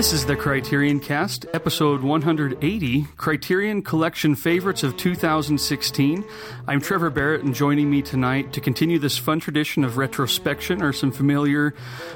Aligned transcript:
This 0.00 0.14
is 0.14 0.24
the 0.24 0.34
Criterion 0.34 0.98
Cast, 0.98 1.44
episode 1.52 2.00
180, 2.00 3.06
Criterion 3.18 3.82
Collection 3.82 4.34
Favorites 4.34 4.82
of 4.82 4.96
2016. 4.96 6.24
I'm 6.66 6.80
Trevor 6.80 7.10
Berrett, 7.10 7.42
and 7.42 7.54
joining 7.54 7.90
me 7.90 8.00
tonight 8.00 8.54
to 8.54 8.62
continue 8.62 8.98
this 8.98 9.18
fun 9.18 9.40
tradition 9.40 9.84
of 9.84 9.98
retrospection 9.98 10.80
are 10.80 10.94
some 10.94 11.12
familiar, 11.12 11.72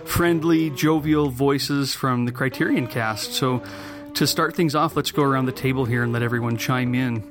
friendly, 0.07 0.70
jovial 0.70 1.29
voices 1.29 1.94
from 1.94 2.25
the 2.25 2.32
Criterion 2.32 2.86
Cast. 2.86 3.34
So, 3.34 3.62
to 4.14 4.26
start 4.26 4.57
things 4.57 4.75
off, 4.75 4.96
let's 4.96 5.11
go 5.11 5.22
around 5.22 5.44
the 5.44 5.53
table 5.53 5.85
here 5.85 6.03
and 6.03 6.11
let 6.11 6.22
everyone 6.22 6.57
chime 6.57 6.94
in. 6.94 7.22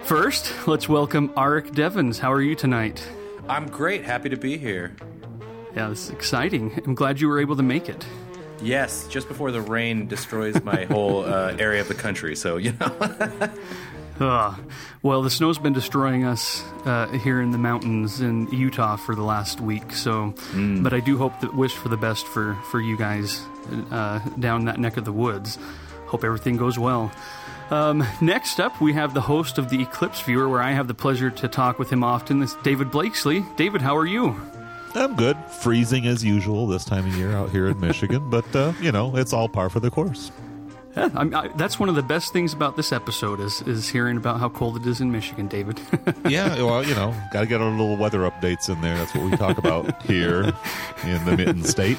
First, 0.00 0.52
let's 0.68 0.90
welcome 0.90 1.30
Arik 1.30 1.74
Devens. 1.74 2.18
How 2.18 2.30
are 2.30 2.42
you 2.42 2.54
tonight? 2.54 3.02
I'm 3.48 3.66
great. 3.66 4.04
Happy 4.04 4.28
to 4.28 4.36
be 4.36 4.58
here. 4.58 4.94
Yeah, 5.74 5.88
this 5.88 6.04
is 6.04 6.10
exciting. 6.10 6.78
I'm 6.84 6.94
glad 6.94 7.18
you 7.18 7.28
were 7.28 7.40
able 7.40 7.56
to 7.56 7.62
make 7.62 7.88
it. 7.88 8.04
Yes, 8.62 9.06
just 9.08 9.28
before 9.28 9.50
the 9.50 9.60
rain 9.60 10.06
destroys 10.06 10.62
my 10.62 10.84
whole 10.84 11.24
uh, 11.24 11.56
area 11.58 11.80
of 11.80 11.88
the 11.88 11.94
country. 11.94 12.36
So, 12.36 12.56
you 12.56 12.72
know. 12.80 13.50
Uh, 14.20 14.54
well, 15.02 15.22
the 15.22 15.30
snow's 15.30 15.58
been 15.58 15.72
destroying 15.72 16.24
us 16.24 16.62
uh, 16.84 17.08
here 17.18 17.40
in 17.40 17.52
the 17.52 17.58
mountains 17.58 18.20
in 18.20 18.48
Utah 18.52 18.96
for 18.96 19.14
the 19.14 19.22
last 19.22 19.60
week. 19.60 19.92
So, 19.92 20.34
Mm. 20.52 20.82
but 20.82 20.92
I 20.92 21.00
do 21.00 21.16
hope 21.16 21.40
that 21.40 21.54
wish 21.54 21.74
for 21.74 21.88
the 21.88 21.96
best 21.96 22.26
for 22.26 22.54
for 22.70 22.80
you 22.80 22.96
guys 22.98 23.40
uh, 23.90 24.18
down 24.38 24.66
that 24.66 24.78
neck 24.78 24.96
of 24.98 25.04
the 25.04 25.12
woods. 25.12 25.58
Hope 26.06 26.22
everything 26.24 26.56
goes 26.56 26.78
well. 26.78 27.10
Um, 27.70 28.04
next 28.20 28.58
up, 28.58 28.80
we 28.80 28.92
have 28.94 29.14
the 29.14 29.20
host 29.20 29.56
of 29.56 29.70
the 29.70 29.80
Eclipse 29.80 30.20
Viewer, 30.22 30.48
where 30.48 30.60
I 30.60 30.72
have 30.72 30.88
the 30.88 30.94
pleasure 30.94 31.30
to 31.30 31.46
talk 31.48 31.78
with 31.78 31.88
him 31.88 32.02
often. 32.02 32.40
This 32.40 32.50
is 32.50 32.56
David 32.64 32.90
Blakeslee. 32.90 33.44
David, 33.56 33.80
how 33.80 33.96
are 33.96 34.06
you? 34.06 34.34
I'm 34.94 35.14
good. 35.16 35.36
Freezing 35.62 36.06
as 36.06 36.24
usual 36.24 36.66
this 36.66 36.84
time 36.84 37.06
of 37.06 37.14
year 37.16 37.32
out 37.32 37.50
here 37.50 37.68
in 37.68 37.78
Michigan, 37.80 38.28
but 38.30 38.54
uh, 38.56 38.72
you 38.80 38.92
know 38.92 39.16
it's 39.16 39.32
all 39.32 39.48
par 39.48 39.68
for 39.70 39.80
the 39.80 39.90
course. 39.90 40.30
Yeah, 40.96 41.08
I'm, 41.14 41.32
I, 41.34 41.48
that's 41.56 41.78
one 41.78 41.88
of 41.88 41.94
the 41.94 42.02
best 42.02 42.32
things 42.32 42.52
about 42.52 42.76
this 42.76 42.90
episode 42.92 43.38
is 43.40 43.62
is 43.62 43.88
hearing 43.88 44.16
about 44.16 44.40
how 44.40 44.48
cold 44.48 44.76
it 44.76 44.86
is 44.86 45.00
in 45.00 45.12
Michigan, 45.12 45.46
David. 45.46 45.80
Yeah, 46.28 46.62
well, 46.62 46.84
you 46.84 46.94
know, 46.94 47.14
got 47.32 47.40
to 47.40 47.46
get 47.46 47.60
our 47.60 47.70
little 47.70 47.96
weather 47.96 48.20
updates 48.20 48.68
in 48.68 48.80
there. 48.80 48.96
That's 48.96 49.14
what 49.14 49.28
we 49.30 49.36
talk 49.36 49.58
about 49.58 50.00
here 50.02 50.52
in 51.04 51.24
the 51.24 51.34
Mitten 51.36 51.64
State. 51.64 51.96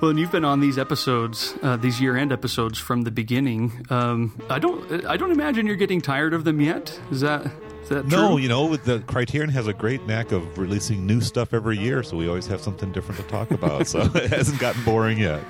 Well, 0.00 0.10
and 0.10 0.18
you've 0.18 0.32
been 0.32 0.44
on 0.44 0.60
these 0.60 0.76
episodes, 0.76 1.54
uh, 1.62 1.76
these 1.76 2.00
year-end 2.00 2.32
episodes 2.32 2.78
from 2.78 3.02
the 3.02 3.10
beginning. 3.12 3.86
Um, 3.90 4.36
I 4.50 4.58
don't, 4.58 5.06
I 5.06 5.16
don't 5.16 5.30
imagine 5.30 5.66
you're 5.66 5.76
getting 5.76 6.00
tired 6.00 6.34
of 6.34 6.44
them 6.44 6.60
yet. 6.60 6.98
Is 7.12 7.20
that, 7.20 7.46
is 7.84 7.88
that 7.90 8.06
No, 8.08 8.30
true? 8.30 8.38
you 8.38 8.48
know, 8.48 8.74
the 8.76 9.00
Criterion 9.06 9.50
has 9.50 9.66
a 9.68 9.72
great 9.72 10.04
knack 10.06 10.32
of 10.32 10.58
releasing 10.58 11.06
new 11.06 11.20
stuff 11.20 11.54
every 11.54 11.78
year, 11.78 12.02
so 12.02 12.16
we 12.16 12.26
always 12.28 12.46
have 12.48 12.60
something 12.60 12.90
different 12.92 13.20
to 13.20 13.26
talk 13.28 13.50
about. 13.52 13.86
So 13.86 14.00
it 14.14 14.30
hasn't 14.30 14.58
gotten 14.58 14.82
boring 14.84 15.18
yet. 15.18 15.42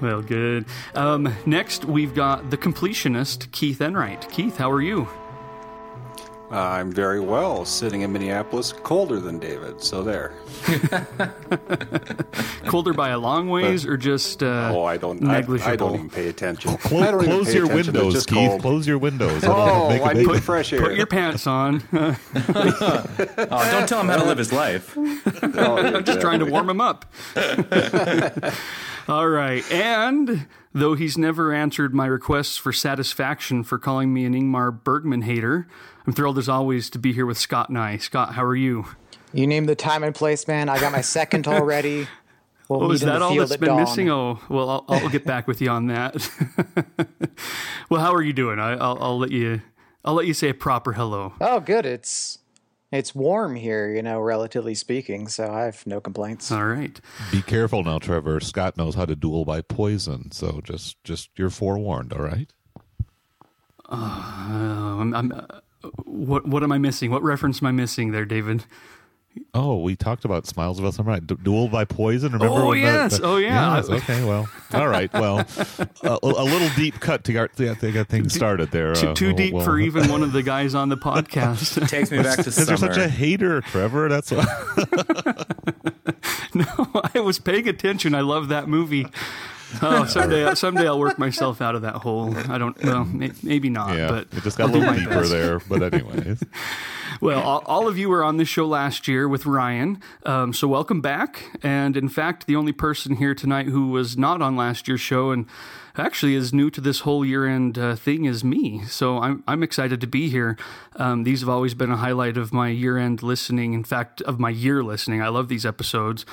Well, 0.00 0.22
good. 0.22 0.64
Um, 0.94 1.34
next, 1.46 1.84
we've 1.84 2.14
got 2.14 2.50
the 2.50 2.56
completionist, 2.56 3.50
Keith 3.52 3.80
Enright. 3.82 4.28
Keith, 4.30 4.56
how 4.56 4.70
are 4.70 4.80
you? 4.82 5.08
Uh, 6.52 6.56
I'm 6.58 6.90
very 6.90 7.20
well, 7.20 7.64
sitting 7.64 8.00
in 8.00 8.12
Minneapolis, 8.12 8.72
colder 8.72 9.20
than 9.20 9.38
David. 9.38 9.80
So 9.82 10.02
there. 10.02 10.32
Colder 12.66 12.92
by 12.92 13.10
a 13.10 13.18
long 13.18 13.48
ways, 13.48 13.86
or 13.86 13.96
just 13.96 14.42
uh, 14.42 14.72
Oh, 14.74 14.84
I 14.84 14.96
don't. 14.96 15.24
I, 15.24 15.38
negligible? 15.40 15.70
I 15.72 15.76
don't 15.76 15.94
even 15.94 16.10
pay 16.10 16.28
attention. 16.28 16.76
Clo- 16.78 17.00
I 17.00 17.10
don't 17.12 17.22
even 17.22 17.34
close 17.36 17.46
pay 17.48 17.54
your 17.54 17.64
attention, 17.66 17.92
windows, 17.94 18.12
just 18.14 18.28
Keith. 18.28 18.36
cold. 18.48 18.60
Close 18.62 18.86
your 18.86 18.98
windows. 18.98 19.42
Oh, 19.44 19.88
make 19.88 20.02
a 20.02 20.04
I 20.04 20.14
big 20.14 20.40
fresh 20.42 20.72
air. 20.72 20.80
Put 20.80 20.96
your 20.96 21.06
pants 21.06 21.46
on. 21.46 21.82
Oh, 23.52 23.70
don't 23.70 23.88
tell 23.88 24.00
him 24.00 24.08
how 24.08 24.16
to 24.18 24.24
live 24.24 24.38
his 24.38 24.52
life. 24.52 24.96
Oh, 25.42 25.76
I'm 25.78 26.04
just 26.04 26.20
trying 26.20 26.38
to 26.40 26.46
warm 26.46 26.68
him 26.70 26.80
up. 26.80 27.04
All 29.08 29.28
right. 29.28 29.64
And 29.72 30.46
though 30.72 30.94
he's 30.94 31.16
never 31.18 31.52
answered 31.52 31.94
my 31.94 32.06
requests 32.06 32.56
for 32.56 32.72
satisfaction 32.72 33.62
for 33.64 33.78
calling 33.78 34.12
me 34.14 34.24
an 34.24 34.34
Ingmar 34.34 34.82
Bergman 34.84 35.22
hater, 35.22 35.66
I'm 36.06 36.12
thrilled 36.12 36.38
as 36.38 36.48
always 36.48 36.90
to 36.90 36.98
be 36.98 37.12
here 37.12 37.26
with 37.26 37.38
Scott 37.38 37.70
Nye. 37.70 37.96
Scott, 37.98 38.34
how 38.34 38.44
are 38.44 38.56
you? 38.56 38.86
You 39.32 39.46
named 39.46 39.68
the 39.68 39.76
time 39.76 40.02
and 40.02 40.14
place, 40.14 40.48
man. 40.48 40.68
I 40.68 40.80
got 40.80 40.92
my 40.92 41.00
second 41.02 41.46
already. 41.48 42.08
We'll 42.68 42.84
Oh, 42.84 42.90
is 42.92 43.00
that 43.00 43.20
all 43.20 43.30
field 43.32 43.42
that's 43.42 43.52
at 43.52 43.60
been 43.60 43.68
dawn. 43.70 43.80
missing? 43.80 44.10
Oh, 44.10 44.38
well, 44.48 44.70
I'll, 44.70 44.84
I'll 44.88 45.08
get 45.08 45.24
back 45.24 45.46
with 45.48 45.60
you 45.60 45.70
on 45.70 45.86
that. 45.88 46.16
well, 47.90 48.00
how 48.00 48.14
are 48.14 48.22
you 48.22 48.32
doing? 48.32 48.58
I, 48.60 48.72
I'll, 48.74 48.98
I'll 49.00 49.18
let 49.18 49.30
you. 49.32 49.60
I'll 50.04 50.14
let 50.14 50.26
you 50.26 50.34
say 50.34 50.48
a 50.50 50.54
proper 50.54 50.92
hello. 50.92 51.34
Oh, 51.40 51.60
good. 51.60 51.84
It's 51.84 52.38
it's 52.92 53.14
warm 53.14 53.54
here, 53.56 53.92
you 53.94 54.02
know, 54.02 54.20
relatively 54.20 54.74
speaking. 54.74 55.28
So 55.28 55.48
I 55.52 55.62
have 55.62 55.84
no 55.86 56.00
complaints. 56.00 56.50
All 56.50 56.64
right. 56.64 56.98
Be 57.30 57.42
careful 57.42 57.82
now, 57.84 57.98
Trevor. 57.98 58.40
Scott 58.40 58.76
knows 58.76 58.94
how 58.94 59.04
to 59.04 59.14
duel 59.16 59.44
by 59.44 59.60
poison, 59.62 60.30
so 60.32 60.60
just 60.62 61.02
just 61.04 61.30
you're 61.36 61.50
forewarned. 61.50 62.12
All 62.12 62.22
right. 62.22 62.52
Um, 63.88 65.12
I'm, 65.14 65.32
uh, 65.32 65.60
what 66.04 66.46
what 66.46 66.62
am 66.62 66.72
I 66.72 66.78
missing? 66.78 67.10
What 67.10 67.22
reference 67.22 67.62
am 67.62 67.66
I 67.68 67.72
missing 67.72 68.12
there, 68.12 68.24
David? 68.24 68.64
Oh, 69.54 69.78
we 69.80 69.94
talked 69.94 70.24
about 70.24 70.44
Smiles 70.48 70.80
of 70.80 70.84
a 70.84 70.90
Summer 70.90 71.12
Night. 71.12 71.24
Du- 71.28 71.36
Duel 71.36 71.68
by 71.68 71.84
Poison. 71.84 72.32
Remember? 72.32 72.52
Oh, 72.52 72.68
when 72.70 72.78
the- 72.80 72.84
yes. 72.84 73.18
the- 73.18 73.24
Oh, 73.24 73.36
yeah. 73.36 73.76
Yes. 73.76 73.88
Okay. 73.88 74.24
Well. 74.24 74.48
All 74.74 74.88
right. 74.88 75.10
Well, 75.12 75.46
a, 76.02 76.18
a 76.20 76.44
little 76.44 76.68
deep 76.74 76.98
cut 76.98 77.22
to 77.24 77.32
get, 77.32 77.54
to 77.56 77.92
get 77.92 78.08
things 78.08 78.34
started 78.34 78.72
there. 78.72 78.92
Too, 78.92 79.10
Uh, 79.10 79.14
too 79.14 79.26
we'll- 79.26 79.36
deep 79.36 79.54
we'll- 79.54 79.64
for 79.64 79.78
even 79.78 80.08
one 80.10 80.24
of 80.24 80.32
the 80.32 80.42
guys 80.42 80.74
on 80.74 80.88
the 80.88 80.96
podcast. 80.96 81.88
Takes 81.88 82.10
me 82.10 82.20
back 82.24 82.38
to 82.38 82.42
Because 82.44 82.68
you're 82.68 82.76
such 82.76 82.96
a 82.96 83.08
hater, 83.08 83.60
Trevor. 83.60 84.08
That's 84.08 84.32
what, 84.32 84.48
no, 86.54 86.66
I 87.14 87.20
was 87.20 87.38
paying 87.38 87.68
attention. 87.68 88.16
I 88.16 88.22
love 88.22 88.48
that 88.48 88.68
movie. 88.68 89.06
Oh, 89.82 90.04
someday, 90.04 90.54
someday 90.54 90.86
I'll 90.86 90.98
work 90.98 91.18
myself 91.18 91.60
out 91.60 91.74
of 91.74 91.82
that 91.82 91.96
hole. 91.96 92.36
I 92.36 92.58
don't. 92.58 92.80
Well, 92.82 93.04
may, 93.04 93.30
maybe 93.42 93.70
not. 93.70 93.96
yeah. 93.96 94.08
but 94.08 94.28
it 94.32 94.42
just 94.42 94.58
got 94.58 94.70
I'll 94.70 94.76
a 94.76 94.78
little 94.78 94.94
deeper 94.94 95.10
best. 95.10 95.30
there. 95.30 95.58
But 95.60 95.94
anyways, 95.94 96.42
Well, 97.20 97.42
all, 97.42 97.62
all 97.66 97.86
of 97.86 97.98
you 97.98 98.08
were 98.08 98.24
on 98.24 98.38
this 98.38 98.48
show 98.48 98.66
last 98.66 99.06
year 99.06 99.28
with 99.28 99.44
Ryan, 99.44 100.00
um, 100.24 100.52
so 100.54 100.66
welcome 100.66 101.02
back. 101.02 101.44
And 101.62 101.94
in 101.96 102.08
fact, 102.08 102.46
the 102.46 102.56
only 102.56 102.72
person 102.72 103.16
here 103.16 103.34
tonight 103.34 103.66
who 103.66 103.88
was 103.88 104.16
not 104.16 104.40
on 104.40 104.56
last 104.56 104.88
year's 104.88 105.02
show 105.02 105.30
and 105.30 105.46
actually 105.98 106.34
is 106.34 106.54
new 106.54 106.70
to 106.70 106.80
this 106.80 107.00
whole 107.00 107.24
year-end 107.24 107.76
uh, 107.76 107.94
thing 107.94 108.24
is 108.24 108.42
me. 108.42 108.84
So 108.84 109.18
I'm 109.18 109.44
I'm 109.46 109.62
excited 109.62 110.00
to 110.00 110.06
be 110.06 110.30
here. 110.30 110.56
Um, 110.96 111.24
these 111.24 111.40
have 111.40 111.48
always 111.48 111.74
been 111.74 111.90
a 111.90 111.96
highlight 111.96 112.38
of 112.38 112.52
my 112.54 112.68
year-end 112.68 113.22
listening. 113.22 113.74
In 113.74 113.84
fact, 113.84 114.22
of 114.22 114.38
my 114.40 114.50
year 114.50 114.82
listening. 114.82 115.20
I 115.20 115.28
love 115.28 115.48
these 115.48 115.66
episodes. 115.66 116.24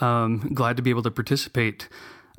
Um, 0.00 0.50
glad 0.54 0.76
to 0.78 0.82
be 0.82 0.90
able 0.90 1.02
to 1.02 1.10
participate. 1.10 1.88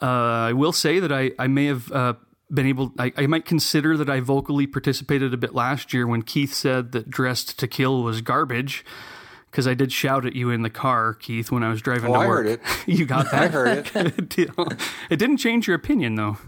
Uh, 0.01 0.06
I 0.50 0.53
will 0.53 0.73
say 0.73 1.00
that 1.00 1.12
I 1.12 1.31
I 1.39 1.47
may 1.47 1.66
have. 1.67 1.91
Uh, 1.91 2.13
been 2.53 2.67
able 2.67 2.91
I, 3.00 3.13
I 3.16 3.28
might 3.28 3.45
consider 3.45 3.95
that 3.95 4.09
I 4.09 4.19
vocally 4.19 4.67
participated 4.67 5.34
a 5.34 5.38
bit 5.38 5.56
last 5.56 5.94
year 5.94 6.06
when 6.06 6.22
Keith 6.22 6.53
said 6.53 6.91
that 6.91 7.09
Dressed 7.09 7.57
to 7.59 7.66
Kill 7.66 8.03
was 8.03 8.19
garbage 8.19 8.84
because 9.50 9.66
I 9.67 9.73
did 9.73 9.94
shout 9.94 10.25
at 10.25 10.35
you 10.35 10.50
in 10.50 10.62
the 10.62 10.69
car, 10.69 11.13
Keith, 11.13 11.50
when 11.50 11.63
I 11.63 11.69
was 11.69 11.81
driving 11.81 12.09
Oh, 12.12 12.16
to 12.16 12.19
I 12.19 12.28
work. 12.28 12.45
heard 12.47 12.47
it. 12.47 12.62
you 12.88 13.06
got 13.06 13.31
that? 13.31 13.41
I 13.44 13.47
heard 13.47 13.78
it. 13.78 13.94
Good 13.94 14.28
deal. 14.28 14.67
It 15.09 15.16
didn't 15.16 15.38
change 15.38 15.66
your 15.66 15.78
opinion 15.78 16.16
though. 16.16 16.39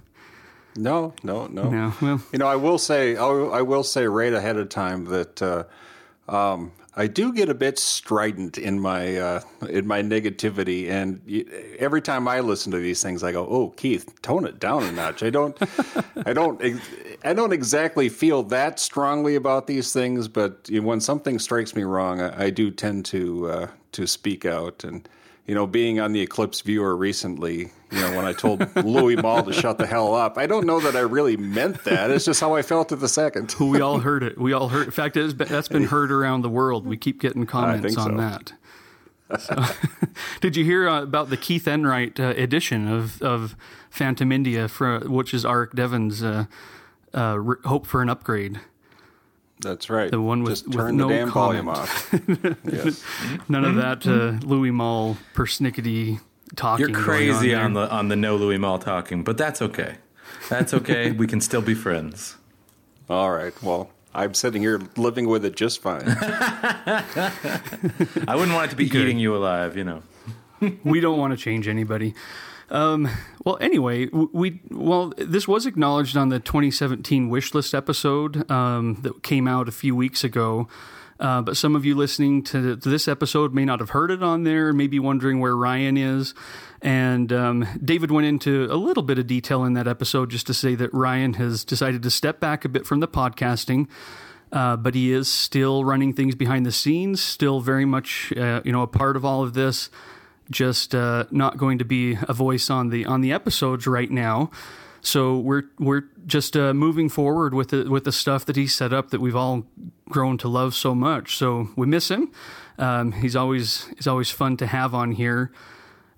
No, 0.75 1.13
no, 1.23 1.47
no. 1.47 1.69
No, 1.69 1.93
well, 2.01 2.21
You 2.33 2.39
know, 2.39 2.47
I 2.47 2.57
will 2.57 2.77
say, 2.79 3.15
I 3.15 3.25
will 3.25 3.53
I 3.53 3.61
will 3.61 3.83
say 3.85 4.05
right 4.05 4.33
ahead 4.33 4.57
of 4.57 4.67
time 4.67 5.05
that 5.05 5.41
uh, 5.41 5.63
um, 6.27 6.73
I 6.95 7.07
do 7.07 7.33
get 7.33 7.49
a 7.49 7.55
bit 7.55 7.79
strident 7.79 8.57
in 8.57 8.79
my 8.79 9.17
uh, 9.17 9.41
in 9.67 9.87
my 9.87 10.03
negativity, 10.03 10.89
and 10.89 11.21
every 11.79 12.01
time 12.01 12.27
I 12.27 12.39
listen 12.39 12.71
to 12.71 12.77
these 12.77 13.01
things, 13.01 13.23
I 13.23 13.31
go, 13.31 13.47
"Oh, 13.47 13.69
Keith, 13.69 14.21
tone 14.21 14.45
it 14.45 14.59
down 14.59 14.83
a 14.83 14.91
notch." 14.91 15.23
I 15.23 15.31
don't, 15.31 15.57
I 16.25 16.33
don't, 16.33 16.61
I 17.23 17.33
don't 17.33 17.51
exactly 17.51 18.09
feel 18.09 18.43
that 18.43 18.79
strongly 18.79 19.35
about 19.35 19.65
these 19.65 19.91
things, 19.91 20.27
but 20.27 20.69
when 20.71 21.01
something 21.01 21.39
strikes 21.39 21.75
me 21.75 21.83
wrong, 21.83 22.21
I, 22.21 22.51
do 22.51 22.69
tend 22.69 23.05
to 23.05 23.49
uh, 23.49 23.67
to 23.93 24.05
speak 24.07 24.45
out 24.45 24.83
and. 24.83 25.07
You 25.45 25.55
know, 25.55 25.67
being 25.67 25.99
on 25.99 26.13
the 26.13 26.21
Eclipse 26.21 26.61
viewer 26.61 26.95
recently, 26.95 27.71
you 27.91 27.99
know, 27.99 28.15
when 28.15 28.25
I 28.25 28.31
told 28.31 28.65
Louis 28.85 29.17
Malle 29.17 29.43
to 29.43 29.53
shut 29.53 29.77
the 29.77 29.85
hell 29.85 30.15
up, 30.15 30.37
I 30.37 30.47
don't 30.47 30.65
know 30.65 30.79
that 30.79 30.95
I 30.95 31.01
really 31.01 31.35
meant 31.35 31.83
that. 31.83 32.11
It's 32.11 32.25
just 32.25 32.39
how 32.39 32.55
I 32.55 32.61
felt 32.61 32.93
at 32.93 33.01
the 33.01 33.09
second. 33.09 33.53
we 33.59 33.81
all 33.81 33.99
heard 33.99 34.23
it. 34.23 34.37
We 34.37 34.53
all 34.53 34.69
heard. 34.69 34.85
In 34.85 34.91
fact, 34.91 35.17
it 35.17 35.37
been, 35.37 35.49
that's 35.49 35.67
been 35.67 35.85
heard 35.85 36.11
around 36.11 36.43
the 36.43 36.49
world. 36.49 36.87
We 36.87 36.95
keep 36.95 37.19
getting 37.19 37.45
comments 37.45 37.97
on 37.97 38.11
so. 38.11 38.17
that. 38.17 38.53
So, 39.39 39.65
did 40.41 40.55
you 40.55 40.63
hear 40.63 40.87
uh, 40.87 41.01
about 41.01 41.29
the 41.29 41.37
Keith 41.37 41.67
Enright 41.67 42.19
uh, 42.19 42.33
edition 42.37 42.87
of 42.87 43.21
of 43.21 43.55
Phantom 43.89 44.31
India, 44.31 44.67
for, 44.67 44.99
which 44.99 45.33
is 45.33 45.43
Arik 45.43 45.73
Devens' 45.73 46.23
uh, 46.23 46.45
uh, 47.13 47.37
Hope 47.65 47.85
for 47.85 48.01
an 48.01 48.09
Upgrade? 48.09 48.59
That's 49.63 49.89
right. 49.89 50.11
The 50.11 50.21
one 50.21 50.43
with- 50.43 50.51
just 50.53 50.67
with 50.67 50.77
turn 50.77 50.97
no 50.97 51.07
the 51.07 51.13
damn 51.15 51.31
volume 51.31 51.69
off. 51.69 52.13
yes. 52.63 53.03
None 53.49 53.65
of 53.65 53.75
that 53.75 54.05
uh, 54.05 54.45
Louis 54.45 54.71
Malle 54.71 55.17
persnickety 55.33 56.19
talking. 56.55 56.85
You're 56.85 56.93
going 56.93 57.03
crazy 57.03 57.55
on, 57.55 57.65
on, 57.65 57.73
the 57.73 57.91
on 57.91 58.07
the 58.09 58.15
no 58.15 58.35
Louis 58.35 58.57
Malle 58.57 58.79
talking, 58.79 59.23
but 59.23 59.37
that's 59.37 59.61
okay. 59.61 59.95
That's 60.49 60.73
okay. 60.73 61.11
we 61.11 61.27
can 61.27 61.41
still 61.41 61.61
be 61.61 61.73
friends. 61.73 62.37
All 63.09 63.31
right. 63.31 63.53
Well, 63.61 63.89
I'm 64.13 64.33
sitting 64.33 64.61
here 64.61 64.81
living 64.95 65.27
with 65.27 65.43
it 65.45 65.55
just 65.55 65.81
fine. 65.81 66.03
I 66.07 67.03
wouldn't 68.35 68.53
want 68.53 68.67
it 68.67 68.69
to 68.71 68.75
be 68.75 68.85
eating 68.85 69.19
you 69.19 69.35
alive, 69.35 69.75
you 69.75 69.83
know. 69.83 70.03
we 70.83 70.99
don't 70.99 71.17
want 71.17 71.31
to 71.31 71.37
change 71.37 71.67
anybody. 71.67 72.13
Um, 72.73 73.07
well, 73.45 73.57
anyway, 73.61 74.07
we 74.07 74.59
well, 74.71 75.13
this 75.17 75.47
was 75.47 75.67
acknowledged 75.67 76.17
on 76.17 76.29
the 76.29 76.39
2017 76.39 77.29
wish 77.29 77.53
list 77.53 77.75
episode 77.75 78.49
um, 78.49 78.95
that 79.03 79.21
came 79.21 79.47
out 79.47 79.69
a 79.69 79.71
few 79.71 79.95
weeks 79.95 80.23
ago. 80.23 80.67
Uh, 81.19 81.41
but 81.41 81.55
some 81.55 81.75
of 81.75 81.85
you 81.85 81.95
listening 81.95 82.43
to, 82.43 82.75
to, 82.75 82.89
this 82.89 83.07
episode 83.07 83.53
may 83.53 83.63
not 83.63 83.79
have 83.79 83.91
heard 83.91 84.09
it 84.09 84.23
on 84.23 84.43
there, 84.43 84.73
may 84.73 84.87
be 84.87 84.99
wondering 84.99 85.39
where 85.39 85.55
Ryan 85.55 85.95
is. 85.95 86.33
And 86.81 87.31
um, 87.31 87.67
David 87.81 88.09
went 88.09 88.25
into 88.25 88.65
a 88.65 88.75
little 88.75 89.03
bit 89.03 89.19
of 89.19 89.27
detail 89.27 89.63
in 89.63 89.73
that 89.73 89.87
episode 89.87 90.31
just 90.31 90.47
to 90.47 90.53
say 90.53 90.73
that 90.75 90.91
Ryan 90.93 91.33
has 91.35 91.63
decided 91.63 92.01
to 92.03 92.09
step 92.09 92.39
back 92.39 92.65
a 92.65 92.69
bit 92.69 92.87
from 92.87 92.99
the 92.99 93.07
podcasting. 93.07 93.87
Uh, 94.51 94.75
but 94.75 94.95
he 94.95 95.13
is 95.13 95.31
still 95.31 95.85
running 95.85 96.13
things 96.13 96.35
behind 96.35 96.65
the 96.65 96.71
scenes, 96.71 97.21
still 97.21 97.59
very 97.59 97.85
much, 97.85 98.33
uh, 98.35 98.61
you 98.65 98.71
know, 98.71 98.81
a 98.81 98.87
part 98.87 99.15
of 99.15 99.23
all 99.23 99.43
of 99.43 99.53
this 99.53 99.89
just 100.53 100.95
uh, 100.95 101.25
not 101.31 101.57
going 101.57 101.77
to 101.79 101.85
be 101.85 102.17
a 102.29 102.33
voice 102.33 102.69
on 102.69 102.89
the 102.89 103.05
on 103.05 103.21
the 103.21 103.33
episodes 103.33 103.85
right 103.85 104.09
now. 104.09 104.49
So 105.01 105.37
we're 105.37 105.63
we're 105.79 106.03
just 106.25 106.55
uh, 106.55 106.73
moving 106.73 107.09
forward 107.09 107.53
with 107.53 107.69
the 107.69 107.89
with 107.89 108.05
the 108.05 108.11
stuff 108.11 108.45
that 108.45 108.55
he 108.55 108.67
set 108.67 108.93
up 108.93 109.09
that 109.09 109.19
we've 109.19 109.35
all 109.35 109.65
grown 110.07 110.37
to 110.37 110.47
love 110.47 110.73
so 110.73 110.95
much. 110.95 111.35
So 111.35 111.69
we 111.75 111.87
miss 111.87 112.09
him. 112.09 112.31
Um, 112.77 113.11
he's 113.11 113.35
always 113.35 113.87
he's 113.97 114.07
always 114.07 114.29
fun 114.31 114.55
to 114.57 114.67
have 114.67 114.93
on 114.93 115.11
here. 115.11 115.51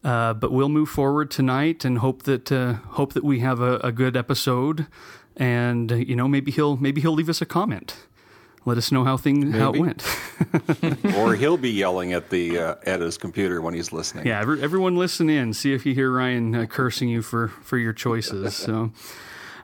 Uh, 0.03 0.35
but 0.35 0.51
we'll 0.51 0.69
move 0.69 0.89
forward 0.89 1.31
tonight 1.31 1.83
and 1.83 1.97
hope 1.97 2.23
that 2.23 2.51
uh, 2.51 2.73
hope 2.89 3.13
that 3.13 3.23
we 3.23 3.39
have 3.39 3.59
a, 3.59 3.77
a 3.77 3.91
good 3.91 4.15
episode. 4.15 4.85
And 5.35 5.89
you 5.89 6.15
know 6.15 6.27
maybe 6.27 6.51
he'll 6.51 6.77
maybe 6.77 7.01
he'll 7.01 7.13
leave 7.15 7.29
us 7.29 7.41
a 7.41 7.45
comment 7.45 8.05
let 8.65 8.77
us 8.77 8.91
know 8.91 9.03
how 9.03 9.15
thing 9.15 9.51
how 9.51 9.73
it 9.73 9.79
went. 9.79 10.03
or 11.17 11.35
he'll 11.35 11.57
be 11.57 11.69
yelling 11.71 12.13
at 12.13 12.31
the 12.31 12.57
uh, 12.59 12.75
at 12.85 13.00
his 13.00 13.17
computer 13.17 13.62
when 13.62 13.73
he's 13.73 13.94
listening. 13.94 14.25
Yeah, 14.25 14.41
every, 14.41 14.62
everyone 14.62 14.97
listen 14.97 15.29
in. 15.29 15.53
See 15.53 15.73
if 15.73 15.85
you 15.85 15.94
hear 15.94 16.12
Ryan 16.12 16.56
uh, 16.56 16.65
cursing 16.65 17.07
you 17.07 17.21
for 17.21 17.47
for 17.47 17.77
your 17.77 17.94
choices. 17.94 18.56
So, 18.65 18.91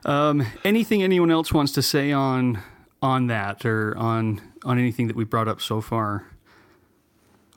um, 0.04 0.46
anything 0.64 1.02
anyone 1.02 1.30
else 1.30 1.52
wants 1.52 1.72
to 1.72 1.82
say 1.82 2.12
on 2.12 2.62
on 3.00 3.26
that 3.26 3.64
or 3.64 3.96
on 3.98 4.40
on 4.64 4.78
anything 4.78 5.08
that 5.08 5.16
we 5.16 5.24
brought 5.24 5.48
up 5.48 5.60
so 5.60 5.80
far? 5.80 6.26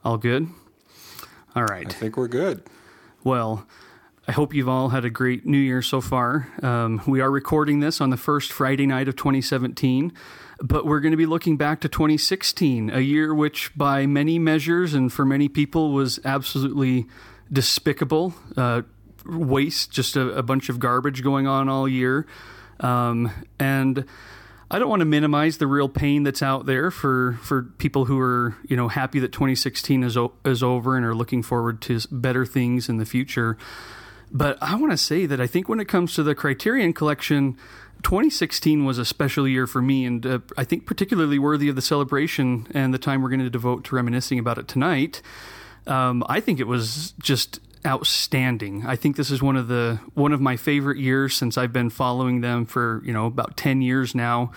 All 0.03 0.17
good. 0.17 0.47
All 1.55 1.63
right. 1.63 1.87
I 1.87 1.93
think 1.93 2.17
we're 2.17 2.27
good. 2.27 2.63
Well. 3.23 3.67
I 4.27 4.31
hope 4.31 4.55
you've 4.55 4.67
all 4.67 4.89
had 4.89 5.05
a 5.05 5.11
great 5.11 5.45
new 5.45 5.55
year 5.55 5.83
so 5.83 6.01
far. 6.01 6.47
Um, 6.63 6.99
we 7.05 7.21
are 7.21 7.29
recording 7.29 7.79
this 7.79 8.01
on 8.01 8.09
the 8.09 8.17
first 8.17 8.51
Friday 8.51 8.87
night 8.87 9.07
of 9.07 9.15
2017. 9.15 10.11
But 10.59 10.85
we're 10.85 11.01
going 11.01 11.11
to 11.11 11.17
be 11.17 11.25
looking 11.25 11.57
back 11.57 11.81
to 11.81 11.89
2016, 11.89 12.89
a 12.89 13.01
year 13.01 13.33
which, 13.33 13.75
by 13.75 14.05
many 14.05 14.39
measures 14.39 14.93
and 14.93 15.11
for 15.11 15.25
many 15.25 15.49
people, 15.49 15.91
was 15.91 16.19
absolutely 16.23 17.07
despicable. 17.51 18.33
Uh, 18.55 18.83
waste, 19.25 19.91
just 19.91 20.15
a, 20.15 20.29
a, 20.29 20.43
bunch 20.43 20.69
of 20.69 20.79
garbage 20.79 21.23
going 21.23 21.47
on 21.47 21.67
all 21.67 21.87
year. 21.87 22.25
Um, 22.79 23.31
and 23.59 24.05
I 24.69 24.79
don't 24.79 24.89
want 24.89 25.01
to 25.01 25.05
minimize 25.05 25.57
the 25.57 25.67
real 25.67 25.89
pain 25.89 26.23
that's 26.23 26.41
out 26.41 26.65
there 26.65 26.91
for, 26.91 27.39
for 27.43 27.63
people 27.63 28.05
who 28.05 28.19
are 28.19 28.55
you 28.67 28.75
know 28.75 28.87
happy 28.87 29.19
that 29.19 29.31
2016 29.31 30.03
is 30.03 30.17
o- 30.17 30.33
is 30.43 30.63
over 30.63 30.97
and 30.97 31.05
are 31.05 31.15
looking 31.15 31.43
forward 31.43 31.81
to 31.83 31.99
better 32.11 32.45
things 32.45 32.89
in 32.89 32.97
the 32.97 33.05
future. 33.05 33.57
But 34.31 34.57
I 34.61 34.75
want 34.75 34.91
to 34.91 34.97
say 34.97 35.25
that 35.27 35.39
I 35.39 35.47
think 35.47 35.69
when 35.69 35.79
it 35.79 35.87
comes 35.87 36.15
to 36.15 36.23
the 36.23 36.35
Criterion 36.35 36.93
Collection, 36.93 37.57
2016 38.05 38.85
was 38.85 38.99
a 38.99 39.03
special 39.03 39.47
year 39.47 39.65
for 39.65 39.81
me, 39.81 40.05
and 40.05 40.23
uh, 40.27 40.37
I 40.55 40.63
think 40.63 40.85
particularly 40.85 41.39
worthy 41.39 41.69
of 41.69 41.75
the 41.75 41.81
celebration 41.81 42.67
and 42.69 42.93
the 42.93 42.99
time 42.99 43.23
we're 43.23 43.29
going 43.29 43.39
to 43.39 43.49
devote 43.49 43.83
to 43.85 43.95
reminiscing 43.95 44.37
about 44.37 44.59
it 44.59 44.67
tonight. 44.67 45.23
Um, 45.87 46.23
I 46.29 46.39
think 46.39 46.59
it 46.59 46.67
was 46.67 47.15
just 47.19 47.59
outstanding. 47.83 48.85
I 48.85 48.95
think 48.95 49.15
this 49.15 49.31
is 49.31 49.41
one 49.41 49.55
of 49.55 49.69
the 49.69 49.99
one 50.13 50.33
of 50.33 50.39
my 50.39 50.55
favorite 50.55 50.99
years 50.99 51.33
since 51.33 51.57
I've 51.57 51.73
been 51.73 51.89
following 51.89 52.41
them 52.41 52.67
for 52.67 53.01
you 53.03 53.11
know 53.11 53.25
about 53.25 53.57
10 53.57 53.81
years 53.81 54.13
now. 54.13 54.51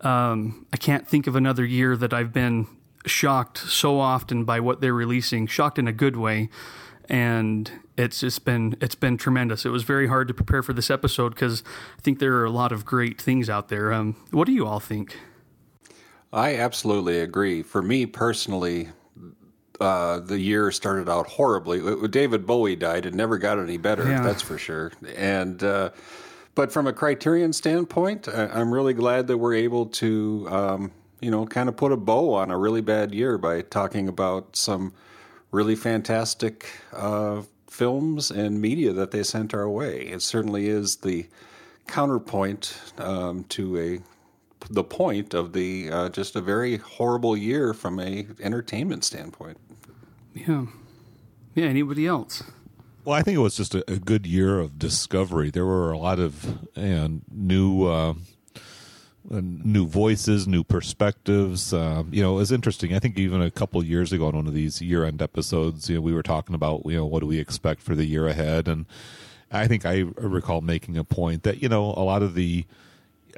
Um, 0.00 0.66
I 0.72 0.76
can't 0.76 1.06
think 1.06 1.28
of 1.28 1.36
another 1.36 1.64
year 1.64 1.96
that 1.96 2.12
I've 2.12 2.32
been 2.32 2.66
shocked 3.06 3.58
so 3.58 4.00
often 4.00 4.42
by 4.44 4.58
what 4.58 4.80
they're 4.80 4.92
releasing, 4.92 5.46
shocked 5.46 5.78
in 5.78 5.86
a 5.86 5.92
good 5.92 6.16
way 6.16 6.48
and 7.08 7.70
it's 7.96 8.20
just 8.20 8.44
been 8.44 8.76
it's 8.80 8.94
been 8.94 9.16
tremendous. 9.16 9.64
It 9.64 9.70
was 9.70 9.82
very 9.82 10.06
hard 10.06 10.28
to 10.28 10.34
prepare 10.34 10.62
for 10.62 10.72
this 10.72 10.90
episode 10.90 11.30
because 11.30 11.62
I 11.98 12.00
think 12.02 12.18
there 12.18 12.34
are 12.34 12.44
a 12.44 12.50
lot 12.50 12.72
of 12.72 12.84
great 12.84 13.20
things 13.20 13.48
out 13.48 13.68
there. 13.68 13.92
Um, 13.92 14.16
what 14.30 14.46
do 14.46 14.52
you 14.52 14.66
all 14.66 14.80
think? 14.80 15.16
I 16.32 16.56
absolutely 16.56 17.20
agree. 17.20 17.62
For 17.62 17.80
me 17.80 18.04
personally, 18.04 18.90
uh, 19.80 20.20
the 20.20 20.38
year 20.38 20.70
started 20.70 21.08
out 21.08 21.26
horribly. 21.26 22.08
David 22.08 22.46
Bowie 22.46 22.76
died; 22.76 23.06
it 23.06 23.14
never 23.14 23.38
got 23.38 23.58
any 23.58 23.78
better. 23.78 24.08
Yeah. 24.08 24.22
That's 24.22 24.42
for 24.42 24.58
sure. 24.58 24.92
And 25.16 25.62
uh, 25.62 25.90
but 26.54 26.72
from 26.72 26.86
a 26.86 26.92
Criterion 26.92 27.52
standpoint, 27.52 28.28
I'm 28.28 28.74
really 28.74 28.92
glad 28.92 29.28
that 29.28 29.38
we're 29.38 29.54
able 29.54 29.86
to, 29.86 30.46
um, 30.50 30.92
you 31.20 31.30
know, 31.30 31.46
kind 31.46 31.68
of 31.68 31.76
put 31.76 31.92
a 31.92 31.96
bow 31.96 32.34
on 32.34 32.50
a 32.50 32.58
really 32.58 32.80
bad 32.80 33.14
year 33.14 33.38
by 33.38 33.62
talking 33.62 34.08
about 34.08 34.56
some 34.56 34.92
really 35.50 35.76
fantastic 35.76 36.66
uh, 36.92 37.42
films 37.68 38.30
and 38.30 38.60
media 38.60 38.92
that 38.92 39.10
they 39.10 39.22
sent 39.22 39.54
our 39.54 39.68
way. 39.68 40.02
It 40.02 40.22
certainly 40.22 40.68
is 40.68 40.96
the 40.96 41.26
counterpoint 41.86 42.78
um, 42.98 43.44
to 43.44 43.78
a 43.78 44.00
the 44.70 44.84
point 44.84 45.34
of 45.34 45.52
the 45.52 45.88
uh, 45.90 46.08
just 46.08 46.36
a 46.36 46.40
very 46.40 46.76
horrible 46.76 47.36
year 47.36 47.72
from 47.72 48.00
a 48.00 48.26
entertainment 48.40 49.04
standpoint. 49.04 49.56
Yeah, 50.34 50.66
yeah. 51.54 51.66
Anybody 51.66 52.06
else? 52.06 52.42
Well, 53.04 53.16
I 53.16 53.22
think 53.22 53.36
it 53.36 53.40
was 53.40 53.56
just 53.56 53.74
a, 53.74 53.90
a 53.90 53.98
good 53.98 54.26
year 54.26 54.58
of 54.58 54.78
discovery. 54.78 55.50
There 55.50 55.64
were 55.64 55.92
a 55.92 55.98
lot 55.98 56.18
of 56.18 56.58
and 56.76 57.22
new. 57.30 57.86
Uh, 57.86 58.14
new 59.30 59.86
voices, 59.86 60.46
new 60.46 60.64
perspectives. 60.64 61.72
Um, 61.72 62.08
you 62.12 62.22
know, 62.22 62.34
it 62.34 62.38
was 62.38 62.52
interesting. 62.52 62.94
I 62.94 62.98
think 62.98 63.18
even 63.18 63.42
a 63.42 63.50
couple 63.50 63.82
years 63.84 64.12
ago 64.12 64.26
on 64.26 64.36
one 64.36 64.46
of 64.46 64.54
these 64.54 64.80
year-end 64.80 65.20
episodes, 65.20 65.88
you 65.88 65.96
know, 65.96 66.00
we 66.00 66.12
were 66.12 66.22
talking 66.22 66.54
about 66.54 66.82
you 66.86 66.96
know 66.96 67.06
what 67.06 67.20
do 67.20 67.26
we 67.26 67.38
expect 67.38 67.82
for 67.82 67.94
the 67.94 68.04
year 68.04 68.26
ahead, 68.26 68.68
and 68.68 68.86
I 69.50 69.66
think 69.66 69.84
I 69.84 70.04
recall 70.16 70.60
making 70.60 70.96
a 70.96 71.04
point 71.04 71.42
that 71.42 71.62
you 71.62 71.68
know 71.68 71.86
a 71.96 72.04
lot 72.04 72.22
of 72.22 72.34
the 72.34 72.64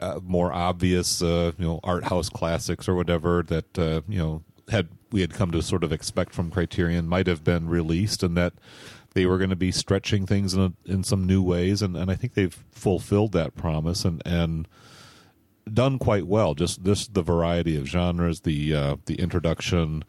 uh, 0.01 0.21
more 0.23 0.53
obvious 0.53 1.23
uh, 1.23 1.53
you 1.59 1.65
know 1.65 1.81
art 1.83 2.05
house 2.05 2.29
classics 2.29 2.89
or 2.89 2.95
whatever 2.95 3.43
that 3.45 3.79
uh, 3.79 4.03
you 4.09 4.19
know 4.19 4.43
had 4.69 4.89
we 5.11 5.21
had 5.21 5.35
come 5.35 5.51
to 5.51 5.63
sort 5.63 5.83
of 5.83 5.93
expect 5.93 6.33
from 6.35 6.51
Criterion 6.51 7.09
might 7.09 7.27
have 7.27 7.43
been 7.43 7.69
released, 7.69 8.23
and 8.23 8.37
that 8.37 8.53
they 9.15 9.27
were 9.27 9.39
going 9.39 9.51
to 9.51 9.57
be 9.57 9.73
stretching 9.73 10.25
things 10.25 10.55
in 10.55 10.61
a, 10.61 10.73
in 10.85 11.03
some 11.03 11.27
new 11.27 11.43
ways, 11.43 11.83
and, 11.83 11.97
and 11.97 12.11
I 12.11 12.15
think 12.15 12.35
they've 12.35 12.57
fulfilled 12.71 13.33
that 13.33 13.57
promise, 13.57 14.05
and 14.05 14.23
and 14.25 14.69
done 15.73 15.99
quite 15.99 16.27
well. 16.27 16.55
Just 16.55 16.85
this 16.85 17.09
the 17.09 17.23
variety 17.23 17.77
of 17.77 17.87
genres, 17.87 18.41
the 18.41 18.75
uh, 18.75 18.97
the 19.07 19.17
introduction 19.17 20.05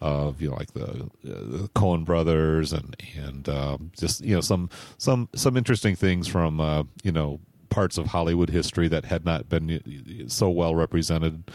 of 0.00 0.40
you 0.40 0.50
know 0.50 0.56
like 0.56 0.72
the, 0.74 0.84
uh, 0.84 1.08
the 1.22 1.70
Coen 1.74 2.04
brothers 2.04 2.72
and 2.72 2.96
and 3.16 3.48
um, 3.48 3.90
just 3.98 4.22
you 4.22 4.34
know 4.34 4.40
some 4.40 4.68
some 4.98 5.28
some 5.34 5.56
interesting 5.56 5.96
things 5.96 6.28
from 6.28 6.60
uh, 6.60 6.84
you 7.02 7.12
know 7.12 7.40
parts 7.70 7.98
of 7.98 8.06
Hollywood 8.06 8.50
history 8.50 8.86
that 8.88 9.04
had 9.04 9.24
not 9.24 9.48
been 9.48 10.26
so 10.28 10.48
well 10.48 10.74
represented 10.74 11.50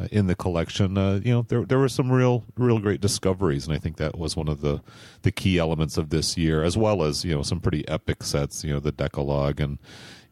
uh, 0.00 0.06
in 0.12 0.28
the 0.28 0.34
collection. 0.34 0.96
Uh, 0.96 1.20
you 1.24 1.32
know, 1.32 1.42
there 1.42 1.64
there 1.64 1.78
were 1.78 1.88
some 1.88 2.10
real 2.12 2.44
real 2.56 2.78
great 2.78 3.00
discoveries, 3.00 3.66
and 3.66 3.74
I 3.74 3.78
think 3.78 3.96
that 3.96 4.16
was 4.16 4.36
one 4.36 4.48
of 4.48 4.60
the 4.60 4.80
the 5.22 5.32
key 5.32 5.58
elements 5.58 5.98
of 5.98 6.10
this 6.10 6.36
year, 6.38 6.62
as 6.62 6.76
well 6.76 7.02
as 7.02 7.24
you 7.24 7.34
know 7.34 7.42
some 7.42 7.60
pretty 7.60 7.86
epic 7.88 8.22
sets. 8.22 8.62
You 8.62 8.74
know, 8.74 8.80
the 8.80 8.92
Dekalog 8.92 9.60
and 9.60 9.78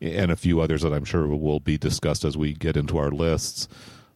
and 0.01 0.31
a 0.31 0.37
few 0.37 0.61
others 0.61 0.83
that 0.83 0.93
I'm 0.93 1.05
sure 1.05 1.27
will 1.27 1.61
be 1.61 1.79
discussed 1.79 2.25
as 2.25 2.37
we 2.37 2.53
get 2.53 2.77
into 2.77 2.99
our 2.99 3.11
lists. 3.11 3.69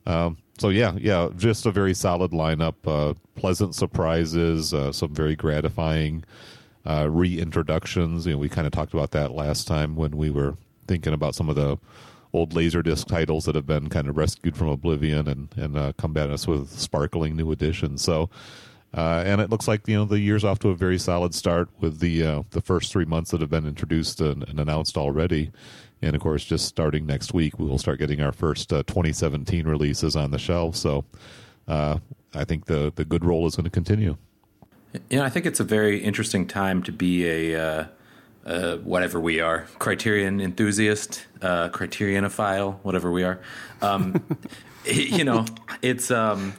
Um, 0.07 0.39
so 0.59 0.69
yeah, 0.69 0.95
yeah, 0.99 1.29
just 1.37 1.67
a 1.67 1.71
very 1.71 1.95
solid 1.95 2.33
lineup. 2.33 2.75
Uh, 2.87 3.15
pleasant 3.35 3.75
surprises, 3.75 4.75
uh, 4.75 4.93
some 4.93 5.15
very 5.15 5.37
gratifying 5.37 6.25
uh, 6.85 7.05
reintroductions. 7.05 8.27
You 8.27 8.33
know, 8.33 8.39
we 8.39 8.49
kind 8.49 8.67
of 8.67 8.73
talked 8.73 8.93
about 8.93 9.13
that 9.13 9.33
last 9.33 9.67
time 9.67 9.97
when 9.97 10.17
we 10.17 10.31
were 10.31 10.57
thinking 10.87 11.13
about 11.13 11.35
some 11.35 11.49
of 11.49 11.57
the 11.57 11.79
old 12.33 12.53
laserdisc 12.55 13.07
titles 13.07 13.45
that 13.45 13.55
have 13.55 13.67
been 13.67 13.89
kind 13.89 14.09
of 14.09 14.17
rescued 14.17 14.57
from 14.57 14.69
oblivion 14.69 15.27
and 15.29 15.49
and 15.57 15.77
uh, 15.77 15.93
come 15.97 16.17
at 16.17 16.31
us 16.31 16.47
with 16.47 16.71
sparkling 16.79 17.37
new 17.37 17.51
editions. 17.53 18.03
So. 18.03 18.29
Uh, 18.93 19.23
and 19.25 19.41
it 19.41 19.51
looks 19.51 19.69
like 19.69 19.87
you 19.87 19.95
know 19.95 20.05
the 20.05 20.19
year's 20.19 20.45
off 20.45 20.59
to 20.59 20.69
a 20.69 20.75
very 20.75 20.99
solid 20.99 21.33
start 21.33 21.69
with 21.79 22.01
the 22.01 22.25
uh, 22.25 22.43
the 22.51 22.61
first 22.61 22.91
three 22.91 23.05
months 23.05 23.31
that 23.31 23.41
have 23.41 23.51
been 23.51 23.67
introduced 23.67 24.21
and, 24.21 24.49
and, 24.49 24.59
announced 24.59 24.97
already, 24.97 25.53
and 26.03 26.17
of 26.17 26.23
course 26.23 26.45
just 26.45 26.67
starting 26.67 27.07
next 27.07 27.33
week 27.33 27.57
we 27.59 27.67
will 27.67 27.79
start 27.79 28.01
getting 28.01 28.21
our 28.21 28.33
first 28.33 28.73
uh, 28.73 28.83
2017 28.85 29.65
releases 29.67 30.17
on 30.17 30.33
the 30.33 30.39
shelf. 30.39 30.75
So 30.75 31.05
uh, 31.69 31.99
I 32.35 32.45
think 32.45 32.67
the 32.67 32.93
the 32.97 33.05
good 33.05 33.25
roll 33.25 33.47
is 33.47 33.55
going 33.55 33.65
to 33.65 33.71
continue. 33.71 34.17
Yeah, 35.09 35.23
I 35.23 35.31
think 35.31 35.47
it's 35.47 35.61
a 35.61 35.65
very 35.65 36.03
interesting 36.03 36.49
time 36.49 36.83
to 36.83 36.91
be 36.91 37.25
a 37.29 37.63
uh, 37.63 37.85
uh, 38.45 38.77
whatever 38.79 39.21
we 39.21 39.39
are, 39.39 39.69
Criterion 39.79 40.41
enthusiast, 40.41 41.27
Criterionophile, 41.39 42.81
whatever 42.83 43.13
we 43.13 43.23
are. 43.23 43.41
Um, 43.83 44.21
you 44.85 45.23
know, 45.23 45.47
it's. 45.81 46.11
Um, 46.11 46.55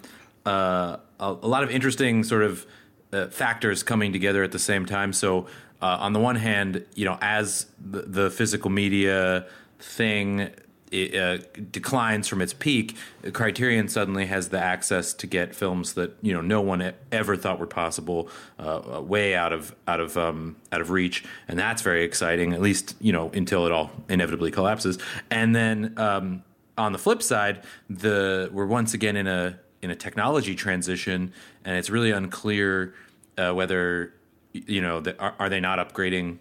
a, 1.22 1.38
a 1.42 1.48
lot 1.48 1.64
of 1.64 1.72
interesting 1.72 2.24
sort 2.24 2.44
of 2.44 2.66
uh, 3.14 3.28
factors 3.28 3.84
coming 3.84 4.12
together 4.12 4.44
at 4.44 4.52
the 4.52 4.60
same 4.60 4.86
time. 4.86 5.14
So 5.14 5.48
uh, 5.82 5.98
on 6.00 6.14
the 6.14 6.20
one 6.20 6.36
hand, 6.36 6.86
you 6.96 7.06
know, 7.06 7.18
as 7.22 7.68
the, 7.80 8.02
the 8.02 8.30
physical 8.30 8.70
media 8.70 9.48
thing 9.80 10.52
it, 10.92 11.16
uh, 11.16 11.38
declines 11.72 12.28
from 12.28 12.42
its 12.42 12.54
peak, 12.54 12.98
Criterion 13.32 13.88
suddenly 13.88 14.26
has 14.26 14.50
the 14.50 14.60
access 14.60 15.14
to 15.14 15.26
get 15.26 15.56
films 15.56 15.94
that 15.94 16.18
you 16.22 16.34
know 16.34 16.42
no 16.42 16.60
one 16.62 16.94
ever 17.14 17.38
thought 17.38 17.60
were 17.60 17.68
possible, 17.68 18.30
uh, 18.60 18.98
uh, 18.98 19.02
way 19.02 19.34
out 19.34 19.54
of 19.54 19.74
out 19.88 20.02
of 20.02 20.18
um, 20.18 20.58
out 20.72 20.82
of 20.82 20.90
reach, 20.90 21.24
and 21.48 21.58
that's 21.58 21.82
very 21.82 22.04
exciting. 22.04 22.54
At 22.54 22.62
least 22.62 22.96
you 23.00 23.14
know 23.14 23.30
until 23.30 23.66
it 23.66 23.72
all 23.72 23.92
inevitably 24.10 24.52
collapses. 24.52 25.00
And 25.30 25.56
then 25.56 25.94
um, 25.96 26.44
on 26.78 26.92
the 26.92 27.00
flip 27.00 27.24
side, 27.24 27.64
the 27.90 28.50
we're 28.52 28.66
once 28.66 28.94
again 28.94 29.16
in 29.16 29.28
a 29.28 29.61
in 29.82 29.90
a 29.90 29.96
technology 29.96 30.56
transition, 30.56 31.34
and 31.66 31.78
it's 31.78 31.90
really 31.90 32.12
unclear 32.12 32.94
uh, 33.38 33.52
whether 33.52 34.14
you 34.54 34.82
know 34.82 35.00
the, 35.00 35.18
are, 35.20 35.34
are 35.40 35.50
they 35.50 35.60
not 35.60 35.80
upgrading 35.80 36.38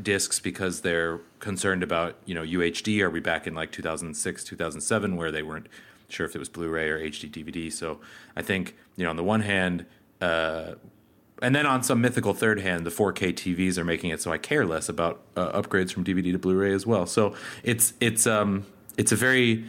discs 0.00 0.38
because 0.38 0.82
they're 0.82 1.18
concerned 1.40 1.82
about 1.82 2.16
you 2.24 2.34
know 2.34 2.42
UHD. 2.42 3.00
Are 3.02 3.10
we 3.10 3.20
back 3.20 3.46
in 3.46 3.54
like 3.54 3.72
2006, 3.72 4.44
2007, 4.44 5.16
where 5.16 5.30
they 5.30 5.42
weren't 5.42 5.68
sure 6.08 6.24
if 6.24 6.34
it 6.34 6.38
was 6.38 6.48
Blu-ray 6.48 6.88
or 6.88 6.98
HD 6.98 7.30
DVD? 7.30 7.72
So 7.72 8.00
I 8.36 8.42
think 8.42 8.76
you 8.96 9.04
know 9.04 9.10
on 9.10 9.16
the 9.16 9.24
one 9.24 9.40
hand. 9.40 9.86
Uh, 10.20 10.74
and 11.40 11.54
then 11.54 11.66
on 11.66 11.84
some 11.84 12.00
mythical 12.00 12.34
third 12.34 12.58
hand, 12.58 12.84
the 12.84 12.90
4K 12.90 13.32
TVs 13.32 13.78
are 13.78 13.84
making 13.84 14.10
it 14.10 14.20
so 14.20 14.32
I 14.32 14.38
care 14.38 14.66
less 14.66 14.88
about 14.88 15.20
uh, 15.36 15.62
upgrades 15.62 15.92
from 15.92 16.02
DVD 16.02 16.32
to 16.32 16.38
Blu-ray 16.38 16.72
as 16.72 16.84
well. 16.84 17.06
So 17.06 17.36
it's 17.62 17.92
it's 18.00 18.26
um 18.26 18.66
it's 18.96 19.12
a 19.12 19.16
very 19.16 19.64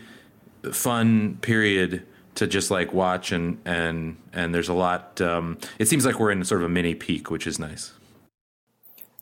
fun 0.71 1.37
period 1.41 2.07
to 2.39 2.47
just 2.47 2.71
like 2.71 2.93
watch 2.93 3.31
and 3.31 3.59
and 3.65 4.17
and 4.33 4.55
there's 4.55 4.69
a 4.69 4.73
lot. 4.73 5.21
Um, 5.21 5.57
it 5.77 5.87
seems 5.87 6.05
like 6.05 6.19
we're 6.19 6.31
in 6.31 6.43
sort 6.43 6.61
of 6.61 6.65
a 6.65 6.69
mini 6.69 6.95
peak, 6.95 7.29
which 7.29 7.45
is 7.45 7.59
nice. 7.59 7.93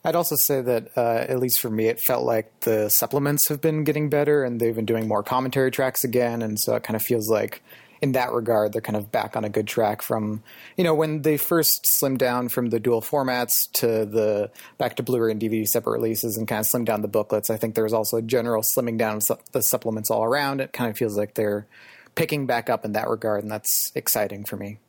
I'd 0.03 0.15
also 0.15 0.35
say 0.45 0.61
that, 0.61 0.89
uh, 0.95 1.25
at 1.27 1.39
least 1.39 1.59
for 1.59 1.69
me, 1.69 1.87
it 1.87 1.99
felt 2.07 2.23
like 2.23 2.61
the 2.61 2.87
supplements 2.87 3.49
have 3.49 3.59
been 3.59 3.83
getting 3.83 4.09
better 4.09 4.43
and 4.43 4.57
they've 4.61 4.75
been 4.75 4.85
doing 4.85 5.05
more 5.05 5.21
commentary 5.21 5.69
tracks 5.69 6.05
again. 6.05 6.41
And 6.41 6.57
so 6.57 6.75
it 6.75 6.83
kind 6.83 6.95
of 6.95 7.01
feels 7.01 7.29
like, 7.29 7.61
in 8.01 8.13
that 8.13 8.31
regard, 8.31 8.71
they're 8.71 8.81
kind 8.81 8.95
of 8.95 9.11
back 9.11 9.35
on 9.35 9.43
a 9.43 9.49
good 9.49 9.67
track 9.67 10.01
from, 10.01 10.43
you 10.77 10.83
know, 10.83 10.93
when 10.93 11.23
they 11.23 11.35
first 11.35 11.71
slimmed 11.99 12.19
down 12.19 12.47
from 12.47 12.69
the 12.69 12.79
dual 12.79 13.01
formats 13.01 13.49
to 13.73 14.05
the 14.05 14.51
back 14.77 14.95
to 14.97 15.03
Blu 15.03 15.19
ray 15.19 15.31
and 15.31 15.41
DVD 15.41 15.65
separate 15.65 15.93
releases 15.93 16.37
and 16.37 16.47
kind 16.47 16.59
of 16.59 16.67
slimmed 16.67 16.85
down 16.85 17.01
the 17.01 17.07
booklets. 17.07 17.49
I 17.49 17.57
think 17.57 17.75
there 17.75 17.83
was 17.83 17.93
also 17.93 18.17
a 18.17 18.21
general 18.21 18.61
slimming 18.61 18.97
down 18.97 19.19
of 19.29 19.39
the 19.51 19.61
supplements 19.61 20.11
all 20.11 20.23
around. 20.23 20.61
It 20.61 20.71
kind 20.73 20.89
of 20.89 20.95
feels 20.95 21.17
like 21.17 21.33
they're 21.33 21.65
picking 22.17 22.47
back 22.47 22.69
up 22.69 22.83
in 22.83 22.93
that 22.93 23.07
regard, 23.07 23.43
and 23.43 23.51
that's 23.51 23.91
exciting 23.95 24.43
for 24.43 24.57
me. 24.57 24.79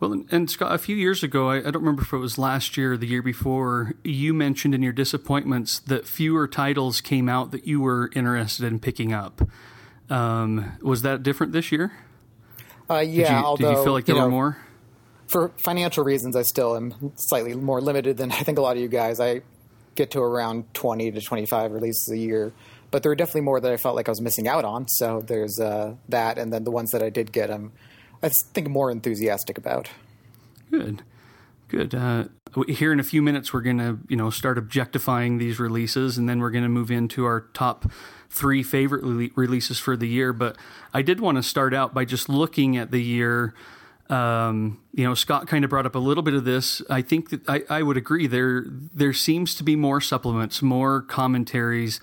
Well, 0.00 0.24
and 0.32 0.50
Scott, 0.50 0.74
a 0.74 0.78
few 0.78 0.96
years 0.96 1.22
ago, 1.22 1.48
I, 1.48 1.58
I, 1.58 1.60
don't 1.60 1.76
remember 1.76 2.02
if 2.02 2.12
it 2.12 2.16
was 2.16 2.36
last 2.36 2.76
year 2.76 2.94
or 2.94 2.96
the 2.96 3.06
year 3.06 3.22
before, 3.22 3.94
you 4.02 4.34
mentioned 4.34 4.74
in 4.74 4.82
your 4.82 4.92
disappointments 4.92 5.78
that 5.78 6.08
fewer 6.08 6.48
titles 6.48 7.00
came 7.00 7.28
out 7.28 7.52
that 7.52 7.68
you 7.68 7.80
were 7.80 8.10
interested 8.16 8.66
in 8.66 8.80
picking 8.80 9.12
up. 9.12 9.48
Um, 10.10 10.76
was 10.82 11.02
that 11.02 11.22
different 11.22 11.52
this 11.52 11.70
year? 11.70 11.92
Uh, 12.90 12.98
yeah, 12.98 13.28
did 13.28 13.30
you, 13.30 13.44
although 13.44 13.70
did 13.70 13.78
you 13.78 13.84
feel 13.84 13.92
like 13.92 14.04
there 14.06 14.16
you 14.16 14.20
know, 14.20 14.26
were 14.26 14.32
more? 14.32 14.56
For 15.28 15.52
financial 15.56 16.02
reasons, 16.02 16.34
I 16.34 16.42
still 16.42 16.76
am 16.76 17.12
slightly 17.14 17.54
more 17.54 17.80
limited 17.80 18.16
than 18.16 18.32
I 18.32 18.40
think 18.40 18.58
a 18.58 18.60
lot 18.60 18.76
of 18.76 18.82
you 18.82 18.88
guys. 18.88 19.20
I 19.20 19.42
get 19.94 20.10
to 20.10 20.20
around 20.20 20.74
twenty 20.74 21.12
to 21.12 21.20
twenty-five 21.20 21.70
releases 21.70 22.08
a 22.10 22.18
year, 22.18 22.52
but 22.92 23.02
there 23.02 23.10
are 23.10 23.16
definitely 23.16 23.40
more 23.40 23.58
that 23.58 23.72
I 23.72 23.76
felt 23.76 23.96
like 23.96 24.08
I 24.08 24.12
was 24.12 24.20
missing 24.20 24.46
out 24.46 24.64
on. 24.64 24.86
So 24.86 25.22
there's 25.22 25.58
uh, 25.58 25.94
that, 26.10 26.38
and 26.38 26.52
then 26.52 26.62
the 26.62 26.70
ones 26.70 26.90
that 26.90 27.02
I 27.02 27.10
did 27.10 27.32
get, 27.32 27.50
I'm 27.50 27.72
I 28.22 28.28
think 28.28 28.68
more 28.68 28.90
enthusiastic 28.90 29.58
about. 29.58 29.88
Good, 30.70 31.02
good. 31.68 31.94
Uh, 31.94 32.24
here 32.68 32.92
in 32.92 33.00
a 33.00 33.02
few 33.02 33.22
minutes, 33.22 33.52
we're 33.52 33.62
to 33.78 33.98
you 34.08 34.16
know 34.16 34.30
start 34.30 34.58
objectifying 34.58 35.38
these 35.38 35.58
releases, 35.58 36.18
and 36.18 36.28
then 36.28 36.38
we're 36.38 36.50
to 36.62 36.68
move 36.68 36.90
into 36.90 37.24
our 37.24 37.40
top 37.54 37.90
three 38.30 38.62
favorite 38.62 39.04
le- 39.04 39.28
releases 39.34 39.78
for 39.78 39.96
the 39.96 40.06
year. 40.06 40.32
But 40.32 40.56
I 40.94 41.02
did 41.02 41.18
want 41.18 41.36
to 41.38 41.42
start 41.42 41.74
out 41.74 41.94
by 41.94 42.04
just 42.04 42.28
looking 42.28 42.76
at 42.76 42.90
the 42.90 43.02
year. 43.02 43.54
Um, 44.10 44.82
you 44.92 45.04
know, 45.04 45.14
Scott 45.14 45.46
kind 45.46 45.64
of 45.64 45.70
brought 45.70 45.86
up 45.86 45.94
a 45.94 45.98
little 45.98 46.22
bit 46.22 46.34
of 46.34 46.44
this. 46.44 46.82
I 46.90 47.00
think 47.00 47.30
that 47.30 47.48
I, 47.48 47.62
I 47.70 47.82
would 47.82 47.96
agree. 47.96 48.26
There 48.26 48.66
there 48.68 49.14
seems 49.14 49.54
to 49.54 49.64
be 49.64 49.76
more 49.76 50.02
supplements, 50.02 50.60
more 50.60 51.00
commentaries 51.00 51.98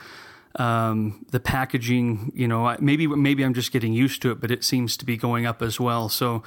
um, 0.55 1.25
the 1.31 1.39
packaging, 1.39 2.31
you 2.35 2.47
know, 2.47 2.75
maybe 2.79 3.07
maybe 3.07 3.43
I'm 3.43 3.53
just 3.53 3.71
getting 3.71 3.93
used 3.93 4.21
to 4.23 4.31
it, 4.31 4.41
but 4.41 4.51
it 4.51 4.63
seems 4.63 4.97
to 4.97 5.05
be 5.05 5.17
going 5.17 5.45
up 5.45 5.61
as 5.61 5.79
well. 5.79 6.09
So, 6.09 6.43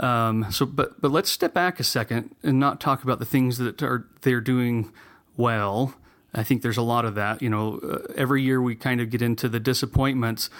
um, 0.00 0.50
so 0.50 0.66
but 0.66 1.00
but 1.00 1.10
let's 1.10 1.30
step 1.30 1.54
back 1.54 1.80
a 1.80 1.84
second 1.84 2.34
and 2.42 2.60
not 2.60 2.80
talk 2.80 3.02
about 3.02 3.18
the 3.18 3.24
things 3.24 3.58
that 3.58 3.82
are 3.82 4.06
they're 4.22 4.40
doing 4.40 4.92
well. 5.36 5.94
I 6.34 6.44
think 6.44 6.62
there's 6.62 6.76
a 6.76 6.82
lot 6.82 7.04
of 7.04 7.14
that. 7.14 7.40
You 7.40 7.48
know, 7.48 7.78
uh, 7.78 8.12
every 8.14 8.42
year 8.42 8.60
we 8.60 8.74
kind 8.74 9.00
of 9.00 9.10
get 9.10 9.22
into 9.22 9.48
the 9.48 9.60
disappointments. 9.60 10.50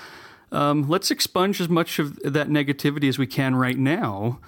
Um, 0.51 0.89
let's 0.89 1.11
expunge 1.11 1.61
as 1.61 1.69
much 1.69 1.99
of 1.99 2.17
that 2.23 2.49
negativity 2.49 3.09
as 3.09 3.19
we 3.19 3.27
can 3.27 3.55
right 3.55 3.77
now 3.77 4.41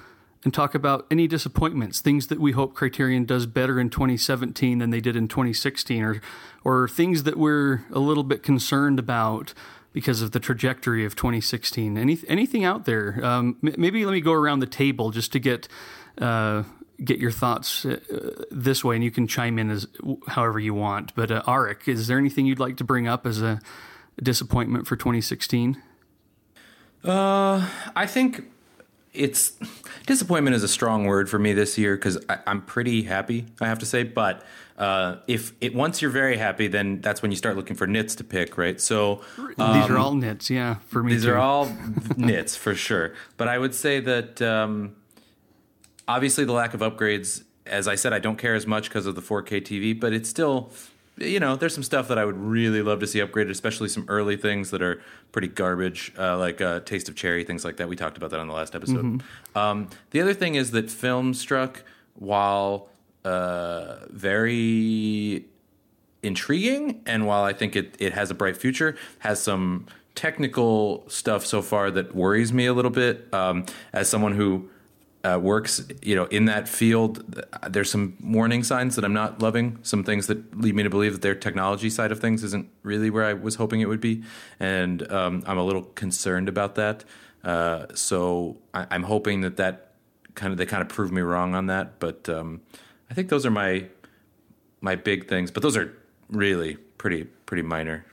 and 0.44 0.54
talk 0.54 0.74
about 0.74 1.06
any 1.10 1.26
disappointments, 1.26 2.00
things 2.00 2.28
that 2.28 2.40
we 2.40 2.52
hope 2.52 2.74
Criterion 2.74 3.24
does 3.24 3.46
better 3.46 3.78
in 3.78 3.90
2017 3.90 4.78
than 4.78 4.90
they 4.90 5.00
did 5.00 5.16
in 5.16 5.28
2016, 5.28 6.02
or 6.02 6.20
or 6.64 6.88
things 6.88 7.22
that 7.24 7.36
we're 7.36 7.84
a 7.90 7.98
little 7.98 8.24
bit 8.24 8.42
concerned 8.42 8.98
about 8.98 9.54
because 9.92 10.22
of 10.22 10.30
the 10.30 10.40
trajectory 10.40 11.04
of 11.04 11.14
2016. 11.16 11.98
Any 11.98 12.18
anything 12.28 12.64
out 12.64 12.84
there? 12.84 13.24
Um, 13.24 13.56
maybe 13.60 14.04
let 14.04 14.12
me 14.12 14.20
go 14.20 14.32
around 14.32 14.60
the 14.60 14.66
table 14.66 15.10
just 15.10 15.32
to 15.32 15.38
get. 15.38 15.68
Uh, 16.18 16.64
get 17.02 17.18
your 17.18 17.30
thoughts 17.30 17.86
uh, 17.86 17.98
this 18.50 18.84
way, 18.84 18.94
and 18.94 19.02
you 19.02 19.10
can 19.10 19.26
chime 19.26 19.58
in 19.58 19.70
as 19.70 19.86
however 20.28 20.58
you 20.60 20.74
want. 20.74 21.14
But 21.14 21.30
uh, 21.30 21.42
Arik, 21.46 21.88
is 21.88 22.08
there 22.08 22.18
anything 22.18 22.44
you'd 22.44 22.58
like 22.58 22.76
to 22.76 22.84
bring 22.84 23.08
up 23.08 23.26
as 23.26 23.40
a 23.40 23.58
disappointment 24.22 24.86
for 24.86 24.96
2016? 24.96 25.80
Uh, 27.02 27.66
I 27.96 28.06
think 28.06 28.44
it's 29.12 29.52
disappointment 30.06 30.54
is 30.54 30.62
a 30.62 30.68
strong 30.68 31.04
word 31.04 31.28
for 31.28 31.38
me 31.38 31.52
this 31.52 31.76
year 31.76 31.96
because 31.96 32.18
I'm 32.46 32.62
pretty 32.62 33.02
happy, 33.02 33.46
I 33.60 33.66
have 33.66 33.80
to 33.80 33.86
say. 33.86 34.04
But 34.04 34.44
uh, 34.78 35.16
if 35.26 35.52
it 35.60 35.74
once 35.74 36.00
you're 36.00 36.10
very 36.10 36.36
happy, 36.36 36.68
then 36.68 37.00
that's 37.00 37.22
when 37.22 37.30
you 37.30 37.36
start 37.36 37.56
looking 37.56 37.76
for 37.76 37.86
nits 37.86 38.14
to 38.16 38.24
pick, 38.24 38.56
right? 38.56 38.80
So 38.80 39.22
um, 39.58 39.80
these 39.80 39.90
are 39.90 39.98
all 39.98 40.14
nits, 40.14 40.48
yeah. 40.48 40.76
For 40.88 41.02
me, 41.02 41.12
these 41.12 41.24
too. 41.24 41.32
are 41.32 41.38
all 41.38 41.70
nits 42.16 42.56
for 42.56 42.74
sure. 42.74 43.14
But 43.36 43.48
I 43.48 43.58
would 43.58 43.74
say 43.74 44.00
that 44.00 44.40
um, 44.40 44.96
obviously 46.06 46.44
the 46.44 46.52
lack 46.52 46.74
of 46.74 46.80
upgrades. 46.80 47.44
As 47.66 47.86
I 47.86 47.94
said, 47.94 48.12
I 48.12 48.18
don't 48.18 48.38
care 48.38 48.54
as 48.56 48.66
much 48.66 48.88
because 48.88 49.06
of 49.06 49.14
the 49.14 49.20
4K 49.20 49.60
TV, 49.60 50.00
but 50.00 50.12
it's 50.12 50.28
still 50.28 50.72
you 51.20 51.38
know, 51.38 51.54
there's 51.54 51.74
some 51.74 51.82
stuff 51.82 52.08
that 52.08 52.18
I 52.18 52.24
would 52.24 52.38
really 52.38 52.82
love 52.82 53.00
to 53.00 53.06
see 53.06 53.18
upgraded, 53.20 53.50
especially 53.50 53.88
some 53.88 54.06
early 54.08 54.36
things 54.36 54.70
that 54.70 54.82
are 54.82 55.02
pretty 55.32 55.48
garbage, 55.48 56.12
uh, 56.18 56.38
like 56.38 56.60
uh, 56.60 56.80
Taste 56.80 57.08
of 57.08 57.14
Cherry, 57.14 57.44
things 57.44 57.64
like 57.64 57.76
that. 57.76 57.88
We 57.88 57.96
talked 57.96 58.16
about 58.16 58.30
that 58.30 58.40
on 58.40 58.48
the 58.48 58.54
last 58.54 58.74
episode. 58.74 59.04
Mm-hmm. 59.04 59.58
Um, 59.58 59.90
the 60.10 60.20
other 60.20 60.34
thing 60.34 60.54
is 60.54 60.70
that 60.70 60.86
Filmstruck, 60.86 61.76
while 62.14 62.88
uh, 63.24 64.06
very 64.08 65.44
intriguing, 66.22 67.02
and 67.06 67.26
while 67.26 67.44
I 67.44 67.52
think 67.52 67.76
it, 67.76 67.96
it 67.98 68.14
has 68.14 68.30
a 68.30 68.34
bright 68.34 68.56
future, 68.56 68.96
has 69.20 69.42
some 69.42 69.86
technical 70.14 71.04
stuff 71.08 71.46
so 71.46 71.62
far 71.62 71.90
that 71.90 72.14
worries 72.14 72.52
me 72.52 72.66
a 72.66 72.72
little 72.72 72.90
bit. 72.90 73.32
Um, 73.32 73.66
as 73.92 74.08
someone 74.08 74.32
who 74.32 74.68
uh, 75.22 75.38
works, 75.40 75.82
you 76.02 76.14
know, 76.14 76.24
in 76.26 76.46
that 76.46 76.68
field, 76.68 77.44
there's 77.68 77.90
some 77.90 78.16
warning 78.22 78.62
signs 78.62 78.96
that 78.96 79.04
I'm 79.04 79.12
not 79.12 79.42
loving. 79.42 79.78
Some 79.82 80.02
things 80.02 80.26
that 80.28 80.58
lead 80.58 80.74
me 80.74 80.82
to 80.82 80.90
believe 80.90 81.12
that 81.12 81.22
their 81.22 81.34
technology 81.34 81.90
side 81.90 82.10
of 82.10 82.20
things 82.20 82.42
isn't 82.42 82.68
really 82.82 83.10
where 83.10 83.24
I 83.24 83.34
was 83.34 83.56
hoping 83.56 83.80
it 83.80 83.88
would 83.88 84.00
be, 84.00 84.22
and 84.58 85.10
um, 85.12 85.42
I'm 85.46 85.58
a 85.58 85.64
little 85.64 85.82
concerned 85.82 86.48
about 86.48 86.74
that. 86.76 87.04
Uh, 87.44 87.86
so 87.94 88.56
I, 88.72 88.94
am 88.94 89.04
hoping 89.04 89.42
that 89.42 89.56
that 89.56 89.92
kind 90.34 90.52
of 90.52 90.58
they 90.58 90.66
kind 90.66 90.82
of 90.82 90.88
prove 90.88 91.12
me 91.12 91.20
wrong 91.20 91.54
on 91.54 91.66
that. 91.66 91.98
But 91.98 92.28
um, 92.28 92.62
I 93.10 93.14
think 93.14 93.28
those 93.28 93.44
are 93.44 93.50
my 93.50 93.86
my 94.80 94.94
big 94.94 95.28
things. 95.28 95.50
But 95.50 95.62
those 95.62 95.76
are 95.76 95.92
really 96.30 96.76
pretty 96.98 97.24
pretty 97.24 97.62
minor. 97.62 98.06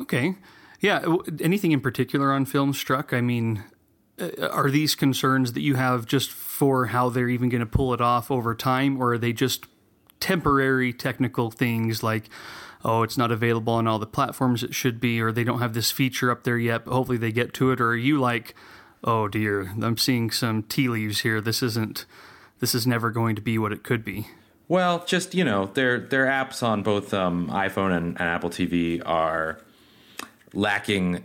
Okay, 0.00 0.34
yeah. 0.80 1.04
Anything 1.40 1.72
in 1.72 1.80
particular 1.80 2.32
on 2.32 2.46
Filmstruck? 2.46 3.12
I 3.12 3.20
mean, 3.20 3.64
are 4.40 4.70
these 4.70 4.94
concerns 4.94 5.52
that 5.52 5.60
you 5.60 5.74
have 5.76 6.06
just 6.06 6.30
for 6.30 6.86
how 6.86 7.08
they're 7.08 7.28
even 7.28 7.48
going 7.48 7.60
to 7.60 7.66
pull 7.66 7.94
it 7.94 8.00
off 8.00 8.30
over 8.30 8.54
time, 8.54 9.00
or 9.00 9.14
are 9.14 9.18
they 9.18 9.32
just 9.32 9.66
temporary 10.20 10.92
technical 10.92 11.50
things 11.50 12.02
like, 12.02 12.28
oh, 12.84 13.02
it's 13.02 13.18
not 13.18 13.30
available 13.30 13.72
on 13.74 13.86
all 13.86 13.98
the 13.98 14.06
platforms 14.06 14.62
it 14.62 14.74
should 14.74 15.00
be, 15.00 15.20
or 15.20 15.32
they 15.32 15.44
don't 15.44 15.60
have 15.60 15.74
this 15.74 15.90
feature 15.90 16.30
up 16.30 16.44
there 16.44 16.58
yet, 16.58 16.84
but 16.84 16.92
hopefully 16.92 17.18
they 17.18 17.32
get 17.32 17.52
to 17.54 17.70
it, 17.70 17.80
or 17.80 17.90
are 17.90 17.96
you 17.96 18.18
like, 18.18 18.54
oh 19.04 19.28
dear, 19.28 19.72
I'm 19.80 19.96
seeing 19.96 20.30
some 20.30 20.62
tea 20.64 20.88
leaves 20.88 21.20
here. 21.20 21.40
This 21.40 21.62
isn't, 21.62 22.04
this 22.58 22.74
is 22.74 22.86
never 22.86 23.10
going 23.10 23.36
to 23.36 23.42
be 23.42 23.58
what 23.58 23.72
it 23.72 23.82
could 23.82 24.04
be. 24.04 24.26
Well, 24.66 25.04
just 25.06 25.34
you 25.34 25.44
know, 25.44 25.66
their 25.66 25.98
their 25.98 26.26
apps 26.26 26.62
on 26.62 26.82
both 26.82 27.14
um, 27.14 27.48
iPhone 27.48 27.96
and, 27.96 28.20
and 28.20 28.28
Apple 28.28 28.50
TV 28.50 29.00
are 29.06 29.58
lacking 30.52 31.24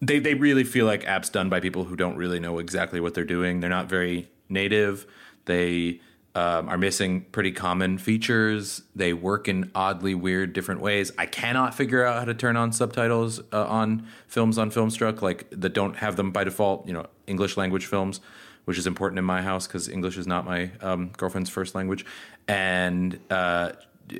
they 0.00 0.18
they 0.18 0.34
really 0.34 0.64
feel 0.64 0.86
like 0.86 1.04
apps 1.04 1.30
done 1.30 1.48
by 1.48 1.60
people 1.60 1.84
who 1.84 1.96
don't 1.96 2.16
really 2.16 2.40
know 2.40 2.58
exactly 2.58 3.00
what 3.00 3.14
they're 3.14 3.24
doing. 3.24 3.60
They're 3.60 3.70
not 3.70 3.88
very 3.88 4.28
native. 4.48 5.06
They 5.46 6.00
um, 6.34 6.68
are 6.68 6.76
missing 6.76 7.22
pretty 7.32 7.50
common 7.50 7.96
features. 7.96 8.82
They 8.94 9.14
work 9.14 9.48
in 9.48 9.70
oddly 9.74 10.14
weird 10.14 10.52
different 10.52 10.82
ways. 10.82 11.10
I 11.16 11.24
cannot 11.24 11.74
figure 11.74 12.04
out 12.04 12.18
how 12.18 12.24
to 12.26 12.34
turn 12.34 12.58
on 12.58 12.72
subtitles 12.72 13.40
uh, 13.52 13.64
on 13.66 14.06
films 14.28 14.58
on 14.58 14.70
Filmstruck, 14.70 15.22
like 15.22 15.48
that 15.50 15.72
don't 15.72 15.96
have 15.96 16.16
them 16.16 16.32
by 16.32 16.44
default. 16.44 16.86
You 16.86 16.92
know, 16.92 17.06
English 17.26 17.56
language 17.56 17.86
films, 17.86 18.20
which 18.66 18.76
is 18.76 18.86
important 18.86 19.18
in 19.18 19.24
my 19.24 19.40
house 19.40 19.66
because 19.66 19.88
English 19.88 20.18
is 20.18 20.26
not 20.26 20.44
my 20.44 20.70
um, 20.82 21.10
girlfriend's 21.16 21.48
first 21.48 21.74
language, 21.74 22.04
and 22.46 23.18
uh, 23.30 23.72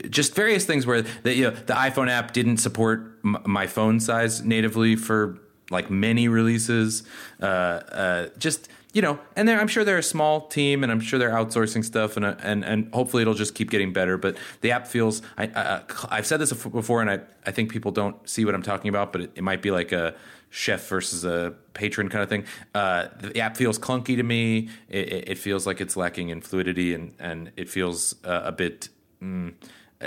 just 0.08 0.34
various 0.34 0.64
things 0.64 0.86
where 0.86 1.02
the 1.02 1.34
you 1.34 1.44
know, 1.44 1.50
the 1.50 1.74
iPhone 1.74 2.08
app 2.08 2.32
didn't 2.32 2.56
support 2.56 3.18
m- 3.26 3.36
my 3.44 3.66
phone 3.66 4.00
size 4.00 4.42
natively 4.42 4.96
for 4.96 5.38
like 5.70 5.90
many 5.90 6.28
releases. 6.28 7.02
Uh, 7.40 7.44
uh, 7.44 8.28
just 8.38 8.68
you 8.92 9.02
know, 9.02 9.18
and 9.36 9.50
I'm 9.50 9.68
sure 9.68 9.84
they're 9.84 9.98
a 9.98 10.02
small 10.02 10.46
team, 10.46 10.82
and 10.82 10.90
I'm 10.90 11.00
sure 11.00 11.18
they're 11.18 11.28
outsourcing 11.28 11.84
stuff, 11.84 12.16
and 12.16 12.24
uh, 12.24 12.36
and 12.42 12.64
and 12.64 12.92
hopefully 12.94 13.20
it'll 13.20 13.34
just 13.34 13.54
keep 13.54 13.70
getting 13.70 13.92
better. 13.92 14.16
But 14.16 14.38
the 14.62 14.70
app 14.70 14.86
feels 14.86 15.20
I, 15.36 15.82
I 16.08 16.16
have 16.16 16.26
said 16.26 16.40
this 16.40 16.52
before, 16.52 17.02
and 17.02 17.10
I 17.10 17.20
I 17.44 17.50
think 17.50 17.70
people 17.70 17.92
don't 17.92 18.16
see 18.28 18.46
what 18.46 18.54
I'm 18.54 18.62
talking 18.62 18.88
about, 18.88 19.12
but 19.12 19.20
it, 19.20 19.32
it 19.34 19.44
might 19.44 19.60
be 19.60 19.70
like 19.70 19.92
a 19.92 20.14
chef 20.48 20.88
versus 20.88 21.24
a 21.26 21.54
patron 21.74 22.08
kind 22.08 22.22
of 22.22 22.30
thing. 22.30 22.46
Uh, 22.74 23.08
the 23.20 23.38
app 23.38 23.58
feels 23.58 23.78
clunky 23.78 24.16
to 24.16 24.22
me. 24.22 24.70
It, 24.88 25.28
it, 25.28 25.38
feels 25.38 25.66
like 25.66 25.82
it's 25.82 25.96
lacking 25.98 26.30
in 26.30 26.40
fluidity, 26.40 26.94
and 26.94 27.12
and 27.18 27.52
it 27.56 27.68
feels 27.68 28.14
uh, 28.24 28.42
a 28.44 28.52
bit. 28.52 28.88
Mm, 29.22 29.54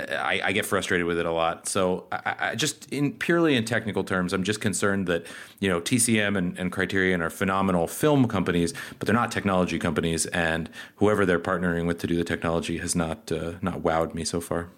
I, 0.08 0.40
I, 0.44 0.52
get 0.52 0.66
frustrated 0.66 1.06
with 1.06 1.18
it 1.18 1.26
a 1.26 1.32
lot. 1.32 1.68
So 1.68 2.06
I, 2.12 2.34
I, 2.38 2.54
just 2.54 2.90
in 2.92 3.12
purely 3.14 3.56
in 3.56 3.64
technical 3.64 4.04
terms, 4.04 4.32
I'm 4.32 4.42
just 4.42 4.60
concerned 4.60 5.06
that 5.08 5.26
you 5.58 5.68
know 5.68 5.80
TCM 5.80 6.36
and, 6.36 6.58
and, 6.58 6.72
Criterion 6.72 7.22
are 7.22 7.30
phenomenal 7.30 7.86
film 7.86 8.28
companies, 8.28 8.72
but 8.98 9.06
they're 9.06 9.14
not 9.14 9.30
technology 9.30 9.78
companies, 9.78 10.26
and 10.26 10.70
whoever 10.96 11.26
they're 11.26 11.40
partnering 11.40 11.86
with 11.86 11.98
to 11.98 12.06
do 12.06 12.16
the 12.16 12.24
technology 12.24 12.78
has 12.78 12.94
not 12.94 13.30
uh, 13.32 13.52
not 13.62 13.80
wowed 13.80 14.14
me 14.14 14.24
so 14.24 14.40
far. 14.40 14.68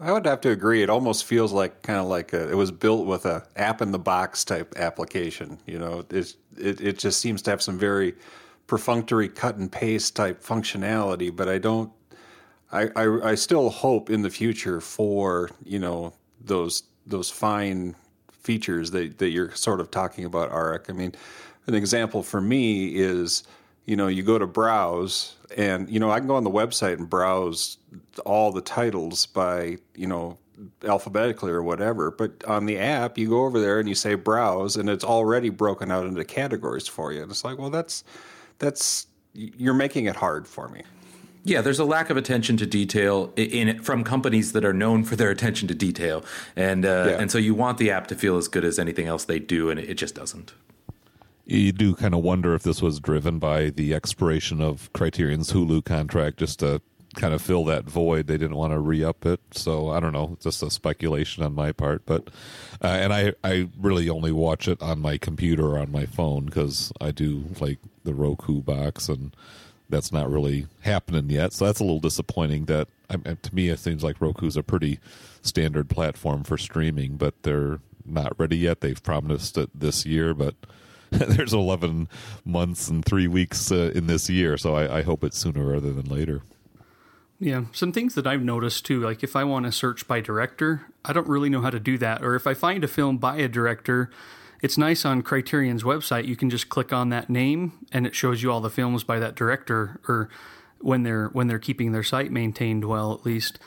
I 0.00 0.12
would 0.12 0.26
have 0.26 0.40
to 0.42 0.50
agree. 0.50 0.82
It 0.82 0.90
almost 0.90 1.24
feels 1.24 1.52
like 1.52 1.82
kind 1.82 1.98
of 1.98 2.06
like 2.06 2.32
a, 2.32 2.50
it 2.50 2.54
was 2.54 2.70
built 2.70 3.06
with 3.06 3.26
a 3.26 3.44
app 3.56 3.82
in 3.82 3.90
the 3.90 3.98
box 3.98 4.44
type 4.44 4.74
application. 4.76 5.58
You 5.66 5.78
know, 5.78 6.04
it 6.10 6.34
it 6.56 6.98
just 6.98 7.20
seems 7.20 7.42
to 7.42 7.50
have 7.50 7.62
some 7.62 7.78
very 7.78 8.14
perfunctory 8.68 9.28
cut 9.28 9.56
and 9.56 9.72
paste 9.72 10.14
type 10.14 10.42
functionality, 10.42 11.34
but 11.34 11.48
I 11.48 11.58
don't 11.58 11.90
I, 12.70 12.88
I, 12.96 13.30
I 13.30 13.34
still 13.34 13.70
hope 13.70 14.10
in 14.10 14.22
the 14.22 14.30
future 14.30 14.80
for 14.80 15.50
you 15.64 15.78
know 15.78 16.12
those 16.40 16.82
those 17.06 17.30
fine 17.30 17.94
features 18.30 18.90
that 18.90 19.18
that 19.18 19.30
you're 19.30 19.54
sort 19.54 19.80
of 19.80 19.90
talking 19.90 20.24
about, 20.24 20.50
Arik. 20.50 20.90
I 20.90 20.92
mean, 20.92 21.14
an 21.66 21.74
example 21.74 22.22
for 22.22 22.40
me 22.40 22.94
is 22.96 23.44
you 23.86 23.96
know 23.96 24.06
you 24.06 24.22
go 24.22 24.38
to 24.38 24.46
browse 24.46 25.36
and 25.56 25.88
you 25.88 25.98
know 25.98 26.10
I 26.10 26.18
can 26.18 26.28
go 26.28 26.36
on 26.36 26.44
the 26.44 26.50
website 26.50 26.98
and 26.98 27.08
browse 27.08 27.78
all 28.24 28.52
the 28.52 28.60
titles 28.60 29.26
by 29.26 29.78
you 29.94 30.06
know 30.06 30.38
alphabetically 30.84 31.52
or 31.52 31.62
whatever 31.62 32.10
but 32.10 32.42
on 32.44 32.66
the 32.66 32.78
app 32.78 33.16
you 33.16 33.28
go 33.28 33.44
over 33.44 33.60
there 33.60 33.78
and 33.78 33.88
you 33.88 33.94
say 33.94 34.16
browse 34.16 34.76
and 34.76 34.90
it's 34.90 35.04
already 35.04 35.50
broken 35.50 35.88
out 35.88 36.04
into 36.04 36.24
categories 36.24 36.88
for 36.88 37.12
you 37.12 37.22
and 37.22 37.30
it's 37.30 37.44
like 37.44 37.56
well 37.58 37.70
that's 37.70 38.02
that's 38.58 39.06
you're 39.34 39.72
making 39.72 40.06
it 40.06 40.16
hard 40.16 40.48
for 40.48 40.68
me 40.68 40.82
yeah, 41.48 41.62
there's 41.62 41.78
a 41.78 41.84
lack 41.84 42.10
of 42.10 42.16
attention 42.16 42.56
to 42.58 42.66
detail 42.66 43.32
in, 43.36 43.82
from 43.82 44.04
companies 44.04 44.52
that 44.52 44.64
are 44.64 44.72
known 44.72 45.04
for 45.04 45.16
their 45.16 45.30
attention 45.30 45.68
to 45.68 45.74
detail, 45.74 46.24
and 46.56 46.84
uh, 46.84 47.06
yeah. 47.08 47.20
and 47.20 47.30
so 47.30 47.38
you 47.38 47.54
want 47.54 47.78
the 47.78 47.90
app 47.90 48.06
to 48.08 48.14
feel 48.14 48.36
as 48.36 48.48
good 48.48 48.64
as 48.64 48.78
anything 48.78 49.06
else 49.06 49.24
they 49.24 49.38
do, 49.38 49.70
and 49.70 49.80
it 49.80 49.94
just 49.94 50.14
doesn't. 50.14 50.52
You 51.46 51.72
do 51.72 51.94
kind 51.94 52.14
of 52.14 52.22
wonder 52.22 52.54
if 52.54 52.62
this 52.62 52.82
was 52.82 53.00
driven 53.00 53.38
by 53.38 53.70
the 53.70 53.94
expiration 53.94 54.60
of 54.60 54.92
Criterion's 54.92 55.52
Hulu 55.52 55.84
contract, 55.84 56.36
just 56.36 56.58
to 56.58 56.82
kind 57.14 57.32
of 57.32 57.40
fill 57.40 57.64
that 57.64 57.84
void. 57.84 58.26
They 58.26 58.36
didn't 58.36 58.56
want 58.56 58.72
to 58.72 58.78
re 58.78 59.02
up 59.02 59.24
it, 59.24 59.40
so 59.52 59.90
I 59.90 60.00
don't 60.00 60.12
know. 60.12 60.36
Just 60.40 60.62
a 60.62 60.70
speculation 60.70 61.42
on 61.42 61.54
my 61.54 61.72
part, 61.72 62.04
but 62.04 62.28
uh, 62.82 62.88
and 62.88 63.12
I 63.12 63.32
I 63.42 63.68
really 63.80 64.08
only 64.10 64.32
watch 64.32 64.68
it 64.68 64.82
on 64.82 65.00
my 65.00 65.16
computer 65.18 65.66
or 65.66 65.78
on 65.78 65.90
my 65.90 66.06
phone 66.06 66.46
because 66.46 66.92
I 67.00 67.10
do 67.10 67.44
like 67.60 67.78
the 68.04 68.14
Roku 68.14 68.60
box 68.60 69.08
and 69.08 69.34
that's 69.88 70.12
not 70.12 70.30
really 70.30 70.66
happening 70.80 71.30
yet. 71.30 71.52
So 71.52 71.66
that's 71.66 71.80
a 71.80 71.84
little 71.84 72.00
disappointing. 72.00 72.66
That 72.66 72.88
to 73.08 73.54
me, 73.54 73.68
it 73.68 73.78
seems 73.78 74.04
like 74.04 74.20
Roku's 74.20 74.56
a 74.56 74.62
pretty 74.62 74.98
standard 75.42 75.88
platform 75.88 76.44
for 76.44 76.58
streaming, 76.58 77.16
but 77.16 77.42
they're 77.42 77.80
not 78.04 78.38
ready 78.38 78.58
yet. 78.58 78.80
They've 78.80 79.02
promised 79.02 79.56
it 79.56 79.70
this 79.74 80.04
year, 80.04 80.34
but 80.34 80.54
there's 81.10 81.54
11 81.54 82.08
months 82.44 82.88
and 82.88 83.04
three 83.04 83.28
weeks 83.28 83.72
uh, 83.72 83.92
in 83.94 84.06
this 84.06 84.28
year, 84.28 84.56
so 84.56 84.74
I, 84.74 84.98
I 84.98 85.02
hope 85.02 85.24
it's 85.24 85.38
sooner 85.38 85.64
rather 85.64 85.92
than 85.92 86.06
later. 86.06 86.42
Yeah, 87.40 87.66
some 87.72 87.92
things 87.92 88.14
that 88.16 88.26
I've 88.26 88.42
noticed 88.42 88.84
too, 88.84 89.00
like 89.00 89.22
if 89.22 89.36
I 89.36 89.44
want 89.44 89.64
to 89.66 89.72
search 89.72 90.08
by 90.08 90.20
director, 90.20 90.86
I 91.04 91.12
don't 91.12 91.28
really 91.28 91.48
know 91.48 91.60
how 91.60 91.70
to 91.70 91.78
do 91.78 91.96
that. 91.98 92.22
Or 92.22 92.34
if 92.34 92.46
I 92.46 92.54
find 92.54 92.82
a 92.82 92.88
film 92.88 93.18
by 93.18 93.36
a 93.36 93.48
director, 93.48 94.10
it's 94.62 94.76
nice 94.76 95.04
on 95.04 95.22
Criterion's 95.22 95.84
website. 95.84 96.26
You 96.26 96.36
can 96.36 96.50
just 96.50 96.68
click 96.68 96.92
on 96.92 97.10
that 97.10 97.30
name, 97.30 97.86
and 97.92 98.06
it 98.06 98.14
shows 98.14 98.42
you 98.42 98.50
all 98.50 98.60
the 98.60 98.70
films 98.70 99.04
by 99.04 99.18
that 99.18 99.34
director, 99.34 100.00
or 100.08 100.28
when 100.80 101.02
they're 101.02 101.28
when 101.28 101.46
they're 101.46 101.58
keeping 101.58 101.92
their 101.92 102.02
site 102.02 102.30
maintained 102.30 102.84
well, 102.84 103.12
at 103.12 103.24
least. 103.24 103.58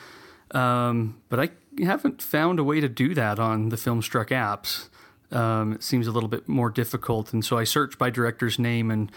Um, 0.51 1.21
but 1.29 1.39
I 1.39 1.49
haven't 1.83 2.21
found 2.21 2.59
a 2.59 2.63
way 2.63 2.81
to 2.81 2.89
do 2.89 3.13
that 3.13 3.39
on 3.39 3.69
the 3.69 3.77
Filmstruck 3.77 4.29
apps. 4.29 4.89
Um, 5.35 5.73
it 5.73 5.83
seems 5.83 6.07
a 6.07 6.11
little 6.11 6.27
bit 6.27 6.49
more 6.49 6.69
difficult, 6.69 7.31
and 7.31 7.43
so 7.43 7.57
I 7.57 7.63
search 7.63 7.97
by 7.97 8.09
director's 8.09 8.59
name, 8.59 8.91
and 8.91 9.09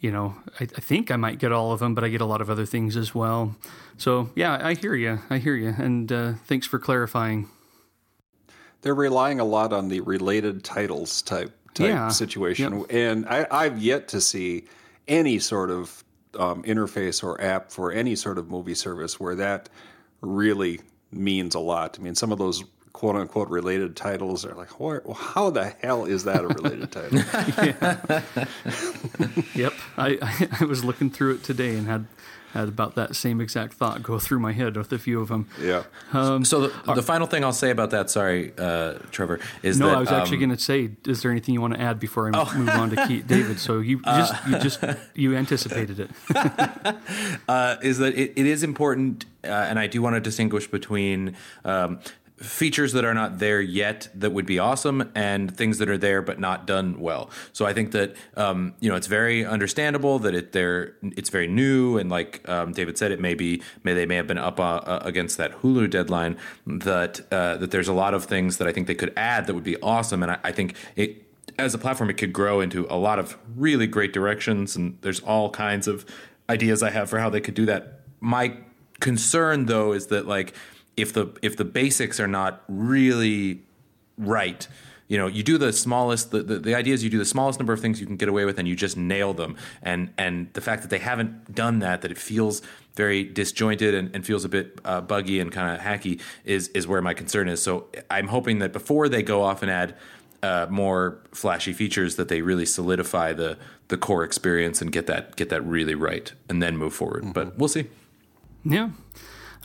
you 0.00 0.10
know, 0.10 0.34
I, 0.58 0.64
I, 0.64 0.80
think 0.80 1.10
I 1.10 1.16
might 1.16 1.38
get 1.38 1.52
all 1.52 1.72
of 1.72 1.78
them, 1.78 1.94
but 1.94 2.02
I 2.02 2.08
get 2.08 2.22
a 2.22 2.24
lot 2.24 2.40
of 2.40 2.48
other 2.48 2.64
things 2.64 2.96
as 2.96 3.14
well. 3.14 3.54
So 3.98 4.30
yeah, 4.34 4.58
I 4.60 4.74
hear 4.74 4.94
you. 4.94 5.20
I 5.28 5.38
hear 5.38 5.54
you, 5.54 5.74
and 5.78 6.10
uh, 6.10 6.32
thanks 6.46 6.66
for 6.66 6.80
clarifying 6.80 7.48
they're 8.82 8.94
relying 8.94 9.40
a 9.40 9.44
lot 9.44 9.72
on 9.72 9.88
the 9.88 10.00
related 10.00 10.64
titles 10.64 11.22
type 11.22 11.52
type 11.74 11.88
yeah. 11.88 12.08
situation, 12.08 12.80
yep. 12.80 12.86
and 12.90 13.26
I, 13.26 13.46
I've 13.50 13.78
yet 13.78 14.08
to 14.08 14.20
see 14.20 14.64
any 15.06 15.38
sort 15.38 15.70
of 15.70 16.04
um, 16.38 16.62
interface 16.62 17.22
or 17.22 17.40
app 17.40 17.70
for 17.70 17.92
any 17.92 18.16
sort 18.16 18.38
of 18.38 18.48
movie 18.48 18.74
service 18.74 19.18
where 19.18 19.34
that 19.36 19.68
really 20.20 20.80
means 21.12 21.54
a 21.54 21.60
lot. 21.60 21.98
I 21.98 22.02
mean, 22.02 22.14
some 22.14 22.32
of 22.32 22.38
those 22.38 22.64
quote 22.92 23.16
unquote 23.16 23.48
related 23.48 23.96
titles 23.96 24.44
are 24.44 24.54
like, 24.54 24.78
well, 24.78 25.14
how 25.14 25.50
the 25.50 25.74
hell 25.80 26.04
is 26.04 26.24
that 26.24 26.44
a 26.44 26.48
related 26.48 26.92
title? 26.92 27.18
yep, 29.54 29.72
I, 29.96 30.18
I, 30.20 30.48
I 30.60 30.64
was 30.64 30.84
looking 30.84 31.10
through 31.10 31.36
it 31.36 31.44
today 31.44 31.76
and 31.76 31.86
had 31.86 32.06
had 32.52 32.68
about 32.68 32.94
that 32.96 33.16
same 33.16 33.40
exact 33.40 33.74
thought 33.74 34.02
go 34.02 34.18
through 34.18 34.40
my 34.40 34.52
head 34.52 34.76
with 34.76 34.92
a 34.92 34.98
few 34.98 35.20
of 35.20 35.28
them. 35.28 35.46
Yeah. 35.60 35.84
Um, 36.12 36.44
so 36.44 36.68
the, 36.68 36.94
the, 36.94 37.02
final 37.02 37.26
thing 37.26 37.44
I'll 37.44 37.52
say 37.52 37.70
about 37.70 37.90
that, 37.90 38.10
sorry, 38.10 38.52
uh, 38.58 38.94
Trevor, 39.10 39.40
is 39.62 39.78
no. 39.78 39.88
That, 39.88 39.96
I 39.96 40.00
was 40.00 40.10
actually 40.10 40.38
um, 40.38 40.40
going 40.40 40.56
to 40.56 40.62
say, 40.62 40.90
is 41.06 41.22
there 41.22 41.30
anything 41.30 41.54
you 41.54 41.60
want 41.60 41.74
to 41.74 41.80
add 41.80 42.00
before 42.00 42.28
I 42.28 42.32
oh. 42.34 42.56
move 42.56 42.68
on 42.70 42.90
to 42.90 43.06
Keith 43.06 43.26
David? 43.26 43.58
So 43.58 43.78
you 43.78 44.00
uh, 44.04 44.18
just 44.18 44.46
you 44.48 44.58
just 44.58 44.84
you 45.14 45.36
anticipated 45.36 46.00
it. 46.00 46.10
uh, 47.48 47.76
is 47.82 47.98
that 47.98 48.14
it, 48.14 48.32
it 48.36 48.46
is 48.46 48.62
important, 48.62 49.26
uh, 49.44 49.48
and 49.48 49.78
I 49.78 49.86
do 49.86 50.02
want 50.02 50.16
to 50.16 50.20
distinguish 50.20 50.66
between 50.66 51.36
um, 51.64 52.00
features 52.40 52.92
that 52.92 53.04
are 53.04 53.14
not 53.14 53.38
there 53.38 53.60
yet 53.60 54.08
that 54.14 54.32
would 54.32 54.46
be 54.46 54.58
awesome 54.58 55.10
and 55.14 55.54
things 55.56 55.78
that 55.78 55.88
are 55.88 55.98
there 55.98 56.22
but 56.22 56.40
not 56.40 56.66
done 56.66 56.98
well. 57.00 57.30
So 57.52 57.66
i 57.66 57.72
think 57.72 57.92
that 57.92 58.14
um, 58.36 58.74
you 58.80 58.88
know 58.88 58.96
it's 58.96 59.06
very 59.06 59.44
understandable 59.44 60.18
that 60.20 60.34
it 60.34 60.52
there 60.52 60.94
it's 61.02 61.30
very 61.30 61.46
new 61.46 61.98
and 61.98 62.10
like 62.10 62.46
um, 62.48 62.72
david 62.72 62.96
said 62.96 63.12
it 63.12 63.20
may 63.20 63.34
be 63.34 63.62
may 63.84 63.94
they 63.94 64.06
may 64.06 64.16
have 64.16 64.26
been 64.26 64.38
up 64.38 64.58
uh, 64.58 64.62
uh, 64.62 65.00
against 65.04 65.36
that 65.36 65.52
hulu 65.60 65.90
deadline 65.90 66.36
that 66.66 67.20
uh, 67.30 67.56
that 67.56 67.70
there's 67.70 67.88
a 67.88 67.92
lot 67.92 68.14
of 68.14 68.24
things 68.24 68.56
that 68.56 68.66
i 68.66 68.72
think 68.72 68.86
they 68.86 68.94
could 68.94 69.12
add 69.16 69.46
that 69.46 69.54
would 69.54 69.64
be 69.64 69.80
awesome. 69.82 70.22
And 70.22 70.32
i, 70.32 70.38
I 70.44 70.52
think 70.52 70.74
it 70.96 71.26
as 71.58 71.74
a 71.74 71.78
platform 71.78 72.10
it 72.10 72.14
could 72.14 72.32
grow 72.32 72.60
into 72.60 72.86
a 72.88 72.96
lot 72.96 73.18
of 73.18 73.36
really 73.56 73.86
great 73.86 74.12
directions. 74.12 74.76
And 74.76 74.98
there's 75.02 75.20
all 75.20 75.50
kinds 75.50 75.86
of 75.86 76.06
ideas 76.48 76.82
i 76.82 76.90
have 76.90 77.08
for 77.08 77.18
how 77.18 77.30
they 77.30 77.40
could 77.40 77.54
do 77.54 77.66
that. 77.66 78.00
My 78.20 78.56
concern 79.00 79.66
though 79.66 79.92
is 79.92 80.08
that 80.08 80.26
like 80.26 80.54
if 81.00 81.12
the 81.12 81.36
if 81.42 81.56
the 81.56 81.64
basics 81.64 82.20
are 82.20 82.28
not 82.28 82.62
really 82.68 83.62
right 84.18 84.68
you 85.10 85.18
know 85.18 85.26
you 85.26 85.42
do 85.42 85.58
the 85.58 85.72
smallest 85.72 86.30
the, 86.30 86.42
the, 86.42 86.58
the, 86.58 86.74
idea 86.74 86.94
is 86.94 87.02
you 87.02 87.10
do 87.10 87.18
the 87.18 87.24
smallest 87.24 87.58
number 87.58 87.72
of 87.72 87.80
things 87.80 88.00
you 88.00 88.06
can 88.06 88.16
get 88.16 88.28
away 88.28 88.44
with 88.44 88.58
and 88.58 88.68
you 88.68 88.76
just 88.76 88.96
nail 88.96 89.34
them. 89.34 89.56
And 89.82 90.14
and 90.16 90.48
the 90.52 90.60
fact 90.60 90.82
that 90.82 90.88
they 90.88 91.00
haven't 91.00 91.52
done 91.52 91.80
that 91.80 92.02
that 92.02 92.12
it 92.12 92.16
feels 92.16 92.62
very 92.94 93.24
disjointed 93.24 93.92
and, 93.92 94.14
and 94.14 94.24
feels 94.24 94.44
a 94.44 94.48
bit 94.48 94.80
uh, 94.84 95.00
buggy 95.00 95.40
and 95.40 95.50
kind 95.50 95.76
of 95.76 95.84
hacky 95.84 96.20
is 96.44 96.68
is 96.68 96.86
where 96.86 97.02
my 97.02 97.12
concern 97.12 97.48
is. 97.48 97.60
So 97.60 97.88
i'm 98.08 98.28
hoping 98.28 98.60
that 98.60 98.72
before 98.72 99.08
they 99.08 99.22
go 99.22 99.42
off 99.42 99.62
and 99.62 99.70
add 99.70 99.96
uh, 100.42 100.66
more 100.70 101.18
flashy 101.32 101.72
features 101.72 102.16
that 102.16 102.28
they 102.28 102.40
really 102.40 102.64
solidify 102.64 103.32
the 103.32 103.58
the 103.88 103.96
core 103.96 104.22
experience 104.22 104.80
and 104.80 104.92
get 104.92 105.08
that 105.08 105.34
get 105.34 105.48
that 105.48 105.62
really 105.66 105.96
right 105.96 106.32
and 106.48 106.62
then 106.62 106.76
move 106.76 106.94
forward. 106.94 107.24
Mm-hmm. 107.24 107.32
but 107.32 107.58
we'll 107.58 107.68
see. 107.68 107.88
Yeah 108.64 108.90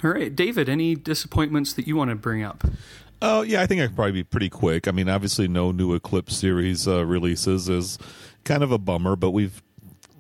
all 0.04 0.12
right, 0.12 0.36
David, 0.36 0.70
any 0.70 0.96
disappointments 0.96 1.74
that 1.74 1.88
you 1.88 1.96
want 1.96 2.10
to 2.10 2.16
bring 2.16 2.44
up? 2.44 2.64
Oh, 3.22 3.42
yeah, 3.42 3.62
I 3.62 3.66
think 3.66 3.82
I 3.82 3.88
could 3.88 3.96
probably 3.96 4.12
be 4.12 4.24
pretty 4.24 4.50
quick. 4.50 4.88
I 4.88 4.92
mean, 4.92 5.10
obviously, 5.10 5.48
no 5.48 5.72
new 5.72 5.94
Eclipse 5.94 6.36
series 6.36 6.88
uh, 6.88 7.06
releases 7.06 7.70
is 7.70 7.98
kind 8.44 8.62
of 8.62 8.72
a 8.72 8.78
bummer, 8.78 9.16
but 9.16 9.32
we've 9.32 9.64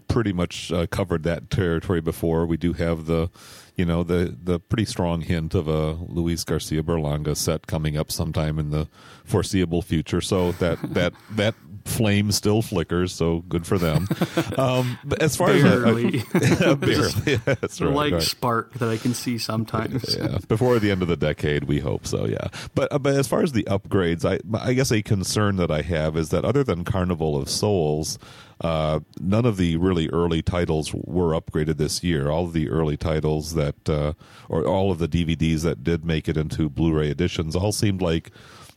pretty 0.08 0.32
much 0.32 0.72
uh, 0.72 0.88
covered 0.88 1.24
that 1.24 1.50
territory 1.50 2.00
before. 2.00 2.46
We 2.46 2.58
do 2.58 2.74
have 2.74 3.06
the, 3.06 3.30
you 3.76 3.86
know, 3.86 4.04
the 4.04 4.36
the 4.42 4.60
pretty 4.60 4.86
strong 4.86 5.22
hint 5.22 5.54
of 5.54 5.68
a 5.68 5.92
Luis 5.92 6.44
Garcia 6.46 6.82
Berlanga 6.82 7.36
set 7.36 7.68
coming 7.68 7.98
up 7.98 8.12
sometime 8.12 8.58
in 8.58 8.72
the 8.72 8.88
foreseeable 9.26 9.82
future. 9.82 10.22
So 10.22 10.54
that 10.54 10.80
that 10.94 11.14
that 11.32 11.56
flame 11.86 12.32
still 12.32 12.62
flickers, 12.62 13.13
so 13.13 13.39
good 13.48 13.65
for 13.65 13.78
them. 13.78 14.08
Um, 14.58 14.98
as 15.19 15.36
far 15.36 15.48
Barely. 15.48 16.24
as 16.34 16.62
I, 16.62 16.74
barely, 16.76 17.06
The 17.36 17.78
right, 17.82 17.93
light 17.93 18.13
right. 18.13 18.21
spark 18.21 18.74
that 18.76 18.89
I 18.89 18.98
can 18.98 19.13
see 19.13 19.38
sometimes. 19.38 20.15
yeah, 20.17 20.38
before 20.48 20.80
the 20.80 20.91
end 20.91 21.02
of 21.02 21.08
the 21.08 21.17
decade, 21.17 21.65
we 21.65 21.80
hope 21.80 22.08
so. 22.08 22.26
Yeah, 22.26 22.48
but 22.74 22.91
uh, 22.91 23.00
but 23.00 23.15
as 23.15 23.28
far 23.28 23.41
as 23.41 23.52
the 23.52 23.63
upgrades, 23.63 24.24
I 24.24 24.39
I 24.58 24.74
guess 24.74 24.91
a 24.91 25.02
concern 25.02 25.58
that 25.58 25.71
I 25.71 25.82
have 25.82 26.15
is 26.15 26.30
that 26.30 26.45
other 26.45 26.63
than 26.63 26.86
Carnival 26.86 27.36
of 27.36 27.50
Souls, 27.50 28.17
uh, 28.62 29.02
none 29.19 29.45
of 29.45 29.58
the 29.58 29.76
really 29.78 30.10
early 30.10 30.41
titles 30.41 30.93
were 30.93 31.39
upgraded 31.39 31.78
this 31.78 32.04
year. 32.04 32.30
All 32.30 32.45
of 32.45 32.54
the 32.54 32.69
early 32.69 32.98
titles 32.98 33.56
that, 33.56 33.89
uh, 33.89 34.13
or 34.48 34.65
all 34.65 34.91
of 34.91 35.00
the 35.00 35.08
DVDs 35.08 35.63
that 35.63 35.84
did 35.84 36.06
make 36.06 36.30
it 36.30 36.38
into 36.38 36.69
Blu-ray 36.69 37.10
editions, 37.10 37.56
all 37.56 37.71
seemed 37.71 38.02
like 38.02 38.32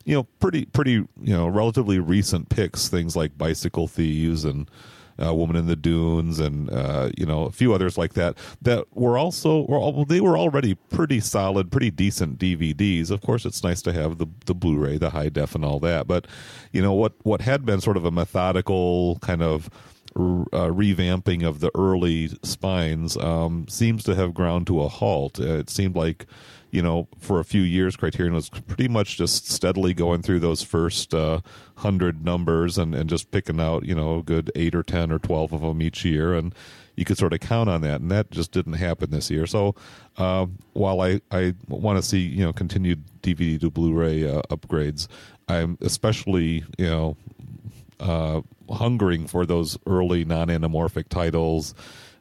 you 0.08 0.14
know 0.14 0.22
pretty 0.40 0.64
pretty 0.64 0.92
you 0.92 1.06
know 1.20 1.46
relatively 1.46 1.98
recent 1.98 2.48
picks. 2.48 2.88
Things 2.88 3.14
like 3.14 3.36
Bicycle 3.36 3.86
Thieves 3.86 4.42
and 4.42 4.68
uh, 5.22 5.34
Woman 5.34 5.54
in 5.54 5.66
the 5.66 5.76
Dunes, 5.76 6.40
and 6.40 6.70
uh, 6.70 7.10
you 7.14 7.26
know 7.26 7.44
a 7.44 7.52
few 7.52 7.74
others 7.74 7.98
like 7.98 8.14
that 8.14 8.38
that 8.62 8.86
were 8.96 9.18
also 9.18 9.66
were 9.66 9.76
all, 9.76 10.06
they 10.06 10.22
were 10.22 10.38
already 10.38 10.74
pretty 10.74 11.20
solid, 11.20 11.70
pretty 11.70 11.90
decent 11.90 12.38
DVDs. 12.38 13.10
Of 13.10 13.20
course, 13.20 13.44
it's 13.44 13.62
nice 13.62 13.82
to 13.82 13.92
have 13.92 14.16
the 14.16 14.26
the 14.46 14.54
Blu-ray, 14.54 14.96
the 14.96 15.10
high 15.10 15.28
def, 15.28 15.54
and 15.54 15.62
all 15.62 15.78
that. 15.80 16.06
But 16.06 16.26
you 16.72 16.80
know 16.80 16.94
what 16.94 17.12
what 17.24 17.42
had 17.42 17.66
been 17.66 17.82
sort 17.82 17.98
of 17.98 18.06
a 18.06 18.10
methodical 18.10 19.18
kind 19.20 19.42
of 19.42 19.68
uh, 20.16 20.70
revamping 20.72 21.46
of 21.46 21.60
the 21.60 21.70
early 21.76 22.28
spines 22.42 23.16
um, 23.18 23.68
seems 23.68 24.02
to 24.04 24.14
have 24.14 24.32
ground 24.32 24.66
to 24.68 24.80
a 24.80 24.88
halt. 24.88 25.38
Uh, 25.38 25.58
it 25.58 25.68
seemed 25.68 25.94
like 25.94 26.24
you 26.70 26.82
know, 26.82 27.08
for 27.18 27.40
a 27.40 27.44
few 27.44 27.62
years, 27.62 27.96
Criterion 27.96 28.34
was 28.34 28.48
pretty 28.48 28.88
much 28.88 29.16
just 29.16 29.48
steadily 29.48 29.94
going 29.94 30.22
through 30.22 30.40
those 30.40 30.62
first 30.62 31.14
uh, 31.14 31.40
hundred 31.76 32.24
numbers 32.24 32.76
and, 32.76 32.94
and 32.94 33.08
just 33.08 33.30
picking 33.30 33.60
out, 33.60 33.84
you 33.84 33.94
know, 33.94 34.18
a 34.18 34.22
good 34.22 34.50
eight 34.54 34.74
or 34.74 34.82
ten 34.82 35.10
or 35.10 35.18
twelve 35.18 35.52
of 35.52 35.62
them 35.62 35.80
each 35.80 36.04
year, 36.04 36.34
and 36.34 36.54
you 36.96 37.04
could 37.04 37.16
sort 37.16 37.32
of 37.32 37.40
count 37.40 37.70
on 37.70 37.80
that, 37.82 38.00
and 38.00 38.10
that 38.10 38.30
just 38.30 38.52
didn't 38.52 38.74
happen 38.74 39.10
this 39.10 39.30
year. 39.30 39.46
So, 39.46 39.74
uh, 40.16 40.46
while 40.72 41.00
I 41.00 41.20
I 41.30 41.54
want 41.68 41.96
to 41.96 42.02
see 42.02 42.20
you 42.20 42.44
know 42.44 42.52
continued 42.52 43.04
DVD 43.22 43.58
to 43.60 43.70
Blu-ray 43.70 44.28
uh, 44.28 44.42
upgrades, 44.50 45.08
I'm 45.48 45.78
especially 45.80 46.64
you 46.76 46.86
know 46.86 47.16
uh, 48.00 48.42
hungering 48.70 49.26
for 49.26 49.46
those 49.46 49.78
early 49.86 50.24
non-anamorphic 50.24 51.08
titles. 51.08 51.74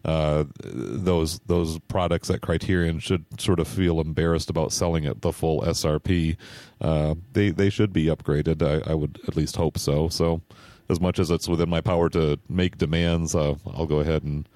Uh, 0.07 0.45
those 0.63 1.39
those 1.47 1.79
products 1.79 2.29
that 2.29 2.41
Criterion 2.41 2.99
should 2.99 3.25
sort 3.39 3.59
of 3.59 3.67
feel 3.67 3.99
embarrassed 3.99 4.49
about 4.49 4.71
selling 4.71 5.05
at 5.05 5.21
the 5.21 5.33
full 5.33 5.61
SRP. 5.61 6.37
Uh, 6.79 7.15
they 7.33 7.49
they 7.49 7.69
should 7.69 7.91
be 7.91 8.05
upgraded. 8.05 8.61
I, 8.63 8.89
I 8.89 8.93
would 8.95 9.19
at 9.27 9.35
least 9.35 9.57
hope 9.57 9.77
so. 9.77 10.07
So, 10.07 10.41
as 10.89 11.01
much 11.01 11.19
as 11.19 11.29
it's 11.29 11.49
within 11.49 11.69
my 11.69 11.81
power 11.81 12.09
to 12.11 12.39
make 12.47 12.77
demands, 12.77 13.35
uh, 13.35 13.55
I'll 13.75 13.85
go 13.85 13.99
ahead 13.99 14.23
and 14.23 14.47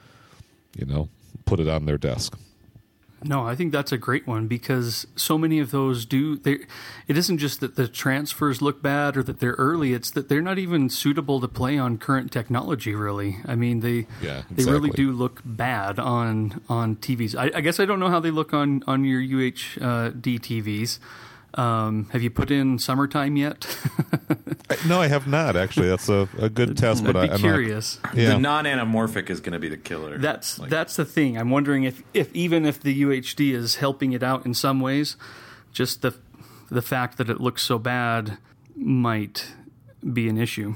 you 0.78 0.86
know 0.86 1.10
put 1.46 1.60
it 1.60 1.68
on 1.68 1.86
their 1.86 1.98
desk. 1.98 2.38
No, 3.24 3.46
I 3.46 3.56
think 3.56 3.72
that's 3.72 3.92
a 3.92 3.98
great 3.98 4.26
one 4.26 4.48
because 4.48 5.06
so 5.16 5.38
many 5.38 5.60
of 5.60 5.72
those 5.72 6.06
do. 6.06 6.38
They, 6.38 6.60
it 7.08 7.18
isn't 7.18 7.38
just 7.38 7.60
that 7.60 7.76
the 7.76 7.88
transfers 7.88 8.62
look 8.62 8.82
bad 8.82 9.16
or 9.16 9.24
that 9.24 9.40
they're 9.40 9.54
early; 9.54 9.94
it's 9.94 10.10
that 10.12 10.28
they're 10.28 10.42
not 10.42 10.58
even 10.58 10.90
suitable 10.90 11.40
to 11.40 11.48
play 11.48 11.78
on 11.78 11.98
current 11.98 12.32
technology. 12.32 12.96
Really, 12.96 13.38
I 13.46 13.56
mean 13.56 13.82
they 13.82 14.08
Yeah, 14.22 14.44
they 14.50 14.66
really 14.66 14.90
do 14.90 15.12
look 15.12 15.42
bad 15.46 16.00
on 16.00 16.62
on 16.68 16.96
TVs. 16.96 17.36
I, 17.36 17.58
I 17.58 17.62
guess 17.62 17.80
I 17.80 17.86
don't 17.86 18.00
know 18.00 18.10
how 18.10 18.20
they 18.20 18.32
look 18.32 18.54
on 18.54 18.84
on 18.88 19.06
your 19.06 19.22
UHD 19.22 20.40
TVs. 20.40 21.00
Um, 21.56 22.08
have 22.12 22.22
you 22.24 22.30
put 22.30 22.50
in 22.52 22.80
summertime 22.80 23.36
yet? 23.38 23.66
No, 24.88 25.02
I 25.02 25.08
have 25.08 25.28
not 25.28 25.58
actually. 25.58 25.90
That's 25.90 26.08
a, 26.08 26.30
a 26.40 26.48
good 26.50 26.78
test, 26.78 27.04
but 27.04 27.16
I'd 27.18 27.24
I, 27.24 27.28
be 27.28 27.34
I'm 27.34 27.40
curious. 27.40 28.00
Not, 28.06 28.16
yeah, 28.16 28.30
The 28.30 28.40
non-anamorphic 28.40 29.30
is 29.30 29.42
going 29.42 29.52
to 29.52 29.60
be 29.60 29.68
the 29.68 29.76
killer. 29.78 30.18
That's 30.18 30.58
Like, 30.60 30.70
that's 30.70 30.96
the 30.96 31.04
thing. 31.04 31.38
I'm 31.38 31.50
wondering 31.50 31.84
if, 31.84 32.02
if 32.14 32.34
even 32.34 32.66
if 32.66 32.80
the 32.82 33.02
UHD 33.04 33.52
is 33.54 33.76
helping 33.76 34.14
it 34.14 34.24
out 34.24 34.46
in 34.46 34.54
some 34.54 34.80
ways, 34.80 35.18
just 35.74 36.02
the 36.02 36.16
the 36.70 36.82
fact 36.82 37.18
that 37.18 37.30
it 37.30 37.42
looks 37.42 37.64
so 37.64 37.78
bad 37.78 38.38
might 38.78 39.54
be 40.14 40.30
an 40.30 40.38
issue. 40.38 40.76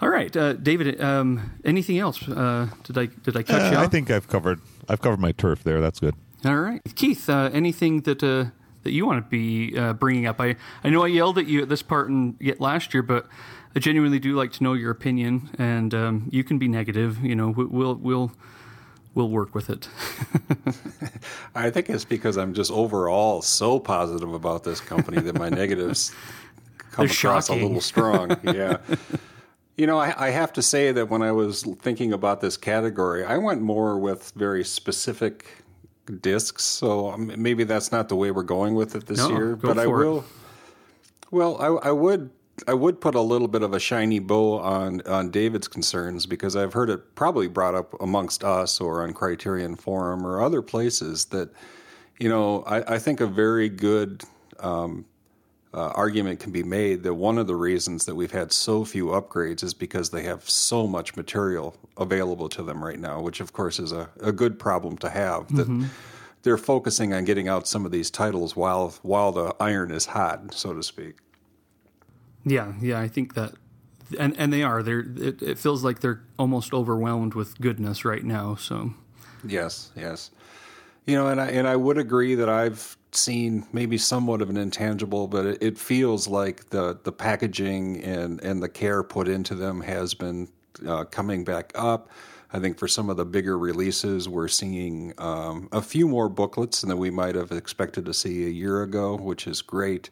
All 0.00 0.08
right, 0.08 0.34
uh, 0.34 0.54
David. 0.54 0.98
Um, 0.98 1.52
anything 1.66 1.98
else? 1.98 2.26
Uh, 2.26 2.68
did 2.84 2.96
I 2.96 3.06
did 3.06 3.36
I 3.36 3.42
catch 3.42 3.60
Uh, 3.60 3.70
you? 3.72 3.76
I 3.76 3.84
off? 3.84 3.90
think 3.92 4.10
I've 4.10 4.26
covered 4.26 4.60
I've 4.88 5.02
covered 5.02 5.20
my 5.20 5.32
turf 5.32 5.62
there. 5.64 5.82
That's 5.82 6.00
good. 6.00 6.14
All 6.46 6.56
right, 6.56 6.80
Keith. 6.94 7.28
Uh, 7.28 7.50
anything 7.52 8.00
that 8.02 8.22
uh, 8.22 8.46
that 8.86 8.92
you 8.92 9.04
want 9.04 9.22
to 9.24 9.28
be 9.28 9.76
uh, 9.78 9.92
bringing 9.92 10.26
up? 10.26 10.40
I 10.40 10.56
I 10.84 10.88
know 10.90 11.02
I 11.04 11.08
yelled 11.08 11.36
at 11.38 11.46
you 11.46 11.60
at 11.62 11.68
this 11.68 11.82
part 11.82 12.08
and 12.08 12.36
yet 12.40 12.60
last 12.60 12.94
year, 12.94 13.02
but 13.02 13.26
I 13.74 13.78
genuinely 13.80 14.18
do 14.18 14.34
like 14.34 14.52
to 14.52 14.62
know 14.64 14.72
your 14.72 14.90
opinion, 14.90 15.50
and 15.58 15.92
um, 15.92 16.28
you 16.32 16.42
can 16.44 16.58
be 16.58 16.68
negative. 16.68 17.22
You 17.22 17.34
know, 17.36 17.48
we- 17.50 17.64
we'll 17.66 17.94
we'll 17.96 18.32
we'll 19.14 19.28
work 19.28 19.54
with 19.54 19.68
it. 19.70 19.88
I 21.54 21.70
think 21.70 21.88
it's 21.90 22.04
because 22.04 22.36
I'm 22.36 22.54
just 22.54 22.70
overall 22.70 23.42
so 23.42 23.78
positive 23.80 24.32
about 24.32 24.64
this 24.64 24.80
company 24.80 25.20
that 25.20 25.34
my 25.38 25.48
negatives 25.48 26.14
come 26.92 27.06
They're 27.06 27.14
across 27.16 27.48
shocking. 27.48 27.62
a 27.62 27.66
little 27.66 27.80
strong. 27.80 28.36
Yeah. 28.44 28.78
You 29.78 29.86
know, 29.86 29.98
I, 29.98 30.28
I 30.28 30.30
have 30.30 30.54
to 30.54 30.62
say 30.62 30.90
that 30.92 31.10
when 31.10 31.20
I 31.20 31.32
was 31.32 31.62
thinking 31.80 32.14
about 32.14 32.40
this 32.40 32.56
category, 32.56 33.24
I 33.26 33.36
went 33.36 33.60
more 33.60 33.98
with 33.98 34.32
very 34.34 34.64
specific 34.64 35.44
discs. 36.20 36.64
So 36.64 37.10
um, 37.10 37.32
maybe 37.36 37.64
that's 37.64 37.92
not 37.92 38.08
the 38.08 38.16
way 38.16 38.30
we're 38.30 38.42
going 38.42 38.74
with 38.74 38.94
it 38.94 39.06
this 39.06 39.18
No, 39.18 39.30
year. 39.30 39.56
but 39.56 39.78
I 39.78 39.84
for 39.84 40.02
it. 40.02 40.06
will. 40.06 40.24
Well, 41.30 41.56
I, 41.60 41.88
I 41.88 41.92
would. 41.92 42.30
I 42.66 42.72
would 42.72 43.02
put 43.02 43.14
a 43.14 43.20
little 43.20 43.48
bit 43.48 43.62
of 43.62 43.74
a 43.74 43.78
shiny 43.78 44.18
bow 44.18 44.58
on 44.60 45.02
on 45.02 45.30
David's 45.30 45.68
concerns 45.68 46.24
because 46.24 46.56
I've 46.56 46.72
heard 46.72 46.88
it 46.88 47.14
probably 47.14 47.48
brought 47.48 47.74
up 47.74 47.94
amongst 48.00 48.42
us 48.44 48.80
or 48.80 49.02
on 49.02 49.12
Criterion 49.12 49.76
Forum 49.76 50.26
or 50.26 50.40
other 50.40 50.62
places 50.62 51.26
that 51.26 51.50
you 52.18 52.30
know 52.30 52.62
I, 52.66 52.94
I 52.94 52.98
think 52.98 53.20
a 53.20 53.26
very 53.26 53.68
good 53.68 54.24
um, 54.60 55.04
uh, 55.76 55.92
argument 55.94 56.40
can 56.40 56.50
be 56.50 56.62
made 56.62 57.02
that 57.02 57.14
one 57.14 57.36
of 57.36 57.46
the 57.46 57.54
reasons 57.54 58.06
that 58.06 58.14
we've 58.14 58.32
had 58.32 58.50
so 58.50 58.84
few 58.84 59.08
upgrades 59.08 59.62
is 59.62 59.74
because 59.74 60.10
they 60.10 60.22
have 60.22 60.48
so 60.48 60.86
much 60.86 61.16
material 61.16 61.76
available 61.98 62.48
to 62.48 62.62
them 62.62 62.82
right 62.82 62.98
now, 62.98 63.20
which 63.20 63.40
of 63.40 63.52
course 63.52 63.78
is 63.78 63.92
a, 63.92 64.08
a 64.20 64.32
good 64.32 64.58
problem 64.58 64.96
to 64.98 65.10
have. 65.10 65.54
That 65.54 65.88
they're 66.42 66.56
focusing 66.56 67.12
on 67.12 67.24
getting 67.24 67.46
out 67.46 67.68
some 67.68 67.84
of 67.84 67.92
these 67.92 68.10
titles 68.10 68.56
while 68.56 68.94
while 69.02 69.32
the 69.32 69.54
iron 69.60 69.90
is 69.90 70.06
hot, 70.06 70.54
so 70.54 70.72
to 70.72 70.82
speak. 70.82 71.16
Yeah, 72.44 72.72
yeah, 72.80 72.98
I 73.00 73.08
think 73.08 73.34
that, 73.34 73.52
and 74.18 74.34
and 74.38 74.52
they 74.52 74.62
are. 74.62 74.82
They're. 74.82 75.04
It, 75.16 75.42
it 75.42 75.58
feels 75.58 75.84
like 75.84 76.00
they're 76.00 76.22
almost 76.38 76.72
overwhelmed 76.72 77.34
with 77.34 77.60
goodness 77.60 78.04
right 78.04 78.24
now. 78.24 78.54
So 78.54 78.94
Yes, 79.44 79.90
yes. 79.96 80.30
You 81.06 81.16
know, 81.16 81.28
and 81.28 81.40
I 81.40 81.48
and 81.48 81.68
I 81.68 81.76
would 81.76 81.98
agree 81.98 82.34
that 82.36 82.48
I've 82.48 82.95
seen 83.16 83.66
maybe 83.72 83.98
somewhat 83.98 84.42
of 84.42 84.50
an 84.50 84.56
intangible, 84.56 85.28
but 85.28 85.46
it, 85.46 85.62
it 85.62 85.78
feels 85.78 86.28
like 86.28 86.70
the 86.70 86.98
the 87.02 87.12
packaging 87.12 88.02
and 88.02 88.42
and 88.42 88.62
the 88.62 88.68
care 88.68 89.02
put 89.02 89.28
into 89.28 89.54
them 89.54 89.80
has 89.80 90.14
been 90.14 90.48
uh, 90.86 91.04
coming 91.04 91.44
back 91.44 91.72
up. 91.74 92.10
I 92.52 92.60
think 92.60 92.78
for 92.78 92.88
some 92.88 93.10
of 93.10 93.16
the 93.16 93.24
bigger 93.24 93.58
releases, 93.58 94.28
we're 94.28 94.48
seeing 94.48 95.12
um, 95.18 95.68
a 95.72 95.82
few 95.82 96.06
more 96.06 96.28
booklets 96.28 96.82
than 96.82 96.96
we 96.96 97.10
might 97.10 97.34
have 97.34 97.50
expected 97.50 98.06
to 98.06 98.14
see 98.14 98.46
a 98.46 98.50
year 98.50 98.82
ago, 98.82 99.16
which 99.16 99.46
is 99.46 99.62
great. 99.62 100.10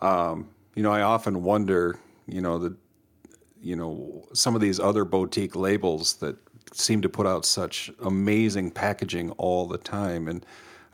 Um, 0.00 0.48
you 0.74 0.82
know, 0.82 0.92
I 0.92 1.02
often 1.02 1.42
wonder, 1.42 1.98
you 2.26 2.40
know, 2.40 2.58
the 2.58 2.76
you 3.60 3.76
know 3.76 4.26
some 4.32 4.54
of 4.54 4.60
these 4.60 4.78
other 4.78 5.04
boutique 5.04 5.56
labels 5.56 6.14
that 6.16 6.36
seem 6.72 7.02
to 7.02 7.08
put 7.08 7.26
out 7.26 7.44
such 7.44 7.90
amazing 8.00 8.70
packaging 8.70 9.30
all 9.32 9.66
the 9.66 9.78
time 9.78 10.28
and 10.28 10.44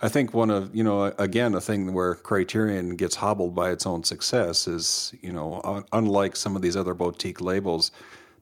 i 0.02 0.08
think 0.08 0.34
one 0.34 0.50
of 0.50 0.74
you 0.74 0.84
know 0.84 1.04
again 1.18 1.54
a 1.54 1.60
thing 1.60 1.92
where 1.94 2.14
criterion 2.16 2.96
gets 2.96 3.16
hobbled 3.16 3.54
by 3.54 3.70
its 3.70 3.86
own 3.86 4.04
success 4.04 4.68
is 4.68 5.14
you 5.20 5.32
know 5.32 5.60
un- 5.64 5.84
unlike 5.92 6.36
some 6.36 6.54
of 6.56 6.62
these 6.62 6.76
other 6.76 6.94
boutique 6.94 7.40
labels 7.40 7.90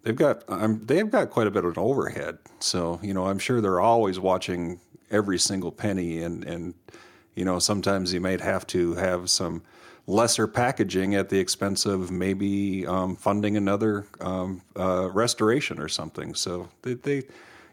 they've 0.03 0.17
got 0.17 0.43
um, 0.49 0.81
they've 0.85 1.11
got 1.11 1.31
quite 1.31 1.47
a 1.47 1.51
bit 1.51 1.65
of 1.65 1.77
an 1.77 1.83
overhead 1.83 2.39
so 2.59 2.99
you 3.03 3.15
know 3.15 3.27
i'm 3.27 3.39
sure 3.39 3.61
they're 3.61 3.81
always 3.81 4.19
watching 4.19 4.81
every 5.11 5.39
single 5.39 5.71
penny 5.71 6.23
and 6.23 6.45
and 6.45 6.75
you 7.35 7.45
know 7.45 7.59
sometimes 7.59 8.13
you 8.13 8.21
might 8.21 8.41
have 8.41 8.67
to 8.67 8.95
have 8.95 9.31
some 9.31 9.63
lesser 10.11 10.47
packaging 10.47 11.15
at 11.15 11.29
the 11.29 11.39
expense 11.39 11.87
of 11.87 12.11
maybe 12.11 12.87
um, 12.87 13.17
funding 13.17 13.57
another 13.57 14.07
um, 14.21 14.61
uh, 14.77 15.09
restoration 15.13 15.79
or 15.79 15.89
something. 15.89 16.35
So 16.35 16.69
they, 16.83 16.95
they, 16.95 17.23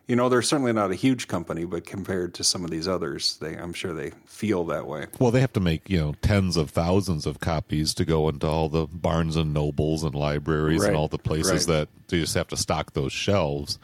you 0.08 0.16
know, 0.16 0.30
they're 0.30 0.42
certainly 0.42 0.72
not 0.72 0.92
a 0.92 0.96
huge 0.96 1.28
company, 1.28 1.66
but 1.66 1.86
compared 1.86 2.34
to 2.36 2.44
some 2.44 2.64
of 2.64 2.72
these 2.72 2.88
others, 2.88 3.38
they, 3.42 3.56
I'm 3.56 3.74
sure 3.74 3.94
they 3.94 4.12
feel 4.26 4.64
that 4.66 4.88
way. 4.88 5.08
Well, 5.20 5.32
they 5.32 5.42
have 5.42 5.54
to 5.54 5.60
make 5.60 5.90
you 5.90 6.00
know 6.00 6.16
tens 6.22 6.56
of 6.56 6.70
thousands 6.70 7.26
of 7.26 7.40
copies 7.40 7.94
to 7.96 8.06
go 8.06 8.30
into 8.30 8.48
all 8.48 8.70
the 8.70 8.88
Barnes 8.88 9.36
and 9.36 9.54
Nobles 9.54 10.04
and 10.04 10.16
libraries 10.16 10.82
Right, 10.82 10.90
and 10.90 10.98
all 10.98 11.08
the 11.10 11.18
places 11.18 11.68
right. 11.68 11.74
that 11.74 11.90
they 12.08 12.20
just 12.22 12.36
have 12.36 12.48
to 12.48 12.58
stock 12.58 12.94
those 12.94 13.12
shelves. 13.12 13.80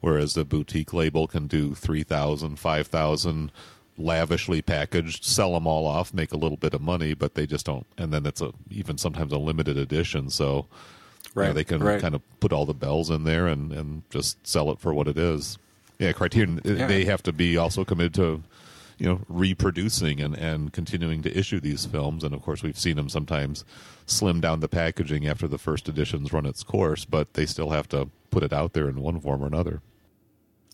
whereas 0.00 0.36
a 0.36 0.44
boutique 0.44 0.92
label 0.92 1.26
can 1.26 1.46
do 1.46 1.74
3,000, 1.74 2.58
5,000 2.58 3.52
lavishly 3.98 4.62
packaged, 4.62 5.24
sell 5.24 5.54
them 5.54 5.66
all 5.66 5.86
off, 5.86 6.12
make 6.14 6.32
a 6.32 6.36
little 6.36 6.58
bit 6.58 6.74
of 6.74 6.80
money, 6.80 7.14
but 7.14 7.34
they 7.34 7.46
just 7.46 7.66
don't. 7.66 7.86
And 7.98 8.12
then 8.12 8.24
it's 8.26 8.40
a 8.40 8.52
even 8.70 8.98
sometimes 8.98 9.32
a 9.32 9.38
limited 9.38 9.76
edition, 9.76 10.30
so 10.30 10.66
you 11.34 11.42
know, 11.42 11.52
they 11.52 11.64
can 11.64 11.82
right. 11.82 12.00
kind 12.00 12.14
of 12.14 12.22
put 12.40 12.52
all 12.52 12.64
the 12.66 12.74
bells 12.74 13.10
in 13.10 13.24
there 13.24 13.46
and 13.46 13.72
and 13.72 14.02
just 14.10 14.46
sell 14.46 14.70
it 14.70 14.78
for 14.78 14.94
what 14.94 15.08
it 15.08 15.18
is. 15.18 15.58
Yeah, 15.98 16.12
Criterion 16.12 16.60
uh, 16.64 16.72
Yeah. 16.72 16.86
they 16.86 17.04
have 17.04 17.22
to 17.24 17.32
be 17.32 17.56
also 17.56 17.84
committed 17.84 18.14
to 18.14 18.42
you 18.98 19.06
know 19.06 19.20
reproducing 19.28 20.20
and 20.20 20.36
and 20.36 20.72
continuing 20.72 21.22
to 21.22 21.38
issue 21.38 21.60
these 21.60 21.86
films, 21.86 22.24
and 22.24 22.34
of 22.34 22.42
course 22.42 22.62
we've 22.62 22.78
seen 22.78 22.96
them 22.96 23.08
sometimes 23.08 23.64
slim 24.06 24.40
down 24.40 24.60
the 24.60 24.68
packaging 24.68 25.26
after 25.26 25.48
the 25.48 25.58
first 25.58 25.88
edition's 25.88 26.32
run 26.32 26.46
its 26.46 26.62
course, 26.62 27.04
but 27.04 27.34
they 27.34 27.46
still 27.46 27.70
have 27.70 27.88
to 27.88 28.08
put 28.30 28.42
it 28.42 28.52
out 28.52 28.72
there 28.72 28.88
in 28.88 29.00
one 29.00 29.20
form 29.20 29.42
or 29.42 29.46
another. 29.46 29.80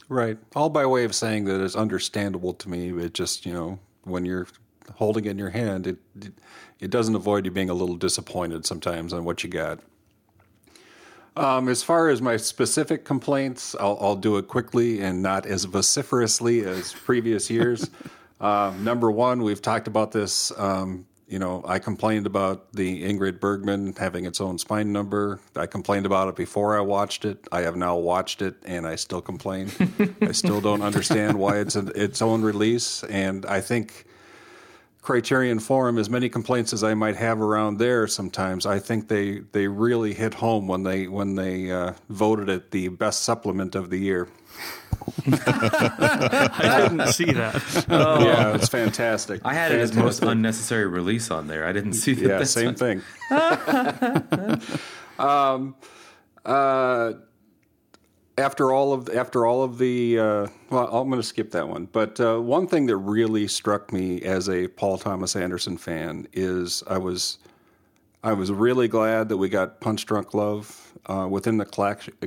Right. 0.09 0.37
All 0.55 0.69
by 0.69 0.85
way 0.85 1.05
of 1.05 1.15
saying 1.15 1.45
that 1.47 1.63
it's 1.63 1.77
understandable 1.77 2.53
to 2.55 2.69
me. 2.69 2.91
It 3.03 3.15
just, 3.15 3.47
you 3.47 3.53
know, 3.53 3.79
when 4.05 4.27
you're 4.27 4.47
holding 4.95 5.25
it 5.25 5.31
in 5.31 5.39
your 5.39 5.51
hand, 5.51 5.87
it 5.87 5.97
it, 6.21 6.33
it 6.81 6.91
doesn't 6.91 7.15
avoid 7.15 7.45
you 7.45 7.51
being 7.51 7.71
a 7.71 7.75
little 7.75 7.97
disappointed 7.97 8.67
sometimes 8.67 9.13
on 9.13 9.25
what 9.25 9.43
you 9.43 9.49
got. 9.49 9.81
Um, 11.37 11.68
as 11.68 11.83
far 11.83 12.09
as 12.09 12.21
my 12.21 12.37
specific 12.37 13.05
complaints, 13.05 13.75
I'll, 13.81 13.97
I'll 14.01 14.16
do 14.16 14.37
it 14.37 14.49
quickly 14.49 15.01
and 15.01 15.23
not 15.23 15.47
as 15.47 15.64
vociferously 15.64 16.64
as 16.64 16.92
previous 16.92 17.49
years. 17.49 17.90
um, 18.40 18.85
number 18.85 19.11
one, 19.11 19.42
we've 19.42 19.62
talked 19.62 19.88
about 19.88 20.12
this. 20.12 20.53
Um, 20.59 21.07
you 21.33 21.38
know, 21.38 21.64
I 21.66 21.79
complained 21.79 22.27
about 22.27 22.71
the 22.75 23.05
Ingrid 23.05 23.40
Bergman 23.40 23.95
having 23.97 24.27
its 24.27 24.38
own 24.38 24.59
spine 24.59 24.92
number. 24.92 25.40
I 25.57 25.64
complained 25.64 26.05
about 26.05 26.29
it 26.29 26.37
before 26.37 26.77
I 26.77 26.81
watched 26.83 27.25
it. 27.25 27.49
I 27.51 27.62
have 27.62 27.75
now 27.75 27.97
watched 27.97 28.42
it, 28.42 28.57
and 28.66 28.87
I 28.87 28.97
still 28.97 29.23
complain. 29.23 29.71
I 30.21 30.33
still 30.33 30.61
don't 30.61 30.83
understand 30.83 31.38
why 31.38 31.57
it's 31.61 31.75
an, 31.75 31.90
its 31.95 32.21
own 32.21 32.42
release, 32.42 33.03
and 33.05 33.47
I 33.47 33.62
think 33.62 34.05
Criterion 35.03 35.59
Forum, 35.59 35.99
as 35.99 36.09
many 36.09 36.29
complaints 36.29 36.73
as 36.73 36.85
I 36.85 36.95
might 36.95 37.17
have 37.17 37.41
around 37.41 37.79
there, 37.79 38.07
sometimes 38.07 38.67
I 38.67 38.79
think 38.79 39.09
they 39.09 39.41
they 39.51 39.67
really 39.67 40.15
hit 40.15 40.35
home 40.35 40.69
when 40.69 40.85
they 40.85 41.09
when 41.09 41.35
they 41.35 41.73
uh, 41.73 41.95
voted 42.09 42.49
it 42.49 42.71
the 42.71 42.87
best 42.88 43.23
supplement 43.23 43.75
of 43.75 43.91
the 43.91 43.99
year. 43.99 44.29
I 45.27 46.87
didn't 46.88 47.09
see 47.12 47.33
that. 47.33 47.87
Oh. 47.88 48.25
Yeah, 48.25 48.55
it's 48.55 48.69
fantastic. 48.69 49.41
I 49.45 49.55
had 49.55 49.73
it 49.73 49.81
as 49.81 49.93
most 49.93 50.23
unnecessary 50.23 50.87
release 50.87 51.31
on 51.31 51.49
there. 51.49 51.67
I 51.67 51.73
didn't 51.73 51.95
see 51.95 52.15
that. 52.15 52.29
Yeah, 52.29 52.45
same 52.45 52.67
one. 52.67 52.75
thing. 52.77 53.03
um, 55.19 55.75
uh, 56.45 57.12
after 58.38 58.73
all 58.73 58.92
of 58.92 59.09
after 59.11 59.47
all 59.47 59.62
of 59.62 59.79
the 59.79 60.18
uh, 60.18 60.47
well, 60.71 60.88
I'm 60.95 61.09
going 61.09 61.21
to 61.21 61.27
skip 61.27 61.51
that 61.53 61.68
one. 61.68 61.87
But 61.87 62.21
uh, 62.21 62.38
one 62.38 62.66
thing 62.66 62.87
that 62.87 62.97
really 62.97 63.47
struck 63.49 63.92
me 63.92 64.23
as 64.23 64.49
a 64.49 64.68
Paul 64.68 64.99
Thomas 64.99 65.37
Anderson 65.37 65.77
fan 65.77 66.27
is 66.33 66.83
I 66.87 66.99
was 66.99 67.38
I 68.23 68.33
was 68.33 68.51
really 68.51 68.88
glad 68.88 69.29
that 69.29 69.37
we 69.37 69.49
got 69.49 69.81
Punch 69.81 70.07
Drunk 70.07 70.35
Love 70.35 70.92
uh, 71.07 71.27
within 71.31 71.59
the 71.59 71.64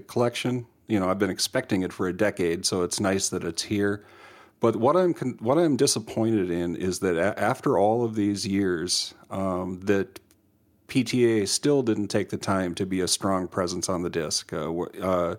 collection. 0.08 0.68
You 0.88 1.00
know, 1.00 1.10
I've 1.10 1.20
been 1.20 1.30
expecting 1.30 1.82
it 1.82 1.92
for 1.92 2.08
a 2.08 2.14
decade, 2.14 2.66
so 2.66 2.84
it's 2.84 3.00
nice 3.00 3.30
that 3.30 3.44
it's 3.44 3.64
here. 3.64 4.06
But 4.60 4.76
what 4.76 4.96
I'm 4.96 5.14
what 5.40 5.58
I'm 5.58 5.76
disappointed 5.76 6.50
in 6.52 6.76
is 6.76 7.00
that 7.00 7.18
after 7.38 7.78
all 7.78 8.04
of 8.04 8.16
these 8.16 8.46
years, 8.46 9.14
um, 9.30 9.80
that 9.82 10.20
PTA 10.88 11.48
still 11.48 11.82
didn't 11.82 12.08
take 12.08 12.30
the 12.30 12.38
time 12.38 12.76
to 12.76 12.86
be 12.86 13.02
a 13.02 13.08
strong 13.08 13.48
presence 13.48 13.90
on 13.90 14.04
the 14.04 14.10
disc. 14.10 14.54
Uh, 14.54 14.72
uh, 15.02 15.36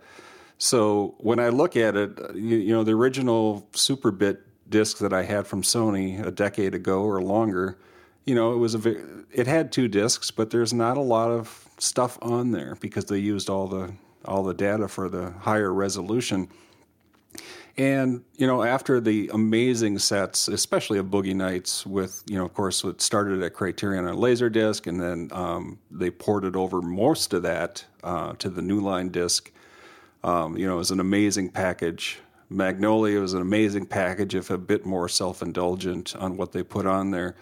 so 0.58 1.14
when 1.18 1.38
I 1.38 1.50
look 1.50 1.76
at 1.76 1.96
it, 1.96 2.18
you, 2.34 2.56
you 2.56 2.72
know, 2.72 2.84
the 2.84 2.92
original 2.92 3.68
Superbit 3.72 4.38
disc 4.68 4.98
that 4.98 5.12
I 5.12 5.22
had 5.22 5.46
from 5.46 5.62
Sony 5.62 6.24
a 6.24 6.30
decade 6.30 6.74
ago 6.74 7.02
or 7.02 7.22
longer, 7.22 7.78
you 8.24 8.34
know, 8.34 8.52
it 8.52 8.56
was 8.56 8.74
a 8.74 8.96
it 9.32 9.46
had 9.46 9.70
two 9.70 9.88
discs, 9.88 10.30
but 10.30 10.50
there's 10.50 10.72
not 10.72 10.96
a 10.96 11.02
lot 11.02 11.30
of 11.30 11.68
stuff 11.78 12.18
on 12.22 12.52
there 12.52 12.74
because 12.80 13.04
they 13.04 13.18
used 13.18 13.48
all 13.50 13.68
the 13.68 13.92
all 14.24 14.42
the 14.42 14.54
data 14.54 14.88
for 14.88 15.08
the 15.08 15.30
higher 15.30 15.72
resolution. 15.72 16.48
And 17.78 18.24
you 18.34 18.46
know, 18.46 18.62
after 18.62 19.00
the 19.00 19.30
amazing 19.32 19.98
sets, 19.98 20.48
especially 20.48 20.98
of 20.98 21.06
Boogie 21.06 21.34
Nights, 21.34 21.84
with 21.84 22.22
you 22.26 22.38
know, 22.38 22.44
of 22.46 22.54
course, 22.54 22.82
it 22.82 23.02
started 23.02 23.42
at 23.42 23.52
Criterion 23.52 24.06
on 24.06 24.16
Laserdisc, 24.16 24.86
and 24.86 25.00
then 25.00 25.28
um, 25.32 25.78
they 25.90 26.10
ported 26.10 26.56
over 26.56 26.80
most 26.80 27.34
of 27.34 27.42
that 27.42 27.84
uh, 28.02 28.32
to 28.34 28.48
the 28.48 28.62
New 28.62 28.80
Line 28.80 29.10
disc. 29.10 29.52
Um, 30.26 30.58
you 30.58 30.66
know, 30.66 30.74
it 30.74 30.78
was 30.78 30.90
an 30.90 30.98
amazing 30.98 31.50
package. 31.50 32.18
Magnolia 32.50 33.20
was 33.20 33.32
an 33.32 33.42
amazing 33.42 33.86
package, 33.86 34.34
if 34.34 34.50
a 34.50 34.58
bit 34.58 34.84
more 34.84 35.08
self-indulgent 35.08 36.16
on 36.16 36.36
what 36.36 36.50
they 36.50 36.64
put 36.64 36.84
on 36.84 37.12
there. 37.12 37.36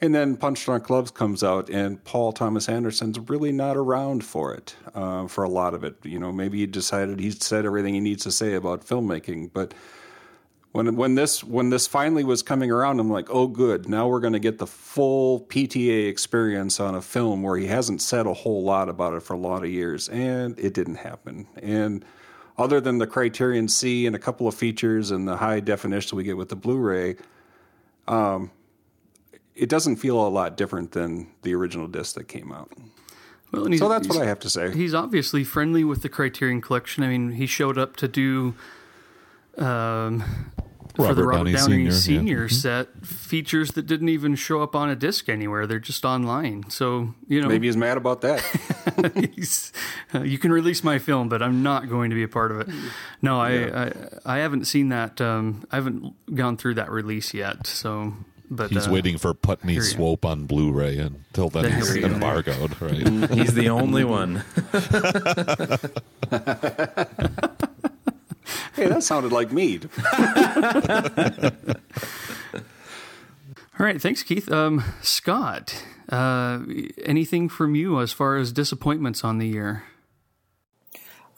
And 0.00 0.14
then 0.14 0.38
Punch 0.38 0.64
Drunk 0.64 0.88
Love 0.88 1.12
comes 1.12 1.44
out, 1.44 1.68
and 1.68 2.02
Paul 2.04 2.32
Thomas 2.32 2.66
Anderson's 2.70 3.18
really 3.18 3.52
not 3.52 3.76
around 3.76 4.24
for 4.24 4.54
it, 4.54 4.74
uh, 4.94 5.26
for 5.26 5.44
a 5.44 5.50
lot 5.50 5.74
of 5.74 5.84
it. 5.84 5.96
You 6.02 6.18
know, 6.18 6.32
maybe 6.32 6.58
he 6.60 6.66
decided 6.66 7.20
he's 7.20 7.44
said 7.44 7.66
everything 7.66 7.92
he 7.92 8.00
needs 8.00 8.22
to 8.22 8.32
say 8.32 8.54
about 8.54 8.86
filmmaking, 8.86 9.50
but 9.52 9.74
when 10.72 10.96
when 10.96 11.16
this 11.16 11.44
when 11.44 11.68
this 11.68 11.86
finally 11.86 12.24
was 12.24 12.42
coming 12.42 12.70
around, 12.70 13.00
I'm 13.00 13.10
like, 13.10 13.28
oh, 13.28 13.48
good. 13.48 13.86
Now 13.86 14.08
we're 14.08 14.20
going 14.20 14.32
to 14.32 14.38
get 14.38 14.56
the 14.56 14.66
full 14.66 15.40
PTA 15.42 16.08
experience 16.08 16.80
on 16.80 16.94
a 16.94 17.02
film 17.02 17.42
where 17.42 17.58
he 17.58 17.66
hasn't 17.66 18.00
said 18.00 18.26
a 18.26 18.32
whole 18.32 18.62
lot 18.62 18.88
about 18.88 19.12
it 19.12 19.22
for 19.22 19.34
a 19.34 19.38
lot 19.38 19.62
of 19.62 19.68
years, 19.68 20.08
and 20.08 20.58
it 20.58 20.72
didn't 20.72 20.94
happen. 20.94 21.46
And 21.60 22.02
other 22.60 22.80
than 22.80 22.98
the 22.98 23.06
Criterion 23.06 23.68
C 23.68 24.06
and 24.06 24.14
a 24.14 24.18
couple 24.18 24.46
of 24.46 24.54
features 24.54 25.10
and 25.10 25.26
the 25.26 25.36
high 25.36 25.60
definition 25.60 26.16
we 26.16 26.24
get 26.24 26.36
with 26.36 26.50
the 26.50 26.56
Blu-ray, 26.56 27.16
um, 28.06 28.50
it 29.54 29.68
doesn't 29.68 29.96
feel 29.96 30.26
a 30.26 30.28
lot 30.28 30.56
different 30.56 30.92
than 30.92 31.28
the 31.42 31.54
original 31.54 31.86
disc 31.86 32.14
that 32.16 32.28
came 32.28 32.52
out. 32.52 32.70
Well, 33.52 33.66
So 33.76 33.88
that's 33.88 34.08
what 34.08 34.22
I 34.22 34.26
have 34.26 34.38
to 34.40 34.50
say. 34.50 34.72
He's 34.72 34.94
obviously 34.94 35.42
friendly 35.42 35.82
with 35.82 36.02
the 36.02 36.08
Criterion 36.08 36.60
Collection. 36.60 37.02
I 37.02 37.08
mean, 37.08 37.32
he 37.32 37.46
showed 37.46 37.78
up 37.78 37.96
to 37.96 38.06
do 38.06 38.54
um, 39.58 40.22
for 40.94 41.14
the 41.14 41.24
Robert 41.24 41.26
Robert 41.26 41.36
Downey 41.36 41.52
Downey 41.52 41.90
Sr., 41.90 41.92
Senior, 41.92 42.42
yeah. 42.42 42.48
set 42.48 43.06
features 43.06 43.72
that 43.72 43.86
didn't 43.86 44.08
even 44.08 44.34
show 44.34 44.62
up 44.62 44.74
on 44.74 44.90
a 44.90 44.96
disc 44.96 45.28
anywhere. 45.28 45.66
They're 45.66 45.78
just 45.78 46.04
online. 46.04 46.68
So 46.70 47.14
you 47.28 47.40
know, 47.40 47.48
Maybe 47.48 47.66
he's 47.66 47.76
mad 47.76 47.96
about 47.96 48.20
that. 48.22 48.40
he's, 49.34 49.72
uh, 50.14 50.22
you 50.22 50.38
can 50.38 50.52
release 50.52 50.82
my 50.84 50.98
film, 50.98 51.28
but 51.28 51.42
I'm 51.42 51.62
not 51.62 51.88
going 51.88 52.10
to 52.10 52.16
be 52.16 52.22
a 52.22 52.28
part 52.28 52.50
of 52.50 52.60
it. 52.60 52.68
No, 53.22 53.40
I 53.40 53.86
I, 53.86 53.92
I 54.24 54.38
haven't 54.38 54.66
seen 54.66 54.88
that. 54.90 55.20
Um, 55.20 55.64
I 55.70 55.76
haven't 55.76 56.14
gone 56.34 56.56
through 56.56 56.74
that 56.74 56.90
release 56.90 57.34
yet. 57.34 57.66
So, 57.66 58.14
but 58.50 58.70
He's 58.70 58.88
uh, 58.88 58.90
waiting 58.90 59.16
for 59.16 59.32
Putney 59.32 59.80
Swope 59.80 60.24
on 60.24 60.46
Blu-ray, 60.46 60.98
and 60.98 61.24
until 61.28 61.50
then 61.50 61.72
he's 61.72 61.96
embargoed. 61.96 62.80
Right? 62.80 63.30
He's 63.38 63.54
the 63.54 63.68
only 63.68 64.04
one. 64.04 64.44
hey, 68.80 68.88
that 68.88 69.02
sounded 69.02 69.30
like 69.30 69.52
mead. 69.52 69.90
All 73.78 73.86
right, 73.86 74.00
thanks, 74.00 74.22
Keith. 74.22 74.50
Um, 74.50 74.82
Scott, 75.02 75.84
uh, 76.08 76.60
anything 77.02 77.48
from 77.48 77.74
you 77.74 78.00
as 78.00 78.12
far 78.12 78.36
as 78.36 78.52
disappointments 78.52 79.22
on 79.22 79.38
the 79.38 79.46
year? 79.48 79.84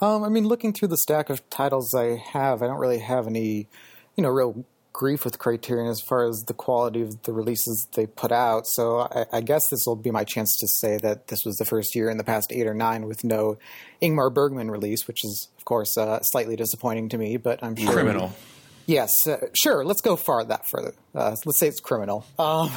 Um, 0.01 0.25
I 0.25 0.29
mean, 0.29 0.47
looking 0.47 0.73
through 0.73 0.89
the 0.89 0.97
stack 0.97 1.31
of 1.31 1.49
titles 1.51 1.95
I 1.95 2.17
have, 2.17 2.63
I 2.63 2.67
don't 2.67 2.79
really 2.79 2.99
have 2.99 3.27
any, 3.27 3.69
you 4.17 4.23
know, 4.23 4.29
real 4.29 4.65
grief 4.93 5.25
with 5.25 5.39
Criterion 5.39 5.89
as 5.89 6.01
far 6.01 6.25
as 6.29 6.43
the 6.47 6.55
quality 6.55 7.03
of 7.03 7.23
the 7.23 7.33
releases 7.33 7.87
they 7.95 8.07
put 8.07 8.33
out. 8.33 8.67
So 8.67 9.01
I, 9.01 9.27
I 9.33 9.41
guess 9.41 9.63
this 9.71 9.85
will 9.87 9.97
be 9.97 10.11
my 10.11 10.25
chance 10.25 10.55
to 10.59 10.69
say 10.81 10.99
that 10.99 11.29
this 11.29 11.41
was 11.45 11.57
the 11.57 11.65
first 11.65 11.95
year 11.95 12.11
in 12.11 12.19
the 12.19 12.25
past 12.25 12.53
eight 12.53 12.67
or 12.67 12.75
nine 12.75 13.07
with 13.07 13.25
no 13.25 13.59
Ingmar 14.03 14.33
Bergman 14.33 14.71
release, 14.71 15.07
which 15.07 15.25
is, 15.25 15.49
of 15.59 15.65
course, 15.65 15.97
uh, 15.97 16.21
slightly 16.23 16.57
disappointing 16.57 17.09
to 17.11 17.19
me. 17.19 17.37
But 17.37 17.63
I'm 17.63 17.77
sure 17.77 17.93
Criminal. 17.93 18.33
Yes, 18.87 19.13
uh, 19.27 19.37
sure. 19.55 19.85
Let's 19.85 20.01
go 20.01 20.17
far 20.17 20.45
that 20.45 20.69
further. 20.69 20.95
Uh, 21.15 21.37
let's 21.45 21.61
say 21.61 21.69
it's 21.69 21.81
criminal. 21.81 22.27
Um, 22.39 22.71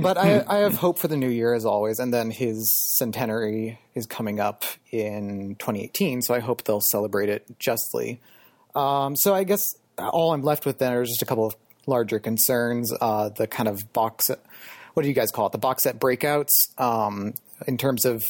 but 0.00 0.16
I, 0.16 0.44
I 0.46 0.58
have 0.58 0.76
hope 0.76 0.98
for 0.98 1.08
the 1.08 1.16
new 1.16 1.28
year 1.28 1.54
as 1.54 1.64
always, 1.64 1.98
and 1.98 2.12
then 2.12 2.30
his 2.30 2.70
centenary 2.98 3.80
is 3.94 4.06
coming 4.06 4.40
up 4.40 4.64
in 4.90 5.56
2018, 5.58 6.22
so 6.22 6.34
I 6.34 6.40
hope 6.40 6.64
they'll 6.64 6.80
celebrate 6.80 7.28
it 7.28 7.58
justly. 7.58 8.20
Um, 8.74 9.16
so 9.16 9.34
I 9.34 9.44
guess 9.44 9.62
all 9.98 10.32
I'm 10.32 10.42
left 10.42 10.66
with 10.66 10.78
then 10.78 10.92
are 10.92 11.04
just 11.04 11.22
a 11.22 11.26
couple 11.26 11.46
of 11.46 11.54
larger 11.86 12.18
concerns. 12.18 12.92
Uh, 13.00 13.28
the 13.28 13.46
kind 13.46 13.68
of 13.68 13.92
box, 13.92 14.30
what 14.94 15.02
do 15.02 15.08
you 15.08 15.14
guys 15.14 15.30
call 15.30 15.46
it? 15.46 15.52
The 15.52 15.58
box 15.58 15.82
set 15.82 15.98
breakouts 15.98 16.50
um, 16.78 17.34
in 17.66 17.78
terms 17.78 18.04
of 18.04 18.22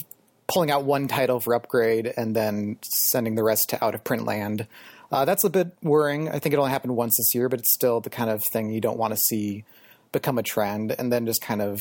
pulling 0.46 0.70
out 0.70 0.84
one 0.84 1.08
title 1.08 1.40
for 1.40 1.54
upgrade 1.54 2.12
and 2.16 2.36
then 2.36 2.78
sending 2.82 3.34
the 3.34 3.44
rest 3.44 3.70
to 3.70 3.84
out 3.84 3.94
of 3.94 4.04
print 4.04 4.24
land. 4.24 4.66
Uh, 5.10 5.24
that's 5.24 5.44
a 5.44 5.50
bit 5.50 5.68
worrying. 5.82 6.28
I 6.28 6.38
think 6.38 6.52
it 6.52 6.58
only 6.58 6.70
happened 6.70 6.96
once 6.96 7.16
this 7.16 7.34
year, 7.34 7.48
but 7.48 7.60
it's 7.60 7.72
still 7.72 8.00
the 8.00 8.10
kind 8.10 8.30
of 8.30 8.42
thing 8.52 8.70
you 8.70 8.80
don't 8.80 8.98
want 8.98 9.14
to 9.14 9.20
see 9.28 9.64
become 10.12 10.38
a 10.38 10.42
trend. 10.42 10.94
And 10.98 11.12
then 11.12 11.26
just 11.26 11.40
kind 11.40 11.62
of 11.62 11.80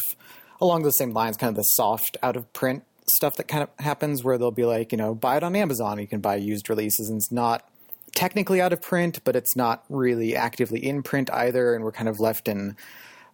along 0.62 0.84
the 0.84 0.92
same 0.92 1.12
lines, 1.12 1.38
kind 1.38 1.50
of 1.50 1.56
the 1.56 1.64
soft 1.64 2.18
out 2.22 2.36
of 2.36 2.52
print 2.54 2.84
stuff 3.08 3.36
that 3.36 3.48
kind 3.48 3.64
of 3.64 3.70
happens 3.84 4.24
where 4.24 4.38
they'll 4.38 4.52
be 4.52 4.66
like, 4.66 4.92
you 4.92 4.98
know, 4.98 5.14
buy 5.14 5.38
it 5.38 5.44
on 5.44 5.56
Amazon. 5.56 6.00
You 6.00 6.08
can 6.08 6.22
buy 6.22 6.36
used 6.36 6.70
releases, 6.70 7.10
and 7.10 7.18
it's 7.18 7.32
not 7.32 7.68
technically 8.16 8.62
out 8.62 8.74
of 8.74 8.82
print, 8.82 9.20
but 9.24 9.36
it's 9.36 9.56
not 9.56 9.84
really 9.90 10.36
actively 10.36 10.86
in 10.86 11.04
print 11.04 11.30
either, 11.32 11.76
and 11.76 11.84
we're 11.84 11.92
kind 11.92 12.10
of 12.10 12.20
left 12.20 12.48
in 12.48 12.76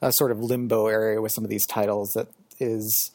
a 0.02 0.12
sort 0.14 0.32
of 0.32 0.40
limbo 0.40 0.88
area 0.88 1.22
with 1.22 1.32
some 1.32 1.44
of 1.44 1.50
these 1.50 1.66
titles 1.68 2.12
that 2.16 2.28
is 2.60 3.12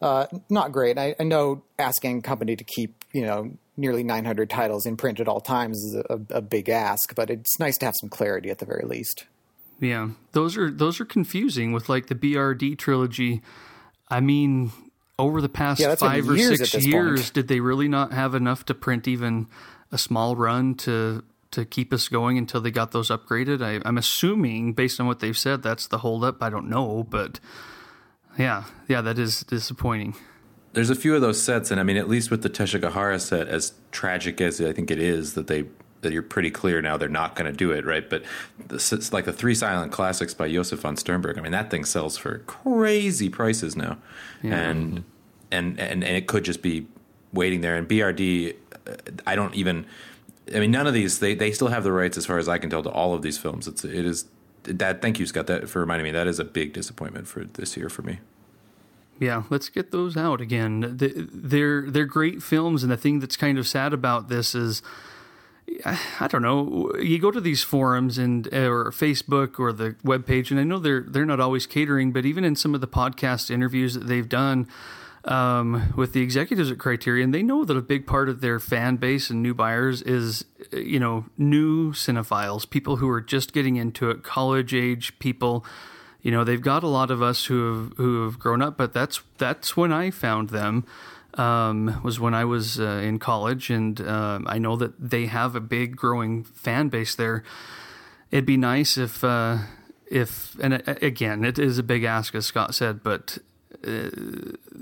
uh, 0.00 0.26
not 0.48 0.72
great. 0.72 0.98
I, 0.98 1.14
I, 1.18 1.24
know 1.24 1.62
asking 1.78 2.18
a 2.18 2.22
company 2.22 2.54
to 2.54 2.64
keep 2.64 3.04
you 3.12 3.22
know 3.22 3.52
nearly 3.76 4.04
900 4.04 4.48
titles 4.48 4.86
in 4.86 4.96
print 4.96 5.20
at 5.20 5.28
all 5.28 5.40
times 5.40 5.76
is 5.78 5.94
a, 5.94 6.20
a 6.30 6.40
big 6.40 6.68
ask, 6.68 7.14
but 7.14 7.30
it's 7.30 7.58
nice 7.58 7.76
to 7.78 7.86
have 7.86 7.94
some 8.00 8.08
clarity 8.08 8.50
at 8.50 8.58
the 8.58 8.66
very 8.66 8.84
least. 8.84 9.24
Yeah, 9.80 10.10
those 10.32 10.56
are 10.56 10.70
those 10.70 11.00
are 11.00 11.04
confusing 11.04 11.72
with 11.72 11.88
like 11.88 12.06
the 12.06 12.14
BRD 12.14 12.78
trilogy. 12.78 13.42
I 14.08 14.20
mean, 14.20 14.72
over 15.18 15.40
the 15.40 15.48
past 15.48 15.80
yeah, 15.80 15.94
five 15.94 16.28
or 16.28 16.38
six 16.38 16.74
years, 16.84 17.22
point. 17.22 17.34
did 17.34 17.48
they 17.48 17.60
really 17.60 17.88
not 17.88 18.12
have 18.12 18.34
enough 18.34 18.64
to 18.66 18.74
print 18.74 19.08
even 19.08 19.46
a 19.92 19.98
small 19.98 20.36
run 20.36 20.74
to 20.76 21.24
to 21.50 21.64
keep 21.64 21.94
us 21.94 22.08
going 22.08 22.36
until 22.36 22.60
they 22.60 22.70
got 22.70 22.92
those 22.92 23.08
upgraded? 23.08 23.62
I, 23.62 23.86
am 23.88 23.98
assuming, 23.98 24.74
based 24.74 25.00
on 25.00 25.06
what 25.06 25.20
they've 25.20 25.36
said, 25.36 25.62
that's 25.62 25.86
the 25.86 25.98
holdup. 25.98 26.42
I 26.42 26.50
don't 26.50 26.68
know, 26.68 27.06
but 27.08 27.40
yeah, 28.38 28.64
yeah, 28.86 29.00
that 29.00 29.18
is 29.18 29.40
disappointing. 29.40 30.14
There's 30.74 30.90
a 30.90 30.94
few 30.94 31.14
of 31.14 31.22
those 31.22 31.42
sets, 31.42 31.70
and 31.70 31.80
I 31.80 31.82
mean, 31.82 31.96
at 31.96 32.08
least 32.08 32.30
with 32.30 32.42
the 32.42 32.50
Teshigahara 32.50 33.20
set, 33.20 33.48
as 33.48 33.72
tragic 33.90 34.40
as 34.40 34.60
I 34.60 34.72
think 34.72 34.90
it 34.90 35.00
is 35.00 35.34
that 35.34 35.46
they 35.46 35.64
that 36.00 36.12
you're 36.12 36.22
pretty 36.22 36.50
clear 36.50 36.80
now 36.80 36.96
they're 36.96 37.08
not 37.08 37.34
going 37.34 37.50
to 37.50 37.56
do 37.56 37.72
it, 37.72 37.84
right? 37.84 38.08
But 38.08 38.22
it's 38.70 39.12
like 39.12 39.24
the 39.24 39.32
three 39.32 39.54
silent 39.54 39.90
classics 39.90 40.34
by 40.34 40.48
Josef 40.48 40.80
von 40.80 40.96
Sternberg. 40.96 41.38
I 41.38 41.40
mean, 41.40 41.52
that 41.52 41.70
thing 41.70 41.84
sells 41.84 42.16
for 42.16 42.38
crazy 42.40 43.28
prices 43.28 43.74
now, 43.76 43.98
yeah. 44.42 44.54
and, 44.54 45.04
and 45.50 45.80
and 45.80 46.04
and 46.04 46.16
it 46.16 46.26
could 46.26 46.44
just 46.44 46.62
be 46.62 46.86
waiting 47.32 47.60
there. 47.60 47.76
And 47.76 47.88
BRD, 47.88 48.54
I 49.26 49.34
don't 49.34 49.54
even. 49.54 49.86
I 50.54 50.60
mean, 50.60 50.70
none 50.70 50.86
of 50.86 50.94
these 50.94 51.18
they 51.18 51.34
they 51.34 51.52
still 51.52 51.68
have 51.68 51.84
the 51.84 51.92
rights, 51.92 52.16
as 52.16 52.26
far 52.26 52.38
as 52.38 52.48
I 52.48 52.58
can 52.58 52.70
tell, 52.70 52.82
to 52.82 52.90
all 52.90 53.14
of 53.14 53.22
these 53.22 53.38
films. 53.38 53.68
It's 53.68 53.84
it 53.84 54.06
is 54.06 54.26
that. 54.64 55.02
Thank 55.02 55.18
you, 55.18 55.26
Scott, 55.26 55.46
that 55.46 55.68
for 55.68 55.80
reminding 55.80 56.04
me. 56.04 56.10
That 56.12 56.26
is 56.26 56.38
a 56.38 56.44
big 56.44 56.72
disappointment 56.72 57.28
for 57.28 57.44
this 57.44 57.76
year 57.76 57.88
for 57.88 58.02
me. 58.02 58.20
Yeah, 59.20 59.42
let's 59.50 59.68
get 59.68 59.90
those 59.90 60.16
out 60.16 60.40
again. 60.40 60.96
They're 60.96 61.90
they're 61.90 62.04
great 62.04 62.42
films, 62.42 62.82
and 62.82 62.92
the 62.92 62.96
thing 62.96 63.20
that's 63.20 63.36
kind 63.36 63.58
of 63.58 63.66
sad 63.66 63.92
about 63.92 64.28
this 64.28 64.54
is 64.54 64.80
I 65.84 66.28
don't 66.28 66.42
know. 66.42 66.92
You 66.98 67.18
go 67.18 67.30
to 67.30 67.40
these 67.40 67.62
forums 67.62 68.16
and 68.16 68.46
or 68.54 68.86
Facebook 68.86 69.58
or 69.58 69.72
the 69.72 69.96
web 70.02 70.26
page, 70.26 70.50
and 70.50 70.58
I 70.58 70.64
know 70.64 70.78
they're 70.78 71.04
they're 71.06 71.26
not 71.26 71.40
always 71.40 71.66
catering, 71.66 72.12
but 72.12 72.24
even 72.24 72.44
in 72.44 72.56
some 72.56 72.74
of 72.74 72.80
the 72.80 72.88
podcast 72.88 73.50
interviews 73.50 73.94
that 73.94 74.06
they've 74.06 74.28
done 74.28 74.68
um, 75.28 75.92
with 75.96 76.12
the 76.12 76.22
executives 76.22 76.70
at 76.70 76.78
Criterion, 76.78 77.30
they 77.30 77.42
know 77.42 77.64
that 77.64 77.76
a 77.76 77.82
big 77.82 78.06
part 78.06 78.28
of 78.28 78.40
their 78.40 78.58
fan 78.58 78.96
base 78.96 79.30
and 79.30 79.42
new 79.42 79.54
buyers 79.54 80.02
is 80.02 80.44
you 80.72 80.98
know 80.98 81.26
new 81.36 81.92
cinephiles, 81.92 82.68
people 82.68 82.96
who 82.96 83.08
are 83.08 83.20
just 83.20 83.52
getting 83.52 83.76
into 83.76 84.10
it, 84.10 84.22
college 84.22 84.74
age 84.74 85.18
people. 85.18 85.64
You 86.20 86.32
know, 86.32 86.42
they've 86.42 86.60
got 86.60 86.82
a 86.82 86.88
lot 86.88 87.10
of 87.10 87.22
us 87.22 87.44
who 87.44 87.72
have 87.72 87.92
who 87.96 88.24
have 88.24 88.38
grown 88.38 88.62
up, 88.62 88.76
but 88.76 88.92
that's 88.92 89.20
that's 89.36 89.76
when 89.76 89.92
I 89.92 90.10
found 90.10 90.48
them 90.48 90.84
um, 91.34 92.00
was 92.02 92.18
when 92.18 92.34
I 92.34 92.44
was 92.44 92.80
uh, 92.80 93.00
in 93.04 93.18
college, 93.18 93.70
and 93.70 94.00
uh, 94.00 94.40
I 94.46 94.58
know 94.58 94.76
that 94.76 94.92
they 94.98 95.26
have 95.26 95.54
a 95.54 95.60
big 95.60 95.96
growing 95.96 96.44
fan 96.44 96.88
base 96.88 97.14
there. 97.14 97.44
It'd 98.30 98.46
be 98.46 98.56
nice 98.56 98.98
if, 98.98 99.22
uh, 99.22 99.58
if, 100.10 100.58
and 100.60 100.74
uh, 100.74 100.94
again, 101.00 101.44
it 101.44 101.58
is 101.58 101.78
a 101.78 101.82
big 101.82 102.04
ask, 102.04 102.34
as 102.34 102.46
Scott 102.46 102.74
said, 102.74 103.02
but 103.02 103.38
uh, 103.86 104.10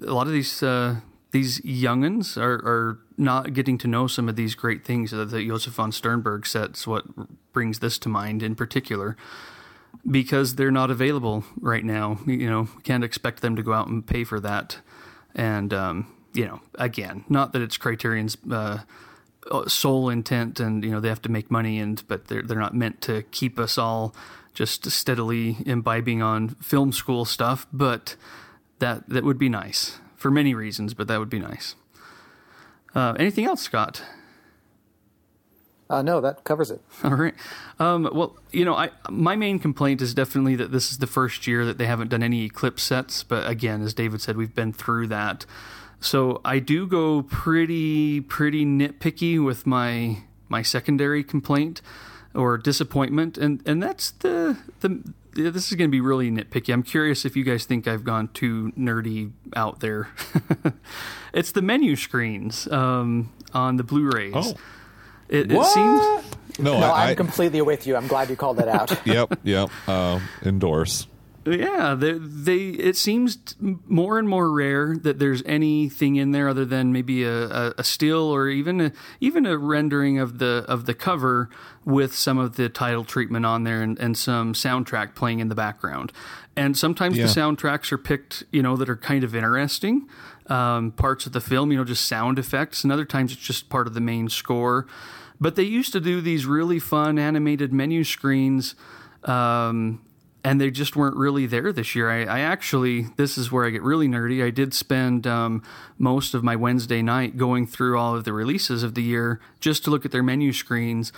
a 0.06 0.12
lot 0.12 0.26
of 0.26 0.32
these 0.32 0.62
uh, 0.62 0.96
these 1.32 1.60
younguns 1.60 2.36
are, 2.36 2.54
are 2.64 2.98
not 3.16 3.52
getting 3.52 3.78
to 3.78 3.88
know 3.88 4.06
some 4.06 4.28
of 4.28 4.36
these 4.36 4.54
great 4.54 4.84
things 4.84 5.10
that 5.10 5.30
Josef 5.30 5.74
von 5.74 5.92
Sternberg 5.92 6.46
sets. 6.46 6.86
What 6.86 7.04
brings 7.52 7.80
this 7.80 7.98
to 7.98 8.08
mind 8.08 8.42
in 8.42 8.54
particular 8.54 9.16
because 10.08 10.54
they're 10.54 10.70
not 10.70 10.90
available 10.90 11.44
right 11.60 11.84
now. 11.84 12.18
You 12.26 12.48
know, 12.48 12.68
can't 12.82 13.04
expect 13.04 13.42
them 13.42 13.56
to 13.56 13.62
go 13.62 13.72
out 13.72 13.88
and 13.88 14.06
pay 14.06 14.24
for 14.24 14.40
that. 14.40 14.78
And 15.34 15.72
um, 15.72 16.12
you 16.32 16.46
know, 16.46 16.60
again, 16.76 17.24
not 17.28 17.52
that 17.52 17.62
it's 17.62 17.76
Criterion's 17.76 18.36
uh, 18.50 18.80
sole 19.66 20.08
intent, 20.08 20.60
and 20.60 20.84
you 20.84 20.90
know 20.90 21.00
they 21.00 21.08
have 21.08 21.22
to 21.22 21.30
make 21.30 21.50
money, 21.50 21.78
and 21.78 22.02
but 22.08 22.28
they're 22.28 22.42
they're 22.42 22.58
not 22.58 22.74
meant 22.74 23.00
to 23.02 23.22
keep 23.30 23.58
us 23.58 23.78
all 23.78 24.14
just 24.54 24.90
steadily 24.90 25.58
imbibing 25.66 26.22
on 26.22 26.48
film 26.48 26.92
school 26.92 27.24
stuff. 27.24 27.66
But 27.72 28.16
that 28.78 29.08
that 29.08 29.24
would 29.24 29.38
be 29.38 29.48
nice 29.48 29.98
for 30.16 30.30
many 30.30 30.54
reasons, 30.54 30.94
but 30.94 31.08
that 31.08 31.18
would 31.18 31.30
be 31.30 31.38
nice. 31.38 31.74
Uh, 32.94 33.14
anything 33.18 33.44
else, 33.44 33.62
Scott? 33.62 34.02
Uh, 35.88 36.02
no, 36.02 36.20
that 36.20 36.42
covers 36.44 36.70
it. 36.70 36.80
All 37.04 37.14
right. 37.14 37.34
Um, 37.78 38.08
well, 38.12 38.36
you 38.50 38.64
know, 38.64 38.74
I 38.74 38.90
my 39.08 39.36
main 39.36 39.58
complaint 39.58 40.02
is 40.02 40.14
definitely 40.14 40.56
that 40.56 40.72
this 40.72 40.90
is 40.90 40.98
the 40.98 41.06
first 41.06 41.46
year 41.46 41.64
that 41.64 41.78
they 41.78 41.86
haven't 41.86 42.08
done 42.08 42.22
any 42.22 42.44
Eclipse 42.44 42.82
sets. 42.82 43.22
But 43.22 43.48
again, 43.48 43.82
as 43.82 43.94
David 43.94 44.20
said, 44.20 44.36
we've 44.36 44.54
been 44.54 44.72
through 44.72 45.06
that. 45.08 45.46
So 46.00 46.40
I 46.44 46.58
do 46.58 46.86
go 46.86 47.22
pretty 47.22 48.20
pretty 48.20 48.64
nitpicky 48.64 49.42
with 49.42 49.66
my 49.66 50.22
my 50.48 50.62
secondary 50.62 51.22
complaint 51.22 51.82
or 52.34 52.58
disappointment, 52.58 53.38
and 53.38 53.62
and 53.64 53.82
that's 53.82 54.10
the 54.10 54.58
the 54.80 55.02
this 55.36 55.70
is 55.70 55.76
going 55.76 55.90
to 55.90 55.92
be 55.92 56.00
really 56.00 56.30
nitpicky. 56.30 56.72
I'm 56.72 56.82
curious 56.82 57.24
if 57.24 57.36
you 57.36 57.44
guys 57.44 57.64
think 57.64 57.86
I've 57.86 58.04
gone 58.04 58.28
too 58.28 58.72
nerdy 58.72 59.32
out 59.54 59.80
there. 59.80 60.08
it's 61.32 61.52
the 61.52 61.62
menu 61.62 61.96
screens 61.96 62.66
um, 62.68 63.32
on 63.52 63.76
the 63.76 63.84
Blu-rays. 63.84 64.34
Oh. 64.34 64.54
It, 65.28 65.50
it 65.50 65.64
seems. 65.64 66.00
No, 66.58 66.78
no 66.80 66.86
I, 66.86 67.10
am 67.10 67.16
completely 67.16 67.60
with 67.60 67.86
you. 67.86 67.96
I'm 67.96 68.06
glad 68.06 68.30
you 68.30 68.36
called 68.36 68.58
that 68.58 68.68
out. 68.68 69.06
yep, 69.06 69.38
yep. 69.42 69.70
Uh, 69.86 70.20
endorse. 70.42 71.06
Yeah, 71.46 71.94
they, 71.94 72.12
they, 72.12 72.56
it 72.70 72.96
seems 72.96 73.38
more 73.60 74.18
and 74.18 74.28
more 74.28 74.50
rare 74.50 74.96
that 74.96 75.20
there's 75.20 75.42
anything 75.46 76.16
in 76.16 76.32
there 76.32 76.48
other 76.48 76.64
than 76.64 76.92
maybe 76.92 77.22
a, 77.22 77.48
a, 77.48 77.74
a, 77.78 77.84
still 77.84 78.30
or 78.30 78.48
even 78.48 78.80
a, 78.80 78.92
even 79.20 79.46
a 79.46 79.56
rendering 79.56 80.18
of 80.18 80.38
the 80.38 80.64
of 80.66 80.86
the 80.86 80.94
cover 80.94 81.48
with 81.84 82.14
some 82.14 82.36
of 82.36 82.56
the 82.56 82.68
title 82.68 83.04
treatment 83.04 83.46
on 83.46 83.62
there 83.62 83.80
and, 83.80 83.96
and 84.00 84.18
some 84.18 84.54
soundtrack 84.54 85.14
playing 85.14 85.38
in 85.38 85.48
the 85.48 85.54
background. 85.54 86.12
And 86.56 86.76
sometimes 86.76 87.16
yeah. 87.16 87.26
the 87.26 87.32
soundtracks 87.32 87.92
are 87.92 87.98
picked, 87.98 88.42
you 88.50 88.62
know, 88.62 88.76
that 88.76 88.88
are 88.88 88.96
kind 88.96 89.22
of 89.22 89.34
interesting 89.34 90.08
um, 90.48 90.92
parts 90.92 91.26
of 91.26 91.32
the 91.32 91.40
film, 91.40 91.70
you 91.70 91.78
know, 91.78 91.84
just 91.84 92.06
sound 92.06 92.38
effects, 92.38 92.82
and 92.82 92.92
other 92.92 93.04
times 93.04 93.32
it's 93.32 93.42
just 93.42 93.68
part 93.68 93.86
of 93.86 93.94
the 93.94 94.00
main 94.00 94.28
score. 94.28 94.86
But 95.40 95.56
they 95.56 95.64
used 95.64 95.92
to 95.92 96.00
do 96.00 96.20
these 96.20 96.46
really 96.46 96.78
fun 96.78 97.18
animated 97.18 97.72
menu 97.72 98.04
screens. 98.04 98.74
Um, 99.24 100.00
and 100.46 100.60
they 100.60 100.70
just 100.70 100.94
weren't 100.94 101.16
really 101.16 101.44
there 101.46 101.72
this 101.72 101.96
year. 101.96 102.08
I, 102.08 102.22
I, 102.22 102.38
actually, 102.38 103.08
this 103.16 103.36
is 103.36 103.50
where 103.50 103.66
I 103.66 103.70
get 103.70 103.82
really 103.82 104.06
nerdy. 104.06 104.44
I 104.44 104.50
did 104.50 104.72
spend 104.72 105.26
um, 105.26 105.60
most 105.98 106.34
of 106.34 106.44
my 106.44 106.54
Wednesday 106.54 107.02
night 107.02 107.36
going 107.36 107.66
through 107.66 107.98
all 107.98 108.14
of 108.14 108.22
the 108.22 108.32
releases 108.32 108.84
of 108.84 108.94
the 108.94 109.02
year 109.02 109.40
just 109.58 109.82
to 109.84 109.90
look 109.90 110.04
at 110.04 110.12
their 110.12 110.22
menu 110.22 110.52
screens. 110.52 111.12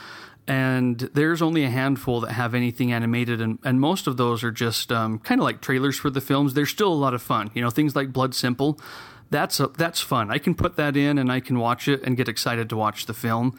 And 0.46 0.98
there's 1.12 1.42
only 1.42 1.62
a 1.62 1.68
handful 1.68 2.22
that 2.22 2.32
have 2.32 2.54
anything 2.54 2.90
animated, 2.90 3.42
and, 3.42 3.58
and 3.64 3.78
most 3.82 4.06
of 4.06 4.16
those 4.16 4.42
are 4.42 4.50
just 4.50 4.90
um, 4.90 5.18
kind 5.18 5.42
of 5.42 5.44
like 5.44 5.60
trailers 5.60 5.98
for 5.98 6.08
the 6.08 6.22
films. 6.22 6.54
They're 6.54 6.64
still 6.64 6.90
a 6.90 6.94
lot 6.94 7.12
of 7.12 7.20
fun. 7.20 7.50
You 7.52 7.60
know, 7.60 7.68
things 7.68 7.94
like 7.94 8.14
Blood 8.14 8.34
Simple, 8.34 8.80
that's 9.28 9.60
a, 9.60 9.66
that's 9.66 10.00
fun. 10.00 10.30
I 10.30 10.38
can 10.38 10.54
put 10.54 10.76
that 10.76 10.96
in 10.96 11.18
and 11.18 11.30
I 11.30 11.40
can 11.40 11.58
watch 11.58 11.86
it 11.86 12.02
and 12.02 12.16
get 12.16 12.30
excited 12.30 12.70
to 12.70 12.78
watch 12.78 13.04
the 13.04 13.12
film. 13.12 13.58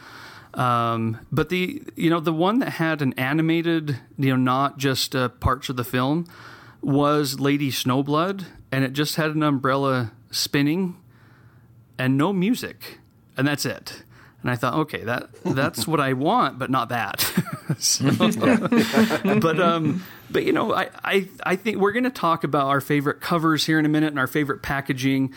Um, 0.53 1.19
but 1.31 1.49
the 1.49 1.83
you 1.95 2.09
know 2.09 2.19
the 2.19 2.33
one 2.33 2.59
that 2.59 2.71
had 2.71 3.01
an 3.01 3.13
animated 3.13 3.97
you 4.17 4.31
know 4.31 4.35
not 4.35 4.77
just 4.77 5.15
uh, 5.15 5.29
parts 5.29 5.69
of 5.69 5.75
the 5.75 5.83
film 5.83 6.27
was 6.81 7.39
Lady 7.39 7.71
Snowblood, 7.71 8.45
and 8.71 8.83
it 8.83 8.93
just 8.93 9.15
had 9.15 9.32
an 9.32 9.43
umbrella 9.43 10.11
spinning 10.32 10.97
and 11.97 12.17
no 12.17 12.34
music, 12.34 12.99
and 13.38 13.47
that's 13.47 13.65
it. 13.65 14.03
And 14.41 14.49
I 14.49 14.55
thought, 14.55 14.74
okay, 14.76 15.03
that 15.03 15.30
that's 15.43 15.86
what 15.86 15.99
I 15.99 16.13
want, 16.13 16.57
but 16.57 16.69
not 16.69 16.89
that. 16.89 17.19
so, 17.78 18.05
but 19.39 19.59
um, 19.59 20.03
but 20.32 20.45
you 20.45 20.53
know, 20.53 20.74
I 20.74 20.89
I 21.03 21.28
I 21.43 21.55
think 21.57 21.78
we're 21.78 21.91
going 21.91 22.05
to 22.05 22.09
talk 22.09 22.45
about 22.45 22.67
our 22.67 22.80
favorite 22.80 23.19
covers 23.19 23.65
here 23.65 23.78
in 23.78 23.86
a 23.86 23.89
minute 23.89 24.07
and 24.07 24.19
our 24.19 24.28
favorite 24.28 24.61
packaging. 24.61 25.34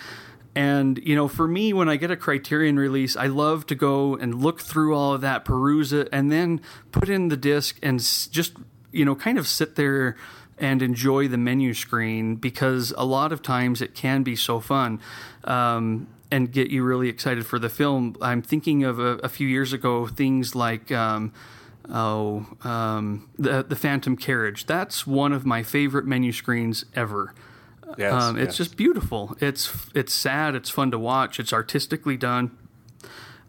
And, 0.54 0.98
you 0.98 1.16
know, 1.16 1.28
for 1.28 1.48
me, 1.48 1.72
when 1.72 1.88
I 1.88 1.96
get 1.96 2.10
a 2.10 2.16
Criterion 2.16 2.78
release, 2.78 3.16
I 3.16 3.26
love 3.26 3.66
to 3.68 3.74
go 3.74 4.16
and 4.16 4.42
look 4.42 4.60
through 4.60 4.94
all 4.94 5.14
of 5.14 5.22
that, 5.22 5.44
peruse 5.44 5.92
it, 5.92 6.08
and 6.12 6.30
then 6.30 6.60
put 6.90 7.08
in 7.08 7.28
the 7.28 7.36
disc 7.36 7.78
and 7.82 7.98
just, 7.98 8.52
you 8.90 9.04
know, 9.04 9.14
kind 9.14 9.38
of 9.38 9.48
sit 9.48 9.76
there 9.76 10.16
and 10.58 10.82
enjoy 10.82 11.26
the 11.26 11.38
menu 11.38 11.72
screen 11.72 12.36
because 12.36 12.92
a 12.96 13.04
lot 13.04 13.32
of 13.32 13.42
times 13.42 13.80
it 13.80 13.94
can 13.94 14.22
be 14.22 14.36
so 14.36 14.60
fun 14.60 15.00
um, 15.44 16.06
and 16.30 16.52
get 16.52 16.70
you 16.70 16.84
really 16.84 17.08
excited 17.08 17.46
for 17.46 17.58
the 17.58 17.70
film. 17.70 18.14
I'm 18.20 18.42
thinking 18.42 18.84
of 18.84 18.98
a, 18.98 19.18
a 19.18 19.28
few 19.28 19.48
years 19.48 19.72
ago 19.72 20.06
things 20.06 20.54
like. 20.54 20.90
Um, 20.92 21.32
oh, 21.90 22.46
um, 22.62 23.28
the 23.38 23.62
the 23.62 23.76
Phantom 23.76 24.16
Carriage. 24.16 24.66
That's 24.66 25.06
one 25.06 25.32
of 25.32 25.44
my 25.44 25.62
favorite 25.62 26.06
menu 26.06 26.32
screens 26.32 26.84
ever. 26.94 27.34
Yes, 27.98 28.12
um, 28.12 28.38
it's 28.38 28.58
yes. 28.58 28.68
just 28.68 28.76
beautiful. 28.76 29.36
It's 29.40 29.90
it's 29.94 30.12
sad. 30.12 30.54
It's 30.54 30.70
fun 30.70 30.90
to 30.90 30.98
watch. 30.98 31.40
It's 31.40 31.52
artistically 31.52 32.16
done. 32.16 32.56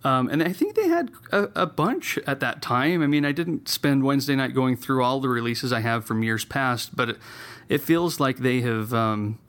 Um, 0.04 0.28
and 0.28 0.44
I 0.44 0.52
think 0.52 0.76
they 0.76 0.90
had 0.90 1.12
a, 1.32 1.50
a, 1.56 1.66
bunch 1.66 2.20
at 2.28 2.42
that 2.42 2.62
time. 2.62 3.02
I 3.02 3.08
mean, 3.08 3.24
I 3.24 3.32
didn't 3.32 3.70
spend 3.70 4.04
Wednesday 4.04 4.36
night 4.36 4.54
going 4.54 4.76
through 4.76 5.02
all 5.02 5.22
the 5.22 5.30
releases 5.30 5.72
I 5.72 5.80
have 5.80 6.04
from 6.04 6.24
years 6.24 6.44
past, 6.44 6.94
but 6.94 7.12
it, 7.12 7.18
it 7.70 7.78
feels 7.78 8.20
like 8.20 8.40
they 8.40 8.60
have 8.62 8.94
um, 8.94 9.40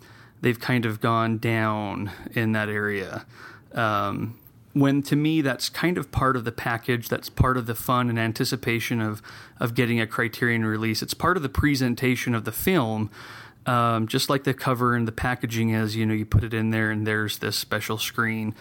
they've 0.43 0.61
kind 0.61 0.87
of 0.87 1.01
gone 1.01 1.39
down 1.39 2.13
in 2.33 2.53
that 2.53 2.69
area. 2.69 3.27
Um, 3.73 4.39
when 4.75 5.03
to 5.03 5.17
me 5.17 5.41
that's 5.41 5.69
kind 5.69 5.97
of 5.97 6.11
part 6.11 6.37
of 6.37 6.45
the 6.45 6.53
package 6.53 7.09
that's 7.09 7.31
part 7.31 7.57
of 7.57 7.67
the 7.67 7.75
fun 7.77 8.11
and 8.11 8.19
anticipation 8.19 9.01
of 9.01 9.23
of 9.61 9.75
getting 9.75 10.01
a 10.01 10.07
criterion 10.07 10.65
release 10.65 11.01
it's 11.01 11.15
part 11.15 11.37
of 11.37 11.45
the 11.45 11.49
presentation 11.49 12.35
of 12.35 12.45
the 12.45 12.51
film 12.51 13.09
um, 13.67 14.07
just 14.07 14.29
like 14.29 14.45
the 14.45 14.55
cover 14.55 14.95
and 14.95 15.09
the 15.09 15.13
packaging 15.13 15.71
is 15.71 15.97
you 15.97 16.05
know 16.07 16.15
you 16.15 16.27
put 16.27 16.45
it 16.45 16.55
in 16.55 16.71
there 16.71 16.91
and 16.91 17.07
there's 17.07 17.39
this 17.39 17.59
special 17.59 17.99
screen 17.99 18.55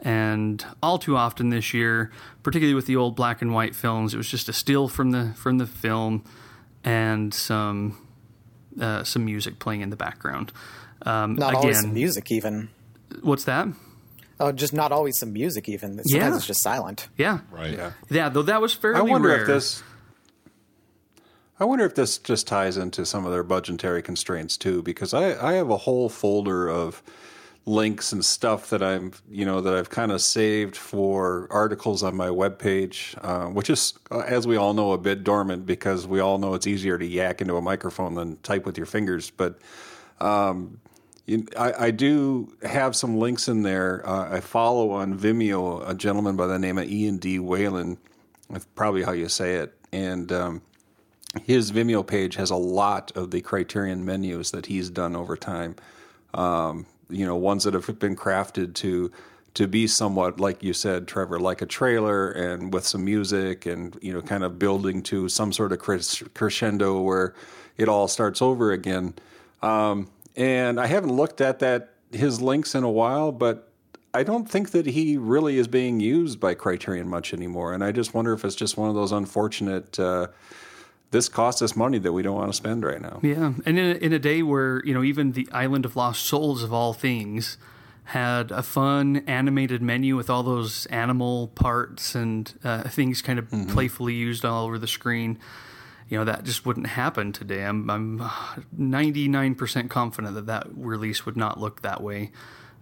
and 0.00 0.64
all 0.82 0.98
too 0.98 1.16
often 1.16 1.50
this 1.50 1.74
year 1.74 2.10
particularly 2.42 2.74
with 2.74 2.86
the 2.86 2.96
old 2.96 3.16
black 3.16 3.42
and 3.42 3.52
white 3.52 3.74
films 3.74 4.14
it 4.14 4.16
was 4.16 4.28
just 4.28 4.48
a 4.48 4.52
still 4.52 4.88
from 4.88 5.10
the 5.10 5.32
from 5.36 5.58
the 5.58 5.66
film 5.66 6.24
and 6.84 7.34
some 7.34 8.06
uh, 8.80 9.02
some 9.02 9.24
music 9.24 9.58
playing 9.58 9.80
in 9.80 9.90
the 9.90 9.96
background 9.96 10.52
um, 11.02 11.34
not 11.36 11.50
again, 11.50 11.62
always 11.62 11.86
music 11.86 12.30
even 12.30 12.68
what's 13.22 13.44
that 13.44 13.68
Oh, 14.40 14.52
just 14.52 14.72
not 14.72 14.92
always 14.92 15.18
some 15.18 15.32
music. 15.32 15.68
Even 15.68 15.94
sometimes 15.94 16.12
yeah. 16.12 16.36
it's 16.36 16.46
just 16.46 16.62
silent. 16.62 17.08
Yeah, 17.16 17.40
right. 17.50 17.72
Yeah, 17.72 17.92
yeah. 18.08 18.28
Though 18.28 18.42
that 18.42 18.60
was 18.60 18.72
fairly. 18.72 19.00
I 19.00 19.02
wonder 19.02 19.28
rare. 19.28 19.40
if 19.40 19.46
this. 19.48 19.82
I 21.60 21.64
wonder 21.64 21.84
if 21.84 21.94
this 21.94 22.18
just 22.18 22.46
ties 22.46 22.76
into 22.76 23.04
some 23.04 23.26
of 23.26 23.32
their 23.32 23.42
budgetary 23.42 24.02
constraints 24.02 24.56
too, 24.56 24.82
because 24.82 25.12
I, 25.12 25.34
I 25.44 25.54
have 25.54 25.70
a 25.70 25.76
whole 25.76 26.08
folder 26.08 26.68
of 26.68 27.02
links 27.66 28.12
and 28.12 28.24
stuff 28.24 28.70
that 28.70 28.82
I'm 28.82 29.12
you 29.30 29.44
know 29.44 29.60
that 29.60 29.74
I've 29.74 29.90
kind 29.90 30.10
of 30.10 30.22
saved 30.22 30.76
for 30.76 31.46
articles 31.50 32.02
on 32.02 32.16
my 32.16 32.28
webpage, 32.28 33.18
uh, 33.22 33.50
which 33.50 33.70
is 33.70 33.94
uh, 34.10 34.20
as 34.20 34.46
we 34.46 34.56
all 34.56 34.72
know 34.72 34.92
a 34.92 34.98
bit 34.98 35.24
dormant 35.24 35.66
because 35.66 36.06
we 36.06 36.20
all 36.20 36.38
know 36.38 36.54
it's 36.54 36.66
easier 36.66 36.96
to 36.96 37.06
yak 37.06 37.40
into 37.40 37.56
a 37.56 37.60
microphone 37.62 38.14
than 38.14 38.36
type 38.38 38.64
with 38.66 38.76
your 38.76 38.86
fingers, 38.86 39.30
but. 39.30 39.58
Um, 40.20 40.80
I, 41.58 41.72
I, 41.78 41.90
do 41.90 42.56
have 42.62 42.96
some 42.96 43.18
links 43.18 43.48
in 43.48 43.62
there. 43.62 44.02
Uh, 44.04 44.36
I 44.36 44.40
follow 44.40 44.90
on 44.92 45.16
Vimeo 45.16 45.86
a 45.86 45.94
gentleman 45.94 46.36
by 46.36 46.46
the 46.46 46.58
name 46.58 46.78
of 46.78 46.90
Ian 46.90 47.18
D. 47.18 47.38
Whalen, 47.38 47.98
probably 48.74 49.02
how 49.02 49.12
you 49.12 49.28
say 49.28 49.56
it. 49.56 49.78
And 49.92 50.32
um, 50.32 50.62
his 51.44 51.72
Vimeo 51.72 52.06
page 52.06 52.36
has 52.36 52.50
a 52.50 52.56
lot 52.56 53.12
of 53.16 53.30
the 53.30 53.40
Criterion 53.40 54.04
menus 54.04 54.50
that 54.52 54.66
he's 54.66 54.90
done 54.90 55.14
over 55.14 55.36
time. 55.36 55.76
Um, 56.34 56.86
you 57.10 57.26
know, 57.26 57.36
ones 57.36 57.64
that 57.64 57.74
have 57.74 57.98
been 57.98 58.16
crafted 58.16 58.74
to 58.74 59.10
to 59.54 59.66
be 59.66 59.86
somewhat 59.86 60.38
like 60.38 60.62
you 60.62 60.72
said, 60.72 61.08
Trevor, 61.08 61.40
like 61.40 61.62
a 61.62 61.66
trailer 61.66 62.30
and 62.30 62.72
with 62.72 62.86
some 62.86 63.04
music 63.04 63.66
and 63.66 63.98
you 64.00 64.12
know, 64.12 64.22
kind 64.22 64.44
of 64.44 64.58
building 64.58 65.02
to 65.04 65.28
some 65.28 65.52
sort 65.52 65.72
of 65.72 65.78
crescendo 66.34 67.00
where 67.00 67.34
it 67.76 67.88
all 67.88 68.08
starts 68.08 68.40
over 68.40 68.72
again. 68.72 69.14
Um, 69.62 70.10
and 70.36 70.78
I 70.78 70.86
haven't 70.86 71.12
looked 71.12 71.40
at 71.40 71.58
that 71.58 71.94
his 72.12 72.40
links 72.40 72.74
in 72.74 72.84
a 72.84 72.90
while, 72.90 73.32
but 73.32 73.68
I 74.14 74.22
don't 74.22 74.48
think 74.48 74.70
that 74.70 74.86
he 74.86 75.16
really 75.16 75.58
is 75.58 75.66
being 75.66 75.98
used 75.98 76.38
by 76.38 76.54
Criterion 76.54 77.08
much 77.08 77.34
anymore. 77.34 77.74
And 77.74 77.82
I 77.82 77.92
just 77.92 78.14
wonder 78.14 78.32
if 78.32 78.44
it's 78.44 78.54
just 78.54 78.76
one 78.76 78.88
of 78.88 78.94
those 78.94 79.12
unfortunate. 79.12 79.98
Uh, 79.98 80.28
this 81.10 81.28
costs 81.28 81.62
us 81.62 81.74
money 81.74 81.98
that 81.98 82.12
we 82.12 82.22
don't 82.22 82.36
want 82.36 82.50
to 82.50 82.56
spend 82.56 82.84
right 82.84 83.00
now. 83.00 83.20
Yeah, 83.22 83.54
and 83.64 83.78
in 83.78 83.96
a, 83.96 83.98
in 83.98 84.12
a 84.12 84.18
day 84.18 84.42
where 84.42 84.82
you 84.84 84.94
know 84.94 85.02
even 85.02 85.32
the 85.32 85.48
Island 85.52 85.84
of 85.84 85.96
Lost 85.96 86.24
Souls 86.24 86.62
of 86.62 86.72
all 86.72 86.92
things 86.92 87.58
had 88.04 88.50
a 88.50 88.62
fun 88.62 89.22
animated 89.26 89.82
menu 89.82 90.16
with 90.16 90.30
all 90.30 90.42
those 90.42 90.86
animal 90.86 91.48
parts 91.48 92.14
and 92.14 92.54
uh, 92.64 92.84
things 92.84 93.20
kind 93.20 93.38
of 93.38 93.50
mm-hmm. 93.50 93.70
playfully 93.70 94.14
used 94.14 94.46
all 94.46 94.64
over 94.64 94.78
the 94.78 94.86
screen 94.86 95.38
you 96.08 96.18
know 96.18 96.24
that 96.24 96.44
just 96.44 96.64
wouldn't 96.64 96.88
happen 96.88 97.32
today. 97.32 97.64
I'm 97.64 97.88
I'm 97.90 98.18
99% 98.78 99.90
confident 99.90 100.34
that 100.34 100.46
that 100.46 100.66
release 100.74 101.26
would 101.26 101.36
not 101.36 101.60
look 101.60 101.82
that 101.82 102.02
way 102.02 102.32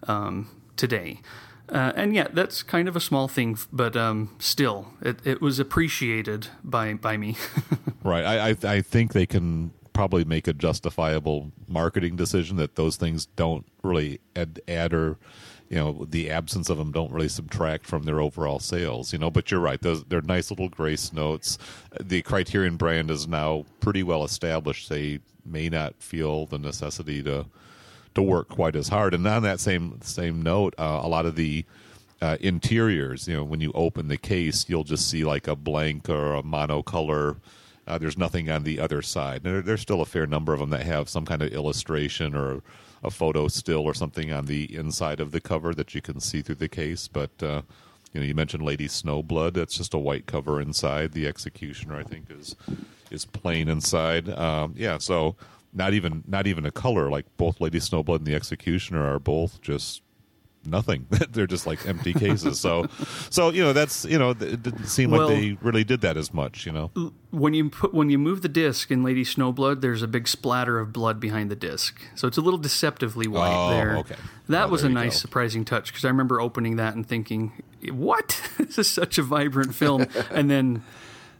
um, 0.07 0.49
today. 0.77 1.21
Uh, 1.69 1.93
and 1.97 2.15
yeah, 2.15 2.29
that's 2.33 2.63
kind 2.63 2.89
of 2.89 2.95
a 2.95 3.01
small 3.01 3.27
thing, 3.27 3.59
but 3.73 3.97
um, 3.97 4.35
still, 4.39 4.93
it, 5.03 5.19
it 5.25 5.41
was 5.41 5.59
appreciated 5.59 6.49
by 6.63 6.95
by 6.95 7.17
me. 7.17 7.37
right. 8.05 8.25
I, 8.25 8.51
I 8.51 8.77
I 8.77 8.81
think 8.81 9.13
they 9.13 9.27
can 9.27 9.73
probably 9.93 10.25
make 10.25 10.47
a 10.47 10.53
justifiable 10.53 11.51
marketing 11.67 12.17
decision 12.17 12.59
that 12.59 12.77
those 12.77 12.97
things 12.97 13.27
don't 13.35 13.67
really 13.83 14.21
add, 14.37 14.61
add 14.69 14.93
or 14.93 15.17
you 15.71 15.77
know 15.77 16.07
the 16.11 16.31
absence 16.31 16.69
of 16.69 16.79
them 16.79 16.93
don't 16.93 17.11
really 17.11 17.29
subtract 17.29 17.87
from 17.87 18.03
their 18.03 18.21
overall 18.21 18.59
sales 18.59 19.13
you 19.13 19.19
know 19.19 19.31
but 19.31 19.51
you're 19.51 19.59
right 19.59 19.81
those 19.81 20.05
they're 20.05 20.21
nice 20.21 20.51
little 20.51 20.69
grace 20.69 21.15
notes 21.15 21.57
the 21.99 22.21
criterion 22.23 22.77
brand 22.77 23.11
is 23.11 23.27
now 23.27 23.65
pretty 23.81 24.03
well 24.03 24.23
established 24.23 24.91
they 24.91 25.19
may 25.47 25.71
not 25.71 25.95
feel 25.99 26.45
the 26.47 26.59
necessity 26.59 27.23
to 27.23 27.47
to 28.17 28.23
work 28.23 28.49
quite 28.49 28.75
as 28.75 28.89
hard 28.89 29.15
and 29.15 29.27
on 29.27 29.43
that 29.43 29.61
same 29.61 30.01
same 30.03 30.43
note 30.43 30.75
uh, 30.79 31.01
a 31.03 31.09
lot 31.09 31.25
of 31.25 31.37
the 31.37 31.65
uh, 32.21 32.37
interiors 32.41 33.29
you 33.29 33.35
know 33.35 33.45
when 33.45 33.61
you 33.61 33.71
open 33.75 34.09
the 34.09 34.17
case 34.17 34.69
you'll 34.69 34.85
just 34.85 35.09
see 35.09 35.25
like 35.25 35.47
a 35.47 35.55
blank 35.55 36.09
or 36.09 36.35
a 36.35 36.43
monocolor 36.43 37.37
uh, 37.87 37.99
there's 37.99 38.19
nothing 38.19 38.51
on 38.51 38.65
the 38.65 38.81
other 38.81 39.01
side. 39.01 39.43
There, 39.43 39.63
there's 39.63 39.81
still 39.81 40.01
a 40.01 40.07
fair 40.07 40.27
number 40.27 40.53
of 40.53 40.61
them 40.61 40.71
that 40.71 40.83
have 40.83 41.09
some 41.09 41.25
kind 41.25 41.43
of 41.43 41.53
illustration 41.53 42.35
or 42.35 42.63
a 43.05 43.11
photo 43.11 43.47
still 43.49 43.83
or 43.83 43.95
something 43.95 44.33
on 44.33 44.47
the 44.47 44.75
inside 44.75 45.21
of 45.21 45.31
the 45.31 45.41
cover 45.41 45.75
that 45.75 45.95
you 45.95 46.01
can 46.01 46.19
see 46.21 46.43
through 46.43 46.57
the 46.57 46.69
case. 46.69 47.07
But 47.07 47.31
uh, 47.41 47.63
you 48.13 48.21
know, 48.21 48.27
you 48.27 48.35
mentioned 48.35 48.65
Lady 48.65 48.89
Snowblood. 48.89 49.55
That's 49.55 49.77
just 49.77 49.95
a 49.95 49.99
white 49.99 50.27
cover 50.27 50.61
inside. 50.61 51.13
The 51.13 51.29
Executioner, 51.29 51.97
I 51.97 52.03
think, 52.03 52.31
is 52.31 52.57
is 53.11 53.25
plain 53.25 53.69
inside. 53.69 54.29
Um, 54.31 54.75
yeah, 54.77 54.99
so 54.99 55.37
not 55.77 55.95
even 55.95 56.25
not 56.27 56.47
even 56.47 56.67
a 56.67 56.71
color. 56.73 57.11
Like 57.11 57.27
both 57.37 57.61
Lady 57.61 57.79
Snowblood 57.79 58.17
and 58.17 58.27
the 58.27 58.35
Executioner 58.35 59.05
are 59.05 59.19
both 59.19 59.61
just 59.61 60.03
nothing. 60.67 61.07
They're 61.31 61.47
just 61.47 61.67
like 61.67 61.87
empty 61.87 62.13
cases. 62.13 62.59
So, 62.59 62.87
so 63.31 63.51
you 63.51 63.63
know 63.63 63.73
that's 63.73 64.05
you 64.07 64.19
know 64.19 64.31
it 64.31 64.63
didn't 64.63 64.87
seem 64.87 65.11
well, 65.11 65.29
like 65.29 65.37
they 65.37 65.53
really 65.61 65.85
did 65.85 66.01
that 66.01 66.17
as 66.17 66.33
much. 66.33 66.67
You 66.67 66.73
know, 66.73 67.13
when 67.31 67.55
you 67.55 67.71
put 67.71 67.95
when 67.95 68.11
you 68.11 68.19
move 68.19 68.43
the 68.43 68.49
disc 68.49 68.91
in 68.91 69.03
Lady 69.03 69.25
Snowblood, 69.25 69.81
there's 69.83 70.03
a 70.03 70.09
big 70.09 70.27
splatter 70.27 70.79
of 70.79 70.93
blood 70.93 71.21
behind 71.21 71.51
the 71.51 71.57
disc, 71.57 72.01
so 72.15 72.27
it's 72.27 72.39
a 72.39 72.43
little 72.43 72.59
deceptively 72.59 73.29
white 73.29 73.55
oh, 73.55 73.71
there. 73.71 73.97
Okay, 73.99 74.17
that 74.49 74.67
oh, 74.67 74.71
was 74.71 74.83
a 74.83 74.89
nice 74.89 75.15
go. 75.15 75.19
surprising 75.19 75.65
touch 75.65 75.93
because 75.93 76.05
I 76.05 76.09
remember 76.09 76.41
opening 76.41 76.77
that 76.77 76.95
and 76.95 77.07
thinking, 77.07 77.63
"What? 77.91 78.41
this 78.59 78.79
is 78.79 78.91
such 78.91 79.19
a 79.19 79.23
vibrant 79.23 79.75
film," 79.75 80.07
and 80.31 80.51
then 80.51 80.83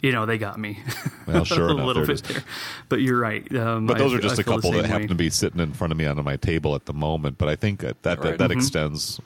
you 0.01 0.13
know, 0.13 0.27
they 0.27 0.39
got 0.39 0.59
me. 0.59 0.79
Well, 1.27 1.45
sure, 1.47 1.69
a 1.69 1.75
little 1.75 2.07
bit 2.07 2.23
there. 2.25 2.43
But 2.89 3.01
you're 3.01 3.19
right. 3.19 3.55
Um, 3.55 3.87
but 3.87 3.99
those 3.99 4.13
I, 4.13 4.17
are 4.17 4.21
just 4.21 4.39
I 4.39 4.43
a 4.43 4.45
couple 4.45 4.73
that 4.73 4.83
way. 4.83 4.89
happen 4.89 5.09
to 5.09 5.15
be 5.15 5.31
sitting 5.31 5.61
in 5.61 5.73
front 5.73 5.93
of 5.93 5.99
me 5.99 6.07
on 6.07 6.23
my 6.23 6.37
table 6.37 6.75
at 6.75 6.87
the 6.87 6.93
moment. 6.93 7.39
But 7.39 7.49
I 7.49 7.57
think 7.57 7.81
that 7.81 8.03
that, 8.03 8.19
right. 8.19 8.31
that, 8.31 8.39
that 8.39 8.51
mm-hmm. 8.51 8.59
extends 8.59 9.21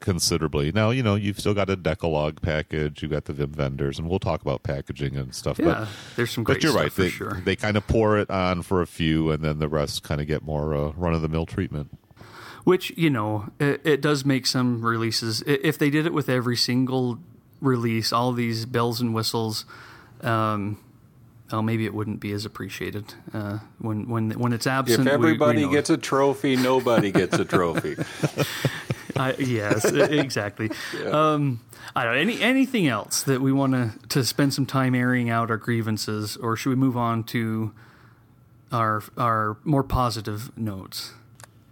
considerably. 0.00 0.72
Now, 0.72 0.90
you 0.90 1.02
know, 1.02 1.14
you've 1.14 1.38
still 1.38 1.54
got 1.54 1.70
a 1.70 1.76
Dekalog 1.76 2.40
package, 2.42 3.02
you've 3.02 3.10
got 3.10 3.26
the 3.26 3.34
Wim 3.34 3.56
Wenders, 3.56 3.98
and 3.98 4.08
we'll 4.08 4.18
talk 4.18 4.42
about 4.42 4.62
packaging 4.62 5.16
and 5.16 5.34
stuff. 5.34 5.58
Yeah, 5.58 5.64
but, 5.64 5.88
there's 6.16 6.30
some 6.30 6.44
great 6.44 6.56
But 6.56 6.62
you're 6.64 6.72
right. 6.72 6.94
They, 6.94 7.10
sure. 7.10 7.42
they 7.44 7.56
kind 7.56 7.76
of 7.76 7.86
pour 7.86 8.18
it 8.18 8.30
on 8.30 8.62
for 8.62 8.82
a 8.82 8.86
few, 8.86 9.30
and 9.30 9.42
then 9.44 9.58
the 9.58 9.68
rest 9.68 10.02
kind 10.02 10.20
of 10.20 10.26
get 10.26 10.42
more 10.42 10.74
uh, 10.74 10.92
run 10.96 11.14
of 11.14 11.22
the 11.22 11.28
mill 11.28 11.46
treatment. 11.46 11.96
Which, 12.64 12.96
you 12.96 13.10
know, 13.10 13.50
it, 13.60 13.82
it 13.84 14.00
does 14.00 14.24
make 14.24 14.46
some 14.46 14.82
releases. 14.84 15.42
If 15.46 15.76
they 15.76 15.90
did 15.90 16.06
it 16.06 16.14
with 16.14 16.30
every 16.30 16.56
single 16.56 17.18
release, 17.60 18.12
all 18.12 18.32
these 18.32 18.64
bells 18.64 19.00
and 19.00 19.14
whistles, 19.14 19.66
um, 20.24 20.78
well, 21.52 21.62
maybe 21.62 21.84
it 21.84 21.94
wouldn't 21.94 22.20
be 22.20 22.32
as 22.32 22.44
appreciated 22.44 23.14
uh, 23.32 23.58
when 23.78 24.08
when 24.08 24.30
when 24.32 24.52
it's 24.52 24.66
absent. 24.66 25.06
If 25.06 25.12
everybody 25.12 25.60
we, 25.60 25.66
we 25.66 25.74
gets 25.74 25.90
a 25.90 25.96
trophy, 25.96 26.56
nobody 26.56 27.12
gets 27.12 27.38
a 27.38 27.44
trophy. 27.44 27.96
uh, 29.16 29.34
yes, 29.38 29.84
exactly. 29.84 30.70
Yeah. 30.98 31.10
Um, 31.10 31.60
I 31.94 32.04
don't 32.04 32.14
know 32.14 32.20
any 32.20 32.40
anything 32.40 32.88
else 32.88 33.22
that 33.22 33.40
we 33.40 33.52
want 33.52 33.72
to 33.74 33.92
to 34.08 34.24
spend 34.24 34.54
some 34.54 34.66
time 34.66 34.94
airing 34.94 35.30
out 35.30 35.50
our 35.50 35.56
grievances, 35.56 36.36
or 36.36 36.56
should 36.56 36.70
we 36.70 36.76
move 36.76 36.96
on 36.96 37.24
to 37.24 37.72
our 38.72 39.02
our 39.16 39.58
more 39.64 39.84
positive 39.84 40.56
notes? 40.58 41.12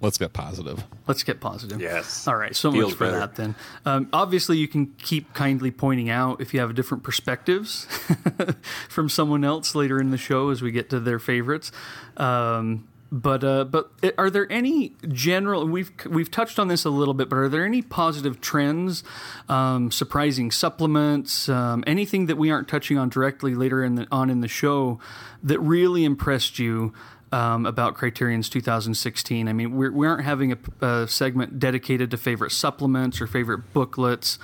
Let's 0.03 0.19
get 0.19 0.33
positive. 0.33 0.85
Let's 1.07 1.23
get 1.23 1.41
positive. 1.41 1.81
Yes. 1.81 2.27
All 2.27 2.37
right. 2.37 2.55
So 2.55 2.73
Feels 2.73 2.91
much 2.91 2.99
for 2.99 3.05
better. 3.07 3.19
that 3.21 3.37
then. 3.37 3.55
Um, 3.87 4.09
obviously, 4.13 4.59
you 4.59 4.67
can 4.67 4.87
keep 4.99 5.33
kindly 5.33 5.71
pointing 5.71 6.11
out 6.11 6.41
if 6.41 6.53
you 6.53 6.59
have 6.59 6.75
different 6.75 7.05
perspectives 7.05 7.85
from 8.89 9.09
someone 9.09 9.45
else 9.45 9.77
later 9.77 10.01
in 10.01 10.11
the 10.11 10.19
show 10.19 10.51
as 10.51 10.61
we 10.61 10.73
get 10.73 10.91
to 10.91 10.99
their 10.99 11.21
favorites. 11.21 11.71
Um, 12.17 12.89
but 13.13 13.45
uh, 13.45 13.65
but 13.65 13.91
are 14.17 14.31
there 14.31 14.51
any 14.51 14.95
general? 15.07 15.67
We've 15.67 15.93
we've 16.07 16.31
touched 16.31 16.59
on 16.59 16.69
this 16.69 16.87
a 16.87 16.91
little 16.91 17.13
bit, 17.13 17.29
but 17.29 17.37
are 17.37 17.49
there 17.49 17.67
any 17.67 17.83
positive 17.83 18.41
trends, 18.41 19.05
um, 19.51 19.91
surprising 19.91 20.51
supplements, 20.51 21.47
um, 21.49 21.85
anything 21.87 22.25
that 22.27 22.37
we 22.39 22.51
aren't 22.51 22.69
touching 22.69 22.97
on 22.97 23.11
directly 23.11 23.55
later 23.55 23.85
in 23.85 23.97
the, 23.97 24.07
on 24.11 24.31
in 24.31 24.41
the 24.41 24.49
show 24.49 24.99
that 25.43 25.61
really 25.61 26.05
impressed 26.05 26.59
you? 26.59 26.95
Um, 27.33 27.65
about 27.65 27.95
Criterion's 27.95 28.51
2016. 28.51 29.49
I 29.49 29.55
mean, 29.55 29.75
we're, 29.75 29.91
we 29.91 30.07
aren't 30.07 30.23
having 30.23 30.53
a, 30.53 30.59
a, 30.87 31.09
segment 31.09 31.59
dedicated 31.59 32.11
to 32.11 32.19
favorite 32.19 32.51
supplements 32.53 33.23
or 33.23 33.27
favorite 33.27 33.73
booklets. 33.73 34.39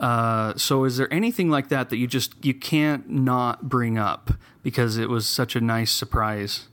Uh, 0.00 0.52
so, 0.56 0.82
is 0.82 0.96
there 0.96 1.06
anything 1.14 1.50
like 1.50 1.68
that 1.68 1.88
that 1.90 1.98
you 1.98 2.08
just 2.08 2.44
you 2.44 2.52
can't 2.52 3.08
not 3.08 3.68
bring 3.68 3.96
up 3.96 4.32
because 4.64 4.96
it 4.96 5.08
was 5.08 5.28
such 5.28 5.54
a 5.54 5.60
nice 5.60 5.92
surprise? 5.92 6.66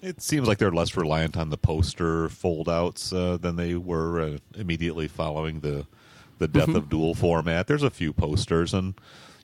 It 0.00 0.22
seems 0.22 0.46
like 0.48 0.58
they're 0.58 0.70
less 0.70 0.96
reliant 0.96 1.36
on 1.36 1.50
the 1.50 1.56
poster 1.58 2.28
foldouts 2.28 3.12
uh, 3.12 3.36
than 3.36 3.56
they 3.56 3.74
were 3.74 4.20
uh, 4.20 4.38
immediately 4.54 5.08
following 5.08 5.60
the 5.60 5.86
the 6.38 6.48
death 6.48 6.68
Mm-hmm. 6.68 6.76
of 6.76 6.88
dual 6.88 7.14
format. 7.14 7.66
There's 7.66 7.82
a 7.84 7.90
few 7.90 8.12
posters, 8.12 8.74
and 8.74 8.94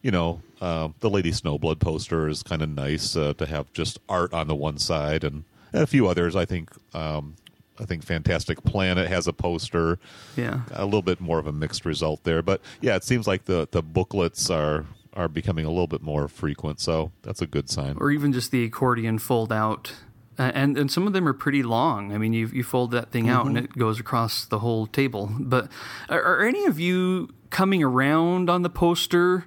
you 0.02 0.10
know, 0.10 0.40
uh, 0.60 0.88
the 1.00 1.10
Lady 1.10 1.30
Snowblood 1.30 1.80
poster 1.80 2.28
is 2.28 2.42
kind 2.42 2.62
of 2.62 2.68
nice 2.68 3.16
uh, 3.16 3.34
to 3.34 3.46
have 3.46 3.72
just 3.72 3.98
art 4.08 4.32
on 4.32 4.46
the 4.48 4.54
one 4.54 4.78
side, 4.78 5.24
and, 5.24 5.44
and 5.72 5.82
a 5.82 5.86
few 5.86 6.06
others. 6.08 6.36
I 6.36 6.44
think 6.44 6.70
um, 6.94 7.36
I 7.80 7.84
think 7.84 8.04
Fantastic 8.04 8.62
Planet 8.64 9.08
has 9.08 9.26
a 9.26 9.32
poster. 9.32 9.98
Yeah. 10.36 10.60
a 10.72 10.84
little 10.84 11.02
bit 11.02 11.20
more 11.20 11.38
of 11.38 11.46
a 11.46 11.52
mixed 11.52 11.84
result 11.84 12.24
there, 12.24 12.42
but 12.42 12.60
yeah, 12.80 12.96
it 12.96 13.04
seems 13.04 13.26
like 13.26 13.44
the 13.44 13.68
the 13.70 13.82
booklets 13.82 14.50
are 14.50 14.86
are 15.14 15.28
becoming 15.28 15.64
a 15.64 15.68
little 15.68 15.86
bit 15.88 16.02
more 16.02 16.28
frequent, 16.28 16.80
so 16.80 17.10
that's 17.22 17.42
a 17.42 17.46
good 17.46 17.68
sign. 17.68 17.96
or 17.98 18.10
even 18.10 18.32
just 18.32 18.50
the 18.50 18.64
accordion 18.64 19.18
fold 19.18 19.52
out. 19.52 19.92
Uh, 20.38 20.52
and 20.54 20.78
and 20.78 20.92
some 20.92 21.08
of 21.08 21.12
them 21.12 21.26
are 21.26 21.32
pretty 21.32 21.64
long. 21.64 22.12
I 22.12 22.18
mean, 22.18 22.32
you 22.32 22.46
you 22.46 22.62
fold 22.62 22.92
that 22.92 23.10
thing 23.10 23.28
out 23.28 23.46
and 23.46 23.58
it 23.58 23.76
goes 23.76 23.98
across 23.98 24.44
the 24.44 24.60
whole 24.60 24.86
table. 24.86 25.30
But 25.40 25.68
are, 26.08 26.22
are 26.22 26.46
any 26.46 26.64
of 26.66 26.78
you 26.78 27.30
coming 27.50 27.82
around 27.82 28.48
on 28.48 28.62
the 28.62 28.70
poster? 28.70 29.46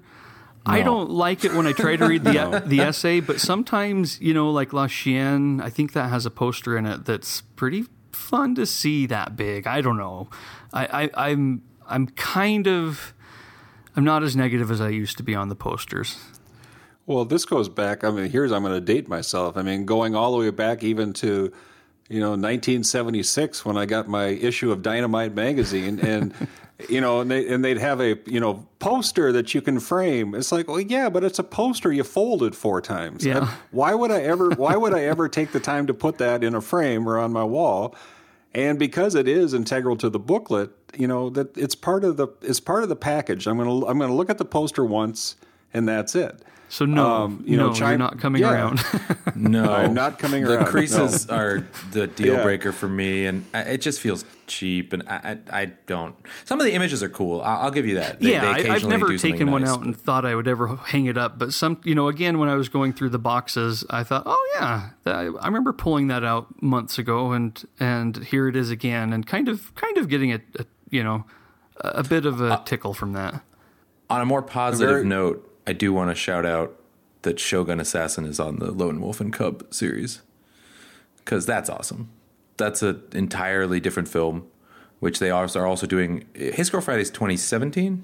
I 0.66 0.82
don't 0.84 1.09
like 1.09 1.43
it 1.43 1.53
when 1.53 1.66
I 1.66 1.72
try 1.72 1.95
to 1.95 2.07
read 2.07 2.24
the 2.24 2.64
the 2.66 2.82
essay, 2.82 3.20
but 3.20 3.39
sometimes 3.39 4.22
you 4.22 4.34
know, 4.34 4.51
like 4.51 4.74
La 4.74 4.88
Chienne, 4.88 5.62
I 5.62 5.70
think 5.70 5.93
that 5.93 6.09
has 6.09 6.26
a 6.26 6.32
poster 6.32 6.78
in 6.78 6.86
it 6.86 7.05
that's 7.05 7.41
pretty 7.41 7.86
fun 8.12 8.55
to 8.55 8.66
see 8.66 9.05
that 9.07 9.36
big. 9.36 9.66
I 9.66 9.82
don't 9.82 9.97
know. 9.97 10.30
I, 10.74 11.09
I 11.16 11.30
I'm 11.30 11.64
I'm 11.88 12.07
kind 12.07 12.68
of 12.68 13.14
I'm 13.95 14.03
not 14.03 14.24
as 14.24 14.36
negative 14.36 14.72
as 14.72 14.80
I 14.80 14.89
used 14.89 15.18
to 15.18 15.24
be 15.24 15.36
on 15.36 15.49
the 15.49 15.55
posters. 15.55 16.18
Well, 17.05 17.26
this 17.26 17.45
goes 17.45 17.68
back. 17.68 18.03
I 18.03 18.12
mean, 18.12 18.30
here's 18.30 18.51
I'm 18.51 18.64
going 18.64 18.74
to 18.74 18.82
date 18.82 19.09
myself. 19.09 19.57
I 19.57 19.64
mean, 19.64 19.86
going 19.86 20.16
all 20.16 20.32
the 20.32 20.38
way 20.38 20.49
back 20.51 20.84
even 20.84 21.14
to, 21.14 21.51
you 22.09 22.20
know, 22.20 22.30
1976 22.30 23.66
when 23.66 23.78
I 23.78 23.86
got 23.86 24.07
my 24.07 24.28
issue 24.28 24.72
of 24.72 24.82
Dynamite 24.82 25.36
magazine, 25.36 25.99
and 25.99 26.34
you 26.89 27.01
know, 27.01 27.21
and 27.21 27.29
they 27.29 27.47
and 27.47 27.63
they'd 27.63 27.77
have 27.77 27.99
a 28.01 28.17
you 28.25 28.39
know 28.39 28.67
poster 28.79 29.32
that 29.32 29.53
you 29.53 29.61
can 29.61 29.79
frame. 29.79 30.34
It's 30.36 30.51
like, 30.51 30.67
well, 30.67 30.79
yeah, 30.79 31.09
but 31.09 31.23
it's 31.23 31.39
a 31.39 31.43
poster 31.43 31.91
you 31.91 32.03
folded 32.03 32.55
four 32.55 32.82
times. 32.82 33.25
Yeah. 33.25 33.41
I- 33.41 33.53
why 33.71 33.93
would 33.93 34.11
I 34.11 34.21
ever? 34.21 34.49
Why 34.51 34.75
would 34.75 34.93
I 34.93 35.01
ever 35.03 35.29
take 35.29 35.51
the 35.51 35.59
time 35.59 35.88
to 35.88 35.93
put 35.93 36.17
that 36.19 36.43
in 36.43 36.55
a 36.55 36.61
frame 36.61 37.07
or 37.07 37.17
on 37.17 37.32
my 37.32 37.43
wall? 37.43 37.95
And 38.53 38.77
because 38.77 39.15
it 39.15 39.27
is 39.29 39.53
integral 39.53 39.95
to 39.97 40.09
the 40.09 40.19
booklet, 40.19 40.71
you 40.97 41.07
know 41.07 41.29
that 41.29 41.57
it's 41.57 41.75
part 41.75 42.03
of 42.03 42.17
the 42.17 42.27
it's 42.41 42.59
part 42.59 42.84
of 42.84 42.89
the 42.89 42.95
package. 42.95 43.47
I'm 43.47 43.57
gonna 43.57 43.86
I'm 43.86 43.97
gonna 43.97 44.15
look 44.15 44.29
at 44.29 44.38
the 44.38 44.45
poster 44.45 44.84
once, 44.84 45.36
and 45.73 45.88
that's 45.88 46.15
it. 46.15 46.41
So 46.72 46.86
no, 46.86 47.05
Um, 47.05 47.43
you 47.45 47.57
know, 47.57 47.74
no, 47.74 47.76
you're 47.89 47.97
not 47.97 48.17
coming 48.17 48.41
yeah. 48.43 48.53
around. 48.53 48.80
No, 49.36 49.74
I'm 49.74 49.93
not 49.93 50.19
coming 50.19 50.43
the 50.43 50.55
around, 50.57 50.65
creases 50.67 51.28
are 51.30 51.65
the 51.91 52.05
deal 52.07 52.36
Yeah. 52.36 52.43
breaker 52.43 52.72
for 52.72 52.88
me, 52.88 53.26
and 53.26 53.43
I, 53.53 53.61
it 53.61 53.82
just 53.82 53.99
feels 53.99 54.24
cheap. 54.47 54.93
And 54.93 55.03
I, 55.07 55.38
I, 55.51 55.61
I 55.61 55.65
don't. 55.88 56.15
Some 56.45 56.59
of 56.59 56.65
the 56.65 56.74
images 56.74 57.01
are 57.03 57.09
cool. 57.09 57.41
I'll, 57.41 57.63
I'll 57.63 57.72
give 57.72 57.86
you 57.86 57.95
that. 57.95 58.19
They- 58.22 58.32
yeah, 58.34 58.53
they 58.53 58.69
I, 58.69 58.76
I've 58.76 58.86
never 58.86 59.17
taken 59.17 59.49
one 59.51 59.61
nice, 59.63 59.72
out 59.72 59.82
and 59.84 59.97
thought 59.99 60.26
I 60.26 60.34
would 60.36 60.47
ever 60.47 60.76
hang 60.78 61.07
it 61.07 61.17
up. 61.17 61.38
But 61.39 61.53
some, 61.53 61.82
you 61.84 61.95
know, 61.95 62.07
again, 62.07 62.39
when 62.39 62.47
I 62.49 62.55
was 62.55 62.69
going 62.69 62.93
through 62.93 63.09
the 63.09 63.19
boxes, 63.19 63.84
I 63.89 64.03
thought, 64.03 64.24
oh 64.26 64.51
yeah, 64.55 64.91
that, 65.03 65.15
I 65.15 65.45
remember 65.47 65.74
pulling 65.74 66.07
that 66.07 66.24
out 66.24 66.61
months 66.61 66.97
ago, 66.99 67.32
and 67.34 67.61
and 67.80 68.15
here 68.17 68.47
it 68.47 68.55
is 68.55 68.69
again, 68.69 69.11
and 69.11 69.26
kind 69.28 69.49
of 69.49 69.74
kind 69.76 69.97
of 69.97 70.07
getting 70.07 70.32
a, 70.34 70.39
a 70.59 70.65
you 70.89 71.03
know 71.03 71.26
a, 71.82 71.88
a 71.99 72.03
bit 72.03 72.26
of 72.26 72.41
Uh, 72.41 72.59
a 72.61 72.63
tickle 72.65 72.93
from 72.93 73.11
that. 73.13 73.41
On 74.09 74.22
a 74.22 74.26
more 74.26 74.41
positive 74.41 74.89
Very- 74.95 75.05
note, 75.05 75.51
I 75.68 75.74
do 75.74 75.93
want 75.93 76.09
to 76.12 76.16
shout 76.16 76.45
out 76.45 76.78
that 77.24 77.39
Shogun 77.39 77.80
Assassin 77.80 78.26
is 78.26 78.39
on 78.39 78.57
the 78.57 78.72
Lone 78.72 78.99
Wolf 78.99 79.22
and 79.22 79.32
Cub 79.32 79.72
series 79.74 80.22
because 81.18 81.45
that's 81.45 81.70
awesome. 81.70 82.09
That's 82.57 82.82
an 82.82 83.01
entirely 83.14 83.80
different 83.80 84.07
film, 84.07 84.47
which 84.99 85.20
they 85.20 85.30
also 85.30 85.59
are 85.59 85.68
also 85.68 85.86
doing. 85.88 86.26
His 86.34 86.70
Girl 86.70 86.82
Friday 86.82 87.01
is 87.01 87.09
2017. 87.12 88.03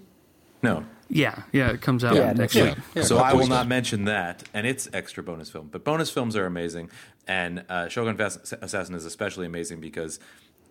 No, 0.63 0.85
Yeah, 1.09 1.43
yeah, 1.51 1.69
it 1.69 1.81
comes 1.81 2.03
out 2.03 2.15
Yeah, 2.15 2.33
next 2.33 2.55
next 2.55 2.55
week. 2.55 2.77
week. 2.95 3.05
so 3.05 3.19
I 3.19 3.33
will 3.33 3.45
not 3.47 3.67
mention 3.67 4.05
that, 4.05 4.43
and 4.55 4.65
it's 4.65 4.89
extra 4.91 5.21
bonus 5.23 5.49
film. 5.51 5.69
But 5.71 5.83
bonus 5.83 6.09
films 6.09 6.35
are 6.35 6.45
amazing, 6.47 6.89
and 7.27 7.63
uh, 7.69 7.87
Shogun 7.89 8.19
Assassin 8.19 8.95
is 8.95 9.05
especially 9.05 9.45
amazing 9.45 9.79
because, 9.81 10.19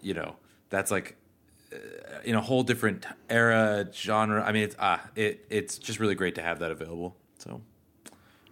you 0.02 0.12
know, 0.14 0.36
that's 0.70 0.90
like 0.90 1.16
in 2.24 2.34
a 2.34 2.40
whole 2.40 2.62
different 2.62 3.04
era 3.30 3.88
genre. 3.92 4.42
I 4.44 4.52
mean, 4.52 4.62
it's 4.64 4.76
ah, 4.78 5.00
it 5.14 5.44
it's 5.50 5.78
just 5.78 5.98
really 6.00 6.14
great 6.14 6.34
to 6.36 6.42
have 6.42 6.58
that 6.60 6.70
available. 6.70 7.16
So, 7.38 7.60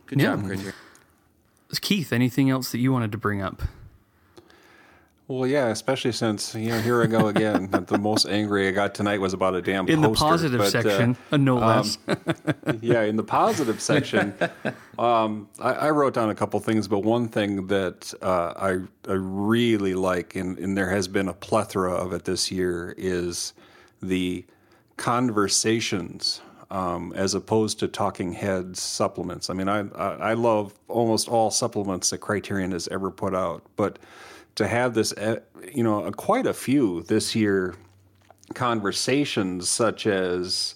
good 0.07 0.21
Yeah. 0.21 0.37
job, 0.37 0.47
Criterion. 0.47 0.75
Keith, 1.81 2.13
anything 2.13 2.51
else 2.51 2.71
that 2.73 2.79
you 2.79 2.93
wanted 2.93 3.11
to 3.13 3.19
bring 3.19 3.43
up? 3.43 3.63
Well, 5.27 5.47
yeah, 5.47 5.69
especially 5.69 6.13
since 6.13 6.55
you 6.55 6.69
know 6.69 6.81
here 6.81 7.03
I 7.03 7.07
go 7.07 7.29
again. 7.29 7.71
the 7.87 7.97
most 7.97 8.27
angry 8.27 8.69
I 8.69 8.73
got 8.73 8.95
tonight 8.95 9.21
was 9.21 9.33
about 9.33 9.55
a 9.55 9.63
damn 9.63 9.89
In 9.89 10.03
the 10.03 10.09
poster, 10.09 10.25
positive 10.25 10.59
but, 10.59 10.67
uh, 10.67 10.83
section, 10.83 11.17
uh, 11.33 11.37
no 11.39 11.57
less. 11.57 11.97
yeah, 12.83 13.03
in 13.03 13.17
the 13.17 13.23
positive 13.23 13.81
section, 13.81 14.35
um, 14.99 15.49
I, 15.59 15.73
I 15.73 15.91
wrote 15.91 16.13
down 16.13 16.29
a 16.29 16.35
couple 16.35 16.61
things, 16.61 16.89
but 16.89 16.99
one 17.01 17.29
thing 17.29 17.69
that 17.69 18.13
uh, 18.21 18.53
I 18.55 18.71
I 19.11 19.15
really 19.15 19.95
like, 19.95 20.37
and, 20.37 20.59
and 20.59 20.77
there 20.77 20.91
has 20.91 21.09
been 21.09 21.29
a 21.29 21.35
plethora 21.35 21.95
of 21.95 22.13
it 22.13 22.25
this 22.25 22.51
year, 22.51 22.95
is 22.99 23.55
the 24.03 24.45
conversations 24.99 26.43
um, 26.71 27.15
as 27.17 27.35
opposed 27.35 27.79
to 27.79 27.89
talking 27.89 28.35
heads 28.35 28.83
supplements. 28.83 29.49
I 29.49 29.55
mean, 29.55 29.71
I, 29.71 29.89
I 29.95 30.15
I 30.17 30.33
love 30.35 30.75
almost 30.87 31.31
all 31.31 31.51
supplements 31.51 32.11
that 32.11 32.19
Criterion 32.19 32.73
has 32.73 32.89
ever 32.89 33.11
put 33.11 33.35
out, 33.35 33.63
but 33.77 33.99
to 34.57 34.67
have 34.67 34.95
this, 34.95 35.13
uh, 35.13 35.41
you 35.73 35.83
know, 35.83 36.11
quite 36.13 36.47
a 36.47 36.55
few 36.55 37.03
this 37.03 37.35
year 37.35 37.75
conversations 38.55 39.69
such 39.69 40.07
as 40.07 40.75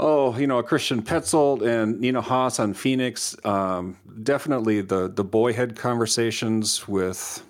Oh, 0.00 0.36
you 0.36 0.48
know, 0.48 0.60
Christian 0.62 1.02
Petzold 1.02 1.62
and 1.62 2.00
Nina 2.00 2.20
Hoss 2.20 2.58
on 2.58 2.74
Phoenix. 2.74 3.36
Um, 3.44 3.96
definitely 4.24 4.80
the 4.80 5.08
the 5.08 5.22
Boyhood 5.22 5.76
conversations 5.76 6.88
with 6.88 7.44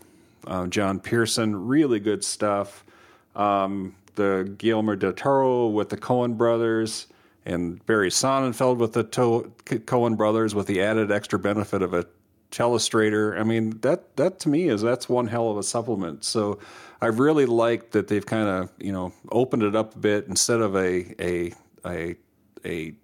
uh, 0.47 0.67
John 0.67 1.01
Pearson. 1.01 1.67
Really 1.67 2.01
good 2.01 2.23
stuff. 2.23 2.85
Um, 3.35 3.97
the 4.17 4.55
Guillermo 4.59 4.95
del 4.95 5.15
Toro 5.15 5.69
with 5.69 5.89
the 5.89 5.97
Coen 5.97 6.37
brothers 6.37 7.07
and 7.47 7.85
Barry 7.87 8.11
Sonnenfeld 8.11 8.77
with 8.77 8.93
the 8.93 9.05
to- 9.05 9.51
Coen 9.65 10.17
brothers 10.17 10.55
with 10.55 10.67
the 10.67 10.83
added 10.83 11.11
extra 11.11 11.39
benefit 11.39 11.81
of 11.81 11.95
a 11.95 12.07
telestrator. 12.55 13.39
I 13.39 13.43
mean, 13.43 13.79
that 13.81 14.17
that 14.17 14.39
to 14.41 14.49
me 14.49 14.69
is 14.69 14.81
that's 14.83 15.09
one 15.09 15.27
hell 15.27 15.51
of 15.51 15.59
a 15.59 15.63
supplement. 15.63 16.25
So 16.25 16.59
I've 17.01 17.19
really 17.19 17.47
liked 17.47 17.93
that 17.93 18.09
they've 18.09 18.25
kind 18.25 18.49
of 18.49 18.71
you 18.79 18.93
know 18.93 19.13
opened 19.33 19.63
it 19.65 19.75
up 19.77 19.95
a 19.97 19.99
bit 19.99 20.27
instead 20.29 20.61
of 20.61 20.77
a 20.77 21.15
a 21.21 21.53
a 21.85 22.17
a 22.65 22.95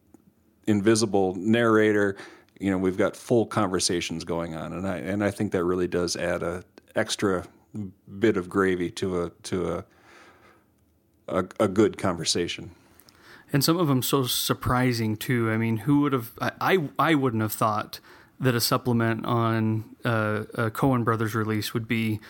invisible 0.66 1.34
narrator. 1.34 2.16
You 2.61 2.70
know, 2.70 2.78
we've 2.78 2.98
got 2.98 3.16
full 3.16 3.46
conversations 3.46 4.24
going 4.24 4.55
on, 4.55 4.72
and 4.72 4.86
I 4.86 4.98
and 4.98 5.24
I 5.24 5.30
think 5.30 5.53
that 5.53 5.64
really 5.64 5.88
does 5.88 6.16
add 6.16 6.42
a 6.42 6.62
extra 6.94 7.44
bit 8.18 8.36
of 8.36 8.48
gravy 8.48 8.90
to 8.90 9.22
a 9.22 9.30
to 9.44 9.72
a 9.72 9.84
a, 11.28 11.44
a 11.61 11.68
good 11.68 11.98
conversation. 11.98 12.72
and 13.53 13.64
some 13.64 13.78
of 13.78 13.88
them 13.88 14.03
so 14.03 14.24
surprising 14.24 15.16
too. 15.16 15.51
I 15.51 15.57
mean, 15.57 15.78
who 15.78 16.01
would 16.03 16.12
have? 16.12 16.30
I 16.40 16.53
I, 16.61 16.88
I 17.11 17.14
wouldn't 17.14 17.42
have 17.42 17.53
thought 17.53 18.01
that 18.41 18.55
a 18.55 18.61
supplement 18.61 19.26
on 19.26 19.84
uh, 20.05 20.45
a 20.55 20.70
Coen 20.70 21.05
Brothers 21.05 21.34
release 21.34 21.74
would 21.74 21.86
be 21.86 22.20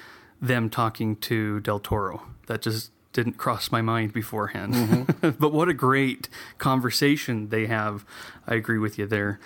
them 0.40 0.68
talking 0.68 1.16
to 1.16 1.60
Del 1.60 1.78
Toro. 1.78 2.26
That 2.46 2.62
just 2.62 2.90
didn't 3.12 3.34
cross 3.34 3.70
my 3.70 3.80
mind 3.80 4.12
beforehand. 4.12 5.14
but 5.20 5.52
what 5.52 5.68
a 5.68 5.74
great 5.74 6.28
conversation 6.58 7.48
they 7.48 7.66
have. 7.66 8.04
I 8.46 8.54
agree 8.54 8.78
with 8.78 8.98
you 8.98 9.06
there. 9.06 9.40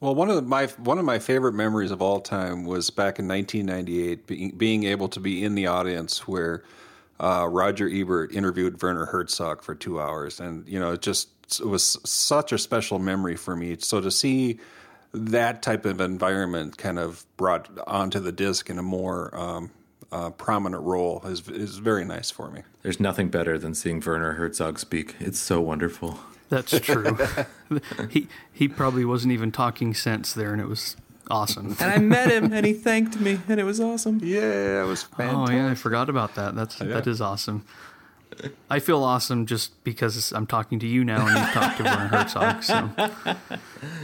Well, 0.00 0.14
one 0.14 0.30
of 0.30 0.36
the, 0.36 0.42
my 0.42 0.66
one 0.66 0.98
of 0.98 1.04
my 1.04 1.18
favorite 1.18 1.54
memories 1.54 1.90
of 1.90 2.00
all 2.00 2.20
time 2.20 2.64
was 2.64 2.88
back 2.90 3.18
in 3.18 3.26
1998, 3.26 4.26
being, 4.26 4.50
being 4.50 4.84
able 4.84 5.08
to 5.08 5.18
be 5.18 5.44
in 5.44 5.56
the 5.56 5.66
audience 5.66 6.28
where 6.28 6.62
uh, 7.18 7.48
Roger 7.50 7.88
Ebert 7.88 8.32
interviewed 8.32 8.80
Werner 8.80 9.06
Herzog 9.06 9.62
for 9.62 9.74
two 9.74 10.00
hours, 10.00 10.38
and 10.38 10.68
you 10.68 10.78
know, 10.78 10.92
it 10.92 11.02
just 11.02 11.30
it 11.58 11.66
was 11.66 11.98
such 12.08 12.52
a 12.52 12.58
special 12.58 13.00
memory 13.00 13.34
for 13.34 13.56
me. 13.56 13.76
So 13.80 14.00
to 14.00 14.10
see 14.10 14.60
that 15.12 15.62
type 15.62 15.84
of 15.84 16.00
environment 16.00 16.76
kind 16.76 16.98
of 16.98 17.24
brought 17.36 17.68
onto 17.86 18.20
the 18.20 18.32
disc 18.32 18.68
in 18.68 18.78
a 18.78 18.82
more 18.82 19.34
um, 19.38 19.70
uh, 20.12 20.30
prominent 20.30 20.82
role 20.82 21.22
is 21.24 21.48
is 21.48 21.78
very 21.78 22.04
nice 22.04 22.30
for 22.30 22.50
me. 22.50 22.62
There's 22.82 23.00
nothing 23.00 23.28
better 23.28 23.58
than 23.58 23.74
seeing 23.74 24.00
Werner 24.00 24.32
Herzog 24.32 24.78
speak. 24.78 25.16
It's 25.20 25.38
so 25.38 25.60
wonderful. 25.60 26.20
That's 26.48 26.78
true. 26.80 27.18
he 28.10 28.28
he 28.52 28.68
probably 28.68 29.04
wasn't 29.04 29.32
even 29.32 29.52
talking 29.52 29.94
sense 29.94 30.32
there, 30.32 30.52
and 30.52 30.60
it 30.60 30.68
was 30.68 30.96
awesome. 31.30 31.76
And 31.80 31.90
I 31.90 31.98
met 31.98 32.30
him, 32.30 32.52
and 32.52 32.64
he 32.64 32.72
thanked 32.72 33.20
me, 33.20 33.38
and 33.48 33.60
it 33.60 33.64
was 33.64 33.80
awesome. 33.80 34.20
Yeah, 34.22 34.82
it 34.82 34.86
was 34.86 35.02
fantastic. 35.02 35.54
Oh 35.54 35.58
yeah, 35.58 35.70
I 35.70 35.74
forgot 35.74 36.08
about 36.08 36.34
that. 36.36 36.54
That's 36.54 36.76
that 36.76 37.06
is 37.06 37.20
awesome. 37.20 37.64
I 38.70 38.78
feel 38.78 39.02
awesome 39.02 39.46
just 39.46 39.82
because 39.84 40.32
I'm 40.32 40.46
talking 40.46 40.78
to 40.80 40.86
you 40.86 41.04
now 41.04 41.26
and 41.26 41.38
you've 41.38 41.50
talked 41.50 41.78
to 41.78 41.84
Werner 41.84 42.08
Herzog. 42.08 42.62
So 42.62 42.90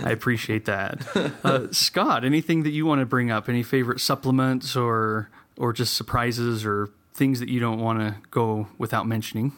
I 0.04 0.10
appreciate 0.10 0.64
that. 0.66 1.06
Uh, 1.44 1.68
Scott, 1.72 2.24
anything 2.24 2.62
that 2.62 2.70
you 2.70 2.86
want 2.86 3.00
to 3.00 3.06
bring 3.06 3.30
up? 3.30 3.48
Any 3.48 3.62
favorite 3.62 4.00
supplements 4.00 4.76
or 4.76 5.30
or 5.56 5.72
just 5.72 5.94
surprises 5.94 6.64
or 6.64 6.90
things 7.12 7.40
that 7.40 7.48
you 7.48 7.60
don't 7.60 7.78
want 7.78 8.00
to 8.00 8.16
go 8.30 8.68
without 8.78 9.06
mentioning? 9.06 9.52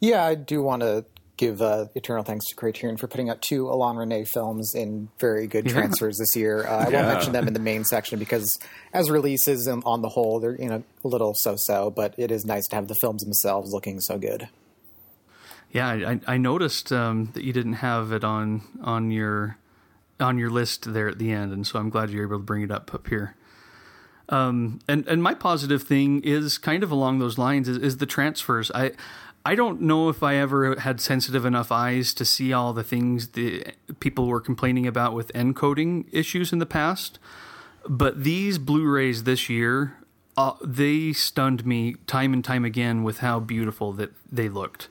Yeah, 0.00 0.24
I 0.24 0.34
do 0.34 0.62
want 0.62 0.82
to 0.82 1.04
give 1.38 1.62
uh, 1.62 1.86
eternal 1.94 2.24
thanks 2.24 2.44
to 2.46 2.54
Criterion 2.54 2.98
for 2.98 3.06
putting 3.06 3.30
out 3.30 3.40
two 3.40 3.70
Alain 3.70 3.96
Resnais 3.96 4.28
films 4.28 4.74
in 4.74 5.08
very 5.18 5.46
good 5.46 5.66
transfers 5.68 6.18
this 6.18 6.36
year. 6.36 6.66
Uh, 6.66 6.80
I 6.80 6.90
won't 6.90 7.06
mention 7.06 7.32
them 7.32 7.48
in 7.48 7.54
the 7.54 7.60
main 7.60 7.84
section 7.84 8.18
because, 8.18 8.58
as 8.92 9.08
releases 9.08 9.66
on 9.66 10.02
the 10.02 10.08
whole, 10.08 10.40
they're 10.40 10.60
you 10.60 10.68
know 10.68 10.82
a 11.04 11.08
little 11.08 11.32
so-so. 11.34 11.90
But 11.90 12.14
it 12.18 12.30
is 12.30 12.44
nice 12.44 12.66
to 12.68 12.76
have 12.76 12.88
the 12.88 12.96
films 13.00 13.22
themselves 13.22 13.72
looking 13.72 14.00
so 14.00 14.18
good. 14.18 14.48
Yeah, 15.70 15.88
I, 15.88 16.20
I 16.26 16.36
noticed 16.36 16.92
um, 16.92 17.30
that 17.34 17.44
you 17.44 17.52
didn't 17.52 17.74
have 17.74 18.12
it 18.12 18.24
on 18.24 18.62
on 18.82 19.10
your 19.10 19.56
on 20.20 20.38
your 20.38 20.50
list 20.50 20.92
there 20.92 21.08
at 21.08 21.18
the 21.18 21.30
end, 21.30 21.52
and 21.52 21.66
so 21.66 21.78
I'm 21.78 21.90
glad 21.90 22.10
you're 22.10 22.24
able 22.24 22.38
to 22.38 22.44
bring 22.44 22.62
it 22.62 22.70
up 22.70 22.92
up 22.92 23.08
here. 23.08 23.34
Um, 24.30 24.80
and 24.88 25.06
and 25.06 25.22
my 25.22 25.34
positive 25.34 25.82
thing 25.82 26.22
is 26.22 26.58
kind 26.58 26.82
of 26.82 26.90
along 26.90 27.18
those 27.18 27.38
lines 27.38 27.68
is, 27.68 27.78
is 27.78 27.96
the 27.96 28.06
transfers. 28.06 28.70
I 28.74 28.92
I 29.48 29.54
don't 29.54 29.80
know 29.80 30.10
if 30.10 30.22
I 30.22 30.34
ever 30.34 30.78
had 30.78 31.00
sensitive 31.00 31.46
enough 31.46 31.72
eyes 31.72 32.12
to 32.12 32.26
see 32.26 32.52
all 32.52 32.74
the 32.74 32.82
things 32.82 33.28
the 33.28 33.64
people 33.98 34.26
were 34.26 34.42
complaining 34.42 34.86
about 34.86 35.14
with 35.14 35.32
encoding 35.32 36.04
issues 36.12 36.52
in 36.52 36.58
the 36.58 36.66
past, 36.66 37.18
but 37.88 38.24
these 38.24 38.58
Blu-rays 38.58 39.24
this 39.24 39.48
year, 39.48 39.96
uh, 40.36 40.52
they 40.62 41.14
stunned 41.14 41.64
me 41.64 41.94
time 42.06 42.34
and 42.34 42.44
time 42.44 42.62
again 42.66 43.04
with 43.04 43.20
how 43.20 43.40
beautiful 43.40 43.94
that 43.94 44.10
they 44.30 44.50
looked. 44.50 44.88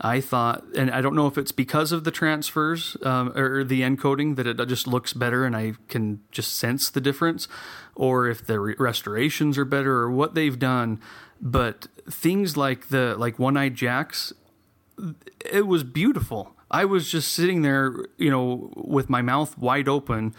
I 0.00 0.20
thought, 0.20 0.62
and 0.76 0.88
I 0.90 1.00
don't 1.00 1.16
know 1.16 1.26
if 1.26 1.36
it's 1.36 1.50
because 1.50 1.90
of 1.90 2.04
the 2.04 2.12
transfers 2.12 2.96
um, 3.02 3.32
or 3.36 3.64
the 3.64 3.80
encoding 3.80 4.36
that 4.36 4.46
it 4.46 4.64
just 4.68 4.86
looks 4.86 5.14
better 5.14 5.44
and 5.44 5.56
I 5.56 5.72
can 5.88 6.20
just 6.30 6.54
sense 6.54 6.90
the 6.90 7.00
difference, 7.00 7.48
or 7.96 8.28
if 8.28 8.46
the 8.46 8.60
re- 8.60 8.76
restorations 8.78 9.58
are 9.58 9.64
better 9.64 9.94
or 9.94 10.12
what 10.12 10.34
they've 10.34 10.58
done. 10.58 11.00
But 11.46 11.86
things 12.10 12.56
like 12.56 12.88
the 12.88 13.14
like 13.16 13.38
One 13.38 13.56
Eyed 13.56 13.76
Jacks, 13.76 14.32
it 15.48 15.68
was 15.68 15.84
beautiful. 15.84 16.56
I 16.72 16.84
was 16.84 17.08
just 17.08 17.30
sitting 17.30 17.62
there, 17.62 17.94
you 18.18 18.32
know, 18.32 18.72
with 18.74 19.08
my 19.08 19.22
mouth 19.22 19.56
wide 19.56 19.88
open, 19.88 20.34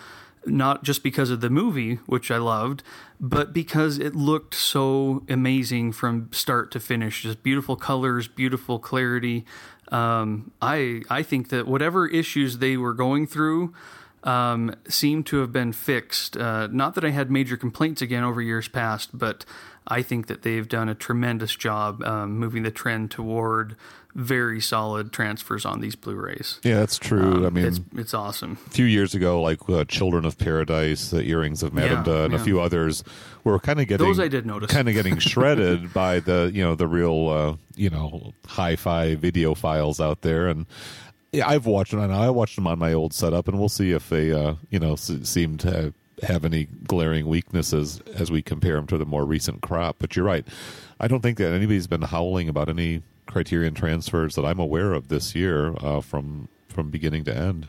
not 0.46 0.84
just 0.84 1.04
because 1.04 1.30
of 1.30 1.40
the 1.40 1.50
movie, 1.50 1.96
which 2.08 2.30
I 2.30 2.38
loved, 2.38 2.84
but 3.22 3.54
because 3.54 4.00
it 4.00 4.16
looked 4.16 4.54
so 4.54 5.24
amazing 5.30 5.94
from 5.94 6.30
start 6.34 6.72
to 6.72 6.80
finish. 6.82 7.24
Just 7.24 7.42
beautiful 7.42 7.78
colors, 7.78 8.28
beautiful 8.28 8.78
clarity. 8.78 9.46
Um, 9.88 10.52
I 10.62 11.04
I 11.10 11.24
think 11.24 11.48
that 11.50 11.68
whatever 11.68 12.06
issues 12.06 12.58
they 12.58 12.76
were 12.76 12.94
going 12.94 13.28
through 13.28 13.74
um, 14.26 14.76
seem 14.90 15.24
to 15.24 15.38
have 15.38 15.54
been 15.54 15.72
fixed. 15.72 16.36
Uh, 16.36 16.68
not 16.68 16.96
that 16.96 17.06
I 17.06 17.12
had 17.12 17.32
major 17.32 17.56
complaints 17.56 18.02
again 18.02 18.26
over 18.26 18.42
years 18.42 18.68
past, 18.68 19.18
but 19.18 19.46
I 19.88 20.02
think 20.02 20.28
that 20.28 20.42
they've 20.42 20.68
done 20.68 20.90
a 20.90 20.96
tremendous 20.96 21.56
job 21.56 22.04
um, 22.04 22.38
moving 22.38 22.64
the 22.64 22.72
trend 22.72 23.10
toward 23.12 23.76
very 24.14 24.60
solid 24.60 25.14
transfers 25.14 25.64
on 25.64 25.80
these 25.80 25.96
Blu-rays. 25.96 26.60
Yeah, 26.64 26.80
that's 26.80 26.98
true. 26.98 27.46
I 27.46 27.50
mean, 27.52 27.66
It's 27.66 27.80
it's 27.96 28.14
awesome. 28.16 28.58
a 28.66 28.70
few 28.72 28.86
years 28.86 29.14
ago, 29.16 29.42
like 29.42 29.60
uh, 29.70 29.86
Children 29.86 30.26
of 30.26 30.38
Paradise, 30.38 31.12
the 31.12 31.24
Earrings 31.24 31.62
of 31.64 31.72
Madame 31.74 32.04
Yeah, 32.06 32.26
and 32.26 32.34
a 32.34 32.40
few 32.40 32.60
others 32.60 33.04
were 33.44 33.60
kind 33.60 33.80
of 33.80 33.88
getting 33.88 34.06
Those 34.08 34.20
I 34.20 34.28
did 34.28 34.46
notice. 34.46 34.72
kind 34.72 34.88
of 34.90 34.94
getting 34.96 35.18
shredded 35.20 35.94
by 35.94 36.20
the 36.20 36.52
you 36.54 36.64
know 36.64 36.76
the 36.76 36.88
real 36.88 37.30
uh, 37.30 37.56
you 37.76 37.90
know 37.92 38.34
hi-fi 38.48 39.16
video 39.16 39.54
files 39.54 40.02
out 40.02 40.22
there, 40.22 40.48
and 40.48 40.66
yeah, 41.32 41.48
I've 41.48 41.66
watched 41.68 41.92
them. 41.92 42.00
and 42.00 42.12
I 42.12 42.30
watched 42.32 42.56
them 42.56 42.66
on 42.68 42.80
my 42.80 42.94
old 42.94 43.14
setup, 43.14 43.48
and 43.48 43.60
we'll 43.60 43.70
see 43.70 43.92
if 43.92 44.10
they 44.10 44.32
uh, 44.32 44.56
you 44.72 44.80
know 44.80 44.94
s- 44.94 45.12
seem 45.24 45.58
to 45.60 45.94
have 46.24 46.44
any 46.46 46.66
glaring 46.88 47.28
weaknesses 47.28 48.02
as 48.16 48.32
we 48.32 48.42
compare 48.42 48.76
them 48.76 48.88
to 48.88 48.98
the 48.98 49.06
more 49.06 49.26
recent 49.26 49.62
crop. 49.62 49.98
But 50.00 50.16
you're 50.16 50.26
right. 50.26 50.46
I 51.00 51.08
don't 51.08 51.22
think 51.22 51.38
that 51.38 51.52
anybody's 51.54 51.88
been 51.88 52.02
howling 52.04 52.50
about 52.50 52.70
any 52.70 53.04
Criterion 53.28 53.74
transfers 53.74 54.36
that 54.36 54.46
I'm 54.46 54.60
aware 54.60 54.94
of 54.94 55.10
this 55.10 55.36
year 55.36 55.76
uh, 55.82 56.02
from 56.02 56.48
from 56.70 56.90
beginning 56.90 57.24
to 57.26 57.36
end. 57.36 57.68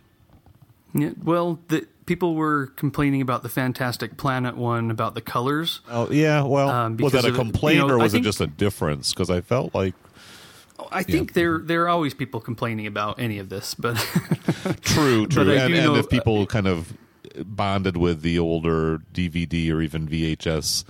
Yeah, 0.94 1.10
well, 1.22 1.58
the, 1.68 1.86
people 2.06 2.34
were 2.34 2.68
complaining 2.76 3.20
about 3.20 3.42
the 3.42 3.48
Fantastic 3.50 4.16
Planet 4.16 4.56
one 4.56 4.90
about 4.90 5.14
the 5.14 5.20
colors. 5.20 5.80
Oh 5.90 6.10
yeah, 6.10 6.42
well, 6.44 6.70
Um, 6.70 6.96
was 6.96 7.12
that 7.12 7.24
a 7.26 7.32
complaint 7.32 7.80
you 7.80 7.86
know, 7.86 7.94
or 7.94 7.98
was 7.98 8.12
think- 8.12 8.24
it 8.24 8.28
just 8.28 8.40
a 8.40 8.46
difference? 8.46 9.12
Because 9.12 9.28
I 9.30 9.40
felt 9.42 9.74
like 9.74 9.94
I 10.92 11.02
think 11.02 11.32
there 11.34 11.58
there 11.58 11.82
are 11.82 11.88
always 11.88 12.14
people 12.14 12.40
complaining 12.40 12.86
about 12.86 13.18
any 13.18 13.38
of 13.38 13.48
this, 13.50 13.74
but 13.74 13.96
true, 14.82 15.26
true, 15.28 15.42
I 15.52 15.56
and, 15.56 15.74
do 15.74 15.80
and 15.80 15.84
know- 15.86 15.96
if 15.96 16.08
people 16.08 16.46
kind 16.46 16.66
of 16.68 16.92
bonded 17.44 17.96
with 17.96 18.22
the 18.22 18.38
older 18.38 18.98
DVD 19.12 19.70
or 19.72 19.80
even 19.80 20.08
VHS 20.08 20.84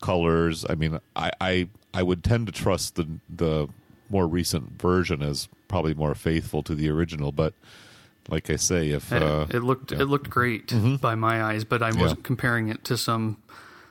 colors, 0.00 0.64
I 0.68 0.74
mean, 0.74 0.98
I 1.16 1.30
I, 1.40 1.68
I 1.92 2.02
would 2.02 2.24
tend 2.24 2.46
to 2.46 2.52
trust 2.52 2.96
the 2.96 3.08
the 3.28 3.68
more 4.08 4.26
recent 4.26 4.80
version 4.80 5.22
as 5.22 5.48
probably 5.68 5.94
more 5.94 6.14
faithful 6.14 6.62
to 6.64 6.74
the 6.74 6.88
original, 6.90 7.32
but. 7.32 7.54
Like 8.30 8.48
I 8.48 8.56
say, 8.56 8.88
if 8.88 9.12
uh, 9.12 9.44
it 9.50 9.62
looked 9.62 9.92
yeah. 9.92 10.00
it 10.00 10.04
looked 10.06 10.30
great 10.30 10.72
by 11.02 11.14
my 11.14 11.44
eyes, 11.44 11.62
but 11.64 11.82
I 11.82 11.90
wasn't 11.90 12.24
comparing 12.24 12.68
it 12.68 12.82
to 12.84 12.96
some 12.96 13.36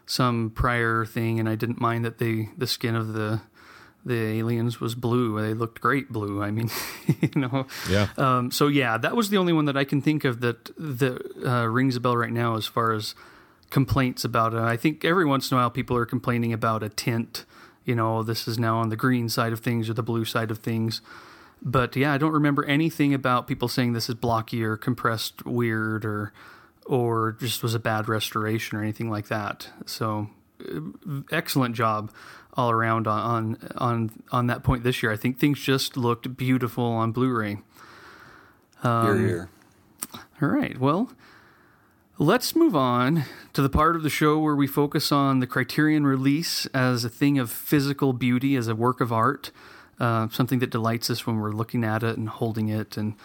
some 0.08 0.50
prior 0.50 1.06
thing, 1.06 1.40
and 1.40 1.48
I 1.48 1.54
didn't 1.54 1.80
mind 1.80 2.04
that 2.04 2.18
they 2.18 2.50
the 2.58 2.66
skin 2.66 2.96
of 2.96 3.14
the 3.14 3.42
the 4.06 4.40
aliens 4.40 4.80
was 4.80 4.96
blue. 4.96 5.42
They 5.42 5.54
looked 5.54 5.80
great 5.82 6.12
blue. 6.12 6.42
I 6.42 6.52
mean, 6.52 6.70
you 7.22 7.30
know. 7.36 7.68
Yeah. 7.90 8.10
Um, 8.18 8.52
so 8.52 8.68
yeah, 8.68 8.98
that 8.98 9.16
was 9.16 9.30
the 9.30 9.38
only 9.38 9.54
one 9.54 9.66
that 9.66 9.78
I 9.78 9.84
can 9.84 10.02
think 10.02 10.26
of 10.26 10.42
that 10.42 10.72
that 10.78 11.46
uh, 11.46 11.68
rings 11.68 11.96
a 11.96 12.00
bell 12.00 12.18
right 12.18 12.32
now 12.32 12.56
as 12.56 12.66
far 12.66 12.92
as 12.94 13.16
complaints 13.70 14.24
about 14.24 14.54
it. 14.54 14.60
I 14.60 14.78
think 14.78 15.04
every 15.06 15.26
once 15.26 15.52
in 15.52 15.58
a 15.58 15.62
while 15.62 15.70
people 15.70 15.98
are 15.98 16.06
complaining 16.06 16.54
about 16.54 16.84
a 16.84 16.90
tint. 16.90 17.46
You 17.86 17.96
know, 17.96 18.24
this 18.24 18.48
is 18.48 18.60
now 18.60 18.78
on 18.78 18.90
the 18.90 18.96
green 18.96 19.30
side 19.30 19.52
of 19.52 19.60
things 19.60 19.90
or 19.90 19.94
the 19.94 20.04
blue 20.04 20.26
side 20.26 20.52
of 20.52 20.60
things. 20.60 21.02
But 21.62 21.96
yeah, 21.96 22.14
I 22.14 22.18
don't 22.18 22.34
remember 22.34 22.66
anything 22.66 23.14
about 23.14 23.48
people 23.48 23.68
saying 23.68 23.94
this 23.94 24.10
is 24.10 24.16
blocky 24.16 24.64
or 24.64 24.76
compressed 24.76 25.46
weird 25.46 26.04
or 26.06 26.34
or 26.86 27.38
just 27.40 27.64
was 27.64 27.74
a 27.74 27.80
bad 27.80 28.10
restoration 28.10 28.78
or 28.78 28.82
anything 28.82 29.10
like 29.10 29.28
that. 29.28 29.70
So 29.86 30.30
uh, 30.62 31.22
excellent 31.32 31.76
job 31.76 32.12
all 32.56 32.72
around 32.72 33.08
on 33.08 33.20
on 33.22 33.70
on, 33.78 34.12
on 34.32 34.48
that 34.48 34.64
point 34.64 34.84
this 34.84 35.02
year. 35.04 35.12
I 35.12 35.18
think 35.18 35.40
things 35.40 35.60
just 35.60 35.98
looked 35.98 36.38
beautiful 36.38 36.86
on 36.86 37.12
Blu-ray. 37.12 37.58
Here, 38.82 39.18
here. 39.18 39.50
All 40.42 40.50
right. 40.50 40.78
Well, 40.78 41.12
let's 42.18 42.56
move 42.56 42.76
on 42.76 43.24
to 43.54 43.62
the 43.62 43.70
part 43.70 43.96
of 43.96 44.04
the 44.04 44.10
show 44.10 44.40
where 44.40 44.56
we 44.56 44.68
focus 44.68 45.12
on 45.12 45.40
the 45.40 45.48
Criterion 45.48 46.06
release 46.06 46.66
as 46.68 47.06
a 47.06 47.10
thing 47.10 47.40
of 47.40 47.50
physical 47.50 48.12
beauty, 48.14 48.56
as 48.56 48.68
a 48.68 48.76
work 48.76 49.00
of 49.00 49.14
art, 49.14 49.52
uh, 50.00 50.28
something 50.30 50.60
that 50.60 50.70
delights 50.70 51.10
us 51.10 51.26
when 51.26 51.38
we're 51.38 51.54
looking 51.54 51.84
at 51.84 52.04
it 52.04 52.18
and 52.18 52.28
holding 52.28 52.68
it 52.68 52.98
and 52.98 53.16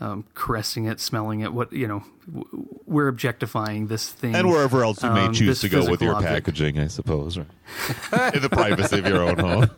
um, 0.00 0.24
caressing 0.34 0.86
it, 0.86 1.00
smelling 1.00 1.40
it. 1.40 1.52
What 1.52 1.72
you 1.72 1.86
know, 1.86 2.04
w- 2.26 2.68
we're 2.86 3.08
objectifying 3.08 3.86
this 3.86 4.08
thing, 4.08 4.34
and 4.34 4.48
wherever 4.48 4.84
else 4.84 5.02
you 5.02 5.10
may 5.10 5.26
um, 5.26 5.32
choose 5.32 5.60
to 5.60 5.68
go 5.68 5.88
with 5.90 6.02
your 6.02 6.14
object. 6.14 6.46
packaging, 6.46 6.78
I 6.78 6.88
suppose, 6.88 7.38
right? 7.38 8.34
in 8.34 8.42
the 8.42 8.50
privacy 8.50 8.98
of 8.98 9.06
your 9.06 9.22
own 9.22 9.38
home. 9.38 9.70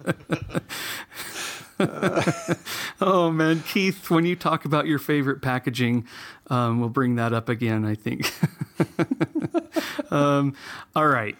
Oh 3.00 3.30
man, 3.30 3.62
Keith, 3.62 4.10
when 4.10 4.26
you 4.26 4.34
talk 4.34 4.64
about 4.64 4.86
your 4.86 4.98
favorite 4.98 5.40
packaging, 5.40 6.06
um, 6.48 6.80
we'll 6.80 6.88
bring 6.88 7.14
that 7.14 7.32
up 7.32 7.48
again. 7.48 7.84
I 7.84 7.94
think. 7.94 8.32
um, 10.10 10.54
all 10.96 11.06
right. 11.06 11.36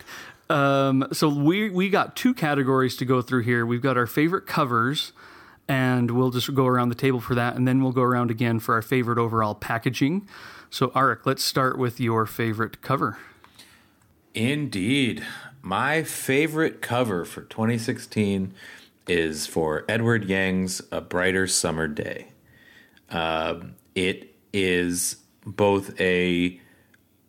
Um, 0.49 1.09
so 1.13 1.29
we 1.29 1.71
we 1.71 1.91
got 1.91 2.15
two 2.15 2.33
categories 2.35 2.97
to 2.99 3.05
go 3.05 3.21
through 3.21 3.43
here. 3.43 3.67
We've 3.67 3.83
got 3.83 3.97
our 3.97 4.07
favorite 4.07 4.47
covers, 4.47 5.13
and 5.69 6.11
we'll 6.11 6.31
just 6.31 6.53
go 6.55 6.67
around 6.67 6.89
the 6.89 6.95
table 6.95 7.21
for 7.21 7.35
that, 7.35 7.57
and 7.57 7.69
then 7.69 7.83
we'll 7.83 7.93
go 7.93 8.03
around 8.03 8.31
again 8.31 8.59
for 8.59 8.75
our 8.75 8.83
favorite 8.83 9.19
overall 9.19 9.55
packaging. 9.55 10.27
So, 10.71 10.89
Arik, 10.89 11.25
let's 11.25 11.45
start 11.45 11.79
with 11.79 12.01
your 12.01 12.27
favorite 12.27 12.81
cover. 12.83 13.19
Indeed. 14.35 15.25
My 15.63 16.03
favorite 16.03 16.81
cover 16.81 17.25
for 17.25 17.43
2016 17.43 18.55
is 19.07 19.47
for 19.47 19.85
Edward 19.89 20.25
Yang's 20.25 20.81
A 20.93 21.01
Brighter 21.01 21.47
Summer 21.47 21.89
Day. 21.89 22.29
Um, 23.11 23.75
it 23.95 24.35
is 24.53 25.17
both 25.45 25.99
a 26.01 26.61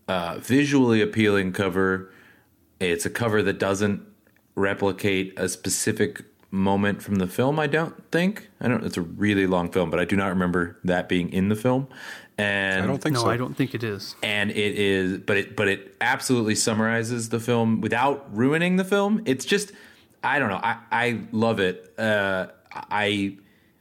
uh, 0.08 0.40
visually 0.40 1.02
appealing 1.02 1.54
cover, 1.54 2.12
it's 2.80 3.06
a 3.06 3.10
cover 3.10 3.44
that 3.44 3.60
doesn't 3.60 4.02
replicate 4.56 5.34
a 5.38 5.48
specific 5.48 6.24
moment 6.52 7.02
from 7.02 7.16
the 7.16 7.28
film, 7.28 7.60
I 7.60 7.68
don't 7.68 8.10
think. 8.12 8.50
I 8.60 8.68
don't 8.68 8.84
it's 8.84 8.98
a 8.98 9.02
really 9.02 9.48
long 9.48 9.72
film, 9.72 9.90
but 9.90 10.00
I 10.00 10.06
do 10.06 10.16
not 10.16 10.28
remember 10.28 10.78
that 10.84 11.08
being 11.08 11.32
in 11.32 11.50
the 11.50 11.56
film. 11.56 11.88
And 12.38 12.84
I 12.84 12.88
don't 12.88 13.02
think 13.02 13.16
no, 13.16 13.22
so. 13.24 13.30
I 13.30 13.36
don't 13.38 13.56
think 13.56 13.76
it 13.76 13.84
is. 13.84 14.16
and 14.24 14.50
it 14.50 14.80
is 14.80 15.18
but 15.18 15.36
it 15.36 15.56
but 15.58 15.68
it 15.68 15.96
absolutely 16.00 16.56
summarizes 16.56 17.30
the 17.30 17.40
film 17.40 17.82
without 17.82 18.34
ruining 18.34 18.78
the 18.78 18.86
film 18.86 19.22
it's 19.26 19.44
just 19.44 19.74
I 20.24 20.40
don't 20.40 20.50
know. 20.50 20.60
I, 20.62 20.78
I 20.92 21.22
love 21.32 21.60
it. 21.60 21.94
Uh, 21.98 22.48
I, 22.72 23.38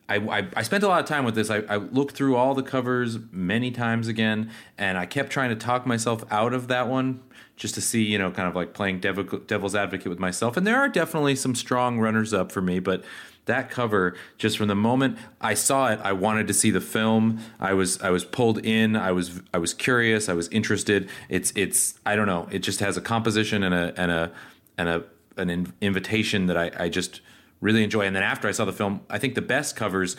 I, 0.08 0.46
I 0.54 0.62
spent 0.62 0.84
a 0.84 0.88
lot 0.88 1.00
of 1.00 1.06
time 1.06 1.24
with 1.24 1.34
this. 1.34 1.50
I, 1.50 1.58
I 1.68 1.76
looked 1.76 2.16
through 2.16 2.36
all 2.36 2.54
the 2.54 2.62
covers 2.62 3.18
many 3.30 3.70
times 3.70 4.08
again, 4.08 4.50
and 4.76 4.96
I 4.96 5.06
kept 5.06 5.30
trying 5.30 5.50
to 5.50 5.56
talk 5.56 5.86
myself 5.86 6.24
out 6.30 6.54
of 6.54 6.68
that 6.68 6.88
one 6.88 7.20
just 7.58 7.74
to 7.74 7.80
see, 7.80 8.02
you 8.02 8.18
know, 8.18 8.30
kind 8.30 8.48
of 8.48 8.54
like 8.54 8.72
playing 8.72 9.00
devil, 9.00 9.24
devil's 9.24 9.74
advocate 9.74 10.08
with 10.08 10.18
myself. 10.18 10.56
And 10.56 10.66
there 10.66 10.76
are 10.76 10.88
definitely 10.88 11.36
some 11.36 11.54
strong 11.54 11.98
runners 11.98 12.32
up 12.32 12.52
for 12.52 12.62
me, 12.62 12.78
but 12.78 13.04
that 13.46 13.70
cover 13.70 14.14
just 14.36 14.56
from 14.56 14.68
the 14.68 14.74
moment 14.74 15.18
I 15.40 15.54
saw 15.54 15.88
it, 15.88 15.98
I 16.02 16.12
wanted 16.12 16.46
to 16.48 16.54
see 16.54 16.70
the 16.70 16.80
film. 16.80 17.40
I 17.58 17.72
was 17.74 18.00
I 18.00 18.10
was 18.10 18.24
pulled 18.24 18.64
in. 18.64 18.94
I 18.94 19.12
was 19.12 19.40
I 19.52 19.58
was 19.58 19.74
curious. 19.74 20.28
I 20.28 20.34
was 20.34 20.48
interested. 20.48 21.08
It's 21.28 21.52
it's 21.56 21.98
I 22.06 22.14
don't 22.14 22.26
know. 22.26 22.46
It 22.50 22.60
just 22.60 22.80
has 22.80 22.96
a 22.96 23.00
composition 23.00 23.62
and 23.62 23.74
a 23.74 24.00
and 24.00 24.10
a 24.12 24.32
and 24.76 24.88
a 24.88 25.04
an 25.36 25.50
in, 25.50 25.72
invitation 25.80 26.46
that 26.46 26.56
I, 26.56 26.70
I 26.84 26.88
just 26.88 27.20
really 27.60 27.82
enjoy. 27.82 28.02
And 28.02 28.14
then 28.14 28.22
after 28.22 28.48
I 28.48 28.52
saw 28.52 28.64
the 28.64 28.72
film, 28.72 29.00
I 29.10 29.18
think 29.18 29.34
the 29.34 29.42
best 29.42 29.76
covers 29.76 30.16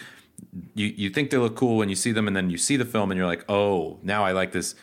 you 0.73 0.87
you 0.87 1.09
think 1.09 1.29
they 1.29 1.37
look 1.37 1.55
cool 1.55 1.77
when 1.77 1.89
you 1.89 1.95
see 1.95 2.11
them, 2.11 2.27
and 2.27 2.35
then 2.35 2.49
you 2.49 2.57
see 2.57 2.77
the 2.77 2.85
film 2.85 3.11
and 3.11 3.17
you're 3.17 3.27
like, 3.27 3.45
oh, 3.47 3.99
now 4.03 4.25
I 4.25 4.31
like 4.31 4.51
this 4.51 4.75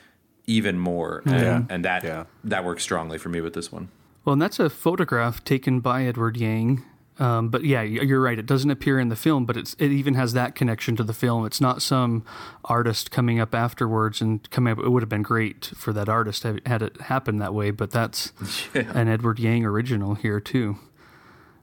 even 0.46 0.78
more. 0.78 1.22
And, 1.24 1.40
Yeah. 1.40 1.62
and 1.68 1.84
that 1.84 2.04
Yeah. 2.04 2.24
that 2.44 2.64
works 2.64 2.82
strongly 2.82 3.18
for 3.18 3.28
me 3.28 3.40
with 3.40 3.54
this 3.54 3.70
one. 3.72 3.88
Well, 4.24 4.32
and 4.34 4.42
that's 4.42 4.58
a 4.58 4.68
photograph 4.70 5.42
taken 5.44 5.80
by 5.80 6.04
Edward 6.04 6.36
Yang. 6.36 6.82
Um, 7.18 7.48
but 7.48 7.64
yeah, 7.64 7.80
you're 7.80 8.20
right. 8.20 8.38
It 8.38 8.44
doesn't 8.44 8.70
appear 8.70 8.98
in 9.00 9.08
the 9.08 9.16
film, 9.16 9.46
but 9.46 9.56
it's 9.56 9.72
it 9.78 9.90
even 9.90 10.12
has 10.14 10.34
that 10.34 10.54
connection 10.54 10.96
to 10.96 11.02
the 11.02 11.14
film. 11.14 11.46
It's 11.46 11.62
not 11.62 11.80
some 11.80 12.24
artist 12.66 13.10
coming 13.10 13.40
up 13.40 13.54
afterwards 13.54 14.20
and 14.20 14.48
coming 14.50 14.72
up. 14.72 14.78
It 14.80 14.90
would 14.90 15.02
have 15.02 15.08
been 15.08 15.22
great 15.22 15.64
for 15.76 15.94
that 15.94 16.10
artist 16.10 16.42
had 16.42 16.60
had 16.66 16.82
it 16.82 17.00
happened 17.02 17.40
that 17.40 17.54
way, 17.54 17.70
but 17.70 17.90
that's 17.90 18.32
an 18.74 19.08
Edward 19.08 19.38
Yang 19.38 19.64
original 19.64 20.14
here 20.14 20.40
too. 20.40 20.76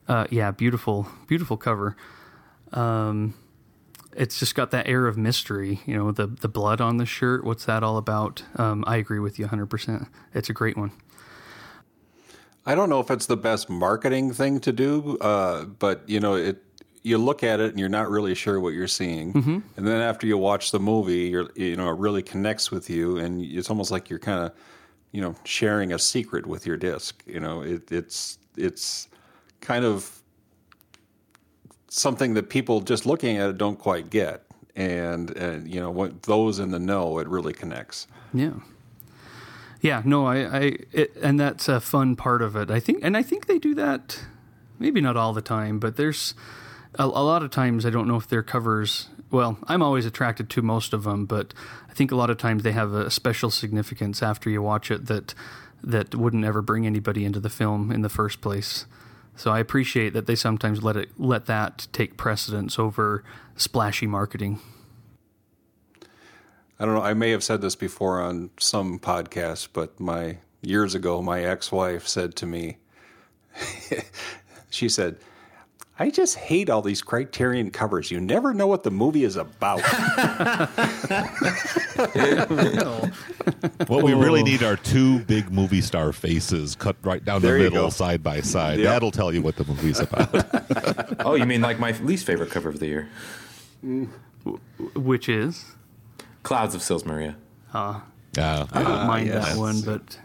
Uh, 0.07 0.25
yeah, 0.31 0.49
beautiful, 0.49 1.07
beautiful 1.27 1.55
cover. 1.55 1.95
Um, 2.71 3.35
it's 4.15 4.39
just 4.39 4.55
got 4.55 4.71
that 4.71 4.87
air 4.87 5.07
of 5.07 5.17
mystery. 5.17 5.81
You 5.85 5.97
know, 5.97 6.11
the 6.11 6.27
the 6.27 6.47
blood 6.47 6.81
on 6.81 6.97
the 6.97 7.05
shirt. 7.05 7.43
What's 7.43 7.65
that 7.65 7.83
all 7.83 7.97
about? 7.97 8.43
Um, 8.55 8.83
I 8.87 8.97
agree 8.97 9.19
with 9.19 9.39
you 9.39 9.45
100. 9.45 9.67
percent 9.67 10.07
It's 10.33 10.49
a 10.49 10.53
great 10.53 10.77
one. 10.77 10.91
I 12.65 12.75
don't 12.75 12.89
know 12.89 13.01
if 13.01 13.11
it's 13.11 13.25
the 13.25 13.35
best 13.35 13.69
marketing 13.69 14.31
thing 14.31 14.61
to 14.61 14.71
do, 14.71 15.17
uh, 15.19 15.65
but 15.65 16.07
you 16.07 16.19
know, 16.19 16.35
it. 16.35 16.63
You 17.05 17.17
look 17.17 17.43
at 17.43 17.59
it 17.59 17.71
and 17.71 17.77
you're 17.77 17.89
not 17.89 18.09
really 18.09 18.33
sure 18.33 18.61
what 18.61 18.73
you're 18.73 18.87
seeing, 18.87 19.33
and 19.75 19.85
then 19.85 19.99
after 20.01 20.25
you 20.25 20.37
watch 20.37 20.71
the 20.71 20.79
movie, 20.79 21.27
you're 21.27 21.49
you 21.53 21.75
know 21.75 21.89
it 21.89 21.97
really 21.97 22.23
connects 22.23 22.71
with 22.71 22.89
you, 22.89 23.17
and 23.17 23.41
it's 23.41 23.69
almost 23.69 23.91
like 23.91 24.09
you're 24.09 24.19
kind 24.19 24.39
of 24.39 24.53
you 25.11 25.19
know 25.19 25.35
sharing 25.43 25.91
a 25.91 25.99
secret 25.99 26.45
with 26.45 26.65
your 26.65 26.77
disc. 26.77 27.21
You 27.27 27.41
know, 27.41 27.61
it, 27.61 27.91
it's 27.91 28.37
it's 28.55 29.09
kind 29.59 29.83
of 29.83 30.22
something 31.93 32.33
that 32.33 32.49
people 32.49 32.81
just 32.81 33.05
looking 33.05 33.37
at 33.37 33.49
it 33.49 33.57
don't 33.57 33.77
quite 33.77 34.09
get, 34.09 34.45
and 34.75 35.29
and 35.37 35.71
you 35.71 35.79
know 35.79 35.91
what 35.91 36.23
those 36.23 36.59
in 36.59 36.71
the 36.71 36.79
know, 36.79 37.19
it 37.19 37.27
really 37.27 37.53
connects. 37.53 38.07
Yeah. 38.33 38.53
Yeah, 39.81 40.01
no, 40.05 40.25
I, 40.25 40.35
I, 40.37 40.77
it, 40.93 41.13
and 41.21 41.37
that's 41.37 41.67
a 41.67 41.81
fun 41.81 42.15
part 42.15 42.41
of 42.41 42.55
it. 42.55 42.71
I 42.71 42.79
think, 42.79 42.99
and 43.03 43.17
I 43.17 43.21
think 43.21 43.47
they 43.47 43.59
do 43.59 43.75
that, 43.75 44.17
maybe 44.79 45.01
not 45.01 45.17
all 45.17 45.33
the 45.33 45.41
time, 45.41 45.77
but 45.77 45.97
there's 45.97 46.35
a, 46.97 47.03
a 47.03 47.05
lot 47.05 47.43
of 47.43 47.51
times 47.51 47.85
I 47.85 47.89
don't 47.89 48.07
know 48.07 48.15
if 48.15 48.25
their 48.25 48.43
covers. 48.43 49.09
Well, 49.29 49.57
I'm 49.67 49.81
always 49.81 50.05
attracted 50.05 50.49
to 50.51 50.61
most 50.61 50.93
of 50.93 51.03
them, 51.03 51.25
but 51.25 51.53
I 51.89 51.93
think 51.93 52.13
a 52.13 52.15
lot 52.15 52.29
of 52.29 52.37
times 52.37 52.63
they 52.63 52.71
have 52.71 52.93
a 52.93 53.11
special 53.11 53.51
significance 53.51 54.23
after 54.23 54.49
you 54.49 54.61
watch 54.61 54.89
it 54.89 55.07
that 55.07 55.35
that 55.83 56.15
wouldn't 56.15 56.45
ever 56.45 56.61
bring 56.61 56.85
anybody 56.85 57.25
into 57.25 57.41
the 57.41 57.49
film 57.49 57.91
in 57.91 58.03
the 58.03 58.09
first 58.09 58.39
place. 58.39 58.85
So 59.35 59.51
I 59.51 59.59
appreciate 59.59 60.13
that 60.13 60.27
they 60.27 60.35
sometimes 60.35 60.83
let 60.83 60.95
it 60.95 61.09
let 61.17 61.45
that 61.47 61.87
take 61.91 62.17
precedence 62.17 62.77
over 62.77 63.23
splashy 63.55 64.07
marketing. 64.07 64.59
I 66.79 66.85
don't 66.85 66.95
know. 66.95 67.01
I 67.01 67.13
may 67.13 67.31
have 67.31 67.43
said 67.43 67.61
this 67.61 67.75
before 67.75 68.21
on 68.21 68.49
some 68.59 68.99
podcast, 68.99 69.69
but 69.73 69.99
my 69.99 70.37
years 70.61 70.95
ago, 70.95 71.21
my 71.21 71.43
ex-wife 71.43 72.07
said 72.07 72.35
to 72.37 72.45
me, 72.45 72.77
she 74.69 74.89
said, 74.89 75.17
"I 75.99 76.09
just 76.09 76.35
hate 76.35 76.69
all 76.69 76.81
these 76.81 77.01
Criterion 77.01 77.71
covers. 77.71 78.09
You 78.11 78.19
never 78.19 78.53
know 78.53 78.67
what 78.67 78.83
the 78.83 78.91
movie 78.91 79.23
is 79.23 79.35
about." 79.35 79.81
What 83.87 84.03
we 84.03 84.13
really 84.13 84.43
need 84.43 84.63
are 84.63 84.75
two 84.77 85.19
big 85.19 85.51
movie 85.51 85.81
star 85.81 86.11
faces 86.13 86.75
cut 86.75 86.95
right 87.03 87.23
down 87.23 87.41
There 87.41 87.57
the 87.57 87.65
you 87.65 87.69
middle, 87.69 87.85
go. 87.87 87.89
side 87.89 88.23
by 88.23 88.41
side. 88.41 88.79
Yep. 88.79 88.87
That'll 88.87 89.11
tell 89.11 89.33
you 89.33 89.41
what 89.41 89.55
the 89.55 89.65
movie's 89.65 89.99
about. 89.99 90.29
Oh, 91.25 91.35
you 91.35 91.45
mean 91.45 91.61
like 91.61 91.79
my 91.79 91.91
least 91.99 92.25
favorite 92.25 92.49
cover 92.51 92.69
of 92.69 92.79
the 92.79 92.87
year, 92.87 93.09
Which 94.95 95.29
is, 95.29 95.65
Clouds 96.43 96.75
of 96.75 96.81
Sils 96.81 97.05
Maria. 97.05 97.35
Uh, 97.73 98.01
I 98.37 98.65
don't 98.73 99.07
mind 99.07 99.27
yes. 99.27 99.49
that 99.53 99.57
one, 99.57 99.81
but 99.81 100.17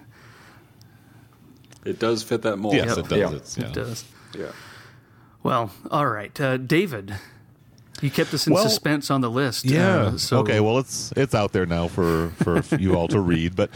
it 1.84 1.98
does 1.98 2.22
fit 2.22 2.42
that 2.42 2.56
mold. 2.56 2.74
yes, 2.74 2.96
Yep. 2.96 2.98
it 2.98 3.08
does. 3.08 3.18
Yeah. 3.18 3.30
It's, 3.36 3.58
it 3.58 3.72
does. 3.72 4.04
Yeah. 4.36 4.52
Well, 5.48 5.70
all 5.90 6.06
right, 6.06 6.38
uh, 6.40 6.58
David. 6.58 7.14
You 8.00 8.10
kept 8.10 8.32
us 8.32 8.46
in 8.46 8.52
Well, 8.52 8.62
suspense 8.68 9.10
on 9.10 9.22
the 9.22 9.30
list. 9.30 9.64
Yeah. 9.64 9.96
uh, 9.96 10.18
so 10.18 10.38
okay. 10.38 10.60
Well, 10.60 10.78
it's 10.78 11.12
it's 11.16 11.34
out 11.34 11.52
there 11.52 11.66
now 11.66 11.88
for 11.88 12.28
for 12.36 12.62
you 12.78 12.94
all 12.94 13.08
to 13.08 13.18
read. 13.18 13.56
But 13.56 13.70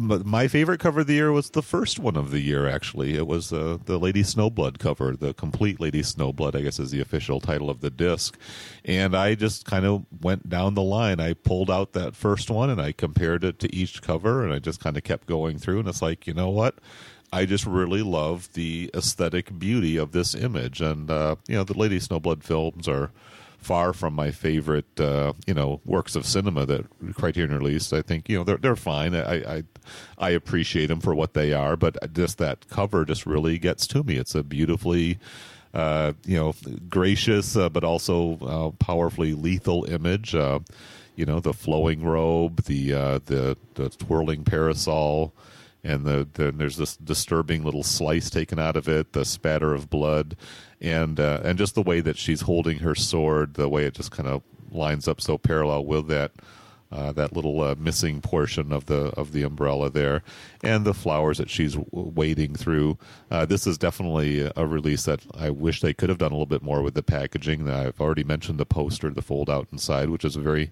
my 0.00 0.48
favorite 0.48 0.80
cover 0.80 1.00
of 1.00 1.06
the 1.06 1.14
year 1.14 1.30
was 1.30 1.50
the 1.50 1.62
first 1.62 1.98
one 2.00 2.16
of 2.16 2.30
the 2.30 2.40
year. 2.40 2.66
Actually, 2.66 3.14
it 3.14 3.26
was 3.26 3.52
uh, 3.52 3.78
the 3.84 3.98
Lady 3.98 4.22
Snowblood 4.22 4.78
cover, 4.78 5.14
the 5.16 5.32
complete 5.34 5.80
Lady 5.80 6.02
Snowblood. 6.02 6.56
I 6.56 6.62
guess 6.62 6.80
is 6.80 6.90
the 6.90 7.00
official 7.00 7.40
title 7.40 7.70
of 7.70 7.80
the 7.80 7.90
disc. 7.90 8.36
And 8.84 9.14
I 9.14 9.34
just 9.36 9.64
kind 9.64 9.86
of 9.86 10.06
went 10.22 10.48
down 10.48 10.74
the 10.74 10.82
line. 10.82 11.20
I 11.20 11.34
pulled 11.34 11.70
out 11.70 11.92
that 11.92 12.16
first 12.16 12.50
one 12.50 12.70
and 12.70 12.80
I 12.80 12.90
compared 12.92 13.44
it 13.44 13.58
to 13.60 13.72
each 13.72 14.02
cover, 14.02 14.42
and 14.42 14.52
I 14.52 14.58
just 14.58 14.80
kind 14.80 14.96
of 14.96 15.04
kept 15.04 15.28
going 15.28 15.58
through. 15.58 15.80
And 15.80 15.88
it's 15.88 16.02
like, 16.02 16.26
you 16.26 16.34
know 16.34 16.48
what? 16.50 16.74
I 17.32 17.44
just 17.44 17.66
really 17.66 18.02
love 18.02 18.52
the 18.54 18.90
aesthetic 18.94 19.58
beauty 19.58 19.96
of 19.96 20.12
this 20.12 20.34
image, 20.34 20.80
and 20.80 21.10
uh, 21.10 21.36
you 21.46 21.56
know, 21.56 21.64
the 21.64 21.78
Lady 21.78 21.98
Snowblood 21.98 22.42
films 22.42 22.88
are 22.88 23.10
far 23.58 23.92
from 23.92 24.14
my 24.14 24.30
favorite, 24.30 25.00
uh, 25.00 25.32
you 25.46 25.52
know, 25.52 25.80
works 25.84 26.14
of 26.16 26.24
cinema 26.24 26.64
that 26.66 26.86
Criterion 27.14 27.56
released. 27.56 27.92
I 27.92 28.02
think 28.02 28.28
you 28.28 28.38
know 28.38 28.44
they're 28.44 28.56
they're 28.56 28.76
fine. 28.76 29.14
I 29.14 29.56
I, 29.56 29.62
I 30.16 30.30
appreciate 30.30 30.86
them 30.86 31.00
for 31.00 31.14
what 31.14 31.34
they 31.34 31.52
are, 31.52 31.76
but 31.76 32.12
just 32.14 32.38
that 32.38 32.68
cover 32.70 33.04
just 33.04 33.26
really 33.26 33.58
gets 33.58 33.86
to 33.88 34.02
me. 34.02 34.16
It's 34.16 34.34
a 34.34 34.42
beautifully. 34.42 35.18
Uh, 35.74 36.14
you 36.24 36.36
know, 36.36 36.54
gracious 36.88 37.54
uh, 37.54 37.68
but 37.68 37.84
also 37.84 38.38
uh, 38.38 38.70
powerfully 38.82 39.34
lethal 39.34 39.84
image. 39.84 40.34
Uh, 40.34 40.58
you 41.14 41.26
know, 41.26 41.40
the 41.40 41.52
flowing 41.52 42.02
robe, 42.02 42.64
the 42.64 42.92
the 43.26 43.56
the 43.74 43.90
twirling 43.90 44.44
parasol, 44.44 45.34
and 45.84 46.04
the, 46.04 46.28
the 46.34 46.50
there's 46.52 46.76
this 46.76 46.96
disturbing 46.96 47.64
little 47.64 47.82
slice 47.82 48.30
taken 48.30 48.58
out 48.58 48.76
of 48.76 48.88
it, 48.88 49.12
the 49.12 49.24
spatter 49.24 49.74
of 49.74 49.90
blood, 49.90 50.36
and 50.80 51.18
uh, 51.20 51.40
and 51.44 51.58
just 51.58 51.74
the 51.74 51.82
way 51.82 52.00
that 52.00 52.16
she's 52.16 52.42
holding 52.42 52.78
her 52.78 52.94
sword, 52.94 53.54
the 53.54 53.68
way 53.68 53.84
it 53.84 53.94
just 53.94 54.10
kind 54.10 54.28
of 54.28 54.42
lines 54.70 55.08
up 55.08 55.20
so 55.20 55.38
parallel 55.38 55.84
with 55.84 56.08
that 56.08 56.32
uh, 56.90 57.12
that 57.12 57.34
little 57.34 57.60
uh, 57.60 57.74
missing 57.78 58.20
portion 58.20 58.72
of 58.72 58.86
the 58.86 59.12
of 59.16 59.32
the 59.32 59.42
umbrella 59.42 59.90
there, 59.90 60.22
and 60.62 60.84
the 60.84 60.94
flowers 60.94 61.38
that 61.38 61.50
she's 61.50 61.74
w- 61.74 61.88
wading 61.92 62.54
through. 62.54 62.96
Uh, 63.30 63.44
this 63.44 63.66
is 63.66 63.76
definitely 63.76 64.50
a 64.56 64.66
release 64.66 65.04
that 65.04 65.20
I 65.34 65.50
wish 65.50 65.80
they 65.80 65.92
could 65.92 66.08
have 66.08 66.18
done 66.18 66.32
a 66.32 66.34
little 66.34 66.46
bit 66.46 66.62
more 66.62 66.82
with 66.82 66.94
the 66.94 67.02
packaging. 67.02 67.68
I've 67.68 68.00
already 68.00 68.24
mentioned 68.24 68.58
the 68.58 68.66
poster, 68.66 69.10
the 69.10 69.22
fold 69.22 69.50
out 69.50 69.68
inside, 69.70 70.08
which 70.08 70.24
is 70.24 70.36
a 70.36 70.40
very 70.40 70.70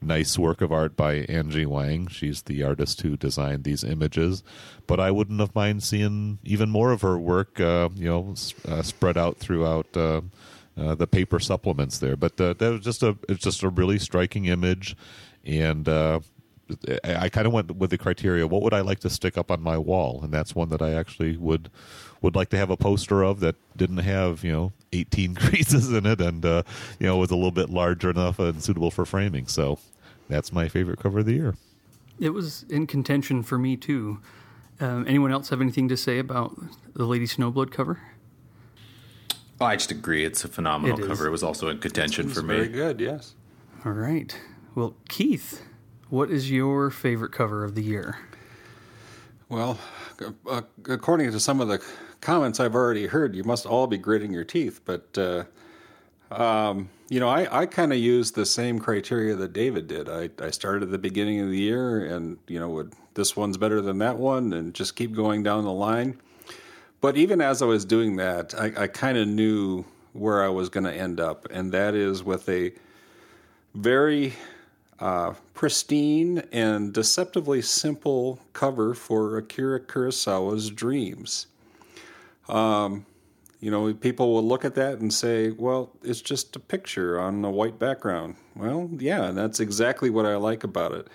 nice 0.00 0.38
work 0.38 0.60
of 0.60 0.72
art 0.72 0.96
by 0.96 1.14
Angie 1.28 1.66
Wang. 1.66 2.06
She's 2.06 2.42
the 2.42 2.62
artist 2.62 3.00
who 3.00 3.16
designed 3.16 3.64
these 3.64 3.82
images, 3.82 4.44
but 4.86 5.00
I 5.00 5.10
wouldn't 5.10 5.40
have 5.40 5.54
mind 5.54 5.82
seeing 5.82 6.38
even 6.44 6.70
more 6.70 6.92
of 6.92 7.02
her 7.02 7.18
work. 7.18 7.58
Uh, 7.58 7.88
you 7.96 8.08
know, 8.08 8.34
uh, 8.68 8.82
spread 8.82 9.16
out 9.16 9.38
throughout. 9.38 9.96
Uh, 9.96 10.20
the 10.94 11.06
paper 11.06 11.40
supplements 11.40 12.00
there, 12.00 12.16
but 12.18 12.36
that 12.36 12.60
was 12.60 12.82
just 12.82 13.02
a 13.02 13.16
it's 13.30 13.42
just 13.42 13.62
a 13.62 13.70
really 13.70 13.98
striking 13.98 14.44
image, 14.44 14.94
and 15.46 15.88
uh, 15.88 16.20
I, 17.04 17.16
I 17.16 17.28
kind 17.28 17.46
of 17.46 17.52
went 17.52 17.76
with 17.76 17.90
the 17.90 17.98
criteria: 17.98 18.46
what 18.46 18.62
would 18.62 18.74
I 18.74 18.80
like 18.80 19.00
to 19.00 19.10
stick 19.10 19.38
up 19.38 19.50
on 19.50 19.62
my 19.62 19.78
wall? 19.78 20.20
And 20.22 20.32
that's 20.32 20.54
one 20.54 20.68
that 20.70 20.82
I 20.82 20.92
actually 20.92 21.36
would 21.36 21.70
would 22.22 22.34
like 22.34 22.48
to 22.50 22.56
have 22.56 22.70
a 22.70 22.76
poster 22.76 23.22
of 23.22 23.40
that 23.40 23.56
didn't 23.76 23.98
have 23.98 24.42
you 24.42 24.52
know 24.52 24.72
18 24.92 25.34
creases 25.36 25.92
in 25.92 26.06
it, 26.06 26.20
and 26.20 26.44
uh, 26.44 26.62
you 26.98 27.06
know 27.06 27.16
was 27.18 27.30
a 27.30 27.36
little 27.36 27.50
bit 27.52 27.70
larger 27.70 28.10
enough 28.10 28.38
and 28.38 28.62
suitable 28.62 28.90
for 28.90 29.04
framing. 29.04 29.46
So 29.46 29.78
that's 30.28 30.52
my 30.52 30.68
favorite 30.68 30.98
cover 30.98 31.20
of 31.20 31.26
the 31.26 31.34
year. 31.34 31.54
it 32.18 32.30
was 32.30 32.64
in 32.68 32.86
contention 32.86 33.42
for 33.42 33.58
me 33.58 33.76
too. 33.76 34.18
Um, 34.80 35.06
anyone 35.08 35.30
else 35.32 35.48
have 35.50 35.60
anything 35.62 35.88
to 35.88 35.96
say 35.96 36.18
about 36.18 36.54
the 36.94 37.06
Lady 37.06 37.26
Snowblood 37.26 37.70
cover? 37.70 38.00
Oh, 39.58 39.64
I 39.64 39.76
just 39.76 39.90
agree. 39.90 40.22
It's 40.24 40.44
a 40.44 40.48
phenomenal 40.48 40.98
It 40.98 41.02
is. 41.02 41.08
cover. 41.08 41.26
It 41.26 41.30
was 41.30 41.42
also 41.42 41.68
in 41.68 41.78
contention 41.78 42.28
for 42.28 42.42
me. 42.42 42.56
Very 42.56 42.68
good. 42.68 43.00
Yes. 43.00 43.34
All 43.86 43.92
right. 43.92 44.38
Well, 44.76 44.94
Keith, 45.08 45.62
what 46.10 46.30
is 46.30 46.50
your 46.50 46.90
favorite 46.90 47.32
cover 47.32 47.64
of 47.64 47.74
the 47.74 47.82
year? 47.82 48.18
Well, 49.48 49.78
uh, 50.46 50.60
according 50.86 51.32
to 51.32 51.40
some 51.40 51.62
of 51.62 51.68
the 51.68 51.82
comments 52.20 52.60
I've 52.60 52.74
already 52.74 53.06
heard, 53.06 53.34
you 53.34 53.42
must 53.42 53.64
all 53.64 53.86
be 53.86 53.96
gritting 53.96 54.34
your 54.34 54.44
teeth. 54.44 54.82
But, 54.84 55.16
uh, 55.16 55.44
um, 56.30 56.90
you 57.08 57.20
know, 57.20 57.28
I, 57.30 57.62
I 57.62 57.64
kind 57.64 57.90
of 57.90 57.98
used 57.98 58.34
the 58.34 58.44
same 58.44 58.78
criteria 58.78 59.34
that 59.36 59.54
David 59.54 59.86
did. 59.86 60.10
I, 60.10 60.28
I 60.44 60.50
started 60.50 60.82
at 60.82 60.90
the 60.90 60.98
beginning 60.98 61.40
of 61.40 61.48
the 61.48 61.56
year 61.56 62.04
and, 62.04 62.36
you 62.46 62.60
know, 62.60 62.68
would 62.68 62.92
this 63.14 63.34
one's 63.34 63.56
better 63.56 63.80
than 63.80 63.96
that 64.00 64.18
one 64.18 64.52
and 64.52 64.74
just 64.74 64.94
keep 64.94 65.14
going 65.14 65.42
down 65.42 65.64
the 65.64 65.72
line. 65.72 66.20
But 67.00 67.16
even 67.16 67.40
as 67.40 67.62
I 67.62 67.64
was 67.64 67.86
doing 67.86 68.16
that, 68.16 68.54
I, 68.54 68.72
I 68.76 68.86
kind 68.88 69.16
of 69.16 69.26
knew 69.26 69.86
where 70.12 70.44
I 70.44 70.50
was 70.50 70.68
going 70.68 70.84
to 70.84 70.92
end 70.92 71.18
up, 71.18 71.46
and 71.50 71.72
that 71.72 71.94
is 71.94 72.22
with 72.22 72.46
a 72.50 72.72
very 73.74 74.34
uh, 74.98 75.34
pristine 75.54 76.38
and 76.52 76.92
deceptively 76.92 77.62
simple 77.62 78.40
cover 78.52 78.94
for 78.94 79.36
Akira 79.36 79.80
Kurosawa's 79.80 80.70
Dreams. 80.70 81.46
Um, 82.48 83.04
you 83.60 83.70
know, 83.70 83.92
people 83.94 84.32
will 84.32 84.46
look 84.46 84.64
at 84.64 84.74
that 84.74 84.98
and 84.98 85.12
say, 85.12 85.50
well, 85.50 85.90
it's 86.02 86.20
just 86.20 86.54
a 86.56 86.60
picture 86.60 87.18
on 87.18 87.44
a 87.44 87.50
white 87.50 87.78
background. 87.78 88.36
Well, 88.54 88.90
yeah, 88.98 89.30
that's 89.32 89.60
exactly 89.60 90.10
what 90.10 90.26
I 90.26 90.36
like 90.36 90.64
about 90.64 90.92
it. 90.92 91.08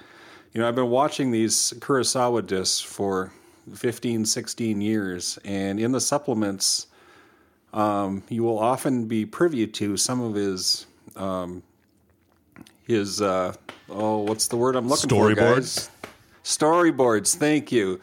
You 0.54 0.62
know, 0.62 0.68
I've 0.68 0.76
been 0.76 0.90
watching 0.90 1.32
these 1.32 1.74
Kurosawa 1.80 2.46
discs 2.46 2.82
for 2.82 3.32
15, 3.74 4.26
16 4.26 4.82
years, 4.82 5.40
and 5.46 5.80
in 5.80 5.92
the 5.92 6.02
supplements, 6.02 6.88
um, 7.74 8.24
you 8.28 8.44
will 8.44 8.60
often 8.60 9.08
be 9.08 9.26
privy 9.26 9.66
to 9.68 9.96
some 9.96 10.20
of 10.20 10.36
his 10.36 10.88
um, 11.16 11.64
his 12.92 13.22
uh, 13.22 13.54
oh, 13.89 14.20
what's 14.20 14.48
the 14.48 14.58
word 14.58 14.76
I'm 14.76 14.88
looking 14.88 15.10
for? 15.10 15.34
Storyboards. 15.34 15.89
Storyboards. 16.44 17.36
Thank 17.36 17.72
you. 17.72 18.00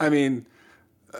I 0.00 0.08
mean, 0.08 0.46
uh, 1.12 1.18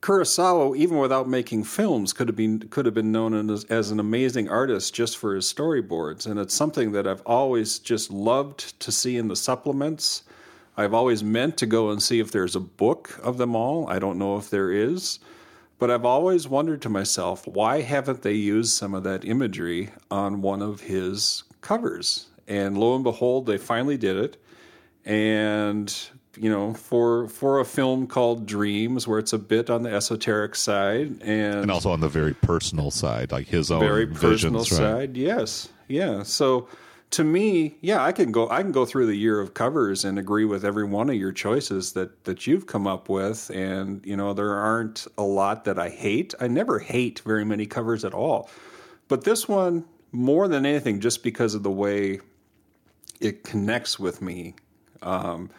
Kurosawa, 0.00 0.76
even 0.76 0.98
without 0.98 1.28
making 1.28 1.64
films, 1.64 2.12
could 2.12 2.28
have 2.28 2.36
been 2.36 2.60
could 2.68 2.86
have 2.86 2.94
been 2.94 3.12
known 3.12 3.50
as, 3.50 3.64
as 3.64 3.90
an 3.90 4.00
amazing 4.00 4.48
artist 4.48 4.94
just 4.94 5.16
for 5.18 5.34
his 5.34 5.52
storyboards, 5.52 6.26
and 6.26 6.38
it's 6.38 6.54
something 6.54 6.92
that 6.92 7.06
I've 7.06 7.22
always 7.26 7.78
just 7.78 8.10
loved 8.10 8.78
to 8.80 8.92
see 8.92 9.16
in 9.16 9.28
the 9.28 9.36
supplements. 9.36 10.22
I've 10.76 10.92
always 10.92 11.24
meant 11.24 11.56
to 11.58 11.66
go 11.66 11.90
and 11.90 12.02
see 12.02 12.20
if 12.20 12.30
there's 12.30 12.54
a 12.54 12.60
book 12.60 13.18
of 13.22 13.38
them 13.38 13.56
all. 13.56 13.88
I 13.88 13.98
don't 13.98 14.18
know 14.18 14.36
if 14.36 14.50
there 14.50 14.70
is. 14.70 15.18
But 15.78 15.90
I've 15.90 16.06
always 16.06 16.48
wondered 16.48 16.80
to 16.82 16.88
myself, 16.88 17.46
why 17.46 17.82
haven't 17.82 18.22
they 18.22 18.32
used 18.32 18.72
some 18.72 18.94
of 18.94 19.02
that 19.04 19.26
imagery 19.26 19.90
on 20.10 20.40
one 20.40 20.62
of 20.62 20.80
his 20.80 21.44
covers? 21.66 22.26
And 22.48 22.78
lo 22.78 22.94
and 22.94 23.02
behold, 23.04 23.46
they 23.46 23.58
finally 23.58 23.96
did 23.96 24.16
it. 24.16 24.36
And 25.04 25.94
you 26.36 26.50
know, 26.50 26.74
for 26.74 27.28
for 27.28 27.60
a 27.60 27.64
film 27.64 28.06
called 28.06 28.46
Dreams, 28.46 29.08
where 29.08 29.18
it's 29.18 29.32
a 29.32 29.38
bit 29.38 29.70
on 29.70 29.82
the 29.82 29.92
esoteric 29.92 30.54
side, 30.54 31.18
and, 31.22 31.62
and 31.62 31.70
also 31.70 31.90
on 31.90 32.00
the 32.00 32.08
very 32.08 32.34
personal 32.34 32.90
side, 32.90 33.32
like 33.32 33.46
his 33.46 33.70
own 33.70 33.80
very 33.80 34.06
personal 34.06 34.60
visions, 34.60 34.78
right? 34.78 34.78
side, 34.78 35.16
yes, 35.16 35.68
yeah. 35.88 36.22
So 36.22 36.68
to 37.12 37.24
me, 37.24 37.76
yeah, 37.80 38.04
I 38.04 38.12
can 38.12 38.32
go 38.32 38.48
I 38.50 38.62
can 38.62 38.72
go 38.72 38.84
through 38.84 39.06
the 39.06 39.16
year 39.16 39.40
of 39.40 39.54
covers 39.54 40.04
and 40.04 40.18
agree 40.18 40.44
with 40.44 40.64
every 40.64 40.84
one 40.84 41.08
of 41.08 41.16
your 41.16 41.32
choices 41.32 41.92
that 41.92 42.24
that 42.24 42.46
you've 42.46 42.66
come 42.66 42.86
up 42.86 43.08
with 43.08 43.50
and 43.50 44.04
you 44.04 44.16
know 44.16 44.34
there 44.34 44.54
aren't 44.54 45.06
a 45.16 45.22
lot 45.22 45.64
that 45.64 45.78
I 45.78 45.88
hate. 45.88 46.34
I 46.40 46.48
never 46.48 46.78
hate 46.78 47.20
very 47.20 47.44
many 47.44 47.66
covers 47.66 48.04
at 48.04 48.12
all. 48.12 48.50
But 49.08 49.24
this 49.24 49.48
one 49.48 49.84
more 50.16 50.48
than 50.48 50.64
anything 50.64 50.98
just 50.98 51.22
because 51.22 51.54
of 51.54 51.62
the 51.62 51.70
way 51.70 52.20
it 53.20 53.44
connects 53.44 53.98
with 53.98 54.22
me 54.22 54.54
um, 55.02 55.50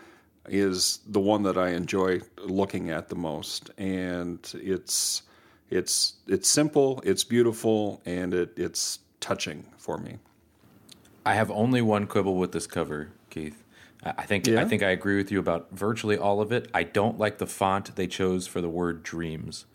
is 0.47 0.99
the 1.07 1.19
one 1.19 1.43
that 1.43 1.57
I 1.57 1.69
enjoy 1.69 2.21
looking 2.43 2.89
at 2.89 3.07
the 3.07 3.15
most 3.15 3.69
and 3.77 4.39
it's 4.55 5.21
it's 5.69 6.13
it's 6.27 6.49
simple, 6.49 7.01
it's 7.03 7.23
beautiful 7.23 8.01
and 8.05 8.33
it 8.33 8.53
it's 8.57 8.99
touching 9.19 9.65
for 9.77 9.97
me. 9.97 10.17
I 11.25 11.33
have 11.33 11.51
only 11.51 11.81
one 11.81 12.07
quibble 12.07 12.35
with 12.35 12.51
this 12.51 12.65
cover, 12.65 13.09
Keith. 13.29 13.63
I 14.03 14.23
think 14.23 14.47
Yeah? 14.47 14.61
I 14.61 14.65
think 14.65 14.81
I 14.81 14.89
agree 14.89 15.17
with 15.17 15.31
you 15.31 15.39
about 15.39 15.67
virtually 15.71 16.17
all 16.17 16.41
of 16.41 16.51
it. 16.51 16.69
I 16.73 16.83
don't 16.83 17.19
like 17.19 17.37
the 17.37 17.47
font 17.47 17.95
they 17.95 18.07
chose 18.07 18.47
for 18.47 18.61
the 18.61 18.69
word 18.69 19.03
dreams. 19.03 19.65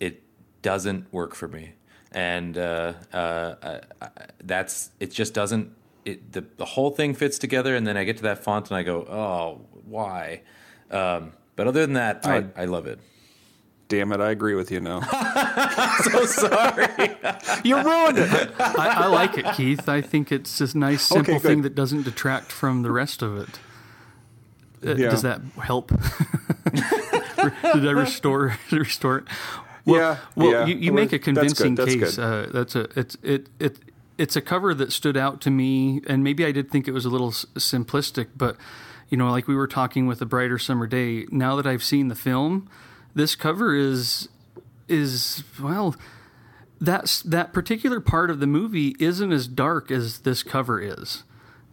It 0.00 0.22
doesn't 0.62 1.12
work 1.12 1.34
for 1.34 1.46
me, 1.46 1.74
and 2.16 2.56
uh, 2.56 2.94
uh, 3.12 3.16
uh, 3.16 3.80
uh, 4.00 4.08
that's 4.42 4.90
it. 4.98 5.12
Just 5.12 5.34
doesn't. 5.34 5.70
It 6.04 6.32
the 6.32 6.44
the 6.56 6.64
whole 6.64 6.90
thing 6.90 7.14
fits 7.14 7.38
together, 7.38 7.76
and 7.76 7.86
then 7.86 7.96
I 7.96 8.04
get 8.04 8.16
to 8.16 8.22
that 8.24 8.42
font 8.42 8.70
and 8.70 8.76
I 8.76 8.82
go, 8.82 9.02
oh, 9.02 9.60
why? 9.84 10.40
Um, 10.90 11.32
but 11.56 11.66
other 11.68 11.82
than 11.82 11.92
that, 11.92 12.26
I, 12.26 12.46
I 12.56 12.64
love 12.64 12.86
it. 12.86 12.98
Damn 13.88 14.12
it, 14.12 14.20
I 14.20 14.30
agree 14.30 14.54
with 14.54 14.72
you 14.72 14.80
now. 14.80 15.00
So 16.02 16.24
sorry. 16.26 17.16
you 17.64 17.76
ruined 17.76 18.18
it. 18.18 18.50
I, 18.58 19.04
I 19.04 19.06
like 19.06 19.38
it, 19.38 19.46
Keith. 19.54 19.88
I 19.88 20.00
think 20.02 20.30
it's 20.30 20.60
a 20.60 20.76
nice, 20.78 21.02
simple 21.02 21.36
Okay, 21.36 21.48
thing 21.48 21.62
that 21.62 21.74
doesn't 21.74 22.02
detract 22.02 22.52
from 22.52 22.82
the 22.82 22.90
rest 22.90 23.22
of 23.22 23.36
it. 23.38 23.58
Uh, 24.86 24.94
Yeah. 24.96 25.10
Does 25.10 25.22
that 25.22 25.40
help? 25.62 25.88
Did 26.74 27.86
I 27.86 27.92
restore 27.92 28.58
restore 28.70 29.18
it? 29.18 29.24
Well, 29.86 30.00
Yeah, 30.00 30.18
Well, 30.34 30.50
yeah. 30.50 30.66
you, 30.66 30.76
you 30.76 30.92
make 30.92 31.12
a 31.12 31.16
that's 31.18 31.24
convincing 31.24 31.74
that's 31.76 31.94
case. 31.94 32.16
good. 32.16 32.22
Uh, 32.22 32.46
that's 32.52 32.74
a 32.76 32.88
it's 32.98 33.16
it 33.22 33.48
it 33.58 33.78
it's 34.18 34.34
a 34.36 34.40
cover 34.40 34.74
that 34.74 34.92
stood 34.92 35.16
out 35.16 35.40
to 35.42 35.50
me, 35.50 36.00
and 36.08 36.22
maybe 36.24 36.44
I 36.44 36.52
did 36.52 36.70
think 36.70 36.88
it 36.88 36.92
was 36.92 37.04
a 37.04 37.10
little 37.10 37.28
s- 37.28 37.46
simplistic, 37.54 38.28
but 38.36 38.56
you 39.08 39.16
know, 39.16 39.30
like 39.30 39.46
we 39.46 39.54
were 39.54 39.68
talking 39.68 40.06
with 40.06 40.20
a 40.20 40.26
brighter 40.26 40.58
summer 40.58 40.86
day. 40.86 41.26
Now 41.30 41.54
that 41.56 41.66
I've 41.66 41.84
seen 41.84 42.08
the 42.08 42.14
film, 42.14 42.68
this 43.14 43.34
cover 43.34 43.74
is 43.74 44.28
is 44.88 45.42
well 45.60 45.94
that's 46.80 47.22
that 47.22 47.52
particular 47.52 48.00
part 48.00 48.30
of 48.30 48.38
the 48.40 48.46
movie 48.46 48.94
isn't 48.98 49.32
as 49.32 49.48
dark 49.48 49.90
as 49.90 50.20
this 50.20 50.42
cover 50.42 50.80
is. 50.80 51.24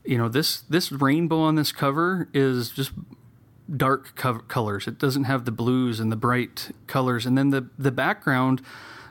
You 0.05 0.17
know, 0.17 0.29
this 0.29 0.61
this 0.61 0.91
rainbow 0.91 1.39
on 1.39 1.55
this 1.55 1.71
cover 1.71 2.27
is 2.33 2.69
just 2.69 2.91
dark 3.75 4.15
co- 4.15 4.39
colors. 4.39 4.87
It 4.87 4.97
doesn't 4.97 5.25
have 5.25 5.45
the 5.45 5.51
blues 5.51 5.99
and 5.99 6.11
the 6.11 6.15
bright 6.15 6.71
colors, 6.87 7.25
and 7.25 7.37
then 7.37 7.49
the 7.49 7.69
the 7.77 7.91
background 7.91 8.61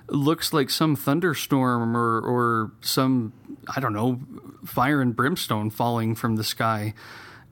looks 0.08 0.52
like 0.52 0.70
some 0.70 0.96
thunderstorm 0.96 1.96
or 1.96 2.20
or 2.20 2.72
some 2.80 3.32
I 3.74 3.80
don't 3.80 3.92
know 3.92 4.20
fire 4.64 5.00
and 5.00 5.14
brimstone 5.14 5.70
falling 5.70 6.14
from 6.14 6.36
the 6.36 6.44
sky. 6.44 6.94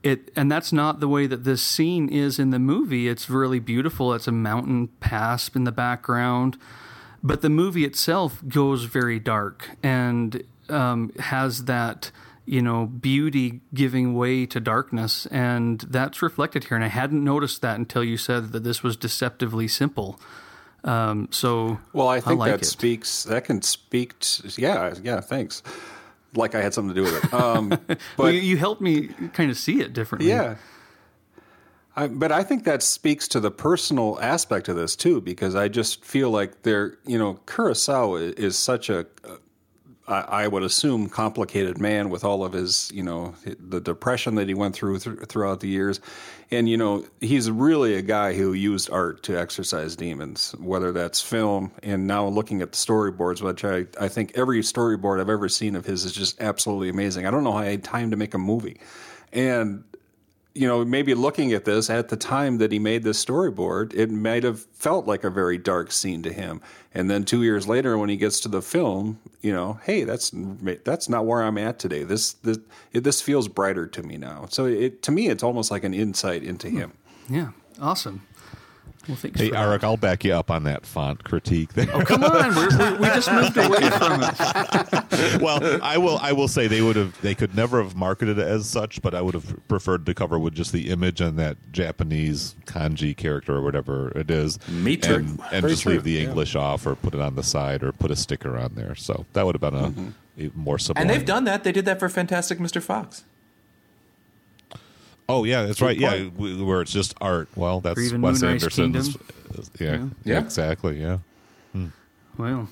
It 0.02 0.30
and 0.36 0.50
that's 0.50 0.72
not 0.72 1.00
the 1.00 1.08
way 1.08 1.26
that 1.26 1.44
this 1.44 1.62
scene 1.62 2.08
is 2.08 2.38
in 2.38 2.50
the 2.50 2.58
movie. 2.58 3.08
It's 3.08 3.28
really 3.28 3.60
beautiful. 3.60 4.14
It's 4.14 4.28
a 4.28 4.32
mountain 4.32 4.88
pass 5.00 5.48
in 5.48 5.64
the 5.64 5.72
background, 5.72 6.58
but 7.22 7.42
the 7.42 7.50
movie 7.50 7.84
itself 7.84 8.42
goes 8.48 8.84
very 8.84 9.18
dark 9.18 9.70
and 9.82 10.42
um, 10.68 11.12
has 11.18 11.64
that 11.64 12.10
you 12.50 12.60
know 12.60 12.84
beauty 12.84 13.60
giving 13.72 14.12
way 14.12 14.44
to 14.44 14.58
darkness, 14.58 15.24
and 15.26 15.78
that's 15.82 16.20
reflected 16.20 16.64
here. 16.64 16.76
And 16.76 16.84
I 16.84 16.88
hadn't 16.88 17.22
noticed 17.22 17.62
that 17.62 17.76
until 17.76 18.02
you 18.02 18.16
said 18.16 18.50
that 18.50 18.64
this 18.64 18.82
was 18.82 18.96
deceptively 18.96 19.68
simple. 19.68 20.18
Um, 20.82 21.28
so 21.30 21.78
Well, 21.92 22.08
I 22.08 22.20
think 22.20 22.40
like 22.40 22.50
that 22.50 22.62
it. 22.62 22.64
speaks. 22.64 23.22
That 23.22 23.44
can 23.44 23.62
speak. 23.62 24.18
To, 24.18 24.50
yeah, 24.60 24.94
yeah. 25.00 25.20
Thanks. 25.20 25.62
Like 26.34 26.56
I 26.56 26.60
had 26.60 26.74
something 26.74 26.92
to 26.92 27.00
do 27.00 27.04
with 27.04 27.24
it. 27.24 27.32
Um, 27.32 27.68
but 27.86 27.98
well, 28.16 28.32
you, 28.32 28.40
you 28.40 28.56
helped 28.56 28.80
me 28.80 29.08
kind 29.32 29.50
of 29.52 29.56
see 29.56 29.80
it 29.80 29.92
differently. 29.92 30.28
yeah. 30.30 30.56
I, 31.94 32.08
but 32.08 32.32
I 32.32 32.42
think 32.42 32.64
that 32.64 32.82
speaks 32.82 33.28
to 33.28 33.40
the 33.40 33.50
personal 33.50 34.18
aspect 34.20 34.68
of 34.68 34.74
this 34.76 34.96
too, 34.96 35.20
because 35.20 35.54
I 35.54 35.68
just 35.68 36.04
feel 36.04 36.30
like 36.30 36.62
there, 36.62 36.98
you 37.04 37.18
know, 37.18 37.34
Kurosawa 37.46 38.32
is 38.38 38.56
such 38.56 38.88
a, 38.90 39.06
I, 40.10 40.44
I 40.44 40.48
would 40.48 40.62
assume, 40.62 41.08
complicated 41.08 41.78
man 41.78 42.10
with 42.10 42.24
all 42.24 42.44
of 42.44 42.52
his, 42.52 42.90
you 42.92 43.02
know, 43.02 43.34
the 43.44 43.80
depression 43.80 44.34
that 44.34 44.48
he 44.48 44.54
went 44.54 44.74
through 44.74 44.98
th- 44.98 45.20
throughout 45.28 45.60
the 45.60 45.68
years, 45.68 46.00
and 46.50 46.68
you 46.68 46.76
know, 46.76 47.04
he's 47.20 47.50
really 47.50 47.94
a 47.94 48.02
guy 48.02 48.34
who 48.34 48.52
used 48.52 48.90
art 48.90 49.22
to 49.24 49.38
exorcise 49.38 49.94
demons, 49.94 50.52
whether 50.58 50.90
that's 50.90 51.20
film. 51.20 51.70
And 51.82 52.06
now 52.06 52.26
looking 52.26 52.60
at 52.60 52.72
the 52.72 52.76
storyboards, 52.76 53.40
which 53.40 53.64
I, 53.64 53.86
I 54.00 54.08
think 54.08 54.32
every 54.34 54.60
storyboard 54.60 55.20
I've 55.20 55.30
ever 55.30 55.48
seen 55.48 55.76
of 55.76 55.86
his 55.86 56.04
is 56.04 56.12
just 56.12 56.40
absolutely 56.40 56.88
amazing. 56.88 57.26
I 57.26 57.30
don't 57.30 57.44
know 57.44 57.52
how 57.52 57.62
he 57.62 57.70
had 57.70 57.84
time 57.84 58.10
to 58.10 58.16
make 58.16 58.34
a 58.34 58.38
movie, 58.38 58.80
and 59.32 59.84
you 60.60 60.68
know, 60.68 60.84
maybe 60.84 61.14
looking 61.14 61.54
at 61.54 61.64
this 61.64 61.88
at 61.88 62.10
the 62.10 62.18
time 62.18 62.58
that 62.58 62.70
he 62.70 62.78
made 62.78 63.02
this 63.02 63.24
storyboard, 63.24 63.94
it 63.94 64.10
might 64.10 64.44
have 64.44 64.60
felt 64.74 65.06
like 65.06 65.24
a 65.24 65.30
very 65.30 65.56
dark 65.56 65.90
scene 65.90 66.22
to 66.22 66.30
him. 66.30 66.60
And 66.92 67.08
then 67.08 67.24
two 67.24 67.42
years 67.42 67.66
later, 67.66 67.96
when 67.96 68.10
he 68.10 68.18
gets 68.18 68.40
to 68.40 68.48
the 68.48 68.60
film, 68.60 69.18
you 69.40 69.54
know, 69.54 69.80
hey, 69.84 70.04
that's 70.04 70.30
that's 70.84 71.08
not 71.08 71.24
where 71.24 71.42
I'm 71.42 71.56
at 71.56 71.78
today. 71.78 72.02
This 72.02 72.34
this 72.34 72.58
it, 72.92 73.04
this 73.04 73.22
feels 73.22 73.48
brighter 73.48 73.86
to 73.86 74.02
me 74.02 74.18
now. 74.18 74.48
So 74.50 74.66
it 74.66 75.02
to 75.04 75.10
me, 75.10 75.28
it's 75.28 75.42
almost 75.42 75.70
like 75.70 75.82
an 75.82 75.94
insight 75.94 76.42
into 76.42 76.68
hmm. 76.68 76.76
him. 76.76 76.92
Yeah, 77.30 77.50
awesome. 77.80 78.20
Well, 79.08 79.16
thanks 79.16 79.40
Hey, 79.40 79.48
for 79.48 79.54
that. 79.54 79.80
Arik, 79.80 79.82
I'll 79.84 79.96
back 79.96 80.24
you 80.24 80.32
up 80.34 80.50
on 80.50 80.64
that 80.64 80.84
font 80.84 81.24
critique. 81.24 81.72
There. 81.72 81.88
Oh, 81.92 82.02
come 82.04 82.22
on, 82.22 82.54
we're, 82.54 82.68
we 82.92 82.98
we 82.98 83.06
just 83.06 83.32
moved 83.32 83.56
away 83.56 83.90
from 83.90 84.22
it. 84.22 85.40
well, 85.40 85.80
I 85.82 85.96
will. 85.98 86.18
I 86.18 86.32
will 86.32 86.48
say 86.48 86.66
they 86.66 86.82
would 86.82 86.96
have. 86.96 87.20
They 87.22 87.34
could 87.34 87.54
never 87.56 87.82
have 87.82 87.96
marketed 87.96 88.38
it 88.38 88.46
as 88.46 88.68
such, 88.68 89.00
but 89.02 89.14
I 89.14 89.22
would 89.22 89.34
have 89.34 89.56
preferred 89.68 90.04
to 90.06 90.14
cover 90.14 90.38
with 90.38 90.54
just 90.54 90.72
the 90.72 90.90
image 90.90 91.20
and 91.20 91.38
that 91.38 91.56
Japanese 91.72 92.54
kanji 92.66 93.16
character 93.16 93.54
or 93.56 93.62
whatever 93.62 94.10
it 94.16 94.30
is. 94.30 94.58
Me 94.68 94.96
too. 94.96 95.14
And, 95.14 95.40
and 95.52 95.66
just 95.68 95.82
true, 95.82 95.92
leave 95.92 96.04
the 96.04 96.12
yeah. 96.12 96.22
English 96.28 96.54
off, 96.54 96.86
or 96.86 96.94
put 96.94 97.14
it 97.14 97.20
on 97.20 97.36
the 97.36 97.42
side, 97.42 97.82
or 97.82 97.92
put 97.92 98.10
a 98.10 98.16
sticker 98.16 98.56
on 98.56 98.74
there. 98.74 98.94
So 98.94 99.24
that 99.32 99.46
would 99.46 99.54
have 99.60 99.72
been 99.72 99.74
a, 99.82 99.90
Mm-hmm. 99.90 100.08
a 100.38 100.50
more 100.54 100.78
sublime. 100.78 101.02
And 101.02 101.10
they've 101.10 101.24
done 101.26 101.44
that. 101.44 101.64
They 101.64 101.72
did 101.72 101.84
that 101.86 101.98
for 101.98 102.08
Fantastic 102.08 102.58
Mr. 102.58 102.80
Fox. 102.82 103.24
Oh 105.30 105.44
yeah, 105.44 105.64
that's 105.64 105.80
right. 105.80 105.96
Yeah, 105.96 106.10
point. 106.10 106.34
w- 106.34 106.64
where 106.66 106.80
it's 106.82 106.92
just 106.92 107.14
art. 107.20 107.48
Well, 107.56 107.80
that's 107.80 108.00
even 108.00 108.20
Wes 108.20 108.42
Moonrise 108.42 108.62
Anderson's. 108.78 109.16
Yeah, 109.78 109.86
yeah, 109.96 110.06
Yeah. 110.24 110.38
exactly. 110.40 111.00
Yeah. 111.00 111.18
Hmm. 111.72 111.86
Well, 112.38 112.68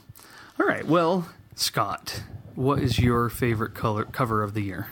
all 0.60 0.66
right. 0.66 0.86
Well, 0.86 1.28
Scott, 1.54 2.22
what 2.54 2.78
is 2.80 2.98
your 2.98 3.28
favorite 3.28 3.74
color 3.74 4.04
cover 4.04 4.42
of 4.42 4.54
the 4.54 4.62
year? 4.62 4.88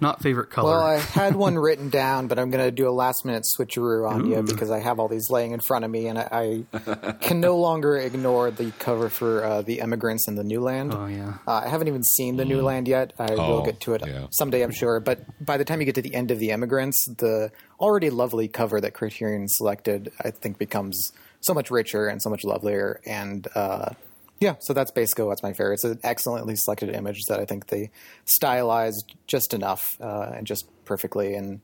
Not 0.00 0.22
favorite 0.22 0.50
color. 0.50 0.72
Well, 0.72 0.82
I 0.86 0.98
had 0.98 1.34
one 1.46 1.56
written 1.58 1.88
down, 1.88 2.26
but 2.28 2.38
I'm 2.38 2.50
going 2.50 2.62
to 2.64 2.70
do 2.70 2.88
a 2.88 2.90
last 2.90 3.24
minute 3.24 3.44
switcheroo 3.58 4.08
on 4.08 4.26
you 4.30 4.42
because 4.42 4.70
I 4.70 4.78
have 4.80 4.98
all 5.00 5.08
these 5.08 5.30
laying 5.30 5.52
in 5.52 5.60
front 5.60 5.84
of 5.84 5.90
me, 5.90 6.06
and 6.08 6.18
I, 6.18 6.64
I 6.72 7.12
can 7.12 7.40
no 7.40 7.56
longer 7.56 7.96
ignore 7.96 8.50
the 8.50 8.72
cover 8.78 9.08
for 9.08 9.44
uh, 9.44 9.62
the 9.62 9.80
Emigrants 9.80 10.28
and 10.28 10.36
the 10.36 10.44
New 10.44 10.60
Land. 10.60 10.92
oh 10.92 11.06
yeah. 11.06 11.38
Uh, 11.46 11.62
I 11.64 11.68
haven't 11.68 11.88
even 11.88 12.02
seen 12.04 12.36
the 12.36 12.44
New 12.44 12.60
Land 12.62 12.88
yet. 12.88 13.14
I 13.18 13.30
will 13.32 13.40
Oh, 13.40 13.64
get 13.64 13.80
to 13.80 13.94
it 13.94 14.02
yeah. 14.06 14.26
someday, 14.32 14.62
I'm 14.62 14.72
sure. 14.72 15.00
But 15.00 15.20
by 15.44 15.56
the 15.56 15.64
time 15.64 15.80
you 15.80 15.86
get 15.86 15.94
to 15.94 16.02
the 16.02 16.14
end 16.14 16.30
of 16.30 16.38
the 16.38 16.50
Emigrants, 16.52 17.06
the 17.18 17.50
already 17.80 18.10
lovely 18.10 18.48
cover 18.48 18.80
that 18.80 18.92
Criterion 18.92 19.48
selected, 19.48 20.12
I 20.22 20.30
think, 20.30 20.58
becomes 20.58 21.12
so 21.40 21.54
much 21.54 21.70
richer 21.70 22.06
and 22.08 22.20
so 22.20 22.28
much 22.28 22.44
lovelier. 22.44 23.00
And 23.06 23.46
uh, 23.54 23.90
yeah, 24.38 24.56
so 24.60 24.74
that's 24.74 24.90
basically 24.90 25.24
what's 25.24 25.42
my 25.42 25.52
favorite. 25.52 25.74
It's 25.74 25.84
an 25.84 26.00
excellently 26.02 26.56
selected 26.56 26.90
image 26.90 27.22
that 27.28 27.40
I 27.40 27.44
think 27.44 27.68
they 27.68 27.90
stylized 28.24 29.14
just 29.26 29.54
enough 29.54 29.82
uh, 30.00 30.32
and 30.34 30.46
just 30.46 30.66
perfectly. 30.84 31.34
And 31.34 31.60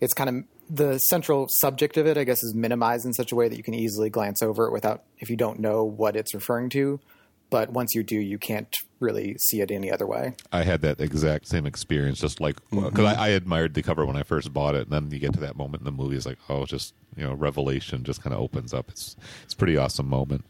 it's 0.00 0.12
kind 0.12 0.28
of 0.28 0.44
the 0.68 0.98
central 0.98 1.46
subject 1.48 1.96
of 1.96 2.06
it, 2.06 2.18
I 2.18 2.24
guess, 2.24 2.42
is 2.42 2.54
minimized 2.54 3.06
in 3.06 3.12
such 3.12 3.30
a 3.30 3.36
way 3.36 3.48
that 3.48 3.56
you 3.56 3.62
can 3.62 3.74
easily 3.74 4.10
glance 4.10 4.42
over 4.42 4.66
it 4.66 4.72
without, 4.72 5.04
if 5.18 5.30
you 5.30 5.36
don't 5.36 5.60
know 5.60 5.84
what 5.84 6.16
it's 6.16 6.34
referring 6.34 6.68
to. 6.70 7.00
But 7.48 7.70
once 7.70 7.94
you 7.94 8.02
do, 8.02 8.16
you 8.16 8.38
can't 8.38 8.74
really 8.98 9.36
see 9.38 9.60
it 9.60 9.70
any 9.70 9.92
other 9.92 10.04
way. 10.04 10.34
I 10.50 10.64
had 10.64 10.80
that 10.80 11.00
exact 11.00 11.46
same 11.46 11.64
experience, 11.64 12.18
just 12.18 12.40
like 12.40 12.56
because 12.70 13.04
I, 13.04 13.26
I 13.26 13.28
admired 13.28 13.74
the 13.74 13.84
cover 13.84 14.04
when 14.04 14.16
I 14.16 14.24
first 14.24 14.52
bought 14.52 14.74
it, 14.74 14.88
and 14.88 14.90
then 14.90 15.12
you 15.12 15.20
get 15.20 15.32
to 15.34 15.40
that 15.40 15.54
moment 15.54 15.82
in 15.82 15.84
the 15.84 15.92
movie, 15.92 16.16
it's 16.16 16.26
like, 16.26 16.38
oh, 16.48 16.66
just 16.66 16.92
you 17.16 17.22
know, 17.22 17.34
revelation 17.34 18.02
just 18.02 18.20
kind 18.20 18.34
of 18.34 18.40
opens 18.40 18.74
up. 18.74 18.88
It's 18.88 19.14
it's 19.44 19.54
a 19.54 19.56
pretty 19.56 19.76
awesome 19.76 20.08
moment. 20.08 20.44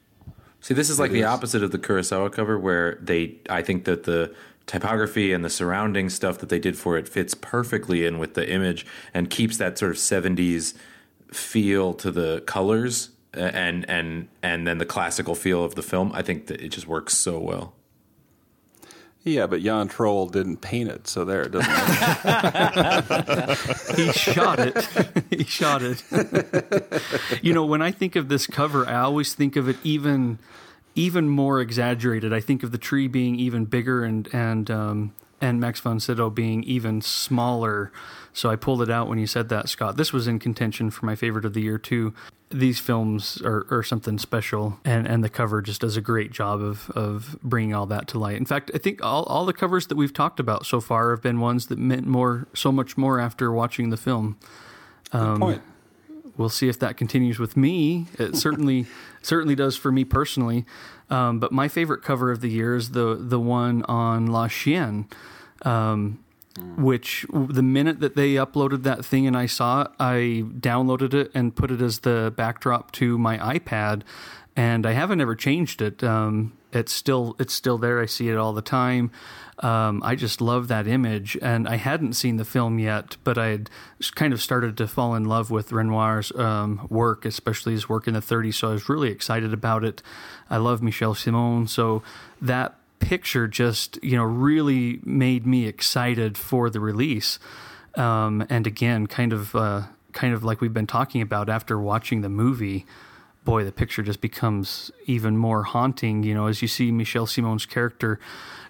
See, 0.67 0.75
this 0.75 0.91
is 0.91 0.99
like 0.99 1.13
the 1.13 1.21
is. 1.21 1.27
opposite 1.27 1.63
of 1.63 1.71
the 1.71 1.79
Kurosawa 1.79 2.33
cover, 2.33 2.59
where 2.59 2.99
they. 3.01 3.37
I 3.49 3.63
think 3.63 3.85
that 3.85 4.03
the 4.03 4.35
typography 4.67 5.33
and 5.33 5.45
the 5.45 5.49
surrounding 5.49 6.11
stuff 6.11 6.39
that 6.39 6.49
they 6.49 6.59
did 6.59 6.77
for 6.77 6.99
it 6.99 7.07
fits 7.09 7.35
perfectly 7.35 8.05
in 8.05 8.19
with 8.19 8.35
the 8.35 8.51
image 8.51 8.85
and 9.15 9.31
keeps 9.31 9.59
that 9.59 9.79
sort 9.79 9.93
of 9.93 9.97
'70s 9.97 10.75
feel 11.31 11.95
to 11.95 12.11
the 12.11 12.41
colors 12.47 13.11
and 13.33 13.89
and 13.89 14.27
and 14.43 14.67
then 14.67 14.79
the 14.79 14.85
classical 14.85 15.37
feel 15.37 15.63
of 15.63 15.77
the 15.77 15.85
film. 15.85 16.11
I 16.13 16.23
think 16.23 16.49
that 16.49 16.61
it 16.61 16.71
just 16.71 16.89
works 16.89 17.17
so 17.17 17.39
well. 17.39 17.73
Yeah, 19.27 19.47
but 19.49 19.61
Jan 19.61 19.89
Troell 19.89 20.31
didn't 20.31 20.59
paint 20.59 20.89
it, 20.89 21.09
so 21.09 21.25
there 21.25 21.43
it 21.43 21.51
doesn't. 21.51 21.67
he 23.97 24.13
shot 24.13 24.61
it. 24.61 24.87
he 25.31 25.43
shot 25.43 25.83
it. 25.83 26.01
you 27.43 27.53
know, 27.53 27.67
when 27.67 27.83
I 27.83 27.91
think 27.91 28.15
of 28.15 28.29
this 28.29 28.47
cover, 28.47 28.89
I 28.89 29.01
always 29.01 29.35
think 29.35 29.57
of 29.57 29.69
it 29.69 29.79
even 29.83 30.39
even 30.95 31.29
more 31.29 31.61
exaggerated. 31.61 32.33
I 32.33 32.39
think 32.39 32.63
of 32.63 32.71
the 32.71 32.79
tree 32.79 33.09
being 33.09 33.35
even 33.35 33.65
bigger 33.65 34.05
and 34.05 34.33
and 34.33 34.71
um, 34.71 35.13
and 35.41 35.61
Max 35.61 35.81
von 35.81 36.01
Sydow 36.01 36.31
being 36.31 36.63
even 36.65 37.01
smaller. 37.01 37.93
So 38.33 38.51
I 38.51 38.57
pulled 38.57 38.83
it 38.83 38.91
out 38.91 39.09
when 39.09 39.19
you 39.19 39.27
said 39.27 39.49
that, 39.49 39.69
Scott. 39.69 39.97
This 39.97 40.13
was 40.13 40.27
in 40.27 40.39
contention 40.39 40.91
for 40.91 41.07
my 41.07 41.15
favorite 41.15 41.45
of 41.45 41.55
the 41.55 41.63
year 41.63 41.79
too. 41.79 42.15
These 42.51 42.79
films 42.79 43.43
are, 43.43 43.67
are 43.71 43.83
something 43.83 44.19
special, 44.19 44.79
and, 44.85 45.07
and 45.07 45.25
the 45.25 45.29
cover 45.29 45.61
just 45.63 45.81
does 45.81 45.97
a 45.97 46.01
great 46.01 46.31
job 46.31 46.61
of, 46.61 46.91
of 46.91 47.37
bringing 47.43 47.75
all 47.75 47.87
that 47.87 48.07
to 48.09 48.19
light. 48.19 48.37
In 48.37 48.45
fact, 48.45 48.71
I 48.73 48.79
think 48.79 49.03
all, 49.03 49.25
all 49.25 49.45
the 49.45 49.53
covers 49.53 49.89
that 49.89 49.97
we've 49.97 50.13
talked 50.13 50.39
about 50.39 50.65
so 50.65 50.81
far 50.81 51.11
have 51.11 51.23
been 51.23 51.41
ones 51.41 51.67
that 51.67 51.79
meant 51.79 52.07
more, 52.07 52.47
so 52.55 52.71
much 52.71 52.97
more 52.97 53.19
after 53.19 53.51
watching 53.51 53.91
the 53.91 53.97
film 53.97 54.39
Good 55.11 55.19
um, 55.19 55.41
point. 55.41 55.63
we'll 56.37 56.49
see 56.49 56.69
if 56.69 56.79
that 56.79 56.97
continues 56.97 57.39
with 57.39 57.57
me. 57.57 58.07
It 58.19 58.37
certainly 58.37 58.87
certainly 59.23 59.55
does 59.55 59.77
for 59.77 59.91
me 59.91 60.05
personally. 60.05 60.65
Um, 61.09 61.39
but 61.39 61.53
my 61.53 61.69
favorite 61.69 62.03
cover 62.03 62.31
of 62.31 62.41
the 62.41 62.51
year 62.51 62.75
is 62.75 62.91
the 62.91 63.17
the 63.19 63.39
one 63.39 63.83
on 63.85 64.27
La 64.27 64.49
Chienne, 64.49 65.07
um, 65.63 66.19
which 66.77 67.25
the 67.31 67.63
minute 67.63 68.01
that 68.01 68.17
they 68.17 68.35
uploaded 68.35 68.83
that 68.83 69.05
thing 69.05 69.27
and 69.27 69.37
I 69.37 69.47
saw 69.47 69.83
it, 69.83 69.89
I 70.01 70.45
downloaded 70.59 71.15
it 71.15 71.31
and 71.35 71.55
put 71.55 71.71
it 71.71 71.81
as 71.81 72.01
the 72.01 72.33
backdrop 72.37 72.91
to 72.93 73.19
my 73.19 73.39
iPad, 73.39 74.03
and 74.57 74.85
I 74.85 74.93
haven't 74.93 75.21
ever 75.21 75.37
changed 75.37 75.81
it. 75.81 76.03
Um, 76.03 76.57
it's 76.73 76.93
still 76.93 77.37
it's 77.39 77.55
still 77.55 77.79
there. 77.79 78.01
I 78.01 78.07
see 78.07 78.29
it 78.29 78.37
all 78.37 78.53
the 78.53 78.63
time. 78.63 79.11
Um, 79.61 80.03
I 80.05 80.17
just 80.17 80.43
love 80.43 80.69
that 80.69 80.87
image, 80.87 81.37
and 81.41 81.67
I 81.67 81.77
hadn't 81.77 82.13
seen 82.13 82.37
the 82.37 82.45
film 82.45 82.79
yet, 82.79 83.17
but 83.25 83.39
I 83.39 83.47
had 83.49 83.71
kind 84.15 84.35
of 84.35 84.43
started 84.43 84.77
to 84.77 84.87
fall 84.87 85.15
in 85.15 85.25
love 85.25 85.51
with 85.51 85.73
Renoir's 85.73 86.31
um, 86.33 86.87
work, 86.91 87.25
especially 87.25 87.73
his 87.73 87.89
work 87.89 88.07
in 88.07 88.13
the 88.13 88.21
30s. 88.21 88.55
So 88.55 88.69
I 88.69 88.73
was 88.73 88.89
really 88.89 89.11
excited 89.11 89.55
about 89.55 89.83
it. 89.83 90.03
I 90.49 90.59
love 90.59 90.83
Michel 90.83 91.15
Simon, 91.15 91.67
so 91.67 92.03
that 92.41 92.77
picture 92.99 93.47
just 93.47 94.03
you 94.03 94.17
know 94.17 94.25
really 94.25 95.01
made 95.05 95.47
me 95.47 95.67
excited 95.67 96.39
for 96.39 96.71
the 96.71 96.81
release. 96.81 97.39
Um, 97.97 98.47
and 98.51 98.67
again, 98.67 99.07
kind 99.07 99.33
of 99.33 99.55
uh, 99.57 99.83
kind 100.13 100.35
of 100.35 100.45
like 100.45 100.61
we've 100.61 100.75
been 100.75 100.87
talking 100.87 101.23
about 101.23 101.49
after 101.49 101.79
watching 101.79 102.21
the 102.21 102.29
movie 102.29 102.87
boy, 103.47 103.65
the 103.65 103.73
picture 103.73 104.03
just 104.03 104.21
becomes 104.21 104.91
even 105.07 105.39
more 105.39 105.63
haunting, 105.63 106.23
you 106.23 106.35
know, 106.35 106.49
as 106.49 106.61
you 106.61 106.69
see 106.69 106.93
Michel 106.93 107.27
Simon's 107.27 107.65
character 107.65 108.21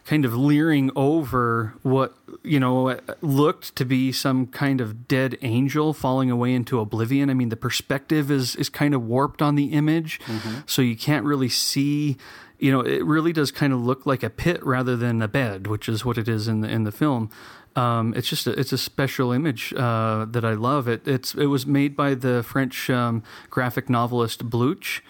kind 0.07 0.25
of 0.25 0.35
leering 0.35 0.91
over 0.95 1.75
what, 1.83 2.17
you 2.43 2.61
know, 2.61 2.99
looked 3.21 3.75
to 3.77 3.85
be 3.85 4.13
some 4.13 4.47
kind 4.47 4.81
of 4.81 5.09
dead 5.09 5.37
angel 5.43 5.93
falling 5.93 6.31
away 6.31 6.55
into 6.55 6.79
oblivion. 6.79 7.29
I 7.29 7.35
mean, 7.35 7.49
the 7.49 7.57
perspective 7.57 8.31
is, 8.31 8.55
is 8.57 8.69
kind 8.69 8.95
of 8.95 9.03
warped 9.03 9.43
on 9.43 9.57
the 9.57 9.73
image, 9.73 10.21
so 10.65 10.81
you 10.81 10.97
can't 10.97 11.25
really 11.27 11.49
see. 11.49 12.17
You 12.59 12.73
know, 12.73 12.81
it 12.81 13.05
really 13.05 13.35
does 13.35 13.51
kind 13.51 13.73
of 13.73 13.81
look 13.85 14.07
like 14.07 14.23
a 14.23 14.31
pit 14.31 14.65
rather 14.65 14.97
than 14.97 15.21
a 15.21 15.29
bed, 15.29 15.67
which 15.67 15.89
is 15.89 16.05
what 16.07 16.17
it 16.17 16.29
is 16.29 16.49
in 16.49 16.63
the 16.63 16.69
in 16.69 16.85
the 16.85 16.93
film. 16.93 17.29
Um, 17.75 18.15
it's 18.17 18.29
just 18.29 18.47
a, 18.47 18.59
it's 18.59 18.73
a 18.73 18.79
special 18.79 19.33
image 19.33 19.75
uh, 19.77 20.25
that 20.31 20.45
I 20.45 20.55
love. 20.55 20.89
It 20.89 21.07
it's 21.07 21.35
it 21.35 21.47
was 21.47 21.67
made 21.67 21.95
by 21.95 22.15
the 22.15 22.43
French 22.43 22.89
um, 22.89 23.23
graphic 23.51 23.91
novelist 23.91 24.49
Blutch, 24.49 25.03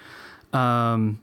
um, 0.53 1.21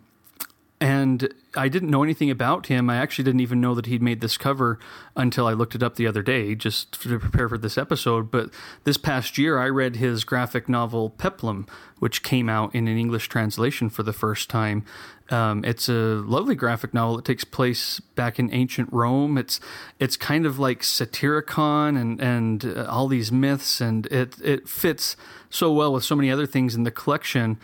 and 0.84 1.34
I 1.56 1.70
didn't 1.70 1.92
know 1.92 2.04
anything 2.04 2.30
about 2.30 2.68
him. 2.68 2.90
I 2.90 2.98
actually 2.98 3.24
didn't 3.24 3.40
even 3.40 3.62
know 3.62 3.74
that 3.74 3.86
he'd 3.86 4.02
made 4.02 4.20
this 4.20 4.36
cover 4.36 4.80
until 5.16 5.48
I 5.48 5.54
looked 5.54 5.76
it 5.76 5.82
up 5.82 5.96
the 5.96 6.06
other 6.06 6.22
day 6.22 6.56
just 6.56 7.02
to 7.04 7.18
prepare 7.20 7.48
for 7.48 7.58
this 7.58 7.78
episode. 7.78 8.30
But 8.30 8.50
this 8.84 8.98
past 8.98 9.38
year, 9.38 9.58
I 9.58 9.70
read 9.70 9.96
his 9.96 10.26
graphic 10.26 10.68
novel 10.68 11.10
Peplum, 11.12 11.68
which 12.00 12.22
came 12.22 12.50
out 12.50 12.76
in 12.76 12.90
an 12.90 12.98
English 12.98 13.30
translation 13.30 13.90
for 13.90 14.04
the 14.04 14.12
first 14.12 14.50
time. 14.50 14.84
Um, 15.30 15.64
it's 15.64 15.88
a 15.88 15.94
lovely 16.26 16.54
graphic 16.54 16.94
novel. 16.94 17.18
It 17.18 17.24
takes 17.24 17.46
place 17.46 18.02
back 18.02 18.38
in 18.38 18.54
ancient 18.54 18.92
Rome. 18.92 19.38
It's 19.38 19.62
it's 20.00 20.18
kind 20.18 20.46
of 20.46 20.60
like 20.60 20.82
Satyricon 20.82 21.96
and 21.96 22.20
and 22.20 22.66
uh, 22.66 22.88
all 22.90 23.08
these 23.08 23.32
myths, 23.32 23.80
and 23.80 24.06
it 24.08 24.36
it 24.42 24.68
fits 24.68 25.16
so 25.50 25.72
well 25.72 25.94
with 25.94 26.04
so 26.04 26.18
many 26.18 26.30
other 26.30 26.46
things 26.46 26.76
in 26.76 26.84
the 26.84 26.92
collection. 26.92 27.58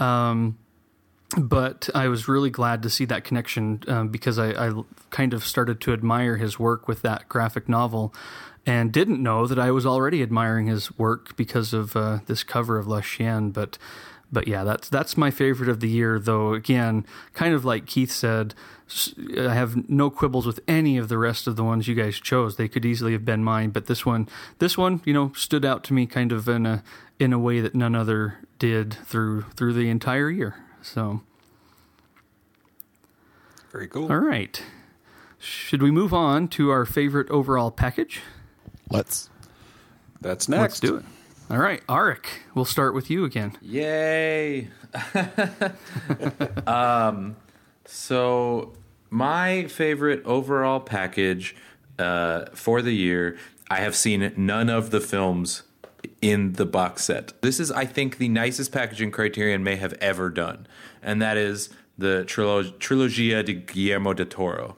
Um, 0.00 0.56
but 1.36 1.88
I 1.94 2.08
was 2.08 2.28
really 2.28 2.50
glad 2.50 2.82
to 2.82 2.90
see 2.90 3.04
that 3.06 3.24
connection 3.24 3.82
um, 3.88 4.08
because 4.08 4.38
I, 4.38 4.68
I 4.68 4.82
kind 5.10 5.34
of 5.34 5.44
started 5.44 5.80
to 5.82 5.92
admire 5.92 6.36
his 6.36 6.58
work 6.58 6.88
with 6.88 7.02
that 7.02 7.28
graphic 7.28 7.68
novel 7.68 8.14
and 8.66 8.92
didn't 8.92 9.22
know 9.22 9.46
that 9.46 9.58
I 9.58 9.70
was 9.70 9.86
already 9.86 10.22
admiring 10.22 10.66
his 10.66 10.96
work 10.98 11.36
because 11.36 11.72
of 11.72 11.96
uh, 11.96 12.20
this 12.26 12.42
cover 12.44 12.78
of 12.78 12.86
La 12.86 13.00
Chienne. 13.00 13.50
But 13.50 13.78
but 14.30 14.48
yeah, 14.48 14.64
that's 14.64 14.88
that's 14.88 15.16
my 15.16 15.30
favorite 15.30 15.68
of 15.68 15.80
the 15.80 15.88
year. 15.88 16.18
Though 16.18 16.54
again, 16.54 17.04
kind 17.34 17.54
of 17.54 17.64
like 17.64 17.86
Keith 17.86 18.12
said, 18.12 18.54
I 19.36 19.54
have 19.54 19.88
no 19.88 20.10
quibbles 20.10 20.46
with 20.46 20.60
any 20.68 20.96
of 20.96 21.08
the 21.08 21.18
rest 21.18 21.46
of 21.46 21.56
the 21.56 21.64
ones 21.64 21.88
you 21.88 21.94
guys 21.94 22.18
chose. 22.20 22.56
They 22.56 22.68
could 22.68 22.84
easily 22.84 23.12
have 23.12 23.24
been 23.24 23.44
mine, 23.44 23.70
but 23.70 23.86
this 23.86 24.06
one, 24.06 24.28
this 24.58 24.78
one, 24.78 25.02
you 25.04 25.12
know, 25.12 25.32
stood 25.34 25.64
out 25.64 25.84
to 25.84 25.92
me 25.92 26.06
kind 26.06 26.32
of 26.32 26.48
in 26.48 26.66
a 26.66 26.82
in 27.18 27.32
a 27.32 27.38
way 27.38 27.60
that 27.60 27.74
none 27.74 27.94
other 27.94 28.38
did 28.58 28.94
through 28.94 29.42
through 29.56 29.74
the 29.74 29.90
entire 29.90 30.30
year. 30.30 30.56
So. 30.82 31.22
Very 33.70 33.88
cool. 33.88 34.10
All 34.12 34.18
right. 34.18 34.62
Should 35.38 35.82
we 35.82 35.90
move 35.90 36.12
on 36.12 36.48
to 36.48 36.70
our 36.70 36.84
favorite 36.84 37.28
overall 37.30 37.70
package? 37.70 38.20
Let's. 38.90 39.30
That's 40.20 40.48
next. 40.48 40.60
Let's 40.60 40.80
do 40.80 40.96
it. 40.96 41.04
All 41.50 41.58
right, 41.58 41.86
Arik, 41.86 42.26
we'll 42.54 42.64
start 42.64 42.94
with 42.94 43.10
you 43.10 43.24
again. 43.24 43.58
Yay! 43.60 44.68
um, 46.66 47.36
so 47.84 48.72
my 49.10 49.66
favorite 49.66 50.24
overall 50.24 50.80
package 50.80 51.54
uh, 51.98 52.46
for 52.54 52.80
the 52.80 52.92
year. 52.92 53.36
I 53.70 53.80
have 53.80 53.94
seen 53.94 54.32
none 54.36 54.68
of 54.68 54.90
the 54.90 55.00
films 55.00 55.62
in 56.22 56.52
the 56.52 56.64
box 56.64 57.04
set. 57.04 57.32
This 57.42 57.60
is, 57.60 57.70
I 57.70 57.84
think, 57.84 58.16
the 58.16 58.28
nicest 58.28 58.72
packaging 58.72 59.10
Criterion 59.10 59.62
may 59.62 59.76
have 59.76 59.92
ever 59.94 60.30
done, 60.30 60.66
and 61.02 61.20
that 61.20 61.36
is 61.36 61.68
the 61.98 62.24
Trilog- 62.26 62.78
Trilogia 62.78 63.44
de 63.44 63.54
Guillermo 63.54 64.14
del 64.14 64.26
Toro. 64.26 64.76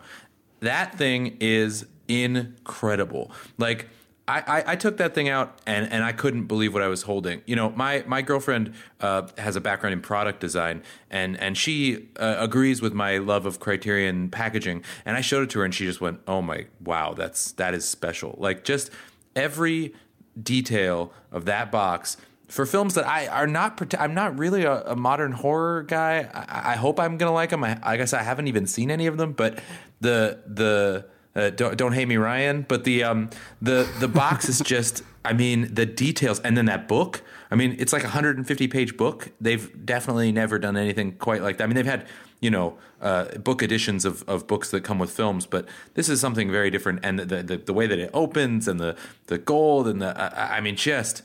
That 0.61 0.97
thing 0.97 1.37
is 1.41 1.87
incredible. 2.09 3.31
Like 3.59 3.89
I, 4.27 4.41
I, 4.47 4.73
I, 4.73 4.77
took 4.77 4.97
that 4.97 5.15
thing 5.15 5.29
out 5.29 5.61
and, 5.67 5.91
and 5.91 6.03
I 6.03 6.13
couldn't 6.13 6.47
believe 6.47 6.73
what 6.73 6.83
I 6.83 6.89
was 6.89 7.03
holding. 7.03 7.43
You 7.45 7.57
know, 7.57 7.71
my 7.71 8.05
my 8.07 8.23
girlfriend 8.23 8.75
uh, 9.01 9.29
has 9.37 9.57
a 9.57 9.61
background 9.61 9.93
in 9.93 10.01
product 10.01 10.41
design 10.41 10.83
and 11.11 11.39
and 11.39 11.59
she 11.59 12.09
uh, 12.19 12.37
agrees 12.39 12.81
with 12.81 12.95
my 12.95 13.19
love 13.19 13.45
of 13.45 13.61
Criterion 13.61 14.31
packaging. 14.31 14.83
And 15.05 15.17
I 15.17 15.21
showed 15.21 15.43
it 15.43 15.51
to 15.51 15.59
her 15.59 15.65
and 15.65 15.75
she 15.75 15.85
just 15.85 16.01
went, 16.01 16.21
"Oh 16.27 16.41
my, 16.41 16.67
wow, 16.81 17.13
that's 17.13 17.53
that 17.53 17.75
is 17.75 17.87
special." 17.87 18.35
Like 18.39 18.65
just 18.65 18.91
every 19.37 19.95
detail 20.41 21.13
of 21.31 21.45
that 21.45 21.71
box 21.71 22.17
for 22.49 22.67
films 22.67 22.95
that 22.95 23.07
I 23.07 23.27
are 23.27 23.47
not. 23.47 23.95
I'm 23.99 24.15
not 24.15 24.39
really 24.39 24.65
a, 24.65 24.83
a 24.83 24.97
modern 24.97 25.33
horror 25.33 25.83
guy. 25.83 26.29
I, 26.33 26.73
I, 26.73 26.77
hope 26.77 27.01
I'm 27.01 27.17
gonna 27.17 27.33
like 27.33 27.51
them. 27.51 27.65
I, 27.65 27.79
I 27.83 27.97
guess 27.97 28.13
I 28.13 28.23
haven't 28.23 28.49
even 28.49 28.67
seen 28.67 28.91
any 28.91 29.07
of 29.07 29.17
them, 29.17 29.33
but 29.33 29.61
the 30.01 30.41
the 30.47 31.07
uh, 31.35 31.51
don't 31.51 31.77
don't 31.77 31.93
hate 31.93 32.07
me, 32.07 32.17
Ryan. 32.17 32.65
But 32.69 32.85
the 32.85 33.03
um 33.05 33.31
the 33.63 33.89
the 34.01 34.09
box 34.09 34.49
is 34.49 34.61
just. 34.65 35.03
I 35.27 35.33
mean 35.33 35.73
the 35.73 35.87
details, 35.87 36.39
and 36.41 36.55
then 36.55 36.67
that 36.67 36.87
book. 36.87 37.23
I 37.51 37.55
mean, 37.55 37.77
it's 37.79 37.95
like 37.95 38.03
a 38.03 38.07
150 38.07 38.69
page 38.69 38.97
book. 38.97 39.31
They've 39.41 39.87
definitely 39.87 40.33
never 40.33 40.59
done 40.59 40.77
anything 40.77 41.13
quite 41.13 41.41
like 41.41 41.57
that. 41.57 41.65
I 41.65 41.67
mean, 41.67 41.77
they've 41.77 41.87
had 41.87 42.07
you 42.45 42.51
know 42.51 42.77
uh, 43.01 43.25
book 43.39 43.63
editions 43.63 44.05
of, 44.05 44.23
of 44.29 44.47
books 44.47 44.71
that 44.71 44.83
come 44.83 44.99
with 44.99 45.11
films, 45.11 45.47
but 45.47 45.67
this 45.95 46.11
is 46.11 46.21
something 46.21 46.51
very 46.51 46.71
different. 46.71 47.01
And 47.03 47.19
the 47.19 47.43
the, 47.43 47.57
the 47.57 47.73
way 47.73 47.87
that 47.87 47.99
it 47.99 48.11
opens 48.13 48.69
and 48.69 48.79
the 48.79 48.97
the 49.29 49.39
gold 49.39 49.89
and 49.89 50.03
the 50.03 50.11
I, 50.21 50.59
I 50.59 50.61
mean, 50.61 50.77
just 50.77 51.23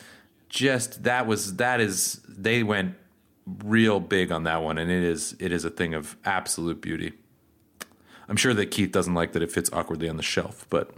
just 0.48 1.04
that 1.04 1.28
was 1.28 1.58
that 1.58 1.82
is 1.82 2.22
they 2.28 2.64
went 2.64 2.96
real 3.66 4.00
big 4.00 4.32
on 4.32 4.44
that 4.44 4.64
one, 4.64 4.78
and 4.78 4.90
it 4.90 5.04
is 5.04 5.36
it 5.40 5.52
is 5.52 5.66
a 5.66 5.70
thing 5.70 5.94
of 5.94 6.16
absolute 6.24 6.80
beauty. 6.80 7.12
I'm 8.30 8.38
sure 8.38 8.54
that 8.54 8.68
Keith 8.68 8.92
doesn't 8.94 9.14
like 9.14 9.34
that 9.34 9.42
it 9.42 9.52
fits 9.52 9.70
awkwardly 9.74 10.08
on 10.08 10.16
the 10.16 10.24
shelf, 10.24 10.66
but 10.70 10.94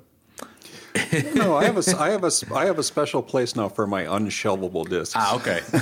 no, 1.36 1.56
I 1.56 1.66
have 1.66 1.78
a 1.78 1.98
I 1.98 2.10
have 2.10 2.24
a 2.24 2.32
I 2.54 2.66
have 2.66 2.78
a 2.78 2.84
special 2.84 3.22
place 3.22 3.56
now 3.56 3.70
for 3.70 3.88
my 3.88 4.04
unshelvable 4.04 4.88
discs. 4.88 5.16
Ah, 5.18 5.36
okay. 5.36 5.62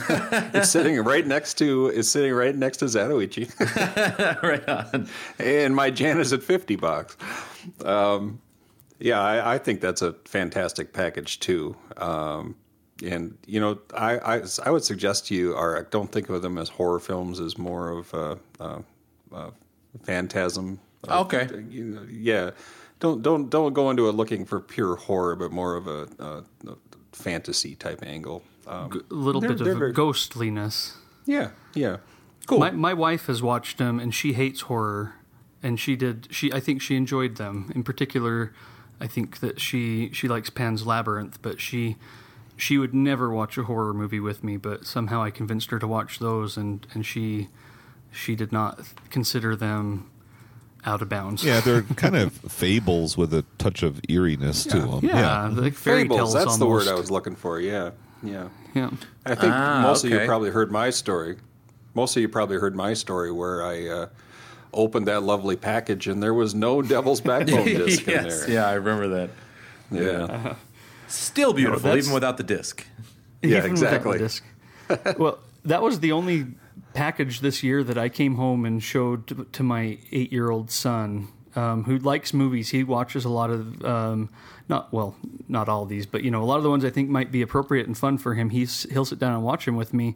it's 0.53 0.69
sitting 0.69 0.99
right 1.03 1.25
next 1.25 1.55
to 1.59 1.87
it's 1.87 2.09
sitting 2.09 2.33
right 2.33 2.55
next 2.55 2.77
to 2.77 2.85
Zatoichi. 2.85 3.49
right 4.43 4.69
on. 4.69 5.07
And 5.39 5.75
my 5.75 5.89
Janus 5.89 6.31
at 6.33 6.43
fifty 6.43 6.75
box. 6.75 7.17
Um, 7.83 8.41
yeah, 8.99 9.21
I, 9.21 9.55
I, 9.55 9.57
think 9.57 9.79
that's 9.79 10.01
a 10.01 10.13
fantastic 10.25 10.91
package 10.91 11.39
too. 11.39 11.75
Um, 11.97 12.55
and 13.03 13.37
you 13.47 13.59
know, 13.59 13.79
I, 13.93 14.17
I, 14.17 14.41
I 14.65 14.71
would 14.71 14.83
suggest 14.83 15.27
to 15.27 15.35
you, 15.35 15.53
Arik, 15.53 15.89
don't 15.89 16.11
think 16.11 16.29
of 16.29 16.41
them 16.41 16.57
as 16.57 16.69
horror 16.69 16.99
films, 16.99 17.39
as 17.39 17.57
more 17.57 17.89
of 17.89 18.13
a, 18.13 18.37
a, 18.59 18.83
a 19.31 19.51
phantasm 20.03 20.79
Okay. 21.07 21.47
You 21.69 21.83
know, 21.85 22.05
yeah. 22.09 22.51
Don't 22.99 23.21
don't 23.21 23.49
don't 23.49 23.73
go 23.73 23.89
into 23.89 24.09
it 24.09 24.13
looking 24.13 24.45
for 24.45 24.59
pure 24.59 24.95
horror, 24.95 25.35
but 25.35 25.51
more 25.51 25.75
of 25.75 25.87
a, 25.87 26.07
a, 26.19 26.43
a 26.69 26.75
fantasy 27.11 27.75
type 27.75 28.03
angle. 28.03 28.43
Um, 28.67 28.91
a 29.09 29.13
little 29.13 29.41
bit 29.41 29.51
of 29.51 29.59
very, 29.59 29.93
ghostliness. 29.93 30.97
Yeah, 31.25 31.51
yeah. 31.73 31.97
Cool. 32.45 32.59
My 32.59 32.71
my 32.71 32.93
wife 32.93 33.27
has 33.27 33.41
watched 33.41 33.77
them, 33.77 33.99
and 33.99 34.13
she 34.13 34.33
hates 34.33 34.61
horror, 34.61 35.15
and 35.63 35.79
she 35.79 35.95
did. 35.95 36.27
She 36.29 36.51
I 36.51 36.59
think 36.59 36.81
she 36.81 36.95
enjoyed 36.95 37.37
them. 37.37 37.71
In 37.73 37.83
particular, 37.83 38.53
I 38.99 39.07
think 39.07 39.39
that 39.39 39.61
she 39.61 40.11
she 40.11 40.27
likes 40.27 40.49
Pan's 40.49 40.85
Labyrinth, 40.85 41.41
but 41.41 41.61
she 41.61 41.95
she 42.57 42.77
would 42.77 42.93
never 42.93 43.31
watch 43.33 43.57
a 43.57 43.63
horror 43.63 43.93
movie 43.93 44.19
with 44.19 44.43
me. 44.43 44.57
But 44.57 44.85
somehow 44.85 45.23
I 45.23 45.31
convinced 45.31 45.71
her 45.71 45.79
to 45.79 45.87
watch 45.87 46.19
those, 46.19 46.57
and 46.57 46.85
and 46.93 47.05
she 47.05 47.47
she 48.11 48.35
did 48.35 48.51
not 48.51 48.81
consider 49.09 49.55
them 49.55 50.09
out 50.85 51.01
of 51.01 51.09
bounds. 51.09 51.43
Yeah, 51.43 51.59
they're 51.59 51.81
kind 51.95 52.15
of 52.15 52.33
fables 52.33 53.17
with 53.17 53.33
a 53.33 53.43
touch 53.57 53.83
of 53.83 53.99
eeriness 54.09 54.65
yeah. 54.65 54.71
to 54.73 54.79
them. 54.79 54.99
Yeah, 55.03 55.19
yeah. 55.19 55.47
like 55.49 55.73
fairy 55.73 56.03
fables. 56.03 56.17
Tales 56.17 56.33
that's 56.33 56.45
almost. 56.45 56.59
the 56.59 56.67
word 56.67 56.87
I 56.87 56.93
was 56.93 57.11
looking 57.11 57.35
for. 57.35 57.59
Yeah, 57.59 57.91
yeah, 58.23 58.49
yeah. 58.73 58.89
I 59.25 59.35
think 59.35 59.53
ah, 59.53 59.81
most 59.83 60.05
okay. 60.05 60.15
of 60.15 60.21
you 60.21 60.27
probably 60.27 60.49
heard 60.51 60.71
my 60.71 60.89
story. 60.89 61.37
Most 61.93 62.15
of 62.15 62.21
you 62.21 62.29
probably 62.29 62.57
heard 62.57 62.75
my 62.75 62.93
story 62.93 63.31
where 63.31 63.63
I 63.63 63.87
uh, 63.87 64.07
opened 64.73 65.07
that 65.07 65.23
lovely 65.23 65.55
package 65.55 66.07
and 66.07 66.21
there 66.21 66.33
was 66.33 66.53
no 66.53 66.81
Devil's 66.81 67.21
Backbone 67.21 67.65
disc 67.65 68.05
yes. 68.05 68.23
in 68.23 68.29
there. 68.29 68.49
Yeah, 68.51 68.69
I 68.69 68.73
remember 68.73 69.07
that. 69.09 69.29
Yeah, 69.91 70.55
still 71.07 71.53
beautiful, 71.53 71.89
no, 71.89 71.97
even 71.97 72.13
without 72.13 72.37
the 72.37 72.43
disc. 72.43 72.85
Yeah, 73.41 73.57
even 73.57 73.71
exactly. 73.71 74.19
Disc. 74.19 74.43
well, 75.17 75.39
that 75.65 75.81
was 75.81 75.99
the 75.99 76.11
only 76.11 76.45
package 76.93 77.41
this 77.41 77.63
year 77.63 77.83
that 77.83 77.97
I 77.97 78.09
came 78.09 78.35
home 78.35 78.65
and 78.65 78.81
showed 78.81 79.27
to, 79.27 79.45
to 79.51 79.63
my 79.63 79.97
eight-year-old 80.11 80.71
son 80.71 81.27
um, 81.55 81.83
who 81.83 81.97
likes 81.97 82.33
movies. 82.33 82.69
He 82.69 82.83
watches 82.83 83.25
a 83.25 83.29
lot 83.29 83.49
of 83.49 83.83
um, 83.83 84.29
not 84.67 84.93
well, 84.93 85.15
not 85.47 85.67
all 85.67 85.85
these, 85.85 86.05
but 86.05 86.23
you 86.23 86.31
know, 86.31 86.43
a 86.43 86.45
lot 86.45 86.57
of 86.57 86.63
the 86.63 86.69
ones 86.69 86.85
I 86.85 86.89
think 86.89 87.09
might 87.09 87.31
be 87.31 87.41
appropriate 87.41 87.87
and 87.87 87.97
fun 87.97 88.17
for 88.17 88.35
him. 88.35 88.49
He's 88.51 88.83
he'll 88.91 89.05
sit 89.05 89.19
down 89.19 89.33
and 89.33 89.43
watch 89.43 89.65
them 89.65 89.75
with 89.75 89.93
me. 89.93 90.15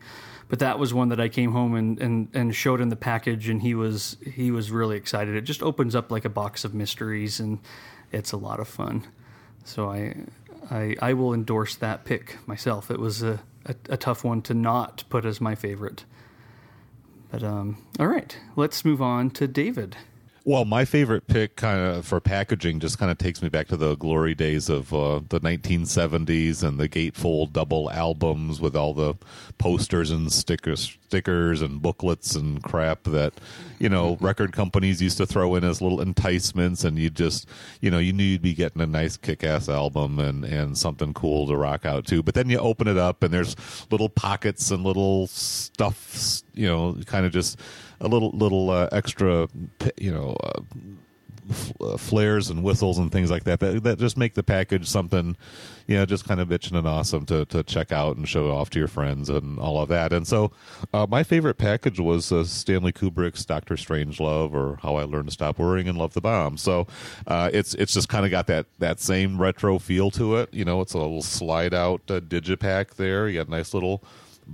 But 0.49 0.59
that 0.59 0.77
was 0.77 0.93
one 0.93 1.09
that 1.09 1.19
I 1.19 1.29
came 1.29 1.53
home 1.53 1.73
and, 1.73 1.99
and, 1.99 2.27
and 2.33 2.53
showed 2.53 2.81
in 2.81 2.89
the 2.89 2.95
package, 2.95 3.49
and 3.49 3.61
he 3.61 3.73
was 3.73 4.17
he 4.23 4.51
was 4.51 4.69
really 4.69 4.97
excited. 4.97 5.35
It 5.35 5.41
just 5.41 5.63
opens 5.63 5.95
up 5.95 6.11
like 6.11 6.25
a 6.25 6.29
box 6.29 6.63
of 6.63 6.73
mysteries, 6.73 7.39
and 7.39 7.59
it's 8.11 8.33
a 8.33 8.37
lot 8.37 8.59
of 8.59 8.67
fun. 8.67 9.07
So 9.63 9.89
I 9.89 10.15
I, 10.69 10.95
I 11.01 11.13
will 11.13 11.33
endorse 11.33 11.75
that 11.77 12.05
pick 12.05 12.37
myself. 12.47 12.91
It 12.91 12.99
was 12.99 13.23
a, 13.23 13.39
a, 13.65 13.75
a 13.89 13.97
tough 13.97 14.23
one 14.23 14.41
to 14.43 14.53
not 14.53 15.03
put 15.09 15.25
as 15.25 15.41
my 15.41 15.55
favorite. 15.55 16.05
But 17.33 17.41
um, 17.43 17.77
all 17.99 18.05
right, 18.05 18.37
let's 18.55 18.85
move 18.85 19.01
on 19.01 19.31
to 19.31 19.47
David. 19.47 19.97
Well, 20.45 20.65
my 20.65 20.83
favorite 20.83 21.27
pick 21.27 21.55
kind 21.55 21.79
of 21.79 22.05
for 22.05 22.19
packaging 22.19 22.81
just 22.81 22.99
kind 22.99 23.09
of 23.09 23.17
takes 23.17 23.41
me 23.41 23.47
back 23.47 23.69
to 23.69 23.77
the 23.77 23.95
glory 23.95 24.35
days 24.35 24.67
of 24.67 24.93
uh, 24.93 25.21
the 25.29 25.39
1970s 25.39 26.63
and 26.63 26.77
the 26.77 26.89
gatefold 26.89 27.53
double 27.53 27.89
albums 27.89 28.59
with 28.59 28.75
all 28.75 28.93
the 28.93 29.15
posters 29.57 30.11
and 30.11 30.29
stickers, 30.33 30.97
stickers 31.07 31.61
and 31.61 31.81
booklets 31.81 32.35
and 32.35 32.61
crap 32.61 33.03
that 33.03 33.33
you 33.79 33.87
know 33.87 34.17
record 34.19 34.51
companies 34.51 35.01
used 35.01 35.15
to 35.17 35.25
throw 35.25 35.55
in 35.55 35.63
as 35.63 35.81
little 35.81 36.01
enticements, 36.01 36.83
and 36.83 36.99
you 36.99 37.09
just 37.09 37.47
you 37.79 37.89
know 37.89 37.99
you 37.99 38.11
knew 38.11 38.25
you'd 38.25 38.41
be 38.41 38.53
getting 38.53 38.81
a 38.81 38.87
nice 38.87 39.15
kick-ass 39.15 39.69
album 39.69 40.19
and 40.19 40.43
and 40.43 40.77
something 40.77 41.13
cool 41.13 41.47
to 41.47 41.55
rock 41.55 41.85
out 41.85 42.05
to. 42.07 42.21
But 42.21 42.33
then 42.33 42.49
you 42.49 42.57
open 42.57 42.89
it 42.89 42.97
up 42.97 43.23
and 43.23 43.33
there's 43.33 43.55
little 43.91 44.09
pockets 44.09 44.71
and 44.71 44.83
little 44.83 45.27
stuff, 45.27 46.41
you 46.53 46.67
know, 46.67 46.97
kind 47.05 47.25
of 47.25 47.31
just 47.31 47.57
a 48.03 48.07
little 48.07 48.31
little 48.31 48.69
uh, 48.69 48.89
extra, 48.91 49.47
you 49.97 50.11
know, 50.11 50.35
uh, 50.43 50.61
f- 51.49 51.73
uh, 51.81 51.97
flares 51.97 52.49
and 52.49 52.63
whistles 52.63 52.97
and 52.97 53.11
things 53.11 53.31
like 53.31 53.45
that, 53.45 53.59
that 53.61 53.83
that 53.83 53.97
just 53.99 54.17
make 54.17 54.33
the 54.33 54.43
package 54.43 54.87
something, 54.87 55.35
you 55.87 55.95
know, 55.95 56.05
just 56.05 56.25
kind 56.25 56.39
of 56.39 56.49
bitching 56.49 56.77
and 56.77 56.87
awesome 56.87 57.25
to 57.25 57.45
to 57.45 57.63
check 57.63 57.91
out 57.91 58.17
and 58.17 58.27
show 58.27 58.51
off 58.51 58.69
to 58.71 58.79
your 58.79 58.87
friends 58.87 59.29
and 59.29 59.57
all 59.57 59.81
of 59.81 59.89
that. 59.89 60.11
And 60.13 60.27
so, 60.27 60.51
uh, 60.93 61.07
my 61.09 61.23
favorite 61.23 61.57
package 61.57 61.99
was 61.99 62.31
uh, 62.31 62.43
Stanley 62.43 62.91
Kubrick's 62.91 63.45
Doctor 63.45 63.75
Strangelove 63.75 64.53
or 64.53 64.77
How 64.81 64.95
I 64.95 65.03
Learned 65.03 65.29
to 65.29 65.33
Stop 65.33 65.57
Worrying 65.57 65.87
and 65.87 65.97
Love 65.97 66.13
the 66.13 66.21
Bomb. 66.21 66.57
So, 66.57 66.87
uh, 67.25 67.49
it's 67.53 67.73
it's 67.75 67.93
just 67.93 68.09
kind 68.09 68.25
of 68.25 68.31
got 68.31 68.47
that 68.47 68.65
that 68.79 68.99
same 68.99 69.41
retro 69.41 69.79
feel 69.79 70.11
to 70.11 70.35
it. 70.35 70.53
You 70.53 70.65
know, 70.65 70.81
it's 70.81 70.93
a 70.93 70.99
little 70.99 71.21
slide 71.21 71.73
out 71.73 72.05
digipack 72.07 72.95
there. 72.95 73.27
You 73.27 73.39
got 73.39 73.47
a 73.47 73.51
nice 73.51 73.73
little 73.73 74.03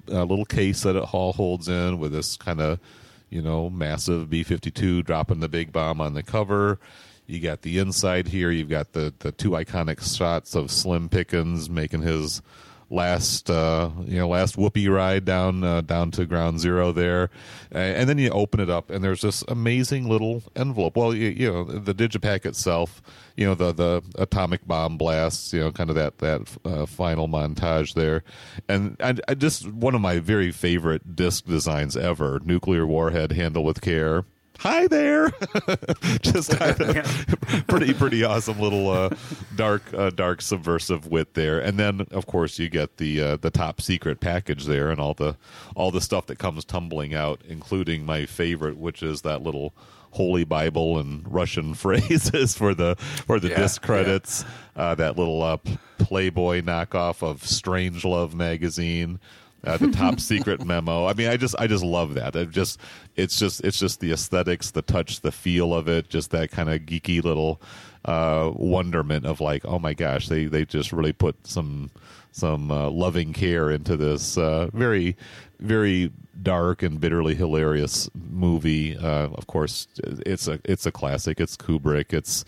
uh, 0.07 0.23
little 0.23 0.45
case 0.45 0.83
that 0.83 0.95
it 0.95 1.13
all 1.13 1.33
holds 1.33 1.67
in 1.67 1.99
with 1.99 2.11
this 2.11 2.37
kind 2.37 2.61
of 2.61 2.79
you 3.29 3.41
know, 3.41 3.69
massive 3.69 4.29
B 4.29 4.43
52 4.43 5.03
dropping 5.03 5.39
the 5.39 5.49
big 5.49 5.71
bomb 5.71 6.01
on 6.01 6.13
the 6.13 6.23
cover. 6.23 6.79
You 7.25 7.39
got 7.39 7.61
the 7.61 7.77
inside 7.77 8.27
here. 8.29 8.49
You've 8.49 8.69
got 8.69 8.93
the, 8.93 9.13
the 9.19 9.31
two 9.31 9.51
iconic 9.51 10.01
shots 10.17 10.55
of 10.55 10.71
Slim 10.71 11.09
Pickens 11.09 11.69
making 11.69 12.01
his 12.01 12.41
last 12.89 13.49
uh, 13.49 13.89
you 14.05 14.17
know 14.17 14.27
last 14.27 14.57
whoopee 14.57 14.87
ride 14.89 15.25
down 15.25 15.63
uh, 15.63 15.81
down 15.81 16.11
to 16.11 16.25
ground 16.25 16.59
zero 16.59 16.91
there, 16.91 17.29
and 17.71 18.09
then 18.09 18.17
you 18.17 18.29
open 18.29 18.59
it 18.59 18.69
up 18.69 18.89
and 18.89 19.03
there's 19.03 19.21
this 19.21 19.43
amazing 19.47 20.07
little 20.07 20.43
envelope. 20.55 20.97
Well, 20.97 21.13
you, 21.13 21.29
you 21.29 21.51
know 21.51 21.63
the 21.63 21.93
digipack 21.93 22.45
itself, 22.45 23.01
you 23.35 23.45
know 23.45 23.55
the 23.55 23.71
the 23.71 24.01
atomic 24.15 24.67
bomb 24.67 24.97
blasts, 24.97 25.53
you 25.53 25.59
know 25.59 25.71
kind 25.71 25.89
of 25.89 25.95
that 25.95 26.17
that 26.19 26.57
uh, 26.65 26.85
final 26.85 27.27
montage 27.27 27.93
there, 27.93 28.23
and 28.67 28.95
I, 28.99 29.15
I 29.27 29.33
just 29.35 29.71
one 29.71 29.95
of 29.95 30.01
my 30.01 30.19
very 30.19 30.51
favorite 30.51 31.15
disc 31.15 31.45
designs 31.45 31.95
ever, 31.95 32.39
nuclear 32.43 32.85
warhead 32.85 33.31
handle 33.31 33.63
with 33.63 33.81
care 33.81 34.25
hi 34.59 34.87
there. 34.87 35.31
Just 36.21 36.51
kind 36.57 36.79
of 36.79 36.95
yeah. 36.95 37.61
pretty 37.67 37.93
pretty 37.93 38.23
awesome 38.23 38.59
little 38.59 38.89
uh, 38.89 39.09
dark 39.55 39.93
uh, 39.93 40.09
dark 40.09 40.41
subversive 40.41 41.07
wit 41.07 41.33
there. 41.33 41.59
And 41.59 41.79
then 41.79 42.07
of 42.11 42.25
course 42.27 42.59
you 42.59 42.69
get 42.69 42.97
the 42.97 43.21
uh, 43.21 43.37
the 43.37 43.49
top 43.49 43.81
secret 43.81 44.19
package 44.19 44.65
there 44.65 44.89
and 44.89 44.99
all 44.99 45.13
the 45.13 45.37
all 45.75 45.91
the 45.91 46.01
stuff 46.01 46.27
that 46.27 46.37
comes 46.39 46.65
tumbling 46.65 47.13
out, 47.13 47.41
including 47.47 48.05
my 48.05 48.25
favorite, 48.25 48.77
which 48.77 49.01
is 49.01 49.21
that 49.21 49.41
little 49.41 49.73
Holy 50.11 50.43
Bible 50.43 50.99
and 50.99 51.23
Russian 51.31 51.73
phrases 51.75 52.55
for 52.55 52.73
the 52.73 52.95
for 52.97 53.39
the 53.39 53.49
yeah, 53.49 53.57
disc 53.57 53.81
credits. 53.81 54.43
Yeah. 54.75 54.83
Uh, 54.83 54.95
that 54.95 55.17
little 55.17 55.41
uh, 55.43 55.57
Playboy 55.97 56.61
knockoff 56.61 57.21
of 57.21 57.45
strange 57.45 58.05
love 58.05 58.33
magazine. 58.33 59.19
Uh, 59.63 59.77
the 59.77 59.91
top 59.91 60.19
secret 60.19 60.63
memo. 60.65 61.05
I 61.05 61.13
mean, 61.13 61.27
I 61.27 61.37
just 61.37 61.55
I 61.59 61.67
just 61.67 61.83
love 61.83 62.13
that. 62.15 62.35
It 62.35 62.51
just 62.51 62.79
it's 63.15 63.37
just 63.37 63.63
it's 63.63 63.79
just 63.79 63.99
the 63.99 64.11
aesthetics, 64.11 64.71
the 64.71 64.81
touch, 64.81 65.21
the 65.21 65.31
feel 65.31 65.73
of 65.73 65.87
it, 65.87 66.09
just 66.09 66.31
that 66.31 66.51
kind 66.51 66.69
of 66.69 66.81
geeky 66.81 67.23
little 67.23 67.61
uh, 68.05 68.51
wonderment 68.55 69.25
of 69.25 69.41
like, 69.41 69.65
oh 69.65 69.79
my 69.79 69.93
gosh, 69.93 70.27
they 70.27 70.45
they 70.45 70.65
just 70.65 70.93
really 70.93 71.13
put 71.13 71.45
some 71.45 71.91
some 72.31 72.71
uh, 72.71 72.89
loving 72.89 73.33
care 73.33 73.69
into 73.69 73.97
this 73.97 74.37
uh, 74.37 74.69
very 74.73 75.15
very 75.59 76.11
dark 76.41 76.81
and 76.83 76.99
bitterly 77.01 77.35
hilarious 77.35 78.09
movie. 78.13 78.97
Uh, 78.97 79.27
of 79.33 79.47
course, 79.47 79.87
it's 80.25 80.47
a 80.47 80.59
it's 80.63 80.85
a 80.85 80.91
classic. 80.91 81.39
It's 81.39 81.57
Kubrick. 81.57 82.13
It's 82.13 82.45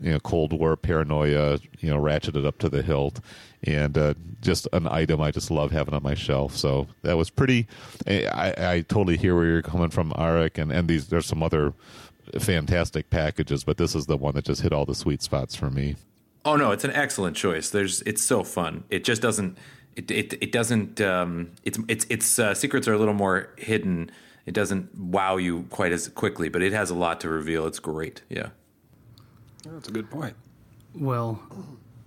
you 0.00 0.12
know 0.12 0.20
Cold 0.20 0.52
War 0.52 0.76
paranoia. 0.76 1.58
You 1.80 1.90
know, 1.90 2.00
ratcheted 2.00 2.46
up 2.46 2.58
to 2.58 2.68
the 2.68 2.82
hilt, 2.82 3.20
and 3.64 3.96
uh, 3.96 4.14
just 4.40 4.68
an 4.72 4.86
item 4.86 5.20
I 5.20 5.30
just 5.30 5.50
love 5.50 5.70
having 5.70 5.94
on 5.94 6.02
my 6.02 6.14
shelf. 6.14 6.56
So 6.56 6.88
that 7.02 7.16
was 7.16 7.30
pretty. 7.30 7.66
I, 8.06 8.54
I 8.58 8.84
totally 8.88 9.16
hear 9.16 9.34
where 9.34 9.46
you're 9.46 9.62
coming 9.62 9.90
from, 9.90 10.10
Arik, 10.12 10.58
and 10.58 10.72
and 10.72 10.88
these 10.88 11.08
there's 11.08 11.26
some 11.26 11.42
other 11.42 11.74
fantastic 12.38 13.10
packages, 13.10 13.64
but 13.64 13.76
this 13.76 13.94
is 13.94 14.06
the 14.06 14.16
one 14.16 14.34
that 14.34 14.44
just 14.44 14.62
hit 14.62 14.72
all 14.72 14.84
the 14.84 14.94
sweet 14.94 15.22
spots 15.22 15.54
for 15.54 15.70
me. 15.70 15.96
Oh 16.44 16.56
no, 16.56 16.72
it's 16.72 16.84
an 16.84 16.92
excellent 16.92 17.36
choice. 17.36 17.70
There's 17.70 18.02
it's 18.02 18.22
so 18.22 18.42
fun. 18.42 18.84
It 18.90 19.04
just 19.04 19.22
doesn't 19.22 19.58
it 19.96 20.10
it, 20.10 20.32
it 20.34 20.52
doesn't 20.52 21.00
um, 21.00 21.52
it's 21.64 21.78
it's 21.88 22.06
its 22.08 22.38
uh, 22.38 22.54
secrets 22.54 22.88
are 22.88 22.94
a 22.94 22.98
little 22.98 23.14
more 23.14 23.50
hidden. 23.56 24.10
It 24.44 24.54
doesn't 24.54 24.92
wow 24.98 25.36
you 25.36 25.66
quite 25.70 25.92
as 25.92 26.08
quickly, 26.08 26.48
but 26.48 26.62
it 26.62 26.72
has 26.72 26.90
a 26.90 26.94
lot 26.94 27.20
to 27.20 27.28
reveal. 27.28 27.66
It's 27.66 27.78
great. 27.78 28.22
Yeah. 28.28 28.48
That's 29.64 29.88
a 29.88 29.92
good 29.92 30.10
point. 30.10 30.34
Well, 30.94 31.40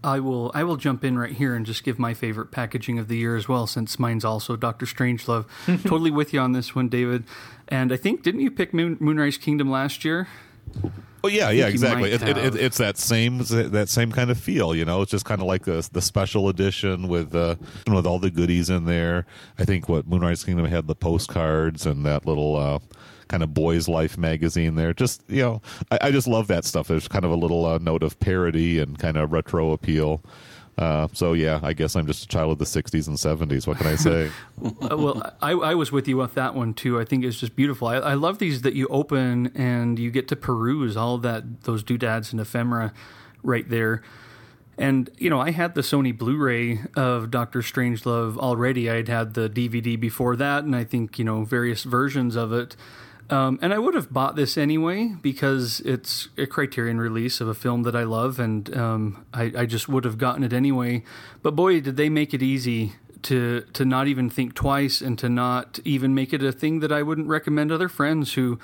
I 0.05 0.19
will 0.19 0.51
I 0.53 0.63
will 0.63 0.77
jump 0.77 1.03
in 1.03 1.17
right 1.17 1.31
here 1.31 1.55
and 1.55 1.65
just 1.65 1.83
give 1.83 1.97
my 1.97 2.13
favorite 2.13 2.51
packaging 2.51 2.99
of 2.99 3.07
the 3.07 3.17
year 3.17 3.35
as 3.35 3.47
well, 3.47 3.65
since 3.65 3.97
mine's 3.97 4.23
also 4.23 4.55
Doctor 4.55 4.85
Strangelove. 4.85 5.45
totally 5.83 6.11
with 6.11 6.31
you 6.31 6.39
on 6.39 6.51
this 6.51 6.75
one, 6.75 6.89
David. 6.89 7.23
And 7.67 7.91
I 7.91 7.97
think 7.97 8.21
didn't 8.21 8.41
you 8.41 8.51
pick 8.51 8.73
Moon, 8.73 8.97
Moonrise 8.99 9.37
Kingdom 9.37 9.71
last 9.71 10.05
year? 10.05 10.27
Oh 11.23 11.27
yeah, 11.27 11.49
yeah, 11.49 11.65
exactly. 11.65 12.11
It, 12.11 12.21
it, 12.21 12.37
it, 12.37 12.55
it's 12.55 12.77
that 12.77 12.99
same 12.99 13.39
that 13.39 13.89
same 13.89 14.11
kind 14.11 14.29
of 14.29 14.37
feel. 14.37 14.75
You 14.75 14.85
know, 14.85 15.01
it's 15.01 15.09
just 15.09 15.25
kind 15.25 15.41
of 15.41 15.47
like 15.47 15.65
the 15.65 15.87
the 15.91 16.01
special 16.01 16.49
edition 16.49 17.07
with 17.07 17.33
uh, 17.33 17.55
with 17.87 18.05
all 18.05 18.19
the 18.19 18.29
goodies 18.29 18.69
in 18.69 18.85
there. 18.85 19.25
I 19.57 19.65
think 19.65 19.89
what 19.89 20.07
Moonrise 20.07 20.43
Kingdom 20.43 20.67
had 20.67 20.85
the 20.85 20.93
postcards 20.93 21.87
and 21.87 22.05
that 22.05 22.27
little 22.27 22.55
uh, 22.55 22.77
kind 23.27 23.43
of 23.43 23.53
boys' 23.53 23.87
life 23.87 24.17
magazine 24.17 24.75
there. 24.75 24.93
Just 24.93 25.23
you 25.27 25.41
know, 25.41 25.61
I, 25.91 25.99
I 26.03 26.11
just 26.11 26.27
love 26.27 26.47
that 26.47 26.65
stuff. 26.65 26.87
There's 26.87 27.07
kind 27.07 27.25
of 27.25 27.31
a 27.31 27.35
little 27.35 27.65
uh, 27.65 27.77
note 27.79 28.03
of 28.03 28.19
parody 28.19 28.79
and 28.79 28.97
kind 28.97 29.17
of 29.17 29.31
retro 29.31 29.71
appeal. 29.71 30.21
Uh, 30.77 31.07
so 31.13 31.33
yeah, 31.33 31.59
I 31.63 31.73
guess 31.73 31.95
I'm 31.95 32.05
just 32.05 32.25
a 32.25 32.27
child 32.27 32.51
of 32.51 32.57
the 32.57 32.65
'60s 32.65 33.07
and 33.07 33.17
'70s. 33.17 33.65
What 33.65 33.77
can 33.77 33.87
I 33.87 33.95
say? 33.95 34.31
Uh, 34.81 34.97
well, 34.97 35.35
I, 35.41 35.51
I, 35.51 35.75
was 35.75 35.91
with 35.91 36.07
you 36.07 36.17
with 36.17 36.33
that 36.35 36.55
one 36.55 36.73
too. 36.73 36.99
I 36.99 37.05
think 37.05 37.23
it's 37.23 37.39
just 37.39 37.55
beautiful. 37.55 37.87
I, 37.87 37.95
I, 37.95 38.13
love 38.13 38.39
these 38.39 38.61
that 38.61 38.73
you 38.73 38.87
open 38.87 39.51
and 39.55 39.99
you 39.99 40.09
get 40.11 40.27
to 40.29 40.35
peruse 40.35 40.95
all 40.95 41.17
that 41.19 41.63
those 41.63 41.83
doodads 41.83 42.31
and 42.31 42.41
ephemera 42.41 42.93
right 43.43 43.67
there. 43.69 44.01
And 44.77 45.09
you 45.17 45.29
know, 45.29 45.39
I 45.39 45.51
had 45.51 45.75
the 45.75 45.81
Sony 45.81 46.17
Blu-ray 46.17 46.81
of 46.95 47.31
Doctor 47.31 47.59
Strangelove 47.59 48.37
already. 48.37 48.89
I 48.89 48.95
had 48.95 49.07
had 49.07 49.33
the 49.33 49.49
DVD 49.49 49.99
before 49.99 50.35
that, 50.35 50.63
and 50.63 50.75
I 50.75 50.83
think 50.83 51.19
you 51.19 51.25
know 51.25 51.43
various 51.43 51.83
versions 51.83 52.35
of 52.35 52.51
it. 52.51 52.75
Um, 53.29 53.57
and 53.61 53.73
I 53.73 53.79
would 53.79 53.95
have 53.95 54.13
bought 54.13 54.35
this 54.35 54.55
anyway 54.55 55.15
because 55.19 55.79
it's 55.79 56.29
a 56.37 56.45
Criterion 56.45 56.99
release 56.99 57.41
of 57.41 57.47
a 57.47 57.55
film 57.55 57.81
that 57.83 57.95
I 57.95 58.03
love, 58.03 58.39
and 58.39 58.75
um, 58.77 59.25
I, 59.33 59.51
I, 59.57 59.65
just 59.65 59.89
would 59.89 60.05
have 60.05 60.19
gotten 60.19 60.43
it 60.43 60.53
anyway. 60.53 61.03
But 61.41 61.55
boy, 61.55 61.81
did 61.81 61.97
they 61.97 62.07
make 62.07 62.35
it 62.35 62.43
easy 62.43 62.93
to 63.23 63.61
to 63.73 63.83
not 63.83 64.07
even 64.07 64.29
think 64.29 64.53
twice 64.53 65.01
and 65.01 65.17
to 65.17 65.27
not 65.27 65.79
even 65.83 66.13
make 66.13 66.33
it 66.33 66.43
a 66.43 66.51
thing 66.51 66.81
that 66.81 66.91
I 66.91 67.01
wouldn't 67.01 67.27
recommend 67.27 67.71
other 67.71 67.89
friends 67.89 68.33
who 68.33 68.59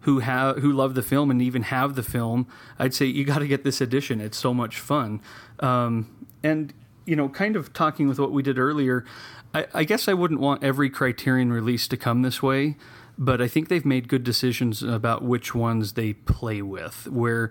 who 0.00 0.18
have 0.18 0.58
who 0.58 0.70
love 0.70 0.94
the 0.94 1.02
film 1.02 1.30
and 1.30 1.40
even 1.40 1.62
have 1.62 1.94
the 1.94 2.02
film. 2.02 2.46
I'd 2.78 2.92
say 2.92 3.06
you 3.06 3.24
got 3.24 3.38
to 3.38 3.46
get 3.46 3.64
this 3.64 3.80
edition. 3.80 4.20
It's 4.20 4.36
so 4.36 4.52
much 4.52 4.78
fun. 4.78 5.22
Um, 5.60 6.26
and 6.42 6.74
you 7.06 7.16
know, 7.16 7.30
kind 7.30 7.56
of 7.56 7.72
talking 7.72 8.08
with 8.08 8.18
what 8.18 8.30
we 8.30 8.42
did 8.42 8.58
earlier, 8.58 9.06
I, 9.54 9.66
I 9.72 9.84
guess 9.84 10.06
I 10.06 10.12
wouldn't 10.12 10.40
want 10.40 10.62
every 10.62 10.90
Criterion 10.90 11.50
release 11.50 11.88
to 11.88 11.96
come 11.96 12.20
this 12.20 12.42
way 12.42 12.76
but 13.18 13.40
I 13.40 13.48
think 13.48 13.68
they've 13.68 13.84
made 13.84 14.08
good 14.08 14.24
decisions 14.24 14.82
about 14.82 15.22
which 15.22 15.54
ones 15.54 15.92
they 15.92 16.14
play 16.14 16.62
with. 16.62 17.06
Where 17.08 17.50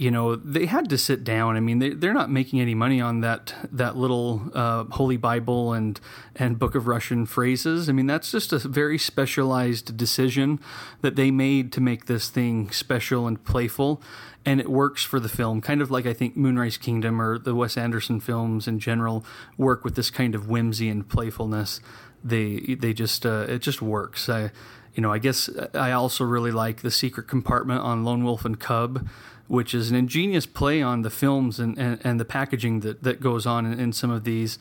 you 0.00 0.10
know 0.10 0.34
they 0.34 0.64
had 0.64 0.88
to 0.88 0.96
sit 0.96 1.24
down. 1.24 1.56
I 1.56 1.60
mean, 1.60 1.78
they, 1.78 1.90
they're 1.90 2.14
not 2.14 2.30
making 2.30 2.58
any 2.58 2.74
money 2.74 3.02
on 3.02 3.20
that 3.20 3.54
that 3.70 3.98
little 3.98 4.50
uh, 4.54 4.84
Holy 4.84 5.18
Bible 5.18 5.74
and 5.74 6.00
and 6.34 6.58
Book 6.58 6.74
of 6.74 6.86
Russian 6.86 7.26
phrases. 7.26 7.90
I 7.90 7.92
mean, 7.92 8.06
that's 8.06 8.32
just 8.32 8.50
a 8.50 8.58
very 8.60 8.96
specialized 8.96 9.98
decision 9.98 10.58
that 11.02 11.16
they 11.16 11.30
made 11.30 11.70
to 11.72 11.82
make 11.82 12.06
this 12.06 12.30
thing 12.30 12.70
special 12.70 13.26
and 13.26 13.44
playful, 13.44 14.00
and 14.46 14.58
it 14.58 14.70
works 14.70 15.04
for 15.04 15.20
the 15.20 15.28
film. 15.28 15.60
Kind 15.60 15.82
of 15.82 15.90
like 15.90 16.06
I 16.06 16.14
think 16.14 16.34
Moonrise 16.34 16.78
Kingdom 16.78 17.20
or 17.20 17.38
the 17.38 17.54
Wes 17.54 17.76
Anderson 17.76 18.20
films 18.20 18.66
in 18.66 18.78
general 18.78 19.22
work 19.58 19.84
with 19.84 19.96
this 19.96 20.10
kind 20.10 20.34
of 20.34 20.48
whimsy 20.48 20.88
and 20.88 21.06
playfulness. 21.06 21.82
They 22.24 22.74
they 22.74 22.94
just 22.94 23.26
uh, 23.26 23.44
it 23.50 23.58
just 23.58 23.82
works. 23.82 24.30
I, 24.30 24.50
you 24.94 25.02
know, 25.02 25.12
I 25.12 25.18
guess 25.18 25.48
I 25.74 25.92
also 25.92 26.24
really 26.24 26.50
like 26.50 26.82
the 26.82 26.90
secret 26.90 27.28
compartment 27.28 27.80
on 27.80 28.04
Lone 28.04 28.24
Wolf 28.24 28.44
and 28.44 28.58
Cub, 28.58 29.08
which 29.46 29.74
is 29.74 29.90
an 29.90 29.96
ingenious 29.96 30.46
play 30.46 30.82
on 30.82 31.02
the 31.02 31.10
films 31.10 31.58
and, 31.58 31.78
and, 31.78 32.00
and 32.04 32.20
the 32.20 32.24
packaging 32.24 32.80
that, 32.80 33.02
that 33.02 33.20
goes 33.20 33.46
on 33.46 33.66
in, 33.66 33.78
in 33.78 33.92
some 33.92 34.10
of 34.10 34.24
these. 34.24 34.58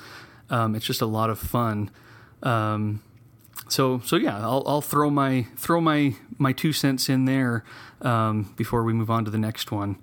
Um, 0.49 0.75
it's 0.75 0.85
just 0.85 1.01
a 1.01 1.05
lot 1.05 1.29
of 1.29 1.39
fun. 1.39 1.91
Um, 2.43 3.01
so 3.67 3.99
so 3.99 4.15
yeah, 4.15 4.37
I'll, 4.39 4.63
I'll 4.65 4.81
throw 4.81 5.09
my 5.09 5.45
throw 5.55 5.81
my 5.81 6.15
my 6.37 6.53
two 6.53 6.73
cents 6.73 7.09
in 7.09 7.25
there 7.25 7.63
um, 8.01 8.53
before 8.55 8.83
we 8.83 8.93
move 8.93 9.09
on 9.09 9.25
to 9.25 9.31
the 9.31 9.37
next 9.37 9.71
one. 9.71 9.97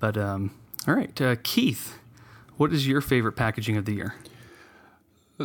But 0.00 0.16
um, 0.16 0.54
all 0.86 0.94
right, 0.94 1.20
uh, 1.20 1.36
Keith, 1.42 1.98
what 2.56 2.72
is 2.72 2.86
your 2.86 3.00
favorite 3.00 3.32
packaging 3.32 3.76
of 3.76 3.84
the 3.84 3.94
year? 3.94 4.14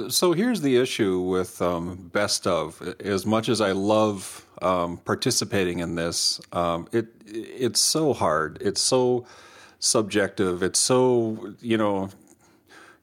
So 0.10 0.32
here's 0.32 0.62
the 0.62 0.78
issue 0.78 1.20
with 1.20 1.62
um, 1.62 2.10
best 2.14 2.48
of. 2.48 2.82
As 3.02 3.26
much 3.26 3.50
as 3.50 3.60
I 3.60 3.74
love 3.74 4.46
um, 4.62 4.98
participating 4.98 5.80
in 5.80 5.96
this, 5.96 6.40
um, 6.54 6.88
it 6.94 7.08
it's 7.26 7.82
so 7.82 8.14
hard. 8.14 8.58
It's 8.62 8.80
so 8.80 9.26
subjective. 9.80 10.64
It's 10.64 10.80
so 10.80 11.56
you 11.60 11.78
know, 11.78 12.10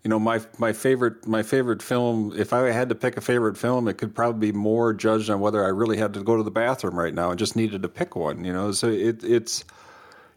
you 0.03 0.09
know 0.09 0.19
my 0.19 0.41
my 0.57 0.73
favorite 0.73 1.27
my 1.27 1.43
favorite 1.43 1.83
film. 1.83 2.33
If 2.35 2.55
I 2.55 2.71
had 2.71 2.89
to 2.89 2.95
pick 2.95 3.19
a 3.19 3.21
favorite 3.21 3.59
film, 3.59 3.87
it 3.87 3.99
could 3.99 4.15
probably 4.15 4.51
be 4.51 4.57
more 4.57 4.95
judged 4.95 5.29
on 5.29 5.41
whether 5.41 5.63
I 5.63 5.69
really 5.69 5.99
had 5.99 6.15
to 6.15 6.23
go 6.23 6.39
to 6.39 6.43
the 6.43 6.51
bathroom 6.51 6.99
right 6.99 7.13
now 7.13 7.29
and 7.29 7.39
just 7.39 7.55
needed 7.55 7.83
to 7.83 7.89
pick 7.89 8.17
one. 8.17 8.47
You 8.47 8.55
know, 8.55 8.73
so 8.73 8.89
it 8.89 9.23
it's 9.23 9.63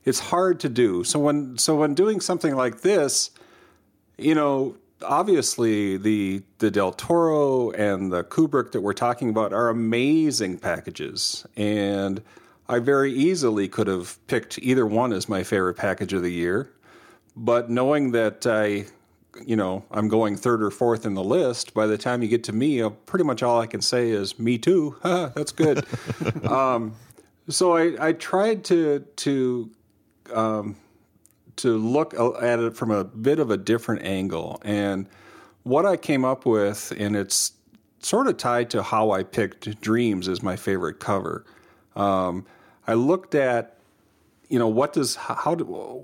it's 0.04 0.20
hard 0.20 0.60
to 0.62 0.70
do. 0.70 1.06
So 1.06 1.18
when 1.18 1.58
so 1.58 1.78
when 1.78 1.94
doing 1.94 2.20
something 2.20 2.56
like 2.58 2.82
this, 2.82 3.32
you 4.18 4.36
know 4.36 4.76
obviously 5.04 5.98
the 5.98 6.44
the 6.60 6.72
Del 6.72 6.92
Toro 6.92 7.72
and 7.72 8.12
the 8.12 8.24
Kubrick 8.24 8.72
that 8.72 8.82
we're 8.82 8.94
talking 8.94 9.30
about 9.30 9.54
are 9.54 9.70
amazing 9.70 10.58
packages, 10.58 11.46
and 11.56 12.22
I 12.68 12.80
very 12.80 13.12
easily 13.12 13.68
could 13.68 13.88
have 13.88 14.18
picked 14.28 14.60
either 14.60 14.86
one 14.86 15.14
as 15.14 15.28
my 15.28 15.44
favorite 15.44 15.76
package 15.76 16.14
of 16.14 16.22
the 16.22 16.32
year. 16.32 16.72
But 17.36 17.70
knowing 17.70 18.12
that 18.12 18.46
I, 18.46 18.86
you 19.46 19.56
know, 19.56 19.86
I'm 19.92 20.08
going 20.08 20.36
third 20.36 20.62
or 20.62 20.72
fourth 20.72 21.06
in 21.06 21.14
the 21.14 21.24
list, 21.24 21.74
by 21.74 21.88
the 21.88 21.98
time 21.98 22.22
you 22.22 22.28
get 22.28 22.44
to 22.46 22.54
me, 22.54 22.82
uh, 22.82 22.90
pretty 22.90 23.26
much 23.26 23.44
all 23.44 23.60
I 23.60 23.68
can 23.68 23.82
say 23.82 24.10
is 24.10 24.40
"me 24.40 24.58
too." 24.58 24.98
That's 25.04 25.52
good. 25.52 25.86
um, 26.46 26.96
so 27.50 27.76
I, 27.76 28.08
I 28.08 28.14
tried 28.14 28.64
to 28.66 29.00
to 29.00 29.70
um, 30.34 30.76
to 31.62 31.78
look 31.78 32.14
at 32.14 32.60
it 32.60 32.76
from 32.76 32.92
a 32.92 33.04
bit 33.04 33.40
of 33.40 33.52
a 33.52 33.58
different 33.58 34.04
angle. 34.04 34.62
And 34.64 35.08
what 35.64 35.86
I 35.86 35.98
came 35.98 36.26
up 36.26 36.46
with, 36.46 36.92
and 36.98 37.16
it's 37.16 37.54
sort 38.00 38.28
of 38.28 38.38
tied 38.38 38.70
to 38.72 38.84
how 38.84 39.12
I 39.12 39.24
picked 39.24 39.80
Dreams 39.82 40.28
as 40.28 40.42
my 40.42 40.56
favorite 40.56 41.00
cover. 41.00 41.46
Um, 41.96 42.46
I 42.88 42.96
looked 42.96 43.36
at, 43.36 43.78
you 44.50 44.60
know, 44.60 44.68
what 44.68 44.94
does 44.94 45.16
how 45.16 45.56
do 45.56 46.04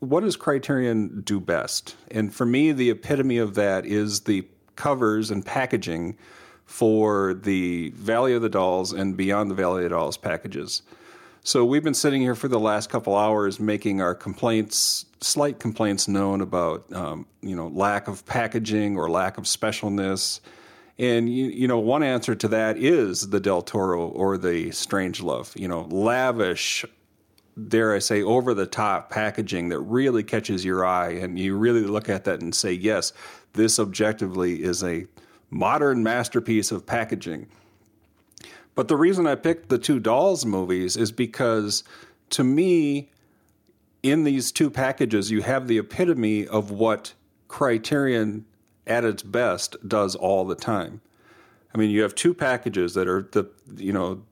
what 0.00 0.20
does 0.20 0.36
Criterion 0.36 1.22
do 1.22 1.40
best? 1.40 1.96
And 2.10 2.32
for 2.32 2.46
me, 2.46 2.72
the 2.72 2.90
epitome 2.90 3.38
of 3.38 3.54
that 3.54 3.84
is 3.86 4.20
the 4.20 4.46
covers 4.76 5.30
and 5.30 5.44
packaging 5.44 6.16
for 6.64 7.34
the 7.34 7.90
Valley 7.96 8.34
of 8.34 8.42
the 8.42 8.48
Dolls 8.48 8.92
and 8.92 9.16
Beyond 9.16 9.50
the 9.50 9.54
Valley 9.54 9.84
of 9.84 9.90
the 9.90 9.96
Dolls 9.96 10.16
packages. 10.16 10.82
So 11.48 11.64
we've 11.64 11.82
been 11.82 11.94
sitting 11.94 12.20
here 12.20 12.34
for 12.34 12.46
the 12.46 12.60
last 12.60 12.90
couple 12.90 13.16
hours 13.16 13.58
making 13.58 14.02
our 14.02 14.14
complaints, 14.14 15.06
slight 15.22 15.58
complaints 15.58 16.06
known 16.06 16.42
about, 16.42 16.92
um, 16.92 17.24
you 17.40 17.56
know, 17.56 17.68
lack 17.68 18.06
of 18.06 18.26
packaging 18.26 18.98
or 18.98 19.08
lack 19.08 19.38
of 19.38 19.44
specialness. 19.44 20.40
And 20.98 21.34
you, 21.34 21.46
you 21.46 21.66
know, 21.66 21.78
one 21.78 22.02
answer 22.02 22.34
to 22.34 22.48
that 22.48 22.76
is 22.76 23.30
the 23.30 23.40
Del 23.40 23.62
Toro 23.62 24.08
or 24.08 24.36
the 24.36 24.66
Strangelove. 24.66 25.58
You 25.58 25.68
know, 25.68 25.88
lavish, 25.90 26.84
dare 27.68 27.94
I 27.94 28.00
say, 28.00 28.22
over 28.22 28.52
the 28.52 28.66
top 28.66 29.08
packaging 29.08 29.70
that 29.70 29.80
really 29.80 30.22
catches 30.22 30.66
your 30.66 30.84
eye, 30.84 31.12
and 31.12 31.38
you 31.38 31.56
really 31.56 31.84
look 31.84 32.10
at 32.10 32.24
that 32.24 32.42
and 32.42 32.54
say, 32.54 32.74
yes, 32.74 33.14
this 33.54 33.78
objectively 33.78 34.62
is 34.62 34.84
a 34.84 35.06
modern 35.48 36.02
masterpiece 36.02 36.70
of 36.72 36.84
packaging. 36.84 37.48
But 38.78 38.86
the 38.86 38.96
reason 38.96 39.26
I 39.26 39.34
picked 39.34 39.70
the 39.70 39.78
two 39.78 39.98
Dolls 39.98 40.46
movies 40.46 40.96
is 40.96 41.10
because 41.10 41.82
to 42.30 42.44
me, 42.44 43.10
in 44.04 44.22
these 44.22 44.52
two 44.52 44.70
packages, 44.70 45.32
you 45.32 45.42
have 45.42 45.66
the 45.66 45.78
epitome 45.78 46.46
of 46.46 46.70
what 46.70 47.14
Criterion 47.48 48.44
at 48.86 49.04
its 49.04 49.24
best 49.24 49.74
does 49.88 50.14
all 50.14 50.44
the 50.44 50.54
time. 50.54 51.00
I 51.74 51.78
mean, 51.78 51.90
you 51.90 52.02
have 52.02 52.14
two 52.14 52.32
packages 52.32 52.94
that 52.94 53.08
are 53.08 53.28
the 53.32 53.50
you 53.76 53.92
know 53.92 54.22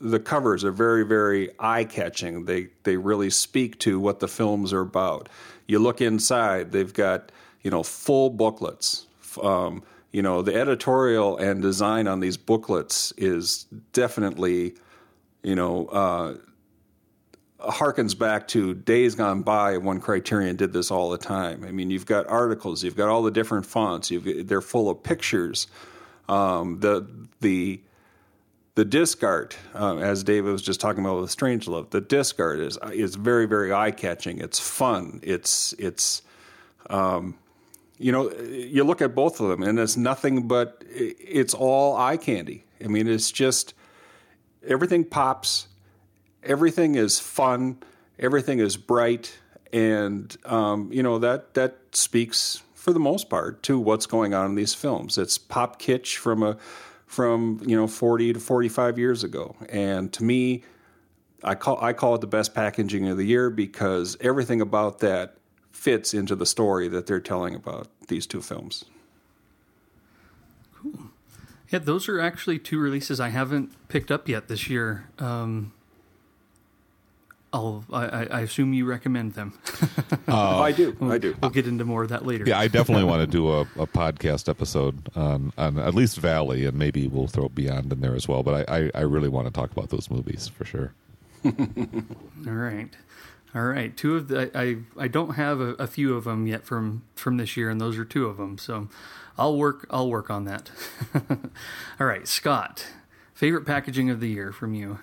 the 0.00 0.20
covers 0.20 0.64
are 0.64 0.70
very 0.70 1.04
very 1.04 1.50
eye 1.58 1.82
catching. 1.82 2.44
They 2.44 2.68
they 2.84 2.96
really 2.96 3.30
speak 3.30 3.80
to 3.80 3.98
what 3.98 4.20
the 4.20 4.28
films 4.28 4.72
are 4.72 4.82
about. 4.82 5.28
You 5.66 5.80
look 5.80 6.00
inside, 6.00 6.70
they've 6.70 6.94
got 6.94 7.32
you 7.62 7.72
know 7.72 7.82
full 7.82 8.30
booklets. 8.30 9.08
Um, 9.42 9.82
you 10.12 10.22
know 10.22 10.42
the 10.42 10.54
editorial 10.54 11.36
and 11.36 11.60
design 11.62 12.06
on 12.06 12.20
these 12.20 12.36
booklets 12.36 13.12
is 13.16 13.64
definitely 13.92 14.74
you 15.42 15.54
know 15.54 15.86
uh, 15.86 16.34
harkens 17.60 18.16
back 18.16 18.48
to 18.48 18.74
days 18.74 19.14
gone 19.14 19.42
by 19.42 19.76
when 19.76 20.00
Criterion 20.00 20.56
did 20.56 20.72
this 20.72 20.90
all 20.90 21.10
the 21.10 21.18
time. 21.18 21.64
I 21.64 21.72
mean, 21.72 21.90
you've 21.90 22.06
got 22.06 22.26
articles, 22.28 22.84
you've 22.84 22.96
got 22.96 23.08
all 23.08 23.22
the 23.22 23.30
different 23.30 23.66
fonts, 23.66 24.10
you've, 24.10 24.46
they're 24.46 24.60
full 24.60 24.88
of 24.88 25.02
pictures. 25.02 25.66
Um, 26.28 26.80
the 26.80 27.08
the 27.40 27.80
the 28.74 28.84
disc 28.84 29.24
art, 29.24 29.56
uh, 29.74 29.96
as 29.96 30.22
David 30.22 30.52
was 30.52 30.62
just 30.62 30.78
talking 30.78 31.04
about 31.04 31.20
with 31.20 31.34
Strangelove, 31.36 31.90
the 31.90 32.00
disc 32.00 32.38
art 32.38 32.60
is 32.60 32.78
is 32.92 33.16
very 33.16 33.46
very 33.46 33.72
eye 33.72 33.90
catching. 33.90 34.38
It's 34.38 34.60
fun. 34.60 35.20
It's 35.22 35.74
it's 35.78 36.22
um, 36.90 37.36
you 37.98 38.12
know 38.12 38.30
you 38.32 38.84
look 38.84 39.02
at 39.02 39.14
both 39.14 39.40
of 39.40 39.48
them 39.48 39.62
and 39.62 39.78
it's 39.78 39.96
nothing 39.96 40.48
but 40.48 40.82
it's 40.88 41.54
all 41.54 41.96
eye 41.96 42.16
candy. 42.16 42.64
I 42.82 42.88
mean, 42.88 43.08
it's 43.08 43.30
just 43.30 43.74
everything 44.66 45.04
pops 45.04 45.68
everything 46.42 46.94
is 46.94 47.18
fun, 47.18 47.78
everything 48.18 48.58
is 48.58 48.76
bright, 48.76 49.38
and 49.72 50.36
um, 50.44 50.90
you 50.92 51.02
know 51.02 51.18
that 51.18 51.54
that 51.54 51.76
speaks 51.92 52.62
for 52.74 52.92
the 52.92 53.00
most 53.00 53.28
part 53.28 53.62
to 53.64 53.78
what's 53.78 54.06
going 54.06 54.34
on 54.34 54.46
in 54.46 54.54
these 54.54 54.74
films. 54.74 55.18
It's 55.18 55.38
pop 55.38 55.80
kitsch 55.80 56.16
from 56.16 56.42
a 56.42 56.56
from 57.06 57.60
you 57.66 57.76
know 57.76 57.86
40 57.86 58.34
to 58.34 58.40
45 58.40 58.98
years 58.98 59.24
ago, 59.24 59.56
and 59.68 60.12
to 60.14 60.24
me, 60.24 60.64
I 61.42 61.54
call 61.54 61.78
I 61.82 61.92
call 61.92 62.14
it 62.14 62.20
the 62.20 62.26
best 62.26 62.54
packaging 62.54 63.08
of 63.08 63.16
the 63.16 63.24
year 63.24 63.50
because 63.50 64.16
everything 64.20 64.60
about 64.60 65.00
that 65.00 65.36
fits 65.78 66.12
into 66.12 66.34
the 66.34 66.44
story 66.44 66.88
that 66.88 67.06
they're 67.06 67.20
telling 67.20 67.54
about 67.54 67.86
these 68.08 68.26
two 68.26 68.42
films. 68.42 68.84
Cool. 70.74 71.10
Yeah, 71.70 71.78
those 71.78 72.08
are 72.08 72.18
actually 72.18 72.58
two 72.58 72.80
releases 72.80 73.20
I 73.20 73.28
haven't 73.28 73.70
picked 73.88 74.10
up 74.10 74.28
yet 74.28 74.48
this 74.48 74.68
year. 74.68 75.08
Um, 75.20 75.72
I'll, 77.52 77.84
I, 77.92 78.26
I 78.26 78.40
assume 78.40 78.72
you 78.74 78.86
recommend 78.86 79.34
them. 79.34 79.56
uh, 80.26 80.60
I 80.62 80.72
do. 80.72 80.96
I 81.00 81.18
do. 81.18 81.36
We'll 81.40 81.52
get 81.52 81.68
into 81.68 81.84
more 81.84 82.02
of 82.02 82.08
that 82.08 82.26
later. 82.26 82.44
Yeah, 82.44 82.58
I 82.58 82.66
definitely 82.66 83.04
want 83.12 83.20
to 83.20 83.28
do 83.28 83.48
a, 83.48 83.60
a, 83.60 83.86
podcast 83.86 84.48
episode 84.48 85.08
on, 85.14 85.52
on 85.56 85.78
at 85.78 85.94
least 85.94 86.18
Valley, 86.18 86.66
and 86.66 86.76
maybe 86.76 87.06
we'll 87.06 87.28
throw 87.28 87.48
Beyond 87.48 87.92
in 87.92 88.00
there 88.00 88.16
as 88.16 88.26
well. 88.26 88.42
But 88.42 88.68
I, 88.68 88.78
I, 88.78 88.90
I 88.96 89.00
really 89.02 89.28
want 89.28 89.46
to 89.46 89.52
talk 89.52 89.70
about 89.70 89.90
those 89.90 90.10
movies 90.10 90.48
for 90.48 90.64
sure. 90.64 90.92
All 91.44 91.52
right. 92.52 92.90
All 93.54 93.64
right, 93.64 93.96
two 93.96 94.16
of 94.16 94.28
the 94.28 94.50
I 94.54 94.78
I 95.02 95.08
don't 95.08 95.34
have 95.34 95.60
a, 95.60 95.74
a, 95.74 95.86
few 95.86 96.14
of 96.14 96.24
them 96.24 96.46
yet 96.46 96.64
from 96.66 97.02
from 97.14 97.38
this 97.38 97.56
year, 97.56 97.70
and 97.70 97.80
those 97.80 97.96
are 97.96 98.04
two 98.04 98.26
of 98.26 98.36
them. 98.36 98.58
So 98.58 98.88
I'll 99.38 99.56
work 99.56 99.86
I'll 99.90 100.10
work 100.10 100.30
on 100.30 100.44
that. 100.44 100.70
All 102.00 102.06
right, 102.06 102.28
Scott, 102.28 102.86
favorite 103.32 103.64
packaging 103.64 104.10
of 104.10 104.20
the 104.20 104.28
year 104.28 104.52
from 104.52 104.74
you. 104.74 104.98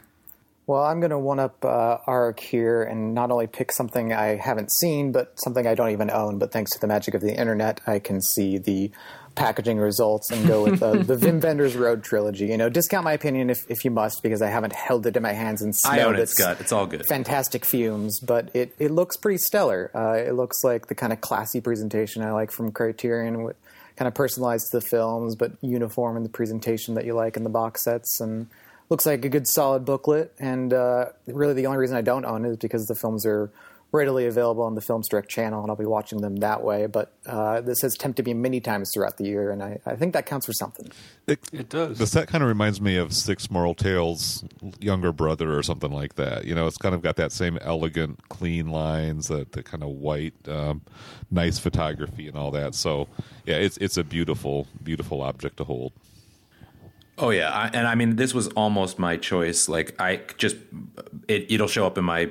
Well, 0.67 0.83
I'm 0.83 0.99
going 0.99 1.11
to 1.11 1.19
one 1.19 1.39
up 1.39 1.63
uh, 1.63 2.31
here 2.39 2.81
and 2.81 3.13
not 3.13 3.29
only 3.29 3.45
pick 3.45 3.71
something 3.71 4.11
I 4.11 4.35
haven't 4.35 4.71
seen, 4.71 5.11
but 5.11 5.39
something 5.39 5.67
I 5.67 5.75
don't 5.75 5.91
even 5.91 6.09
own. 6.09 6.39
But 6.39 6.51
thanks 6.51 6.71
to 6.71 6.79
the 6.79 6.87
magic 6.87 7.13
of 7.13 7.21
the 7.21 7.35
internet, 7.35 7.81
I 7.85 7.99
can 7.99 8.19
see 8.19 8.57
the 8.57 8.89
packaging 9.35 9.77
results 9.77 10.31
and 10.31 10.47
go 10.47 10.63
with 10.63 10.81
uh, 10.81 10.93
the 10.93 11.15
Wim 11.17 11.43
Wenders 11.43 11.75
Road 11.75 12.03
trilogy. 12.03 12.47
You 12.47 12.57
know, 12.57 12.69
discount 12.69 13.03
my 13.03 13.13
opinion 13.13 13.49
if, 13.49 13.69
if 13.69 13.85
you 13.85 13.91
must, 13.91 14.23
because 14.23 14.41
I 14.41 14.49
haven't 14.49 14.73
held 14.73 15.05
it 15.05 15.15
in 15.15 15.23
my 15.23 15.33
hands 15.33 15.61
and 15.61 15.75
smelled 15.75 15.99
I 15.99 16.03
own 16.03 16.15
it, 16.15 16.29
Scott. 16.29 16.57
It's 16.59 16.71
all 16.71 16.85
good. 16.87 17.05
Fantastic 17.05 17.65
fumes, 17.65 18.19
but 18.19 18.49
it, 18.53 18.75
it 18.79 18.91
looks 18.91 19.17
pretty 19.17 19.37
stellar. 19.37 19.91
Uh, 19.93 20.13
it 20.13 20.33
looks 20.33 20.63
like 20.63 20.87
the 20.87 20.95
kind 20.95 21.13
of 21.13 21.21
classy 21.21 21.61
presentation 21.61 22.23
I 22.23 22.31
like 22.31 22.51
from 22.51 22.71
Criterion, 22.71 23.43
with, 23.43 23.55
kind 23.95 24.07
of 24.07 24.13
personalized 24.13 24.71
to 24.71 24.77
the 24.77 24.85
films, 24.85 25.35
but 25.35 25.51
uniform 25.61 26.17
in 26.17 26.23
the 26.23 26.29
presentation 26.29 26.95
that 26.95 27.05
you 27.05 27.13
like 27.13 27.37
in 27.37 27.43
the 27.43 27.49
box 27.49 27.83
sets 27.83 28.19
and 28.19 28.47
looks 28.89 29.05
like 29.05 29.23
a 29.25 29.29
good 29.29 29.47
solid 29.47 29.85
booklet. 29.85 30.33
And 30.39 30.73
uh, 30.73 31.07
really, 31.27 31.53
the 31.53 31.67
only 31.67 31.77
reason 31.77 31.95
I 31.95 32.01
don't 32.01 32.25
own 32.25 32.45
it 32.45 32.49
is 32.49 32.57
because 32.57 32.85
the 32.87 32.95
films 32.95 33.25
are 33.25 33.49
readily 33.95 34.27
available 34.27 34.63
on 34.63 34.75
the 34.75 34.81
Filmstruck 34.81 35.27
channel, 35.27 35.61
and 35.61 35.71
I'll 35.71 35.77
be 35.77 35.85
watching 35.85 36.21
them 36.21 36.35
that 36.37 36.63
way. 36.63 36.85
But 36.85 37.13
uh, 37.25 37.61
this 37.61 37.81
has 37.81 37.95
tempted 37.95 38.25
me 38.25 38.33
many 38.33 38.59
times 38.59 38.91
throughout 38.93 39.17
the 39.17 39.23
year, 39.23 39.51
and 39.51 39.63
I, 39.63 39.79
I 39.85 39.95
think 39.95 40.13
that 40.13 40.25
counts 40.25 40.45
for 40.45 40.53
something. 40.53 40.91
It, 41.27 41.39
it, 41.51 41.69
does. 41.69 41.97
The 41.97 42.05
set 42.05 42.27
kind 42.27 42.43
of 42.43 42.47
reminds 42.47 42.79
me 42.81 42.97
of 42.97 43.13
Six 43.13 43.49
Moral 43.49 43.73
Tales' 43.73 44.43
younger 44.79 45.11
brother 45.11 45.57
or 45.57 45.63
something 45.63 45.91
like 45.91 46.15
that. 46.15 46.45
You 46.45 46.53
know, 46.53 46.67
it's 46.67 46.77
kind 46.77 46.93
of 46.93 47.01
got 47.01 47.15
that 47.15 47.31
same 47.31 47.57
elegant, 47.61 48.29
clean 48.29 48.67
lines, 48.67 49.29
that 49.29 49.53
the 49.53 49.63
kind 49.63 49.81
of 49.83 49.89
white, 49.89 50.35
um, 50.47 50.81
nice 51.31 51.57
photography, 51.57 52.27
and 52.27 52.37
all 52.37 52.51
that. 52.51 52.75
So, 52.75 53.07
yeah, 53.45 53.55
it's 53.55 53.77
it's 53.77 53.97
a 53.97 54.03
beautiful, 54.03 54.67
beautiful 54.83 55.21
object 55.21 55.57
to 55.57 55.63
hold. 55.63 55.93
Oh 57.17 57.29
yeah, 57.29 57.49
I, 57.49 57.67
and 57.67 57.87
I 57.87 57.95
mean 57.95 58.17
this 58.17 58.33
was 58.33 58.49
almost 58.49 58.99
my 58.99 59.15
choice. 59.15 59.69
Like 59.69 59.95
I 59.99 60.21
just 60.37 60.57
it, 61.29 61.49
it'll 61.49 61.67
show 61.67 61.87
up 61.87 61.97
in 61.97 62.03
my 62.03 62.29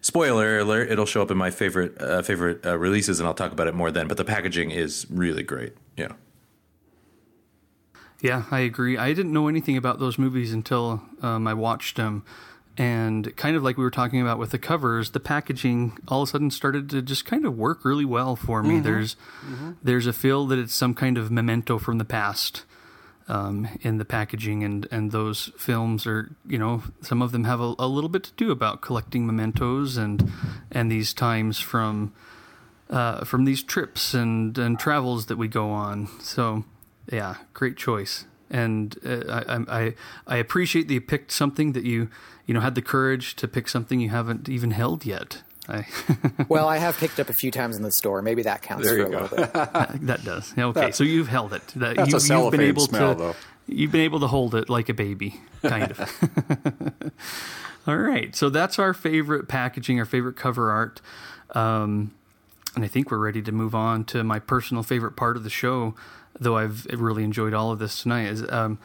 spoiler 0.00 0.58
alert. 0.58 0.90
It'll 0.90 1.06
show 1.06 1.22
up 1.22 1.30
in 1.30 1.36
my 1.36 1.50
favorite 1.50 2.00
uh, 2.00 2.22
favorite 2.22 2.64
uh, 2.64 2.78
releases, 2.78 3.20
and 3.20 3.26
I'll 3.26 3.34
talk 3.34 3.52
about 3.52 3.66
it 3.66 3.74
more 3.74 3.90
then. 3.90 4.08
But 4.08 4.16
the 4.16 4.24
packaging 4.24 4.70
is 4.70 5.06
really 5.10 5.42
great. 5.42 5.74
Yeah. 5.96 6.12
Yeah, 8.20 8.44
I 8.50 8.60
agree. 8.60 8.98
I 8.98 9.12
didn't 9.12 9.32
know 9.32 9.48
anything 9.48 9.76
about 9.76 10.00
those 10.00 10.18
movies 10.18 10.52
until 10.52 11.02
um, 11.22 11.46
I 11.46 11.54
watched 11.54 11.96
them. 11.96 12.24
And 12.76 13.34
kind 13.36 13.56
of 13.56 13.62
like 13.64 13.76
we 13.76 13.82
were 13.82 13.90
talking 13.90 14.20
about 14.20 14.38
with 14.38 14.50
the 14.50 14.58
covers, 14.58 15.10
the 15.10 15.20
packaging 15.20 15.98
all 16.06 16.22
of 16.22 16.28
a 16.28 16.30
sudden 16.30 16.50
started 16.50 16.88
to 16.90 17.02
just 17.02 17.26
kind 17.26 17.44
of 17.44 17.56
work 17.56 17.84
really 17.84 18.04
well 18.04 18.36
for 18.36 18.62
me. 18.62 18.74
Mm-hmm. 18.74 18.82
There's 18.84 19.16
mm-hmm. 19.44 19.72
there's 19.82 20.06
a 20.06 20.12
feel 20.12 20.46
that 20.46 20.60
it's 20.60 20.74
some 20.74 20.94
kind 20.94 21.18
of 21.18 21.30
memento 21.30 21.78
from 21.78 21.98
the 21.98 22.04
past 22.04 22.64
um, 23.28 23.68
in 23.82 23.98
the 23.98 24.04
packaging, 24.04 24.64
and 24.64 24.88
and 24.90 25.12
those 25.12 25.52
films 25.56 26.06
are 26.06 26.34
you 26.46 26.58
know 26.58 26.82
some 27.02 27.22
of 27.22 27.32
them 27.32 27.44
have 27.44 27.60
a, 27.60 27.74
a, 27.78 27.86
little 27.86 28.08
bit 28.08 28.24
to 28.24 28.32
do 28.36 28.50
about 28.50 28.80
collecting 28.80 29.26
mementos 29.26 29.96
and 29.96 30.30
and 30.70 30.90
these 30.90 31.12
times 31.12 31.58
from 31.60 32.12
uh, 32.90 33.24
from 33.24 33.44
these 33.44 33.62
trips 33.62 34.14
and 34.14 34.56
and 34.58 34.78
travels 34.78 35.26
that 35.26 35.36
we 35.36 35.48
go 35.48 35.70
on. 35.70 36.08
So 36.20 36.64
yeah, 37.12 37.36
great 37.52 37.76
choice. 37.76 38.24
And 38.50 38.96
uh, 39.04 39.42
I, 39.46 39.80
I 39.80 39.94
I 40.26 40.36
appreciate 40.36 40.88
that 40.88 40.94
you 40.94 41.00
picked 41.02 41.30
something 41.30 41.72
that 41.72 41.84
you 41.84 42.08
you 42.46 42.54
know 42.54 42.60
had 42.60 42.74
the 42.74 42.82
courage 42.82 43.36
to 43.36 43.46
pick 43.46 43.68
something 43.68 44.00
you 44.00 44.08
haven't 44.08 44.48
even 44.48 44.70
held 44.70 45.04
yet. 45.04 45.42
I 45.68 45.86
well, 46.48 46.68
I 46.68 46.78
have 46.78 46.96
picked 46.96 47.20
up 47.20 47.28
a 47.28 47.32
few 47.34 47.50
times 47.50 47.76
in 47.76 47.82
the 47.82 47.92
store. 47.92 48.22
Maybe 48.22 48.42
that 48.42 48.62
counts 48.62 48.86
there 48.86 48.96
for 48.96 49.12
a 49.12 49.20
little 49.20 49.36
bit. 49.36 49.52
that 50.06 50.20
does. 50.24 50.54
Okay, 50.56 50.80
that, 50.80 50.94
so 50.94 51.04
you've 51.04 51.28
held 51.28 51.52
it. 51.52 51.66
That, 51.76 51.96
that's 51.96 52.10
you, 52.10 52.16
a 52.16 52.20
cellophane 52.20 52.60
you've 52.60 52.60
been 52.60 52.68
able 52.68 52.86
smell, 52.86 53.14
to, 53.14 53.20
though. 53.20 53.34
You've 53.66 53.92
been 53.92 54.00
able 54.00 54.20
to 54.20 54.26
hold 54.26 54.54
it 54.54 54.70
like 54.70 54.88
a 54.88 54.94
baby, 54.94 55.40
kind 55.62 55.92
of. 55.92 57.12
All 57.86 57.96
right, 57.96 58.34
so 58.34 58.48
that's 58.48 58.78
our 58.78 58.94
favorite 58.94 59.48
packaging, 59.48 59.98
our 59.98 60.06
favorite 60.06 60.36
cover 60.36 60.70
art, 60.70 61.00
um, 61.54 62.12
and 62.74 62.84
I 62.84 62.88
think 62.88 63.10
we're 63.10 63.18
ready 63.18 63.42
to 63.42 63.52
move 63.52 63.74
on 63.74 64.04
to 64.06 64.24
my 64.24 64.38
personal 64.38 64.82
favorite 64.82 65.16
part 65.16 65.36
of 65.36 65.44
the 65.44 65.50
show. 65.50 65.94
Though 66.40 66.56
I've 66.56 66.86
really 66.86 67.24
enjoyed 67.24 67.52
all 67.52 67.72
of 67.72 67.78
this 67.78 68.02
tonight, 68.02 68.26
is 68.26 68.48
um, 68.50 68.78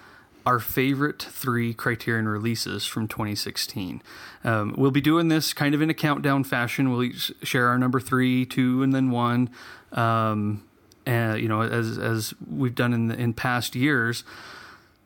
our 0.45 0.60
favorite 0.60 1.22
three 1.22 1.74
Criterion 1.74 2.28
releases 2.28 2.86
from 2.86 3.07
2016. 3.07 4.02
Um, 4.44 4.76
we'll 4.78 4.91
be 4.91 5.02
doing 5.02 5.30
this 5.30 5.53
kind 5.53 5.74
of 5.74 5.82
in 5.82 5.90
a 5.90 5.94
countdown 5.94 6.44
fashion. 6.44 6.91
We'll 6.91 7.03
each 7.03 7.32
share 7.44 7.68
our 7.68 7.78
number 7.78 7.99
three, 7.99 8.45
two, 8.45 8.84
and 8.84 8.94
then 8.94 9.11
one. 9.11 9.49
Um, 9.91 10.64
and 11.06 11.41
you 11.41 11.48
know, 11.48 11.61
as 11.61 11.98
as 11.98 12.34
we've 12.49 12.76
done 12.76 12.94
in 12.94 13.07
the, 13.07 13.15
in 13.15 13.34
past 13.34 13.76
years. 13.76 14.24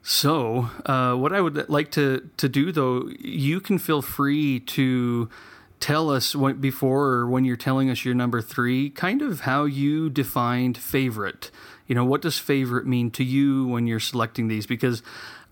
So, 0.04 0.70
uh, 0.86 1.16
what 1.16 1.34
I 1.34 1.42
would 1.42 1.70
like 1.70 1.92
to 1.92 2.30
to 2.38 2.48
do 2.50 2.72
though, 2.72 3.10
you 3.20 3.60
can 3.60 3.78
feel 3.78 4.02
free 4.02 4.60
to 4.62 5.30
tell 5.80 6.10
us 6.10 6.36
what, 6.36 6.60
before 6.60 7.08
or 7.08 7.30
when 7.30 7.46
you're 7.46 7.56
telling 7.56 7.90
us 7.90 8.04
your 8.04 8.16
number 8.16 8.42
three, 8.42 8.90
kind 8.90 9.22
of 9.22 9.42
how 9.42 9.66
you 9.66 10.10
defined 10.10 10.78
favorite. 10.78 11.52
You 11.88 11.96
know, 11.96 12.06
what 12.06 12.22
does 12.22 12.38
favorite 12.38 12.86
mean 12.86 13.12
to 13.12 13.24
you 13.24 13.68
when 13.68 13.88
you're 13.88 14.00
selecting 14.00 14.48
these? 14.48 14.66
Because 14.66 15.02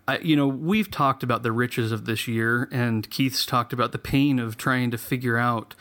I, 0.08 0.20
you 0.20 0.36
know, 0.36 0.48
we've 0.48 0.92
talked 0.92 1.24
about 1.24 1.44
the 1.44 1.52
riches 1.52 1.92
of 1.92 2.06
this 2.06 2.28
year, 2.28 2.70
and 2.72 3.10
Keith's 3.10 3.46
talked 3.46 3.74
about 3.74 3.92
the 3.92 3.98
pain 3.98 4.38
of 4.40 4.58
trying 4.58 4.92
to 4.92 4.98
figure 4.98 5.38
out 5.38 5.74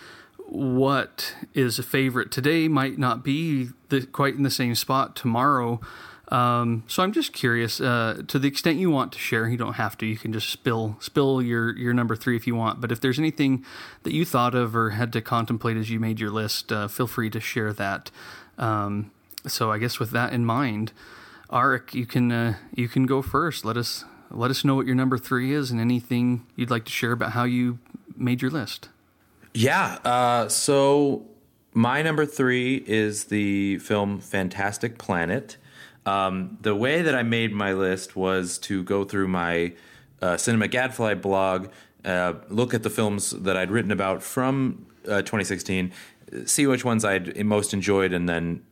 what 0.47 1.35
is 1.53 1.79
a 1.79 1.83
favorite 1.83 2.31
today 2.31 2.69
might 2.69 2.99
not 2.99 3.25
be 3.25 3.71
the, 3.89 4.07
quite 4.07 4.35
in 4.35 4.43
the 4.43 4.51
same 4.51 4.75
spot 4.75 5.17
tomorrow. 5.17 5.81
Um, 6.29 6.85
so 6.87 7.03
I'm 7.03 7.13
just 7.13 7.33
curious. 7.33 7.81
Uh, 7.81 8.23
to 8.29 8.39
the 8.39 8.49
extent 8.49 8.79
you 8.79 8.91
want 8.91 9.13
to 9.13 9.19
share, 9.19 9.47
you 9.47 9.59
don't 9.59 9.75
have 9.75 9.99
to. 9.99 10.07
You 10.07 10.17
can 10.17 10.33
just 10.33 10.49
spill 10.49 10.97
spill 11.01 11.43
your 11.43 11.77
your 11.77 11.93
number 11.93 12.17
three 12.17 12.35
if 12.35 12.47
you 12.47 12.55
want. 12.55 12.81
But 12.81 12.91
if 12.91 13.01
there's 13.01 13.19
anything 13.19 13.65
that 14.05 14.15
you 14.15 14.25
thought 14.25 14.55
of 14.55 14.75
or 14.75 14.91
had 14.91 15.13
to 15.13 15.21
contemplate 15.21 15.77
as 15.77 15.91
you 15.91 16.01
made 16.01 16.21
your 16.21 16.31
list, 16.31 16.73
uh, 16.73 16.89
feel 16.89 17.07
free 17.07 17.29
to 17.31 17.41
share 17.41 17.73
that. 17.75 18.11
Um, 18.57 19.11
so 19.47 19.71
I 19.71 19.79
guess 19.79 19.99
with 19.99 20.11
that 20.11 20.33
in 20.33 20.45
mind, 20.45 20.93
Arik, 21.51 21.95
you 21.95 22.07
can 22.07 22.33
uh, 22.33 22.55
you 22.75 22.89
can 22.89 23.07
go 23.07 23.23
first. 23.23 23.65
Let 23.65 23.77
us 23.77 24.05
let 24.31 24.51
us 24.51 24.65
know 24.65 24.75
what 24.75 24.87
your 24.87 24.95
number 24.95 25.19
three 25.19 25.53
is 25.53 25.71
and 25.71 25.81
anything 25.81 26.47
you'd 26.57 26.71
like 26.71 26.85
to 26.85 26.91
share 26.91 27.13
about 27.13 27.33
how 27.33 27.45
you 27.45 27.79
made 28.17 28.43
your 28.43 28.51
list. 28.51 28.89
Yeah. 29.53 29.99
Uh, 30.05 30.49
so 30.49 31.27
my 31.73 32.03
number 32.03 32.27
three 32.27 32.83
is 32.87 33.25
the 33.25 33.79
film 33.79 34.21
Fantastic 34.21 34.99
Planet. 34.99 35.57
Um, 36.07 36.59
the 36.61 36.75
way 36.75 37.03
that 37.03 37.15
I 37.15 37.23
made 37.23 37.53
my 37.53 37.73
list 37.73 38.17
was 38.17 38.59
to 38.59 38.83
go 38.83 39.05
through 39.05 39.29
my 39.29 39.73
uh, 40.21 40.37
Cinema 40.37 40.69
Gadfly 40.69 41.15
blog, 41.15 41.69
uh, 42.05 42.35
look 42.49 42.75
at 42.75 42.83
the 42.83 42.91
films 42.91 43.31
that 43.31 43.57
I'd 43.57 43.71
written 43.71 43.91
about 43.91 44.23
from 44.23 44.87
uh, 45.07 45.23
2016, 45.23 45.93
see 46.45 46.67
which 46.67 46.85
ones 46.85 47.05
I'd 47.05 47.45
most 47.45 47.73
enjoyed, 47.73 48.13
and 48.13 48.29
then 48.29 48.63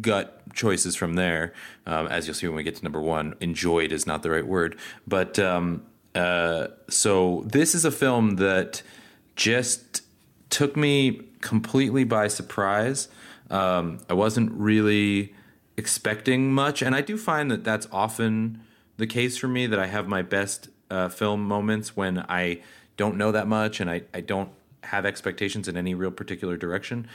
gut 0.00 0.42
choices 0.54 0.94
from 0.96 1.14
there. 1.14 1.52
Um, 1.86 2.06
as 2.08 2.26
you'll 2.26 2.34
see 2.34 2.46
when 2.46 2.56
we 2.56 2.62
get 2.62 2.76
to 2.76 2.82
number 2.82 3.00
one, 3.00 3.34
enjoyed 3.40 3.92
is 3.92 4.06
not 4.06 4.22
the 4.22 4.30
right 4.30 4.46
word, 4.46 4.78
but 5.06 5.38
um, 5.38 5.82
uh, 6.14 6.68
so 6.88 7.44
this 7.46 7.74
is 7.74 7.84
a 7.84 7.90
film 7.90 8.36
that 8.36 8.82
just 9.36 10.02
took 10.50 10.76
me 10.76 11.22
completely 11.40 12.04
by 12.04 12.28
surprise. 12.28 13.08
Um, 13.50 13.98
I 14.08 14.14
wasn't 14.14 14.52
really 14.52 15.34
expecting 15.76 16.52
much, 16.52 16.82
and 16.82 16.94
I 16.94 17.00
do 17.00 17.16
find 17.16 17.50
that 17.50 17.64
that's 17.64 17.88
often 17.90 18.60
the 18.96 19.06
case 19.06 19.36
for 19.36 19.48
me. 19.48 19.66
That 19.66 19.78
I 19.78 19.86
have 19.86 20.06
my 20.06 20.22
best 20.22 20.68
uh, 20.90 21.08
film 21.08 21.44
moments 21.44 21.96
when 21.96 22.24
I 22.28 22.62
don't 22.96 23.16
know 23.16 23.32
that 23.32 23.46
much 23.46 23.80
and 23.80 23.90
I, 23.90 24.02
I 24.12 24.20
don't 24.20 24.50
have 24.84 25.06
expectations 25.06 25.68
in 25.68 25.76
any 25.76 25.94
real 25.94 26.10
particular 26.10 26.56
direction. 26.56 27.06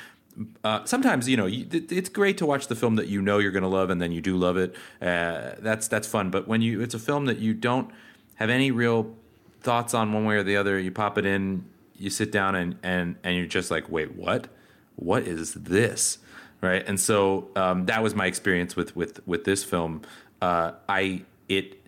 Uh, 0.63 0.85
sometimes 0.85 1.27
you 1.27 1.35
know 1.35 1.47
it's 1.49 2.09
great 2.09 2.37
to 2.37 2.45
watch 2.45 2.67
the 2.67 2.75
film 2.75 2.95
that 2.95 3.07
you 3.07 3.21
know 3.21 3.39
you're 3.39 3.51
going 3.51 3.63
to 3.63 3.69
love 3.69 3.89
and 3.89 4.01
then 4.01 4.11
you 4.11 4.21
do 4.21 4.37
love 4.37 4.57
it. 4.57 4.75
Uh, 5.01 5.55
that's 5.59 5.87
that's 5.87 6.07
fun. 6.07 6.29
But 6.29 6.47
when 6.47 6.61
you 6.61 6.81
it's 6.81 6.93
a 6.93 6.99
film 6.99 7.25
that 7.25 7.39
you 7.39 7.53
don't 7.53 7.89
have 8.35 8.49
any 8.49 8.71
real 8.71 9.15
thoughts 9.61 9.93
on 9.93 10.13
one 10.13 10.25
way 10.25 10.35
or 10.35 10.43
the 10.43 10.55
other, 10.55 10.79
you 10.79 10.91
pop 10.91 11.17
it 11.17 11.25
in, 11.25 11.65
you 11.97 12.09
sit 12.09 12.31
down 12.31 12.55
and 12.55 12.77
and 12.83 13.15
and 13.23 13.35
you're 13.35 13.45
just 13.45 13.69
like, 13.69 13.89
wait, 13.89 14.15
what? 14.15 14.47
What 14.95 15.23
is 15.23 15.53
this? 15.53 16.19
Right? 16.61 16.83
And 16.87 16.99
so 16.99 17.49
um, 17.55 17.85
that 17.85 18.03
was 18.03 18.15
my 18.15 18.25
experience 18.25 18.75
with 18.75 18.95
with 18.95 19.25
with 19.27 19.43
this 19.43 19.63
film. 19.63 20.01
Uh, 20.41 20.73
I 20.87 21.23
it 21.47 21.81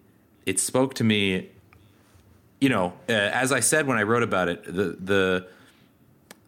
it 0.46 0.60
spoke 0.60 0.94
to 0.96 1.04
me. 1.04 1.50
You 2.60 2.70
know, 2.70 2.94
uh, 3.10 3.14
as 3.14 3.52
I 3.52 3.60
said 3.60 3.88
when 3.88 3.98
I 3.98 4.04
wrote 4.04 4.24
about 4.24 4.48
it, 4.50 4.64
the 4.66 4.98
the 5.00 5.48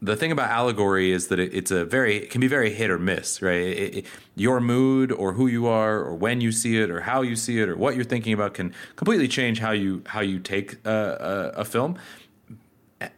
the 0.04 0.18
thing 0.18 0.34
about 0.34 0.50
allegory 0.50 1.12
is 1.12 1.28
that 1.28 1.40
it, 1.40 1.54
it's 1.54 1.72
a 1.72 1.86
very 1.86 2.18
it 2.18 2.30
can 2.30 2.42
be 2.42 2.48
very 2.48 2.74
hit 2.74 2.90
or 2.90 3.00
miss, 3.00 3.42
right? 3.42 3.62
It, 3.62 3.96
it, 3.96 4.06
your 4.36 4.60
mood 4.60 5.12
or 5.12 5.34
who 5.34 5.48
you 5.48 5.66
are 5.68 6.00
or 6.00 6.14
when 6.14 6.42
you 6.42 6.52
see 6.52 6.78
it 6.78 6.92
or 6.92 7.02
how 7.02 7.22
you 7.22 7.38
see 7.38 7.60
it 7.60 7.70
or 7.70 7.78
what 7.78 7.96
you're 7.96 8.04
thinking 8.04 8.34
about 8.34 8.54
can 8.54 8.74
completely 8.98 9.30
change 9.30 9.60
how 9.60 9.72
you 9.72 10.04
how 10.08 10.20
you 10.20 10.40
take 10.40 10.86
a, 10.86 11.54
a, 11.56 11.62
a 11.62 11.66
film 11.66 11.98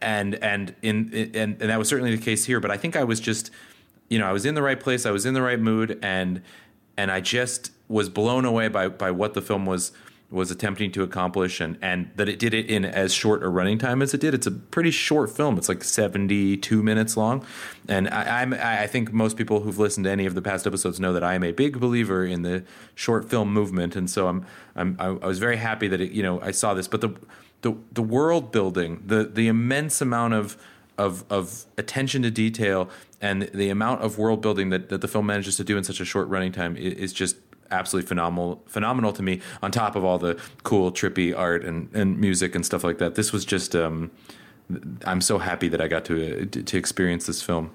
and 0.00 0.36
and 0.36 0.74
in 0.82 1.12
and, 1.34 1.60
and 1.60 1.70
that 1.70 1.78
was 1.78 1.88
certainly 1.88 2.14
the 2.14 2.22
case 2.22 2.44
here. 2.44 2.60
But 2.60 2.70
I 2.70 2.76
think 2.76 2.94
I 2.94 3.02
was 3.02 3.18
just, 3.18 3.50
you 4.08 4.18
know, 4.20 4.26
I 4.26 4.32
was 4.32 4.46
in 4.46 4.54
the 4.54 4.62
right 4.62 4.78
place, 4.78 5.06
I 5.06 5.10
was 5.10 5.26
in 5.26 5.34
the 5.34 5.42
right 5.42 5.60
mood, 5.60 5.98
and 6.02 6.40
and 6.96 7.10
I 7.10 7.20
just 7.20 7.72
was 7.88 8.08
blown 8.08 8.44
away 8.44 8.68
by 8.68 8.88
by 8.88 9.10
what 9.10 9.34
the 9.34 9.42
film 9.42 9.66
was 9.66 9.90
was 10.28 10.50
attempting 10.50 10.90
to 10.90 11.02
accomplish 11.02 11.60
and 11.60 11.78
and 11.80 12.10
that 12.16 12.28
it 12.28 12.38
did 12.38 12.52
it 12.52 12.66
in 12.66 12.84
as 12.84 13.14
short 13.14 13.42
a 13.44 13.48
running 13.48 13.78
time 13.78 14.02
as 14.02 14.12
it 14.12 14.20
did. 14.20 14.34
It's 14.34 14.46
a 14.46 14.50
pretty 14.50 14.90
short 14.90 15.30
film. 15.30 15.56
It's 15.56 15.68
like 15.68 15.84
72 15.84 16.82
minutes 16.82 17.16
long. 17.16 17.46
And 17.88 18.08
I, 18.08 18.42
I'm 18.42 18.52
I 18.54 18.86
think 18.88 19.12
most 19.12 19.36
people 19.36 19.60
who've 19.60 19.78
listened 19.78 20.04
to 20.04 20.10
any 20.10 20.26
of 20.26 20.34
the 20.34 20.42
past 20.42 20.66
episodes 20.66 20.98
know 20.98 21.12
that 21.12 21.22
I 21.22 21.34
am 21.34 21.44
a 21.44 21.52
big 21.52 21.78
believer 21.78 22.24
in 22.24 22.42
the 22.42 22.64
short 22.94 23.30
film 23.30 23.52
movement 23.52 23.94
and 23.94 24.10
so 24.10 24.26
I'm 24.26 24.46
I'm 24.74 24.96
I 24.98 25.26
was 25.26 25.38
very 25.38 25.56
happy 25.56 25.86
that 25.88 26.00
it, 26.00 26.10
you 26.10 26.22
know 26.22 26.40
I 26.40 26.50
saw 26.50 26.74
this 26.74 26.88
but 26.88 27.00
the 27.00 27.14
the 27.62 27.76
the 27.92 28.02
world 28.02 28.52
building, 28.52 29.02
the 29.04 29.24
the 29.24 29.48
immense 29.48 30.00
amount 30.00 30.34
of 30.34 30.56
of 30.98 31.24
of 31.30 31.66
attention 31.76 32.22
to 32.22 32.30
detail 32.30 32.88
and 33.20 33.42
the 33.54 33.70
amount 33.70 34.02
of 34.02 34.18
world 34.18 34.40
building 34.40 34.70
that, 34.70 34.88
that 34.88 35.00
the 35.00 35.08
film 35.08 35.26
manages 35.26 35.56
to 35.56 35.64
do 35.64 35.76
in 35.76 35.84
such 35.84 36.00
a 36.00 36.04
short 36.04 36.28
running 36.28 36.52
time 36.52 36.76
is 36.76 37.12
just 37.12 37.36
absolutely 37.70 38.06
phenomenal 38.06 38.62
phenomenal 38.66 39.12
to 39.12 39.22
me 39.22 39.40
on 39.62 39.70
top 39.70 39.96
of 39.96 40.04
all 40.04 40.18
the 40.18 40.40
cool 40.62 40.90
trippy 40.92 41.36
art 41.36 41.64
and, 41.64 41.88
and 41.94 42.18
music 42.18 42.54
and 42.54 42.64
stuff 42.64 42.84
like 42.84 42.98
that 42.98 43.14
this 43.14 43.32
was 43.32 43.44
just 43.44 43.74
um, 43.74 44.10
i'm 45.04 45.20
so 45.20 45.38
happy 45.38 45.68
that 45.68 45.80
i 45.80 45.88
got 45.88 46.04
to 46.04 46.46
to 46.46 46.76
experience 46.76 47.26
this 47.26 47.42
film 47.42 47.70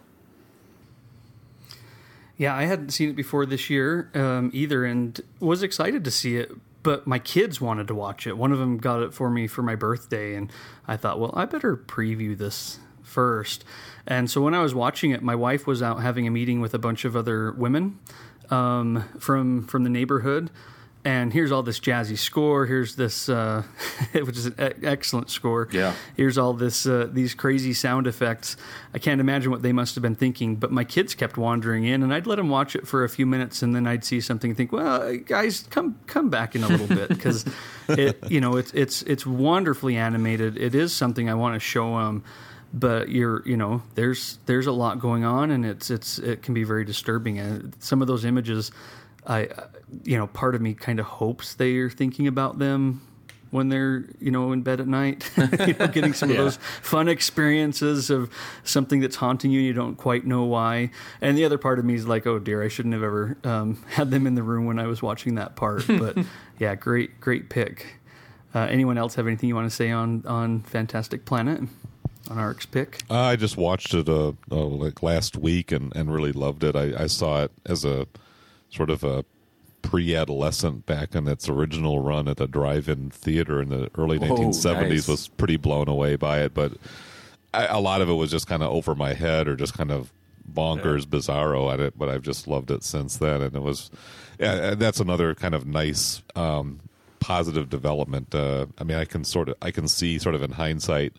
yeah 2.37 2.55
i 2.55 2.63
hadn't 2.63 2.89
seen 2.89 3.09
it 3.09 3.15
before 3.15 3.45
this 3.45 3.69
year 3.69 4.09
um, 4.13 4.49
either 4.53 4.85
and 4.85 5.21
was 5.39 5.63
excited 5.63 6.03
to 6.03 6.11
see 6.11 6.37
it 6.37 6.51
but 6.83 7.05
my 7.05 7.19
kids 7.19 7.61
wanted 7.61 7.87
to 7.87 7.95
watch 7.95 8.25
it. 8.25 8.37
One 8.37 8.51
of 8.51 8.59
them 8.59 8.77
got 8.77 9.01
it 9.03 9.13
for 9.13 9.29
me 9.29 9.47
for 9.47 9.61
my 9.61 9.75
birthday, 9.75 10.35
and 10.35 10.51
I 10.87 10.97
thought, 10.97 11.19
well, 11.19 11.31
I 11.35 11.45
better 11.45 11.77
preview 11.77 12.37
this 12.37 12.79
first. 13.03 13.63
And 14.07 14.29
so 14.29 14.41
when 14.41 14.53
I 14.53 14.61
was 14.61 14.73
watching 14.73 15.11
it, 15.11 15.21
my 15.21 15.35
wife 15.35 15.67
was 15.67 15.81
out 15.81 16.01
having 16.01 16.27
a 16.27 16.31
meeting 16.31 16.61
with 16.61 16.73
a 16.73 16.79
bunch 16.79 17.05
of 17.05 17.15
other 17.15 17.51
women 17.51 17.99
um, 18.51 19.03
from 19.19 19.65
from 19.67 19.83
the 19.83 19.89
neighborhood, 19.89 20.51
and 21.03 21.33
here's 21.33 21.51
all 21.51 21.63
this 21.63 21.79
jazzy 21.79 22.17
score. 22.17 22.67
Here's 22.67 22.95
this, 22.95 23.27
uh, 23.27 23.63
which 24.13 24.37
is 24.37 24.45
an 24.45 24.73
excellent 24.83 25.31
score. 25.31 25.67
Yeah. 25.71 25.93
Here's 26.15 26.37
all 26.37 26.53
this, 26.53 26.85
uh, 26.85 27.07
these 27.11 27.33
crazy 27.33 27.73
sound 27.73 28.05
effects. 28.05 28.55
I 28.93 28.99
can't 28.99 29.19
imagine 29.19 29.51
what 29.51 29.63
they 29.63 29.73
must 29.73 29.95
have 29.95 30.03
been 30.03 30.15
thinking. 30.15 30.57
But 30.57 30.71
my 30.71 30.83
kids 30.83 31.15
kept 31.15 31.37
wandering 31.37 31.85
in, 31.85 32.03
and 32.03 32.13
I'd 32.13 32.27
let 32.27 32.35
them 32.35 32.49
watch 32.49 32.75
it 32.75 32.87
for 32.87 33.03
a 33.03 33.09
few 33.09 33.25
minutes, 33.25 33.63
and 33.63 33.75
then 33.75 33.87
I'd 33.87 34.03
see 34.03 34.21
something 34.21 34.51
and 34.51 34.57
think, 34.57 34.71
"Well, 34.71 35.17
guys, 35.17 35.65
come 35.69 35.99
come 36.05 36.29
back 36.29 36.55
in 36.55 36.63
a 36.63 36.67
little 36.67 36.87
bit," 36.87 37.09
because 37.09 37.45
it, 37.89 38.29
you 38.29 38.39
know, 38.39 38.57
it's 38.57 38.71
it's 38.73 39.01
it's 39.03 39.25
wonderfully 39.25 39.97
animated. 39.97 40.57
It 40.57 40.75
is 40.75 40.93
something 40.93 41.29
I 41.29 41.33
want 41.33 41.55
to 41.55 41.59
show 41.59 41.97
them. 41.97 42.23
But 42.73 43.09
you're, 43.09 43.45
you 43.45 43.57
know, 43.57 43.81
there's 43.95 44.39
there's 44.45 44.67
a 44.67 44.71
lot 44.71 44.99
going 44.99 45.25
on, 45.25 45.51
and 45.51 45.65
it's 45.65 45.89
it's 45.89 46.19
it 46.19 46.41
can 46.41 46.53
be 46.53 46.63
very 46.63 46.85
disturbing. 46.85 47.37
And 47.37 47.75
some 47.79 48.01
of 48.01 48.07
those 48.07 48.23
images 48.23 48.71
I, 49.27 49.49
you 50.03 50.17
know, 50.17 50.27
part 50.27 50.55
of 50.55 50.61
me 50.61 50.73
kind 50.73 50.99
of 50.99 51.05
hopes 51.05 51.53
they 51.53 51.75
are 51.77 51.89
thinking 51.89 52.27
about 52.27 52.59
them 52.59 53.01
when 53.51 53.67
they're 53.67 54.05
you 54.19 54.31
know 54.31 54.53
in 54.53 54.61
bed 54.61 54.79
at 54.79 54.87
night, 54.87 55.29
you 55.37 55.73
know, 55.73 55.87
getting 55.91 56.13
some 56.13 56.29
yeah. 56.29 56.37
of 56.37 56.43
those 56.45 56.57
fun 56.81 57.07
experiences 57.07 58.09
of 58.09 58.31
something 58.63 58.99
that's 58.99 59.17
haunting 59.17 59.51
you. 59.51 59.59
And 59.59 59.67
you 59.67 59.73
don't 59.73 59.95
quite 59.95 60.25
know 60.25 60.43
why. 60.43 60.91
And 61.19 61.37
the 61.37 61.45
other 61.45 61.57
part 61.57 61.77
of 61.77 61.85
me 61.85 61.93
is 61.93 62.07
like, 62.07 62.25
oh 62.25 62.39
dear, 62.39 62.63
I 62.63 62.67
shouldn't 62.67 62.93
have 62.93 63.03
ever 63.03 63.37
um, 63.43 63.83
had 63.89 64.09
them 64.11 64.25
in 64.25 64.35
the 64.35 64.43
room 64.43 64.65
when 64.65 64.79
I 64.79 64.87
was 64.87 65.01
watching 65.01 65.35
that 65.35 65.55
part. 65.55 65.85
But 65.87 66.17
yeah, 66.59 66.75
great, 66.75 67.19
great 67.19 67.49
pick. 67.49 67.97
Uh, 68.53 68.67
anyone 68.69 68.97
else 68.97 69.15
have 69.15 69.27
anything 69.27 69.47
you 69.47 69.55
want 69.55 69.69
to 69.69 69.75
say 69.75 69.91
on 69.91 70.25
on 70.25 70.61
Fantastic 70.63 71.25
Planet? 71.25 71.61
On 72.29 72.37
Arik's 72.37 72.65
pick? 72.65 73.01
Uh, 73.09 73.19
I 73.19 73.35
just 73.35 73.57
watched 73.57 73.93
it 73.93 74.07
uh, 74.07 74.33
uh, 74.51 74.65
like 74.65 75.01
last 75.03 75.37
week 75.37 75.71
and, 75.71 75.95
and 75.95 76.13
really 76.13 76.31
loved 76.31 76.63
it. 76.63 76.75
I, 76.75 77.03
I 77.03 77.07
saw 77.07 77.43
it 77.43 77.51
as 77.65 77.85
a 77.85 78.07
sort 78.69 78.89
of 78.89 79.03
a 79.03 79.25
pre-adolescent 79.81 80.85
back 80.85 81.15
in 81.15 81.27
its 81.27 81.49
original 81.49 81.99
run 81.99 82.27
at 82.27 82.37
the 82.37 82.47
drive-in 82.47 83.09
theater 83.09 83.61
in 83.61 83.69
the 83.69 83.89
early 83.97 84.17
oh, 84.19 84.21
1970s 84.21 84.89
nice. 84.89 85.07
was 85.07 85.27
pretty 85.27 85.57
blown 85.57 85.87
away 85.87 86.15
by 86.15 86.39
it 86.39 86.53
but 86.53 86.73
I, 87.53 87.65
a 87.65 87.79
lot 87.79 88.01
of 88.01 88.09
it 88.09 88.13
was 88.13 88.31
just 88.31 88.47
kind 88.47 88.63
of 88.63 88.71
over 88.71 88.95
my 88.95 89.13
head 89.13 89.47
or 89.47 89.55
just 89.55 89.73
kind 89.73 89.91
of 89.91 90.11
bonkers 90.51 91.01
yeah. 91.01 91.17
bizarro 91.17 91.73
at 91.73 91.79
it 91.79 91.97
but 91.97 92.09
i've 92.09 92.21
just 92.21 92.47
loved 92.47 92.71
it 92.71 92.83
since 92.83 93.17
then 93.17 93.41
and 93.41 93.55
it 93.55 93.61
was 93.61 93.89
yeah, 94.39 94.75
that's 94.75 94.99
another 94.99 95.35
kind 95.35 95.53
of 95.53 95.65
nice 95.65 96.21
um, 96.35 96.79
positive 97.19 97.69
development 97.69 98.33
uh, 98.35 98.65
i 98.77 98.83
mean 98.83 98.97
i 98.97 99.05
can 99.05 99.23
sort 99.23 99.49
of 99.49 99.55
i 99.61 99.71
can 99.71 99.87
see 99.87 100.19
sort 100.19 100.35
of 100.35 100.41
in 100.41 100.51
hindsight 100.51 101.13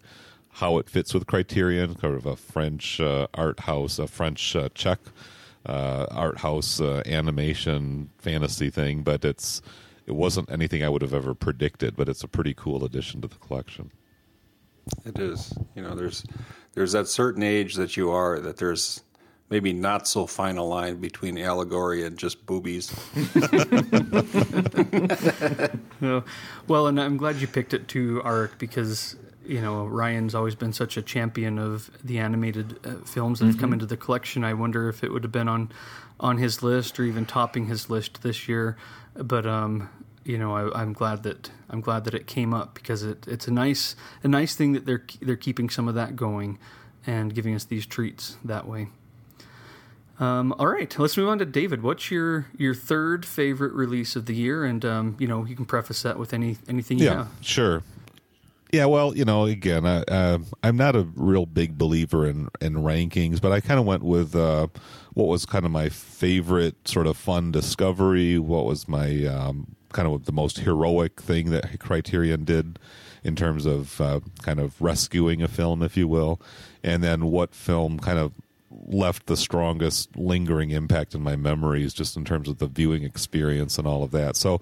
how 0.53 0.79
it 0.79 0.89
fits 0.89 1.15
with 1.15 1.27
criterion 1.27 1.95
kind 1.95 2.15
of 2.15 2.27
a 2.27 2.37
french 2.37 3.01
uh, 3.01 3.27
art 3.35 3.61
house 3.61 3.99
a 3.99 4.07
french 4.07 4.55
uh, 4.55 4.69
czech 4.75 4.99
uh, 5.67 6.07
art 6.11 6.39
house 6.39 6.81
uh, 6.81 7.03
animation 7.07 8.11
fantasy 8.19 8.71
thing, 8.71 9.03
but 9.03 9.25
it's 9.25 9.63
it 10.07 10.13
wasn't 10.13 10.51
anything 10.51 10.83
I 10.83 10.89
would 10.89 11.03
have 11.03 11.15
ever 11.15 11.35
predicted, 11.35 11.97
but 11.97 12.09
it's 12.09 12.25
a 12.25 12.29
pretty 12.29 12.55
cool 12.55 12.85
addition 12.85 13.21
to 13.21 13.29
the 13.29 13.37
collection. 13.37 13.93
It 15.05 15.19
is. 15.19 15.53
You 15.77 15.83
know, 15.83 15.95
there's 15.95 16.25
there's 16.75 16.93
that 16.93 17.07
certain 17.09 17.43
age 17.43 17.75
that 17.77 17.97
you 17.97 18.11
are 18.11 18.41
that 18.41 18.57
there's 18.57 19.03
maybe 19.51 19.73
not 19.73 20.09
so 20.09 20.27
fine 20.27 20.57
a 20.57 20.65
line 20.65 20.97
between 20.97 21.39
allegory 21.39 22.05
and 22.05 22.19
just 22.19 22.45
boobies. 22.47 22.93
well, 26.67 26.87
and 26.89 27.01
I'm 27.01 27.17
glad 27.17 27.37
you 27.37 27.47
picked 27.47 27.75
it 27.75 27.87
to 27.89 28.21
Arik 28.25 28.59
because 28.59 29.15
you 29.45 29.61
know 29.61 29.87
Ryan's 29.87 30.35
always 30.35 30.55
been 30.55 30.73
such 30.73 30.97
a 30.97 31.03
champion 31.03 31.59
of 31.59 31.91
the 32.03 32.19
animated 32.19 32.79
uh, 32.85 33.05
films 33.05 33.41
that 33.41 33.47
have 33.47 33.59
come 33.59 33.73
into 33.73 33.87
the 33.87 33.97
collection. 33.97 34.45
I 34.45 34.55
wonder 34.55 34.89
if 34.89 35.03
it 35.03 35.13
would 35.13 35.25
have 35.25 35.33
been 35.33 35.49
on 35.49 35.71
on 36.21 36.39
his 36.39 36.63
list 36.63 36.99
or 37.01 37.05
even 37.05 37.27
topping 37.27 37.67
his 37.67 37.91
list 37.91 38.23
this 38.23 38.49
year. 38.49 38.77
But 39.15 39.47
um, 39.47 39.91
you 40.25 40.39
know, 40.39 40.55
I, 40.55 40.83
am 40.83 40.93
glad 40.93 41.23
that 41.25 41.51
I'm 41.69 41.81
glad 41.81 42.05
that 42.05 42.15
it 42.15 42.27
came 42.27 42.55
up 42.55 42.75
because 42.75 43.03
it, 43.03 43.27
it's 43.27 43.49
a 43.49 43.51
nice 43.51 43.97
a 44.23 44.29
nice 44.29 44.55
thing 44.55 44.73
that 44.73 44.87
they're 44.87 45.05
they're 45.21 45.37
keeping 45.37 45.69
some 45.69 45.89
of 45.89 45.95
that 45.95 46.17
going 46.17 46.59
and 47.07 47.35
giving 47.35 47.55
us 47.55 47.65
these 47.65 47.87
treats 47.87 48.37
that 48.45 48.67
way. 48.67 48.89
Um, 50.21 50.55
all 50.59 50.69
right, 50.69 50.97
let's 50.99 51.17
move 51.17 51.29
on 51.29 51.39
to 51.39 51.45
David. 51.45 51.83
What's 51.83 52.11
your 52.11 52.47
your 52.57 52.75
third 52.75 53.27
favorite 53.27 53.73
release 53.73 54.15
of 54.15 54.27
the 54.27 54.35
year? 54.35 54.65
And 54.65 54.85
um, 54.85 55.17
you 55.19 55.27
know, 55.27 55.45
you 55.45 55.57
can 55.57 55.65
preface 55.65 56.03
that 56.03 56.19
with 56.19 56.33
any 56.33 56.59
anything 56.69 56.99
you 56.99 57.07
yeah, 57.07 57.15
have. 57.15 57.29
Sure. 57.41 57.83
Yeah, 58.73 58.87
well, 58.87 59.15
you 59.15 59.27
know, 59.27 59.45
again, 59.45 59.85
I, 59.85 59.99
uh, 60.05 60.39
I'm 60.63 60.79
not 60.79 60.97
a 60.97 61.03
real 61.15 61.45
big 61.45 61.77
believer 61.77 62.27
in 62.27 62.49
in 62.63 62.77
rankings, 62.77 63.39
but 63.39 63.53
I 63.53 63.61
kind 63.61 63.79
of 63.79 63.85
went 63.85 64.03
with 64.03 64.35
uh, 64.35 64.69
what 65.13 65.29
was 65.29 65.45
kind 65.45 65.67
of 65.67 65.71
my 65.71 65.91
favorite 65.91 66.89
sort 66.89 67.07
of 67.07 67.19
fun 67.19 67.53
discovery. 67.53 68.39
What 68.39 68.65
was 68.65 68.89
my 68.89 69.27
um, 69.27 69.77
kind 69.93 70.09
of 70.09 70.25
the 70.25 70.33
most 70.33 70.61
heroic 70.61 71.21
thing 71.21 71.51
that 71.51 71.81
Criterion 71.81 72.45
did 72.45 72.79
in 73.23 73.37
terms 73.37 73.67
of 73.67 74.01
uh, 74.01 74.21
kind 74.41 74.59
of 74.59 74.81
rescuing 74.81 75.43
a 75.43 75.49
film, 75.49 75.83
if 75.83 75.95
you 75.95 76.09
will, 76.09 76.41
and 76.83 77.05
then 77.05 77.27
what 77.27 77.55
film 77.55 77.99
kind 77.99 78.19
of 78.19 78.33
left 78.87 79.27
the 79.27 79.37
strongest 79.37 80.17
lingering 80.17 80.71
impact 80.71 81.15
in 81.15 81.23
my 81.23 81.37
memories 81.37 81.95
just 81.95 82.17
in 82.17 82.25
terms 82.25 82.49
of 82.49 82.59
the 82.59 82.67
viewing 82.67 83.05
experience 83.05 83.79
and 83.79 83.87
all 83.87 84.03
of 84.03 84.11
that. 84.11 84.37
So 84.37 84.61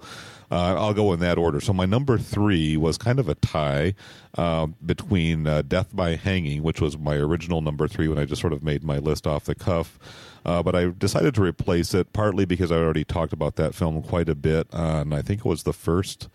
uh, 0.51 0.75
I'll 0.77 0.93
go 0.93 1.13
in 1.13 1.19
that 1.21 1.37
order. 1.37 1.61
So 1.61 1.73
my 1.73 1.85
number 1.85 2.17
three 2.17 2.77
was 2.77 2.97
kind 2.97 3.19
of 3.19 3.29
a 3.29 3.35
tie 3.35 3.93
uh, 4.37 4.67
between 4.85 5.47
uh, 5.47 5.61
Death 5.61 5.95
by 5.95 6.15
Hanging, 6.15 6.63
which 6.63 6.81
was 6.81 6.97
my 6.97 7.15
original 7.15 7.61
number 7.61 7.87
three 7.87 8.07
when 8.07 8.17
I 8.17 8.25
just 8.25 8.41
sort 8.41 8.53
of 8.53 8.63
made 8.63 8.83
my 8.83 8.97
list 8.97 9.25
off 9.25 9.45
the 9.45 9.55
cuff. 9.55 9.97
Uh, 10.45 10.63
but 10.63 10.75
I 10.75 10.89
decided 10.89 11.35
to 11.35 11.41
replace 11.41 11.93
it 11.93 12.13
partly 12.13 12.45
because 12.45 12.71
I 12.71 12.77
already 12.77 13.03
talked 13.03 13.31
about 13.31 13.55
that 13.57 13.75
film 13.75 14.01
quite 14.01 14.27
a 14.27 14.35
bit 14.35 14.67
on, 14.73 15.13
I 15.13 15.21
think 15.21 15.41
it 15.41 15.45
was 15.45 15.63
the 15.63 15.73
first 15.73 16.29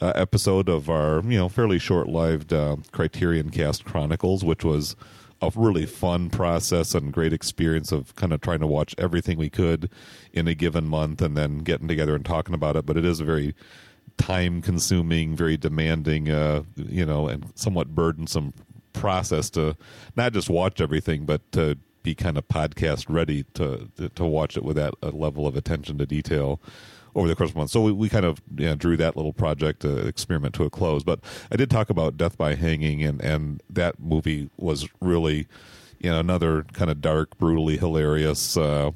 uh, 0.00 0.12
episode 0.14 0.68
of 0.68 0.88
our, 0.88 1.20
you 1.22 1.36
know, 1.36 1.48
fairly 1.48 1.78
short 1.78 2.08
lived 2.08 2.52
uh, 2.52 2.76
Criterion 2.92 3.50
Cast 3.50 3.84
Chronicles, 3.84 4.44
which 4.44 4.64
was 4.64 4.96
a 5.42 5.50
really 5.54 5.86
fun 5.86 6.30
process 6.30 6.94
and 6.94 7.12
great 7.12 7.32
experience 7.32 7.92
of 7.92 8.14
kind 8.16 8.32
of 8.32 8.40
trying 8.40 8.60
to 8.60 8.66
watch 8.66 8.94
everything 8.98 9.38
we 9.38 9.50
could 9.50 9.90
in 10.32 10.46
a 10.46 10.54
given 10.54 10.86
month 10.86 11.22
and 11.22 11.36
then 11.36 11.58
getting 11.58 11.88
together 11.88 12.14
and 12.14 12.24
talking 12.24 12.54
about 12.54 12.76
it. 12.76 12.86
But 12.86 12.96
it 12.96 13.04
is 13.04 13.20
a 13.20 13.24
very 13.24 13.54
time 14.18 14.60
consuming, 14.60 15.34
very 15.34 15.56
demanding, 15.56 16.28
uh, 16.28 16.62
you 16.76 17.06
know, 17.06 17.28
and 17.28 17.50
somewhat 17.54 17.94
burdensome 17.94 18.52
process 18.92 19.48
to 19.50 19.76
not 20.16 20.32
just 20.32 20.50
watch 20.50 20.80
everything, 20.80 21.24
but 21.24 21.50
to 21.52 21.78
be 22.02 22.14
kind 22.14 22.38
of 22.38 22.46
podcast 22.48 23.06
ready 23.08 23.44
to 23.54 23.90
to 24.14 24.24
watch 24.24 24.56
it 24.56 24.64
with 24.64 24.76
that 24.76 24.94
level 25.02 25.46
of 25.46 25.56
attention 25.56 25.98
to 25.98 26.06
detail 26.06 26.60
over 27.14 27.28
the 27.28 27.34
course 27.34 27.50
of 27.50 27.56
months. 27.56 27.72
So 27.72 27.82
we, 27.82 27.92
we 27.92 28.08
kind 28.08 28.24
of 28.24 28.40
drew 28.78 28.96
that 28.96 29.16
little 29.16 29.32
project 29.32 29.84
uh, 29.84 29.96
experiment 30.06 30.54
to 30.56 30.64
a 30.64 30.70
close. 30.70 31.02
But 31.02 31.20
I 31.50 31.56
did 31.56 31.70
talk 31.70 31.90
about 31.90 32.16
Death 32.16 32.36
by 32.36 32.54
Hanging, 32.54 33.02
and 33.02 33.20
and 33.22 33.62
that 33.70 34.00
movie 34.00 34.50
was 34.56 34.88
really 35.00 35.46
you 35.98 36.10
know 36.10 36.20
another 36.20 36.64
kind 36.72 36.90
of 36.90 37.00
dark, 37.00 37.36
brutally 37.38 37.76
hilarious. 37.76 38.56
Uh, 38.56 38.92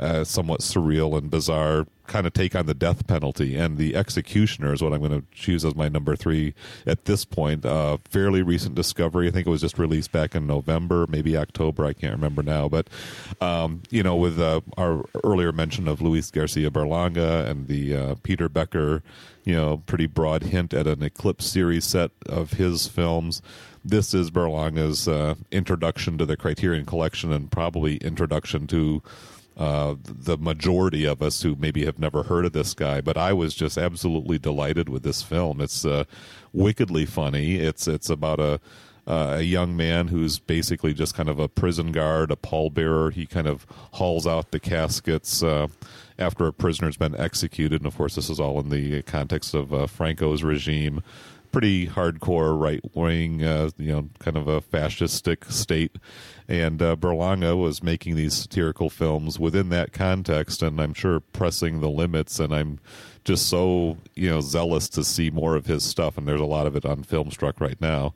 uh, 0.00 0.24
somewhat 0.24 0.60
surreal 0.60 1.16
and 1.16 1.30
bizarre 1.30 1.86
kind 2.06 2.26
of 2.26 2.32
take 2.32 2.54
on 2.54 2.66
the 2.66 2.74
death 2.74 3.06
penalty. 3.06 3.56
And 3.56 3.78
the 3.78 3.96
executioner 3.96 4.72
is 4.72 4.82
what 4.82 4.92
I'm 4.92 5.00
going 5.00 5.20
to 5.20 5.26
choose 5.32 5.64
as 5.64 5.74
my 5.74 5.88
number 5.88 6.16
three 6.16 6.54
at 6.86 7.04
this 7.04 7.24
point. 7.24 7.64
Uh, 7.64 7.98
fairly 8.08 8.42
recent 8.42 8.74
discovery. 8.74 9.28
I 9.28 9.30
think 9.30 9.46
it 9.46 9.50
was 9.50 9.60
just 9.60 9.78
released 9.78 10.12
back 10.12 10.34
in 10.34 10.46
November, 10.46 11.06
maybe 11.08 11.36
October. 11.36 11.84
I 11.84 11.92
can't 11.92 12.14
remember 12.14 12.42
now. 12.42 12.68
But, 12.68 12.88
um, 13.40 13.82
you 13.90 14.02
know, 14.02 14.16
with 14.16 14.40
uh, 14.40 14.60
our 14.76 15.04
earlier 15.24 15.52
mention 15.52 15.88
of 15.88 16.00
Luis 16.02 16.30
Garcia 16.30 16.70
Berlanga 16.70 17.46
and 17.46 17.68
the 17.68 17.96
uh, 17.96 18.14
Peter 18.22 18.48
Becker, 18.48 19.02
you 19.44 19.54
know, 19.54 19.78
pretty 19.86 20.06
broad 20.06 20.44
hint 20.44 20.72
at 20.72 20.86
an 20.86 21.02
Eclipse 21.02 21.46
series 21.46 21.84
set 21.84 22.10
of 22.26 22.52
his 22.52 22.86
films 22.86 23.42
this 23.84 24.14
is 24.14 24.30
Berlanga's 24.30 25.08
uh, 25.08 25.34
introduction 25.50 26.16
to 26.18 26.24
the 26.24 26.36
Criterion 26.36 26.86
Collection 26.86 27.32
and 27.32 27.50
probably 27.50 27.96
introduction 27.96 28.66
to 28.68 29.02
uh, 29.56 29.96
the 30.02 30.38
majority 30.38 31.04
of 31.04 31.22
us 31.22 31.42
who 31.42 31.56
maybe 31.56 31.84
have 31.84 31.98
never 31.98 32.24
heard 32.24 32.46
of 32.46 32.52
this 32.52 32.74
guy, 32.74 33.00
but 33.00 33.16
I 33.16 33.32
was 33.32 33.54
just 33.54 33.76
absolutely 33.76 34.38
delighted 34.38 34.88
with 34.88 35.02
this 35.02 35.22
film. 35.22 35.60
It's 35.60 35.84
uh, 35.84 36.04
wickedly 36.52 37.04
funny. 37.06 37.56
It's 37.56 37.86
it's 37.86 38.08
about 38.08 38.40
a 38.40 38.60
uh, 39.06 39.34
a 39.38 39.42
young 39.42 39.76
man 39.76 40.08
who's 40.08 40.38
basically 40.38 40.94
just 40.94 41.14
kind 41.14 41.28
of 41.28 41.38
a 41.38 41.48
prison 41.48 41.90
guard, 41.90 42.30
a 42.30 42.36
pallbearer. 42.36 43.12
He 43.12 43.26
kind 43.26 43.48
of 43.48 43.66
hauls 43.92 44.26
out 44.28 44.52
the 44.52 44.60
caskets 44.60 45.42
uh, 45.42 45.66
after 46.18 46.46
a 46.46 46.52
prisoner's 46.52 46.96
been 46.96 47.16
executed, 47.16 47.80
and 47.80 47.86
of 47.86 47.96
course, 47.96 48.14
this 48.14 48.30
is 48.30 48.38
all 48.38 48.60
in 48.60 48.68
the 48.68 49.02
context 49.02 49.54
of 49.54 49.74
uh, 49.74 49.86
Franco's 49.86 50.44
regime 50.44 51.02
pretty 51.52 51.86
hardcore 51.86 52.58
right 52.58 52.80
wing, 52.94 53.44
uh, 53.44 53.70
you 53.76 53.92
know, 53.92 54.08
kind 54.18 54.36
of 54.36 54.48
a 54.48 54.60
fascistic 54.60 55.50
state. 55.50 55.96
And 56.48 56.82
uh, 56.82 56.96
Berlanga 56.96 57.56
was 57.56 57.82
making 57.82 58.16
these 58.16 58.34
satirical 58.34 58.90
films 58.90 59.38
within 59.38 59.68
that 59.68 59.92
context, 59.92 60.62
and 60.62 60.80
I'm 60.80 60.94
sure 60.94 61.20
pressing 61.20 61.80
the 61.80 61.90
limits. 61.90 62.40
And 62.40 62.54
I'm 62.54 62.80
just 63.24 63.48
so 63.48 63.98
you 64.14 64.28
know 64.28 64.40
zealous 64.40 64.88
to 64.90 65.04
see 65.04 65.30
more 65.30 65.54
of 65.54 65.66
his 65.66 65.84
stuff. 65.84 66.18
And 66.18 66.26
there's 66.26 66.40
a 66.40 66.46
lot 66.46 66.66
of 66.66 66.74
it 66.74 66.84
on 66.84 67.04
Filmstruck 67.04 67.60
right 67.60 67.80
now 67.80 68.14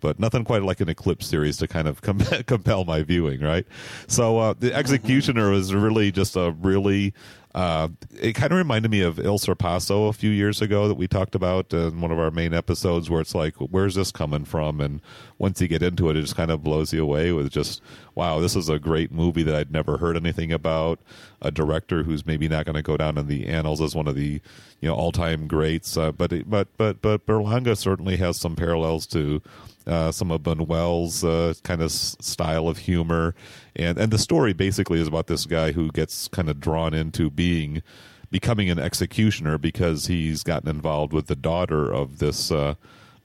but 0.00 0.18
nothing 0.18 0.44
quite 0.44 0.62
like 0.62 0.80
an 0.80 0.88
Eclipse 0.88 1.26
series 1.26 1.56
to 1.58 1.68
kind 1.68 1.88
of 1.88 2.02
com- 2.02 2.20
compel 2.46 2.84
my 2.84 3.02
viewing, 3.02 3.40
right? 3.40 3.66
So 4.06 4.38
uh, 4.38 4.54
the 4.58 4.72
Executioner 4.72 5.50
was 5.50 5.74
really 5.74 6.12
just 6.12 6.36
a 6.36 6.52
really 6.60 7.14
uh, 7.58 7.88
it 8.20 8.34
kind 8.34 8.52
of 8.52 8.56
reminded 8.56 8.88
me 8.88 9.00
of 9.00 9.18
Il 9.18 9.36
Sorpasso 9.36 10.08
a 10.08 10.12
few 10.12 10.30
years 10.30 10.62
ago 10.62 10.86
that 10.86 10.94
we 10.94 11.08
talked 11.08 11.34
about 11.34 11.74
in 11.74 12.00
one 12.00 12.12
of 12.12 12.18
our 12.20 12.30
main 12.30 12.54
episodes, 12.54 13.10
where 13.10 13.20
it's 13.20 13.34
like, 13.34 13.56
where's 13.56 13.96
this 13.96 14.12
coming 14.12 14.44
from? 14.44 14.80
And 14.80 15.00
once 15.38 15.60
you 15.60 15.66
get 15.66 15.82
into 15.82 16.08
it, 16.08 16.16
it 16.16 16.20
just 16.20 16.36
kind 16.36 16.52
of 16.52 16.62
blows 16.62 16.92
you 16.92 17.02
away 17.02 17.32
with 17.32 17.50
just, 17.50 17.82
wow, 18.14 18.38
this 18.38 18.54
is 18.54 18.68
a 18.68 18.78
great 18.78 19.10
movie 19.10 19.42
that 19.42 19.56
I'd 19.56 19.72
never 19.72 19.96
heard 19.96 20.16
anything 20.16 20.52
about. 20.52 21.00
A 21.42 21.50
director 21.50 22.04
who's 22.04 22.24
maybe 22.24 22.48
not 22.48 22.64
going 22.64 22.76
to 22.76 22.82
go 22.82 22.96
down 22.96 23.18
in 23.18 23.26
the 23.26 23.48
annals 23.48 23.80
as 23.80 23.92
one 23.92 24.06
of 24.06 24.14
the, 24.14 24.40
you 24.80 24.88
know, 24.88 24.94
all 24.94 25.10
time 25.10 25.48
greats. 25.48 25.96
Uh, 25.96 26.12
but 26.12 26.48
but 26.48 26.68
but 26.76 27.02
but 27.02 27.26
Berlanga 27.26 27.76
certainly 27.76 28.18
has 28.18 28.36
some 28.36 28.54
parallels 28.54 29.04
to 29.08 29.42
uh, 29.88 30.12
some 30.12 30.30
of 30.30 30.42
Buñuel's 30.42 31.24
uh, 31.24 31.54
kind 31.64 31.80
of 31.80 31.86
s- 31.86 32.16
style 32.20 32.68
of 32.68 32.78
humor, 32.78 33.34
and 33.78 33.98
and 33.98 34.12
the 34.12 34.18
story 34.18 34.52
basically 34.52 35.00
is 35.00 35.08
about 35.08 35.26
this 35.26 35.46
guy 35.46 35.72
who 35.72 35.90
gets 35.90 36.28
kind 36.28 36.48
of 36.48 36.60
drawn 36.60 36.94
into 36.94 37.30
being 37.30 37.82
becoming 38.30 38.68
an 38.70 38.78
executioner 38.78 39.58
because 39.58 40.06
he's 40.06 40.42
gotten 40.42 40.68
involved 40.68 41.12
with 41.12 41.26
the 41.26 41.36
daughter 41.36 41.92
of 41.92 42.18
this. 42.18 42.50
Uh, 42.50 42.74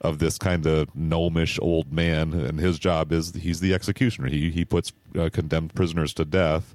of 0.00 0.18
this 0.18 0.36
kind 0.36 0.66
of 0.66 0.94
gnomish 0.94 1.58
old 1.62 1.90
man, 1.90 2.34
and 2.34 2.60
his 2.60 2.78
job 2.78 3.10
is 3.10 3.34
he's 3.34 3.60
the 3.60 3.72
executioner. 3.72 4.28
He 4.28 4.50
he 4.50 4.62
puts 4.62 4.92
uh, 5.18 5.30
condemned 5.32 5.74
prisoners 5.74 6.12
to 6.14 6.26
death, 6.26 6.74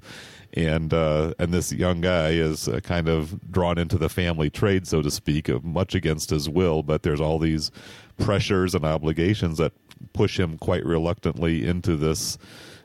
and 0.54 0.92
uh, 0.92 1.34
and 1.38 1.54
this 1.54 1.72
young 1.72 2.00
guy 2.00 2.30
is 2.30 2.66
uh, 2.66 2.80
kind 2.80 3.08
of 3.08 3.52
drawn 3.52 3.78
into 3.78 3.98
the 3.98 4.08
family 4.08 4.50
trade, 4.50 4.86
so 4.88 5.00
to 5.00 5.12
speak, 5.12 5.48
much 5.62 5.94
against 5.94 6.30
his 6.30 6.48
will. 6.48 6.82
But 6.82 7.04
there's 7.04 7.20
all 7.20 7.38
these 7.38 7.70
pressures 8.18 8.74
and 8.74 8.84
obligations 8.84 9.58
that 9.58 9.72
push 10.12 10.38
him 10.38 10.58
quite 10.58 10.84
reluctantly 10.84 11.64
into 11.64 11.96
this 11.96 12.36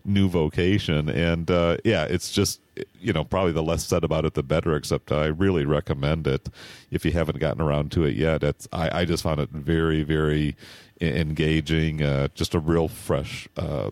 new 0.06 0.30
vocation. 0.30 1.10
And 1.10 1.49
uh, 1.49 1.77
yeah, 1.84 2.06
it's 2.06 2.32
just 2.32 2.61
you 2.99 3.14
know 3.14 3.23
probably 3.23 3.52
the 3.52 3.64
less 3.64 3.86
said 3.86 4.03
about 4.03 4.26
it 4.26 4.34
the 4.34 4.44
better. 4.44 4.76
Except 4.76 5.11
I 5.11 5.26
really 5.26 5.65
recommend 5.65 6.27
it 6.27 6.49
if 6.91 7.06
you 7.06 7.11
haven't 7.11 7.40
gotten 7.40 7.61
around 7.61 7.91
to 7.94 8.03
it 8.03 8.15
yet. 8.15 8.44
It's 8.44 8.68
I, 8.72 9.02
I 9.02 9.06
just 9.06 9.23
found 9.23 9.40
it 9.40 9.49
very 9.49 10.03
very 10.03 10.56
engaging. 11.02 12.02
Uh, 12.02 12.27
just 12.36 12.53
a 12.53 12.60
real 12.60 12.88
fresh 12.88 13.48
uh, 13.57 13.91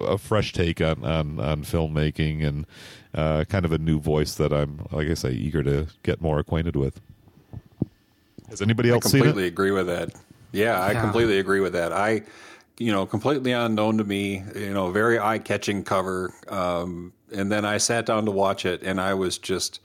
a 0.00 0.18
fresh 0.18 0.52
take 0.52 0.80
on 0.80 1.04
on, 1.04 1.40
on 1.40 1.62
filmmaking 1.64 2.46
and 2.46 2.66
uh, 3.14 3.44
kind 3.44 3.64
of 3.64 3.72
a 3.72 3.78
new 3.78 4.00
voice 4.00 4.34
that 4.34 4.52
I'm 4.52 4.86
like 4.90 5.08
I 5.08 5.14
say 5.14 5.32
eager 5.32 5.62
to 5.62 5.86
get 6.02 6.20
more 6.20 6.38
acquainted 6.38 6.76
with. 6.76 7.00
Has 8.48 8.60
anybody 8.60 8.90
else 8.90 9.06
I 9.06 9.10
completely 9.10 9.46
agree 9.46 9.70
with 9.70 9.86
that. 9.86 10.10
Yeah, 10.52 10.80
I 10.80 10.92
yeah. 10.92 11.00
completely 11.00 11.38
agree 11.38 11.60
with 11.60 11.72
that. 11.74 11.92
I 11.92 12.22
you 12.80 12.90
know, 12.90 13.04
completely 13.04 13.52
unknown 13.52 13.98
to 13.98 14.04
me, 14.04 14.42
you 14.56 14.72
know, 14.72 14.90
very 14.90 15.18
eye 15.18 15.38
catching 15.38 15.84
cover. 15.84 16.32
Um, 16.48 17.12
and 17.30 17.52
then 17.52 17.66
I 17.66 17.76
sat 17.76 18.06
down 18.06 18.24
to 18.24 18.30
watch 18.30 18.64
it 18.64 18.82
and 18.82 18.98
I 18.98 19.12
was 19.12 19.36
just 19.36 19.80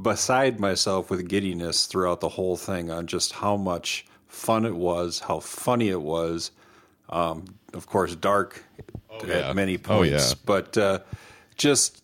beside 0.00 0.58
myself 0.58 1.10
with 1.10 1.28
giddiness 1.28 1.84
throughout 1.86 2.20
the 2.20 2.30
whole 2.30 2.56
thing 2.56 2.90
on 2.90 3.06
just 3.06 3.32
how 3.32 3.58
much 3.58 4.06
fun 4.28 4.64
it 4.64 4.74
was, 4.74 5.18
how 5.20 5.40
funny 5.40 5.90
it 5.90 6.00
was. 6.00 6.52
Um, 7.10 7.44
of 7.74 7.86
course, 7.86 8.16
dark 8.16 8.64
Oh, 9.10 9.26
yeah. 9.26 9.50
at 9.50 9.56
many 9.56 9.74
Oh, 9.74 9.78
points, 9.98 10.30
yeah. 10.30 10.34
but 10.46 10.78
uh, 10.78 11.00
just 11.56 12.02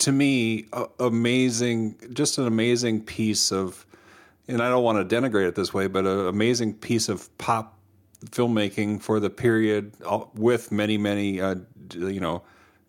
to 0.00 0.12
me, 0.12 0.66
a- 0.74 0.88
amazing, 0.98 1.96
just 2.12 2.36
an 2.36 2.46
amazing 2.46 3.00
piece 3.02 3.50
of, 3.50 3.86
and 4.46 4.60
I 4.60 4.68
don't 4.68 4.84
want 4.84 5.08
to 5.08 5.16
denigrate 5.16 5.48
it 5.48 5.54
this 5.54 5.72
way, 5.72 5.86
but 5.86 6.04
an 6.04 6.26
amazing 6.26 6.74
piece 6.74 7.08
of 7.08 7.34
pop 7.38 7.78
filmmaking 8.26 9.00
for 9.00 9.20
the 9.20 9.30
period 9.30 9.92
uh, 10.04 10.24
with 10.34 10.70
many, 10.70 10.98
many, 10.98 11.40
uh, 11.40 11.56
you 11.94 12.20
know, 12.20 12.42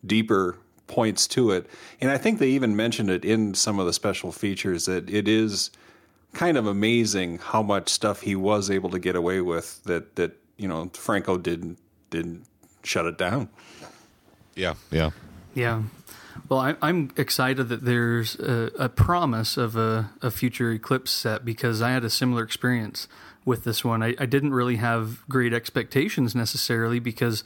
deeper 0.06 0.58
points 0.88 1.28
to 1.28 1.52
it. 1.52 1.70
And 2.02 2.12
I 2.12 2.18
think 2.18 2.40
they 2.40 2.49
even 2.49 2.76
mentioned 2.76 3.10
it 3.10 3.24
in 3.24 3.53
some 3.53 3.80
of 3.80 3.86
the 3.86 3.94
special 3.94 4.32
features 4.32 4.86
that 4.86 5.10
it 5.10 5.28
is 5.28 5.72
kind 6.34 6.58
of 6.58 6.68
amazing 6.68 7.38
how 7.38 7.62
much 7.62 7.90
stuff 7.90 8.22
he 8.22 8.36
was 8.36 8.70
able 8.70 8.90
to 8.90 8.99
get 8.99 9.16
away 9.16 9.41
with 9.41 9.84
that, 9.86 10.16
that, 10.16 10.38
you 10.58 10.68
know, 10.68 10.90
Franco 10.94 11.38
didn't, 11.38 11.78
didn't 12.10 12.45
shut 12.84 13.06
it 13.06 13.18
down. 13.18 13.49
Yeah, 14.56 14.76
yeah. 14.91 15.12
Yeah. 15.53 15.84
Well, 16.49 16.60
I, 16.60 16.76
I'm 16.82 17.12
excited 17.18 17.70
that 17.70 17.86
there's 17.86 18.36
a, 18.36 18.72
a 18.78 18.90
promise 18.90 19.58
of 19.58 19.76
a, 19.76 20.12
a 20.22 20.32
future 20.32 20.72
Eclipse 20.72 21.12
set 21.12 21.45
because 21.45 21.82
I 21.82 21.91
had 21.91 22.03
a 22.03 22.10
similar 22.10 22.44
experience 22.44 23.08
with 23.46 23.64
this 23.64 23.84
one. 23.84 24.04
I, 24.04 24.16
I 24.20 24.26
didn't 24.26 24.54
really 24.54 24.78
have 24.78 25.28
great 25.28 25.54
expectations 25.54 26.36
necessarily 26.36 27.00
because, 27.00 27.44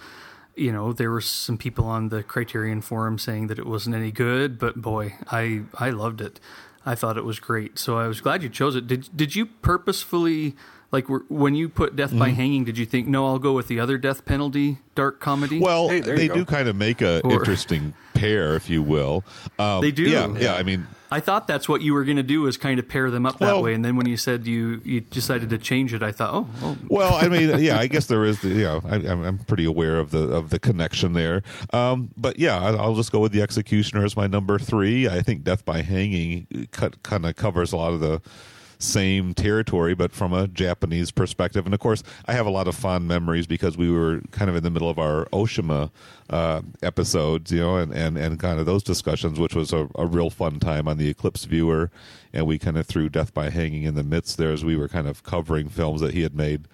you 0.55 0.71
know, 0.71 0.93
there 0.93 1.11
were 1.11 1.21
some 1.21 1.57
people 1.57 1.85
on 1.85 2.09
the 2.09 2.23
Criterion 2.23 2.81
forum 2.81 3.17
saying 3.17 3.47
that 3.47 3.59
it 3.59 3.65
wasn't 3.65 3.95
any 3.95 4.11
good, 4.11 4.59
but 4.59 4.81
boy, 4.81 5.15
I, 5.31 5.63
I 5.75 5.91
loved 5.91 6.21
it. 6.21 6.39
I 6.85 6.95
thought 6.95 7.17
it 7.17 7.25
was 7.25 7.39
great. 7.39 7.79
So 7.79 7.97
I 7.97 8.07
was 8.07 8.21
glad 8.21 8.43
you 8.43 8.49
chose 8.49 8.75
it. 8.75 8.87
Did, 8.87 9.09
did 9.15 9.35
you 9.35 9.45
purposefully, 9.47 10.55
like, 10.91 11.09
were, 11.09 11.25
when 11.29 11.55
you 11.55 11.67
put 11.69 11.95
Death 11.95 12.17
by 12.17 12.29
Hanging, 12.29 12.63
did 12.63 12.77
you 12.77 12.85
think, 12.85 13.07
no, 13.07 13.25
I'll 13.27 13.39
go 13.39 13.53
with 13.53 13.67
the 13.67 13.79
other 13.79 13.97
death 13.97 14.25
penalty 14.25 14.77
dark 14.95 15.19
comedy? 15.19 15.59
Well, 15.59 15.89
Hey, 15.89 15.99
they 15.99 16.27
go. 16.27 16.35
do 16.35 16.45
kind 16.45 16.67
of 16.67 16.75
make 16.75 17.01
a 17.01 17.21
Or- 17.23 17.33
interesting 17.33 17.93
pair, 18.13 18.55
if 18.55 18.69
you 18.69 18.81
will. 18.81 19.23
Um, 19.59 19.81
They 19.81 19.91
do. 19.91 20.03
Yeah, 20.03 20.33
yeah. 20.37 20.53
I 20.55 20.63
mean, 20.63 20.87
I 21.11 21.19
thought 21.19 21.47
that's 21.47 21.67
what 21.67 21.81
you 21.81 21.93
were 21.93 22.03
going 22.05 22.15
to 22.17 22.23
do 22.23 22.47
is 22.47 22.55
kind 22.55 22.79
of 22.79 22.87
pair 22.87 23.11
them 23.11 23.25
up 23.25 23.39
Well- 23.41 23.57
that 23.57 23.61
way. 23.63 23.73
And 23.73 23.83
then 23.83 23.95
when 23.97 24.07
you 24.07 24.15
said 24.15 24.47
you, 24.47 24.79
you 24.85 25.01
decided 25.01 25.49
to 25.49 25.57
change 25.57 25.93
it, 25.93 26.01
I 26.01 26.11
thought, 26.13 26.33
oh, 26.33 26.47
oh 26.63 26.77
well, 26.87 27.13
I 27.15 27.27
mean, 27.27 27.59
yeah, 27.59 27.77
I 27.77 27.87
guess 27.87 28.05
there 28.07 28.23
is. 28.23 28.39
The, 28.41 28.47
you 28.49 28.63
know, 28.63 28.81
I, 28.87 28.95
I'm, 28.95 29.23
I'm 29.23 29.37
pretty 29.39 29.65
aware 29.65 29.99
of 29.99 30.11
the 30.11 30.29
of 30.29 30.49
the 30.49 30.59
connection 30.59 31.11
there. 31.13 31.43
Um, 31.73 32.09
but 32.15 32.39
yeah, 32.39 32.57
I- 32.57 32.75
I'll 32.75 32.95
just 32.95 33.11
go 33.11 33.19
with 33.19 33.33
the 33.33 33.41
Executioner 33.41 34.05
as 34.05 34.15
my 34.15 34.27
number 34.27 34.57
three. 34.59 35.09
I 35.09 35.21
think 35.21 35.43
Death 35.43 35.65
by 35.65 35.81
Hanging 35.81 36.47
cut, 36.71 37.03
kind 37.03 37.25
of 37.25 37.35
covers 37.35 37.73
a 37.73 37.77
lot 37.77 37.91
of 37.93 37.99
the 37.99 38.21
same 38.77 39.33
territory, 39.33 39.95
but 39.95 40.11
from 40.11 40.33
a 40.33 40.47
Japanese 40.47 41.11
perspective. 41.11 41.65
And 41.65 41.73
of 41.73 41.79
course, 41.79 42.03
I 42.25 42.33
have 42.33 42.45
a 42.45 42.49
lot 42.49 42.67
of 42.67 42.75
fond 42.75 43.07
memories 43.07 43.47
because 43.47 43.77
we 43.77 43.89
were 43.89 44.21
kind 44.31 44.49
of 44.49 44.55
in 44.55 44.63
the 44.63 44.69
middle 44.69 44.89
of 44.89 44.99
our 44.99 45.25
Oshima 45.27 45.91
uh, 46.29 46.61
episodes, 46.81 47.51
you 47.51 47.59
know, 47.59 47.77
and, 47.77 47.93
and, 47.93 48.17
and 48.17 48.39
kind 48.39 48.59
of 48.59 48.65
those 48.65 48.83
discussions, 48.83 49.39
which 49.39 49.55
was 49.55 49.73
a, 49.73 49.87
a 49.95 50.05
real 50.05 50.29
fun 50.29 50.59
time 50.59 50.87
on 50.87 50.97
the 50.97 51.09
Eclipse 51.09 51.45
viewer. 51.45 51.91
And 52.33 52.45
we 52.45 52.59
kind 52.59 52.77
of 52.77 52.85
threw 52.85 53.09
Death 53.09 53.33
by 53.33 53.49
Hanging 53.49 53.83
in 53.83 53.95
the 53.95 54.03
midst 54.03 54.37
there 54.37 54.51
as 54.51 54.65
we 54.65 54.75
were 54.75 54.89
kind 54.89 55.07
of 55.07 55.23
covering 55.23 55.69
films 55.69 56.01
that 56.01 56.13
he 56.13 56.21
had 56.21 56.35
made 56.35 56.67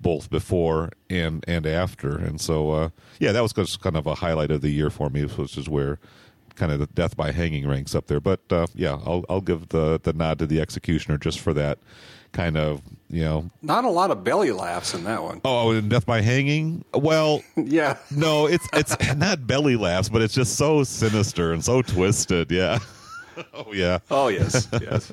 both 0.00 0.30
before 0.30 0.90
and 1.10 1.44
and 1.48 1.66
after. 1.66 2.16
And 2.16 2.40
so, 2.40 2.70
uh, 2.70 2.88
yeah, 3.18 3.32
that 3.32 3.42
was 3.42 3.52
just 3.52 3.80
kind 3.80 3.96
of 3.96 4.06
a 4.06 4.14
highlight 4.16 4.50
of 4.50 4.60
the 4.60 4.70
year 4.70 4.90
for 4.90 5.10
me, 5.10 5.24
which 5.24 5.58
is 5.58 5.68
where 5.68 5.98
kind 6.58 6.72
of 6.72 6.78
the 6.80 6.86
death 6.88 7.16
by 7.16 7.32
hanging 7.32 7.66
ranks 7.66 7.94
up 7.94 8.06
there. 8.08 8.20
But 8.20 8.40
uh, 8.50 8.66
yeah, 8.74 8.98
I'll 9.06 9.24
I'll 9.28 9.40
give 9.40 9.68
the 9.70 9.98
the 10.02 10.12
nod 10.12 10.38
to 10.40 10.46
the 10.46 10.60
executioner 10.60 11.16
just 11.16 11.40
for 11.40 11.54
that 11.54 11.78
kind 12.32 12.58
of 12.58 12.82
you 13.08 13.22
know. 13.24 13.50
Not 13.62 13.84
a 13.84 13.88
lot 13.88 14.10
of 14.10 14.22
belly 14.24 14.50
laughs 14.52 14.92
in 14.92 15.04
that 15.04 15.22
one. 15.22 15.40
Oh, 15.44 15.70
and 15.70 15.88
death 15.88 16.04
by 16.04 16.20
hanging. 16.20 16.84
Well, 16.92 17.42
Yeah. 17.56 17.96
no, 18.10 18.46
it's 18.46 18.68
it's 18.74 18.94
not 19.16 19.46
belly 19.46 19.76
laughs, 19.76 20.08
but 20.10 20.20
it's 20.20 20.34
just 20.34 20.56
so 20.56 20.84
sinister 20.84 21.52
and 21.52 21.64
so 21.64 21.80
twisted. 21.82 22.50
Yeah. 22.50 22.78
oh 23.54 23.72
yeah. 23.72 23.98
Oh, 24.10 24.28
yes. 24.28 24.68
Yes. 24.80 25.12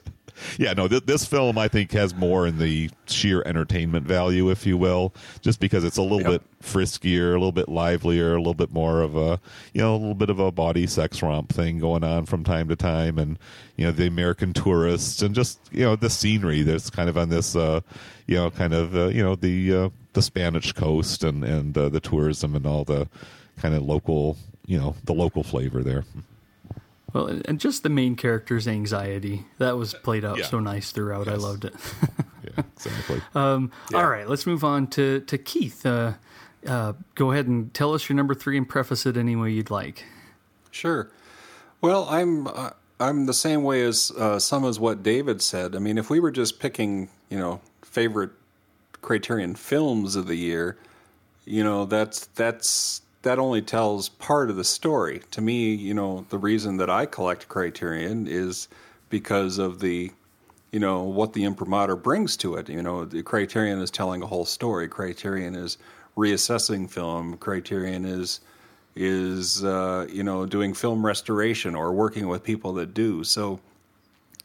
Yeah, 0.58 0.74
no, 0.74 0.88
th- 0.88 1.06
this 1.06 1.26
film 1.26 1.58
I 1.58 1.68
think 1.68 1.92
has 1.92 2.14
more 2.16 2.46
in 2.48 2.58
the 2.60 2.90
sheer 3.08 3.42
entertainment 3.46 4.06
value, 4.06 4.50
if 4.50 4.66
you 4.66 4.78
will, 4.78 5.14
just 5.42 5.60
because 5.60 5.84
it's 5.84 5.98
a 5.98 6.02
little 6.02 6.22
Yep. 6.22 6.28
bit 6.32 6.42
friskier, 6.64 7.30
a 7.30 7.34
little 7.34 7.52
bit 7.52 7.70
livelier, 7.70 8.34
a 8.36 8.38
little 8.38 8.54
bit 8.54 8.72
more 8.72 9.02
of 9.02 9.16
a, 9.16 9.40
you 9.74 9.82
know, 9.82 9.94
a 9.94 9.98
little 9.98 10.16
bit 10.16 10.30
of 10.30 10.40
a 10.40 10.52
body 10.52 10.88
sex 10.88 11.22
romp 11.22 11.52
thing 11.54 11.80
going 11.80 12.04
on 12.04 12.26
from 12.26 12.44
time 12.44 12.68
to 12.70 12.76
time, 12.76 13.18
and 13.18 13.38
you 13.76 13.86
know 13.86 13.92
the 13.92 14.08
American 14.08 14.54
tourists 14.54 15.22
and 15.22 15.36
just 15.36 15.60
you 15.72 15.84
know 15.84 15.96
the 15.96 16.10
scenery 16.10 16.62
that's 16.64 16.90
kind 16.90 17.10
of 17.10 17.18
on 17.18 17.30
this, 17.30 17.56
uh, 17.56 17.82
you 18.28 18.36
know, 18.36 18.50
kind 18.50 18.74
of 18.74 18.96
uh, 18.96 19.08
you 19.08 19.22
know 19.24 19.36
the 19.36 19.74
uh, 19.76 19.90
the 20.14 20.22
Spanish 20.22 20.72
coast 20.74 21.24
and 21.24 21.44
and 21.44 21.78
uh, 21.78 21.90
the 21.90 22.00
tourism 22.00 22.56
and 22.56 22.66
all 22.66 22.84
the 22.84 23.08
kind 23.58 23.76
of 23.76 23.84
local, 23.84 24.38
you 24.66 24.78
know, 24.78 24.96
the 25.06 25.14
local 25.14 25.44
flavor 25.44 25.84
there. 25.84 26.04
Well, 27.16 27.28
and 27.46 27.60
just 27.60 27.82
the 27.84 27.90
main 27.90 28.16
character's 28.16 28.68
anxiety 28.68 29.46
that 29.58 29.78
was 29.78 29.94
played 29.94 30.24
out 30.26 30.38
Yeah. 30.38 30.46
so 30.46 30.60
nice 30.60 30.92
throughout. 30.92 31.28
I 31.28 31.36
loved 31.36 31.66
it. 31.66 31.74
Yeah, 32.46 32.64
exactly. 32.76 33.22
All 33.34 33.70
right, 34.08 34.30
let's 34.30 34.46
move 34.46 34.64
on 34.64 34.86
to 34.92 35.22
to 35.22 35.38
Keith. 35.40 35.84
Uh, 35.84 36.14
uh, 36.68 36.94
go 37.16 37.32
ahead 37.32 37.48
and 37.48 37.74
tell 37.74 37.96
us 37.96 38.08
your 38.08 38.16
number 38.16 38.36
three 38.36 38.56
and 38.56 38.70
preface 38.70 39.08
it 39.08 39.18
any 39.18 39.36
way 39.36 39.50
you'd 39.52 39.72
like. 39.72 40.04
Sure. 40.70 41.10
Well, 41.82 42.06
I'm 42.08 42.46
uh, 42.46 42.70
I'm 43.00 43.26
the 43.26 43.34
same 43.34 43.64
way 43.64 43.82
as 43.84 44.12
uh, 44.16 44.38
some 44.38 44.64
as 44.64 44.80
what 44.80 45.02
David 45.02 45.42
said. 45.42 45.76
I 45.76 45.80
mean, 45.80 45.98
if 45.98 46.12
we 46.12 46.20
were 46.20 46.30
just 46.30 46.60
picking, 46.60 47.10
you 47.32 47.40
know, 47.40 47.62
favorite 47.82 48.30
Criterion 49.02 49.56
films 49.56 50.16
of 50.16 50.28
the 50.28 50.36
year, 50.36 50.78
you 51.46 51.64
know, 51.64 51.86
that's 51.86 52.28
that's 52.36 53.02
that 53.26 53.40
only 53.40 53.62
tells 53.62 54.08
part 54.08 54.52
of 54.52 54.56
the 54.56 54.64
story. 54.64 55.22
To 55.32 55.42
me, 55.42 55.74
you 55.74 55.96
know, 55.96 56.28
the 56.30 56.38
reason 56.38 56.78
that 56.78 56.92
I 56.92 57.08
collect 57.08 57.48
Criterion 57.48 58.28
is 58.28 58.68
because 59.10 59.58
of 59.58 59.80
the 59.80 60.12
you 60.72 60.80
know 60.80 61.04
what 61.04 61.34
the 61.34 61.44
imprimatur 61.44 61.96
brings 61.96 62.38
to 62.38 62.56
it. 62.56 62.70
You 62.70 62.84
know, 62.84 63.04
the 63.04 63.24
Criterion 63.24 63.80
is 63.80 63.90
telling 63.90 64.22
a 64.22 64.28
whole 64.28 64.46
story. 64.46 64.88
Criterion 64.88 65.56
is 65.56 65.78
reassessing 66.16 66.90
film. 66.90 67.38
Criterion 67.38 68.06
is 68.06 68.42
is 68.96 69.64
uh, 69.64 70.08
you 70.12 70.24
know 70.24 70.46
doing 70.46 70.76
film 70.76 71.04
restoration 71.04 71.76
or 71.76 71.94
working 71.94 72.28
with 72.28 72.44
people 72.44 72.74
that 72.74 72.94
do. 72.94 73.24
So 73.24 73.60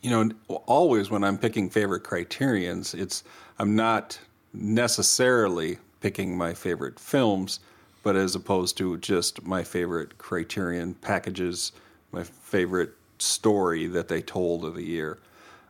you 0.00 0.10
know, 0.10 0.30
always 0.64 1.10
when 1.10 1.22
I'm 1.22 1.36
picking 1.36 1.68
favorite 1.68 2.04
criterions, 2.04 2.94
it's 2.94 3.24
I'm 3.58 3.76
not 3.76 4.18
necessarily 4.54 5.76
picking 6.00 6.34
my 6.34 6.54
favorite 6.54 6.98
films, 6.98 7.60
but 8.02 8.16
as 8.16 8.34
opposed 8.34 8.76
to 8.78 8.96
just 8.98 9.44
my 9.44 9.62
favorite 9.62 10.18
criterion 10.18 10.94
packages, 10.94 11.72
my 12.12 12.22
favorite 12.22 12.92
story 13.18 13.86
that 13.86 14.08
they 14.08 14.22
told 14.22 14.64
of 14.64 14.74
the 14.74 14.84
year. 14.84 15.18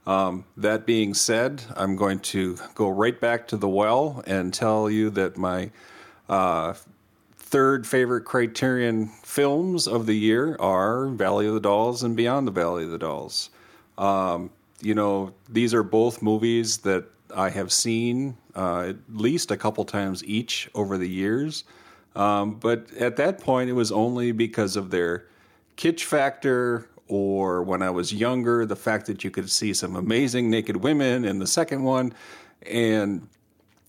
Um, 0.06 0.44
that 0.56 0.86
being 0.86 1.14
said, 1.14 1.62
I'm 1.76 1.96
going 1.96 2.20
to 2.20 2.56
go 2.74 2.88
right 2.88 3.20
back 3.20 3.48
to 3.48 3.56
the 3.56 3.68
well 3.68 4.22
and 4.26 4.52
tell 4.52 4.90
you 4.90 5.10
that 5.10 5.36
my 5.36 5.70
uh, 6.28 6.74
third 7.36 7.86
favorite 7.86 8.24
Criterion 8.24 9.08
films 9.22 9.86
of 9.86 10.06
the 10.06 10.14
year 10.14 10.56
are 10.58 11.06
Valley 11.08 11.46
of 11.46 11.54
the 11.54 11.60
Dolls 11.60 12.02
and 12.02 12.16
Beyond 12.16 12.46
the 12.46 12.52
Valley 12.52 12.84
of 12.84 12.90
the 12.90 12.98
Dolls. 12.98 13.50
Um, 13.98 14.50
you 14.80 14.94
know, 14.94 15.34
these 15.48 15.74
are 15.74 15.82
both 15.82 16.22
movies 16.22 16.78
that 16.78 17.04
I 17.34 17.50
have 17.50 17.70
seen 17.70 18.36
uh, 18.54 18.90
at 18.90 18.96
least 19.12 19.50
a 19.50 19.56
couple 19.56 19.84
times 19.84 20.24
each 20.24 20.70
over 20.74 20.96
the 20.96 21.08
years. 21.08 21.64
Um, 22.16 22.54
but 22.54 22.92
at 22.94 23.16
that 23.16 23.40
point, 23.40 23.70
it 23.70 23.74
was 23.74 23.92
only 23.92 24.32
because 24.32 24.76
of 24.76 24.90
their 24.90 25.26
kitsch 25.76 26.02
factor, 26.02 26.88
or 27.08 27.62
when 27.62 27.82
I 27.82 27.90
was 27.90 28.12
younger, 28.12 28.66
the 28.66 28.76
fact 28.76 29.06
that 29.06 29.24
you 29.24 29.30
could 29.30 29.50
see 29.50 29.74
some 29.74 29.96
amazing 29.96 30.50
naked 30.50 30.76
women 30.76 31.24
in 31.24 31.38
the 31.38 31.46
second 31.46 31.82
one. 31.82 32.12
And, 32.62 33.28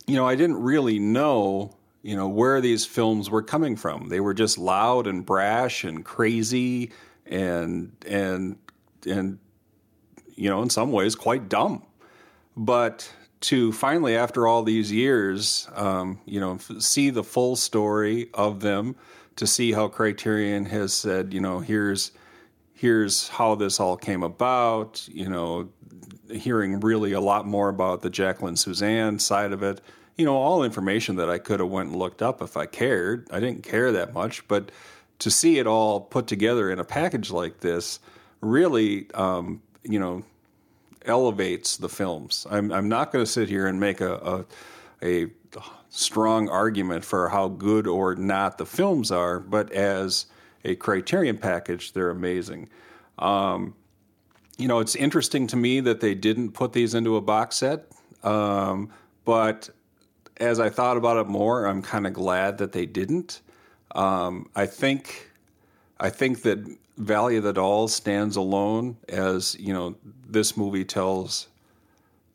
you 0.07 0.15
know, 0.15 0.27
I 0.27 0.35
didn't 0.35 0.61
really 0.61 0.99
know, 0.99 1.75
you 2.01 2.15
know, 2.15 2.27
where 2.27 2.61
these 2.61 2.85
films 2.85 3.29
were 3.29 3.43
coming 3.43 3.75
from. 3.75 4.09
They 4.09 4.19
were 4.19 4.33
just 4.33 4.57
loud 4.57 5.07
and 5.07 5.25
brash 5.25 5.83
and 5.83 6.05
crazy 6.05 6.91
and, 7.25 7.91
and, 8.07 8.57
and, 9.05 9.39
you 10.35 10.49
know, 10.49 10.61
in 10.61 10.69
some 10.69 10.91
ways 10.91 11.15
quite 11.15 11.49
dumb. 11.49 11.83
But 12.55 13.11
to 13.41 13.71
finally, 13.71 14.15
after 14.15 14.47
all 14.47 14.63
these 14.63 14.91
years, 14.91 15.67
um, 15.75 16.19
you 16.25 16.39
know, 16.39 16.57
see 16.57 17.09
the 17.09 17.23
full 17.23 17.55
story 17.55 18.29
of 18.33 18.61
them, 18.61 18.95
to 19.37 19.47
see 19.47 19.71
how 19.71 19.87
Criterion 19.87 20.65
has 20.65 20.93
said, 20.93 21.33
you 21.33 21.41
know, 21.41 21.59
here's 21.59 22.11
here's 22.73 23.29
how 23.29 23.55
this 23.55 23.79
all 23.79 23.97
came 23.97 24.23
about. 24.23 25.07
You 25.07 25.29
know, 25.29 25.69
hearing 26.31 26.79
really 26.79 27.13
a 27.13 27.21
lot 27.21 27.45
more 27.47 27.69
about 27.69 28.01
the 28.01 28.09
Jacqueline 28.09 28.55
Susann 28.55 29.19
side 29.19 29.51
of 29.51 29.63
it. 29.63 29.81
You 30.17 30.25
know, 30.25 30.35
all 30.35 30.63
information 30.63 31.15
that 31.15 31.29
I 31.29 31.39
could 31.39 31.59
have 31.59 31.69
went 31.69 31.89
and 31.89 31.97
looked 31.97 32.21
up 32.21 32.41
if 32.41 32.57
I 32.57 32.65
cared. 32.65 33.27
I 33.31 33.39
didn't 33.39 33.63
care 33.63 33.91
that 33.91 34.13
much, 34.13 34.47
but 34.47 34.71
to 35.19 35.31
see 35.31 35.57
it 35.57 35.67
all 35.67 36.01
put 36.01 36.27
together 36.27 36.69
in 36.69 36.79
a 36.79 36.83
package 36.83 37.31
like 37.31 37.59
this 37.59 37.99
really, 38.41 39.09
um, 39.13 39.61
you 39.83 39.99
know, 39.99 40.23
elevates 41.05 41.77
the 41.77 41.89
films. 41.89 42.45
I'm 42.49 42.71
I'm 42.71 42.89
not 42.89 43.11
going 43.11 43.23
to 43.23 43.31
sit 43.31 43.49
here 43.49 43.67
and 43.67 43.79
make 43.79 44.01
a, 44.01 44.13
a 44.13 44.45
a 45.03 45.27
strong 45.89 46.49
argument 46.49 47.03
for 47.03 47.29
how 47.29 47.49
good 47.49 47.87
or 47.87 48.15
not 48.15 48.57
the 48.57 48.65
films 48.65 49.11
are, 49.11 49.39
but 49.39 49.71
as 49.71 50.25
a 50.63 50.75
criterion 50.75 51.37
package, 51.37 51.93
they're 51.93 52.09
amazing. 52.09 52.69
Um, 53.19 53.75
you 54.57 54.67
know, 54.67 54.79
it's 54.79 54.95
interesting 54.95 55.47
to 55.47 55.55
me 55.57 55.79
that 55.81 55.99
they 55.99 56.13
didn't 56.13 56.51
put 56.51 56.73
these 56.73 56.93
into 56.93 57.15
a 57.15 57.21
box 57.21 57.57
set, 57.57 57.87
um, 58.23 58.91
but 59.25 59.69
as 60.37 60.59
I 60.59 60.69
thought 60.69 60.97
about 60.97 61.17
it 61.17 61.27
more, 61.27 61.65
I'm 61.65 61.81
kind 61.81 62.07
of 62.07 62.13
glad 62.13 62.59
that 62.59 62.71
they 62.71 62.85
didn't. 62.85 63.41
Um, 63.93 64.49
I 64.55 64.65
think 64.65 65.31
I 65.99 66.09
think 66.09 66.43
that 66.43 66.59
Valley 66.97 67.37
of 67.37 67.43
the 67.43 67.53
Dolls 67.53 67.93
stands 67.93 68.35
alone 68.35 68.97
as 69.09 69.55
you 69.59 69.73
know 69.73 69.95
this 70.27 70.55
movie 70.55 70.85
tells 70.85 71.47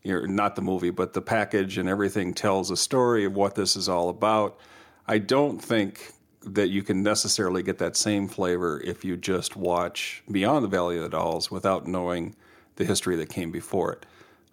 know, 0.04 0.20
not 0.26 0.56
the 0.56 0.62
movie 0.62 0.90
but 0.90 1.12
the 1.12 1.22
package 1.22 1.78
and 1.78 1.88
everything 1.88 2.32
tells 2.34 2.70
a 2.70 2.76
story 2.76 3.24
of 3.24 3.34
what 3.34 3.54
this 3.54 3.76
is 3.76 3.88
all 3.88 4.08
about. 4.08 4.58
I 5.06 5.18
don't 5.18 5.58
think 5.58 6.12
that 6.42 6.68
you 6.68 6.82
can 6.82 7.02
necessarily 7.02 7.62
get 7.62 7.78
that 7.78 7.96
same 7.96 8.28
flavor 8.28 8.80
if 8.84 9.04
you 9.04 9.16
just 9.16 9.56
watch 9.56 10.22
Beyond 10.30 10.64
the 10.64 10.68
Valley 10.68 10.96
of 10.96 11.02
the 11.02 11.08
Dolls 11.08 11.50
without 11.50 11.86
knowing 11.86 12.36
the 12.76 12.84
history 12.84 13.16
that 13.16 13.28
came 13.28 13.50
before 13.50 13.92
it. 13.94 14.06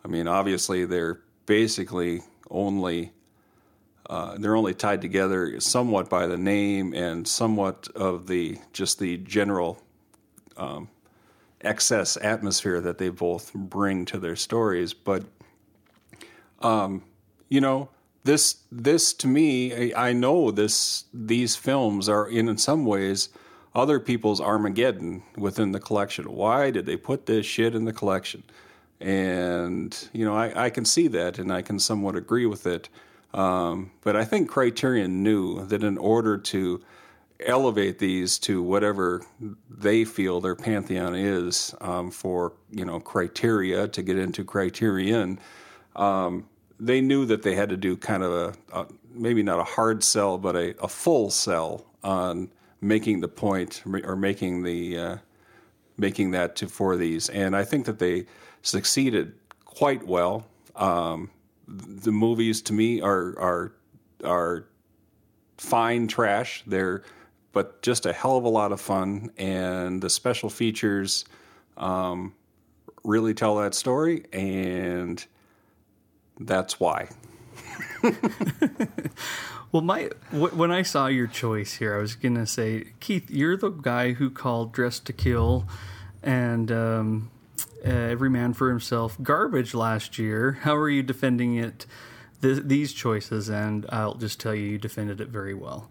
I 0.03 0.07
mean, 0.07 0.27
obviously 0.27 0.85
they're 0.85 1.19
basically 1.45 2.21
only 2.49 3.11
uh, 4.09 4.37
they're 4.37 4.55
only 4.55 4.73
tied 4.73 5.01
together 5.01 5.59
somewhat 5.61 6.09
by 6.09 6.27
the 6.27 6.37
name 6.37 6.93
and 6.93 7.25
somewhat 7.27 7.87
of 7.95 8.27
the 8.27 8.57
just 8.73 8.99
the 8.99 9.17
general 9.17 9.81
um, 10.57 10.89
excess 11.61 12.17
atmosphere 12.17 12.81
that 12.81 12.97
they 12.97 13.09
both 13.09 13.53
bring 13.53 14.05
to 14.05 14.19
their 14.19 14.35
stories. 14.35 14.93
But 14.93 15.23
um, 16.61 17.03
you 17.49 17.61
know, 17.61 17.89
this 18.23 18.57
this 18.71 19.13
to 19.15 19.27
me, 19.27 19.93
I, 19.93 20.09
I 20.09 20.13
know 20.13 20.51
this 20.51 21.05
these 21.13 21.55
films 21.55 22.09
are 22.09 22.27
in, 22.27 22.57
some 22.57 22.85
ways 22.85 23.29
other 23.75 23.99
people's 23.99 24.39
Armageddon 24.39 25.23
within 25.35 25.71
the 25.71 25.79
collection. 25.79 26.25
Why 26.25 26.71
did 26.71 26.85
they 26.85 26.97
put 26.97 27.25
this 27.25 27.45
shit 27.45 27.75
in 27.75 27.85
the 27.85 27.93
collection? 27.93 28.43
And 28.99 29.95
you 30.13 30.25
know, 30.25 30.35
I, 30.35 30.65
I 30.65 30.69
can 30.69 30.85
see 30.85 31.07
that, 31.09 31.37
and 31.37 31.51
I 31.51 31.61
can 31.61 31.79
somewhat 31.79 32.15
agree 32.15 32.45
with 32.45 32.65
it. 32.65 32.89
Um, 33.33 33.91
but 34.01 34.15
I 34.15 34.25
think 34.25 34.49
Criterion 34.49 35.23
knew 35.23 35.65
that 35.65 35.83
in 35.83 35.97
order 35.97 36.37
to 36.37 36.81
elevate 37.45 37.99
these 37.99 38.39
to 38.39 38.61
whatever 38.61 39.21
they 39.69 40.05
feel 40.05 40.41
their 40.41 40.55
pantheon 40.55 41.15
is 41.15 41.75
um, 41.81 42.11
for 42.11 42.53
you 42.71 42.85
know 42.85 42.99
criteria 42.99 43.87
to 43.87 44.01
get 44.01 44.17
into 44.17 44.43
Criterion, 44.43 45.39
um, 45.95 46.47
they 46.79 47.01
knew 47.01 47.25
that 47.25 47.43
they 47.43 47.55
had 47.55 47.69
to 47.69 47.77
do 47.77 47.95
kind 47.95 48.23
of 48.23 48.31
a, 48.31 48.77
a 48.79 48.85
maybe 49.13 49.43
not 49.43 49.59
a 49.59 49.63
hard 49.63 50.03
sell, 50.03 50.37
but 50.37 50.55
a, 50.55 50.75
a, 50.83 50.87
full 50.87 51.29
sell 51.29 51.85
on 52.03 52.49
making 52.81 53.21
the 53.21 53.27
point 53.27 53.83
or 53.85 54.15
making 54.15 54.63
the 54.63 54.97
uh, 54.97 55.17
making 55.97 56.31
that 56.31 56.55
to 56.57 56.67
for 56.67 56.97
these, 56.97 57.29
and 57.29 57.55
I 57.55 57.63
think 57.63 57.85
that 57.85 57.99
they 57.99 58.25
succeeded 58.61 59.33
quite 59.65 60.05
well. 60.05 60.47
Um, 60.75 61.29
the 61.67 62.11
movies 62.11 62.61
to 62.63 62.73
me 62.73 63.01
are 63.01 63.39
are 63.39 63.73
are 64.23 64.65
fine 65.57 66.07
trash. 66.07 66.63
They're 66.67 67.03
but 67.53 67.81
just 67.81 68.05
a 68.05 68.11
hell 68.11 68.35
of 68.35 68.43
a 68.43 68.49
lot 68.49 68.71
of 68.71 68.81
fun, 68.81 69.31
and 69.37 70.01
the 70.01 70.09
special 70.09 70.49
features 70.49 71.23
um, 71.77 72.33
really 73.03 73.33
tell 73.33 73.55
that 73.57 73.73
story, 73.75 74.25
and 74.33 75.25
that's 76.39 76.79
why. 76.79 77.09
well, 79.71 79.83
my 79.83 80.09
when 80.31 80.71
I 80.71 80.81
saw 80.81 81.07
your 81.07 81.27
choice 81.27 81.75
here, 81.75 81.95
I 81.95 81.99
was 81.99 82.15
gonna 82.15 82.47
say, 82.47 82.87
Keith, 82.99 83.29
you're 83.29 83.55
the 83.55 83.69
guy 83.69 84.13
who 84.13 84.29
called 84.29 84.73
Dressed 84.73 85.05
to 85.05 85.13
Kill 85.13 85.67
and 86.23 86.71
um, 86.71 87.31
uh, 87.85 87.89
Every 87.89 88.29
Man 88.29 88.53
for 88.53 88.69
Himself 88.69 89.17
garbage 89.21 89.73
last 89.73 90.17
year. 90.17 90.59
How 90.63 90.75
are 90.75 90.89
you 90.89 91.03
defending 91.03 91.55
it? 91.55 91.85
Th- 92.41 92.63
these 92.63 92.91
choices, 92.93 93.47
and 93.47 93.85
I'll 93.89 94.15
just 94.15 94.39
tell 94.39 94.55
you, 94.55 94.65
you 94.65 94.77
defended 94.77 95.21
it 95.21 95.29
very 95.29 95.53
well. 95.53 95.89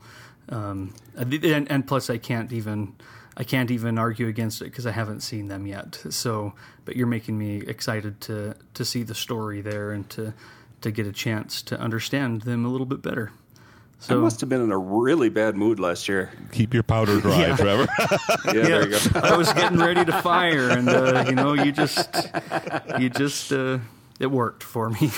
Um, 0.48 0.94
and, 1.16 1.70
and, 1.70 1.86
plus, 1.86 2.10
I 2.10 2.18
can't 2.18 2.52
even 2.52 2.94
I 3.36 3.44
can't 3.44 3.70
even 3.70 3.98
argue 3.98 4.28
against 4.28 4.60
it 4.60 4.66
because 4.66 4.86
I 4.86 4.90
haven't 4.90 5.20
seen 5.20 5.48
them 5.48 5.66
yet. 5.66 6.02
So, 6.10 6.52
but 6.84 6.96
you're 6.96 7.06
making 7.06 7.38
me 7.38 7.62
excited 7.66 8.20
to 8.22 8.56
to 8.74 8.84
see 8.84 9.02
the 9.02 9.14
story 9.14 9.60
there 9.60 9.92
and 9.92 10.08
to 10.10 10.34
to 10.82 10.90
get 10.90 11.06
a 11.06 11.12
chance 11.12 11.62
to 11.62 11.78
understand 11.78 12.42
them 12.42 12.64
a 12.64 12.68
little 12.68 12.86
bit 12.86 13.02
better. 13.02 13.32
So, 14.02 14.18
I 14.18 14.20
must 14.20 14.40
have 14.40 14.48
been 14.48 14.60
in 14.60 14.72
a 14.72 14.78
really 14.78 15.28
bad 15.28 15.54
mood 15.54 15.78
last 15.78 16.08
year. 16.08 16.32
Keep 16.50 16.74
your 16.74 16.82
powder 16.82 17.20
dry, 17.20 17.38
yeah. 17.38 17.56
Trevor. 17.56 17.86
yeah, 17.98 18.52
yeah, 18.52 18.62
there 18.62 18.88
you 18.88 19.10
go. 19.10 19.20
I 19.20 19.36
was 19.36 19.52
getting 19.52 19.78
ready 19.78 20.04
to 20.04 20.22
fire, 20.22 20.70
and 20.70 20.88
uh, 20.88 21.24
you 21.28 21.36
know, 21.36 21.52
you 21.52 21.70
just, 21.70 22.10
you 22.98 23.08
just, 23.08 23.52
uh, 23.52 23.78
it 24.20 24.30
worked 24.30 24.62
for 24.62 24.90
me. 24.90 25.10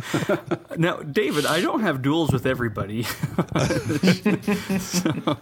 now, 0.76 0.96
David, 0.98 1.46
I 1.46 1.60
don't 1.60 1.80
have 1.80 2.02
duels 2.02 2.32
with 2.32 2.46
everybody. 2.46 3.02
so, 4.80 5.38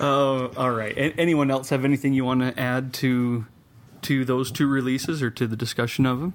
uh, 0.00 0.48
all 0.56 0.70
right. 0.70 0.96
A- 0.96 1.14
anyone 1.20 1.50
else 1.50 1.70
have 1.70 1.84
anything 1.84 2.12
you 2.12 2.24
want 2.24 2.40
to 2.40 2.58
add 2.60 2.92
to 2.94 3.46
to 4.02 4.24
those 4.24 4.50
two 4.50 4.66
releases 4.66 5.22
or 5.22 5.30
to 5.30 5.46
the 5.46 5.56
discussion 5.56 6.06
of 6.06 6.20
them? 6.20 6.34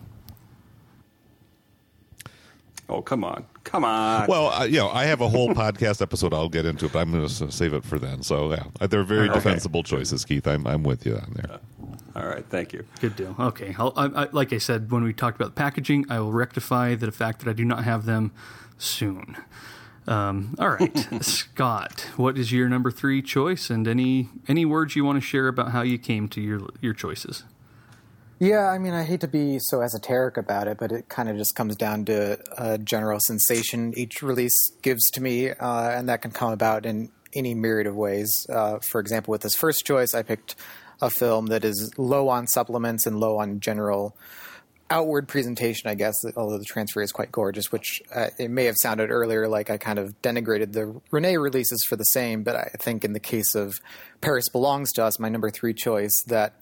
Oh, 2.88 3.02
come 3.02 3.24
on. 3.24 3.46
Come 3.66 3.84
on. 3.84 4.28
Well, 4.28 4.54
uh, 4.54 4.64
you 4.64 4.78
know, 4.78 4.90
I 4.90 5.06
have 5.06 5.20
a 5.20 5.28
whole 5.28 5.50
podcast 5.54 6.02
episode 6.02 6.34
I'll 6.34 6.48
get 6.48 6.66
into, 6.66 6.88
but 6.88 7.00
I'm 7.00 7.12
going 7.12 7.28
to 7.28 7.52
save 7.52 7.74
it 7.74 7.84
for 7.84 8.00
then. 8.00 8.24
So, 8.24 8.52
yeah, 8.52 8.64
uh, 8.80 8.88
they're 8.88 9.04
very 9.04 9.28
okay. 9.28 9.36
defensible 9.36 9.84
choices, 9.84 10.24
Keith. 10.24 10.48
I'm, 10.48 10.66
I'm 10.66 10.84
with 10.84 11.06
you 11.06 11.16
on 11.16 11.34
there. 11.36 11.52
Uh, 11.52 12.20
all 12.20 12.28
right. 12.28 12.46
Thank 12.50 12.72
you. 12.72 12.86
Good 13.02 13.18
deal. 13.18 13.36
Okay. 13.38 13.76
I, 13.78 13.84
I, 13.84 14.30
like 14.32 14.54
I 14.54 14.60
said, 14.60 14.90
when 14.92 15.04
we 15.04 15.12
talked 15.12 15.36
about 15.36 15.56
the 15.56 15.60
packaging, 15.60 16.06
I 16.10 16.20
will 16.20 16.32
rectify 16.32 16.96
the 16.96 17.12
fact 17.12 17.44
that 17.44 17.50
I 17.50 17.54
do 17.54 17.66
not 17.66 17.84
have 17.84 18.06
them 18.06 18.32
soon. 18.78 19.36
Um, 20.08 20.56
all 20.60 20.70
right, 20.70 21.08
Scott, 21.22 22.02
what 22.16 22.38
is 22.38 22.52
your 22.52 22.70
number 22.70 22.92
three 22.92 23.24
choice, 23.24 23.72
and 23.72 23.88
any 23.88 24.30
any 24.48 24.64
words 24.64 24.96
you 24.96 25.04
want 25.04 25.18
to 25.18 25.22
share 25.22 25.48
about 25.48 25.72
how 25.72 25.82
you 25.82 25.98
came 25.98 26.28
to 26.30 26.42
your 26.42 26.62
your 26.80 26.94
choices? 26.94 27.44
Yeah, 28.38 28.70
I 28.70 28.80
mean, 28.80 28.94
I 28.94 29.04
hate 29.04 29.22
to 29.22 29.30
be 29.30 29.60
so 29.60 29.82
esoteric 29.82 30.36
about 30.36 30.68
it, 30.68 30.78
but 30.78 30.92
it 30.92 31.08
kind 31.08 31.30
of 31.30 31.38
just 31.38 31.56
comes 31.56 31.78
down 31.78 32.04
to 32.06 32.38
a 32.58 32.78
general 32.78 33.20
sensation 33.22 33.94
each 33.96 34.22
release 34.22 34.72
gives 34.82 35.10
to 35.12 35.22
me, 35.22 35.52
uh, 35.52 35.90
and 35.92 36.10
that 36.10 36.22
can 36.22 36.32
come 36.32 36.52
about 36.52 36.86
in 36.86 37.12
any 37.34 37.54
myriad 37.54 37.88
of 37.88 37.96
ways. 37.96 38.30
Uh, 38.50 38.80
for 38.90 39.00
example, 39.00 39.32
with 39.32 39.42
this 39.42 39.56
first 39.56 39.86
choice, 39.86 40.14
I 40.14 40.22
picked 40.22 40.56
a 41.02 41.10
film 41.10 41.48
that 41.48 41.64
is 41.64 41.94
low 41.98 42.28
on 42.28 42.48
supplements 42.48 43.06
and 43.06 43.20
low 43.20 43.38
on 43.38 43.62
general 43.62 44.18
outward 44.90 45.28
presentation, 45.28 45.90
I 45.90 45.96
guess, 45.96 46.16
although 46.36 46.58
the 46.58 46.66
transfer 46.66 47.02
is 47.02 47.12
quite 47.12 47.32
gorgeous, 47.32 47.72
which 47.72 48.04
uh, 48.14 48.28
it 48.38 48.52
may 48.52 48.66
have 48.66 48.76
sounded 48.82 49.12
earlier 49.12 49.48
like 49.48 49.70
I 49.70 49.78
kind 49.78 49.98
of 49.98 50.22
denigrated 50.22 50.74
the 50.74 51.02
Resnais 51.12 51.42
releases 51.42 51.84
for 51.88 51.96
the 51.96 52.04
same, 52.04 52.44
but 52.44 52.56
I 52.56 52.70
think 52.80 53.04
in 53.04 53.14
the 53.14 53.20
case 53.20 53.56
of 53.56 53.80
Paris 54.22 54.50
Belongs 54.50 54.92
to 54.94 55.06
Us, 55.06 55.20
my 55.20 55.30
number 55.30 55.50
three 55.50 55.74
choice, 55.74 56.14
that 56.28 56.54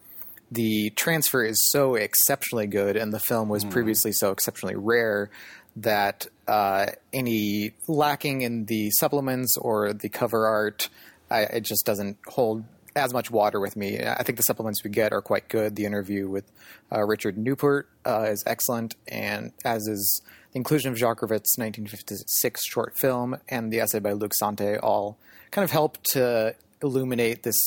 the 0.54 0.92
transfer 0.92 1.44
is 1.44 1.70
so 1.72 1.96
exceptionally 1.96 2.68
good, 2.68 2.96
and 2.96 3.12
the 3.12 3.20
film 3.20 3.50
was 3.50 3.66
mm. 3.66 3.72
previously 3.72 4.12
so 4.12 4.32
exceptionally 4.32 4.76
rare 4.76 5.30
that 5.76 6.28
uh, 6.48 6.88
any 7.12 7.72
lacking 7.88 8.42
in 8.42 8.66
the 8.66 8.92
supplements 8.92 9.58
or 9.58 9.94
the 9.94 10.10
cover 10.10 10.46
art, 10.46 10.90
I, 11.32 11.42
it 11.42 11.62
just 11.62 11.86
doesn't 11.86 12.18
hold 12.28 12.64
as 12.96 13.12
much 13.12 13.32
water 13.32 13.60
with 13.60 13.76
me. 13.76 14.00
I 14.00 14.22
think 14.22 14.38
the 14.38 14.44
supplements 14.44 14.84
we 14.84 14.92
get 14.92 15.14
are 15.14 15.22
quite 15.22 15.48
good. 15.48 15.76
The 15.76 15.86
interview 15.86 16.30
with 16.30 16.52
uh, 16.92 17.04
Richard 17.04 17.38
Neupert 17.38 17.86
uh, 18.06 18.28
is 18.30 18.44
excellent, 18.46 18.96
and 19.08 19.52
as 19.66 19.88
is 19.88 20.22
the 20.52 20.58
inclusion 20.58 20.92
of 20.92 20.98
Jacques 20.98 21.24
Rivette's 21.24 21.58
1956 21.58 22.62
short 22.66 22.94
film 23.00 23.38
and 23.50 23.74
the 23.74 23.80
essay 23.80 24.00
by 24.00 24.12
Luc 24.12 24.34
Sante 24.36 24.78
all 24.78 25.18
kind 25.50 25.64
of 25.64 25.72
help 25.72 25.98
to 26.12 26.56
illuminate 26.84 27.42
this 27.42 27.58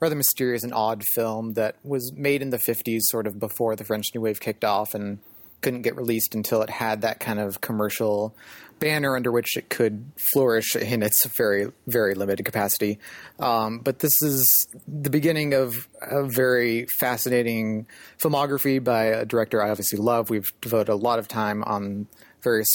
rather 0.00 0.14
mysterious 0.14 0.62
and 0.62 0.74
odd 0.74 1.02
film 1.14 1.54
that 1.54 1.76
was 1.82 2.12
made 2.14 2.42
in 2.42 2.50
the 2.50 2.58
50s, 2.58 3.02
sort 3.02 3.26
of 3.26 3.38
before 3.38 3.76
the 3.76 3.84
French 3.84 4.06
New 4.14 4.20
Wave 4.20 4.40
kicked 4.40 4.64
off 4.64 4.94
and 4.94 5.18
couldn't 5.62 5.82
get 5.82 5.96
released 5.96 6.34
until 6.34 6.62
it 6.62 6.70
had 6.70 7.00
that 7.00 7.18
kind 7.18 7.40
of 7.40 7.60
commercial 7.60 8.34
banner 8.78 9.16
under 9.16 9.32
which 9.32 9.56
it 9.56 9.70
could 9.70 10.04
flourish 10.32 10.76
in 10.76 11.02
its 11.02 11.24
very, 11.26 11.72
very 11.86 12.14
limited 12.14 12.44
capacity. 12.44 12.98
Um, 13.38 13.78
but 13.78 14.00
this 14.00 14.12
is 14.22 14.68
the 14.86 15.10
beginning 15.10 15.54
of 15.54 15.88
a 16.02 16.24
very 16.24 16.86
fascinating 16.98 17.86
filmography 18.22 18.82
by 18.82 19.04
a 19.04 19.24
director 19.24 19.62
I 19.62 19.70
obviously 19.70 19.98
love. 19.98 20.28
We've 20.28 20.48
devoted 20.60 20.90
a 20.90 20.96
lot 20.96 21.18
of 21.18 21.26
time 21.26 21.64
on 21.64 22.06
various 22.42 22.68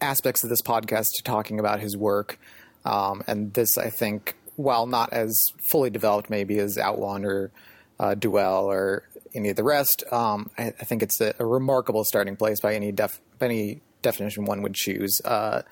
aspects 0.00 0.44
of 0.44 0.50
this 0.50 0.62
podcast 0.62 1.08
to 1.16 1.22
talking 1.22 1.58
about 1.58 1.80
his 1.80 1.96
work. 1.96 2.38
Um, 2.84 3.22
and 3.26 3.52
this, 3.52 3.76
I 3.76 3.90
think, 3.90 4.36
while 4.56 4.86
not 4.86 5.12
as 5.12 5.38
fully 5.70 5.90
developed 5.90 6.30
maybe 6.30 6.58
as 6.58 6.78
Out 6.78 6.98
One 6.98 7.24
or 7.24 7.50
uh, 7.98 8.14
Duel 8.14 8.64
or 8.64 9.04
any 9.34 9.50
of 9.50 9.56
the 9.56 9.64
rest. 9.64 10.04
Um, 10.10 10.50
I, 10.58 10.68
I, 10.68 10.84
think 10.84 11.02
it's 11.02 11.20
a, 11.20 11.34
a, 11.38 11.46
remarkable 11.46 12.04
starting 12.04 12.34
place 12.34 12.60
by 12.60 12.74
any 12.74 12.92
def, 12.92 13.20
by 13.38 13.46
any 13.46 13.82
definition 14.02 14.44
one 14.44 14.62
would 14.62 14.74
choose. 14.74 15.20
Uh, 15.24 15.62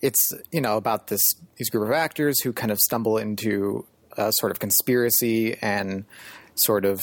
it's 0.00 0.32
you 0.50 0.60
know 0.60 0.76
about 0.76 1.06
this 1.06 1.22
these 1.56 1.70
group 1.70 1.84
of 1.88 1.92
actors 1.92 2.40
who 2.40 2.52
kind 2.52 2.70
of 2.70 2.78
stumble 2.78 3.16
into 3.16 3.86
a 4.16 4.32
sort 4.32 4.52
of 4.52 4.58
conspiracy 4.58 5.56
and 5.62 6.04
sort 6.54 6.84
of 6.84 7.00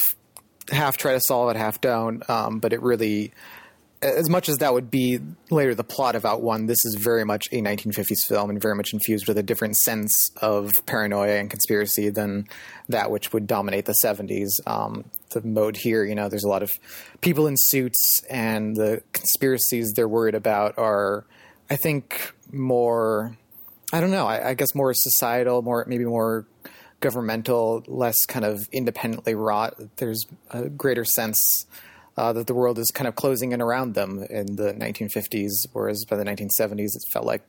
half 0.69 0.97
try 0.97 1.13
to 1.13 1.21
solve 1.21 1.49
it, 1.49 1.55
half 1.57 1.81
don't. 1.81 2.29
Um, 2.29 2.59
but 2.59 2.73
it 2.73 2.81
really 2.81 3.33
as 4.01 4.30
much 4.30 4.47
as 4.47 4.57
that 4.57 4.73
would 4.73 4.89
be 4.89 5.19
later 5.49 5.76
the 5.76 5.84
plot 5.84 6.15
of 6.15 6.26
Out 6.26 6.41
One, 6.41 6.67
this 6.67 6.85
is 6.85 6.95
very 6.95 7.26
much 7.26 7.47
a 7.51 7.61
1950s 7.61 8.26
film 8.27 8.49
and 8.49 8.61
very 8.61 8.76
much 8.76 8.93
infused 8.93 9.27
with 9.27 9.38
a 9.38 9.43
different 9.43 9.76
sense 9.76 10.31
of 10.41 10.71
paranoia 10.85 11.38
and 11.38 11.49
conspiracy 11.49 12.09
than 12.09 12.47
that 12.88 13.11
which 13.11 13.34
would 13.34 13.45
dominate 13.45 13.85
the 13.85 13.95
70s. 14.03 14.47
Um, 14.65 15.05
the 15.31 15.41
mode 15.41 15.76
here, 15.76 16.05
you 16.05 16.15
know, 16.15 16.30
there's 16.30 16.45
a 16.45 16.49
lot 16.49 16.63
of 16.63 16.71
people 17.21 17.45
in 17.45 17.55
suits, 17.57 18.23
and 18.30 18.76
the 18.76 19.03
conspiracies 19.11 19.93
they're 19.95 20.07
worried 20.07 20.35
about 20.35 20.77
are, 20.77 21.26
I 21.69 21.76
think, 21.76 22.34
more. 22.51 23.38
I 23.91 23.99
don't 23.99 24.11
know. 24.11 24.27
I, 24.27 24.49
I 24.49 24.53
guess 24.53 24.73
more 24.76 24.93
societal, 24.93 25.61
more 25.61 25.84
maybe 25.88 26.05
more 26.05 26.45
governmental, 27.01 27.84
less 27.88 28.17
kind 28.27 28.45
of 28.45 28.69
independently 28.71 29.35
wrought. 29.35 29.76
There's 29.97 30.26
a 30.51 30.69
greater 30.69 31.05
sense 31.05 31.65
uh, 32.19 32.33
that 32.33 32.47
the 32.47 32.53
world 32.53 32.77
is 32.77 32.91
kind 32.91 33.07
of 33.07 33.15
closing 33.15 33.53
in 33.53 33.61
around 33.61 33.93
them 33.93 34.21
in 34.29 34.57
the 34.57 34.73
1950s, 34.73 35.67
whereas 35.71 36.03
by 36.03 36.17
the 36.17 36.25
1970s 36.25 36.97
it 36.97 37.03
felt 37.13 37.25
like, 37.25 37.41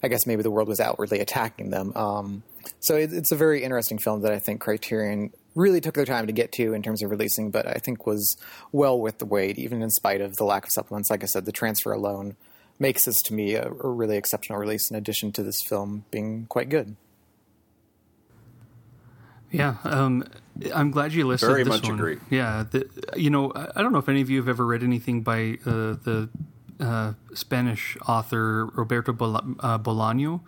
I 0.00 0.06
guess 0.06 0.28
maybe 0.28 0.44
the 0.44 0.50
world 0.50 0.68
was 0.68 0.78
outwardly 0.78 1.18
attacking 1.18 1.70
them. 1.70 1.92
Um, 1.96 2.44
so 2.78 2.94
it, 2.94 3.12
it's 3.12 3.32
a 3.32 3.36
very 3.36 3.64
interesting 3.64 3.98
film 3.98 4.22
that 4.22 4.32
I 4.32 4.38
think 4.38 4.60
Criterion 4.60 5.32
really 5.56 5.80
took 5.80 5.94
their 5.94 6.04
time 6.04 6.28
to 6.28 6.32
get 6.32 6.52
to 6.52 6.72
in 6.72 6.84
terms 6.84 7.02
of 7.02 7.10
releasing, 7.10 7.50
but 7.50 7.66
I 7.66 7.80
think 7.84 8.06
was 8.06 8.36
well 8.70 8.96
worth 8.96 9.18
the 9.18 9.26
wait, 9.26 9.58
even 9.58 9.82
in 9.82 9.90
spite 9.90 10.20
of 10.20 10.36
the 10.36 10.44
lack 10.44 10.66
of 10.66 10.70
supplements. 10.70 11.10
Like 11.10 11.24
I 11.24 11.26
said, 11.26 11.44
the 11.44 11.50
transfer 11.50 11.90
alone 11.90 12.36
makes 12.78 13.06
this 13.06 13.20
to 13.22 13.34
me 13.34 13.54
a, 13.54 13.66
a 13.66 13.88
really 13.88 14.16
exceptional 14.16 14.56
release. 14.56 14.88
In 14.88 14.96
addition 14.96 15.32
to 15.32 15.42
this 15.42 15.60
film 15.68 16.04
being 16.12 16.46
quite 16.48 16.68
good. 16.68 16.94
Yeah, 19.52 19.76
um, 19.84 20.24
I'm 20.74 20.90
glad 20.90 21.12
you 21.12 21.26
listed 21.26 21.48
Very 21.48 21.62
this 21.62 21.68
much 21.68 21.84
one. 21.84 21.94
agree. 21.94 22.18
Yeah, 22.30 22.64
the, 22.70 22.88
you 23.16 23.30
know, 23.30 23.52
I 23.54 23.82
don't 23.82 23.92
know 23.92 23.98
if 23.98 24.08
any 24.08 24.20
of 24.22 24.30
you 24.30 24.38
have 24.38 24.48
ever 24.48 24.66
read 24.66 24.82
anything 24.82 25.22
by 25.22 25.58
uh, 25.66 25.96
the 26.02 26.28
uh, 26.80 27.12
Spanish 27.34 27.96
author 28.08 28.66
Roberto 28.66 29.12
Bol- 29.12 29.36
uh, 29.60 29.78
Bolaño, 29.78 30.40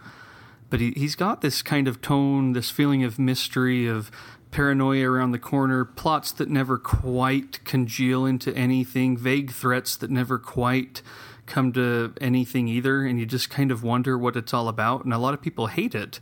but 0.71 0.81
he, 0.81 0.93
he's 0.97 1.15
got 1.15 1.43
this 1.43 1.63
kind 1.63 1.87
of 1.87 2.01
tone, 2.01 2.55
this 2.55 2.71
feeling 2.71 3.05
of 3.05 3.19
mystery, 3.19 3.87
of 3.87 4.11
paranoia 4.51 5.11
around 5.11 5.33
the 5.33 5.39
corner, 5.39 5.85
plots 5.85 6.33
that 6.33 6.49
never 6.49 6.79
quite 6.79 7.63
congeal 7.65 8.25
into 8.25 8.57
anything, 8.57 9.17
vague 9.17 9.51
threats 9.53 9.97
that 9.97 10.11
never 10.11 10.39
quite 10.39 11.03
come 11.47 11.73
to 11.75 12.15
anything 12.21 12.69
either, 12.69 13.05
and 13.05 13.21
you 13.21 13.27
just 13.27 13.51
kind 13.51 13.71
of 13.71 13.83
wonder 13.83 14.17
what 14.17 14.35
it's 14.35 14.55
all 14.55 14.69
about. 14.69 15.05
And 15.05 15.13
a 15.13 15.19
lot 15.19 15.35
of 15.35 15.43
people 15.43 15.67
hate 15.67 15.95
it, 15.95 16.21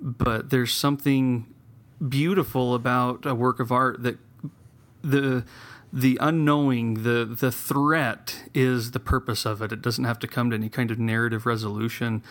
but 0.00 0.50
there's 0.50 0.72
something 0.72 1.51
beautiful 2.08 2.74
about 2.74 3.26
a 3.26 3.34
work 3.34 3.60
of 3.60 3.70
art 3.70 4.02
that 4.02 4.18
the 5.02 5.44
the 5.92 6.16
unknowing, 6.20 7.02
the 7.02 7.24
the 7.24 7.52
threat 7.52 8.44
is 8.54 8.92
the 8.92 9.00
purpose 9.00 9.44
of 9.44 9.60
it. 9.60 9.72
It 9.72 9.82
doesn't 9.82 10.04
have 10.04 10.18
to 10.20 10.26
come 10.26 10.50
to 10.50 10.56
any 10.56 10.68
kind 10.68 10.90
of 10.90 10.98
narrative 10.98 11.44
resolution. 11.44 12.22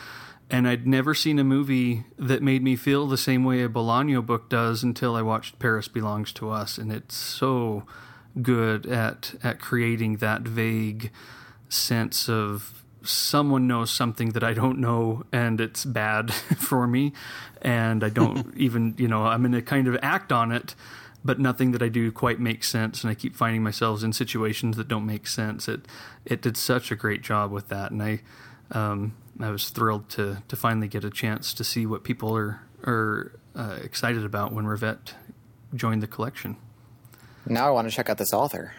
And 0.50 0.68
I'd 0.68 0.86
never 0.86 1.14
seen 1.14 1.40
a 1.40 1.46
movie 1.46 2.04
that 2.18 2.42
made 2.42 2.62
me 2.62 2.76
feel 2.76 3.08
the 3.08 3.18
same 3.18 3.46
way 3.46 3.64
a 3.64 3.70
Bolaño 3.70 4.26
book 4.26 4.50
does 4.50 4.84
until 4.84 5.16
I 5.16 5.22
watched 5.22 5.60
Paris 5.60 5.88
Belongs 5.88 6.34
to 6.34 6.50
Us, 6.50 6.78
and 6.78 6.92
it's 6.92 7.16
so 7.16 7.84
good 8.42 8.86
at 8.86 9.36
at 9.44 9.60
creating 9.60 10.18
that 10.18 10.42
vague 10.42 11.12
sense 11.70 12.28
of 12.28 12.81
someone 13.04 13.68
knows 13.68 13.92
something 13.92 14.30
that 14.30 14.44
I 14.44 14.54
don't 14.54 14.80
know 14.80 15.24
and 15.32 15.60
it's 15.60 15.86
bad 15.86 16.34
for 16.58 16.88
me 16.88 17.14
and 17.62 18.04
I 18.04 18.10
don't 18.10 18.54
even, 18.58 18.96
you 18.98 19.08
know, 19.08 19.26
I'm 19.26 19.42
going 19.42 19.52
to 19.54 19.62
kind 19.62 19.88
of 19.88 19.98
act 20.02 20.32
on 20.32 20.52
it, 20.52 20.76
but 21.24 21.40
nothing 21.40 21.72
that 21.72 21.82
I 21.82 21.90
do 21.90 22.12
quite 22.12 22.40
makes 22.40 22.70
sense 22.70 23.04
and 23.04 23.12
I 23.12 23.16
keep 23.16 23.36
finding 23.36 23.64
myself 23.64 24.04
in 24.04 24.14
situations 24.14 24.78
that 24.78 24.88
don't 24.88 25.06
make 25.06 25.28
sense. 25.28 25.68
It 25.68 25.88
it 26.26 26.42
did 26.42 26.58
such 26.58 26.92
a 26.92 26.96
great 26.96 27.22
job 27.22 27.52
with 27.52 27.70
that 27.70 27.92
and 27.92 28.02
I 28.02 28.22
um, 28.72 29.16
I 29.40 29.50
was 29.50 29.70
thrilled 29.70 30.10
to 30.12 30.44
to 30.48 30.56
finally 30.56 30.88
get 30.88 31.04
a 31.04 31.10
chance 31.10 31.54
to 31.56 31.64
see 31.64 31.86
what 31.86 32.04
people 32.04 32.36
are 32.36 32.62
are 32.84 33.34
uh, 33.56 33.78
excited 33.84 34.26
about 34.26 34.54
when 34.54 34.66
Rivette 34.66 35.14
joined 35.76 36.02
the 36.02 36.08
collection. 36.08 36.58
Now 37.46 37.68
I 37.68 37.72
want 37.72 37.90
to 37.90 37.96
check 37.96 38.10
out 38.10 38.18
this 38.18 38.34
author. 38.34 38.74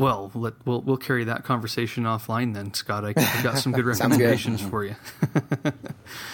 Well, 0.00 0.30
let, 0.34 0.54
we'll 0.64 0.80
we'll 0.80 0.96
carry 0.96 1.24
that 1.24 1.44
conversation 1.44 2.04
offline 2.04 2.54
then, 2.54 2.72
Scott. 2.72 3.04
I, 3.04 3.20
have 3.20 3.44
got 3.44 3.58
some 3.58 3.72
good 3.72 3.84
recommendations 3.84 4.62
good. 4.62 4.70
for 4.70 4.82
you. 4.82 4.96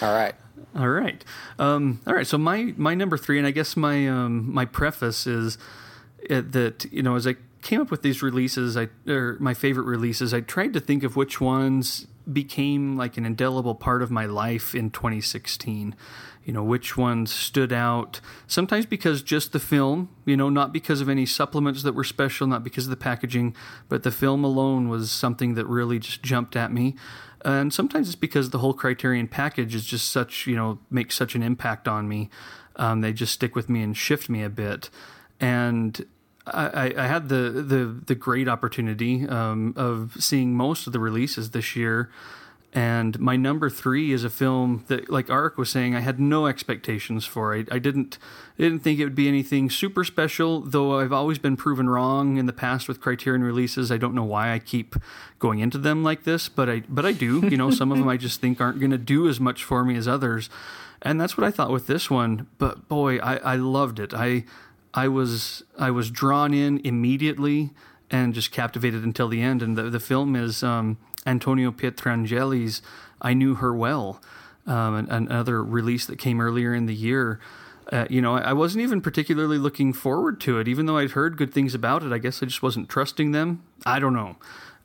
all 0.01 0.13
right, 0.13 0.33
all 0.73 0.87
right, 0.87 1.21
um, 1.59 1.99
all 2.07 2.13
right. 2.13 2.25
So 2.25 2.37
my 2.37 2.73
my 2.77 2.95
number 2.95 3.17
three, 3.17 3.37
and 3.37 3.45
I 3.45 3.51
guess 3.51 3.75
my 3.75 4.07
um, 4.07 4.53
my 4.53 4.63
preface 4.63 5.27
is 5.27 5.57
uh, 6.29 6.43
that 6.51 6.85
you 6.93 7.03
know 7.03 7.15
as 7.15 7.27
I 7.27 7.35
came 7.61 7.81
up 7.81 7.91
with 7.91 8.03
these 8.03 8.23
releases, 8.23 8.77
I 8.77 8.87
or 9.05 9.35
my 9.41 9.53
favorite 9.53 9.83
releases, 9.83 10.33
I 10.33 10.39
tried 10.39 10.71
to 10.71 10.79
think 10.79 11.03
of 11.03 11.17
which 11.17 11.41
ones 11.41 12.07
became 12.31 12.95
like 12.95 13.17
an 13.17 13.25
indelible 13.25 13.75
part 13.75 14.01
of 14.01 14.09
my 14.09 14.27
life 14.27 14.75
in 14.75 14.91
2016 14.91 15.93
you 16.47 16.53
know 16.53 16.63
which 16.63 16.97
ones 16.97 17.31
stood 17.31 17.71
out 17.71 18.19
sometimes 18.47 18.87
because 18.87 19.21
just 19.21 19.51
the 19.51 19.59
film 19.59 20.09
you 20.25 20.35
know 20.35 20.49
not 20.49 20.73
because 20.73 21.01
of 21.01 21.09
any 21.09 21.25
supplements 21.25 21.83
that 21.83 21.93
were 21.93 22.03
special 22.03 22.47
not 22.47 22.63
because 22.63 22.85
of 22.85 22.89
the 22.89 22.97
packaging 22.97 23.53
but 23.89 24.01
the 24.01 24.11
film 24.11 24.43
alone 24.43 24.89
was 24.89 25.11
something 25.11 25.53
that 25.53 25.65
really 25.65 25.99
just 25.99 26.23
jumped 26.23 26.55
at 26.55 26.71
me. 26.71 26.95
And 27.45 27.73
sometimes 27.73 28.07
it's 28.07 28.15
because 28.15 28.49
the 28.49 28.57
whole 28.57 28.73
criterion 28.73 29.27
package 29.27 29.75
is 29.75 29.85
just 29.85 30.09
such 30.09 30.47
you 30.47 30.55
know 30.55 30.79
makes 30.89 31.15
such 31.15 31.35
an 31.35 31.43
impact 31.43 31.87
on 31.87 32.07
me. 32.07 32.29
Um, 32.75 33.01
they 33.01 33.13
just 33.13 33.33
stick 33.33 33.55
with 33.55 33.69
me 33.69 33.81
and 33.81 33.95
shift 33.95 34.29
me 34.29 34.43
a 34.43 34.49
bit. 34.49 34.89
And 35.39 36.05
I, 36.47 36.93
I 36.97 37.07
had 37.07 37.29
the, 37.29 37.63
the 37.73 38.01
the 38.05 38.15
great 38.15 38.47
opportunity 38.47 39.27
um, 39.27 39.73
of 39.75 40.15
seeing 40.19 40.55
most 40.55 40.87
of 40.87 40.93
the 40.93 40.99
releases 40.99 41.51
this 41.51 41.75
year 41.75 42.09
and 42.73 43.17
my 43.19 43.37
number 43.37 43.69
three 43.69 44.11
is 44.11 44.23
a 44.23 44.29
film 44.29 44.83
that, 44.87 45.09
like 45.09 45.27
Arik 45.27 45.55
was 45.55 45.69
saying, 45.69 45.95
I 45.95 46.01
had 46.01 46.19
no 46.19 46.47
expectations 46.47 47.25
for. 47.25 47.55
I, 47.55 47.65
I 47.71 47.79
didn't 47.79 48.17
didn't 48.57 48.79
think 48.79 48.99
it 48.99 49.05
would 49.05 49.15
be 49.15 49.27
anything 49.27 49.69
super 49.69 50.03
special, 50.03 50.61
though 50.61 50.99
I've 50.99 51.13
always 51.13 51.37
been 51.39 51.55
proven 51.55 51.89
wrong 51.89 52.37
in 52.37 52.45
the 52.45 52.53
past 52.53 52.87
with 52.87 52.99
Criterion 52.99 53.43
releases. 53.43 53.91
I 53.91 53.97
don't 53.97 54.13
know 54.13 54.23
why 54.23 54.51
I 54.51 54.59
keep 54.59 54.95
going 55.39 55.59
into 55.59 55.77
them 55.77 56.03
like 56.03 56.23
this, 56.23 56.49
but 56.49 56.69
I 56.69 56.83
but 56.89 57.05
I 57.05 57.13
do. 57.13 57.47
You 57.47 57.55
know, 57.55 57.71
some 57.71 57.91
of 57.91 57.97
them 57.99 58.07
I 58.07 58.17
just 58.17 58.41
think 58.41 58.59
aren't 58.59 58.79
going 58.79 58.91
to 58.91 58.97
do 58.97 59.29
as 59.29 59.39
much 59.39 59.63
for 59.63 59.85
me 59.85 59.95
as 59.95 60.07
others, 60.07 60.49
and 61.01 61.21
that's 61.21 61.37
what 61.37 61.47
I 61.47 61.51
thought 61.51 61.71
with 61.71 61.87
this 61.87 62.09
one. 62.09 62.47
But 62.57 62.89
boy, 62.89 63.17
I, 63.19 63.37
I 63.37 63.55
loved 63.55 63.97
it. 63.97 64.13
I 64.13 64.43
I 64.93 65.07
was 65.07 65.63
I 65.79 65.89
was 65.89 66.11
drawn 66.11 66.53
in 66.53 66.81
immediately 66.83 67.71
and 68.11 68.33
just 68.33 68.51
captivated 68.51 69.03
until 69.03 69.29
the 69.29 69.41
end. 69.41 69.61
And 69.63 69.77
the 69.77 69.83
the 69.83 70.01
film 70.01 70.35
is. 70.35 70.63
Um, 70.63 70.97
Antonio 71.27 71.71
Pietrangeli's 71.71 72.81
I 73.21 73.33
Knew 73.33 73.55
Her 73.55 73.75
Well, 73.75 74.21
um, 74.65 75.07
another 75.09 75.63
release 75.63 76.05
that 76.07 76.17
came 76.17 76.41
earlier 76.41 76.73
in 76.73 76.85
the 76.85 76.95
year. 76.95 77.39
Uh, 77.91 78.05
you 78.09 78.21
know, 78.21 78.35
I 78.35 78.53
wasn't 78.53 78.83
even 78.83 79.01
particularly 79.01 79.57
looking 79.57 79.93
forward 79.93 80.41
to 80.41 80.59
it, 80.59 80.67
even 80.67 80.87
though 80.87 80.97
I'd 80.97 81.11
heard 81.11 81.37
good 81.37 81.53
things 81.53 81.73
about 81.73 82.03
it. 82.03 82.11
I 82.11 82.17
guess 82.17 82.43
I 82.43 82.45
just 82.45 82.61
wasn't 82.61 82.89
trusting 82.89 83.31
them. 83.31 83.63
I 83.85 83.99
don't 83.99 84.13
know. 84.13 84.35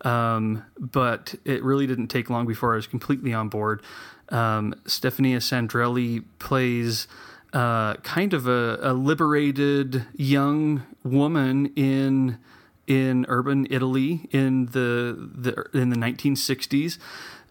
Um, 0.09 0.65
but 0.79 1.35
it 1.45 1.63
really 1.63 1.87
didn't 1.87 2.09
take 2.09 2.29
long 2.29 2.47
before 2.47 2.73
I 2.73 2.77
was 2.77 2.87
completely 2.87 3.33
on 3.33 3.49
board. 3.49 3.83
Um, 4.29 4.75
Stefania 4.85 5.39
Sandrelli 5.39 6.25
plays 6.39 7.07
uh, 7.53 7.95
kind 7.97 8.33
of 8.33 8.47
a, 8.47 8.79
a, 8.81 8.95
liberated 8.95 10.07
young 10.17 10.85
woman 11.05 11.67
in 11.77 12.39
in 12.93 13.25
urban 13.29 13.67
Italy 13.71 14.29
in 14.31 14.67
the, 14.67 15.17
the 15.35 15.67
in 15.73 15.89
the 15.89 15.97
1960s. 15.97 16.99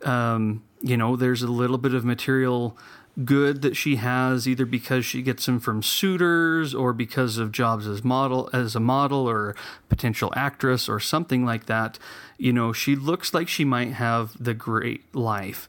Um, 0.06 0.64
you 0.82 0.98
know, 0.98 1.16
there's 1.16 1.42
a 1.42 1.52
little 1.52 1.80
bit 1.80 1.96
of 1.96 2.06
material 2.06 2.78
good 3.26 3.62
that 3.64 3.76
she 3.76 3.98
has 3.98 4.48
either 4.48 4.66
because 4.66 5.04
she 5.04 5.22
gets 5.22 5.46
them 5.46 5.60
from 5.60 5.82
suitors 5.82 6.74
or 6.74 6.94
because 6.94 7.38
of 7.38 7.52
jobs 7.52 7.86
as 7.88 8.04
model 8.04 8.50
as 8.54 8.76
a 8.76 8.80
model 8.80 9.28
or 9.28 9.54
potential 9.90 10.32
actress 10.36 10.88
or 10.88 10.98
something 10.98 11.46
like 11.46 11.66
that 11.66 12.00
you 12.38 12.54
know 12.54 12.72
she 12.72 12.96
looks 12.96 13.34
like 13.34 13.50
she 13.50 13.66
might 13.66 13.92
have 13.92 14.42
the 14.42 14.54
great 14.54 15.14
life 15.14 15.68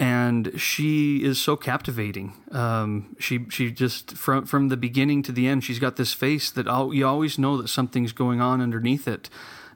and 0.00 0.58
she 0.58 1.22
is 1.22 1.38
so 1.38 1.56
captivating. 1.56 2.32
Um, 2.52 3.14
she 3.20 3.44
she 3.50 3.70
just 3.70 4.16
from 4.16 4.46
from 4.46 4.68
the 4.68 4.76
beginning 4.76 5.22
to 5.24 5.32
the 5.32 5.46
end, 5.46 5.62
she's 5.62 5.78
got 5.78 5.96
this 5.96 6.14
face 6.14 6.50
that 6.50 6.66
all, 6.66 6.94
you 6.94 7.06
always 7.06 7.38
know 7.38 7.58
that 7.58 7.68
something's 7.68 8.12
going 8.12 8.40
on 8.40 8.62
underneath 8.62 9.06
it. 9.06 9.28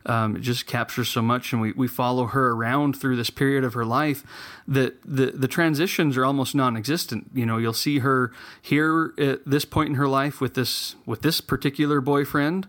Um, 0.07 0.37
it 0.37 0.41
just 0.41 0.67
captures 0.67 1.09
so 1.09 1.23
much, 1.23 1.53
and 1.53 1.63
we, 1.63 1.73
we 1.73 1.89
follow 1.89 2.27
her 2.27 2.51
around 2.53 2.95
through 2.95 3.17
this 3.17 3.31
period 3.31 3.65
of 3.65 3.75
her 3.75 3.85
life 3.85 4.25
that 4.67 5.01
the 5.03 5.27
the 5.27 5.49
transitions 5.49 6.17
are 6.17 6.25
almost 6.25 6.55
non-existent. 6.55 7.31
You 7.35 7.45
know, 7.45 7.59
you'll 7.59 7.75
see 7.75 7.99
her 7.99 8.33
here 8.61 9.13
at 9.19 9.45
this 9.45 9.67
point 9.67 9.91
in 9.91 9.95
her 9.97 10.09
life 10.09 10.41
with 10.41 10.55
this 10.55 10.97
with 11.05 11.21
this 11.21 11.43
particular 11.43 12.01
boyfriend, 12.01 12.67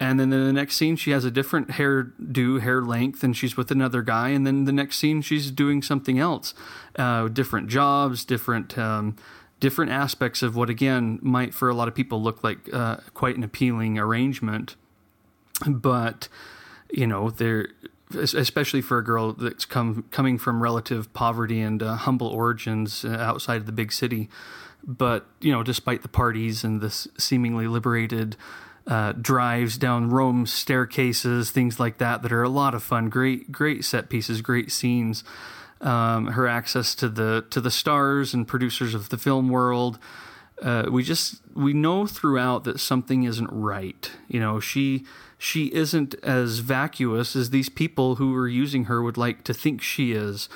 and 0.00 0.18
then 0.18 0.32
in 0.32 0.46
the 0.46 0.52
next 0.52 0.76
scene 0.76 0.96
she 0.96 1.10
has 1.10 1.24
a 1.26 1.30
different 1.30 1.68
hairdo, 1.68 2.60
hair 2.60 2.82
length, 2.82 3.22
and 3.22 3.36
she's 3.36 3.56
with 3.56 3.70
another 3.70 4.00
guy. 4.00 4.30
And 4.30 4.46
then 4.46 4.64
the 4.64 4.72
next 4.72 4.98
scene 4.98 5.20
she's 5.20 5.50
doing 5.50 5.82
something 5.82 6.18
else, 6.18 6.54
uh, 6.96 7.28
different 7.28 7.68
jobs, 7.68 8.24
different 8.24 8.78
um, 8.78 9.16
different 9.60 9.92
aspects 9.92 10.42
of 10.42 10.56
what 10.56 10.70
again 10.70 11.18
might 11.20 11.52
for 11.52 11.68
a 11.68 11.74
lot 11.74 11.86
of 11.86 11.94
people 11.94 12.22
look 12.22 12.42
like 12.42 12.72
uh, 12.72 12.96
quite 13.12 13.36
an 13.36 13.44
appealing 13.44 13.98
arrangement, 13.98 14.74
but 15.66 16.28
you 16.90 17.06
know 17.06 17.28
they're 17.28 17.68
especially 18.18 18.80
for 18.80 18.98
a 18.98 19.04
girl 19.04 19.34
that's 19.34 19.64
come 19.64 20.04
coming 20.10 20.38
from 20.38 20.62
relative 20.62 21.12
poverty 21.12 21.60
and 21.60 21.82
uh, 21.82 21.94
humble 21.94 22.26
origins 22.26 23.04
uh, 23.04 23.10
outside 23.10 23.56
of 23.56 23.66
the 23.66 23.72
big 23.72 23.92
city. 23.92 24.28
But 24.82 25.26
you 25.40 25.52
know, 25.52 25.62
despite 25.62 26.00
the 26.00 26.08
parties 26.08 26.64
and 26.64 26.80
this 26.80 27.06
seemingly 27.18 27.68
liberated 27.68 28.36
uh, 28.86 29.12
drives 29.12 29.78
down 29.78 30.10
Rome 30.10 30.46
staircases, 30.46 31.50
things 31.50 31.78
like 31.78 31.98
that, 31.98 32.22
that 32.22 32.32
are 32.32 32.42
a 32.42 32.48
lot 32.48 32.74
of 32.74 32.82
fun. 32.82 33.08
Great, 33.08 33.52
great 33.52 33.84
set 33.84 34.08
pieces, 34.08 34.42
great 34.42 34.72
scenes. 34.72 35.24
Um, 35.80 36.28
her 36.28 36.46
access 36.46 36.94
to 36.96 37.08
the 37.08 37.46
to 37.48 37.60
the 37.60 37.70
stars 37.70 38.34
and 38.34 38.46
producers 38.46 38.94
of 38.94 39.08
the 39.08 39.16
film 39.16 39.48
world. 39.48 39.98
Uh, 40.60 40.86
we 40.90 41.02
just 41.02 41.40
we 41.54 41.72
know 41.72 42.06
throughout 42.06 42.64
that 42.64 42.78
something 42.80 43.22
isn't 43.22 43.48
right. 43.50 44.10
You 44.28 44.40
know, 44.40 44.60
she 44.60 45.06
she 45.38 45.72
isn't 45.72 46.14
as 46.22 46.58
vacuous 46.58 47.34
as 47.34 47.48
these 47.48 47.70
people 47.70 48.16
who 48.16 48.36
are 48.36 48.48
using 48.48 48.84
her 48.84 49.02
would 49.02 49.16
like 49.16 49.42
to 49.44 49.54
think 49.54 49.80
she 49.80 50.12
is, 50.12 50.50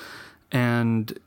and 0.51 1.17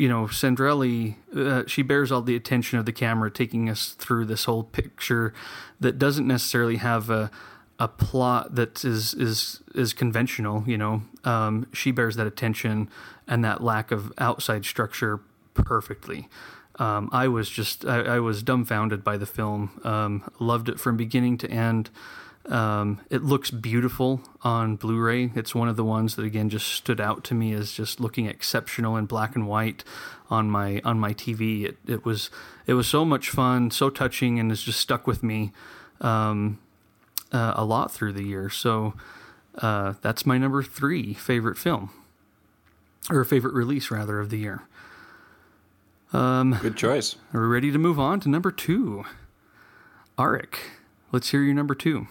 you 0.00 0.08
know, 0.08 0.24
Sandrelli, 0.24 1.16
uh, 1.36 1.64
she 1.66 1.82
bears 1.82 2.10
all 2.10 2.22
the 2.22 2.34
attention 2.34 2.78
of 2.78 2.86
the 2.86 2.92
camera, 2.92 3.30
taking 3.30 3.68
us 3.68 3.90
through 3.90 4.24
this 4.24 4.44
whole 4.44 4.62
picture 4.62 5.34
that 5.78 5.98
doesn't 5.98 6.26
necessarily 6.26 6.76
have 6.76 7.10
a 7.10 7.30
a 7.78 7.86
plot 7.86 8.54
that 8.54 8.82
is 8.82 9.12
is 9.12 9.62
is 9.74 9.92
conventional. 9.92 10.64
You 10.66 10.78
know, 10.78 11.02
um, 11.24 11.66
she 11.74 11.90
bears 11.90 12.16
that 12.16 12.26
attention 12.26 12.88
and 13.28 13.44
that 13.44 13.62
lack 13.62 13.90
of 13.90 14.10
outside 14.16 14.64
structure 14.64 15.20
perfectly. 15.52 16.28
Um, 16.78 17.10
I 17.12 17.28
was 17.28 17.50
just 17.50 17.84
I, 17.84 18.00
I, 18.16 18.20
was 18.20 18.42
dumbfounded 18.42 19.04
by 19.04 19.18
the 19.18 19.26
film. 19.26 19.78
Um, 19.84 20.30
loved 20.38 20.70
it 20.70 20.80
from 20.80 20.96
beginning 20.96 21.36
to 21.38 21.50
end. 21.50 21.90
Um, 22.50 23.00
it 23.10 23.22
looks 23.22 23.52
beautiful 23.52 24.20
on 24.42 24.74
Blu-ray. 24.74 25.30
It's 25.36 25.54
one 25.54 25.68
of 25.68 25.76
the 25.76 25.84
ones 25.84 26.16
that 26.16 26.24
again 26.24 26.50
just 26.50 26.66
stood 26.66 27.00
out 27.00 27.22
to 27.24 27.34
me 27.34 27.52
as 27.52 27.72
just 27.72 28.00
looking 28.00 28.26
exceptional 28.26 28.96
in 28.96 29.06
black 29.06 29.36
and 29.36 29.46
white 29.46 29.84
on 30.28 30.50
my 30.50 30.80
on 30.84 30.98
my 30.98 31.14
TV. 31.14 31.64
It, 31.64 31.76
it 31.86 32.04
was 32.04 32.28
it 32.66 32.74
was 32.74 32.88
so 32.88 33.04
much 33.04 33.30
fun, 33.30 33.70
so 33.70 33.88
touching, 33.88 34.40
and 34.40 34.50
it's 34.50 34.64
just 34.64 34.80
stuck 34.80 35.06
with 35.06 35.22
me 35.22 35.52
um, 36.00 36.58
uh, 37.32 37.54
a 37.54 37.64
lot 37.64 37.92
through 37.92 38.14
the 38.14 38.24
year. 38.24 38.50
So 38.50 38.94
uh, 39.58 39.94
that's 40.02 40.26
my 40.26 40.36
number 40.36 40.62
three 40.64 41.14
favorite 41.14 41.56
film, 41.56 41.90
or 43.08 43.22
favorite 43.24 43.54
release 43.54 43.92
rather 43.92 44.18
of 44.18 44.30
the 44.30 44.38
year. 44.38 44.62
Um, 46.12 46.58
Good 46.60 46.76
choice. 46.76 47.14
Are 47.32 47.40
we 47.40 47.46
ready 47.46 47.70
to 47.70 47.78
move 47.78 48.00
on 48.00 48.18
to 48.20 48.28
number 48.28 48.50
two? 48.50 49.04
Arik, 50.18 50.56
let's 51.12 51.30
hear 51.30 51.42
your 51.42 51.54
number 51.54 51.74
two. 51.74 52.06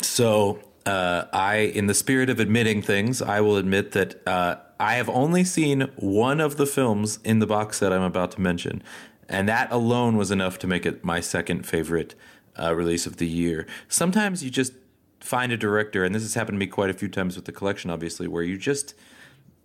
So, 0.00 0.60
uh, 0.86 1.24
I, 1.32 1.56
in 1.56 1.86
the 1.86 1.94
spirit 1.94 2.30
of 2.30 2.40
admitting 2.40 2.82
things, 2.82 3.20
I 3.20 3.40
will 3.40 3.56
admit 3.56 3.92
that 3.92 4.26
uh, 4.26 4.56
I 4.78 4.94
have 4.94 5.08
only 5.08 5.44
seen 5.44 5.82
one 5.96 6.40
of 6.40 6.56
the 6.56 6.66
films 6.66 7.18
in 7.22 7.38
the 7.38 7.46
box 7.46 7.78
set 7.78 7.92
I'm 7.92 8.02
about 8.02 8.32
to 8.32 8.40
mention, 8.40 8.82
and 9.28 9.48
that 9.48 9.70
alone 9.70 10.16
was 10.16 10.30
enough 10.30 10.58
to 10.60 10.66
make 10.66 10.86
it 10.86 11.04
my 11.04 11.20
second 11.20 11.66
favorite 11.66 12.14
uh, 12.58 12.74
release 12.74 13.06
of 13.06 13.18
the 13.18 13.28
year. 13.28 13.66
Sometimes 13.88 14.42
you 14.42 14.50
just 14.50 14.72
find 15.20 15.52
a 15.52 15.56
director, 15.56 16.02
and 16.02 16.14
this 16.14 16.22
has 16.22 16.34
happened 16.34 16.56
to 16.56 16.58
me 16.58 16.66
quite 16.66 16.90
a 16.90 16.94
few 16.94 17.08
times 17.08 17.36
with 17.36 17.44
the 17.44 17.52
collection, 17.52 17.90
obviously, 17.90 18.26
where 18.26 18.42
you 18.42 18.56
just, 18.56 18.94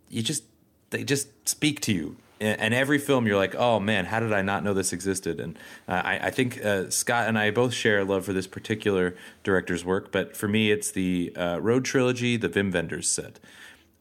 you 0.10 0.22
just, 0.22 0.44
they 0.90 1.04
just 1.04 1.48
speak 1.48 1.80
to 1.82 1.94
you 1.94 2.18
and 2.46 2.74
every 2.74 2.98
film 2.98 3.28
you're 3.28 3.38
like, 3.38 3.56
oh 3.56 3.80
man, 3.80 4.06
how 4.06 4.20
did 4.20 4.34
I 4.34 4.42
not 4.42 4.64
know 4.64 4.74
this 4.74 4.94
existed? 4.94 5.40
And 5.40 5.58
uh, 5.88 6.02
I, 6.04 6.20
I, 6.24 6.30
think 6.32 6.64
uh, 6.64 6.90
Scott 6.90 7.28
and 7.28 7.38
I 7.38 7.52
both 7.52 7.74
share 7.74 8.00
a 8.00 8.06
love 8.06 8.26
for 8.26 8.34
this 8.34 8.48
particular 8.48 9.16
director's 9.44 9.86
work, 9.86 10.12
but 10.12 10.36
for 10.36 10.48
me, 10.48 10.72
it's 10.72 10.92
the 10.92 11.34
uh, 11.36 11.60
Road 11.62 11.86
trilogy, 11.86 12.38
the 12.38 12.50
Wim 12.50 12.74
Wenders 12.74 13.10
set. 13.10 13.40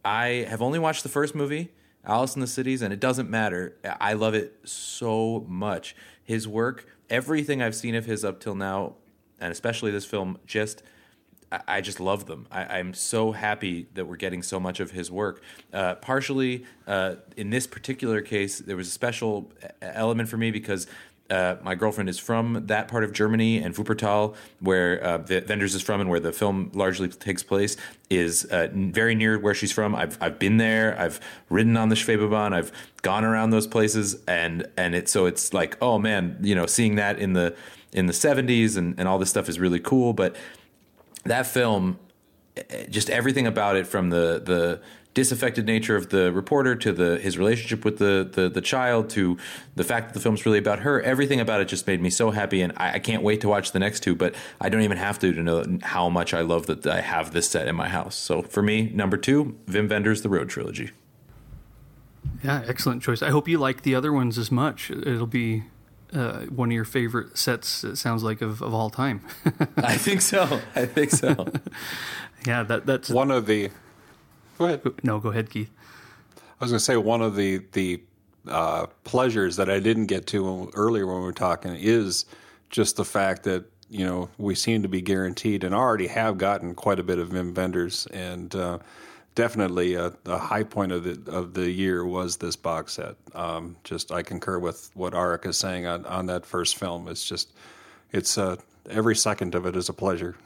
I 0.05 0.47
have 0.49 0.61
only 0.61 0.79
watched 0.79 1.03
the 1.03 1.09
first 1.09 1.35
movie, 1.35 1.71
Alice 2.05 2.35
in 2.35 2.41
the 2.41 2.47
Cities, 2.47 2.83
and 2.83 2.93
it 2.93 3.01
doesn't 3.01 3.31
matter. 3.31 3.77
I 4.01 4.13
love 4.13 4.35
it 4.35 4.59
so 4.65 5.45
much. 5.49 5.97
His 6.23 6.47
work, 6.47 6.87
everything 7.09 7.63
I've 7.63 7.75
seen 7.75 7.95
of 7.95 8.05
his 8.05 8.25
up 8.25 8.41
till 8.41 8.55
now, 8.55 8.95
and 9.41 9.51
especially 9.51 9.91
this 9.91 10.05
film, 10.05 10.39
just 10.47 10.83
I 11.67 11.81
just 11.81 12.01
love 12.01 12.27
them. 12.27 12.47
I, 12.51 12.79
am 12.79 12.95
so 12.95 13.33
happy 13.33 13.87
that 13.95 14.07
we're 14.07 14.17
getting 14.17 14.43
so 14.43 14.59
much 14.59 14.81
of 14.81 14.91
his 14.91 15.11
work. 15.11 15.43
Uh, 15.73 15.95
partially, 15.97 16.65
uh, 16.87 17.17
in 17.37 17.51
this 17.51 17.67
particular 17.67 18.21
case, 18.21 18.59
there 18.59 18.77
was 18.77 18.89
a 18.89 18.91
special 18.91 19.51
element 19.81 20.29
for 20.29 20.37
me 20.37 20.51
because 20.51 20.87
uh, 21.31 21.57
my 21.63 21.75
girlfriend 21.75 22.09
is 22.09 22.19
from 22.19 22.67
that 22.67 22.89
part 22.89 23.03
of 23.03 23.13
Germany, 23.13 23.59
and 23.59 23.75
Wuppertal, 23.75 24.35
where 24.61 25.03
uh, 25.03 25.19
the 25.19 25.45
Wenders 25.49 25.75
is 25.75 25.83
from, 25.83 26.01
and 26.01 26.11
where 26.11 26.21
the 26.21 26.33
film 26.33 26.71
largely 26.75 27.09
takes 27.09 27.43
place, 27.43 27.77
is 28.11 28.45
uh, 28.45 28.69
very 28.73 29.15
near 29.15 29.39
where 29.39 29.55
she's 29.55 29.73
from. 29.73 29.95
I've 29.95 30.19
I've 30.21 30.39
been 30.39 30.59
there. 30.59 30.99
I've 30.99 31.21
ridden 31.49 31.79
on 31.79 31.89
the 31.89 31.95
Schwebebahn. 31.95 32.53
I've 32.53 32.73
gone 33.01 33.25
around 33.25 33.51
those 33.51 33.67
places, 33.67 34.23
and 34.29 34.67
and 34.77 34.95
it's 34.95 35.11
so 35.11 35.25
it's 35.25 35.55
like 35.55 35.79
oh 35.81 35.99
man, 35.99 36.37
you 36.43 36.55
know, 36.55 36.67
seeing 36.67 36.97
that 36.97 37.19
in 37.19 37.33
the 37.33 37.57
in 37.95 38.07
the 38.07 38.13
70s 38.13 38.77
and, 38.77 38.99
and 38.99 39.09
all 39.09 39.19
this 39.19 39.31
stuff 39.31 39.49
is 39.49 39.59
really 39.59 39.79
cool. 39.79 40.13
But 40.13 40.37
that 41.25 41.47
film, 41.47 41.99
eh, 42.57 42.87
just 42.89 43.11
everything 43.11 43.47
about 43.47 43.77
it, 43.77 43.87
from 43.87 44.11
the 44.11 44.43
the 44.45 44.81
disaffected 45.15 45.65
nature 45.65 45.97
of 45.97 46.11
the 46.11 46.33
reporter 46.33 46.75
to 46.75 46.93
the 46.93 47.19
his 47.19 47.39
relationship 47.39 47.85
with 47.85 47.99
the, 47.99 48.29
the, 48.31 48.49
the 48.49 48.61
child 48.61 49.09
to 49.09 49.39
the 49.77 49.85
fact 49.85 50.09
that 50.09 50.15
the 50.15 50.21
film's 50.21 50.45
really 50.45 50.59
about 50.59 50.81
her 50.81 51.01
everything 51.03 51.41
about 51.41 51.61
it 51.61 51.69
just 51.69 51.87
made 51.87 52.03
me 52.03 52.11
so 52.11 52.33
happy. 52.33 52.61
And 52.61 52.73
I, 52.77 52.95
I, 52.95 52.99
can't 52.99 53.23
wait 53.23 53.41
to 53.43 53.49
watch 53.49 53.73
the 53.73 53.79
next 53.79 54.01
two 54.01 54.15
but 54.15 54.35
i 54.61 54.69
don't 54.69 54.83
even 54.83 54.99
have 54.99 55.19
to 55.21 55.33
to 55.33 55.43
know 55.43 55.79
how 55.83 56.09
much 56.09 56.35
i 56.35 56.41
love 56.41 56.67
that 56.67 56.87
i 56.87 57.01
have 57.01 57.33
this 57.33 57.49
set 57.49 57.69
in 57.69 57.77
my 57.77 57.89
house. 57.89 58.17
So 58.17 58.43
for 58.43 58.63
me 58.63 58.91
number 58.93 59.17
two 59.17 59.57
Wim 59.67 59.89
Wenders 59.89 60.23
the 60.23 60.29
road 60.29 60.49
trilogy. 60.49 60.91
Yeah 62.43 62.65
excellent 62.67 63.03
choice. 63.03 63.23
I 63.23 63.31
hope 63.31 63.49
you 63.49 63.59
like 63.59 63.83
the 63.83 63.95
other 63.95 64.13
ones 64.13 64.37
as 64.37 64.51
much. 64.51 64.91
It'll 64.91 65.27
be 65.27 65.63
uh, 66.15 66.41
one 66.47 66.69
of 66.69 66.73
your 66.73 66.85
favorite 66.85 67.37
sets. 67.37 67.85
It 67.85 67.97
sounds 67.97 68.23
like 68.23 68.41
of, 68.41 68.63
of 68.63 68.73
all 68.73 68.91
time. 68.91 69.21
I 69.77 69.97
think 69.97 70.21
so. 70.21 70.61
I 70.75 70.87
think 70.87 71.11
so. 71.11 71.49
yeah, 72.47 72.63
that 72.63 72.87
that's 72.87 73.11
one 73.11 73.31
of 73.31 73.47
the. 73.47 73.71
Go 74.59 74.67
ahead. 74.67 74.83
No, 75.03 75.19
go 75.19 75.31
ahead, 75.31 75.51
Keith. 75.51 75.71
I 76.37 76.65
was 76.65 76.71
going 76.71 76.79
to 76.79 76.85
say 76.85 76.97
one 76.97 77.23
of 77.23 77.37
the 77.37 77.63
the 77.73 78.03
uh, 78.49 78.87
pleasures 79.05 79.57
that 79.57 79.69
I 79.69 79.81
didn't 79.81 80.07
get 80.07 80.27
to 80.29 80.71
earlier 80.75 81.07
when 81.07 81.17
we 81.17 81.23
were 81.23 81.33
talking 81.33 81.75
is 81.75 82.25
just 82.71 82.97
the 82.97 83.05
fact 83.05 83.43
that 83.45 83.65
you 83.91 84.05
know 84.05 84.29
we 84.39 84.55
seem 84.55 84.83
to 84.83 84.89
be 84.89 85.01
guaranteed 85.01 85.65
and 85.65 85.75
already 85.75 86.07
have 86.07 86.39
gotten 86.39 86.75
quite 86.75 86.99
a 86.99 87.03
bit 87.03 87.19
of 87.19 87.31
Wim 87.31 87.55
Wenders 87.55 88.07
and. 88.07 88.55
Uh, 88.55 88.79
definitely 89.35 89.95
a, 89.95 90.13
a, 90.27 90.39
high 90.39 90.63
point 90.63 90.93
of 90.93 91.05
the 91.05 91.31
of 91.31 91.55
the 91.55 91.71
year 91.71 92.05
was 92.05 92.37
this 92.37 92.57
box 92.57 92.95
set. 92.95 93.17
Um, 93.35 93.77
just 93.85 94.13
I 94.13 94.23
concur 94.23 94.59
with 94.59 94.91
what 94.95 95.13
Arik 95.13 95.47
is 95.47 95.57
saying 95.57 95.87
on, 95.87 96.05
on 96.07 96.27
that 96.27 96.47
first 96.47 96.77
film. 96.77 97.09
It's 97.09 97.27
just 97.27 97.53
it's 98.13 98.39
uh, 98.39 98.57
every 98.89 99.17
second 99.17 99.55
of 99.55 99.67
it 99.67 99.77
is 99.77 99.89
a 99.89 99.93
pleasure. 99.93 100.37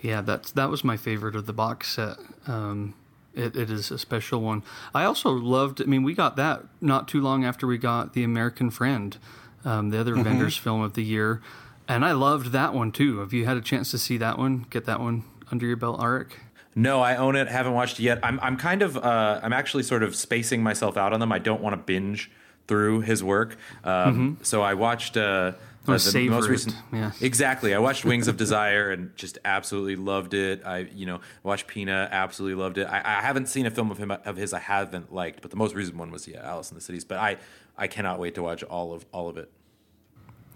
Yeah, 0.00 0.20
that's 0.20 0.50
that 0.52 0.68
was 0.68 0.82
my 0.82 0.96
favorite 0.96 1.36
of 1.36 1.46
the 1.46 1.52
box 1.52 1.94
set. 1.94 2.16
Um, 2.46 2.94
it, 3.34 3.56
it 3.56 3.70
is 3.70 3.90
a 3.90 3.98
special 3.98 4.40
one. 4.40 4.62
I 4.94 5.04
also 5.04 5.30
loved. 5.30 5.80
I 5.80 5.84
mean, 5.84 6.02
we 6.02 6.14
got 6.14 6.36
that 6.36 6.64
not 6.80 7.08
too 7.08 7.20
long 7.20 7.44
after 7.44 7.66
we 7.66 7.78
got 7.78 8.12
the 8.12 8.24
American 8.24 8.70
Friend, 8.70 9.16
um, 9.64 9.90
the 9.90 9.98
other 9.98 10.14
mm-hmm. 10.14 10.24
Wenders 10.24 10.56
film 10.56 10.82
of 10.82 10.94
the 10.94 11.04
year, 11.04 11.40
and 11.88 12.04
I 12.04 12.12
loved 12.12 12.52
that 12.52 12.74
one 12.74 12.90
too. 12.90 13.20
Have 13.20 13.32
you 13.32 13.46
had 13.46 13.56
a 13.56 13.62
chance 13.62 13.90
to 13.92 13.98
see 13.98 14.16
that 14.18 14.38
one? 14.38 14.66
Get 14.70 14.86
that 14.86 15.00
one 15.00 15.24
under 15.50 15.66
your 15.66 15.76
belt, 15.76 16.00
Arik? 16.00 16.32
No, 16.74 17.00
I 17.00 17.16
own 17.16 17.36
it. 17.36 17.48
Haven't 17.48 17.74
watched 17.74 17.98
it 18.00 18.04
yet. 18.04 18.20
I'm 18.22 18.40
I'm 18.40 18.56
kind 18.56 18.82
of 18.82 18.96
uh, 18.96 19.40
I'm 19.42 19.52
actually 19.52 19.82
sort 19.82 20.02
of 20.02 20.16
spacing 20.16 20.62
myself 20.62 20.96
out 20.96 21.12
on 21.12 21.20
them. 21.20 21.32
I 21.32 21.38
don't 21.38 21.60
want 21.60 21.74
to 21.74 21.76
binge 21.76 22.30
through 22.66 23.00
his 23.00 23.22
work. 23.22 23.56
Um, 23.84 23.92
mm-hmm. 23.92 24.44
So 24.44 24.62
I 24.62 24.74
watched. 24.74 25.16
Uh, 25.16 25.52
uh, 25.88 25.98
the 25.98 26.28
most 26.28 26.48
recent, 26.48 26.76
yeah. 26.92 27.10
Exactly. 27.20 27.74
I 27.74 27.80
watched 27.80 28.04
Wings 28.04 28.28
of 28.28 28.36
Desire 28.44 28.92
and 28.92 29.16
just 29.16 29.38
absolutely 29.44 29.96
loved 29.96 30.32
it. 30.32 30.64
I, 30.64 30.86
you 30.94 31.06
know, 31.06 31.20
watched 31.42 31.66
Pina, 31.66 32.08
absolutely 32.12 32.62
loved 32.62 32.78
it. 32.78 32.84
I, 32.84 32.98
I, 32.98 33.20
haven't 33.20 33.46
seen 33.46 33.66
a 33.66 33.70
film 33.72 33.90
of 33.90 33.98
him 33.98 34.12
of 34.12 34.36
his 34.36 34.52
I 34.52 34.60
haven't 34.60 35.12
liked, 35.12 35.42
but 35.42 35.50
the 35.50 35.56
most 35.56 35.74
recent 35.74 35.96
one 35.96 36.12
was 36.12 36.28
yeah, 36.28 36.38
Alice 36.44 36.70
in 36.70 36.76
the 36.76 36.80
Cities. 36.80 37.04
But 37.04 37.18
I, 37.18 37.36
I 37.76 37.88
cannot 37.88 38.20
wait 38.20 38.36
to 38.36 38.44
watch 38.44 38.62
all 38.62 38.92
of 38.92 39.04
all 39.10 39.28
of 39.28 39.36
it. 39.36 39.50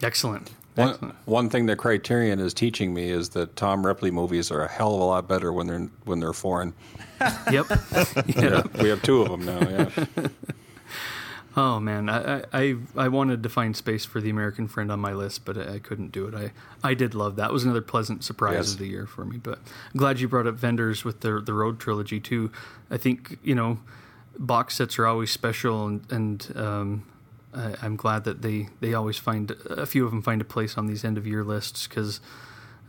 Excellent. 0.01 0.53
One, 0.77 1.17
one 1.25 1.51
thing 1.51 1.67
that 1.67 1.79
Criterion 1.79 2.39
is 2.39 2.53
teaching 2.53 2.93
me 2.93 3.11
is 3.11 3.31
that 3.31 3.57
Tom 3.57 3.85
Ripley 3.85 4.11
movies 4.11 4.51
are 4.51 4.63
a 4.63 4.69
hell 4.69 4.95
of 4.95 5.01
a 5.01 5.05
lot 5.05 5.27
better 5.27 5.53
when 5.53 5.67
they're 5.67 5.89
when 6.05 6.21
they're 6.21 6.33
foreign. 6.33 6.75
yep. 7.51 7.67
yeah. 8.27 8.63
We 8.81 8.91
have 8.91 9.03
two 9.03 9.23
of 9.23 9.31
them 9.31 9.45
now. 9.45 9.61
Yeah. 9.61 10.29
Oh 11.59 11.81
man, 11.81 12.11
I, 12.11 12.43
I 12.53 12.77
I 12.97 13.09
wanted 13.09 13.43
to 13.43 13.49
find 13.49 13.75
space 13.75 14.05
for 14.05 14.21
the 14.21 14.29
American 14.29 14.69
Friend 14.69 14.93
on 14.93 15.01
my 15.01 15.15
list, 15.15 15.47
but 15.47 15.57
I 15.57 15.79
couldn't 15.79 16.13
do 16.13 16.27
it. 16.27 16.35
I, 16.35 16.53
I 16.87 16.93
did 16.93 17.15
love 17.15 17.37
that. 17.37 17.49
It 17.49 17.53
was 17.53 17.65
another 17.65 17.81
pleasant 17.81 18.25
surprise 18.25 18.55
yes. 18.57 18.73
of 18.75 18.79
the 18.79 18.87
year 18.87 19.07
for 19.07 19.25
me. 19.25 19.39
But 19.39 19.59
I'm 19.95 19.99
glad 19.99 20.21
you 20.21 20.29
brought 20.29 20.47
up 20.47 20.63
Wenders 20.63 21.03
with 21.03 21.21
the 21.21 21.41
the 21.41 21.55
Road 21.55 21.81
trilogy 21.81 22.21
too. 22.21 22.53
I 22.91 22.99
think 22.99 23.39
you 23.43 23.55
know 23.55 23.79
box 24.39 24.77
sets 24.77 24.99
are 24.99 25.07
always 25.07 25.31
special, 25.31 25.87
and, 25.87 26.13
and 26.13 26.53
um, 26.57 27.05
I, 27.57 27.87
am 27.87 27.97
glad 27.97 28.25
that 28.25 28.43
they 28.43 28.69
they 28.81 28.95
always 28.95 29.17
find 29.19 29.51
a 29.71 29.87
few 29.87 30.05
of 30.05 30.11
them 30.11 30.23
find 30.23 30.41
a 30.41 30.45
place 30.45 30.77
on 30.77 30.87
these 30.87 31.05
end 31.05 31.17
of 31.17 31.27
year 31.27 31.43
lists 31.43 31.87
because 31.87 32.21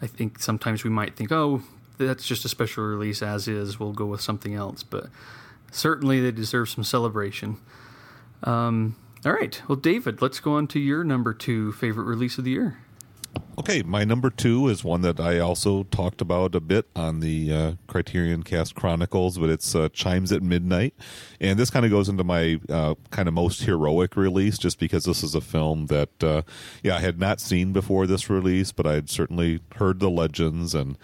I 0.02 0.08
think 0.08 0.40
sometimes 0.40 0.84
we 0.84 0.90
might 0.90 1.16
think, 1.16 1.32
oh, 1.32 1.64
that's 1.98 2.26
just 2.26 2.46
a 2.46 2.50
special 2.50 2.84
release 2.84 3.22
as 3.22 3.48
is. 3.48 3.80
We'll 3.80 3.94
go 3.94 4.06
with 4.06 4.22
something 4.22 4.54
else, 4.54 4.84
but 4.84 5.08
certainly 5.72 6.20
they 6.20 6.32
deserve 6.32 6.70
some 6.70 6.84
celebration. 6.84 7.58
Um, 8.44 8.96
all 9.26 9.34
right. 9.34 9.60
Well, 9.68 9.78
David, 9.78 10.22
let's 10.22 10.40
go 10.40 10.54
on 10.54 10.68
to 10.68 10.80
your 10.80 11.04
number 11.04 11.34
two 11.34 11.72
favorite 11.72 12.04
release 12.04 12.38
of 12.38 12.44
the 12.44 12.52
year. 12.52 12.78
Okay, 13.60 13.82
my 13.82 14.04
number 14.04 14.30
two 14.30 14.68
is 14.68 14.84
one 14.84 15.02
that 15.02 15.20
I 15.20 15.40
also 15.40 15.82
talked 15.86 16.22
about 16.22 16.54
a 16.54 16.60
bit 16.60 16.86
on 16.96 17.22
the 17.22 17.52
uh, 17.52 17.72
Criterion 17.88 18.44
Cast 18.44 18.76
Chronicles, 18.76 19.40
but 19.40 19.50
it's 19.50 19.74
uh, 19.74 19.90
Chimes 19.90 20.32
at 20.32 20.44
Midnight. 20.44 20.94
And 21.42 21.58
this 21.58 21.72
kind 21.72 21.84
of 21.84 21.90
goes 21.90 22.08
into 22.08 22.24
my 22.24 22.60
uh, 22.70 22.94
kind 23.10 23.28
of 23.28 23.34
most 23.34 23.64
heroic 23.64 24.16
release, 24.16 24.60
just 24.60 24.78
because 24.78 25.06
this 25.06 25.24
is 25.24 25.34
a 25.34 25.42
film 25.42 25.88
that, 25.88 26.24
uh, 26.24 26.44
yeah, 26.84 26.98
I 26.98 27.00
had 27.00 27.20
not 27.20 27.42
seen 27.42 27.74
before 27.74 28.06
this 28.06 28.30
release, 28.30 28.72
but 28.72 28.86
I 28.86 28.94
had 28.94 29.10
certainly 29.10 29.62
heard 29.76 30.00
the 30.00 30.10
legends 30.12 30.76
and 30.76 30.96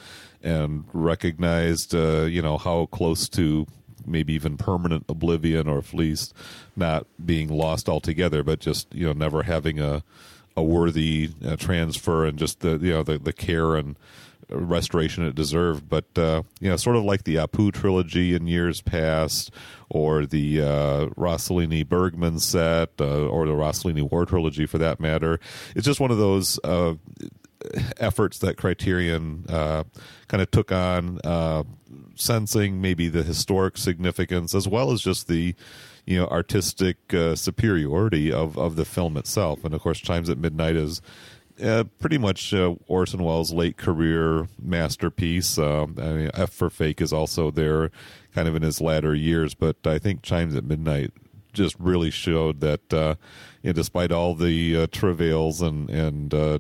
and 0.43 0.84
recognized, 0.93 1.95
uh, 1.95 2.23
you 2.23 2.41
know, 2.41 2.59
how 2.59 2.85
close 2.88 3.30
to 3.30 3.65
maybe 4.05 4.34
even 4.34 4.57
permanent 4.57 5.05
oblivion 5.09 5.67
or 5.67 5.80
at 5.80 5.93
least 5.93 6.35
not 6.75 7.07
being 7.25 7.49
lost 7.49 7.89
altogether, 7.89 8.43
but 8.43 8.59
just 8.59 8.93
you 8.93 9.07
know 9.07 9.13
never 9.13 9.41
having 9.41 9.80
a 9.80 10.03
a 10.55 10.63
worthy 10.63 11.31
uh, 11.45 11.55
transfer 11.55 12.25
and 12.25 12.38
just 12.38 12.59
the 12.59 12.77
you 12.77 12.91
know 12.91 13.03
the, 13.03 13.17
the 13.17 13.34
care 13.34 13.75
and 13.75 13.97
restoration 14.49 15.25
it 15.25 15.35
deserved. 15.35 15.89
But 15.89 16.05
uh, 16.15 16.43
you 16.59 16.69
know, 16.69 16.77
sort 16.77 16.95
of 16.95 17.03
like 17.03 17.23
the 17.23 17.35
Apu 17.35 17.71
trilogy 17.73 18.34
in 18.34 18.47
years 18.47 18.81
past, 18.81 19.51
or 19.89 20.25
the 20.25 20.61
uh, 20.61 21.05
Rossellini 21.17 21.88
Bergman 21.88 22.39
set, 22.39 22.89
uh, 22.99 23.27
or 23.27 23.45
the 23.45 23.53
Rossellini 23.53 24.09
War 24.09 24.25
trilogy 24.25 24.65
for 24.65 24.77
that 24.77 24.99
matter. 24.99 25.39
It's 25.75 25.85
just 25.85 25.99
one 25.99 26.11
of 26.11 26.17
those 26.17 26.59
uh, 26.63 26.95
efforts 27.97 28.39
that 28.39 28.57
Criterion 28.57 29.45
uh, 29.49 29.84
kind 30.27 30.41
of 30.41 30.51
took 30.51 30.71
on, 30.71 31.19
uh, 31.23 31.63
sensing 32.15 32.81
maybe 32.81 33.07
the 33.09 33.23
historic 33.23 33.77
significance 33.77 34.53
as 34.53 34.67
well 34.67 34.91
as 34.91 35.01
just 35.01 35.27
the 35.27 35.55
you 36.05 36.19
know 36.19 36.27
artistic 36.27 36.97
uh, 37.13 37.35
superiority 37.35 38.31
of 38.31 38.57
of 38.57 38.75
the 38.75 38.85
film 38.85 39.17
itself. 39.17 39.63
And 39.63 39.73
of 39.73 39.81
course, 39.81 39.99
Chimes 39.99 40.30
at 40.30 40.38
Midnight 40.38 40.75
is. 40.75 41.01
Uh, 41.63 41.84
pretty 41.99 42.17
much 42.17 42.51
uh, 42.51 42.73
Orson 42.88 43.23
Welles' 43.23 43.53
late 43.53 43.77
career 43.77 44.47
masterpiece. 44.59 45.59
Um, 45.59 45.95
I 45.99 46.11
mean, 46.13 46.31
F 46.34 46.49
for 46.49 46.71
Fake 46.71 46.99
is 46.99 47.13
also 47.13 47.51
there, 47.51 47.91
kind 48.34 48.47
of 48.47 48.55
in 48.55 48.63
his 48.63 48.81
latter 48.81 49.13
years. 49.13 49.53
But 49.53 49.75
I 49.85 49.99
think 49.99 50.23
Chimes 50.23 50.55
at 50.55 50.63
Midnight 50.63 51.11
just 51.53 51.75
really 51.80 52.09
showed 52.09 52.59
that 52.61 52.91
uh, 52.91 53.15
you 53.61 53.69
know, 53.69 53.73
despite 53.73 54.11
all 54.11 54.35
the 54.35 54.75
uh, 54.75 54.88
travails 54.91 55.61
and 55.61 55.89
and 55.89 56.34
uh, 56.34 56.59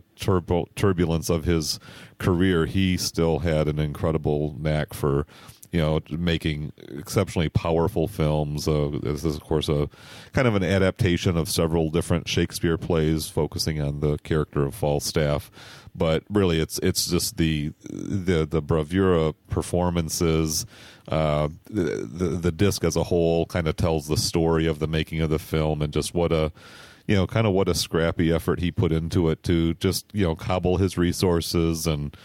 turbulence 0.75 1.29
of 1.29 1.43
his 1.43 1.79
career, 2.19 2.65
he 2.65 2.95
still 2.95 3.39
had 3.39 3.67
an 3.67 3.79
incredible 3.79 4.55
knack 4.57 4.93
for 4.93 5.25
you 5.73 5.79
know 5.79 5.99
making 6.11 6.71
exceptionally 6.87 7.49
powerful 7.49 8.07
films. 8.07 8.67
Uh, 8.67 8.91
this 9.01 9.25
is 9.25 9.35
of 9.35 9.41
course 9.41 9.67
a 9.67 9.89
kind 10.31 10.47
of 10.47 10.55
an 10.55 10.63
adaptation 10.63 11.35
of 11.35 11.49
several 11.49 11.89
different 11.89 12.29
Shakespeare 12.29 12.77
plays, 12.77 13.27
focusing 13.27 13.81
on 13.81 13.99
the 13.99 14.17
character 14.19 14.63
of 14.63 14.75
Falstaff. 14.75 15.51
But 15.95 16.23
really, 16.29 16.59
it's 16.59 16.79
it's 16.79 17.07
just 17.07 17.37
the 17.37 17.73
the 17.89 18.45
the 18.45 18.61
bravura 18.61 19.33
performances. 19.49 20.65
Uh, 21.07 21.49
the, 21.65 22.07
the 22.09 22.25
the 22.27 22.51
disc 22.51 22.83
as 22.83 22.95
a 22.95 23.03
whole 23.03 23.45
kind 23.47 23.67
of 23.67 23.75
tells 23.75 24.07
the 24.07 24.15
story 24.15 24.67
of 24.67 24.79
the 24.79 24.87
making 24.87 25.21
of 25.21 25.29
the 25.29 25.39
film 25.39 25.81
and 25.81 25.91
just 25.91 26.13
what 26.13 26.31
a 26.31 26.51
you 27.07 27.15
know, 27.15 27.27
kind 27.27 27.45
of 27.45 27.51
what 27.51 27.67
a 27.67 27.75
scrappy 27.75 28.31
effort 28.31 28.61
he 28.61 28.71
put 28.71 28.91
into 28.91 29.27
it 29.29 29.43
to 29.43 29.73
just 29.73 30.05
you 30.13 30.23
know 30.23 30.35
cobble 30.35 30.77
his 30.77 30.97
resources 30.97 31.85
and 31.85 32.15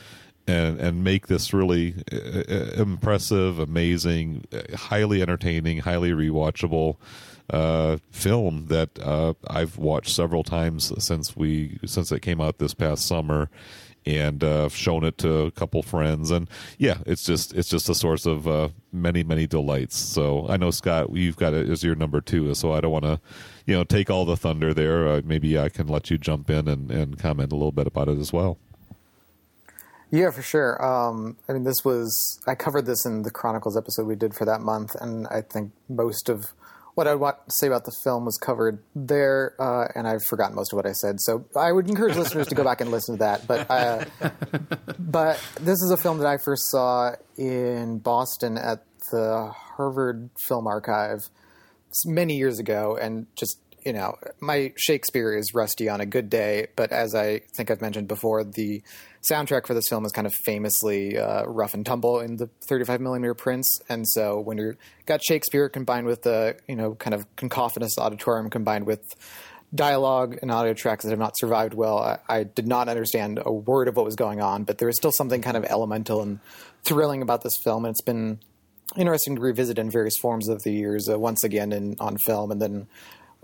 and 0.49 0.81
and 0.81 1.05
make 1.05 1.27
this 1.27 1.53
really 1.53 1.95
uh, 2.11 2.43
uh, 2.49 2.83
impressive, 2.83 3.59
amazing, 3.59 4.45
highly 4.75 5.23
entertaining, 5.23 5.79
highly 5.79 6.11
rewatchable 6.11 6.97
uh, 7.51 7.99
film 8.11 8.67
that 8.67 8.99
uh, 9.01 9.35
I've 9.47 9.79
watched 9.79 10.15
several 10.15 10.43
times 10.43 10.93
since 11.03 11.37
we 11.37 11.79
since 11.85 12.11
it 12.11 12.21
came 12.21 12.41
out 12.41 12.59
this 12.59 12.75
past 12.75 13.07
summer, 13.07 13.51
and 14.07 14.43
uh, 14.43 14.71
shown 14.71 15.05
it 15.05 15.19
to 15.19 15.41
a 15.41 15.51
couple 15.51 15.83
friends, 15.83 16.31
and 16.31 16.49
yeah, 16.79 16.99
it's 17.07 17.25
just 17.25 17.55
it's 17.55 17.69
just 17.69 17.91
a 17.91 17.95
source 17.95 18.25
of 18.25 18.49
uh, 18.49 18.71
many 18.91 19.23
many 19.23 19.47
delights. 19.47 19.97
So 19.97 20.47
I 20.49 20.57
know 20.57 20.71
Scott, 20.71 21.15
you've 21.15 21.37
got 21.37 21.53
it 21.53 21.69
as 21.69 21.85
your 21.85 21.95
number 21.95 22.23
two, 22.23 22.55
so 22.55 22.73
I 22.73 22.81
don't 22.81 22.93
want 22.93 23.05
to 23.05 23.21
you 23.67 23.75
know 23.75 23.85
take 23.85 24.09
all 24.09 24.25
the 24.25 24.37
thunder 24.37 24.73
there. 24.73 25.07
Uh, 25.07 25.21
maybe 25.25 25.59
I 25.59 25.69
can 25.69 25.89
let 25.89 26.11
you 26.11 26.17
jump 26.17 26.49
in 26.49 26.69
and, 26.69 26.91
and 26.91 27.19
comment 27.19 27.53
a 27.53 27.57
little 27.57 27.73
bit 27.73 27.87
about 27.87 28.09
it 28.09 28.19
as 28.19 28.33
well. 28.33 28.59
Yeah, 30.11 30.31
for 30.31 30.43
sure. 30.43 30.83
Um, 30.83 31.37
I 31.49 31.53
mean, 31.53 31.65
this 31.65 31.85
was 31.85 32.41
I 32.47 32.55
covered 32.55 32.87
this 32.87 33.05
in 33.05 33.23
the 33.23 33.31
Chronicles 33.31 33.77
episode 33.77 34.07
we 34.07 34.17
did 34.17 34.35
for 34.35 34.47
that 34.47 34.61
month, 34.61 34.95
and 35.01 35.27
I 35.29 35.43
think 35.43 35.73
most 35.89 36.29
of 36.29 36.47
what 36.95 37.07
I 37.07 37.15
want 37.15 37.37
to 37.45 37.55
say 37.55 37.67
about 37.69 37.85
the 37.85 37.93
film 38.03 38.25
was 38.25 38.37
covered 38.39 38.83
there, 38.97 39.55
uh, 39.61 39.87
and 39.95 40.09
I've 40.09 40.25
forgotten 40.25 40.57
most 40.57 40.73
of 40.73 40.79
what 40.79 40.87
I 40.87 40.93
said. 40.93 41.21
So 41.21 41.45
I 41.55 41.71
would 41.71 41.89
encourage 41.89 42.17
listeners 42.17 42.49
to 42.49 42.55
go 42.55 42.65
back 42.65 42.81
and 42.81 42.91
listen 42.91 43.17
to 43.17 43.19
that. 43.21 43.47
But 43.47 43.71
uh, 43.71 44.05
but 44.99 45.41
this 45.61 45.81
is 45.83 45.91
a 45.91 45.97
film 45.97 46.19
that 46.19 46.27
I 46.27 46.39
first 46.39 46.71
saw 46.71 47.13
in 47.37 47.99
Boston 47.99 48.57
at 48.57 48.85
the 49.13 49.53
Harvard 49.77 50.31
Film 50.49 50.67
Archive 50.67 51.29
many 52.07 52.37
years 52.37 52.59
ago, 52.59 52.99
and 53.01 53.27
just 53.37 53.61
you 53.85 53.93
know, 53.93 54.17
my 54.41 54.73
Shakespeare 54.77 55.37
is 55.37 55.55
rusty 55.55 55.89
on 55.89 56.01
a 56.01 56.07
good 56.07 56.31
day, 56.31 56.69
but 56.77 56.93
as 56.93 57.15
I 57.15 57.41
think 57.57 57.71
I've 57.71 57.81
mentioned 57.81 58.09
before, 58.09 58.45
the 58.45 58.83
soundtrack 59.29 59.67
for 59.67 59.75
this 59.75 59.89
film 59.89 60.05
is 60.05 60.13
kind 60.13 60.27
of 60.27 60.35
famously 60.45 61.19
uh, 61.19 61.45
rough 61.45 61.75
and 61.75 61.85
tumble 61.85 62.21
in 62.21 62.37
the 62.37 62.49
35 62.69 63.01
millimeter 63.01 63.35
prints, 63.35 63.81
and 63.89 64.07
so 64.09 64.41
when 64.41 64.59
you 64.59 64.77
got 65.07 65.23
Shakespeare 65.23 65.69
combined 65.69 66.07
with 66.07 66.23
the 66.23 66.57
you 66.69 66.77
know 66.77 66.95
kind 66.95 67.15
of 67.15 67.25
cacophonous 67.37 67.99
auditorium 67.99 68.51
combined 68.51 68.87
with 68.87 69.03
dialogue 69.75 70.39
and 70.41 70.51
audio 70.51 70.73
tracks 70.73 71.05
that 71.05 71.11
have 71.11 71.19
not 71.19 71.37
survived 71.37 71.75
well, 71.75 71.99
I, 71.99 72.19
I 72.29 72.45
did 72.45 72.67
not 72.67 72.89
understand 72.89 73.41
a 73.45 73.53
word 73.53 73.89
of 73.89 73.97
what 73.97 74.05
was 74.05 74.17
going 74.17 74.41
on, 74.41 74.65
but 74.65 74.79
there 74.79 74.87
was 74.87 74.97
still 74.97 75.13
something 75.13 75.43
kind 75.43 75.57
of 75.57 75.65
elemental 75.65 76.23
and 76.23 76.41
thrilling 76.85 77.23
about 77.23 77.43
this 77.43 77.57
film, 77.63 77.85
and 77.85 77.93
it's 77.93 78.03
been 78.03 78.41
interesting 78.97 79.37
to 79.37 79.41
revisit 79.41 79.79
in 79.79 79.91
various 79.91 80.17
forms 80.21 80.49
of 80.49 80.63
the 80.63 80.73
years. 80.73 81.09
Uh, 81.11 81.19
once 81.19 81.45
again 81.45 81.73
in 81.73 81.97
on 82.01 82.17
film, 82.27 82.51
and 82.51 82.63
then 82.63 82.87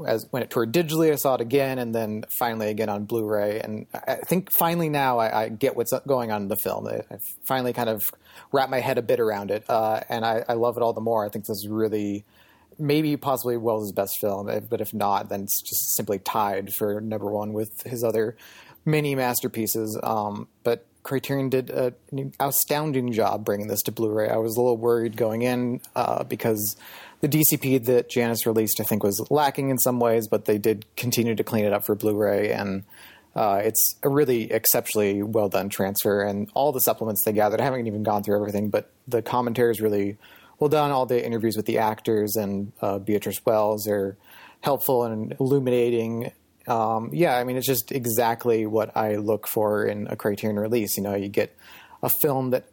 as 0.06 0.26
when 0.30 0.42
it 0.42 0.50
toured 0.50 0.72
digitally, 0.72 1.12
I 1.12 1.16
saw 1.16 1.34
it 1.34 1.40
again, 1.40 1.78
and 1.78 1.94
then 1.94 2.24
finally 2.38 2.68
again 2.68 2.88
on 2.88 3.04
Blu-ray. 3.04 3.60
And 3.60 3.86
I 3.94 4.16
think 4.16 4.50
finally 4.50 4.88
now 4.88 5.18
I, 5.18 5.44
I 5.44 5.48
get 5.48 5.76
what's 5.76 5.92
going 6.06 6.32
on 6.32 6.42
in 6.42 6.48
the 6.48 6.56
film. 6.56 6.86
I, 6.88 7.02
I 7.10 7.18
finally 7.46 7.72
kind 7.72 7.88
of 7.88 8.02
wrap 8.52 8.70
my 8.70 8.80
head 8.80 8.98
a 8.98 9.02
bit 9.02 9.20
around 9.20 9.50
it, 9.50 9.64
uh, 9.68 10.00
and 10.08 10.24
I, 10.24 10.44
I, 10.48 10.54
love 10.54 10.76
it 10.76 10.82
all 10.82 10.92
the 10.92 11.00
more. 11.00 11.24
I 11.24 11.28
think 11.28 11.44
this 11.44 11.58
is 11.58 11.68
really 11.68 12.24
maybe 12.78 13.16
possibly 13.16 13.56
Welles' 13.56 13.92
best 13.92 14.14
film, 14.20 14.50
but 14.68 14.80
if 14.80 14.92
not, 14.92 15.28
then 15.28 15.42
it's 15.42 15.62
just 15.62 15.96
simply 15.96 16.18
tied 16.18 16.74
for 16.74 17.00
number 17.00 17.30
one 17.30 17.52
with 17.52 17.70
his 17.86 18.02
other 18.02 18.36
many 18.84 19.14
masterpieces. 19.14 19.98
Um, 20.02 20.48
but 20.64 20.84
Criterion 21.04 21.50
did 21.50 21.70
a, 21.70 21.94
an 22.10 22.32
astounding 22.40 23.12
job 23.12 23.44
bringing 23.44 23.68
this 23.68 23.82
to 23.82 23.92
Blu-ray. 23.92 24.28
I 24.28 24.38
was 24.38 24.56
a 24.56 24.60
little 24.60 24.76
worried 24.76 25.16
going 25.16 25.42
in 25.42 25.80
uh, 25.94 26.24
because 26.24 26.76
the 27.20 27.28
DCP 27.28 27.84
that 27.86 28.10
Janus 28.10 28.46
released, 28.46 28.80
I 28.80 28.84
think, 28.84 29.02
was 29.02 29.24
lacking 29.30 29.70
in 29.70 29.78
some 29.78 29.98
ways, 29.98 30.28
but 30.28 30.44
they 30.44 30.58
did 30.58 30.84
continue 30.96 31.34
to 31.34 31.44
clean 31.44 31.64
it 31.64 31.72
up 31.72 31.84
for 31.84 31.94
Blu-ray, 31.94 32.52
and 32.52 32.84
uh, 33.34 33.60
it's 33.64 33.96
a 34.02 34.08
really 34.08 34.52
exceptionally 34.52 35.22
well 35.22 35.48
done 35.48 35.68
transfer. 35.68 36.22
And 36.22 36.50
all 36.54 36.72
the 36.72 36.80
supplements 36.80 37.24
they 37.24 37.32
gathered, 37.32 37.60
I 37.60 37.64
haven't 37.64 37.86
even 37.86 38.02
gone 38.02 38.22
through 38.22 38.36
everything, 38.36 38.70
but 38.70 38.90
the 39.08 39.22
commentary 39.22 39.72
is 39.72 39.80
really 39.80 40.18
well 40.58 40.68
done. 40.68 40.90
All 40.90 41.06
the 41.06 41.24
interviews 41.24 41.56
with 41.56 41.66
the 41.66 41.78
actors 41.78 42.36
and 42.36 42.72
uh, 42.80 42.98
Beatrice 42.98 43.44
Welles 43.44 43.88
are 43.88 44.16
helpful 44.60 45.04
and 45.04 45.34
illuminating. 45.40 46.32
Um, 46.68 47.10
yeah, 47.12 47.36
I 47.36 47.44
mean, 47.44 47.56
it's 47.56 47.66
just 47.66 47.90
exactly 47.90 48.66
what 48.66 48.96
I 48.96 49.16
look 49.16 49.48
for 49.48 49.84
in 49.84 50.06
a 50.08 50.16
Criterion 50.16 50.58
release. 50.58 50.96
You 50.96 51.02
know, 51.02 51.14
you 51.14 51.28
get 51.28 51.56
a 52.02 52.08
film 52.08 52.50
that 52.50 52.66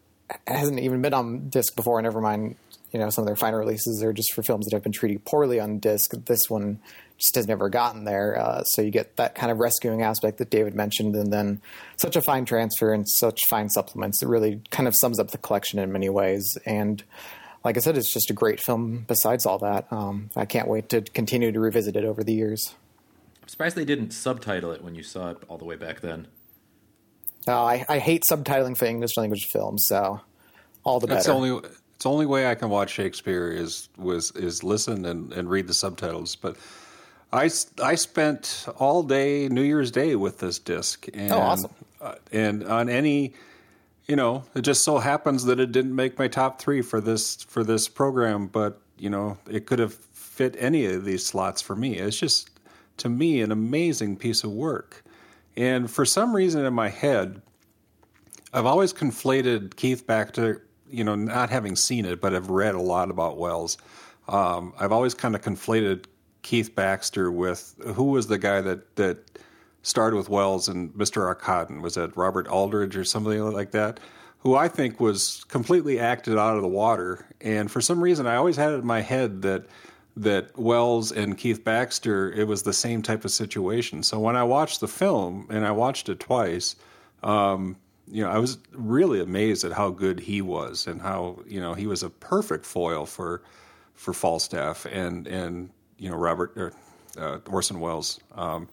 hasn't 0.45 0.79
even 0.79 1.01
been 1.01 1.13
on 1.13 1.49
disc 1.49 1.75
before, 1.75 2.01
never 2.01 2.21
mind 2.21 2.55
you 2.91 2.99
know 2.99 3.09
some 3.09 3.23
of 3.23 3.27
their 3.27 3.35
final 3.35 3.59
releases 3.59 4.03
are 4.03 4.13
just 4.13 4.33
for 4.33 4.43
films 4.43 4.65
that 4.65 4.73
have 4.73 4.83
been 4.83 4.91
treated 4.91 5.23
poorly 5.25 5.59
on 5.59 5.79
disc. 5.79 6.11
This 6.25 6.49
one 6.49 6.79
just 7.17 7.35
has 7.35 7.47
never 7.47 7.69
gotten 7.69 8.03
there. 8.03 8.39
Uh, 8.39 8.63
so 8.63 8.81
you 8.81 8.91
get 8.91 9.15
that 9.17 9.35
kind 9.35 9.51
of 9.51 9.59
rescuing 9.59 10.01
aspect 10.01 10.39
that 10.39 10.49
David 10.49 10.73
mentioned, 10.73 11.15
and 11.15 11.31
then 11.31 11.61
such 11.97 12.15
a 12.15 12.21
fine 12.21 12.45
transfer 12.45 12.91
and 12.91 13.07
such 13.07 13.39
fine 13.49 13.69
supplements. 13.69 14.21
It 14.21 14.27
really 14.27 14.61
kind 14.71 14.87
of 14.87 14.95
sums 14.95 15.19
up 15.19 15.31
the 15.31 15.37
collection 15.37 15.79
in 15.79 15.91
many 15.91 16.09
ways. 16.09 16.57
And 16.65 17.03
like 17.63 17.77
I 17.77 17.79
said, 17.79 17.97
it's 17.97 18.11
just 18.11 18.29
a 18.29 18.33
great 18.33 18.59
film. 18.59 19.05
Besides 19.07 19.45
all 19.45 19.59
that, 19.59 19.85
um, 19.91 20.29
I 20.35 20.45
can't 20.45 20.67
wait 20.67 20.89
to 20.89 21.01
continue 21.01 21.51
to 21.51 21.59
revisit 21.59 21.95
it 21.95 22.03
over 22.03 22.23
the 22.23 22.33
years. 22.33 22.73
I'm 23.41 23.47
surprised 23.47 23.75
they 23.75 23.85
didn't 23.85 24.11
subtitle 24.11 24.71
it 24.71 24.83
when 24.83 24.95
you 24.95 25.03
saw 25.03 25.31
it 25.31 25.37
all 25.47 25.57
the 25.57 25.65
way 25.65 25.75
back 25.75 26.01
then. 26.01 26.27
Uh, 27.47 27.63
I, 27.63 27.85
I 27.89 27.99
hate 27.99 28.23
subtitling 28.29 28.77
for 28.77 28.85
English 28.85 29.17
language 29.17 29.47
films, 29.51 29.85
so 29.87 30.21
all 30.83 30.99
the 30.99 31.07
That's 31.07 31.27
better. 31.27 31.39
the 31.39 31.53
only 31.53 31.69
it's 32.01 32.05
the 32.05 32.09
only 32.09 32.25
way 32.25 32.49
I 32.49 32.55
can 32.55 32.69
watch 32.71 32.89
Shakespeare 32.89 33.51
is 33.51 33.87
was 33.95 34.31
is 34.31 34.63
listen 34.63 35.05
and, 35.05 35.31
and 35.33 35.47
read 35.47 35.67
the 35.67 35.73
subtitles. 35.75 36.35
But 36.35 36.57
I, 37.31 37.47
I 37.79 37.93
spent 37.93 38.65
all 38.77 39.03
day 39.03 39.47
New 39.49 39.61
Year's 39.61 39.91
Day 39.91 40.15
with 40.15 40.39
this 40.39 40.57
disc. 40.57 41.07
And, 41.13 41.31
Oh, 41.31 41.37
awesome. 41.37 41.71
uh, 42.01 42.15
and 42.31 42.63
on 42.63 42.89
any, 42.89 43.35
you 44.07 44.15
know, 44.15 44.43
it 44.55 44.61
just 44.61 44.83
so 44.83 44.97
happens 44.97 45.45
that 45.45 45.59
it 45.59 45.71
didn't 45.71 45.95
make 45.95 46.17
my 46.17 46.27
top 46.27 46.59
three 46.59 46.81
for 46.81 47.01
this 47.01 47.43
for 47.43 47.63
this 47.63 47.87
program, 47.87 48.47
but 48.47 48.81
you 48.97 49.11
know, 49.11 49.37
it 49.47 49.67
could 49.67 49.77
have 49.77 49.93
fit 49.93 50.55
any 50.57 50.87
of 50.87 51.05
these 51.05 51.23
slots 51.23 51.61
for 51.61 51.75
me. 51.75 51.99
It's 51.99 52.17
just 52.17 52.49
to 52.97 53.09
me 53.09 53.41
an 53.41 53.51
amazing 53.51 54.17
piece 54.17 54.43
of 54.43 54.49
work. 54.51 55.03
And 55.55 55.87
for 55.89 56.05
some 56.05 56.35
reason 56.35 56.65
in 56.65 56.73
my 56.73 56.89
head, 56.89 57.43
I've 58.55 58.65
always 58.65 58.91
conflated 58.91 59.75
Keith 59.75 60.07
Baxter, 60.07 60.65
you 60.91 61.03
know, 61.03 61.15
not 61.15 61.49
having 61.49 61.75
seen 61.75 62.05
it, 62.05 62.21
but 62.21 62.33
I've 62.33 62.49
read 62.49 62.75
a 62.75 62.81
lot 62.81 63.09
about 63.09 63.37
Welles. 63.37 63.77
Um, 64.27 64.73
I've 64.79 64.91
always 64.91 65.13
kind 65.13 65.35
of 65.35 65.41
conflated 65.41 66.05
Keith 66.41 66.75
Baxter 66.75 67.31
with 67.31 67.75
who 67.95 68.05
was 68.05 68.27
the 68.27 68.37
guy 68.37 68.61
that 68.61 68.95
that 68.95 69.39
starred 69.83 70.13
with 70.13 70.29
Welles 70.29 70.67
and 70.67 70.91
Mr. 70.93 71.33
Arkadin? 71.33 71.81
Was 71.81 71.95
that 71.95 72.15
Robert 72.15 72.47
Aldridge 72.47 72.95
or 72.95 73.03
somebody 73.03 73.39
like 73.39 73.71
that? 73.71 73.99
Who 74.39 74.55
I 74.55 74.67
think 74.67 74.99
was 74.99 75.43
completely 75.47 75.99
acted 75.99 76.37
out 76.37 76.55
of 76.55 76.61
the 76.61 76.67
water. 76.67 77.27
And 77.41 77.69
for 77.69 77.81
some 77.81 78.03
reason, 78.03 78.25
I 78.25 78.35
always 78.35 78.55
had 78.55 78.71
it 78.71 78.79
in 78.79 78.87
my 78.87 79.01
head 79.01 79.41
that 79.43 79.65
that 80.17 80.57
Welles 80.57 81.13
and 81.13 81.37
Keith 81.37 81.63
Baxter, 81.63 82.33
it 82.33 82.45
was 82.45 82.63
the 82.63 82.73
same 82.73 83.01
type 83.01 83.23
of 83.23 83.31
situation. 83.31 84.03
So 84.03 84.19
when 84.19 84.35
I 84.35 84.43
watched 84.43 84.81
the 84.81 84.87
film, 84.87 85.47
and 85.49 85.65
I 85.65 85.71
watched 85.71 86.09
it 86.09 86.19
twice, 86.19 86.75
um, 87.23 87.77
you 88.11 88.23
know, 88.23 88.29
I 88.29 88.37
was 88.37 88.57
really 88.73 89.21
amazed 89.21 89.63
at 89.63 89.71
how 89.71 89.89
good 89.89 90.19
he 90.19 90.41
was 90.41 90.85
and 90.85 91.01
how 91.01 91.39
you 91.47 91.61
know 91.61 91.73
he 91.73 91.87
was 91.87 92.03
a 92.03 92.09
perfect 92.09 92.65
foil 92.65 93.05
for 93.05 93.41
for 93.95 94.13
Falstaff 94.13 94.85
and 94.85 95.27
and 95.27 95.69
you 95.97 96.09
know 96.09 96.17
Robert 96.17 96.53
or, 96.57 96.73
uh, 97.17 97.39
Orson 97.49 97.79
Welles. 97.79 98.19
Um, 98.35 98.67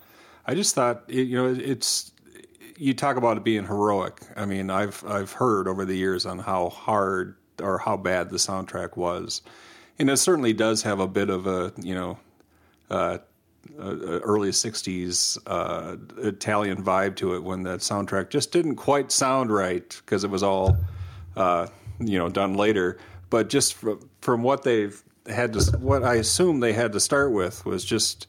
I 0.47 0.55
just 0.55 0.75
thought 0.75 1.05
you 1.09 1.37
know 1.37 1.55
it's 1.55 2.11
you 2.77 2.95
talk 2.95 3.17
about 3.17 3.37
it 3.37 3.45
being 3.45 3.65
heroic. 3.65 4.21
I 4.37 4.45
mean, 4.45 4.71
I've 4.71 5.05
I've 5.07 5.33
heard 5.33 5.69
over 5.69 5.85
the 5.85 5.97
years 5.97 6.27
on 6.27 6.41
how 6.41 6.71
hard 6.71 7.37
or 7.63 7.79
how 7.79 7.97
bad 7.97 8.31
the 8.31 8.37
soundtrack 8.37 8.97
was, 8.97 9.43
and 9.99 10.11
it 10.11 10.17
certainly 10.17 10.53
does 10.53 10.83
have 10.83 10.99
a 10.99 11.09
bit 11.09 11.31
of 11.31 11.47
a 11.47 11.73
you 11.81 11.95
know 11.95 12.19
uh, 12.91 13.19
uh, 13.79 14.21
early 14.21 14.51
'60s 14.51 15.39
uh, 15.47 15.97
Italian 16.19 16.83
vibe 16.83 17.17
to 17.17 17.35
it 17.35 17.43
when 17.43 17.63
that 17.65 17.81
soundtrack 17.81 18.31
just 18.31 18.53
didn't 18.53 18.77
quite 18.77 19.13
sound 19.13 19.51
right 19.51 20.01
because 20.05 20.25
it 20.25 20.31
was 20.31 20.43
all 20.43 20.77
uh, 21.37 21.67
you 22.01 22.19
know 22.19 22.29
done 22.29 22.55
later. 22.55 22.99
But 23.31 23.49
just 23.49 23.75
from, 23.75 24.09
from 24.21 24.43
what 24.43 24.63
they've 24.63 25.03
had 25.27 25.53
to, 25.55 25.77
what 25.79 26.03
I 26.03 26.15
assume 26.15 26.61
they 26.61 26.73
had 26.73 26.93
to 26.93 27.01
start 27.01 27.33
with 27.33 27.65
was 27.67 27.85
just 27.85 28.27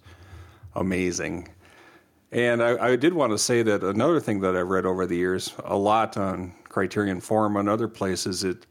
amazing. 0.76 1.48
And 2.32 2.62
I, 2.62 2.92
I 2.92 2.96
did 2.96 3.14
want 3.14 3.32
to 3.32 3.38
say 3.38 3.64
that 3.64 3.84
another 3.84 4.20
thing 4.20 4.42
that 4.42 4.56
I've 4.56 4.70
read 4.70 4.86
over 4.86 5.06
the 5.06 5.16
years, 5.16 5.54
a 5.64 5.78
lot 5.78 6.16
on 6.16 6.54
Criterion 6.66 7.22
Forum 7.22 7.58
and 7.58 7.68
other 7.68 7.88
places, 7.88 8.44
it 8.44 8.68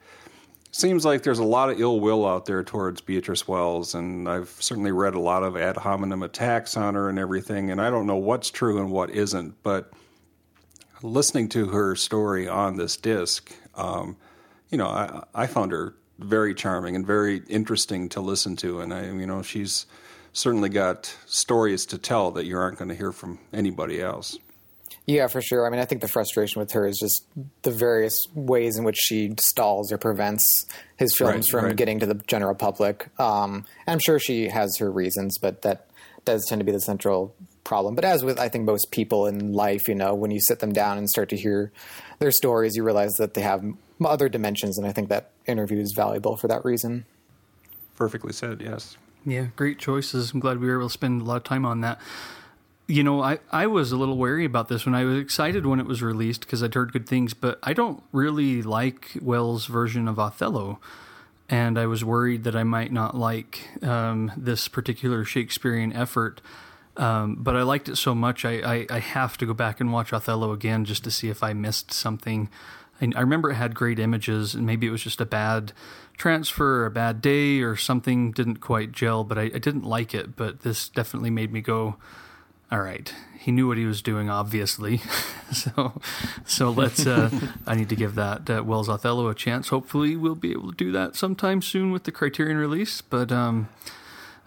seems 0.70 1.04
like 1.04 1.22
there's 1.22 1.38
a 1.38 1.44
lot 1.44 1.70
of 1.70 1.80
ill 1.80 2.00
will 2.00 2.26
out 2.26 2.46
there 2.46 2.62
towards 2.62 3.00
Beatrice 3.00 3.48
Welles, 3.48 3.94
and 3.94 4.28
I've 4.28 4.50
certainly 4.60 4.92
read 4.92 5.14
a 5.14 5.20
lot 5.20 5.42
of 5.42 5.56
ad 5.56 5.76
hominem 5.76 6.22
attacks 6.22 6.76
on 6.76 6.94
her 6.94 7.08
and 7.08 7.18
everything, 7.18 7.70
and 7.70 7.80
I 7.80 7.90
don't 7.90 8.06
know 8.06 8.16
what's 8.16 8.50
true 8.50 8.78
and 8.78 8.90
what 8.90 9.10
isn't, 9.10 9.62
but 9.62 9.92
listening 11.02 11.48
to 11.50 11.68
her 11.68 11.96
story 11.96 12.48
on 12.48 12.76
this 12.76 12.96
disc, 12.96 13.52
um, 13.74 14.16
you 14.70 14.78
know, 14.78 14.88
I, 14.88 15.24
I 15.34 15.46
found 15.46 15.72
her 15.72 15.94
very 16.18 16.54
charming 16.54 16.96
and 16.96 17.06
very 17.06 17.42
interesting 17.48 18.08
to 18.10 18.20
listen 18.20 18.56
to, 18.56 18.80
and 18.80 18.92
I, 18.92 19.04
you 19.06 19.26
know, 19.26 19.42
she's 19.42 19.86
certainly 20.32 20.68
got 20.68 21.06
stories 21.26 21.86
to 21.86 21.98
tell 21.98 22.30
that 22.32 22.44
you 22.44 22.56
aren't 22.58 22.78
going 22.78 22.88
to 22.88 22.94
hear 22.94 23.12
from 23.12 23.38
anybody 23.52 24.00
else. 24.00 24.38
Yeah, 25.09 25.26
for 25.26 25.40
sure. 25.40 25.66
I 25.66 25.70
mean, 25.70 25.80
I 25.80 25.86
think 25.86 26.02
the 26.02 26.09
frustration 26.09 26.60
with 26.60 26.72
her 26.72 26.86
is 26.86 26.98
just 26.98 27.24
the 27.62 27.70
various 27.70 28.14
ways 28.35 28.76
in 28.76 28.85
which 28.85 28.98
she 28.98 29.35
stalls 29.40 29.90
or 29.90 29.97
prevents 29.97 30.44
his 30.98 31.16
films 31.16 31.51
Right, 31.51 31.60
from 31.60 31.64
right. 31.68 31.76
getting 31.76 31.98
to 32.01 32.06
the 32.06 32.16
general 32.26 32.55
public. 32.55 33.09
Um, 33.18 33.64
I'm 33.86 34.01
sure 34.01 34.18
she 34.18 34.48
has 34.48 34.76
her 34.76 34.90
reasons, 34.90 35.39
but 35.39 35.62
that 35.62 35.86
does 36.26 36.44
tend 36.47 36.60
to 36.60 36.64
be 36.66 36.72
the 36.72 36.80
central 36.80 37.35
problem. 37.64 37.94
But 37.94 38.05
as 38.05 38.22
with, 38.22 38.39
I 38.39 38.51
think, 38.51 38.66
most 38.66 38.90
people 38.90 39.26
in 39.26 39.55
life, 39.55 39.89
you 39.89 39.94
know, 39.94 40.14
when 40.14 40.30
you 40.30 40.40
sit 40.40 40.59
them 40.59 40.74
down 40.74 40.98
and 40.98 41.09
start 41.09 41.30
to 41.30 41.36
hear 41.36 41.72
their 42.18 42.30
stories, 42.30 42.76
you 42.76 42.85
realize 42.85 43.14
that 43.18 43.32
they 43.32 43.40
have 43.40 43.64
other 44.05 44.28
dimensions, 44.28 44.76
and 44.76 44.86
I 44.86 44.93
think 44.93 45.09
that 45.09 45.30
interview 45.47 45.80
is 45.80 45.94
valuable 45.97 46.36
for 46.36 46.48
that 46.48 46.66
reason. 46.66 47.06
Perfectly 47.97 48.35
said, 48.35 48.60
yes. 48.60 48.98
Yeah, 49.24 49.47
great 49.56 49.78
choices. 49.78 50.32
I'm 50.32 50.40
glad 50.40 50.60
we 50.60 50.68
were 50.68 50.76
able 50.78 50.89
to 50.89 50.93
spend 50.93 51.22
a 51.22 51.24
lot 51.24 51.36
of 51.39 51.44
time 51.44 51.64
on 51.64 51.80
that. 51.80 51.98
You 52.90 53.02
know, 53.02 53.23
I, 53.23 53.39
I 53.52 53.66
was 53.66 53.93
a 53.93 53.98
little 53.98 54.16
wary 54.16 54.47
about 54.47 54.69
this 54.69 54.86
when 54.86 54.94
I 54.94 55.05
was 55.05 55.19
excited 55.19 55.66
when 55.66 55.78
it 55.78 55.85
was 55.85 56.01
released 56.01 56.40
because 56.40 56.62
I'd 56.62 56.73
heard 56.73 56.93
good 56.93 57.06
things, 57.06 57.35
but 57.35 57.59
I 57.62 57.74
don't 57.74 58.02
really 58.12 58.62
like 58.62 59.10
Welles' 59.20 59.66
version 59.66 60.09
of 60.09 60.19
Othello. 60.19 60.81
And 61.51 61.78
I 61.78 61.85
was 61.85 62.02
worried 62.02 62.44
that 62.44 62.56
I 62.56 62.65
might 62.65 62.90
not 62.90 63.15
like 63.15 63.69
um, 63.82 64.32
this 64.39 64.69
particular 64.69 65.23
Shakespearean 65.24 65.93
effort. 65.93 66.40
Um, 66.97 67.36
but 67.39 67.56
I 67.56 67.62
liked 67.62 67.89
it 67.89 67.97
so 67.97 68.15
much, 68.15 68.44
I, 68.44 68.55
I, 68.55 68.86
I 68.90 68.98
have 68.98 69.39
to 69.39 69.47
go 69.47 69.55
back 69.55 69.81
and 69.81 69.93
watch 69.93 70.12
Othello 70.12 70.52
again 70.52 70.85
just 70.85 71.05
to 71.05 71.10
see 71.10 71.28
if 71.28 71.44
I 71.44 71.52
missed 71.52 71.93
something. 71.93 72.48
I, 73.01 73.12
I 73.15 73.20
remember 73.20 73.51
it 73.51 73.55
had 73.55 73.74
great 73.74 74.01
images, 74.01 74.55
and 74.55 74.66
maybe 74.66 74.86
it 74.86 74.90
was 74.90 75.02
just 75.02 75.20
a 75.20 75.27
bad 75.27 75.73
transfer 76.16 76.82
or 76.82 76.86
a 76.86 76.90
bad 76.90 77.20
day 77.23 77.60
or 77.60 77.77
something 77.77 78.32
didn't 78.32 78.56
quite 78.56 78.90
gel, 78.90 79.23
but 79.23 79.39
I, 79.39 79.43
I 79.43 79.59
didn't 79.59 79.85
like 79.85 80.12
it. 80.12 80.35
But 80.35 80.62
this 80.62 80.89
definitely 80.89 81.31
made 81.31 81.52
me 81.52 81.60
go, 81.60 81.97
all 82.70 82.80
right, 82.80 83.12
he 83.38 83.50
knew 83.50 83.66
what 83.66 83.78
he 83.78 83.86
was 83.86 84.02
doing, 84.02 84.28
obviously. 84.28 85.00
so, 85.52 86.00
so 86.44 86.70
let's. 86.70 87.06
Uh, 87.06 87.30
I 87.66 87.74
need 87.74 87.88
to 87.88 87.96
give 87.96 88.14
that 88.16 88.50
uh, 88.50 88.62
Welles 88.62 88.88
Othello 88.88 89.28
a 89.28 89.34
chance. 89.34 89.68
Hopefully, 89.68 90.16
we'll 90.16 90.34
be 90.34 90.52
able 90.52 90.70
to 90.70 90.76
do 90.76 90.92
that 90.92 91.16
sometime 91.16 91.62
soon 91.62 91.90
with 91.90 92.04
the 92.04 92.12
Criterion 92.12 92.58
release. 92.58 93.00
But 93.00 93.32
um, 93.32 93.68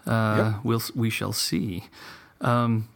uh, 0.06 0.60
we'll 0.62 0.82
we 0.94 1.10
shall 1.10 1.32
see. 1.32 1.84
Um, 2.40 2.88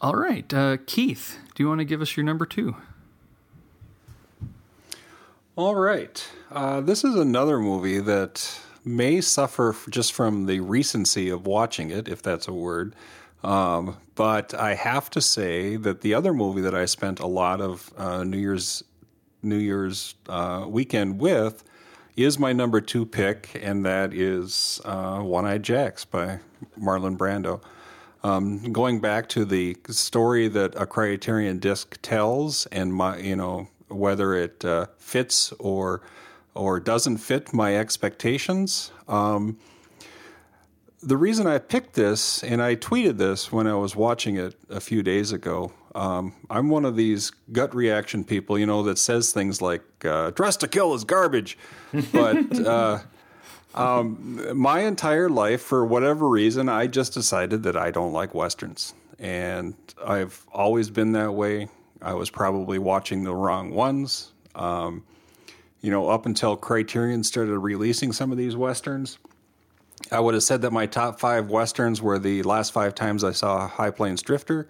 all 0.00 0.14
right, 0.14 0.52
uh, 0.54 0.78
Keith, 0.86 1.38
do 1.54 1.62
you 1.62 1.68
want 1.68 1.80
to 1.80 1.84
give 1.84 2.00
us 2.00 2.16
your 2.16 2.24
number 2.24 2.46
two? 2.46 2.76
All 5.56 5.74
right. 5.74 6.26
Uh, 6.50 6.80
this 6.80 7.04
is 7.04 7.16
another 7.16 7.58
movie 7.58 7.98
that 7.98 8.60
may 8.84 9.20
suffer 9.20 9.76
just 9.90 10.12
from 10.12 10.46
the 10.46 10.60
recency 10.60 11.28
of 11.28 11.46
watching 11.46 11.90
it, 11.90 12.08
if 12.08 12.22
that's 12.22 12.48
a 12.48 12.52
word. 12.52 12.94
Um, 13.42 13.96
but 14.14 14.52
I 14.54 14.74
have 14.74 15.08
to 15.10 15.20
say 15.20 15.76
that 15.76 16.02
the 16.02 16.14
other 16.14 16.34
movie 16.34 16.60
that 16.60 16.74
I 16.74 16.84
spent 16.84 17.20
a 17.20 17.26
lot 17.26 17.60
of 17.60 17.92
uh, 17.96 18.24
New 18.24 18.38
Year's 18.38 18.84
New 19.42 19.56
Year's 19.56 20.14
uh, 20.28 20.66
weekend 20.68 21.18
with 21.18 21.64
is 22.16 22.38
my 22.38 22.52
number 22.52 22.80
two 22.80 23.06
pick, 23.06 23.58
and 23.62 23.84
that 23.86 24.12
is 24.12 24.80
uh, 24.84 25.20
One 25.20 25.46
Eyed 25.46 25.62
Jacks 25.62 26.04
by 26.04 26.40
Marlon 26.78 27.16
Brando. 27.16 27.62
Um, 28.22 28.72
going 28.72 29.00
back 29.00 29.30
to 29.30 29.46
the 29.46 29.76
story 29.88 30.48
that 30.48 30.74
a 30.74 30.84
Criterion 30.84 31.58
disc 31.58 31.98
tells, 32.02 32.66
and 32.66 32.92
my, 32.92 33.16
you 33.16 33.36
know, 33.36 33.68
whether 33.88 34.34
it 34.34 34.62
uh, 34.64 34.86
fits 34.98 35.52
or 35.58 36.02
or 36.54 36.80
doesn't 36.80 37.18
fit 37.18 37.54
my 37.54 37.76
expectations. 37.76 38.90
Um, 39.08 39.58
the 41.02 41.16
reason 41.16 41.46
I 41.46 41.58
picked 41.58 41.94
this, 41.94 42.42
and 42.42 42.62
I 42.62 42.76
tweeted 42.76 43.16
this 43.16 43.50
when 43.50 43.66
I 43.66 43.74
was 43.74 43.96
watching 43.96 44.36
it 44.36 44.54
a 44.68 44.80
few 44.80 45.02
days 45.02 45.32
ago. 45.32 45.72
Um, 45.94 46.34
I'm 46.48 46.68
one 46.68 46.84
of 46.84 46.94
these 46.94 47.30
gut 47.52 47.74
reaction 47.74 48.22
people, 48.22 48.58
you 48.58 48.66
know, 48.66 48.82
that 48.84 48.98
says 48.98 49.32
things 49.32 49.60
like 49.62 49.82
uh, 50.04 50.30
"Dressed 50.30 50.60
to 50.60 50.68
Kill" 50.68 50.94
is 50.94 51.04
garbage, 51.04 51.58
but. 52.12 52.58
Uh, 52.66 52.98
um, 53.74 54.58
my 54.58 54.80
entire 54.80 55.28
life, 55.28 55.62
for 55.62 55.84
whatever 55.84 56.28
reason, 56.28 56.68
I 56.68 56.86
just 56.86 57.14
decided 57.14 57.62
that 57.62 57.76
I 57.76 57.90
don't 57.90 58.12
like 58.12 58.34
westerns, 58.34 58.94
and 59.18 59.74
I've 60.04 60.44
always 60.52 60.90
been 60.90 61.12
that 61.12 61.32
way. 61.32 61.68
I 62.02 62.14
was 62.14 62.30
probably 62.30 62.78
watching 62.78 63.24
the 63.24 63.34
wrong 63.34 63.70
ones. 63.70 64.32
Um, 64.54 65.04
you 65.82 65.90
know, 65.90 66.08
up 66.08 66.26
until 66.26 66.56
Criterion 66.56 67.24
started 67.24 67.58
releasing 67.58 68.12
some 68.12 68.32
of 68.32 68.38
these 68.38 68.56
westerns, 68.56 69.18
I 70.12 70.20
would 70.20 70.34
have 70.34 70.42
said 70.42 70.62
that 70.62 70.72
my 70.72 70.86
top 70.86 71.20
five 71.20 71.50
westerns 71.50 72.02
were 72.02 72.18
the 72.18 72.42
last 72.42 72.72
five 72.72 72.94
times 72.94 73.24
I 73.24 73.32
saw 73.32 73.68
High 73.68 73.90
Plains 73.90 74.22
Drifter, 74.22 74.68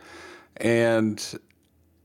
and 0.57 1.39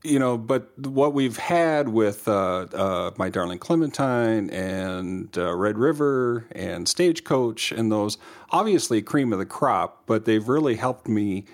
you 0.06 0.18
know, 0.18 0.38
but 0.38 0.70
what 0.78 1.14
we've 1.14 1.36
had 1.36 1.88
with 1.88 2.28
uh, 2.28 2.66
uh, 2.72 3.10
My 3.16 3.28
Darling 3.28 3.58
Clementine 3.58 4.50
and 4.50 5.36
uh, 5.36 5.54
Red 5.56 5.78
River 5.78 6.46
and 6.52 6.88
Stagecoach 6.88 7.72
and 7.72 7.90
those, 7.90 8.16
obviously 8.50 9.02
cream 9.02 9.32
of 9.32 9.40
the 9.40 9.46
crop, 9.46 10.04
but 10.06 10.24
they've 10.24 10.48
really 10.48 10.76
helped 10.76 11.08
me 11.08 11.44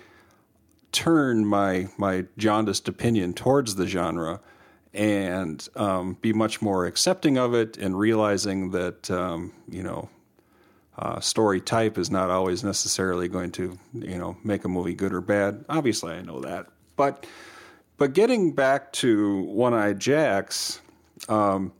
turn 0.91 1.43
my 1.45 1.87
my 1.97 2.25
jaundiced 2.37 2.87
opinion 2.87 3.33
towards 3.33 3.75
the 3.75 3.87
genre 3.87 4.39
and 4.93 5.67
um, 5.75 6.15
be 6.21 6.31
much 6.31 6.61
more 6.61 6.85
accepting 6.85 7.37
of 7.37 7.55
it 7.55 7.77
and 7.77 7.97
realizing 7.97 8.69
that 8.69 9.09
um, 9.09 9.51
you 9.67 9.81
know 9.81 10.07
uh, 10.97 11.19
story 11.19 11.59
type 11.59 11.97
is 11.97 12.11
not 12.11 12.29
always 12.29 12.63
necessarily 12.63 13.27
going 13.27 13.51
to 13.51 13.77
you 13.93 14.17
know 14.17 14.37
make 14.43 14.63
a 14.65 14.69
movie 14.69 14.93
good 14.93 15.13
or 15.13 15.21
bad. 15.21 15.65
Obviously, 15.69 16.13
I 16.13 16.21
know 16.21 16.41
that, 16.41 16.67
but 16.95 17.25
but 17.97 18.13
getting 18.13 18.53
back 18.53 18.91
to 18.93 19.41
One 19.43 19.73
Eyed 19.73 19.99
Jacks, 19.99 20.81
um, 21.29 21.73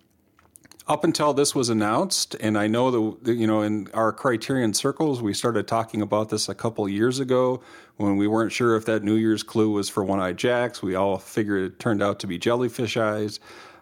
up 0.88 1.04
until 1.04 1.34
this 1.34 1.56
was 1.56 1.70
announced, 1.70 2.36
and 2.36 2.58
I 2.58 2.68
know 2.68 3.18
that 3.22 3.36
you 3.36 3.48
know 3.48 3.62
in 3.62 3.88
our 3.94 4.12
Criterion 4.12 4.74
circles 4.74 5.22
we 5.22 5.34
started 5.34 5.68
talking 5.68 6.02
about 6.02 6.30
this 6.30 6.50
a 6.50 6.56
couple 6.56 6.88
years 6.90 7.20
ago 7.20 7.62
when 7.98 8.18
we 8.18 8.28
weren't 8.28 8.52
sure 8.52 8.76
if 8.76 8.86
that 8.86 9.04
New 9.04 9.16
Year's 9.16 9.44
clue 9.44 9.72
was 9.72 9.90
for 9.90 10.04
One 10.04 10.20
Eyed 10.20 10.38
Jacks. 10.38 10.82
We 10.82 10.96
all 10.96 11.20
figured 11.20 11.64
it 11.64 11.80
turned 11.80 12.02
out 12.02 12.20
to 12.22 12.28
be 12.28 12.40
Jellyfish 12.40 12.98
Eyes, 12.98 13.40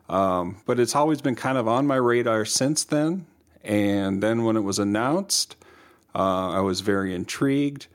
um, 0.10 0.62
but 0.66 0.80
it's 0.80 0.96
always 0.96 1.22
been 1.22 1.36
kind 1.36 1.58
of 1.58 1.68
on 1.68 1.88
my 1.88 1.96
radar 1.96 2.44
since 2.44 2.84
then. 2.84 3.26
And 3.64 4.22
then 4.22 4.44
when 4.44 4.58
it 4.58 4.62
was 4.62 4.80
announced, 4.80 5.56
uh, 6.16 6.50
I 6.50 6.60
was 6.60 6.82
very 6.82 7.14
intrigued. 7.14 7.88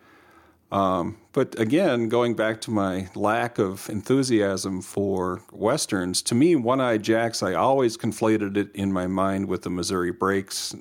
Um, 0.72 1.18
but 1.32 1.58
again, 1.58 2.08
going 2.08 2.34
back 2.34 2.60
to 2.62 2.70
my 2.70 3.08
lack 3.14 3.58
of 3.58 3.88
enthusiasm 3.88 4.82
for 4.82 5.42
westerns, 5.52 6.22
to 6.22 6.34
me, 6.34 6.56
One 6.56 6.80
Eyed 6.80 7.02
Jacks, 7.02 7.42
I 7.42 7.54
always 7.54 7.96
conflated 7.96 8.56
it 8.56 8.74
in 8.74 8.92
my 8.92 9.06
mind 9.06 9.46
with 9.46 9.62
the 9.62 9.70
Missouri 9.70 10.10
Breaks, 10.10 10.74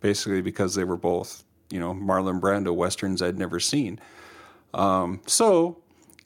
basically 0.00 0.42
because 0.42 0.74
they 0.74 0.84
were 0.84 0.96
both, 0.96 1.44
you 1.70 1.80
know, 1.80 1.94
Marlon 1.94 2.40
Brando 2.40 2.74
westerns 2.74 3.22
I'd 3.22 3.38
never 3.38 3.60
seen. 3.60 3.98
Um, 4.74 5.20
so 5.26 5.78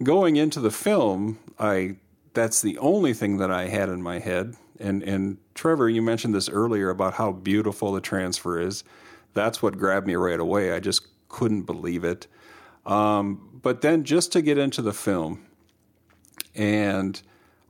going 0.03 0.37
into 0.37 0.61
the 0.61 0.71
film, 0.71 1.39
I 1.59 1.97
that's 2.35 2.61
the 2.61 2.77
only 2.79 3.15
thing 3.15 3.37
that 3.39 3.51
I 3.53 3.69
had 3.69 3.89
in 3.89 4.03
my 4.03 4.19
head. 4.19 4.57
And 4.79 5.03
and 5.03 5.39
Trevor, 5.55 5.89
you 5.89 6.03
mentioned 6.03 6.35
this 6.35 6.49
earlier 6.49 6.91
about 6.91 7.15
how 7.15 7.33
beautiful 7.33 7.93
the 7.93 8.01
transfer 8.01 8.59
is. 8.61 8.85
That's 9.33 9.63
what 9.63 9.79
grabbed 9.79 10.07
me 10.07 10.15
right 10.15 10.41
away. 10.41 10.73
I 10.73 10.81
just 10.81 11.07
couldn't 11.29 11.63
believe 11.63 12.05
it. 12.05 12.27
Um, 12.87 13.61
but 13.63 13.81
then 13.81 14.05
just 14.05 14.33
to 14.33 14.43
get 14.43 14.59
into 14.59 14.83
the 14.83 14.93
film, 14.93 15.47
and 16.55 17.21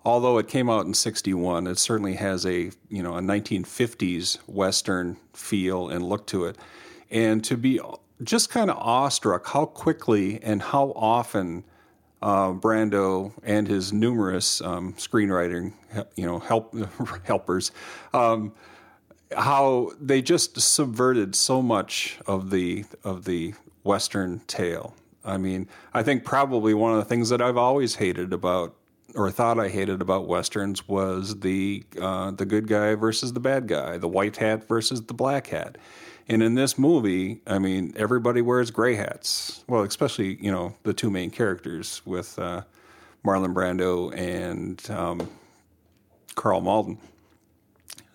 although 0.04 0.38
it 0.38 0.48
came 0.48 0.68
out 0.68 0.84
in 0.84 0.92
61 0.92 1.66
it 1.66 1.78
certainly 1.78 2.14
has 2.14 2.44
a 2.44 2.70
you 2.88 3.02
know 3.02 3.16
a 3.16 3.20
1950s 3.20 4.36
western 4.46 5.16
feel 5.32 5.88
and 5.88 6.04
look 6.04 6.26
to 6.26 6.44
it 6.44 6.58
and 7.10 7.42
to 7.44 7.56
be 7.56 7.80
just 8.22 8.50
kind 8.50 8.70
of 8.70 8.76
awestruck 8.76 9.46
how 9.46 9.64
quickly 9.64 10.42
and 10.42 10.60
how 10.60 10.92
often 10.94 11.64
uh, 12.24 12.52
Brando 12.52 13.32
and 13.42 13.68
his 13.68 13.92
numerous 13.92 14.60
um, 14.60 14.94
screenwriting 14.94 15.72
you 16.16 16.26
know 16.26 16.38
help 16.38 16.74
helpers 17.24 17.70
um, 18.12 18.52
how 19.36 19.92
they 20.00 20.22
just 20.22 20.60
subverted 20.60 21.34
so 21.34 21.62
much 21.62 22.18
of 22.26 22.50
the 22.50 22.84
of 23.04 23.24
the 23.24 23.54
western 23.82 24.40
tale 24.46 24.94
I 25.24 25.38
mean, 25.38 25.68
I 25.92 26.02
think 26.02 26.24
probably 26.24 26.74
one 26.74 26.92
of 26.92 26.98
the 26.98 27.04
things 27.04 27.30
that 27.30 27.40
I've 27.40 27.56
always 27.56 27.94
hated 27.94 28.32
about 28.32 28.74
or 29.14 29.30
thought 29.30 29.60
I 29.60 29.68
hated 29.68 30.02
about 30.02 30.26
westerns 30.26 30.88
was 30.88 31.40
the 31.40 31.84
uh, 32.00 32.32
the 32.32 32.44
good 32.44 32.66
guy 32.66 32.94
versus 32.94 33.32
the 33.32 33.40
bad 33.40 33.68
guy, 33.68 33.96
the 33.96 34.08
white 34.08 34.36
hat 34.36 34.66
versus 34.66 35.02
the 35.02 35.14
black 35.14 35.46
hat. 35.46 35.78
And 36.28 36.42
in 36.42 36.54
this 36.54 36.78
movie, 36.78 37.42
I 37.46 37.58
mean, 37.58 37.92
everybody 37.96 38.40
wears 38.40 38.70
gray 38.70 38.94
hats. 38.94 39.62
Well, 39.68 39.82
especially 39.82 40.36
you 40.42 40.50
know 40.50 40.74
the 40.82 40.94
two 40.94 41.10
main 41.10 41.30
characters 41.30 42.02
with 42.04 42.38
uh, 42.38 42.62
Marlon 43.24 43.54
Brando 43.54 44.16
and 44.16 44.82
um, 44.90 45.30
Karl 46.34 46.60
Malden. 46.60 46.98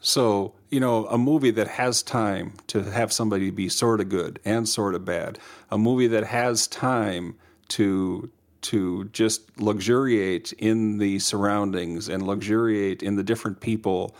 So, 0.02 0.54
you 0.70 0.80
know, 0.80 1.06
a 1.08 1.18
movie 1.18 1.52
that 1.52 1.68
has 1.68 2.02
time 2.02 2.54
to 2.68 2.84
have 2.84 3.12
somebody 3.12 3.50
be 3.50 3.68
sort 3.68 4.00
of 4.00 4.08
good 4.08 4.40
and 4.46 4.68
sort 4.68 4.96
of 4.96 5.04
bad, 5.04 5.40
a 5.70 5.78
movie 5.78 6.08
that 6.08 6.26
has 6.26 6.68
time 6.68 7.36
to 7.70 8.30
to 8.62 9.06
just 9.06 9.58
luxuriate 9.60 10.52
in 10.54 10.98
the 10.98 11.18
surroundings 11.20 12.10
and 12.10 12.26
luxuriate 12.28 13.02
in 13.02 13.16
the 13.16 13.24
different 13.24 13.62
people 13.62 14.14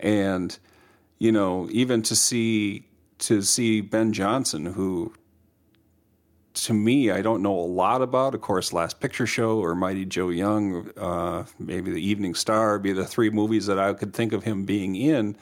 and 0.00 0.58
you 1.18 1.30
know, 1.30 1.68
even 1.70 2.02
to 2.02 2.16
see 2.16 2.84
to 3.18 3.42
see 3.42 3.80
Ben 3.80 4.12
Johnson 4.12 4.66
who 4.66 5.14
to 6.54 6.72
me, 6.72 7.10
I 7.10 7.20
don't 7.20 7.42
know 7.42 7.58
a 7.58 7.66
lot 7.66 8.00
about. 8.00 8.34
Of 8.34 8.40
course, 8.40 8.72
Last 8.72 9.00
Picture 9.00 9.26
Show 9.26 9.58
or 9.58 9.74
Mighty 9.74 10.04
Joe 10.04 10.28
Young, 10.28 10.90
uh, 10.96 11.44
maybe 11.58 11.90
The 11.90 12.00
Evening 12.00 12.34
Star, 12.34 12.78
be 12.78 12.92
the 12.92 13.04
three 13.04 13.28
movies 13.30 13.66
that 13.66 13.78
I 13.78 13.92
could 13.92 14.14
think 14.14 14.32
of 14.32 14.44
him 14.44 14.64
being 14.64 14.94
in 14.94 15.36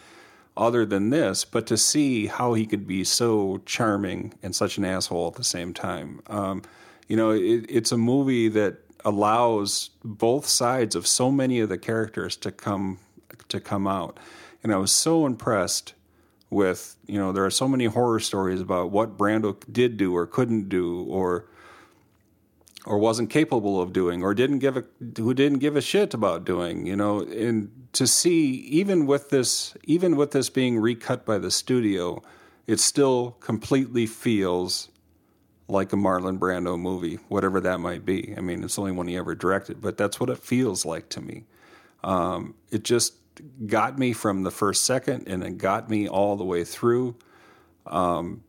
other 0.57 0.87
than 0.87 1.11
this. 1.11 1.45
But 1.45 1.67
to 1.67 1.77
see 1.77 2.27
how 2.27 2.55
he 2.55 2.67
could 2.67 2.87
be 2.87 3.05
so 3.05 3.61
charming 3.67 4.35
and 4.43 4.57
such 4.57 4.79
an 4.79 4.85
asshole 4.85 5.29
at 5.29 5.35
the 5.35 5.45
same 5.45 5.75
time. 5.75 6.21
Um, 6.29 6.63
you 7.09 7.17
know, 7.17 7.31
it, 7.31 7.67
it's 7.69 7.93
a 7.93 7.99
movie 7.99 8.49
that 8.49 8.79
allows 9.05 9.91
both 10.03 10.47
sides 10.47 10.95
of 10.95 11.07
so 11.07 11.31
many 11.31 11.61
of 11.61 11.69
the 11.69 11.79
characters 11.79 12.37
to 12.37 12.51
come 12.51 12.99
to 13.49 13.61
come 13.61 13.87
out. 13.87 14.19
And 14.63 14.73
I 14.73 14.77
was 14.77 14.93
so 14.93 15.27
impressed 15.27 15.93
with 16.53 16.97
you 17.07 17.19
know 17.19 17.33
there 17.33 17.45
are 17.45 17.51
so 17.51 17.67
many 17.67 17.87
horror 17.87 18.21
stories 18.21 18.61
about 18.61 18.91
what 18.91 19.17
Brando 19.17 19.57
did 19.73 19.97
do 19.97 20.15
or 20.15 20.27
couldn't 20.27 20.69
do 20.69 21.03
or 21.05 21.47
or 22.85 22.99
wasn't 22.99 23.31
capable 23.31 23.81
of 23.81 23.93
doing 23.93 24.23
or 24.23 24.35
didn't 24.35 24.59
give 24.59 24.77
a 24.77 24.85
who 25.17 25.33
didn't 25.33 25.61
give 25.61 25.77
a 25.77 25.81
shit 25.81 26.13
about 26.15 26.45
doing 26.45 26.87
you 26.87 26.95
know? 26.95 27.21
And 27.21 27.89
to 27.95 28.07
see 28.07 28.51
even 28.51 29.07
with 29.07 29.31
this 29.31 29.75
even 29.85 30.15
with 30.15 30.33
this 30.33 30.51
being 30.51 30.79
recut 30.79 31.25
by 31.25 31.39
the 31.39 31.51
studio 31.51 32.23
it 32.67 32.79
still 32.79 33.33
completely 33.41 34.07
feels 34.07 34.89
like 35.69 35.93
a 35.93 35.97
Marlon 35.97 36.39
Brando 36.39 36.79
movie 36.79 37.19
whatever 37.29 37.61
that 37.61 37.81
might 37.81 38.05
be. 38.05 38.35
I 38.37 38.41
mean 38.43 38.63
it's 38.63 38.75
the 38.75 38.83
only 38.83 38.93
one 38.93 39.09
he 39.09 39.17
ever 39.17 39.35
directed 39.35 39.81
but 39.81 39.97
that's 39.97 40.21
what 40.21 40.29
it 40.29 40.39
feels 40.39 40.85
like 40.85 41.09
to 41.11 41.23
me. 41.23 41.45
Um, 42.05 42.57
it 42.71 42.83
just 42.83 43.15
got 43.67 43.99
me 43.99 44.13
from 44.13 44.43
the 44.43 44.51
first 44.51 44.85
second 44.85 45.29
and 45.29 45.43
it 45.43 45.59
got 45.59 45.89
me 45.91 46.09
all 46.09 46.37
the 46.37 46.45
way 46.45 46.65
through. 46.65 47.17
Um, 47.87 48.43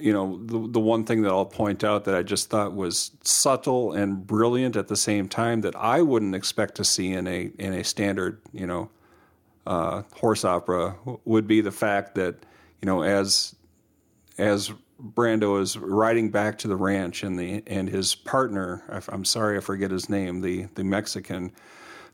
you 0.00 0.12
know, 0.12 0.40
the, 0.44 0.68
the 0.68 0.80
one 0.80 1.04
thing 1.04 1.22
that 1.22 1.30
I'll 1.30 1.44
point 1.44 1.84
out 1.84 2.04
that 2.04 2.14
I 2.14 2.22
just 2.22 2.50
thought 2.50 2.74
was 2.74 3.12
subtle 3.22 3.92
and 3.92 4.26
brilliant 4.26 4.76
at 4.76 4.88
the 4.88 4.96
same 4.96 5.28
time 5.28 5.60
that 5.62 5.76
I 5.76 6.02
wouldn't 6.02 6.34
expect 6.34 6.76
to 6.76 6.84
see 6.84 7.12
in 7.12 7.26
a 7.26 7.50
in 7.58 7.74
a 7.74 7.84
standard, 7.84 8.40
you 8.52 8.66
know, 8.66 8.90
uh, 9.66 10.02
horse 10.14 10.44
opera 10.44 10.96
would 11.24 11.46
be 11.46 11.60
the 11.60 11.72
fact 11.72 12.14
that 12.16 12.36
you 12.80 12.86
know 12.86 13.02
as 13.02 13.54
as 14.36 14.72
Brando 15.00 15.60
is 15.60 15.78
riding 15.78 16.30
back 16.30 16.58
to 16.58 16.68
the 16.68 16.76
ranch 16.76 17.22
and 17.22 17.38
the 17.38 17.62
and 17.66 17.88
his 17.88 18.14
partner, 18.14 19.02
I'm 19.08 19.24
sorry 19.24 19.56
I 19.56 19.60
forget 19.60 19.90
his 19.90 20.08
name, 20.08 20.40
the 20.40 20.66
the 20.74 20.84
Mexican 20.84 21.52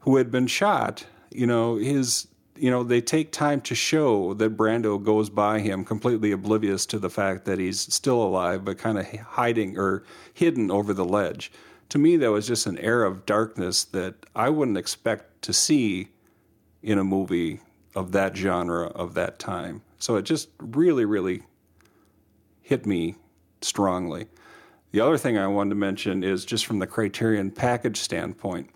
who 0.00 0.16
had 0.16 0.30
been 0.30 0.46
shot 0.46 1.06
you 1.34 1.46
know, 1.46 1.76
his 1.76 2.28
you 2.56 2.70
know, 2.70 2.84
they 2.84 3.00
take 3.00 3.32
time 3.32 3.60
to 3.62 3.74
show 3.74 4.34
that 4.34 4.56
Brando 4.56 5.02
goes 5.02 5.28
by 5.28 5.58
him 5.58 5.84
completely 5.84 6.30
oblivious 6.30 6.86
to 6.86 6.98
the 6.98 7.10
fact 7.10 7.44
that 7.46 7.58
he's 7.58 7.80
still 7.80 8.22
alive, 8.22 8.64
but 8.64 8.78
kind 8.78 8.98
of 8.98 9.06
hiding 9.06 9.76
or 9.76 10.04
hidden 10.32 10.70
over 10.70 10.94
the 10.94 11.04
ledge. 11.04 11.50
To 11.90 11.98
me, 11.98 12.16
that 12.16 12.30
was 12.30 12.46
just 12.46 12.66
an 12.66 12.78
air 12.78 13.02
of 13.02 13.26
darkness 13.26 13.84
that 13.84 14.14
I 14.34 14.50
wouldn't 14.50 14.78
expect 14.78 15.42
to 15.42 15.52
see 15.52 16.08
in 16.82 16.98
a 16.98 17.04
movie 17.04 17.60
of 17.94 18.12
that 18.12 18.36
genre 18.36 18.86
of 18.86 19.14
that 19.14 19.38
time. 19.38 19.82
So 19.98 20.16
it 20.16 20.22
just 20.22 20.48
really, 20.58 21.04
really 21.04 21.42
hit 22.62 22.86
me 22.86 23.16
strongly. 23.62 24.26
The 24.92 25.00
other 25.00 25.18
thing 25.18 25.36
I 25.36 25.48
wanted 25.48 25.70
to 25.70 25.76
mention 25.76 26.22
is 26.22 26.44
just 26.44 26.66
from 26.66 26.78
the 26.78 26.86
Criterion 26.86 27.50
package 27.50 27.98
standpoint 27.98 28.70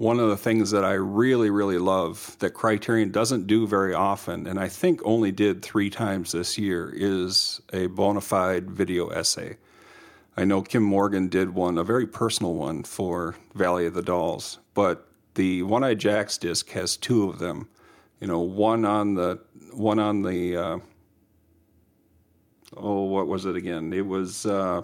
one 0.00 0.18
of 0.18 0.30
the 0.30 0.36
things 0.36 0.70
that 0.70 0.82
I 0.82 0.94
really, 0.94 1.50
really 1.50 1.76
love 1.76 2.34
that 2.38 2.54
Criterion 2.54 3.10
doesn't 3.10 3.46
do 3.46 3.66
very 3.66 3.92
often, 3.92 4.46
and 4.46 4.58
I 4.58 4.66
think 4.66 5.02
only 5.04 5.30
did 5.30 5.60
three 5.60 5.90
times 5.90 6.32
this 6.32 6.56
year, 6.56 6.90
is 6.96 7.60
a 7.74 7.86
bona 7.88 8.22
fide 8.22 8.70
video 8.70 9.08
essay. 9.08 9.58
I 10.38 10.46
know 10.46 10.62
Kim 10.62 10.82
Morgan 10.82 11.28
did 11.28 11.50
one, 11.50 11.76
a 11.76 11.84
very 11.84 12.06
personal 12.06 12.54
one 12.54 12.82
for 12.82 13.36
Valley 13.54 13.84
of 13.84 13.92
the 13.92 14.00
Dolls, 14.00 14.58
but 14.72 15.06
the 15.34 15.64
One 15.64 15.84
Eye 15.84 15.92
Jacks 15.92 16.38
disc 16.38 16.70
has 16.70 16.96
two 16.96 17.28
of 17.28 17.38
them. 17.38 17.68
You 18.22 18.26
know, 18.26 18.40
one 18.40 18.86
on 18.86 19.16
the 19.16 19.38
one 19.74 19.98
on 19.98 20.22
the 20.22 20.56
uh, 20.56 20.78
oh, 22.74 23.02
what 23.02 23.26
was 23.26 23.44
it 23.44 23.54
again? 23.54 23.92
It 23.92 24.06
was. 24.06 24.46
Uh, 24.46 24.80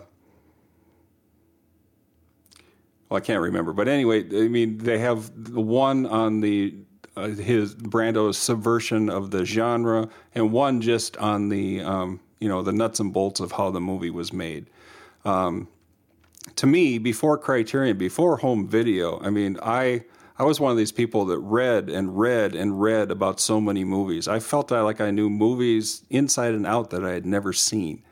well, 3.09 3.19
I 3.19 3.20
can't 3.20 3.41
remember, 3.41 3.73
but 3.73 3.89
anyway, 3.89 4.24
I 4.24 4.49
mean, 4.49 4.78
they 4.78 4.99
have 4.99 5.31
the 5.35 5.61
one 5.61 6.07
on 6.07 6.41
the 6.41 6.74
uh, 7.16 7.28
his 7.28 7.74
Brando's 7.74 8.37
subversion 8.37 9.09
of 9.09 9.31
the 9.31 9.45
genre, 9.45 10.09
and 10.35 10.53
one 10.53 10.81
just 10.81 11.16
on 11.16 11.49
the 11.49 11.81
um, 11.81 12.20
you 12.41 12.49
know 12.49 12.62
the 12.62 12.73
nuts 12.73 13.01
and 13.01 13.12
bolts 13.12 13.41
of 13.41 13.53
how 13.53 13.70
the 13.70 13.81
movie 13.81 14.11
was 14.11 14.33
made. 14.33 14.66
Um, 15.24 15.69
to 16.57 16.66
me, 16.66 16.99
before 16.99 17.39
Criterion, 17.39 17.97
before 17.97 18.37
home 18.37 18.69
video, 18.69 19.20
I 19.20 19.31
mean, 19.31 19.59
I 19.62 20.05
I 20.39 20.45
was 20.45 20.61
one 20.61 20.70
of 20.70 20.77
these 20.77 20.93
people 20.93 21.24
that 21.27 21.39
read 21.39 21.89
and 21.89 22.19
read 22.19 22.55
and 22.55 22.81
read 22.81 23.11
about 23.11 23.41
so 23.41 23.61
many 23.61 23.85
movies. 23.85 24.28
I 24.28 24.39
felt 24.39 24.70
like 24.70 25.01
I 25.01 25.11
knew 25.11 25.31
movies 25.31 26.05
inside 26.11 26.55
and 26.55 26.66
out 26.66 26.91
that 26.91 27.05
I 27.05 27.12
had 27.12 27.24
never 27.24 27.53
seen, 27.53 28.03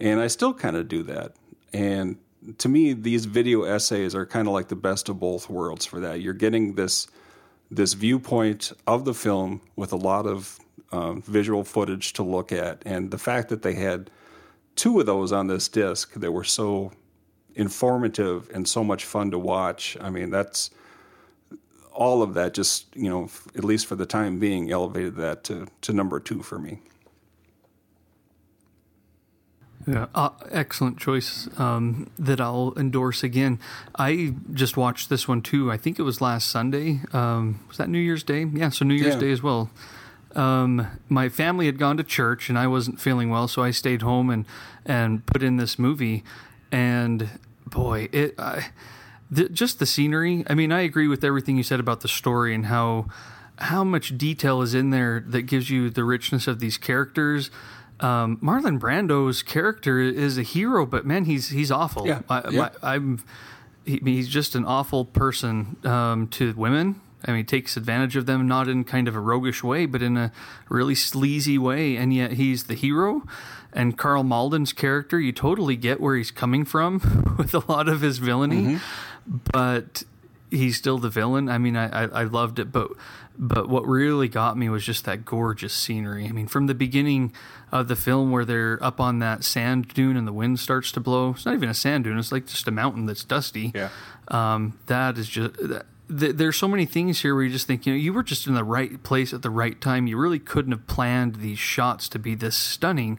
and 0.00 0.18
I 0.20 0.26
still 0.26 0.52
kind 0.54 0.76
of 0.76 0.88
do 0.88 1.02
that. 1.04 1.34
And 1.72 2.18
to 2.58 2.68
me, 2.68 2.92
these 2.92 3.26
video 3.26 3.62
essays 3.62 4.14
are 4.14 4.26
kind 4.26 4.48
of 4.48 4.54
like 4.54 4.68
the 4.68 4.76
best 4.76 5.08
of 5.08 5.20
both 5.20 5.50
worlds 5.50 5.84
for 5.84 6.00
that. 6.00 6.20
You're 6.20 6.34
getting 6.34 6.74
this 6.74 7.06
this 7.72 7.92
viewpoint 7.92 8.72
of 8.86 9.04
the 9.04 9.14
film 9.14 9.60
with 9.76 9.92
a 9.92 9.96
lot 9.96 10.26
of 10.26 10.58
um, 10.90 11.22
visual 11.22 11.62
footage 11.62 12.12
to 12.14 12.22
look 12.22 12.50
at, 12.50 12.82
and 12.84 13.10
the 13.10 13.18
fact 13.18 13.48
that 13.50 13.62
they 13.62 13.74
had 13.74 14.10
two 14.74 14.98
of 14.98 15.06
those 15.06 15.30
on 15.30 15.46
this 15.46 15.68
disc 15.68 16.14
that 16.14 16.32
were 16.32 16.44
so 16.44 16.92
informative 17.54 18.50
and 18.52 18.66
so 18.66 18.82
much 18.82 19.04
fun 19.04 19.30
to 19.30 19.38
watch. 19.38 19.96
I 20.00 20.10
mean, 20.10 20.30
that's 20.30 20.70
all 21.92 22.22
of 22.22 22.34
that. 22.34 22.54
Just 22.54 22.86
you 22.96 23.08
know, 23.08 23.28
at 23.56 23.64
least 23.64 23.86
for 23.86 23.94
the 23.94 24.06
time 24.06 24.38
being, 24.38 24.70
elevated 24.70 25.16
that 25.16 25.44
to 25.44 25.66
to 25.82 25.92
number 25.92 26.18
two 26.18 26.42
for 26.42 26.58
me. 26.58 26.80
Yeah, 29.86 30.06
uh, 30.14 30.30
excellent 30.50 30.98
choice 30.98 31.48
um, 31.58 32.10
that 32.18 32.40
I'll 32.40 32.74
endorse 32.76 33.22
again. 33.22 33.58
I 33.96 34.34
just 34.52 34.76
watched 34.76 35.08
this 35.08 35.26
one 35.26 35.40
too. 35.40 35.70
I 35.72 35.78
think 35.78 35.98
it 35.98 36.02
was 36.02 36.20
last 36.20 36.48
Sunday. 36.50 37.00
Um, 37.12 37.64
was 37.68 37.78
that 37.78 37.88
New 37.88 37.98
Year's 37.98 38.22
Day? 38.22 38.44
Yeah, 38.44 38.68
so 38.68 38.84
New 38.84 38.94
Year's 38.94 39.14
Yeah. 39.14 39.20
Day 39.20 39.32
as 39.32 39.42
well. 39.42 39.70
Um, 40.36 40.86
my 41.08 41.28
family 41.28 41.66
had 41.66 41.78
gone 41.78 41.96
to 41.96 42.04
church 42.04 42.48
and 42.48 42.58
I 42.58 42.66
wasn't 42.66 43.00
feeling 43.00 43.30
well, 43.30 43.48
so 43.48 43.62
I 43.62 43.70
stayed 43.70 44.02
home 44.02 44.30
and 44.30 44.44
and 44.84 45.24
put 45.26 45.42
in 45.42 45.56
this 45.56 45.78
movie. 45.78 46.22
And 46.70 47.28
boy, 47.66 48.08
it 48.12 48.34
I, 48.38 48.68
the, 49.30 49.48
just 49.48 49.78
the 49.78 49.86
scenery. 49.86 50.44
I 50.48 50.54
mean, 50.54 50.72
I 50.72 50.80
agree 50.80 51.08
with 51.08 51.24
everything 51.24 51.56
you 51.56 51.62
said 51.62 51.80
about 51.80 52.02
the 52.02 52.08
story 52.08 52.54
and 52.54 52.66
how 52.66 53.06
how 53.58 53.82
much 53.82 54.16
detail 54.16 54.62
is 54.62 54.74
in 54.74 54.90
there 54.90 55.22
that 55.26 55.42
gives 55.42 55.68
you 55.70 55.90
the 55.90 56.04
richness 56.04 56.46
of 56.46 56.60
these 56.60 56.78
characters. 56.78 57.50
Um, 58.00 58.38
Marlon 58.38 58.78
Brando's 58.78 59.42
character 59.42 60.00
is 60.00 60.38
a 60.38 60.42
hero, 60.42 60.86
but 60.86 61.04
man, 61.04 61.24
he's 61.26 61.50
he's 61.50 61.70
awful. 61.70 62.06
Yeah, 62.06 62.22
I, 62.28 62.48
yeah. 62.50 62.60
My, 62.60 62.94
I'm 62.94 63.22
he, 63.84 64.00
he's 64.04 64.28
just 64.28 64.54
an 64.54 64.64
awful 64.64 65.04
person 65.04 65.76
um, 65.84 66.28
to 66.28 66.52
women. 66.54 67.00
I 67.24 67.32
mean, 67.32 67.38
he 67.38 67.44
takes 67.44 67.76
advantage 67.76 68.16
of 68.16 68.26
them, 68.26 68.48
not 68.48 68.68
in 68.68 68.84
kind 68.84 69.06
of 69.06 69.14
a 69.14 69.20
roguish 69.20 69.62
way, 69.62 69.86
but 69.86 70.02
in 70.02 70.16
a 70.16 70.32
really 70.68 70.94
sleazy 70.94 71.58
way. 71.58 71.96
And 71.96 72.14
yet 72.14 72.32
he's 72.32 72.64
the 72.64 72.74
hero. 72.74 73.22
And 73.72 73.96
Karl 73.96 74.24
Malden's 74.24 74.72
character, 74.72 75.20
you 75.20 75.32
totally 75.32 75.76
get 75.76 76.00
where 76.00 76.16
he's 76.16 76.30
coming 76.30 76.64
from 76.64 77.34
with 77.38 77.54
a 77.54 77.70
lot 77.70 77.88
of 77.88 78.00
his 78.00 78.18
villainy, 78.18 78.78
but 79.26 80.02
he's 80.50 80.76
still 80.76 80.98
the 80.98 81.10
villain. 81.10 81.48
I 81.48 81.58
mean, 81.58 81.76
I, 81.76 82.04
I, 82.04 82.04
I 82.06 82.24
loved 82.24 82.58
it, 82.58 82.72
but 82.72 82.90
but 83.42 83.70
what 83.70 83.86
really 83.86 84.28
got 84.28 84.58
me 84.58 84.68
was 84.68 84.84
just 84.84 85.06
that 85.06 85.24
gorgeous 85.24 85.72
scenery. 85.72 86.26
I 86.28 86.32
mean, 86.32 86.46
from 86.46 86.66
the 86.66 86.74
beginning 86.74 87.32
of 87.72 87.88
the 87.88 87.96
film 87.96 88.30
where 88.30 88.44
they're 88.44 88.78
up 88.84 89.00
on 89.00 89.18
that 89.20 89.44
sand 89.44 89.88
dune 89.88 90.16
and 90.18 90.28
the 90.28 90.32
wind 90.32 90.60
starts 90.60 90.92
to 90.92 91.00
blow. 91.00 91.30
It's 91.30 91.46
not 91.46 91.54
even 91.54 91.70
a 91.70 91.74
sand 91.74 92.04
dune; 92.04 92.18
it's 92.18 92.30
like 92.32 92.46
just 92.46 92.68
a 92.68 92.70
mountain 92.70 93.06
that's 93.06 93.24
dusty. 93.24 93.72
Yeah. 93.74 93.88
Um, 94.28 94.78
that 94.86 95.16
is 95.16 95.26
just. 95.26 95.54
That, 95.56 95.86
th- 96.18 96.36
there's 96.36 96.56
so 96.56 96.68
many 96.68 96.84
things 96.84 97.22
here 97.22 97.34
where 97.34 97.44
you 97.44 97.50
just 97.50 97.66
think, 97.66 97.86
you 97.86 97.94
know, 97.94 97.98
you 97.98 98.12
were 98.12 98.22
just 98.22 98.46
in 98.46 98.52
the 98.54 98.64
right 98.64 99.02
place 99.02 99.32
at 99.32 99.40
the 99.40 99.50
right 99.50 99.80
time. 99.80 100.06
You 100.06 100.18
really 100.18 100.38
couldn't 100.38 100.72
have 100.72 100.86
planned 100.86 101.36
these 101.36 101.58
shots 101.58 102.08
to 102.10 102.18
be 102.18 102.34
this 102.34 102.56
stunning. 102.56 103.18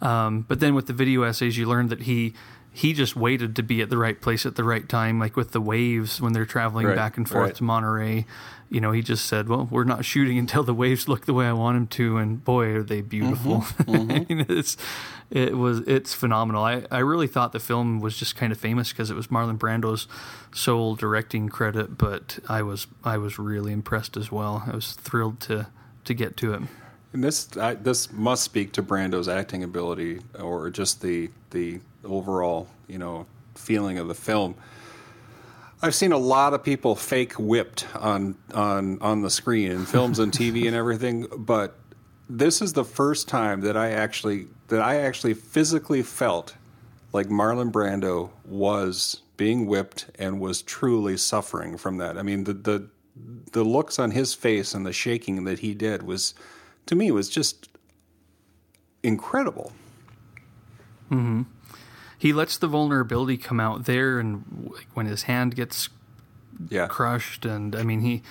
Um, 0.00 0.42
but 0.42 0.60
then 0.60 0.76
with 0.76 0.86
the 0.86 0.92
video 0.92 1.22
essays, 1.22 1.58
you 1.58 1.66
learned 1.66 1.90
that 1.90 2.02
he 2.02 2.34
he 2.70 2.92
just 2.92 3.16
waited 3.16 3.56
to 3.56 3.62
be 3.62 3.80
at 3.80 3.88
the 3.88 3.96
right 3.96 4.20
place 4.20 4.44
at 4.44 4.54
the 4.56 4.62
right 4.64 4.86
time, 4.86 5.18
like 5.18 5.34
with 5.34 5.52
the 5.52 5.60
waves 5.62 6.20
when 6.20 6.34
they're 6.34 6.44
traveling 6.44 6.86
Right, 6.86 6.94
back 6.94 7.16
and 7.16 7.26
forth 7.26 7.46
right. 7.46 7.54
to 7.54 7.64
Monterey. 7.64 8.26
You 8.68 8.80
know, 8.80 8.92
he 8.92 9.02
just 9.02 9.26
said, 9.26 9.48
"Well, 9.48 9.68
we're 9.70 9.84
not 9.84 10.04
shooting 10.04 10.38
until 10.38 10.62
the 10.62 10.74
waves 10.74 11.08
look 11.08 11.26
the 11.26 11.34
way 11.34 11.46
I 11.46 11.52
want 11.52 11.76
them 11.76 11.86
to," 11.88 12.16
and 12.16 12.44
boy, 12.44 12.74
are 12.74 12.82
they 12.82 13.00
beautiful! 13.00 13.58
Mm-hmm, 13.58 13.90
mm-hmm. 13.90 14.10
I 14.32 14.34
mean, 14.34 14.46
it's 14.48 14.76
it 15.30 15.56
was 15.56 15.80
it's 15.80 16.14
phenomenal. 16.14 16.64
I 16.64 16.84
I 16.90 16.98
really 16.98 17.26
thought 17.26 17.52
the 17.52 17.60
film 17.60 18.00
was 18.00 18.16
just 18.16 18.36
kind 18.36 18.52
of 18.52 18.58
famous 18.58 18.90
because 18.90 19.10
it 19.10 19.14
was 19.14 19.28
Marlon 19.28 19.58
Brando's 19.58 20.08
sole 20.52 20.94
directing 20.94 21.48
credit, 21.48 21.98
but 21.98 22.38
I 22.48 22.62
was 22.62 22.86
I 23.04 23.18
was 23.18 23.38
really 23.38 23.72
impressed 23.72 24.16
as 24.16 24.30
well. 24.30 24.64
I 24.66 24.74
was 24.74 24.92
thrilled 24.92 25.40
to 25.40 25.68
to 26.04 26.14
get 26.14 26.36
to 26.38 26.54
it. 26.54 26.62
And 27.12 27.24
this 27.24 27.56
I, 27.56 27.74
this 27.74 28.12
must 28.12 28.42
speak 28.42 28.72
to 28.72 28.82
Brando's 28.82 29.28
acting 29.28 29.64
ability, 29.64 30.20
or 30.38 30.70
just 30.70 31.02
the 31.02 31.30
the 31.50 31.80
overall 32.04 32.68
you 32.88 32.98
know 32.98 33.26
feeling 33.54 33.98
of 33.98 34.08
the 34.08 34.14
film. 34.14 34.54
I've 35.82 35.94
seen 35.94 36.12
a 36.12 36.18
lot 36.18 36.54
of 36.54 36.64
people 36.64 36.96
fake 36.96 37.34
whipped 37.34 37.86
on 37.94 38.36
on 38.54 38.98
on 39.00 39.22
the 39.22 39.30
screen 39.30 39.70
in 39.70 39.84
films 39.84 40.18
and 40.18 40.32
TV 40.32 40.66
and 40.66 40.74
everything, 40.74 41.26
but 41.36 41.78
this 42.28 42.62
is 42.62 42.72
the 42.72 42.84
first 42.84 43.28
time 43.28 43.60
that 43.60 43.76
I 43.76 43.90
actually 43.90 44.46
that 44.68 44.80
I 44.80 44.96
actually 44.96 45.34
physically 45.34 46.02
felt 46.02 46.54
like 47.12 47.28
Marlon 47.28 47.70
Brando 47.70 48.30
was 48.44 49.22
being 49.36 49.66
whipped 49.66 50.06
and 50.18 50.40
was 50.40 50.62
truly 50.62 51.16
suffering 51.16 51.76
from 51.76 51.98
that. 51.98 52.16
I 52.16 52.22
mean, 52.22 52.44
the 52.44 52.54
the 52.54 52.88
the 53.52 53.64
looks 53.64 53.98
on 53.98 54.10
his 54.10 54.34
face 54.34 54.74
and 54.74 54.84
the 54.86 54.92
shaking 54.92 55.44
that 55.44 55.58
he 55.60 55.74
did 55.74 56.02
was 56.02 56.34
to 56.86 56.94
me 56.94 57.10
was 57.10 57.28
just 57.28 57.68
incredible. 59.02 59.72
Mm-hmm. 61.10 61.42
He 62.18 62.32
lets 62.32 62.56
the 62.58 62.66
vulnerability 62.66 63.36
come 63.36 63.60
out 63.60 63.84
there, 63.84 64.18
and 64.18 64.70
when 64.94 65.06
his 65.06 65.24
hand 65.24 65.54
gets 65.54 65.88
Yeah. 66.70 66.86
crushed, 66.86 67.44
and 67.44 67.76
I 67.76 67.82
mean 67.82 68.00
he, 68.00 68.22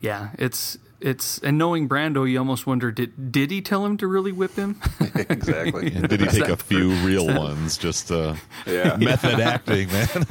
yeah, 0.00 0.30
it's 0.38 0.78
it's 1.00 1.38
and 1.40 1.58
knowing 1.58 1.86
Brando, 1.86 2.24
you 2.30 2.38
almost 2.38 2.66
wonder 2.66 2.90
did 2.90 3.30
did 3.30 3.50
he 3.50 3.60
tell 3.60 3.84
him 3.84 3.98
to 3.98 4.06
really 4.06 4.32
whip 4.32 4.56
him? 4.56 4.80
exactly. 5.14 5.92
And 5.94 6.08
did 6.08 6.20
he 6.20 6.26
take 6.26 6.48
a 6.48 6.56
few 6.56 6.92
real 7.04 7.26
ones? 7.38 7.76
Just 7.76 8.10
uh, 8.10 8.36
Yeah. 8.66 8.96
method 8.96 9.38
acting, 9.40 9.88
man. 9.92 10.24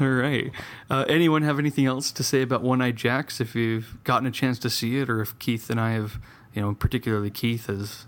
All 0.00 0.08
right. 0.08 0.50
Uh, 0.90 1.04
anyone 1.08 1.42
have 1.42 1.58
anything 1.60 1.86
else 1.86 2.10
to 2.12 2.24
say 2.24 2.42
about 2.42 2.62
One 2.62 2.82
Eyed 2.82 2.96
Jacks? 2.96 3.40
If 3.40 3.54
you've 3.54 3.96
gotten 4.02 4.26
a 4.26 4.30
chance 4.32 4.58
to 4.60 4.70
see 4.70 4.98
it, 4.98 5.08
or 5.08 5.20
if 5.20 5.38
Keith 5.38 5.70
and 5.70 5.80
I 5.80 5.92
have, 5.92 6.18
you 6.52 6.62
know, 6.62 6.74
particularly 6.74 7.30
Keith 7.30 7.66
has 7.68 8.06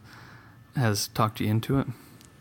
has 0.76 1.08
talked 1.08 1.40
you 1.40 1.48
into 1.48 1.78
it. 1.78 1.86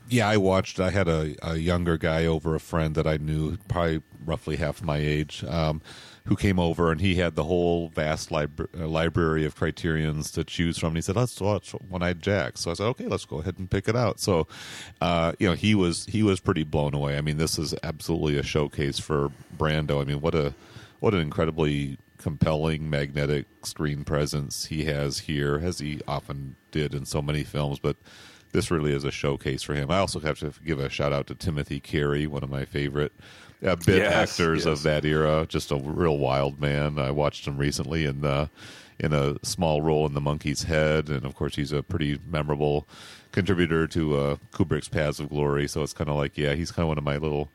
Yeah, 0.07 0.29
I 0.29 0.37
watched. 0.37 0.79
I 0.79 0.91
had 0.91 1.07
a, 1.07 1.35
a 1.41 1.55
younger 1.55 1.97
guy 1.97 2.25
over, 2.25 2.53
a 2.53 2.59
friend 2.59 2.93
that 2.95 3.07
I 3.07 3.17
knew, 3.17 3.57
probably 3.67 4.03
roughly 4.23 4.57
half 4.57 4.83
my 4.83 4.97
age, 4.97 5.43
um, 5.45 5.81
who 6.25 6.35
came 6.35 6.59
over 6.59 6.91
and 6.91 7.01
he 7.01 7.15
had 7.15 7.35
the 7.35 7.43
whole 7.43 7.89
vast 7.89 8.31
libra- 8.31 8.67
uh, 8.79 8.87
library 8.87 9.45
of 9.45 9.55
criterions 9.55 10.31
to 10.31 10.43
choose 10.43 10.77
from. 10.77 10.89
And 10.89 10.97
he 10.97 11.01
said, 11.01 11.15
"Let's 11.15 11.39
watch 11.41 11.71
One 11.71 12.03
Eyed 12.03 12.21
Jack." 12.21 12.57
So 12.57 12.69
I 12.69 12.75
said, 12.75 12.85
"Okay, 12.85 13.07
let's 13.07 13.25
go 13.25 13.39
ahead 13.39 13.57
and 13.57 13.69
pick 13.69 13.87
it 13.87 13.95
out." 13.95 14.19
So, 14.19 14.47
uh, 15.01 15.33
you 15.39 15.47
know, 15.47 15.55
he 15.55 15.73
was 15.73 16.05
he 16.05 16.21
was 16.21 16.39
pretty 16.39 16.63
blown 16.63 16.93
away. 16.93 17.17
I 17.17 17.21
mean, 17.21 17.37
this 17.37 17.57
is 17.57 17.73
absolutely 17.81 18.37
a 18.37 18.43
showcase 18.43 18.99
for 18.99 19.31
Brando. 19.57 20.01
I 20.01 20.05
mean, 20.05 20.21
what 20.21 20.35
a 20.35 20.53
what 20.99 21.15
an 21.15 21.19
incredibly 21.19 21.97
compelling 22.25 22.89
magnetic 22.89 23.45
screen 23.61 24.03
presence 24.03 24.65
he 24.65 24.85
has 24.85 25.19
here, 25.19 25.61
as 25.63 25.77
he 25.77 26.01
often 26.07 26.55
did 26.71 26.95
in 26.95 27.05
so 27.05 27.21
many 27.21 27.43
films, 27.43 27.77
but 27.77 27.95
this 28.51 28.71
really 28.71 28.91
is 28.91 29.03
a 29.03 29.11
showcase 29.11 29.61
for 29.61 29.75
him. 29.75 29.91
I 29.91 29.99
also 29.99 30.19
have 30.21 30.39
to 30.39 30.51
give 30.65 30.79
a 30.79 30.89
shout 30.89 31.13
out 31.13 31.27
to 31.27 31.35
Timothy 31.35 31.79
Carey, 31.79 32.25
one 32.25 32.43
of 32.43 32.49
my 32.49 32.65
favorite 32.65 33.11
uh, 33.63 33.75
bit 33.75 33.97
Yes, 33.97 34.11
actors 34.11 34.65
yes. 34.65 34.79
of 34.79 34.81
that 34.81 35.05
era. 35.05 35.45
Just 35.47 35.69
a 35.69 35.75
real 35.75 36.17
wild 36.17 36.59
man. 36.59 36.97
I 36.97 37.11
watched 37.11 37.45
him 37.47 37.59
recently 37.59 38.05
in 38.05 38.21
the 38.21 38.49
in 38.97 39.13
a 39.13 39.35
small 39.43 39.83
role 39.83 40.07
in 40.07 40.15
The 40.15 40.21
Monkey's 40.21 40.63
Head, 40.63 41.09
and 41.09 41.25
of 41.25 41.35
course 41.35 41.55
he's 41.55 41.71
a 41.71 41.83
pretty 41.83 42.17
memorable 42.25 42.87
contributor 43.33 43.85
to 43.89 44.17
uh, 44.17 44.35
Kubrick's 44.51 44.87
Paths 44.87 45.19
of 45.19 45.29
Glory. 45.29 45.67
So 45.67 45.83
it's 45.83 45.93
kind 45.93 46.09
of 46.09 46.15
like, 46.15 46.39
yeah, 46.39 46.55
he's 46.55 46.71
kind 46.71 46.85
of 46.85 46.87
one 46.87 46.97
of 46.97 47.03
my 47.03 47.17
little. 47.17 47.51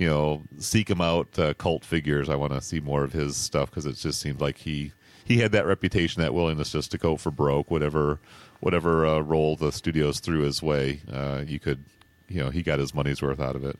You 0.00 0.06
know, 0.08 0.42
seek 0.58 0.88
him 0.88 1.02
out, 1.02 1.38
uh, 1.38 1.52
cult 1.54 1.84
figures. 1.84 2.30
I 2.30 2.34
want 2.36 2.54
to 2.54 2.62
see 2.62 2.80
more 2.80 3.04
of 3.04 3.12
his 3.12 3.36
stuff 3.36 3.68
because 3.70 3.84
it 3.84 3.96
just 3.96 4.18
seemed 4.20 4.40
like 4.40 4.56
he 4.56 4.92
he 5.24 5.38
had 5.40 5.52
that 5.52 5.66
reputation, 5.66 6.22
that 6.22 6.32
willingness 6.32 6.72
just 6.72 6.90
to 6.92 6.98
go 6.98 7.16
for 7.16 7.30
broke, 7.30 7.70
whatever 7.70 8.18
whatever 8.60 9.04
uh, 9.04 9.20
role 9.20 9.56
the 9.56 9.70
studios 9.70 10.18
threw 10.18 10.40
his 10.40 10.62
way. 10.62 11.02
Uh, 11.12 11.42
you 11.46 11.58
could, 11.60 11.84
you 12.28 12.42
know, 12.42 12.48
he 12.48 12.62
got 12.62 12.78
his 12.78 12.94
money's 12.94 13.20
worth 13.20 13.40
out 13.40 13.56
of 13.56 13.62
it. 13.64 13.78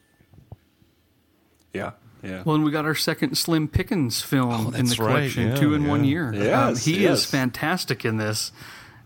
Yeah. 1.72 1.92
Yeah. 2.22 2.42
Well, 2.44 2.56
and 2.56 2.64
we 2.64 2.70
got 2.70 2.84
our 2.84 2.94
second 2.94 3.38
Slim 3.38 3.66
Pickens 3.66 4.20
film 4.20 4.74
in 4.74 4.84
the 4.84 4.96
Oh, 5.00 5.04
right. 5.06 5.12
collection, 5.14 5.48
Yeah, 5.48 5.54
two 5.56 5.72
in 5.72 5.86
one 5.86 6.04
yeah. 6.04 6.10
year. 6.10 6.54
Um, 6.54 6.76
he 6.76 7.04
yes. 7.04 7.20
is 7.20 7.24
fantastic 7.24 8.04
in 8.04 8.18
this. 8.18 8.52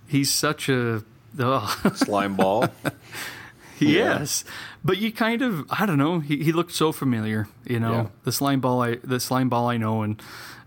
He's 0.08 0.32
such 0.32 0.68
a. 0.68 1.04
ugh. 1.38 1.96
Slime 1.96 2.34
ball. 2.36 2.66
yes, 3.92 4.44
but 4.84 4.98
you 4.98 5.12
kind 5.12 5.42
of 5.42 5.64
I 5.70 5.86
don't 5.86 5.98
know. 5.98 6.20
He, 6.20 6.42
he 6.44 6.52
looked 6.52 6.72
so 6.72 6.92
familiar. 6.92 7.48
You 7.64 7.80
know, 7.80 7.92
Yeah. 7.92 8.06
the 8.24 8.32
slime 8.32 8.60
ball 8.60 8.82
I 8.82 8.96
the 8.96 9.20
slime 9.20 9.48
ball 9.48 9.68
I 9.68 9.76
know, 9.76 10.02
and 10.02 10.20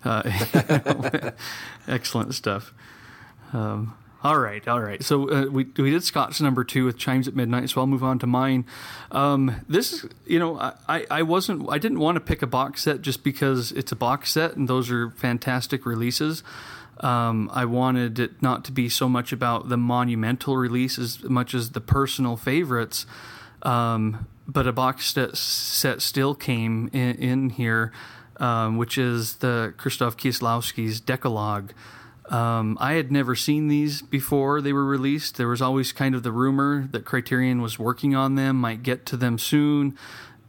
uh, 0.05 0.23
excellent 1.87 2.33
stuff. 2.33 2.73
Um, 3.53 3.93
all 4.23 4.39
right, 4.39 4.67
all 4.67 4.81
right. 4.81 5.01
So 5.03 5.29
uh, 5.29 5.45
we 5.45 5.65
we 5.77 5.91
did 5.91 6.03
Scott's 6.03 6.41
number 6.41 6.63
two 6.63 6.85
with 6.85 6.97
chimes 6.97 7.27
at 7.27 7.35
midnight. 7.35 7.69
So 7.69 7.81
I'll 7.81 7.87
move 7.87 8.03
on 8.03 8.19
to 8.19 8.27
mine. 8.27 8.65
Um, 9.11 9.61
this, 9.69 10.05
you 10.25 10.39
know, 10.39 10.59
I- 10.59 10.73
I, 10.89 11.05
I 11.11 11.21
wasn't 11.21 11.69
I 11.69 11.77
didn't 11.77 11.99
want 11.99 12.15
to 12.15 12.19
pick 12.19 12.41
a 12.41 12.47
box 12.47 12.81
set 12.83 13.01
just 13.01 13.23
because 13.23 13.71
it's 13.71 13.91
a 13.91 13.95
box 13.95 14.31
set 14.31 14.55
and 14.55 14.67
those 14.67 14.89
are 14.91 15.11
fantastic 15.11 15.85
releases. 15.85 16.43
Um, 17.01 17.49
I 17.53 17.65
wanted 17.65 18.19
it 18.19 18.41
not 18.41 18.65
to 18.65 18.71
be 18.71 18.89
so 18.89 19.07
much 19.07 19.31
about 19.31 19.69
the 19.69 19.77
monumental 19.77 20.57
release 20.57 20.97
as 20.97 21.23
much 21.23 21.53
as 21.53 21.71
the 21.71 21.81
personal 21.81 22.37
favorites. 22.37 23.05
Um, 23.61 24.27
but 24.47 24.65
a 24.67 24.71
box 24.71 25.13
set, 25.13 25.35
set 25.35 26.01
still 26.01 26.33
came 26.33 26.89
in, 26.93 27.15
in 27.15 27.49
here, 27.49 27.91
um, 28.37 28.77
which 28.77 28.97
is 28.97 29.37
the 29.37 29.73
Krzysztof 29.77 30.15
Kieslowski's 30.15 31.01
Dekalog. 31.01 31.71
Um, 32.29 32.77
I 32.81 32.93
had 32.93 33.11
never 33.11 33.35
seen 33.35 33.67
these 33.67 34.01
before 34.01 34.61
they 34.61 34.73
were 34.73 34.85
released. 34.85 35.37
There 35.37 35.47
was 35.47 35.61
always 35.61 35.91
kind 35.91 36.13
of 36.13 36.23
the 36.23 36.31
rumor 36.31 36.87
that 36.91 37.05
Criterion 37.05 37.61
was 37.61 37.79
working 37.79 38.15
on 38.15 38.35
them, 38.35 38.57
might 38.57 38.83
get 38.83 39.05
to 39.07 39.17
them 39.17 39.37
soon, 39.37 39.97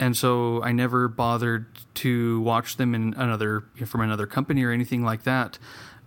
and 0.00 0.16
so 0.16 0.62
I 0.62 0.72
never 0.72 1.08
bothered 1.08 1.66
to 1.94 2.40
watch 2.40 2.76
them 2.76 2.94
in 2.94 3.14
another 3.14 3.64
from 3.86 4.00
another 4.00 4.26
company 4.26 4.64
or 4.64 4.70
anything 4.70 5.04
like 5.04 5.22
that. 5.24 5.58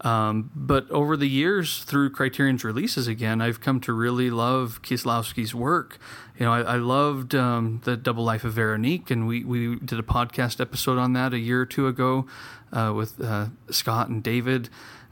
Um, 0.02 0.50
but 0.56 0.90
over 0.90 1.16
the 1.16 1.28
years, 1.28 1.84
through 1.84 2.10
Criterion's 2.10 2.64
releases 2.64 3.08
again, 3.08 3.40
I've 3.40 3.62
come 3.62 3.80
to 3.82 3.94
really 3.94 4.32
love 4.32 4.82
Kieslowski's 4.82 5.54
work. 5.54 6.00
You 6.40 6.46
know, 6.48 6.54
I, 6.54 6.62
I 6.62 6.76
loved 6.78 7.36
um, 7.36 7.82
the 7.84 7.96
Double 7.96 8.24
Life 8.24 8.44
of 8.44 8.54
Veronique, 8.54 9.12
and 9.12 9.28
we, 9.28 9.44
we 9.44 9.76
did 9.76 10.00
a 10.00 10.04
podcast 10.04 10.60
episode 10.60 10.98
on 10.98 11.14
that 11.14 11.34
a 11.34 11.40
year 11.40 11.62
or 11.62 11.66
two 11.68 11.88
ago 11.88 12.26
uh, 12.74 12.94
with 12.96 13.22
uh, 13.22 13.48
Scott 13.70 14.10
and 14.10 14.24
David, 14.24 14.70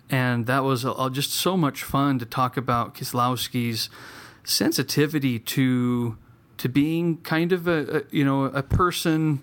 and 0.10 0.48
that 0.48 0.64
was 0.64 0.84
uh, 0.84 1.10
just 1.12 1.32
so 1.32 1.56
much 1.56 1.84
fun 1.84 2.18
to 2.18 2.26
talk 2.26 2.58
about 2.58 2.96
Kieslowski's 2.96 3.90
sensitivity 4.44 5.38
to 5.38 6.18
to 6.58 6.68
being 6.68 7.18
kind 7.18 7.54
of 7.54 7.68
a, 7.68 7.98
a 7.98 8.02
you 8.10 8.26
know 8.26 8.46
a 8.46 8.64
person 8.64 9.42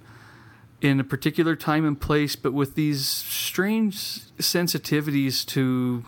in 0.80 1.00
a 1.00 1.04
particular 1.04 1.56
time 1.56 1.86
and 1.86 2.00
place, 2.00 2.36
but 2.36 2.52
with 2.52 2.74
these 2.74 3.06
strange 3.06 3.96
sensitivities 4.38 5.44
to 5.46 6.04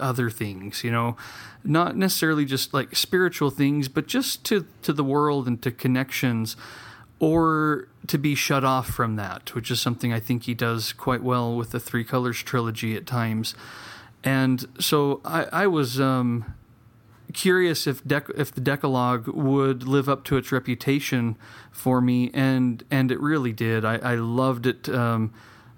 other 0.00 0.30
things, 0.30 0.84
you 0.84 0.90
know, 0.90 1.16
not 1.64 1.96
necessarily 1.96 2.44
just 2.44 2.72
like 2.72 2.94
spiritual 2.96 3.50
things, 3.50 3.88
but 3.88 4.06
just 4.06 4.44
to, 4.44 4.66
to 4.82 4.92
the 4.92 5.04
world 5.04 5.46
and 5.46 5.60
to 5.62 5.70
connections, 5.70 6.56
or 7.18 7.86
to 8.08 8.18
be 8.18 8.34
shut 8.34 8.64
off 8.64 8.88
from 8.88 9.14
that, 9.14 9.54
which 9.54 9.70
is 9.70 9.80
something 9.80 10.12
I 10.12 10.18
think 10.18 10.44
he 10.44 10.54
does 10.54 10.92
quite 10.92 11.22
well 11.22 11.54
with 11.54 11.70
the 11.70 11.78
Three 11.78 12.02
Colors 12.02 12.42
trilogy 12.42 12.96
at 12.96 13.06
times. 13.06 13.54
And 14.24 14.66
so 14.80 15.20
I, 15.24 15.44
I 15.52 15.66
was 15.68 16.00
um, 16.00 16.54
curious 17.32 17.86
if 17.86 18.02
dec- 18.02 18.36
if 18.36 18.52
the 18.52 18.60
Dekalog 18.60 19.32
would 19.34 19.84
live 19.84 20.08
up 20.08 20.24
to 20.24 20.36
its 20.36 20.50
reputation 20.50 21.36
for 21.72 22.00
me, 22.00 22.30
and 22.32 22.84
and 22.90 23.10
it 23.10 23.18
really 23.20 23.52
did. 23.52 23.84
I, 23.84 23.96
I 23.96 24.14
loved 24.14 24.66
it 24.66 24.88
um, 24.88 25.32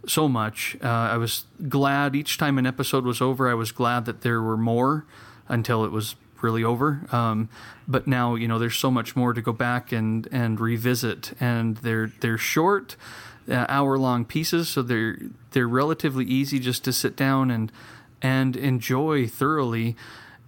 so 0.07 0.29
much. 0.29 0.77
Uh, 0.83 0.89
I 0.89 1.17
was 1.17 1.45
glad 1.69 2.15
each 2.15 2.37
time 2.37 2.59
an 2.59 2.67
episode 2.67 3.05
was 3.05 3.23
over. 3.23 3.49
I 3.49 3.55
was 3.55 3.73
glad 3.73 4.05
that 4.05 4.21
there 4.21 4.43
were 4.43 4.57
more 4.57 5.07
until 5.49 5.85
it 5.85 5.93
was 5.93 6.17
really 6.43 6.63
over. 6.65 7.07
Um, 7.11 7.49
but 7.89 8.07
now 8.07 8.35
you 8.35 8.47
know 8.49 8.59
there's 8.59 8.77
so 8.77 8.91
much 8.91 9.17
more 9.17 9.33
to 9.33 9.41
go 9.41 9.53
back 9.53 9.93
and 9.93 10.29
and 10.31 10.61
revisit, 10.61 11.33
and 11.41 11.79
they're 11.79 12.13
they're 12.21 12.39
short. 12.39 12.97
Uh, 13.47 13.67
hour 13.69 13.99
long 13.99 14.25
pieces, 14.25 14.71
so 14.71 14.81
they're 14.81 15.19
they're 15.51 15.69
relatively 15.69 16.25
easy 16.25 16.59
just 16.59 16.83
to 16.83 16.93
sit 16.93 17.15
down 17.15 17.51
and 17.51 17.71
and 18.23 18.57
enjoy 18.57 19.29
thoroughly. 19.29 19.95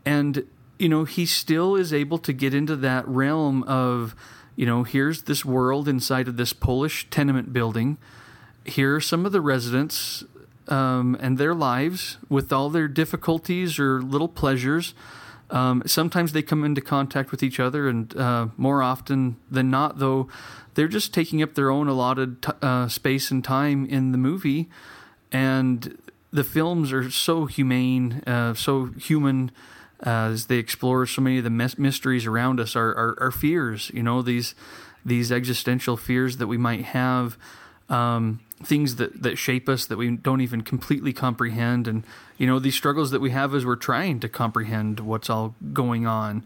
And 0.07 0.47
you 0.79 0.89
know, 0.89 1.05
he 1.05 1.27
still 1.27 1.77
is 1.77 1.93
able 1.93 2.19
to 2.19 2.33
get 2.33 2.55
into 2.55 2.77
that 2.77 3.07
realm 3.09 3.63
of, 3.65 4.15
you 4.57 4.67
know, 4.67 4.83
here's 4.83 5.23
this 5.23 5.45
world 5.45 5.87
inside 5.87 6.29
of 6.29 6.37
this 6.37 6.53
Polish 6.53 7.09
tenement 7.11 7.53
building. 7.53 7.99
Here 8.65 8.97
are 8.97 9.01
some 9.01 9.27
of 9.27 9.33
the 9.33 9.41
residents 9.41 10.25
um, 10.69 11.17
and 11.21 11.39
their 11.39 11.55
lives 11.55 12.17
with 12.29 12.53
all 12.53 12.71
their 12.71 12.89
difficulties 12.89 13.79
or 13.79 14.03
little 14.03 14.29
pleasures. 14.29 14.95
Um, 15.51 15.83
sometimes 15.87 16.33
they 16.33 16.43
come 16.43 16.65
into 16.65 16.81
contact 16.81 17.31
with 17.31 17.43
each 17.43 17.61
other, 17.61 17.89
and 17.89 18.17
uh, 18.17 18.49
more 18.57 18.83
often 18.83 19.37
than 19.49 19.71
not, 19.71 19.99
though, 19.99 20.29
they're 20.75 20.89
just 20.89 21.15
taking 21.15 21.43
up 21.43 21.55
their 21.55 21.71
own 21.71 21.87
allotted 21.87 22.43
t- 22.43 22.53
uh, 22.63 22.89
space 22.89 23.31
and 23.31 23.45
time 23.45 23.87
in 23.87 24.11
the 24.11 24.19
movie. 24.19 24.69
And 25.31 25.97
the 26.33 26.43
films 26.43 26.93
are 26.93 27.11
so 27.11 27.47
humane, 27.47 28.23
uh, 28.27 28.55
so 28.55 28.87
human 28.99 29.53
uh, 30.05 30.31
as 30.33 30.47
they 30.47 30.59
explore 30.59 31.07
so 31.07 31.23
many 31.23 31.39
of 31.39 31.45
the 31.45 31.51
mes- 31.51 31.79
mysteries 31.79 32.27
around 32.27 32.61
us, 32.61 32.77
our, 32.77 32.95
our, 32.95 33.17
our 33.21 33.31
fears, 33.31 33.91
you 33.95 34.03
know, 34.03 34.23
these 34.23 34.55
these 35.05 35.31
existential 35.31 35.97
fears 35.97 36.39
that 36.39 36.49
we 36.49 36.59
might 36.59 36.85
have, 36.87 37.39
um, 37.89 38.41
things 38.65 38.97
that, 38.97 39.23
that 39.23 39.37
shape 39.37 39.69
us 39.69 39.87
that 39.87 39.97
we 39.97 40.17
don't 40.17 40.41
even 40.41 40.63
completely 40.63 41.13
comprehend, 41.13 41.87
and 41.87 42.03
you 42.37 42.47
know 42.47 42.59
these 42.59 42.75
struggles 42.75 43.13
that 43.13 43.21
we 43.21 43.31
have 43.31 43.55
as 43.55 43.65
we're 43.65 43.77
trying 43.77 44.19
to 44.21 44.29
comprehend 44.29 45.01
what's 45.01 45.31
all 45.31 45.55
going 45.73 46.07
on. 46.07 46.43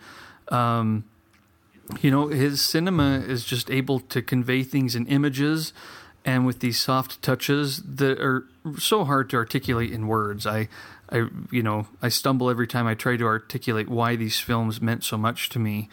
Um, 0.49 1.05
you 2.01 2.11
know, 2.11 2.29
his 2.29 2.61
cinema 2.61 3.21
is 3.21 3.45
just 3.45 3.71
able 3.71 4.01
to 4.01 4.23
convey 4.23 4.63
things 4.63 4.95
in 4.95 5.07
images 5.07 5.73
and 6.25 6.45
with 6.45 6.61
these 6.61 6.79
soft 6.79 7.23
touches 7.23 7.83
that 7.83 8.21
are 8.21 8.45
so 8.79 9.05
hard 9.05 9.31
to 9.31 9.37
articulate 9.37 9.91
in 9.91 10.07
words. 10.07 10.47
I, 10.47 10.69
I, 11.11 11.28
you 11.51 11.62
know, 11.62 11.87
I 12.01 12.09
stumble 12.09 12.51
every 12.51 12.66
time 12.66 12.87
I 12.87 12.95
try 12.95 13.16
to 13.16 13.24
articulate 13.24 13.89
why 13.89 14.16
these 14.16 14.39
films 14.39 14.81
meant 14.81 15.05
so 15.05 15.16
much 15.16 15.49
to 15.51 15.59
me. 15.59 15.89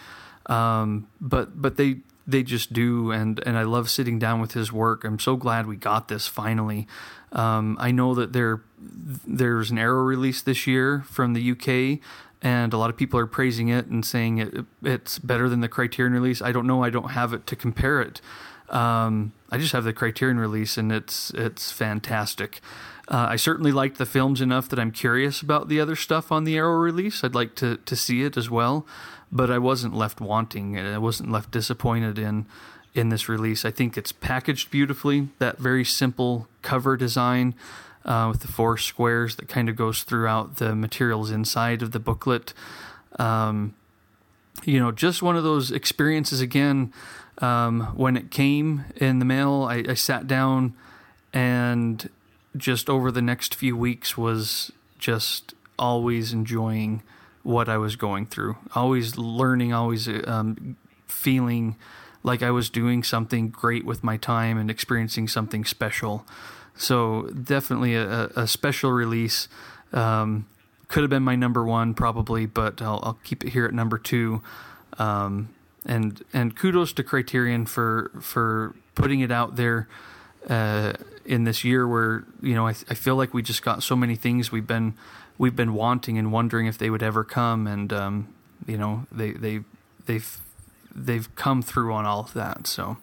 Um, 0.45 1.07
but 1.19 1.61
but 1.61 1.77
they 1.77 1.97
they 2.25 2.43
just 2.43 2.73
do, 2.73 3.11
and 3.11 3.41
and 3.45 3.57
I 3.57 3.63
love 3.63 3.89
sitting 3.89 4.19
down 4.19 4.41
with 4.41 4.53
his 4.53 4.71
work. 4.71 5.03
I'm 5.03 5.19
so 5.19 5.35
glad 5.35 5.65
we 5.65 5.75
got 5.75 6.07
this 6.07 6.27
finally. 6.27 6.87
Um, 7.31 7.77
I 7.79 7.91
know 7.91 8.13
that 8.15 8.33
there 8.33 8.61
there's 8.79 9.71
an 9.71 9.77
Arrow 9.77 10.03
release 10.03 10.41
this 10.41 10.67
year 10.67 11.03
from 11.07 11.33
the 11.33 11.51
UK, 11.51 11.99
and 12.41 12.73
a 12.73 12.77
lot 12.77 12.89
of 12.89 12.97
people 12.97 13.19
are 13.19 13.27
praising 13.27 13.69
it 13.69 13.87
and 13.87 14.05
saying 14.05 14.37
it 14.37 14.65
it's 14.83 15.19
better 15.19 15.49
than 15.49 15.61
the 15.61 15.69
Criterion 15.69 16.13
release. 16.13 16.41
I 16.41 16.51
don't 16.51 16.67
know. 16.67 16.83
I 16.83 16.89
don't 16.89 17.11
have 17.11 17.33
it 17.33 17.47
to 17.47 17.55
compare 17.55 18.01
it. 18.01 18.21
Um, 18.69 19.31
I 19.49 19.57
just 19.57 19.71
have 19.71 19.85
the 19.85 19.93
Criterion 19.93 20.39
release, 20.39 20.77
and 20.77 20.91
it's 20.91 21.31
it's 21.31 21.71
fantastic. 21.71 22.61
Uh, 23.07 23.27
I 23.29 23.35
certainly 23.37 23.71
liked 23.71 23.97
the 23.97 24.05
films 24.05 24.41
enough 24.41 24.67
that 24.69 24.79
I'm 24.79 24.91
curious 24.91 25.41
about 25.41 25.69
the 25.69 25.79
other 25.79 25.95
stuff 25.95 26.31
on 26.31 26.43
the 26.43 26.57
Arrow 26.57 26.75
release. 26.75 27.23
I'd 27.23 27.35
like 27.35 27.55
to 27.55 27.77
to 27.77 27.95
see 27.95 28.23
it 28.23 28.35
as 28.35 28.49
well, 28.49 28.85
but 29.31 29.49
I 29.49 29.57
wasn't 29.57 29.95
left 29.95 30.19
wanting. 30.19 30.75
and 30.77 30.87
I 30.87 30.97
wasn't 30.97 31.31
left 31.31 31.51
disappointed 31.51 32.19
in 32.19 32.45
in 32.93 33.09
this 33.09 33.29
release. 33.29 33.63
I 33.63 33.71
think 33.71 33.97
it's 33.97 34.11
packaged 34.11 34.71
beautifully. 34.71 35.29
That 35.39 35.57
very 35.57 35.85
simple 35.85 36.47
cover 36.61 36.97
design 36.97 37.53
uh, 38.03 38.27
with 38.31 38.41
the 38.41 38.47
four 38.47 38.77
squares 38.77 39.35
that 39.35 39.47
kind 39.47 39.69
of 39.69 39.75
goes 39.75 40.03
throughout 40.03 40.57
the 40.57 40.75
materials 40.75 41.31
inside 41.31 41.81
of 41.81 41.91
the 41.91 41.99
booklet. 41.99 42.53
Um, 43.19 43.75
you 44.63 44.79
know, 44.79 44.91
just 44.91 45.21
one 45.21 45.37
of 45.37 45.43
those 45.43 45.71
experiences 45.71 46.41
again. 46.41 46.91
Um, 47.39 47.93
when 47.95 48.17
it 48.17 48.31
came 48.31 48.85
in 48.95 49.19
the 49.19 49.25
mail, 49.25 49.67
I, 49.69 49.83
I 49.89 49.93
sat 49.93 50.27
down 50.27 50.73
and 51.31 52.09
just 52.55 52.89
over 52.89 53.11
the 53.11 53.21
next 53.21 53.55
few 53.55 53.75
weeks 53.75 54.17
was 54.17 54.71
just 54.97 55.53
always 55.77 56.33
enjoying 56.33 57.03
what 57.43 57.69
I 57.69 57.77
was 57.77 57.95
going 57.95 58.25
through, 58.25 58.57
always 58.75 59.17
learning, 59.17 59.73
always 59.73 60.07
um, 60.25 60.75
feeling 61.07 61.75
like 62.23 62.43
I 62.43 62.51
was 62.51 62.69
doing 62.69 63.03
something 63.03 63.49
great 63.49 63.85
with 63.85 64.03
my 64.03 64.17
time 64.17 64.57
and 64.57 64.69
experiencing 64.69 65.27
something 65.27 65.63
special. 65.63 66.25
So 66.75 67.23
definitely 67.27 67.95
a, 67.95 68.27
a 68.35 68.47
special 68.47 68.91
release. 68.91 69.47
Um, 69.93 70.47
could 70.89 71.03
have 71.03 71.09
been 71.09 71.23
my 71.23 71.35
number 71.35 71.63
one 71.63 71.93
probably, 71.93 72.45
but 72.45 72.81
I'll, 72.81 72.99
I'll 73.03 73.19
keep 73.23 73.43
it 73.43 73.51
here 73.51 73.65
at 73.65 73.73
number 73.73 73.97
two. 73.97 74.41
Um, 74.99 75.49
and 75.85 76.23
and 76.33 76.55
kudos 76.55 76.91
to 76.93 77.03
Criterion 77.03 77.65
for 77.65 78.11
for 78.19 78.75
putting 78.95 79.21
it 79.21 79.31
out 79.31 79.55
there 79.55 79.87
uh, 80.49 80.93
in 81.27 81.43
this 81.43 81.63
year 81.63 81.87
where 81.87 82.23
you 82.41 82.55
know 82.55 82.65
I, 82.65 82.71
I 82.89 82.95
feel 82.95 83.15
like 83.15 83.33
we 83.33 83.43
just 83.43 83.61
got 83.61 83.83
so 83.83 83.95
many 83.95 84.15
things 84.15 84.51
we've 84.51 84.65
been 84.65 84.95
we've 85.37 85.55
been 85.55 85.73
wanting 85.73 86.17
and 86.17 86.31
wondering 86.31 86.65
if 86.65 86.77
they 86.77 86.89
would 86.89 87.03
ever 87.03 87.23
come, 87.23 87.67
and 87.67 87.93
um, 87.93 88.33
you 88.65 88.77
know 88.77 89.05
they 89.11 89.31
they 89.31 89.59
they've 90.05 90.39
they've 90.95 91.33
come 91.35 91.61
through 91.61 91.93
on 91.93 92.05
all 92.05 92.21
of 92.21 92.33
that. 92.33 92.65
So 92.65 92.97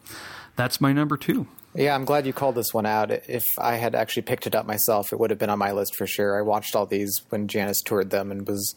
that's 0.57 0.81
my 0.81 0.93
number 0.93 1.17
two. 1.17 1.47
Yeah, 1.77 1.95
I'm 1.95 2.05
glad 2.05 2.25
you 2.25 2.33
called 2.33 2.55
this 2.55 2.73
one 2.73 2.87
out. 2.87 3.11
If 3.11 3.45
I 3.59 3.77
had 3.77 3.95
actually 3.95 4.23
picked 4.23 4.47
it 4.47 4.55
up 4.55 4.65
myself, 4.65 5.13
it 5.13 5.19
would 5.19 5.31
have 5.31 5.41
been 5.41 5.51
on 5.51 5.59
my 5.59 5.73
list 5.73 5.97
for 5.97 6.07
sure. 6.07 6.39
I 6.39 6.43
watched 6.43 6.77
all 6.77 6.87
these 6.87 7.23
when 7.31 7.49
Janus 7.49 7.83
toured 7.83 8.11
them 8.11 8.31
and 8.31 8.47
was 8.47 8.75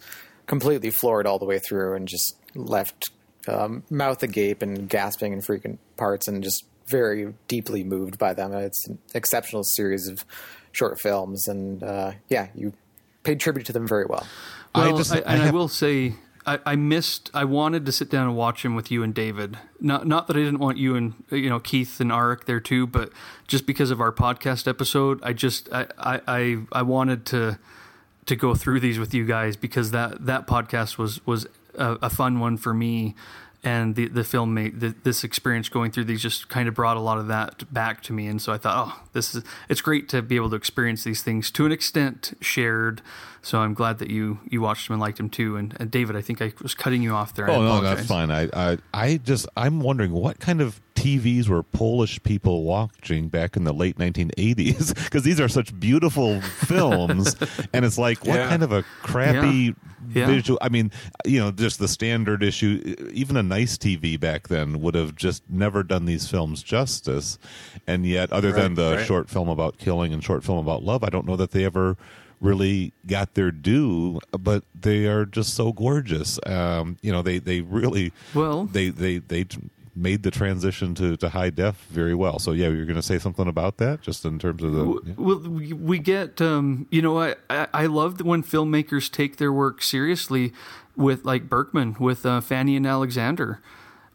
completely 0.47 0.89
floored 0.89 1.27
all 1.27 1.37
the 1.37 1.45
way 1.45 1.59
through 1.59 1.93
and 1.93 2.07
just 2.07 2.35
left 2.55 3.11
um, 3.47 3.83
mouth 3.91 4.23
agape 4.23 4.63
and 4.63 4.89
gasping 4.89 5.31
in 5.31 5.41
freaking 5.41 5.77
parts, 5.95 6.27
and 6.27 6.43
just 6.43 6.65
very 6.87 7.33
deeply 7.47 7.83
moved 7.83 8.17
by 8.17 8.33
them. 8.33 8.53
It's 8.53 8.87
an 8.87 8.97
exceptional 9.13 9.63
series 9.63 10.07
of 10.07 10.25
short 10.71 10.99
films, 10.99 11.47
and 11.47 11.83
uh, 11.83 12.13
yeah, 12.29 12.47
you 12.55 12.73
paid 13.23 13.39
tribute 13.39 13.65
to 13.67 13.73
them 13.73 13.87
very 13.87 14.05
well. 14.05 14.25
Well, 14.73 14.93
I 14.93 14.97
just, 14.97 15.11
I, 15.11 15.17
and 15.17 15.27
I, 15.27 15.35
have... 15.37 15.47
I 15.47 15.51
will 15.51 15.67
say, 15.67 16.13
I, 16.45 16.59
I, 16.65 16.75
missed. 16.75 17.29
I 17.33 17.43
wanted 17.43 17.85
to 17.85 17.91
sit 17.91 18.09
down 18.09 18.27
and 18.27 18.37
watch 18.37 18.63
him 18.63 18.75
with 18.75 18.91
you 18.91 19.03
and 19.03 19.13
David. 19.13 19.57
Not 19.79 20.07
not 20.07 20.27
that 20.27 20.35
I 20.35 20.39
didn't 20.39 20.59
want 20.59 20.77
you 20.77 20.95
and 20.95 21.13
you 21.29 21.49
know 21.49 21.59
Keith 21.59 21.99
and 21.99 22.11
Arik 22.11 22.45
there 22.45 22.59
too, 22.59 22.87
but 22.87 23.11
just 23.47 23.65
because 23.65 23.91
of 23.91 23.99
our 23.99 24.11
podcast 24.11 24.67
episode, 24.67 25.19
I 25.23 25.33
just 25.33 25.67
I 25.71 25.87
I 25.97 26.59
I 26.71 26.81
wanted 26.83 27.25
to 27.27 27.59
to 28.27 28.35
go 28.35 28.55
through 28.55 28.79
these 28.79 28.99
with 28.99 29.13
you 29.13 29.25
guys 29.25 29.55
because 29.55 29.91
that 29.91 30.25
that 30.25 30.47
podcast 30.47 30.97
was 30.97 31.25
was 31.25 31.47
a, 31.75 31.97
a 32.03 32.09
fun 32.09 32.39
one 32.39 32.57
for 32.57 32.73
me 32.73 33.15
and 33.67 33.95
the 33.95 34.07
the 34.07 34.23
film 34.23 34.53
made 34.53 34.79
the, 34.79 34.95
this 35.03 35.25
experience 35.25 35.67
going 35.67 35.91
through 35.91 36.05
these 36.05 36.21
just 36.21 36.47
kind 36.47 36.69
of 36.69 36.73
brought 36.73 36.95
a 36.95 37.01
lot 37.01 37.17
of 37.17 37.27
that 37.27 37.71
back 37.73 38.01
to 38.03 38.13
me. 38.13 38.27
And 38.27 38.41
so 38.41 38.53
i 38.53 38.57
thought 38.57 38.87
oh 38.87 39.07
this 39.11 39.35
is 39.35 39.43
it's 39.67 39.81
great 39.81 40.07
to 40.09 40.21
be 40.21 40.37
able 40.37 40.49
to 40.51 40.55
experience 40.55 41.03
these 41.03 41.21
things 41.21 41.51
to 41.51 41.65
an 41.65 41.71
extent 41.71 42.33
shared 42.39 43.01
so 43.41 43.59
i'm 43.59 43.73
glad 43.73 43.99
that 43.99 44.09
you 44.09 44.39
you 44.49 44.61
watched 44.61 44.87
them 44.87 44.95
and 44.95 45.01
liked 45.01 45.17
them 45.17 45.29
too 45.29 45.55
and, 45.55 45.75
and 45.79 45.91
david 45.91 46.15
i 46.15 46.21
think 46.21 46.41
i 46.41 46.51
was 46.61 46.73
cutting 46.73 47.01
you 47.01 47.13
off 47.13 47.33
there 47.35 47.49
oh 47.49 47.61
no 47.61 47.81
that's 47.81 48.07
fine 48.07 48.31
I, 48.31 48.49
I 48.53 48.77
i 48.93 49.17
just 49.17 49.47
i'm 49.55 49.79
wondering 49.81 50.11
what 50.11 50.39
kind 50.39 50.61
of 50.61 50.81
TVs 50.97 51.47
were 51.47 51.61
Polish 51.61 52.21
people 52.23 52.63
watching 52.63 53.29
back 53.29 53.55
in 53.55 53.65
the 53.65 53.71
late 53.71 53.97
1980s 53.97 54.95
because 54.95 55.21
these 55.23 55.39
are 55.39 55.47
such 55.47 55.79
beautiful 55.79 56.41
films, 56.41 57.35
and 57.71 57.85
it's 57.85 57.99
like 57.99 58.25
what 58.25 58.35
yeah. 58.35 58.49
kind 58.49 58.63
of 58.63 58.71
a 58.71 58.83
crappy 59.03 59.75
yeah. 60.09 60.25
visual? 60.25 60.57
I 60.59 60.69
mean, 60.69 60.91
you 61.23 61.39
know, 61.39 61.51
just 61.51 61.77
the 61.77 61.87
standard 61.87 62.41
issue. 62.41 62.95
Even 63.13 63.37
a 63.37 63.43
nice 63.43 63.77
TV 63.77 64.19
back 64.19 64.47
then 64.47 64.81
would 64.81 64.95
have 64.95 65.15
just 65.15 65.43
never 65.47 65.83
done 65.83 66.05
these 66.05 66.27
films 66.27 66.63
justice, 66.63 67.37
and 67.85 68.03
yet, 68.03 68.33
other 68.33 68.51
right, 68.51 68.63
than 68.63 68.73
the 68.73 68.95
right. 68.95 69.05
short 69.05 69.29
film 69.29 69.49
about 69.49 69.77
killing 69.77 70.13
and 70.13 70.23
short 70.23 70.43
film 70.43 70.57
about 70.57 70.81
love, 70.81 71.03
I 71.03 71.09
don't 71.09 71.27
know 71.27 71.35
that 71.35 71.51
they 71.51 71.63
ever 71.63 71.95
really 72.39 72.93
got 73.05 73.33
their 73.33 73.51
due, 73.51 74.19
but 74.31 74.63
they 74.79 75.05
are 75.07 75.25
just 75.25 75.53
so 75.53 75.71
gorgeous. 75.71 76.39
Um, 76.45 76.97
you 77.01 77.11
know, 77.11 77.21
they 77.21 77.39
they 77.39 77.61
really 77.61 78.13
well 78.33 78.65
they 78.65 78.89
they 78.89 79.19
they 79.19 79.45
made 79.97 80.21
the 80.23 80.31
transition 80.31 80.93
to, 80.95 81.17
to 81.17 81.29
high 81.29 81.49
def 81.49 81.75
very 81.89 82.13
well. 82.13 82.39
So 82.39 82.51
yeah, 82.51 82.67
you're 82.67 82.85
going 82.85 82.95
to 82.95 83.01
say 83.01 83.17
something 83.17 83.47
about 83.47 83.77
that, 83.77 84.01
just 84.01 84.23
in 84.25 84.39
terms 84.39 84.63
of 84.63 84.73
the. 84.73 85.01
Yeah. 85.05 85.13
Well, 85.17 85.39
we 85.39 85.99
get 85.99 86.39
um, 86.41 86.87
you 86.91 87.01
know 87.01 87.19
I 87.19 87.35
I 87.49 87.87
love 87.87 88.21
when 88.21 88.43
filmmakers 88.43 89.11
take 89.11 89.37
their 89.37 89.51
work 89.51 89.81
seriously 89.81 90.53
with 90.95 91.25
like 91.25 91.49
Bergman 91.49 91.95
with 91.99 92.25
uh, 92.25 92.41
Fanny 92.41 92.75
and 92.75 92.85
Alexander. 92.85 93.59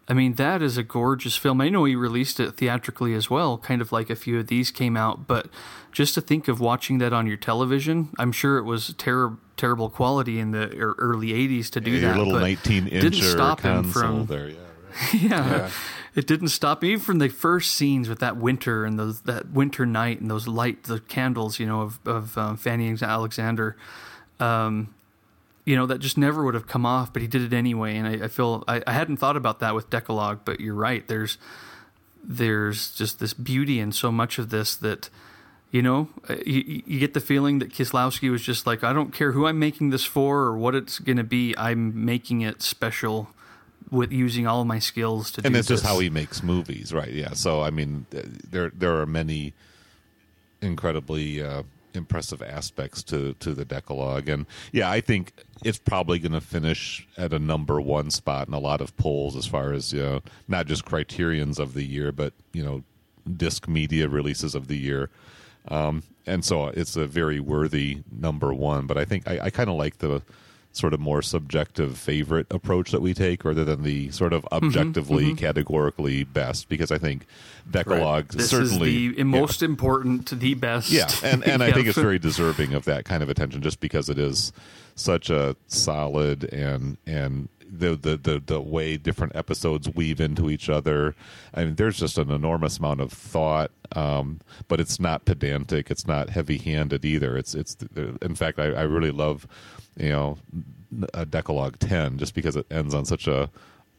I 0.09 0.15
mean 0.15 0.35
that 0.35 0.63
is 0.63 0.77
a 0.77 0.83
gorgeous 0.83 1.37
film. 1.37 1.61
I 1.61 1.69
know 1.69 1.85
he 1.85 1.95
released 1.95 2.41
it 2.41 2.57
theatrically 2.57 3.15
as 3.15 3.31
well, 3.31 3.59
kind 3.59 3.81
of 3.81 3.93
like 3.93 4.11
a 4.11 4.17
few 4.17 4.39
of 4.39 4.49
these 4.49 4.71
came 4.71 4.97
out, 4.97 5.27
but 5.27 5.49
just 5.93 6.15
to 6.15 6.21
think 6.21 6.49
of 6.49 6.61
watching 6.61 6.99
that 6.99 7.13
on 7.13 7.27
your 7.27 7.37
television, 7.37 8.11
I'm 8.19 8.33
sure 8.33 8.59
it 8.59 8.65
was 8.65 8.95
terrible 8.99 9.39
terrible 9.57 9.89
quality 9.89 10.41
in 10.41 10.51
the 10.51 10.77
early 10.77 11.29
80s 11.29 11.71
to 11.71 11.81
do 11.81 11.93
yeah, 11.93 12.01
that. 12.01 12.17
Your 12.17 12.25
little 12.25 12.41
19 12.41 12.89
inch 12.89 13.03
didn't 13.03 13.23
stop 13.23 13.61
him 13.61 13.85
from 13.85 14.27
there. 14.27 14.49
Yeah 14.49 14.57
yeah. 15.15 15.21
yeah. 15.21 15.71
It 16.15 16.27
didn't 16.27 16.49
stop 16.49 16.83
me 16.83 16.97
from 16.97 17.19
the 17.19 17.29
first 17.29 17.73
scenes 17.73 18.09
with 18.09 18.19
that 18.19 18.37
winter 18.37 18.85
and 18.85 18.99
those 18.99 19.23
that 19.23 19.51
winter 19.51 19.87
night 19.87 20.21
and 20.21 20.31
those 20.31 20.47
light 20.47 20.83
the 20.85 21.01
candles, 21.01 21.59
you 21.59 21.67
know, 21.67 21.81
of 21.81 21.99
of 22.05 22.37
um, 22.37 22.57
Fanny 22.57 22.89
and 22.89 23.03
Alexander. 23.03 23.77
Um, 24.39 24.95
you 25.65 25.77
know 25.77 25.87
that 25.87 25.99
just 25.99 26.19
never 26.19 26.45
would 26.45 26.55
have 26.55 26.67
come 26.67 26.85
off, 26.85 27.13
but 27.13 27.23
he 27.23 27.29
did 27.29 27.43
it 27.43 27.53
anyway, 27.53 27.97
and 27.97 28.07
I, 28.07 28.25
I 28.25 28.29
feel 28.29 28.65
I, 28.67 28.83
I, 28.87 28.93
hadn't 28.93 29.19
thought 29.19 29.37
about 29.37 29.61
that 29.61 29.75
with 29.75 29.91
Dekalog, 29.91 30.41
but 30.45 30.61
you're 30.61 30.75
right. 30.75 31.07
There's 31.07 31.39
there's 32.23 32.93
just 32.93 33.21
this 33.21 33.33
beauty 33.33 33.79
in 33.79 33.93
so 33.93 34.11
much 34.11 34.39
of 34.39 34.51
this 34.51 34.75
that 34.77 35.09
you 35.71 35.83
know 35.83 36.09
uh, 36.29 36.37
you, 36.45 36.83
you 36.85 36.99
get 36.99 37.15
the 37.15 37.21
feeling 37.21 37.61
that 37.61 37.71
Kieslowski 37.71 38.31
was 38.31 38.43
just 38.43 38.67
like 38.67 38.83
I 38.83 38.93
don't 38.93 39.13
care 39.13 39.33
who 39.33 39.47
I'm 39.47 39.59
making 39.59 39.91
this 39.91 40.05
for 40.05 40.41
or 40.41 40.57
what 40.57 40.75
it's 40.75 40.99
going 40.99 41.19
to 41.19 41.25
be, 41.25 41.55
I'm 41.57 42.05
making 42.05 42.41
it 42.41 42.61
special 42.63 43.29
with 43.91 44.11
using 44.11 44.47
all 44.47 44.65
my 44.65 44.79
skills 44.79 45.31
to 45.33 45.43
and 45.45 45.55
do 45.55 45.59
it's 45.59 45.69
just 45.69 45.85
how 45.85 45.99
he 45.99 46.11
makes 46.11 46.43
movies 46.43 46.93
right? 46.93 47.13
Yeah. 47.13 47.35
So 47.35 47.63
i 47.63 47.71
mean 47.71 48.07
there 48.11 48.71
there 48.75 49.01
are 49.01 49.07
many 49.07 49.55
incredibly 50.61 51.43
uh, 51.43 51.63
impressive 51.95 52.43
aspects 52.43 53.03
to 53.05 53.35
to 53.35 53.55
the 53.55 53.65
Dekalog. 53.65 54.29
And 54.29 54.47
yeah 54.73 54.91
i 54.91 55.01
think 55.01 55.33
it's 55.65 55.79
probably 55.79 56.19
going 56.19 56.33
to 56.33 56.41
finish 56.41 57.07
at 57.17 57.33
a 57.33 57.39
number 57.39 57.81
one 57.81 58.11
spot 58.11 58.49
in 58.49 58.55
a 58.55 58.59
lot 58.59 58.81
of 58.81 58.97
polls 58.97 59.37
as 59.37 59.47
far 59.47 59.73
as 59.73 59.93
you 59.93 60.03
know 60.03 60.21
not 60.49 60.67
just 60.67 60.85
criterions 60.85 61.59
of 61.59 61.75
the 61.75 61.85
year 61.85 62.13
but 62.13 62.33
you 62.53 62.65
know 62.65 62.83
disc 63.37 63.69
media 63.69 64.09
releases 64.09 64.55
of 64.55 64.67
the 64.67 64.77
year. 64.77 65.09
Um, 65.69 66.03
and 66.27 66.45
so 66.45 66.67
it's 66.67 66.97
a 66.97 67.07
very 67.07 67.39
worthy 67.39 68.03
number 68.11 68.53
one 68.53 68.87
but 68.87 68.99
i 68.99 69.05
think 69.05 69.29
i, 69.29 69.39
I 69.45 69.51
kind 69.51 69.71
of 69.71 69.77
like 69.77 69.99
the 69.99 70.23
sort 70.73 70.95
of 70.95 71.01
more 71.01 71.23
subjective 71.23 71.99
favorite 71.99 72.47
approach 72.51 72.91
that 72.91 73.01
we 73.03 73.15
take 73.15 73.45
rather 73.45 73.65
than 73.65 73.83
the 73.83 74.11
sort 74.11 74.33
of 74.33 74.43
mm-hmm, 74.45 74.65
objectively 74.67 75.25
mm-hmm, 75.25 75.33
mm-hmm. 75.33 75.45
categorically 75.45 76.25
best 76.25 76.69
because 76.69 76.91
I 76.91 76.99
think 76.99 77.27
Dekalog 77.71 78.35
right. 78.35 78.41
certainly 78.41 79.07
is 79.09 79.17
the 79.17 79.25
most 79.25 79.63
yeah. 79.63 79.69
important 79.69 80.31
the 80.31 80.55
best 80.55 80.91
yeah 80.91 81.11
and 81.23 81.45
and 81.45 81.63
I 81.63 81.73
think 81.73 81.87
it's 81.89 81.99
very 81.99 82.19
deserving 82.19 82.73
of 82.75 82.85
that 82.87 83.05
kind 83.05 83.23
of 83.23 83.29
attention 83.29 83.61
just 83.63 83.81
because 83.81 84.09
it 84.09 84.19
is 84.19 84.53
such 84.95 85.31
a 85.31 85.57
solid 85.69 86.45
and 86.53 86.97
and 87.07 87.49
the, 87.73 87.97
the 87.97 88.17
the 88.19 88.43
the 88.45 88.61
way 88.61 88.97
different 88.99 89.35
episodes 89.35 89.89
weave 89.89 90.21
into 90.21 90.51
each 90.51 90.69
other. 90.69 91.15
I 91.55 91.65
mean, 91.65 91.77
there's 91.77 91.99
just 91.99 92.19
an 92.19 92.31
enormous 92.31 92.79
amount 92.79 93.01
of 93.01 93.13
thought, 93.13 93.71
um, 93.97 94.41
but 94.69 94.79
it's 94.79 95.01
not 95.01 95.25
pedantic. 95.25 95.91
It's 95.91 96.07
not 96.07 96.31
heavy-handed 96.31 97.05
either. 97.05 97.37
It's 97.37 97.55
it's. 97.55 97.77
In 98.21 98.35
fact, 98.35 98.59
I, 98.59 98.67
I 98.67 98.83
really 98.83 99.11
love 99.11 99.47
you 99.97 100.09
know, 100.09 100.39
a 101.15 101.25
Dekalog 101.25 101.77
10 101.79 102.19
just 102.19 102.35
because 102.35 102.57
it 102.57 102.67
ends 102.71 102.95
on 102.95 103.05
such 103.05 103.27
a 103.27 103.51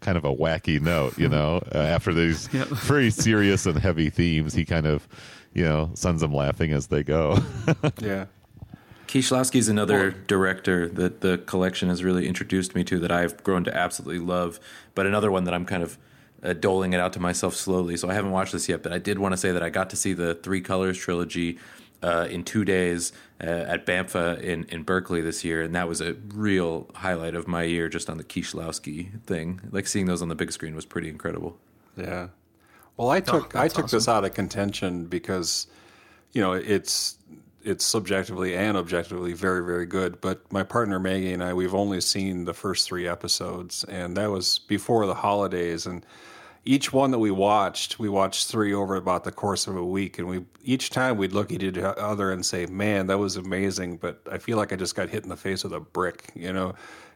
kind 0.01 0.17
of 0.17 0.25
a 0.25 0.35
wacky 0.35 0.79
note, 0.79 1.17
you 1.17 1.29
know, 1.29 1.63
uh, 1.73 1.77
after 1.77 2.13
these 2.13 2.49
yep. 2.53 2.67
very 2.69 3.09
serious 3.09 3.65
and 3.65 3.77
heavy 3.79 4.09
themes, 4.09 4.53
he 4.53 4.65
kind 4.65 4.85
of, 4.85 5.07
you 5.53 5.63
know, 5.63 5.89
sends 5.93 6.21
them 6.21 6.33
laughing 6.33 6.71
as 6.71 6.87
they 6.87 7.03
go. 7.03 7.37
yeah. 7.99 8.25
Kieślowski 9.07 9.57
is 9.57 9.69
another 9.69 10.09
well, 10.09 10.21
director 10.27 10.89
that 10.89 11.21
the 11.21 11.37
collection 11.39 11.89
has 11.89 12.03
really 12.03 12.27
introduced 12.27 12.73
me 12.73 12.83
to 12.83 12.99
that 12.99 13.11
I've 13.11 13.43
grown 13.43 13.63
to 13.65 13.75
absolutely 13.75 14.25
love, 14.25 14.59
but 14.95 15.05
another 15.05 15.31
one 15.31 15.43
that 15.43 15.53
I'm 15.53 15.65
kind 15.65 15.83
of 15.83 15.97
uh, 16.43 16.53
doling 16.53 16.93
it 16.93 16.99
out 16.99 17.13
to 17.13 17.19
myself 17.19 17.55
slowly. 17.55 17.95
So 17.95 18.09
I 18.09 18.15
haven't 18.15 18.31
watched 18.31 18.53
this 18.53 18.67
yet, 18.67 18.81
but 18.81 18.91
I 18.91 18.97
did 18.97 19.19
want 19.19 19.33
to 19.33 19.37
say 19.37 19.51
that 19.51 19.63
I 19.63 19.69
got 19.69 19.89
to 19.91 19.95
see 19.95 20.13
the 20.13 20.35
Three 20.35 20.61
Colors 20.61 20.97
trilogy 20.97 21.59
uh, 22.03 22.27
in 22.29 22.43
two 22.43 22.65
days 22.65 23.13
uh, 23.41 23.45
at 23.45 23.85
BAMFA 23.85 24.41
in, 24.41 24.65
in 24.65 24.83
Berkeley 24.83 25.21
this 25.21 25.43
year, 25.43 25.61
and 25.61 25.73
that 25.73 25.87
was 25.87 26.01
a 26.01 26.13
real 26.33 26.89
highlight 26.95 27.33
of 27.33 27.47
my 27.47 27.63
year 27.63 27.89
just 27.89 28.09
on 28.09 28.17
the 28.17 28.23
Kieślowski 28.23 29.21
thing. 29.23 29.61
Like 29.71 29.87
seeing 29.87 30.05
those 30.05 30.21
on 30.21 30.27
the 30.27 30.35
big 30.35 30.51
screen 30.51 30.75
was 30.75 30.85
pretty 30.85 31.09
incredible. 31.09 31.57
Yeah. 31.95 32.27
Well, 32.97 33.09
I 33.09 33.21
took 33.21 33.55
oh, 33.55 33.59
I 33.59 33.67
took 33.67 33.85
awesome. 33.85 33.97
this 33.97 34.07
out 34.07 34.25
of 34.25 34.33
contention 34.33 35.05
because, 35.05 35.67
you 36.33 36.41
know, 36.41 36.53
it's 36.53 37.17
it's 37.63 37.85
subjectively 37.85 38.55
and 38.55 38.77
objectively 38.77 39.33
very 39.33 39.65
very 39.65 39.85
good. 39.85 40.21
But 40.21 40.51
my 40.51 40.63
partner 40.63 40.99
Maggie 40.99 41.33
and 41.33 41.43
I 41.43 41.53
we've 41.53 41.73
only 41.73 42.01
seen 42.01 42.45
the 42.45 42.53
first 42.53 42.87
three 42.87 43.07
episodes, 43.07 43.83
and 43.85 44.15
that 44.17 44.29
was 44.29 44.59
before 44.59 45.07
the 45.07 45.15
holidays, 45.15 45.87
and 45.87 46.05
each 46.65 46.93
one 46.93 47.11
that 47.11 47.19
we 47.19 47.31
watched, 47.31 47.99
we 47.99 48.09
watched 48.09 48.47
three 48.47 48.73
over 48.73 48.95
about 48.95 49.23
the 49.23 49.31
course 49.31 49.67
of 49.67 49.75
a 49.75 49.85
week, 49.85 50.17
and 50.19 50.27
we 50.27 50.45
each 50.63 50.89
time 50.89 51.17
we'd 51.17 51.33
look 51.33 51.51
at 51.51 51.61
each 51.61 51.77
other 51.77 52.31
and 52.31 52.45
say, 52.45 52.65
"Man, 52.65 53.07
that 53.07 53.17
was 53.17 53.35
amazing," 53.35 53.97
but 53.97 54.21
I 54.31 54.37
feel 54.37 54.57
like 54.57 54.71
I 54.71 54.75
just 54.77 54.95
got 54.95 55.09
hit 55.09 55.23
in 55.23 55.29
the 55.29 55.37
face 55.37 55.63
with 55.63 55.73
a 55.73 55.79
brick. 55.79 56.31
You 56.35 56.53
know, 56.53 56.75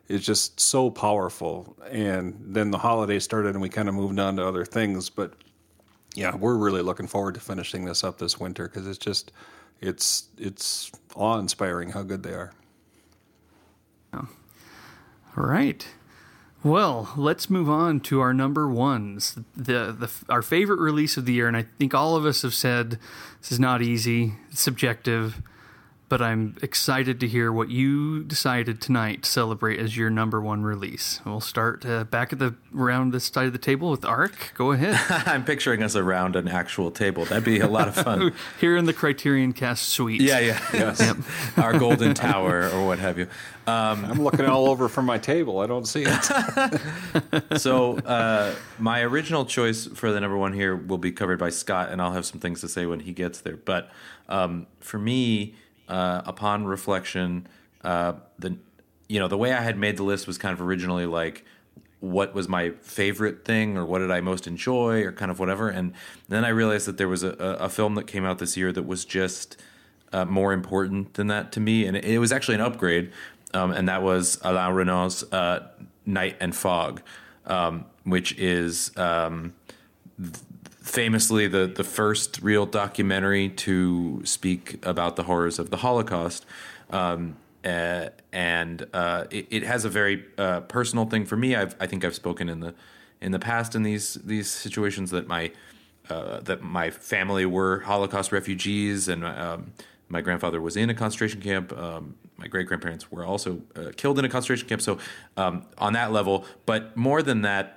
it's 0.09 0.26
just 0.26 0.59
so 0.59 0.90
powerful. 0.90 1.76
And 1.90 2.38
then 2.42 2.72
the 2.72 2.77
holidays 2.77 3.24
started, 3.24 3.50
and 3.50 3.61
we 3.61 3.69
kind 3.69 3.88
of 3.90 3.95
moved 3.95 4.19
on 4.19 4.35
to 4.38 4.45
other 4.45 4.66
things. 4.66 5.09
But 5.09 5.34
yeah, 6.16 6.35
we're 6.35 6.58
really 6.58 6.82
looking 6.82 7.08
forward 7.08 7.35
to 7.35 7.40
finishing 7.40 7.85
this 7.85 8.03
up 8.03 8.17
this 8.17 8.40
winter 8.40 8.67
because 8.67 8.88
it's 8.88 8.98
just 8.98 9.32
it's 9.82 10.27
it's 10.38 10.92
awe 11.16 11.40
inspiring 11.40 11.92
how 11.92 12.03
good 12.03 12.24
they 12.24 12.34
are. 12.34 12.51
All 15.38 15.45
right. 15.45 15.88
Well, 16.67 17.13
let's 17.15 17.49
move 17.49 17.69
on 17.69 18.01
to 18.01 18.19
our 18.19 18.33
number 18.33 18.67
ones. 18.67 19.39
The, 19.55 19.95
the 19.97 20.11
our 20.27 20.41
favorite 20.41 20.81
release 20.81 21.15
of 21.15 21.23
the 21.23 21.31
year, 21.31 21.47
and 21.47 21.55
I 21.55 21.65
think 21.79 21.93
all 21.93 22.17
of 22.17 22.25
us 22.25 22.41
have 22.41 22.53
said 22.53 22.99
this 23.39 23.53
is 23.53 23.59
not 23.59 23.81
easy, 23.81 24.33
it's 24.51 24.59
subjective, 24.59 25.41
but 26.10 26.22
I'm 26.22 26.56
excited 26.61 27.19
to 27.19 27.27
hear 27.27 27.52
what 27.52 27.69
you 27.69 28.24
decided 28.24 28.80
tonight 28.80 29.24
to 29.24 29.30
celebrate 29.30 29.80
as 29.80 29.98
your 29.98 30.10
number 30.10 30.42
one 30.42 30.64
release. 30.64 31.19
We'll 31.26 31.42
start 31.42 31.86
uh, 31.86 32.06
back 32.06 32.32
at 32.32 32.40
the 32.40 32.56
around 32.76 33.11
this 33.11 33.26
side 33.26 33.48
of 33.48 33.53
the 33.53 33.60
table 33.60 33.92
with 33.92 34.02
Arik. 34.02 34.53
Go 34.53 34.72
ahead. 34.72 34.98
I'm 35.27 35.44
picturing 35.44 35.84
us 35.84 35.95
around 35.95 36.36
an 36.36 36.48
actual 36.48 36.92
table. 36.92 37.26
That'd 37.26 37.44
be 37.44 37.60
a 37.60 37.68
lot 37.68 37.90
of 37.90 37.95
fun. 37.95 38.34
Here 38.60 38.77
in 38.77 38.86
the 38.86 38.94
Criterion 38.94 39.52
Cast 39.52 39.90
suite. 39.90 40.22
yeah, 40.22 40.40
yeah. 40.40 40.60
Yes. 40.74 41.02
Our 41.58 41.77
golden 41.77 42.14
tower 42.14 42.69
or 42.69 42.86
what 42.86 43.00
have 43.00 43.18
you. 43.18 43.27
I'm 43.66 44.22
looking 44.24 44.45
all 44.45 44.69
over 44.69 44.88
for 44.88 45.02
my 45.02 45.18
table. 45.18 45.60
I 45.60 45.68
don't 45.68 45.86
see 45.86 46.06
it. 46.08 47.60
So 47.60 47.98
uh, 48.00 48.56
my 48.77 49.02
original 49.02 49.45
choice 49.45 49.88
for 49.88 50.11
the 50.11 50.22
number 50.22 50.38
one 50.38 50.53
here 50.53 50.76
will 50.76 50.98
be 50.98 51.11
covered 51.11 51.40
by 51.40 51.50
Scott, 51.50 51.90
and 51.90 52.02
I'll 52.02 52.14
have 52.14 52.26
some 52.26 52.40
things 52.40 52.61
to 52.61 52.69
say 52.69 52.86
when 52.86 53.02
he 53.02 53.11
gets 53.11 53.42
there. 53.42 53.58
But 53.58 53.90
um, 54.30 54.68
for 54.80 55.00
me, 55.00 55.56
uh, 55.88 56.22
upon 56.25 56.66
reflection, 56.66 57.48
uh, 57.83 58.14
the 58.40 58.57
you 59.07 59.19
know 59.19 59.27
the 59.27 59.38
way 59.38 59.53
I 59.53 59.61
had 59.61 59.77
made 59.77 59.98
the 59.98 60.03
list 60.03 60.27
was 60.27 60.38
kind 60.38 60.53
of 60.53 60.61
originally 60.61 61.06
like 61.06 61.45
what 61.99 62.33
was 62.33 62.48
my 62.48 62.72
favorite 62.82 63.43
thing 63.43 63.77
or 63.77 63.85
what 63.85 63.99
did 63.99 64.11
I 64.11 64.22
most 64.22 64.45
enjoy 64.45 65.01
or 65.03 65.11
kind 65.11 65.32
of 65.32 65.40
whatever. 65.40 65.69
And 65.69 65.93
then 66.30 66.45
I 66.45 66.49
realized 66.49 66.85
that 66.88 66.98
there 66.98 67.07
was 67.07 67.24
a, 67.24 67.30
a 67.32 67.69
film 67.69 67.95
that 67.95 68.06
came 68.06 68.24
out 68.24 68.38
this 68.38 68.56
year 68.56 68.72
that 68.72 68.85
was 68.85 69.03
just 69.03 69.57
uh, 70.14 70.25
more 70.25 70.53
important 70.53 71.16
than 71.16 71.27
that 71.27 71.51
to 71.53 71.59
me, 71.59 71.85
and 71.85 71.98
it, 71.98 72.06
it 72.06 72.19
was 72.19 72.32
actually 72.32 72.56
an 72.56 72.61
upgrade, 72.61 73.11
um, 73.53 73.72
and 73.72 73.90
that 73.90 74.01
was 74.03 74.40
Alain 74.43 74.74
Resnais's 74.74 75.33
uh, 75.33 75.67
Night 76.06 76.38
and 76.40 76.56
Fog, 76.56 77.01
um, 77.45 77.85
which 78.03 78.38
is 78.38 78.95
um, 78.95 79.53
th- 80.17 80.38
famously 80.88 81.48
the 81.48 81.67
the 81.67 81.83
first 81.83 82.41
real 82.41 82.66
documentary 82.66 83.49
to 83.49 84.22
speak 84.24 84.83
about 84.85 85.16
the 85.16 85.24
horrors 85.24 85.59
of 85.59 85.69
the 85.69 85.77
Holocaust. 85.77 86.45
Um, 86.90 87.35
uh, 87.66 88.09
and 88.32 88.88
uh, 88.93 89.25
it, 89.30 89.48
it 89.49 89.64
has 89.64 89.83
a 89.83 89.90
very 89.90 90.24
uh, 90.38 90.61
personal 90.61 91.06
thing 91.06 91.25
for 91.25 91.35
me. 91.35 91.56
I've, 91.56 91.75
I 91.80 91.88
think 91.88 92.06
I've 92.06 92.16
spoken 92.16 92.48
in 92.49 92.61
the 92.61 92.74
in 93.19 93.32
the 93.32 93.40
past 93.40 93.75
in 93.75 93.83
these 93.83 94.16
these 94.16 94.49
situations 94.49 95.11
that 95.11 95.27
my 95.27 95.51
uh, 96.09 96.40
that 96.41 96.61
my 96.61 96.90
family 96.90 97.45
were 97.45 97.82
Holocaust 97.82 98.32
refugees, 98.32 99.09
and 99.09 99.25
um, 99.25 99.74
my 100.07 100.22
grandfather 100.22 100.61
was 100.61 100.77
in 100.77 100.90
a 100.90 100.93
concentration 100.93 101.41
camp. 101.41 101.77
Um, 101.77 102.16
my 102.38 102.48
great 102.48 102.67
grandparents 102.67 103.11
were 103.11 103.25
also 103.25 103.61
uh, 103.75 103.91
killed 103.98 104.19
in 104.19 104.25
a 104.25 104.30
concentration 104.30 104.69
camp. 104.69 104.82
So 104.82 104.99
um, 105.35 105.66
on 105.77 105.93
that 105.93 106.11
level, 106.11 106.45
but 106.66 106.95
more 106.95 107.22
than 107.24 107.41
that, 107.41 107.76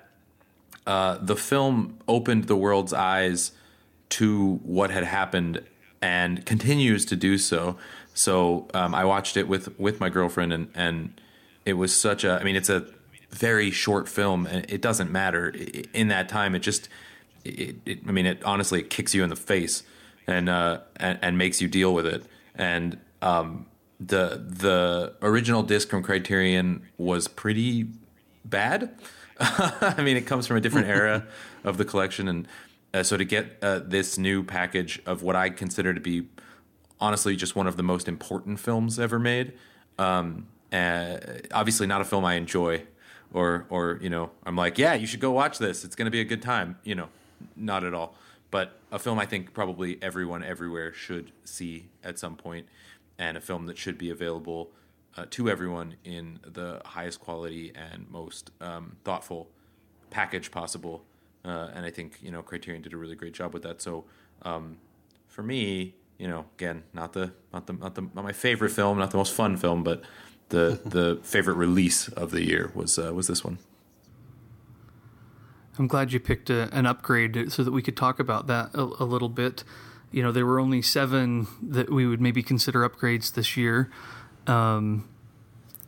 uh, 0.91 1.19
the 1.23 1.37
film 1.37 2.01
opened 2.09 2.49
the 2.49 2.57
world's 2.57 2.93
eyes 2.93 3.53
to 4.09 4.57
what 4.65 4.91
had 4.91 5.05
happened 5.05 5.63
and 6.03 6.45
continues 6.45 7.07
to 7.07 7.15
do 7.15 7.39
so. 7.39 7.77
So 8.13 8.67
um, 8.75 8.93
I 8.93 9.05
watched 9.05 9.37
it 9.37 9.47
with 9.47 9.79
with 9.79 10.01
my 10.01 10.09
girlfriend, 10.09 10.53
and 10.53 10.69
and 10.75 11.21
it 11.65 11.75
was 11.75 11.95
such 11.95 12.25
a. 12.25 12.41
I 12.41 12.43
mean, 12.43 12.57
it's 12.57 12.69
a 12.69 12.87
very 13.31 13.71
short 13.71 14.09
film, 14.09 14.47
and 14.47 14.69
it 14.69 14.83
doesn't 14.83 15.13
matter 15.13 15.55
in 15.95 16.09
that 16.09 16.29
time. 16.29 16.57
It 16.57 16.59
just, 16.59 16.89
it, 17.45 17.77
it, 17.87 17.99
I 18.09 18.11
mean, 18.11 18.27
it 18.27 18.43
honestly 18.43 18.81
it 18.81 18.91
kicks 18.91 19.15
you 19.15 19.23
in 19.23 19.31
the 19.31 19.37
face 19.37 19.85
and 20.27 20.49
uh, 20.49 20.81
and, 20.97 21.21
and 21.23 21.39
makes 21.39 21.63
you 21.63 21.69
deal 21.69 21.95
with 21.95 22.07
it. 22.07 22.25
And 22.57 22.99
um, 23.23 23.67
the 24.01 24.43
the 24.45 25.15
original 25.23 25.63
disc 25.63 25.89
from 25.89 26.03
Criterion 26.03 26.83
was 26.99 27.29
pretty 27.29 27.87
bad. 28.45 28.91
I 29.81 30.03
mean, 30.03 30.19
it 30.19 30.27
comes 30.27 30.47
from 30.47 30.59
a 30.59 30.61
different 30.61 30.89
era 30.89 31.27
of 31.65 31.79
the 31.79 31.85
collection, 31.87 32.29
and 32.29 32.49
uh, 32.93 33.03
so 33.03 33.17
to 33.17 33.25
get 33.25 33.57
uh, 33.63 33.79
this 33.79 34.19
new 34.19 34.45
package 34.45 35.01
of 35.07 35.23
what 35.23 35.35
I 35.35 35.49
consider 35.49 35.95
to 35.95 36.01
be 36.01 36.27
honestly 37.01 37.35
just 37.37 37.57
one 37.57 37.67
of 37.67 37.79
the 37.79 37.83
most 37.83 38.07
important 38.07 38.61
films 38.61 38.99
ever 38.99 39.19
made. 39.19 39.55
Um, 39.99 40.47
uh, 40.71 41.17
obviously, 41.53 41.87
not 41.87 42.03
a 42.03 42.05
film 42.05 42.25
I 42.25 42.35
enjoy, 42.35 42.83
or 43.33 43.67
or 43.71 43.99
you 44.03 44.11
know, 44.11 44.31
I'm 44.45 44.57
like, 44.57 44.77
yeah, 44.77 44.93
you 44.93 45.07
should 45.07 45.21
go 45.21 45.31
watch 45.31 45.59
this. 45.59 45.85
It's 45.85 45.97
going 45.97 46.07
to 46.07 46.11
be 46.11 46.21
a 46.21 46.25
good 46.25 46.43
time. 46.43 46.79
You 46.85 46.95
know, 46.97 47.09
not 47.57 47.83
at 47.83 47.95
all. 47.95 48.15
But 48.51 48.79
a 48.93 48.99
film 48.99 49.19
I 49.19 49.27
think 49.27 49.55
probably 49.55 49.99
everyone 50.03 50.43
everywhere 50.43 50.93
should 50.93 51.33
see 51.45 51.87
at 52.05 52.19
some 52.19 52.37
point, 52.37 52.67
and 53.19 53.39
a 53.39 53.41
film 53.41 53.67
that 53.67 53.79
should 53.79 53.97
be 53.97 54.11
available 54.11 54.71
uh, 55.17 55.27
to 55.31 55.49
everyone 55.49 55.97
in 56.05 56.39
the 56.43 56.81
highest 56.85 57.21
quality 57.21 57.73
and 57.75 58.09
most 58.11 58.51
um, 58.61 58.97
thoughtful 59.05 59.49
package 60.11 60.51
possible. 60.51 61.05
Uh, 61.45 61.69
and 61.75 61.87
I 61.87 61.91
think 61.91 62.19
you 62.21 62.31
know 62.31 62.43
Criterion 62.43 62.83
did 62.83 62.93
a 62.93 62.97
really 62.97 63.17
great 63.17 63.33
job 63.33 63.55
with 63.55 63.63
that. 63.63 63.81
So 63.81 64.05
um, 64.43 64.79
for 65.29 65.43
me, 65.43 65.95
you 66.19 66.29
know, 66.29 66.45
again, 66.59 66.85
not 66.93 67.15
the 67.15 67.33
not 67.53 67.67
the 67.67 67.73
not 67.73 67.95
the 67.95 68.03
not 68.03 68.25
my 68.25 68.33
favorite 68.33 68.71
film, 68.71 68.99
not 68.99 69.11
the 69.11 69.17
most 69.17 69.33
fun 69.33 69.57
film, 69.57 69.83
but 69.83 70.03
the 70.51 70.81
the 70.87 71.19
favorite 71.23 71.55
release 71.55 72.09
of 72.09 72.31
the 72.31 72.45
year 72.45 72.71
was 72.75 72.99
uh, 72.99 73.13
was 73.15 73.27
this 73.27 73.43
one. 73.43 73.59
I'm 75.79 75.87
glad 75.87 76.13
you 76.13 76.21
picked 76.21 76.51
a, 76.51 76.69
an 76.77 76.85
upgrade 76.85 77.51
so 77.51 77.65
that 77.65 77.71
we 77.71 77.81
could 77.81 77.97
talk 77.97 78.21
about 78.21 78.47
that 78.49 78.75
a, 78.75 78.83
a 78.83 79.07
little 79.07 79.31
bit. 79.31 79.65
You 80.11 80.23
know, 80.23 80.31
there 80.31 80.45
were 80.45 80.61
only 80.61 80.83
seven 80.83 81.47
that 81.63 81.91
we 81.91 82.07
would 82.07 82.21
maybe 82.21 82.43
consider 82.43 82.87
upgrades 82.87 83.33
this 83.33 83.57
year, 83.57 83.91
um, 84.47 85.09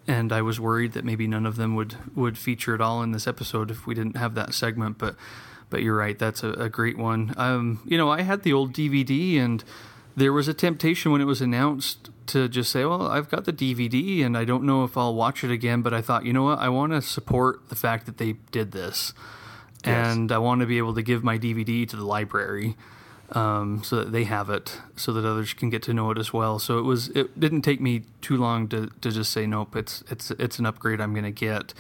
and 0.07 0.33
I 0.33 0.43
was 0.43 0.59
worried 0.59 0.93
that 0.93 1.05
maybe 1.05 1.27
none 1.27 1.47
of 1.47 1.57
them 1.57 1.75
would 1.75 1.97
would 2.17 2.37
feature 2.39 2.75
at 2.75 2.81
all 2.81 3.03
in 3.03 3.13
this 3.13 3.27
episode 3.27 3.71
if 3.71 3.87
we 3.87 3.95
didn't 3.95 4.17
have 4.17 4.35
that 4.35 4.55
segment. 4.55 4.99
But 4.99 5.17
but 5.71 5.83
you're 5.83 5.97
right, 5.97 6.19
that's 6.19 6.43
a, 6.43 6.53
a 6.53 6.69
great 6.69 6.99
one. 6.99 7.35
Um, 7.37 7.81
you 7.87 7.97
know, 7.97 8.11
I 8.11 8.23
had 8.23 8.43
the 8.43 8.53
old 8.53 8.73
DVD, 8.73 9.39
and 9.39 9.65
there 10.17 10.33
was 10.33 10.49
a 10.49 10.55
temptation 10.55 11.13
when 11.13 11.21
it 11.21 11.27
was 11.27 11.41
announced 11.41 12.11
to 12.27 12.49
just 12.49 12.71
say, 12.71 12.85
"Well, 12.85 13.07
I've 13.07 13.31
got 13.31 13.45
the 13.45 13.53
DVD, 13.53 14.25
and 14.25 14.37
I 14.37 14.45
don't 14.45 14.65
know 14.65 14.85
if 14.85 14.97
I'll 14.97 15.15
watch 15.15 15.45
it 15.45 15.51
again." 15.51 15.83
But 15.83 15.95
I 15.95 16.01
thought, 16.01 16.25
you 16.25 16.33
know 16.33 16.45
what, 16.45 16.59
I 16.59 16.69
want 16.69 16.93
to 16.93 17.03
support 17.03 17.69
the 17.69 17.77
fact 17.77 18.07
that 18.07 18.19
they 18.19 18.35
did 18.51 18.73
this 18.73 19.15
and 19.85 20.31
I 20.31 20.39
want 20.39 20.61
to 20.61 20.67
be 20.67 20.79
able 20.79 20.95
to 20.95 21.03
give 21.03 21.25
my 21.25 21.39
DVD 21.39 21.89
to 21.89 21.97
the 21.97 22.05
library 22.05 22.77
um, 23.33 23.83
so 23.83 23.97
that 23.97 24.13
they 24.13 24.25
have 24.25 24.51
it, 24.51 24.81
so 24.97 25.13
that 25.13 25.25
others 25.25 25.55
can 25.55 25.71
get 25.71 25.83
to 25.85 25.95
know 25.95 26.11
it 26.11 26.19
as 26.19 26.33
well. 26.33 26.59
So 26.59 26.79
it 26.79 26.83
was. 26.83 27.09
It 27.09 27.39
didn't 27.39 27.63
take 27.63 27.81
me 27.81 28.03
too 28.21 28.37
long 28.37 28.69
to, 28.69 28.91
to 29.01 29.11
just 29.11 29.33
say 29.33 29.47
nope. 29.47 29.75
It's 29.75 30.05
it's 30.11 30.31
it's 30.33 30.59
an 30.59 30.67
upgrade 30.67 31.01
I'm 31.01 31.13
going 31.13 31.25
to 31.25 31.31
get, 31.31 31.73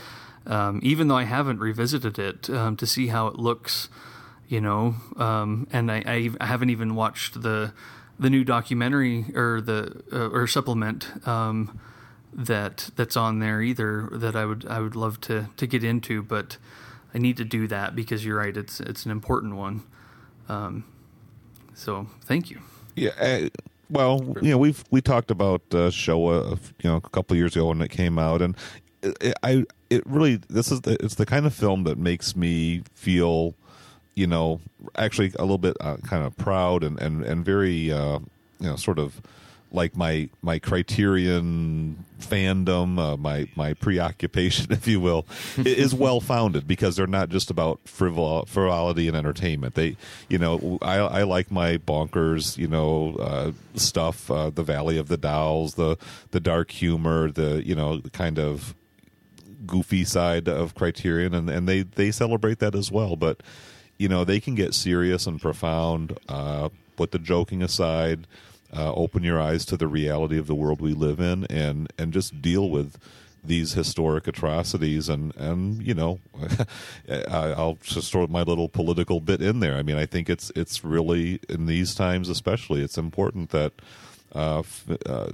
um, 0.46 0.80
even 0.82 1.08
though 1.08 1.16
I 1.16 1.24
haven't 1.24 1.60
revisited 1.60 2.18
it 2.18 2.48
um, 2.50 2.76
to 2.76 2.86
see 2.86 3.08
how 3.08 3.26
it 3.26 3.36
looks. 3.36 3.88
You 4.48 4.60
know, 4.60 4.96
um, 5.16 5.66
and 5.72 5.90
I, 5.90 6.30
I 6.38 6.46
haven't 6.46 6.68
even 6.68 6.94
watched 6.94 7.40
the 7.40 7.72
the 8.18 8.28
new 8.28 8.44
documentary 8.44 9.24
or 9.34 9.60
the 9.60 10.02
uh, 10.12 10.28
or 10.28 10.46
supplement 10.46 11.26
um, 11.26 11.80
that 12.32 12.90
that's 12.96 13.16
on 13.16 13.38
there 13.38 13.62
either 13.62 14.08
that 14.12 14.36
I 14.36 14.44
would 14.44 14.66
I 14.66 14.80
would 14.80 14.96
love 14.96 15.20
to 15.22 15.48
to 15.56 15.66
get 15.66 15.84
into, 15.84 16.22
but 16.22 16.58
I 17.14 17.18
need 17.18 17.36
to 17.38 17.44
do 17.44 17.66
that 17.68 17.94
because 17.94 18.24
you're 18.24 18.38
right. 18.38 18.56
It's 18.56 18.80
it's 18.80 19.04
an 19.04 19.10
important 19.10 19.56
one. 19.56 19.84
Um, 20.48 20.84
so 21.82 22.06
thank 22.22 22.50
you. 22.50 22.60
Yeah. 22.94 23.10
Uh, 23.18 23.48
well, 23.90 24.36
you 24.40 24.50
know, 24.50 24.58
we've 24.58 24.82
we 24.90 25.00
talked 25.00 25.30
about 25.30 25.62
uh, 25.74 25.90
Shoah, 25.90 26.58
you 26.82 26.90
know, 26.90 26.96
a 26.96 27.00
couple 27.00 27.36
years 27.36 27.56
ago 27.56 27.66
when 27.66 27.82
it 27.82 27.90
came 27.90 28.18
out, 28.18 28.40
and 28.40 28.56
it, 29.02 29.34
I 29.42 29.64
it 29.90 30.06
really 30.06 30.36
this 30.48 30.70
is 30.70 30.82
the, 30.82 30.96
it's 31.04 31.16
the 31.16 31.26
kind 31.26 31.44
of 31.44 31.52
film 31.52 31.84
that 31.84 31.98
makes 31.98 32.36
me 32.36 32.82
feel, 32.94 33.54
you 34.14 34.26
know, 34.26 34.60
actually 34.96 35.32
a 35.38 35.42
little 35.42 35.58
bit 35.58 35.76
uh, 35.80 35.96
kind 35.98 36.24
of 36.24 36.36
proud 36.36 36.84
and 36.84 36.98
and 37.00 37.24
and 37.24 37.44
very 37.44 37.92
uh, 37.92 38.20
you 38.60 38.68
know 38.68 38.76
sort 38.76 38.98
of 38.98 39.20
like 39.72 39.96
my 39.96 40.28
my 40.42 40.58
criterion 40.58 42.04
fandom 42.20 42.98
uh, 42.98 43.16
my 43.16 43.48
my 43.56 43.74
preoccupation 43.74 44.70
if 44.70 44.86
you 44.86 45.00
will 45.00 45.26
is 45.58 45.94
well 45.94 46.20
founded 46.20 46.66
because 46.68 46.96
they're 46.96 47.06
not 47.06 47.28
just 47.28 47.50
about 47.50 47.82
frivol- 47.84 48.46
frivolity 48.46 49.08
and 49.08 49.16
entertainment. 49.16 49.74
They 49.74 49.96
you 50.28 50.38
know 50.38 50.78
i 50.82 50.96
i 50.96 51.22
like 51.22 51.50
my 51.50 51.78
bonkers 51.78 52.56
you 52.56 52.68
know 52.68 53.16
uh, 53.16 53.52
stuff 53.74 54.30
uh, 54.30 54.50
the 54.50 54.62
valley 54.62 54.98
of 54.98 55.08
the 55.08 55.16
dolls 55.16 55.74
the 55.74 55.96
the 56.30 56.40
dark 56.40 56.70
humor 56.70 57.30
the 57.30 57.62
you 57.64 57.74
know 57.74 57.98
the 57.98 58.10
kind 58.10 58.38
of 58.38 58.74
goofy 59.66 60.04
side 60.04 60.48
of 60.48 60.74
criterion 60.74 61.34
and 61.34 61.48
and 61.48 61.68
they 61.68 61.82
they 61.82 62.10
celebrate 62.10 62.58
that 62.58 62.74
as 62.74 62.90
well. 62.90 63.16
But 63.16 63.42
you 63.98 64.08
know 64.08 64.24
they 64.24 64.40
can 64.40 64.54
get 64.54 64.74
serious 64.74 65.26
and 65.26 65.40
profound 65.40 66.18
uh 66.28 66.68
put 66.96 67.10
the 67.12 67.18
joking 67.18 67.62
aside 67.62 68.26
uh, 68.74 68.92
open 68.94 69.22
your 69.22 69.40
eyes 69.40 69.64
to 69.66 69.76
the 69.76 69.88
reality 69.88 70.38
of 70.38 70.46
the 70.46 70.54
world 70.54 70.80
we 70.80 70.94
live 70.94 71.20
in 71.20 71.44
and 71.46 71.92
and 71.98 72.12
just 72.12 72.40
deal 72.40 72.70
with 72.70 72.98
these 73.44 73.72
historic 73.72 74.26
atrocities 74.28 75.08
and 75.08 75.34
and 75.36 75.82
you 75.84 75.94
know 75.94 76.20
I'll 77.28 77.78
just 77.82 78.12
throw 78.12 78.26
my 78.28 78.42
little 78.42 78.68
political 78.68 79.20
bit 79.20 79.42
in 79.42 79.60
there. 79.60 79.74
I 79.74 79.82
mean, 79.82 79.96
I 79.96 80.06
think 80.06 80.30
it's 80.30 80.52
it's 80.54 80.84
really 80.84 81.40
in 81.48 81.66
these 81.66 81.94
times 81.94 82.28
especially 82.28 82.82
it's 82.82 82.98
important 82.98 83.50
that 83.50 83.72
uh, 84.34 84.60
f- 84.60 84.86
uh, 85.06 85.32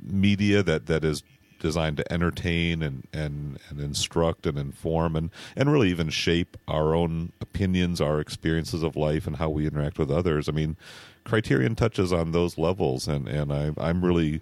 media 0.00 0.62
that 0.62 0.86
that 0.86 1.04
is 1.04 1.22
designed 1.62 1.96
to 1.96 2.12
entertain 2.12 2.82
and, 2.82 3.06
and, 3.12 3.56
and 3.70 3.80
instruct 3.80 4.46
and 4.46 4.58
inform 4.58 5.14
and, 5.14 5.30
and 5.54 5.72
really 5.72 5.90
even 5.90 6.10
shape 6.10 6.56
our 6.66 6.92
own 6.92 7.32
opinions, 7.40 8.00
our 8.00 8.20
experiences 8.20 8.82
of 8.82 8.96
life, 8.96 9.28
and 9.28 9.36
how 9.36 9.48
we 9.48 9.64
interact 9.64 9.96
with 9.96 10.10
others. 10.10 10.48
I 10.48 10.52
mean, 10.52 10.76
Criterion 11.24 11.74
touches 11.74 12.12
on 12.12 12.32
those 12.32 12.58
levels, 12.58 13.08
and, 13.08 13.28
and 13.28 13.52
I, 13.52 13.72
I'm 13.78 14.04
really 14.04 14.40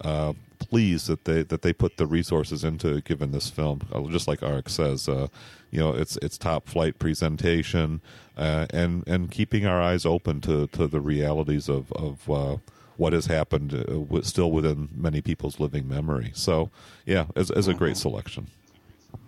uh, 0.00 0.32
pleased 0.58 1.06
that 1.08 1.24
they 1.24 1.42
that 1.42 1.62
they 1.62 1.72
put 1.72 1.96
the 1.96 2.06
resources 2.06 2.64
into 2.64 3.00
giving 3.02 3.32
this 3.32 3.50
film. 3.50 3.80
Uh, 3.92 4.02
just 4.02 4.28
like 4.28 4.40
Arik 4.40 4.68
says, 4.68 5.08
uh, 5.08 5.28
you 5.70 5.80
know, 5.80 5.92
it's 5.92 6.16
it's 6.18 6.38
top 6.38 6.68
flight 6.68 6.98
presentation, 6.98 8.00
uh, 8.36 8.66
and 8.70 9.06
and 9.06 9.30
keeping 9.30 9.66
our 9.66 9.80
eyes 9.80 10.04
open 10.04 10.40
to, 10.42 10.66
to 10.68 10.86
the 10.86 11.00
realities 11.00 11.68
of 11.68 11.92
of 11.92 12.30
uh, 12.30 12.56
what 12.96 13.12
has 13.12 13.26
happened, 13.26 13.74
uh, 13.74 14.22
still 14.22 14.50
within 14.50 14.88
many 14.94 15.20
people's 15.22 15.60
living 15.60 15.88
memory. 15.88 16.32
So, 16.34 16.70
yeah, 17.06 17.26
as, 17.36 17.50
as 17.50 17.68
a 17.68 17.74
great 17.74 17.96
selection. 17.96 18.48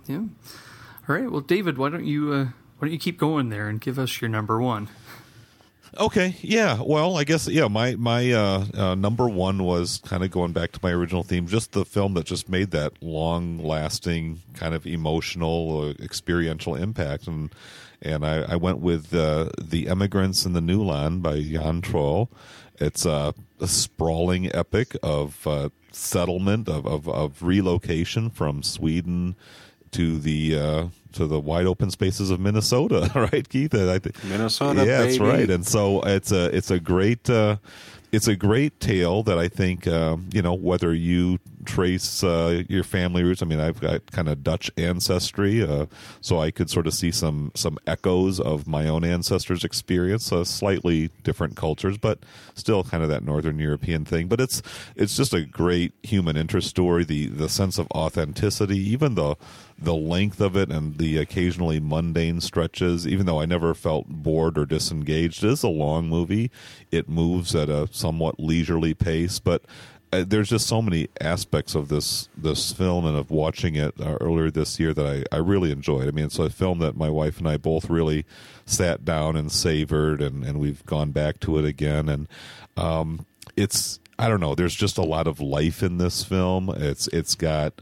Yeah. 0.07 0.25
All 1.09 1.15
right. 1.15 1.31
Well, 1.31 1.41
David, 1.41 1.79
why 1.79 1.89
don't 1.89 2.05
you 2.05 2.33
uh, 2.33 2.45
why 2.45 2.87
don't 2.87 2.93
you 2.93 2.99
keep 2.99 3.19
going 3.19 3.49
there 3.49 3.69
and 3.69 3.81
give 3.81 3.99
us 3.99 4.21
your 4.21 4.29
number 4.29 4.61
one? 4.61 4.89
Okay, 5.99 6.37
yeah. 6.41 6.81
Well, 6.81 7.17
I 7.17 7.25
guess 7.25 7.49
yeah. 7.49 7.67
My 7.67 7.97
my 7.97 8.31
uh, 8.31 8.65
uh, 8.75 8.95
number 8.95 9.29
one 9.29 9.65
was 9.65 10.01
kind 10.05 10.23
of 10.23 10.31
going 10.31 10.53
back 10.53 10.71
to 10.73 10.81
my 10.83 10.93
original 10.93 11.25
theme, 11.25 11.49
just 11.49 11.73
the 11.73 11.85
film 11.85 12.15
that 12.15 12.27
just 12.27 12.49
made 12.49 12.71
that 12.71 12.93
long 13.01 13.59
lasting 13.59 14.41
kind 14.55 14.73
of 14.73 14.87
emotional, 14.87 15.89
uh, 15.89 16.03
experiential 16.03 16.77
impact, 16.77 17.27
and 17.27 17.53
and 18.01 18.25
I, 18.25 18.53
I 18.53 18.57
went 18.57 18.79
with 18.79 19.13
uh, 19.13 19.51
the 19.61 19.89
Emigrants 19.89 20.47
in 20.47 20.53
the 20.53 20.61
New 20.61 20.85
Land 20.85 21.23
by 21.23 21.41
Jan 21.43 21.83
Troell. 21.83 22.29
It's 22.79 23.05
a, 23.05 23.35
a 23.61 23.69
sprawling 23.69 24.55
epic 24.55 24.97
of 25.03 25.47
uh, 25.47 25.69
settlement 25.93 26.69
of, 26.69 26.87
of, 26.87 27.09
of 27.09 27.43
relocation 27.43 28.31
from 28.31 28.63
Sweden 28.63 29.37
to 29.91 30.19
the 30.19 30.57
uh, 30.57 30.87
to 31.13 31.27
the 31.27 31.41
wide 31.41 31.67
open 31.67 31.91
spaces 31.91 32.31
of 32.31 32.41
Minnesota, 32.41 33.11
right, 33.33 33.49
Keith? 33.49 33.75
I 33.75 33.99
think, 33.99 34.23
Minnesota, 34.25 34.85
yeah, 34.85 35.03
that's 35.03 35.19
right. 35.19 35.51
And 35.51 35.67
so 35.67 36.01
it's 36.03 36.33
a 36.33 36.55
it's 36.57 36.71
a 36.71 36.81
great 36.81 37.29
uh, 37.29 37.57
it's 38.13 38.29
a 38.29 38.37
great 38.37 38.81
tale 38.81 39.23
that 39.25 39.39
I 39.39 39.49
think 39.49 39.87
um, 39.87 40.29
you 40.33 40.43
know 40.43 40.55
whether 40.55 40.95
you 40.95 41.39
trace 41.65 42.23
uh, 42.23 42.63
your 42.69 42.85
family 42.85 43.23
roots. 43.23 43.43
I 43.43 43.47
mean, 43.47 43.61
I've 43.61 43.81
got 43.81 44.11
kind 44.11 44.29
of 44.29 44.43
Dutch 44.43 44.71
ancestry, 44.77 45.63
uh, 45.63 45.87
so 46.21 46.41
I 46.41 46.51
could 46.51 46.71
sort 46.71 46.87
of 46.87 46.95
see 46.95 47.11
some 47.11 47.53
some 47.55 47.79
echoes 47.87 48.41
of 48.41 48.67
my 48.67 48.89
own 48.89 49.05
ancestors' 49.05 49.65
experience. 49.65 50.33
Uh, 50.33 50.45
slightly 50.45 51.11
different 51.23 51.57
cultures, 51.57 51.99
but 51.99 52.21
still 52.55 52.85
kind 52.85 53.03
of 53.03 53.09
that 53.09 53.25
Northern 53.25 53.59
European 53.59 54.05
thing. 54.05 54.29
But 54.29 54.41
it's 54.41 54.63
it's 54.97 55.17
just 55.17 55.35
a 55.35 55.45
great 55.45 55.93
human 56.03 56.37
interest 56.37 56.69
story. 56.69 57.05
The 57.05 57.27
the 57.27 57.49
sense 57.49 57.79
of 57.79 57.87
authenticity, 57.93 58.79
even 58.79 59.15
the 59.15 59.37
the 59.81 59.95
length 59.95 60.41
of 60.41 60.57
it 60.57 60.71
and 60.71 60.99
the 60.99 61.17
occasionally 61.17 61.81
mundane 61.81 62.41
stretches, 62.41 63.07
even 63.09 63.25
though 63.27 63.41
I 63.41 63.47
never 63.47 63.75
felt 63.75 64.09
bored 64.09 64.59
or 64.59 64.67
disengaged, 64.67 65.43
it 65.43 65.51
is 65.51 65.63
a 65.63 65.69
long 65.69 66.09
movie. 66.09 66.51
It 66.91 67.09
moves 67.09 67.55
at 67.55 67.71
a 67.71 67.89
somewhat 67.91 68.39
leisurely 68.39 68.93
pace, 68.93 69.39
but 69.39 69.65
uh, 70.13 70.25
there's 70.27 70.49
just 70.49 70.67
so 70.67 70.83
many 70.83 71.09
aspects 71.21 71.75
of 71.75 71.89
this 71.89 72.29
this 72.37 72.73
film 72.73 73.07
and 73.07 73.17
of 73.17 73.31
watching 73.31 73.77
it 73.77 73.95
uh, 74.01 74.17
earlier 74.21 74.51
this 74.51 74.81
year 74.81 74.93
that 74.93 75.07
I, 75.07 75.35
I 75.35 75.39
really 75.39 75.71
enjoyed. 75.71 76.09
I 76.09 76.11
mean, 76.11 76.25
it's 76.25 76.39
a 76.39 76.51
film 76.51 76.81
that 76.81 76.97
my 76.97 77.09
wife 77.09 77.39
and 77.39 77.49
I 77.49 77.57
both 77.57 77.89
really 77.89 78.25
sat 78.67 79.05
down 79.05 79.37
and 79.37 79.53
savored, 79.53 80.21
and, 80.21 80.45
and 80.45 80.59
we've 80.59 80.85
gone 80.87 81.13
back 81.13 81.39
to 81.41 81.59
it 81.59 81.65
again. 81.65 82.09
And 82.09 82.29
um, 82.77 83.27
it's 83.57 84.01
I 84.19 84.29
don't 84.29 84.41
know. 84.41 84.55
There's 84.55 84.75
just 84.75 84.99
a 84.99 85.03
lot 85.03 85.27
of 85.27 85.41
life 85.41 85.83
in 85.83 85.99
this 85.99 86.25
film. 86.25 86.71
It's 86.71 87.07
it's 87.09 87.35
got 87.35 87.81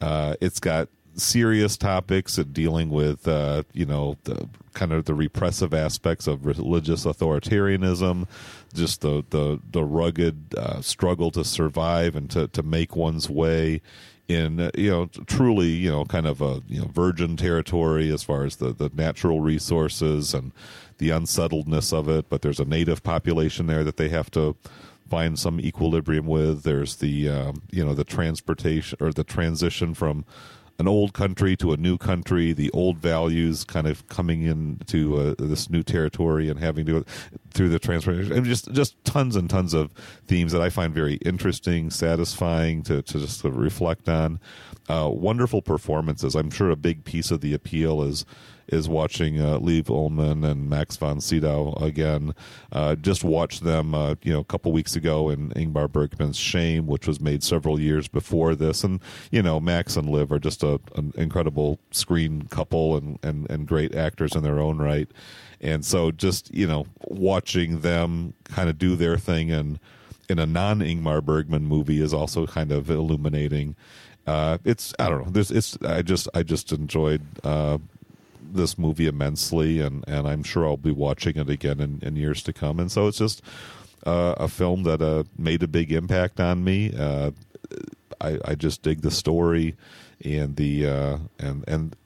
uh, 0.00 0.36
it's 0.40 0.60
got 0.60 0.88
serious 1.14 1.76
topics 1.76 2.38
and 2.38 2.52
dealing 2.52 2.90
with 2.90 3.26
uh, 3.28 3.62
you 3.72 3.86
know 3.86 4.16
the 4.24 4.48
kind 4.74 4.92
of 4.92 5.04
the 5.06 5.14
repressive 5.14 5.72
aspects 5.72 6.26
of 6.26 6.44
religious 6.44 7.04
authoritarianism, 7.04 8.26
just 8.74 9.00
the 9.00 9.24
the 9.30 9.60
the 9.70 9.84
rugged 9.84 10.54
uh, 10.56 10.80
struggle 10.80 11.30
to 11.32 11.44
survive 11.44 12.16
and 12.16 12.30
to 12.30 12.48
to 12.48 12.62
make 12.62 12.96
one's 12.96 13.28
way 13.30 13.80
in 14.28 14.60
uh, 14.60 14.70
you 14.76 14.90
know 14.90 15.06
truly 15.26 15.68
you 15.68 15.90
know 15.90 16.04
kind 16.04 16.26
of 16.26 16.40
a 16.40 16.62
you 16.68 16.80
know 16.80 16.88
virgin 16.88 17.36
territory 17.36 18.12
as 18.12 18.22
far 18.22 18.44
as 18.44 18.56
the 18.56 18.72
the 18.72 18.90
natural 18.94 19.40
resources 19.40 20.34
and 20.34 20.52
the 20.98 21.10
unsettledness 21.10 21.92
of 21.92 22.08
it. 22.08 22.28
But 22.28 22.42
there's 22.42 22.60
a 22.60 22.64
native 22.64 23.02
population 23.02 23.66
there 23.66 23.84
that 23.84 23.96
they 23.96 24.08
have 24.08 24.30
to 24.32 24.56
find 25.08 25.38
some 25.38 25.60
equilibrium 25.60 26.26
with. 26.26 26.64
There's 26.64 26.96
the 26.96 27.28
um, 27.28 27.62
you 27.70 27.84
know 27.84 27.94
the 27.94 28.04
transportation 28.04 28.98
or 29.00 29.12
the 29.12 29.24
transition 29.24 29.94
from 29.94 30.24
an 30.78 30.86
old 30.86 31.12
country 31.12 31.56
to 31.56 31.72
a 31.72 31.76
new 31.76 31.96
country, 31.96 32.52
the 32.52 32.70
old 32.72 32.98
values 32.98 33.64
kind 33.64 33.86
of 33.86 34.06
coming 34.08 34.42
into 34.42 35.16
uh, 35.16 35.34
this 35.38 35.70
new 35.70 35.82
territory 35.82 36.48
and 36.48 36.58
having 36.58 36.86
to 36.86 37.04
through 37.52 37.68
the 37.68 37.78
transformation, 37.78 38.32
and 38.32 38.44
just 38.44 38.70
just 38.72 39.02
tons 39.04 39.36
and 39.36 39.48
tons 39.48 39.72
of 39.72 39.92
themes 40.26 40.52
that 40.52 40.60
I 40.60 40.68
find 40.68 40.92
very 40.92 41.14
interesting, 41.16 41.90
satisfying 41.90 42.82
to 42.84 43.02
to 43.02 43.18
just 43.18 43.40
to 43.42 43.50
reflect 43.50 44.08
on. 44.08 44.40
Uh, 44.88 45.10
wonderful 45.12 45.62
performances. 45.62 46.36
I'm 46.36 46.50
sure 46.50 46.70
a 46.70 46.76
big 46.76 47.04
piece 47.04 47.32
of 47.32 47.40
the 47.40 47.54
appeal 47.54 48.02
is 48.02 48.24
is 48.68 48.88
watching 48.88 49.40
uh, 49.40 49.58
Liv 49.58 49.86
Ullmann 49.86 50.44
and 50.44 50.68
Max 50.68 50.96
von 50.96 51.20
Sydow 51.20 51.74
again. 51.74 52.34
Uh, 52.72 52.94
just 52.96 53.24
watched 53.24 53.64
them, 53.64 53.94
uh, 53.94 54.14
you 54.22 54.32
know, 54.32 54.40
a 54.40 54.44
couple 54.44 54.72
weeks 54.72 54.96
ago 54.96 55.30
in 55.30 55.50
Ingmar 55.50 55.90
Bergman's 55.90 56.38
Shame, 56.38 56.86
which 56.86 57.06
was 57.06 57.20
made 57.20 57.42
several 57.42 57.80
years 57.80 58.08
before 58.08 58.54
this. 58.54 58.84
And 58.84 59.00
you 59.30 59.42
know, 59.42 59.60
Max 59.60 59.96
and 59.96 60.10
Liv 60.10 60.32
are 60.32 60.38
just 60.38 60.62
a, 60.62 60.80
an 60.96 61.12
incredible 61.16 61.78
screen 61.90 62.42
couple 62.48 62.96
and, 62.96 63.18
and 63.22 63.50
and 63.50 63.66
great 63.66 63.94
actors 63.94 64.34
in 64.34 64.42
their 64.42 64.58
own 64.58 64.78
right. 64.78 65.08
And 65.60 65.84
so, 65.84 66.10
just 66.10 66.54
you 66.54 66.66
know, 66.66 66.86
watching 67.04 67.80
them 67.80 68.34
kind 68.44 68.68
of 68.68 68.78
do 68.78 68.96
their 68.96 69.16
thing 69.16 69.50
and 69.50 69.78
in 70.28 70.38
a 70.38 70.46
non 70.46 70.80
Ingmar 70.80 71.24
Bergman 71.24 71.64
movie 71.64 72.00
is 72.00 72.12
also 72.12 72.46
kind 72.46 72.72
of 72.72 72.90
illuminating. 72.90 73.76
Uh, 74.26 74.58
it's 74.64 74.92
I 74.98 75.08
don't 75.08 75.24
know. 75.24 75.30
There's 75.30 75.50
it's 75.50 75.78
I 75.82 76.02
just 76.02 76.28
I 76.34 76.42
just 76.42 76.72
enjoyed 76.72 77.22
uh, 77.44 77.78
this 78.54 78.78
movie 78.78 79.06
immensely, 79.06 79.80
and, 79.80 80.04
and 80.06 80.26
I'm 80.26 80.42
sure 80.42 80.66
I'll 80.66 80.76
be 80.76 80.92
watching 80.92 81.36
it 81.36 81.50
again 81.50 81.80
in, 81.80 82.00
in 82.02 82.16
years 82.16 82.42
to 82.44 82.52
come. 82.52 82.80
And 82.80 82.90
so 82.90 83.06
it's 83.06 83.18
just 83.18 83.42
uh, 84.04 84.34
a 84.38 84.48
film 84.48 84.84
that 84.84 85.02
uh, 85.02 85.24
made 85.36 85.62
a 85.62 85.68
big 85.68 85.92
impact 85.92 86.40
on 86.40 86.64
me. 86.64 86.92
Uh, 86.96 87.32
I, 88.20 88.38
I 88.44 88.54
just 88.54 88.82
dig 88.82 89.02
the 89.02 89.10
story 89.10 89.76
and 90.24 90.56
the 90.56 90.86
uh, 90.86 91.18
and 91.38 91.64
and 91.68 91.96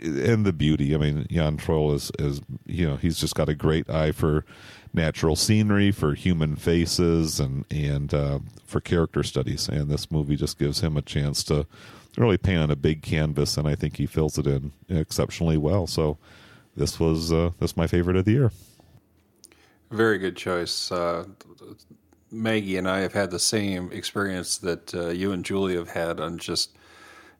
and 0.00 0.44
the 0.44 0.52
beauty. 0.52 0.94
I 0.94 0.98
mean, 0.98 1.26
Jan 1.30 1.56
Troell 1.56 1.94
is 1.94 2.12
is 2.18 2.40
you 2.66 2.86
know 2.86 2.96
he's 2.96 3.18
just 3.18 3.34
got 3.34 3.48
a 3.48 3.54
great 3.54 3.88
eye 3.90 4.12
for 4.12 4.44
natural 4.92 5.36
scenery, 5.36 5.90
for 5.90 6.14
human 6.14 6.56
faces, 6.56 7.40
and 7.40 7.64
and 7.70 8.12
uh, 8.12 8.38
for 8.64 8.80
character 8.80 9.22
studies. 9.22 9.68
And 9.68 9.88
this 9.90 10.10
movie 10.10 10.36
just 10.36 10.58
gives 10.58 10.80
him 10.80 10.96
a 10.96 11.02
chance 11.02 11.42
to 11.44 11.66
really 12.16 12.38
paint 12.38 12.60
on 12.60 12.70
a 12.70 12.76
big 12.76 13.02
canvas, 13.02 13.56
and 13.56 13.68
I 13.68 13.74
think 13.74 13.96
he 13.96 14.06
fills 14.06 14.38
it 14.38 14.46
in 14.46 14.72
exceptionally 14.88 15.56
well. 15.56 15.86
So 15.86 16.18
this 16.76 17.00
was 17.00 17.32
uh, 17.32 17.50
this 17.58 17.76
my 17.76 17.86
favorite 17.86 18.16
of 18.16 18.24
the 18.24 18.32
year. 18.32 18.52
Very 19.90 20.18
good 20.18 20.36
choice. 20.36 20.90
Uh, 20.90 21.24
Maggie 22.30 22.76
and 22.76 22.88
I 22.88 23.00
have 23.00 23.12
had 23.12 23.30
the 23.30 23.38
same 23.38 23.90
experience 23.92 24.58
that 24.58 24.94
uh, 24.94 25.08
you 25.08 25.32
and 25.32 25.44
Julie 25.44 25.76
have 25.76 25.90
had 25.90 26.20
on 26.20 26.38
just 26.38 26.76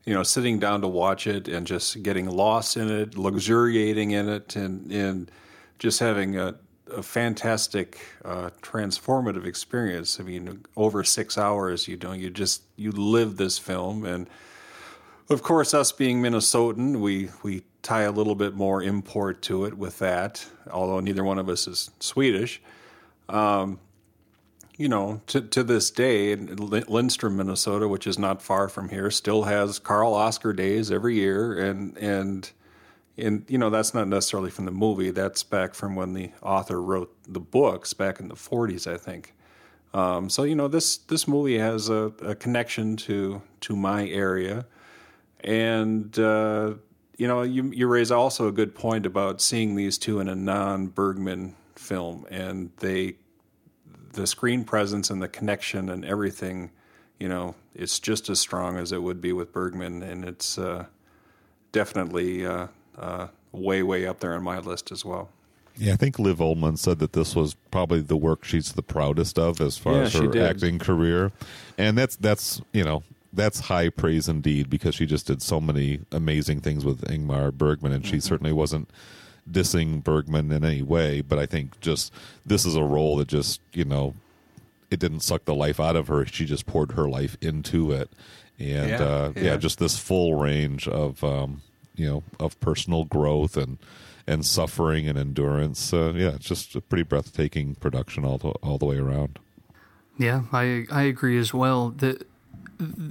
you 0.05 0.15
know 0.15 0.23
sitting 0.23 0.59
down 0.59 0.81
to 0.83 0.89
watch 0.89 1.27
it 1.27 1.49
and 1.49 1.67
just 1.67 2.03
getting 2.03 2.27
lost 2.27 2.77
in 2.77 2.91
it, 2.91 3.19
luxuriating 3.19 4.13
in 4.13 4.29
it, 4.29 4.57
and 4.57 4.91
and 4.93 5.31
just 5.79 6.01
having 6.01 6.39
a, 6.39 6.55
a 6.91 7.03
fantastic 7.03 7.99
uh, 8.25 8.51
transformative 8.63 9.45
experience. 9.45 10.19
I 10.21 10.23
mean, 10.23 10.65
over 10.77 11.05
six 11.05 11.37
hours, 11.37 11.89
you 11.89 11.97
know, 11.97 12.13
you 12.13 12.31
just 12.31 12.63
you 12.77 12.93
live 12.93 13.37
this 13.37 13.59
film 13.59 14.05
and 14.05 14.29
of 15.29 15.43
course, 15.43 15.75
us 15.75 15.93
being 15.93 16.23
Minnesotan, 16.23 17.01
we, 17.01 17.31
we 17.43 17.63
tie 17.83 18.03
a 18.03 18.13
little 18.13 18.35
bit 18.35 18.55
more 18.55 18.83
import 18.83 19.43
to 19.43 19.65
it 19.65 19.77
with 19.77 19.99
that, 19.99 20.47
although 20.71 21.01
neither 21.01 21.25
one 21.25 21.39
of 21.39 21.49
us 21.49 21.67
is 21.67 21.91
Swedish. 22.01 22.61
Um, 23.29 23.81
you 24.77 24.89
know, 24.89 25.23
to, 25.29 25.41
to 25.41 25.63
this 25.63 25.91
day, 25.91 26.37
Lindstrom, 26.37 27.39
Minnesota, 27.39 27.89
which 27.89 28.07
is 28.07 28.19
not 28.19 28.43
far 28.43 28.69
from 28.69 28.91
here, 28.91 29.11
still 29.11 29.45
has 29.45 29.79
Karl 29.79 30.15
Oskar 30.15 30.53
days 30.53 30.91
every 30.91 31.15
year, 31.15 31.59
and 31.59 31.97
and 31.97 32.51
and 33.17 33.47
you 33.49 33.57
know 33.57 33.71
that's 33.71 33.95
not 33.95 34.07
necessarily 34.07 34.51
from 34.51 34.67
the 34.67 34.71
movie. 34.71 35.11
That's 35.11 35.43
back 35.43 35.75
from 35.75 35.97
when 35.97 36.13
the 36.13 36.31
author 36.43 36.83
wrote 36.83 37.15
the 37.27 37.41
books 37.41 37.95
back 37.95 38.21
in 38.21 38.29
the 38.29 38.35
'40s, 38.35 38.87
I 38.87 38.99
think. 38.99 39.35
Um, 39.95 40.29
so 40.29 40.43
you 40.43 40.55
know 40.55 40.69
this 40.69 40.99
this 40.99 41.27
movie 41.27 41.59
has 41.59 41.89
a, 41.89 42.13
a 42.23 42.35
connection 42.35 42.97
to 42.99 43.41
to 43.63 43.77
my 43.77 44.07
area. 44.07 44.67
And 45.47 46.19
uh, 46.19 46.75
you 47.17 47.27
know, 47.27 47.43
you 47.43 47.71
you 47.71 47.87
raise 47.87 48.11
also 48.11 48.49
a 48.49 48.53
good 48.53 48.75
point 48.75 49.07
about 49.07 49.41
seeing 49.41 49.77
these 49.77 49.97
two 49.97 50.21
in 50.21 50.29
a 50.29 50.35
non 50.35 50.89
Bergman 50.89 51.55
film, 51.77 52.27
and 52.31 52.71
they 52.79 53.17
the 54.13 54.27
screen 54.27 54.65
presence 54.65 55.09
and 55.09 55.23
the 55.23 55.29
connection 55.29 55.89
and 55.89 56.05
everything 56.05 56.71
you 57.19 57.29
know, 57.29 57.55
it's 57.75 57.99
just 57.99 58.29
as 58.29 58.41
strong 58.41 58.77
as 58.77 58.93
it 58.93 59.03
would 59.03 59.21
be 59.21 59.33
with 59.33 59.53
Bergman, 59.53 60.03
and 60.03 60.25
it's 60.25 60.59
uh, 60.59 60.87
definitely 61.73 62.47
uh, 62.47 62.69
uh, 62.99 63.29
way, 63.53 63.83
way 63.83 64.07
up 64.07 64.21
there 64.21 64.35
on 64.35 64.43
my 64.43 64.59
list 64.59 64.93
as 64.93 65.05
well. 65.05 65.31
Yeah, 65.79 65.93
I 65.93 65.97
think 65.97 66.19
Liv 66.19 66.39
Ullmann 66.39 66.79
said 66.79 66.99
that 67.01 67.13
this 67.13 67.37
was 67.37 67.55
probably 67.71 68.01
the 68.01 68.17
work 68.17 68.45
she's 68.45 68.73
the 68.73 68.83
proudest 68.83 69.39
of 69.39 69.61
as 69.61 69.77
far 69.77 69.95
Yeah, 69.95 70.03
as 70.03 70.15
her 70.15 70.43
acting 70.43 70.79
career, 70.79 71.33
and 71.77 71.99
that's 71.99 72.17
that's 72.17 72.63
you 72.73 72.83
know 72.83 73.03
that's 73.37 73.61
high 73.61 73.89
praise 73.91 74.29
indeed 74.29 74.69
because 74.69 74.95
she 74.95 75.07
just 75.07 75.27
did 75.29 75.41
so 75.43 75.61
many 75.61 76.01
amazing 76.11 76.61
things 76.61 76.85
with 76.85 77.03
Ingmar 77.03 77.53
Bergman, 77.53 77.93
and 77.93 78.03
Mm-hmm. 78.03 78.11
she 78.15 78.21
certainly 78.21 78.53
wasn't 78.53 78.91
dissing 79.51 80.03
Bergman 80.03 80.51
in 80.51 80.65
any 80.65 80.83
way, 80.83 81.21
but 81.21 81.39
I 81.39 81.47
think 81.47 81.79
just 81.81 82.13
this 82.45 82.67
is 82.67 82.75
a 82.75 82.83
role 82.83 83.17
that 83.19 83.29
just 83.29 83.61
you 83.73 83.85
know 83.85 84.15
it 84.91 84.99
didn't 85.01 85.21
suck 85.21 85.45
the 85.45 85.55
life 85.55 85.79
out 85.79 85.95
of 85.97 86.09
her; 86.09 86.27
she 86.27 86.45
just 86.47 86.67
poured 86.67 86.93
her 86.93 87.09
life 87.09 87.37
into 87.41 87.93
it, 87.93 88.11
and 88.59 88.91
Yeah, 88.91 89.03
uh, 89.05 89.33
yeah. 89.37 89.43
yeah. 89.43 89.57
just 89.57 89.79
this 89.79 89.99
full 89.99 90.35
range 90.35 90.89
of 90.89 91.23
um, 91.23 91.63
you 91.95 92.07
know 92.09 92.23
of 92.41 92.59
personal 92.61 93.05
growth 93.05 93.57
and 93.57 93.79
and 94.27 94.45
suffering 94.45 95.07
and 95.09 95.17
endurance. 95.17 95.93
Uh, 95.93 96.13
yeah, 96.17 96.31
it's 96.35 96.47
just 96.49 96.75
a 96.75 96.81
pretty 96.81 97.05
breathtaking 97.05 97.77
production 97.77 98.25
all 98.25 98.39
the, 98.39 98.49
all 98.63 98.77
the 98.79 98.87
way 98.87 98.97
around. 98.99 99.39
Yeah, 100.19 100.43
I 100.53 100.87
I 100.91 101.03
agree 101.03 101.39
as 101.39 101.53
well. 101.55 101.91
The 101.91 102.21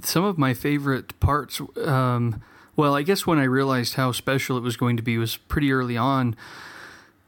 some 0.02 0.24
of 0.24 0.38
my 0.38 0.54
favorite 0.54 1.18
parts. 1.20 1.60
Um, 1.84 2.42
well, 2.76 2.94
I 2.94 3.02
guess 3.02 3.26
when 3.26 3.38
I 3.38 3.44
realized 3.44 3.94
how 3.94 4.12
special 4.12 4.56
it 4.56 4.62
was 4.62 4.76
going 4.76 4.96
to 4.96 5.02
be 5.02 5.18
was 5.18 5.36
pretty 5.36 5.72
early 5.72 5.96
on. 5.96 6.36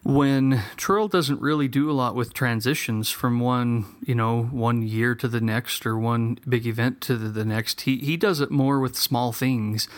When 0.04 0.62
Troell 0.76 1.10
doesn't 1.10 1.40
really 1.40 1.68
do 1.68 1.90
a 1.90 1.92
lot 1.92 2.14
with 2.14 2.32
transitions 2.32 3.10
from 3.10 3.40
one, 3.40 3.84
you 4.06 4.14
know, 4.14 4.44
one 4.44 4.82
year 4.82 5.14
to 5.16 5.28
the 5.28 5.40
next 5.40 5.84
or 5.84 5.98
one 5.98 6.38
big 6.48 6.66
event 6.66 7.00
to 7.02 7.16
the, 7.16 7.28
the 7.28 7.44
next. 7.44 7.82
He 7.82 7.98
he 7.98 8.16
does 8.16 8.40
it 8.40 8.50
more 8.50 8.78
with 8.80 8.96
small 8.96 9.32
things. 9.32 9.88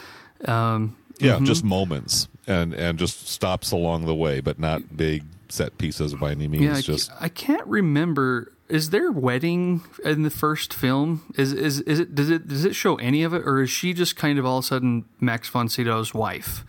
Um, 0.46 0.96
Yeah, 1.18 1.38
just 1.42 1.62
moments 1.64 2.28
and 2.46 2.72
and 2.72 2.98
just 2.98 3.28
stops 3.28 3.72
along 3.72 4.06
the 4.06 4.14
way, 4.14 4.40
but 4.40 4.58
not 4.58 4.96
big 4.96 5.24
set 5.48 5.76
pieces 5.78 6.14
by 6.14 6.30
any 6.32 6.48
means. 6.48 6.64
Yeah, 6.64 6.80
just 6.80 7.10
I 7.20 7.28
can't 7.28 7.66
remember. 7.66 8.52
Is 8.70 8.90
there 8.90 9.10
wedding 9.10 9.82
in 10.04 10.22
the 10.22 10.30
first 10.30 10.72
film? 10.72 11.22
Is 11.36 11.52
is 11.52 11.80
is 11.82 11.98
it 12.00 12.14
does 12.14 12.30
it 12.30 12.46
does 12.48 12.64
it 12.64 12.74
show 12.74 12.96
any 12.96 13.22
of 13.22 13.34
it, 13.34 13.42
or 13.46 13.60
is 13.62 13.70
she 13.70 13.92
just 13.92 14.16
kind 14.16 14.38
of 14.38 14.46
all 14.46 14.58
of 14.58 14.64
a 14.64 14.66
sudden 14.68 15.04
Max 15.20 15.48
von 15.48 15.68
Sydow's 15.68 16.14
wife? 16.14 16.64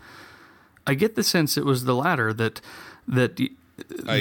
I 0.88 0.96
get 0.96 1.16
the 1.16 1.24
sense 1.24 1.58
it 1.58 1.66
was 1.66 1.86
the 1.86 1.96
latter 1.96 2.34
that 2.34 2.60
that, 3.08 3.38
that 3.38 3.50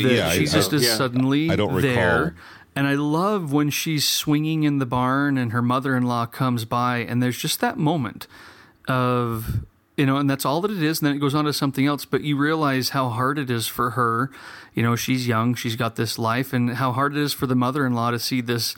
yeah, 0.03 0.29
I- 0.29 0.37
she 0.37 0.43
I- 0.43 0.47
just 0.47 0.73
is 0.73 0.85
yeah. 0.85 0.95
suddenly 0.95 1.51
I 1.51 1.57
don't 1.57 1.73
recall. 1.75 1.95
there. 1.95 2.37
And 2.77 2.87
I 2.87 2.95
love 2.95 3.53
when 3.53 3.69
she's 3.71 4.07
swinging 4.09 4.63
in 4.63 4.79
the 4.79 4.87
barn 4.87 5.37
and 5.37 5.51
her 5.51 5.61
mother-in-law 5.63 6.27
comes 6.27 6.65
by, 6.65 6.99
and 6.99 7.21
there's 7.23 7.37
just 7.37 7.61
that 7.61 7.77
moment 7.79 8.29
of 8.87 9.65
you 10.01 10.07
know, 10.07 10.17
and 10.17 10.31
that's 10.31 10.47
all 10.47 10.63
that 10.63 10.71
it 10.71 10.83
is. 10.83 11.01
And 11.01 11.09
then 11.09 11.17
it 11.17 11.19
goes 11.19 11.35
on 11.35 11.45
to 11.45 11.53
something 11.53 11.87
else. 11.87 12.07
But 12.07 12.23
you 12.23 12.39
realize 12.39 12.89
how 12.89 13.11
hard 13.11 13.39
it 13.39 13.51
is 13.51 13.67
for 13.67 13.91
her. 13.91 14.31
You 14.73 14.83
know, 14.83 14.97
she's 14.97 15.29
young, 15.29 15.55
she's 15.55 15.77
got 15.77 15.97
this 15.97 16.19
life, 16.19 16.55
and 16.55 16.77
how 16.77 16.93
hard 16.93 17.15
it 17.15 17.21
is 17.21 17.35
for 17.35 17.47
the 17.47 17.55
mother-in-law 17.55 18.13
to 18.13 18.19
see 18.19 18.41
this 18.41 18.75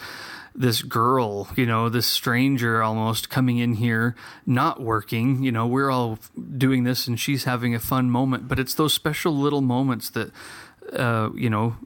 this 0.54 0.82
girl, 0.82 1.48
you 1.56 1.64
know, 1.64 1.88
this 1.88 2.06
stranger 2.06 2.82
almost 2.82 3.30
coming 3.30 3.58
in 3.58 3.74
here, 3.74 4.16
not 4.44 4.82
working. 4.82 5.44
You 5.44 5.52
know, 5.52 5.64
we're 5.66 5.90
all 5.90 6.18
doing 6.58 6.82
this, 6.82 7.06
and 7.06 7.20
she's 7.20 7.44
having 7.44 7.72
a 7.72 7.78
fun 7.78 8.10
moment. 8.10 8.48
But 8.48 8.58
it's 8.58 8.74
those 8.74 8.92
special 8.92 9.32
little 9.32 9.62
moments 9.62 10.10
that, 10.10 10.32
uh, 10.92 11.30
you 11.36 11.48
know, 11.48 11.76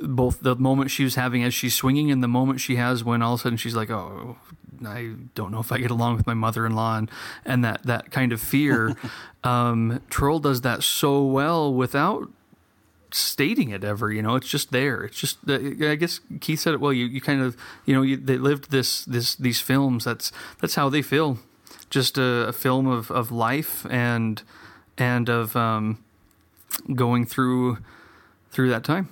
both 0.00 0.40
the 0.40 0.56
moment 0.56 0.90
she 0.90 1.04
was 1.04 1.16
having 1.16 1.44
as 1.44 1.52
she's 1.52 1.74
swinging 1.74 2.10
and 2.10 2.22
the 2.22 2.28
moment 2.28 2.60
she 2.60 2.76
has 2.76 3.04
when 3.04 3.20
all 3.20 3.34
of 3.34 3.40
a 3.40 3.42
sudden 3.42 3.58
she's 3.58 3.76
like, 3.76 3.90
"Oh, 3.90 4.38
I 4.86 5.12
don't 5.34 5.50
know 5.50 5.60
if 5.60 5.72
I 5.72 5.78
get 5.78 5.90
along 5.90 6.16
with 6.16 6.26
my 6.26 6.34
mother-in-law," 6.34 6.98
and, 6.98 7.10
and 7.44 7.64
that 7.64 7.82
that 7.84 8.10
kind 8.10 8.32
of 8.32 8.40
fear. 8.40 8.96
um, 9.44 10.00
Troell 10.10 10.40
does 10.40 10.60
that 10.62 10.82
so 10.82 11.24
well 11.24 11.72
without 11.72 12.28
stating 13.12 13.70
it 13.70 13.84
ever. 13.84 14.12
You 14.12 14.22
know, 14.22 14.36
it's 14.36 14.48
just 14.48 14.72
there. 14.72 15.04
It's 15.04 15.18
just. 15.18 15.38
uh, 15.48 15.54
I 15.54 15.94
guess 15.96 16.20
Keith 16.40 16.60
said 16.60 16.74
it 16.74 16.80
well. 16.80 16.92
You 16.92 17.06
you 17.06 17.20
kind 17.20 17.42
of 17.42 17.56
you 17.86 17.94
know 17.94 18.02
you, 18.02 18.16
they 18.16 18.38
lived 18.38 18.70
this 18.70 19.04
this 19.04 19.34
these 19.34 19.60
films. 19.60 20.04
That's 20.04 20.32
that's 20.60 20.74
how 20.74 20.88
they 20.88 21.02
feel. 21.02 21.38
Just 21.88 22.18
a, 22.18 22.48
a 22.48 22.52
film 22.52 22.86
of 22.86 23.10
of 23.10 23.32
life 23.32 23.86
and 23.90 24.42
and 24.96 25.28
of 25.28 25.56
um, 25.56 26.02
going 26.94 27.26
through 27.26 27.78
through 28.50 28.70
that 28.70 28.84
time. 28.84 29.08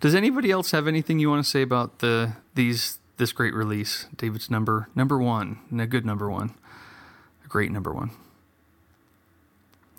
Does 0.00 0.14
anybody 0.14 0.50
else 0.50 0.70
have 0.70 0.86
anything 0.86 1.18
you 1.18 1.28
want 1.28 1.44
to 1.44 1.50
say 1.50 1.62
about 1.62 1.98
the 1.98 2.34
these 2.54 2.98
this 3.18 3.32
great 3.32 3.54
release? 3.54 4.06
David's 4.16 4.50
number 4.50 4.88
number 4.94 5.18
one, 5.18 5.58
and 5.70 5.80
a 5.80 5.86
good 5.86 6.06
number 6.06 6.30
one, 6.30 6.54
a 7.44 7.48
great 7.48 7.70
number 7.70 7.92
one. 7.92 8.10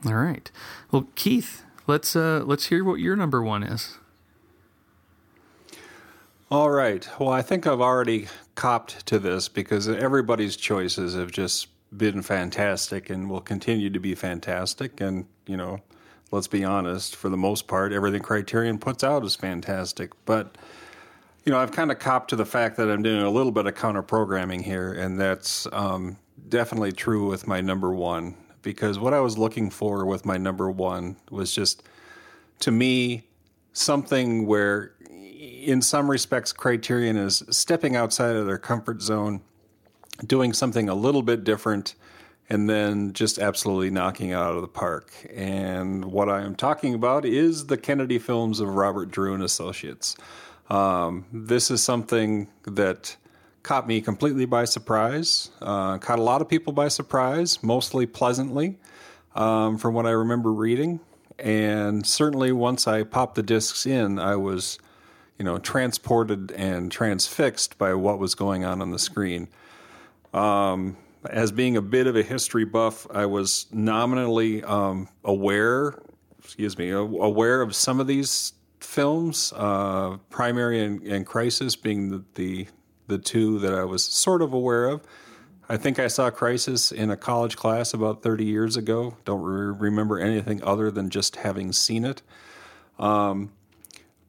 All 0.06 0.16
right. 0.16 0.50
Well, 0.92 1.08
Keith, 1.16 1.64
let's 1.88 2.16
uh 2.16 2.44
let's 2.46 2.68
hear 2.68 2.84
what 2.84 3.00
your 3.00 3.16
number 3.16 3.44
one 3.44 3.64
is. 3.64 4.00
All 6.52 6.72
right. 6.72 7.08
Well, 7.20 7.30
I 7.30 7.44
think 7.44 7.68
I've 7.68 7.80
already 7.80 8.28
copped 8.56 9.06
to 9.06 9.20
this 9.20 9.48
because 9.48 9.88
everybody's 9.88 10.56
choices 10.56 11.14
have 11.14 11.32
just 11.32 11.68
been 11.96 12.24
fantastic 12.24 13.12
and 13.12 13.30
will 13.30 13.42
continue 13.42 13.92
to 13.92 14.00
be 14.00 14.16
fantastic. 14.16 15.00
And, 15.00 15.28
you 15.46 15.58
know, 15.58 15.82
let's 16.32 16.48
be 16.48 16.64
honest, 16.64 17.16
for 17.16 17.30
the 17.30 17.38
most 17.38 17.68
part, 17.68 17.94
everything 17.94 18.24
Criterion 18.24 18.80
puts 18.80 19.04
out 19.04 19.24
is 19.24 19.36
fantastic. 19.36 20.12
But, 20.26 20.58
you 21.50 21.56
know, 21.56 21.62
I've 21.62 21.72
kind 21.72 21.92
of 21.92 21.98
copped 21.98 22.30
to 22.30 22.36
the 22.36 22.46
fact 22.46 22.78
that 22.78 22.92
I'm 22.92 23.02
doing 23.02 23.24
a 23.24 23.30
little 23.32 23.52
bit 23.52 23.66
of 23.66 23.74
counter 23.74 24.04
programming 24.04 24.62
here, 24.62 24.94
and 24.94 25.20
that's 25.20 25.66
um, 25.72 26.16
definitely 26.48 26.92
true 26.92 27.28
with 27.28 27.48
my 27.48 27.60
number 27.60 27.92
one. 27.92 28.36
Because 28.62 29.00
what 29.00 29.16
I 29.16 29.20
was 29.20 29.36
looking 29.36 29.72
for 29.72 30.06
with 30.06 30.28
my 30.28 30.38
number 30.38 30.70
one 30.70 31.16
was 31.32 31.52
just, 31.52 31.82
to 32.60 32.70
me, 32.70 33.24
something 33.74 34.46
where, 34.46 34.94
in 35.10 35.82
some 35.82 36.12
respects, 36.12 36.54
Criterion 36.54 37.18
is 37.18 37.42
stepping 37.50 37.96
outside 37.96 38.36
of 38.36 38.46
their 38.46 38.60
comfort 38.60 39.02
zone, 39.02 39.42
doing 40.24 40.54
something 40.54 40.88
a 40.88 40.94
little 40.94 41.24
bit 41.24 41.44
different, 41.44 41.96
and 42.48 42.70
then 42.70 43.12
just 43.14 43.40
absolutely 43.40 43.90
knocking 43.90 44.30
it 44.30 44.36
out 44.36 44.54
of 44.54 44.62
the 44.62 44.68
park. 44.68 45.12
And 45.34 46.06
what 46.06 46.30
I 46.30 46.42
am 46.42 46.54
talking 46.54 46.94
about 46.94 47.26
is 47.26 47.66
the 47.66 47.78
Kennedy 47.78 48.20
films 48.20 48.60
of 48.60 48.76
Robert 48.76 49.10
Drew 49.10 49.34
and 49.34 49.42
Associates. 49.42 50.16
Um, 50.70 51.26
this 51.34 51.72
is 51.72 51.84
something 51.84 52.48
that 52.64 53.16
caught 53.64 53.88
me 53.88 54.02
completely 54.02 54.46
by 54.46 54.66
surprise, 54.66 55.52
uh, 55.62 55.98
caught 55.98 56.20
a 56.20 56.24
lot 56.24 56.42
of 56.42 56.50
people 56.50 56.74
by 56.74 56.88
surprise, 56.88 57.62
mostly 57.64 58.06
pleasantly, 58.06 58.78
um, 59.36 59.78
from 59.78 59.94
what 59.94 60.06
I 60.06 60.12
remember 60.12 60.52
reading. 60.52 61.00
And 61.38 62.06
certainly 62.06 62.52
once 62.52 62.88
I 62.88 63.04
popped 63.04 63.36
the 63.36 63.44
discs 63.44 63.86
in, 63.86 64.20
I 64.20 64.36
was, 64.36 64.78
you 65.38 65.46
know, 65.46 65.58
transported 65.58 66.52
and 66.52 66.92
transfixed 66.92 67.78
by 67.78 67.94
what 67.94 68.20
was 68.20 68.36
going 68.36 68.64
on 68.64 68.82
on 68.82 68.92
the 68.92 69.00
screen. 69.00 69.48
Um, 70.34 70.98
as 71.30 71.52
being 71.52 71.78
a 71.78 71.82
bit 71.82 72.08
of 72.08 72.16
a 72.16 72.24
history 72.24 72.66
buff, 72.66 73.08
I 73.12 73.26
was 73.26 73.66
nominally 73.72 74.64
um, 74.64 75.10
aware, 75.24 76.00
excuse 76.40 76.78
me, 76.78 76.92
aware 76.92 77.62
of 77.62 77.76
some 77.76 78.00
of 78.00 78.08
these 78.08 78.54
films, 78.80 79.54
uh, 79.56 80.18
Primary 80.30 80.84
and, 80.84 81.02
and 81.04 81.26
Crisis 81.26 81.76
being 81.76 82.10
the, 82.10 82.24
the 82.36 82.68
the 83.10 83.18
two 83.18 83.60
that 83.60 83.74
I 83.74 83.84
was 83.84 84.04
sort 84.04 84.42
of 84.42 84.54
aware 84.54 84.86
of. 84.86 85.02
I 85.68 85.78
think 85.78 86.00
I 86.00 86.08
saw 86.08 86.30
Crisis 86.30 86.92
in 86.92 87.12
a 87.12 87.18
college 87.18 87.56
class 87.56 87.94
about 87.94 88.24
30 88.24 88.46
years 88.46 88.78
ago. 88.78 89.18
Don't 89.26 89.42
re- 89.42 89.76
remember 89.78 90.18
anything 90.20 90.64
other 90.64 90.90
than 90.90 91.10
just 91.10 91.36
having 91.36 91.72
seen 91.74 92.06
it. 92.06 92.22
Um, 92.98 93.52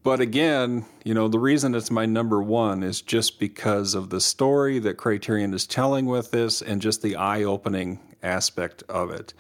but 0.02 0.20
again, 0.20 0.86
you 1.04 1.14
know, 1.14 1.28
the 1.28 1.38
reason 1.38 1.74
it's 1.74 1.90
my 1.90 2.06
number 2.06 2.42
one 2.42 2.82
is 2.82 3.00
just 3.00 3.38
because 3.38 3.94
of 3.94 4.10
the 4.10 4.20
story 4.20 4.78
that 4.80 4.96
Criterion 4.96 5.54
is 5.54 5.66
telling 5.66 6.06
with 6.06 6.30
this 6.30 6.60
and 6.62 6.82
just 6.82 7.02
the 7.02 7.16
eye 7.16 7.42
opening 7.42 8.00
aspect 8.22 8.82
of 8.88 9.10
it. 9.10 9.32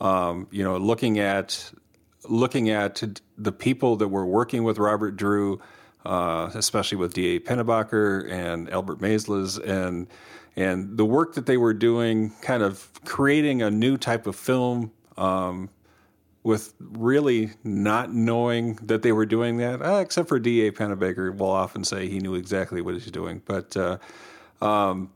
Um, 0.00 0.48
you 0.50 0.64
know, 0.64 0.76
looking 0.76 1.18
at 1.18 1.70
looking 2.28 2.70
at 2.70 3.02
the 3.36 3.52
people 3.52 3.96
that 3.96 4.08
were 4.08 4.26
working 4.26 4.64
with 4.64 4.78
Robert 4.78 5.16
Drew, 5.16 5.60
uh, 6.04 6.50
especially 6.54 6.98
with 6.98 7.14
D.A. 7.14 7.40
Pennebaker 7.40 8.30
and 8.30 8.70
Albert 8.70 8.98
Maysles, 8.98 9.58
and 9.64 10.06
and 10.54 10.98
the 10.98 11.04
work 11.04 11.34
that 11.34 11.46
they 11.46 11.56
were 11.56 11.72
doing, 11.72 12.30
kind 12.42 12.62
of 12.62 12.90
creating 13.04 13.62
a 13.62 13.70
new 13.70 13.96
type 13.96 14.26
of 14.26 14.36
film 14.36 14.92
um, 15.16 15.70
with 16.42 16.74
really 16.78 17.52
not 17.64 18.12
knowing 18.12 18.74
that 18.82 19.02
they 19.02 19.12
were 19.12 19.24
doing 19.24 19.58
that, 19.58 19.80
uh, 19.80 20.00
except 20.00 20.28
for 20.28 20.38
D.A. 20.38 20.72
Pennebaker 20.72 21.36
will 21.36 21.50
often 21.50 21.84
say 21.84 22.08
he 22.08 22.18
knew 22.18 22.34
exactly 22.34 22.82
what 22.82 22.94
he's 22.94 23.10
doing. 23.10 23.40
But, 23.46 23.76
uh, 23.76 23.98
um, 24.60 25.10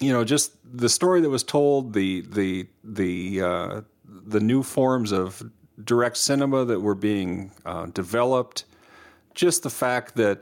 you 0.00 0.12
know, 0.12 0.24
just 0.24 0.52
the 0.64 0.88
story 0.88 1.20
that 1.20 1.30
was 1.30 1.42
told, 1.42 1.92
the, 1.92 2.22
the, 2.22 2.66
the, 2.84 3.40
uh, 3.40 3.80
the 4.04 4.40
new 4.40 4.62
forms 4.62 5.12
of 5.12 5.42
direct 5.84 6.16
cinema 6.16 6.64
that 6.64 6.80
were 6.80 6.94
being 6.94 7.52
uh, 7.64 7.86
developed, 7.86 8.64
just 9.34 9.62
the 9.62 9.70
fact 9.70 10.16
that, 10.16 10.40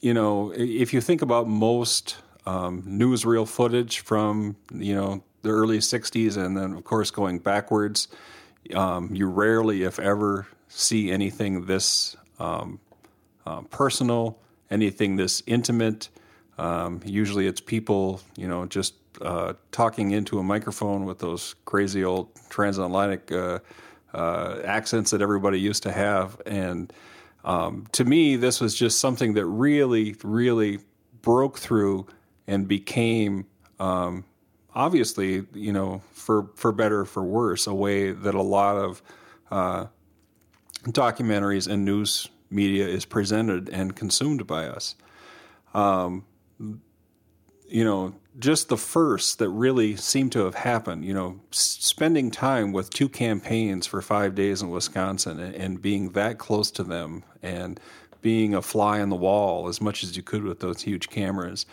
you 0.00 0.12
know, 0.12 0.52
if 0.54 0.92
you 0.92 1.00
think 1.00 1.22
about 1.22 1.48
most 1.48 2.16
um, 2.46 2.82
newsreel 2.82 3.46
footage 3.46 4.00
from 4.00 4.56
you 4.72 4.94
know 4.94 5.22
the 5.42 5.50
early 5.50 5.78
'60s, 5.78 6.36
and 6.36 6.56
then 6.56 6.72
of 6.72 6.84
course 6.84 7.10
going 7.10 7.38
backwards. 7.38 8.08
Um, 8.74 9.14
you 9.14 9.28
rarely, 9.28 9.84
if 9.84 10.00
ever, 10.00 10.46
see 10.68 11.10
anything 11.10 11.66
this 11.66 12.16
um, 12.40 12.80
uh, 13.46 13.62
personal, 13.62 14.38
anything 14.70 15.16
this 15.16 15.42
intimate. 15.46 16.08
Um, 16.58 17.00
usually, 17.04 17.46
it's 17.46 17.60
people, 17.60 18.20
you 18.36 18.48
know, 18.48 18.66
just 18.66 18.94
uh, 19.20 19.54
talking 19.70 20.10
into 20.10 20.38
a 20.38 20.42
microphone 20.42 21.04
with 21.04 21.18
those 21.20 21.54
crazy 21.64 22.04
old 22.04 22.28
transatlantic 22.48 23.30
uh, 23.30 23.60
uh, 24.16 24.62
accents 24.64 25.10
that 25.10 25.20
everybody 25.20 25.60
used 25.60 25.82
to 25.82 25.92
have. 25.92 26.40
And 26.46 26.90
um, 27.44 27.86
to 27.92 28.04
me, 28.04 28.36
this 28.36 28.60
was 28.60 28.74
just 28.74 28.98
something 28.98 29.34
that 29.34 29.44
really, 29.44 30.16
really 30.24 30.78
broke 31.20 31.58
through 31.58 32.06
and 32.46 32.66
became, 32.66 33.46
um, 33.78 34.24
obviously, 34.74 35.44
you 35.52 35.72
know, 35.72 36.00
for 36.12 36.48
for 36.54 36.72
better 36.72 37.04
for 37.04 37.22
worse, 37.22 37.66
a 37.66 37.74
way 37.74 38.12
that 38.12 38.34
a 38.34 38.42
lot 38.42 38.76
of 38.76 39.02
uh, 39.50 39.86
documentaries 40.84 41.68
and 41.68 41.84
news 41.84 42.28
media 42.50 42.88
is 42.88 43.04
presented 43.04 43.68
and 43.68 43.94
consumed 43.94 44.46
by 44.46 44.66
us. 44.66 44.94
Um, 45.74 46.24
you 47.68 47.84
know, 47.84 48.14
just 48.38 48.68
the 48.68 48.76
first 48.76 49.38
that 49.38 49.48
really 49.48 49.96
seemed 49.96 50.32
to 50.32 50.44
have 50.44 50.54
happened, 50.54 51.04
you 51.04 51.14
know, 51.14 51.40
spending 51.50 52.30
time 52.30 52.72
with 52.72 52.90
two 52.90 53.08
campaigns 53.08 53.86
for 53.86 54.02
five 54.02 54.34
days 54.34 54.62
in 54.62 54.70
Wisconsin 54.70 55.40
and, 55.40 55.54
and, 55.54 55.82
being 55.82 56.10
that 56.10 56.38
close 56.38 56.70
to 56.72 56.82
them 56.82 57.24
and 57.42 57.80
being 58.20 58.54
a 58.54 58.62
fly 58.62 59.00
on 59.00 59.08
the 59.08 59.16
wall 59.16 59.68
as 59.68 59.80
much 59.80 60.02
as 60.02 60.16
you 60.16 60.22
could 60.22 60.42
with 60.42 60.60
those 60.60 60.82
huge 60.82 61.08
cameras. 61.08 61.64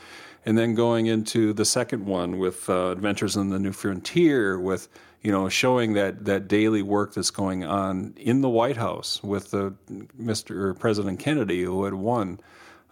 And 0.46 0.58
then 0.58 0.76
going 0.76 1.08
into 1.08 1.54
the 1.54 1.66
second 1.66 2.06
one 2.06 2.38
with 2.38 2.70
uh, 2.70 2.92
Adventures 2.92 3.36
in 3.36 3.50
the 3.50 3.60
New 3.60 3.72
Frontier, 3.72 4.60
with 4.60 4.90
you 5.22 5.32
know 5.32 5.48
showing 5.48 5.94
that 5.94 6.26
that 6.26 6.48
daily 6.50 6.82
work 6.82 7.14
that's 7.14 7.32
going 7.32 7.64
on 7.64 8.14
in 8.18 8.42
the 8.42 8.50
White 8.50 8.78
House 8.78 9.24
with 9.24 9.52
the 9.52 9.74
Mr. 10.22 10.78
President 10.78 11.20
Kennedy 11.20 11.64
who 11.64 11.86
had 11.86 11.94
won 11.94 12.40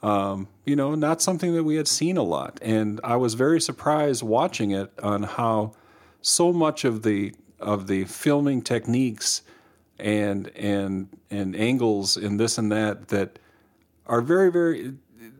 um, 0.03 0.47
you 0.65 0.75
know, 0.75 0.95
not 0.95 1.21
something 1.21 1.53
that 1.53 1.63
we 1.63 1.75
had 1.75 1.87
seen 1.87 2.17
a 2.17 2.23
lot. 2.23 2.59
And 2.61 2.99
I 3.03 3.15
was 3.17 3.35
very 3.35 3.61
surprised 3.61 4.23
watching 4.23 4.71
it 4.71 4.91
on 5.01 5.23
how 5.23 5.73
so 6.21 6.51
much 6.51 6.83
of 6.85 7.03
the 7.03 7.33
of 7.59 7.87
the 7.87 8.05
filming 8.05 8.61
techniques 8.61 9.43
and 9.99 10.47
and 10.55 11.09
and 11.29 11.55
angles 11.55 12.17
and 12.17 12.39
this 12.39 12.57
and 12.57 12.71
that 12.71 13.09
that 13.09 13.37
are 14.07 14.21
very 14.21 14.51
very 14.51 14.95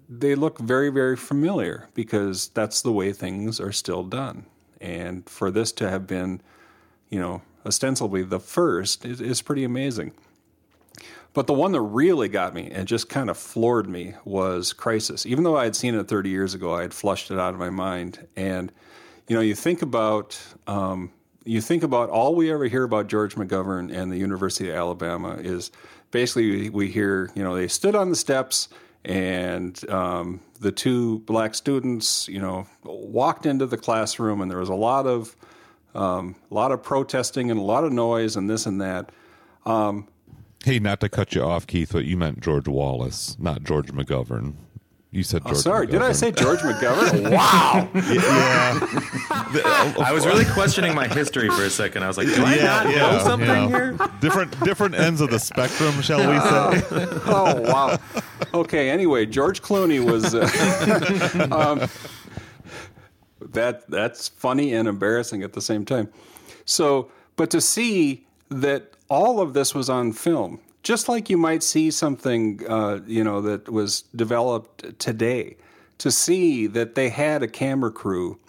they 0.08 0.36
look 0.36 0.60
very 0.60 0.90
very 0.90 1.18
familiar 1.18 1.90
because 1.94 2.50
that's 2.50 2.82
the 2.82 2.92
way 2.92 3.12
things 3.14 3.60
are 3.60 3.72
still 3.72 4.04
done. 4.04 4.46
And 4.80 5.28
for 5.30 5.52
this 5.52 5.72
to 5.74 5.90
have 5.90 6.08
been, 6.08 6.42
you 7.10 7.20
know, 7.20 7.42
ostensibly 7.66 8.24
the 8.24 8.40
first 8.40 9.06
is, 9.06 9.22
is 9.22 9.42
pretty 9.42 9.64
amazing. 9.64 10.12
But 11.34 11.48
the 11.48 11.54
one 11.54 11.72
that 11.72 11.82
really 11.82 12.28
got 12.28 12.54
me 12.54 12.70
and 12.72 12.88
just 12.88 13.08
kind 13.08 13.30
of 13.30 13.38
floored 13.38 13.90
me 13.90 14.16
was 14.26 14.74
Crisis. 14.74 15.26
Even 15.26 15.44
though 15.44 15.56
I 15.56 15.64
had 15.64 15.76
seen 15.76 15.96
it 15.96 16.08
30 16.08 16.30
years 16.30 16.54
ago, 16.54 16.74
I 16.74 16.82
had 16.82 16.94
flushed 16.94 17.32
it 17.32 17.40
out 17.40 17.54
of 17.54 17.60
my 17.60 17.70
mind. 17.70 18.28
And 18.36 18.72
you 19.28 19.36
know, 19.36 19.42
you 19.42 19.56
think 19.56 19.82
about 19.82 20.38
um, 20.68 21.12
you 21.46 21.62
think 21.62 21.84
about 21.84 22.10
all 22.10 22.36
we 22.36 22.52
ever 22.52 22.66
hear 22.66 22.84
about 22.84 23.08
George 23.08 23.36
McGovern 23.36 23.92
and 23.94 24.12
the 24.12 24.18
University 24.18 24.70
of 24.70 24.76
Alabama 24.76 25.36
is 25.36 25.72
basically 26.12 26.70
we 26.70 26.92
hear 26.92 27.32
you 27.36 27.44
know 27.44 27.56
they 27.56 27.68
stood 27.68 27.96
on 27.96 28.10
the 28.10 28.16
steps 28.16 28.68
and 29.06 29.90
um, 29.90 30.42
the 30.60 30.72
two 30.72 31.20
black 31.20 31.56
students 31.56 32.28
you 32.28 32.40
know 32.40 32.68
walked 32.84 33.46
into 33.46 33.66
the 33.66 33.78
classroom 33.78 34.42
and 34.42 34.52
there 34.52 34.60
was 34.60 34.70
a 34.70 34.76
lot 34.76 35.08
of 35.08 35.36
um, 35.96 36.36
a 36.50 36.54
lot 36.54 36.72
of 36.72 36.84
protesting 36.84 37.52
and 37.52 37.60
a 37.60 37.64
lot 37.64 37.84
of 37.84 37.92
noise 37.92 38.36
and 38.36 38.50
this 38.50 38.66
and 38.66 38.82
that. 38.82 39.12
Um, 39.66 40.08
Hey, 40.64 40.78
not 40.80 41.00
to 41.00 41.10
cut 41.10 41.34
you 41.34 41.42
off, 41.42 41.66
Keith, 41.66 41.92
but 41.94 42.06
you 42.06 42.18
meant 42.18 42.40
George 42.40 42.68
Wallace, 42.68 43.36
not 43.40 43.64
George 43.64 43.92
McGovern. 43.92 44.54
You 45.14 45.24
said 45.24 45.42
George. 45.44 45.56
Oh, 45.56 45.60
sorry, 45.60 45.88
McGovern. 45.88 45.92
did 45.92 46.02
I 46.04 46.12
say 46.14 46.32
George 46.32 46.60
McGovern? 46.60 47.32
wow. 47.32 47.90
yeah. 47.94 48.80
I 50.06 50.12
was 50.14 50.26
really 50.26 50.46
questioning 50.46 50.96
my 50.96 51.08
history 51.08 51.50
for 51.50 51.64
a 51.64 51.70
second. 51.70 52.04
I 52.04 52.08
was 52.08 52.18
like, 52.18 52.28
do 52.28 52.46
I 52.46 52.56
yeah, 52.56 52.64
not 52.64 52.90
yeah, 52.90 53.12
know 53.12 53.20
something 53.24 53.50
yeah. 53.50 53.68
here? 53.68 53.98
Different 54.22 54.58
different 54.64 54.96
ends 54.96 55.20
of 55.20 55.30
the 55.30 55.40
spectrum, 55.40 56.02
shall 56.02 56.20
we 56.20 56.40
say? 56.40 57.08
oh 57.26 57.60
wow. 57.62 58.00
Okay. 58.54 58.90
Anyway, 58.90 59.26
George 59.26 59.62
Clooney 59.62 60.04
was. 60.04 60.34
Uh, 60.34 61.48
um, 61.52 61.90
that 63.52 63.90
that's 63.90 64.30
funny 64.30 64.74
and 64.74 64.88
embarrassing 64.88 65.44
at 65.44 65.52
the 65.52 65.62
same 65.62 65.84
time. 65.84 66.08
So, 66.64 67.12
but 67.36 67.50
to 67.52 67.60
see 67.60 68.26
that 68.50 68.96
all 69.12 69.42
of 69.42 69.54
this 69.54 69.76
was 69.76 69.90
on 69.90 70.14
film, 70.14 70.58
just 70.84 71.10
like 71.10 71.30
you 71.30 71.38
might 71.38 71.62
see 71.62 71.92
something, 71.92 72.62
uh, 72.68 73.02
you 73.06 73.26
know, 73.26 73.42
that 73.42 73.68
was 73.68 74.04
developed 74.16 74.98
today. 75.00 75.58
To 75.98 76.10
see 76.10 76.66
that 76.68 76.96
they 76.96 77.10
had 77.10 77.44
a 77.44 77.48
camera 77.48 77.92
crew 77.92 78.40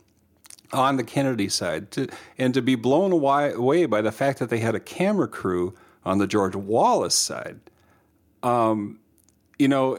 on 0.72 0.96
the 0.96 1.04
Kennedy 1.04 1.48
side, 1.50 1.90
to, 1.90 2.08
and 2.38 2.54
to 2.54 2.62
be 2.62 2.76
blown 2.76 3.12
away 3.12 3.86
by 3.86 4.00
the 4.00 4.12
fact 4.12 4.38
that 4.38 4.48
they 4.48 4.60
had 4.60 4.74
a 4.74 4.80
camera 4.80 5.28
crew 5.28 5.74
on 6.04 6.16
the 6.18 6.26
George 6.26 6.54
Wallace 6.54 7.16
side. 7.16 7.60
Um, 8.42 9.00
you 9.58 9.68
know, 9.68 9.98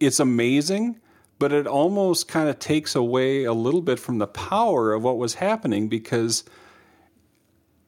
it's 0.00 0.20
amazing, 0.20 1.00
but 1.38 1.52
it 1.52 1.66
almost 1.66 2.28
kind 2.28 2.48
of 2.48 2.58
takes 2.60 2.94
away 2.94 3.44
a 3.44 3.52
little 3.52 3.82
bit 3.82 3.98
from 3.98 4.18
the 4.18 4.28
power 4.28 4.94
of 4.94 5.02
what 5.02 5.18
was 5.18 5.34
happening 5.34 5.88
because 5.88 6.44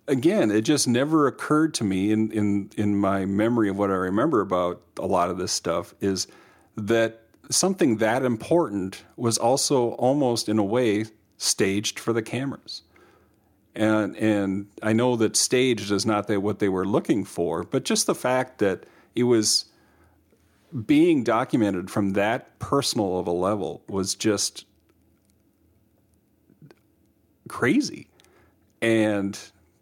again, 0.08 0.50
it 0.50 0.62
just 0.62 0.88
never 0.88 1.26
occurred 1.26 1.74
to 1.74 1.84
me 1.84 2.10
in, 2.10 2.32
in, 2.32 2.70
in 2.76 2.96
my 2.96 3.24
memory 3.26 3.68
of 3.68 3.78
what 3.78 3.90
I 3.90 3.94
remember 3.94 4.40
about 4.40 4.82
a 4.98 5.06
lot 5.06 5.30
of 5.30 5.38
this 5.38 5.52
stuff 5.52 5.94
is 6.00 6.26
that 6.76 7.22
something 7.50 7.98
that 7.98 8.24
important 8.24 9.04
was 9.16 9.38
also 9.38 9.90
almost 9.92 10.48
in 10.48 10.58
a 10.58 10.64
way 10.64 11.04
staged 11.36 11.98
for 11.98 12.12
the 12.12 12.22
cameras. 12.22 12.82
And 13.74 14.16
and 14.16 14.66
I 14.82 14.92
know 14.92 15.14
that 15.16 15.36
staged 15.36 15.92
is 15.92 16.04
not 16.04 16.28
what 16.28 16.58
they 16.58 16.68
were 16.68 16.84
looking 16.84 17.24
for, 17.24 17.62
but 17.62 17.84
just 17.84 18.06
the 18.06 18.14
fact 18.14 18.58
that 18.58 18.84
it 19.14 19.22
was 19.22 19.66
being 20.86 21.22
documented 21.22 21.90
from 21.90 22.14
that 22.14 22.58
personal 22.58 23.18
of 23.18 23.26
a 23.26 23.32
level 23.32 23.82
was 23.88 24.14
just 24.14 24.64
crazy. 27.48 28.08
And 28.82 29.38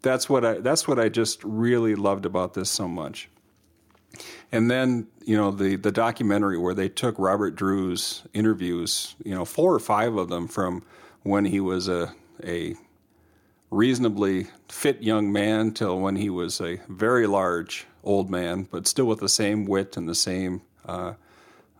that's 0.07 0.29
what 0.29 0.45
I 0.45 0.53
that's 0.55 0.87
what 0.87 0.99
I 0.99 1.09
just 1.09 1.43
really 1.43 1.95
loved 1.95 2.25
about 2.25 2.53
this 2.53 2.69
so 2.69 2.87
much. 2.87 3.29
And 4.51 4.71
then 4.71 5.07
you 5.25 5.35
know 5.35 5.51
the 5.51 5.75
the 5.75 5.91
documentary 5.91 6.57
where 6.57 6.73
they 6.73 6.87
took 6.87 7.19
Robert 7.19 7.55
Drew's 7.55 8.23
interviews, 8.33 9.15
you 9.23 9.35
know, 9.35 9.43
four 9.43 9.73
or 9.73 9.79
five 9.79 10.15
of 10.15 10.29
them 10.29 10.47
from 10.47 10.83
when 11.23 11.43
he 11.45 11.59
was 11.59 11.89
a 11.89 12.13
a 12.43 12.75
reasonably 13.69 14.47
fit 14.69 15.03
young 15.03 15.31
man 15.31 15.71
till 15.71 15.99
when 15.99 16.15
he 16.15 16.29
was 16.29 16.61
a 16.61 16.79
very 16.87 17.27
large 17.27 17.85
old 18.01 18.29
man, 18.29 18.63
but 18.71 18.87
still 18.87 19.05
with 19.05 19.19
the 19.19 19.27
same 19.27 19.65
wit 19.65 19.97
and 19.97 20.07
the 20.07 20.15
same 20.15 20.61
uh, 20.85 21.13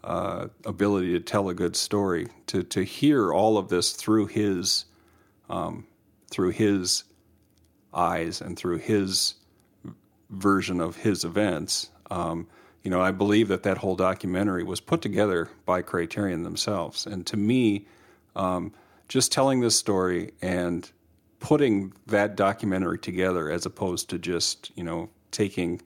uh, 0.03 0.47
ability 0.65 1.13
to 1.13 1.21
tell 1.21 1.47
a 1.47 1.53
good 1.53 1.77
story. 1.77 2.27
To 2.47 2.61
to 2.63 2.83
hear 2.83 3.31
all 3.31 3.57
of 3.57 3.69
this 3.69 3.93
through 3.93 4.27
his 4.27 4.83
um, 5.49 5.87
through 6.29 6.49
his 6.49 7.05
eyes 7.97 8.41
and 8.41 8.57
through 8.57 8.77
his 8.77 9.35
version 10.29 10.79
of 10.79 10.97
his 10.97 11.23
events. 11.23 11.89
Um, 12.11 12.47
you 12.83 12.91
know, 12.91 13.01
I 13.01 13.11
believe 13.11 13.49
that 13.49 13.63
that 13.63 13.79
whole 13.79 13.95
documentary 13.95 14.63
was 14.63 14.79
put 14.79 15.01
together 15.01 15.49
by 15.65 15.81
Criterion 15.81 16.43
themselves. 16.43 17.05
And 17.05 17.25
to 17.27 17.35
me, 17.35 17.85
um, 18.35 18.71
just 19.09 19.31
telling 19.31 19.59
this 19.59 19.75
story 19.75 20.31
and 20.41 20.89
putting 21.39 21.93
that 22.07 22.35
documentary 22.35 22.99
together 22.99 23.51
as 23.51 23.65
opposed 23.65 24.09
to 24.09 24.17
just, 24.17 24.71
you 24.75 24.83
know, 24.83 25.09
taking 25.31 25.81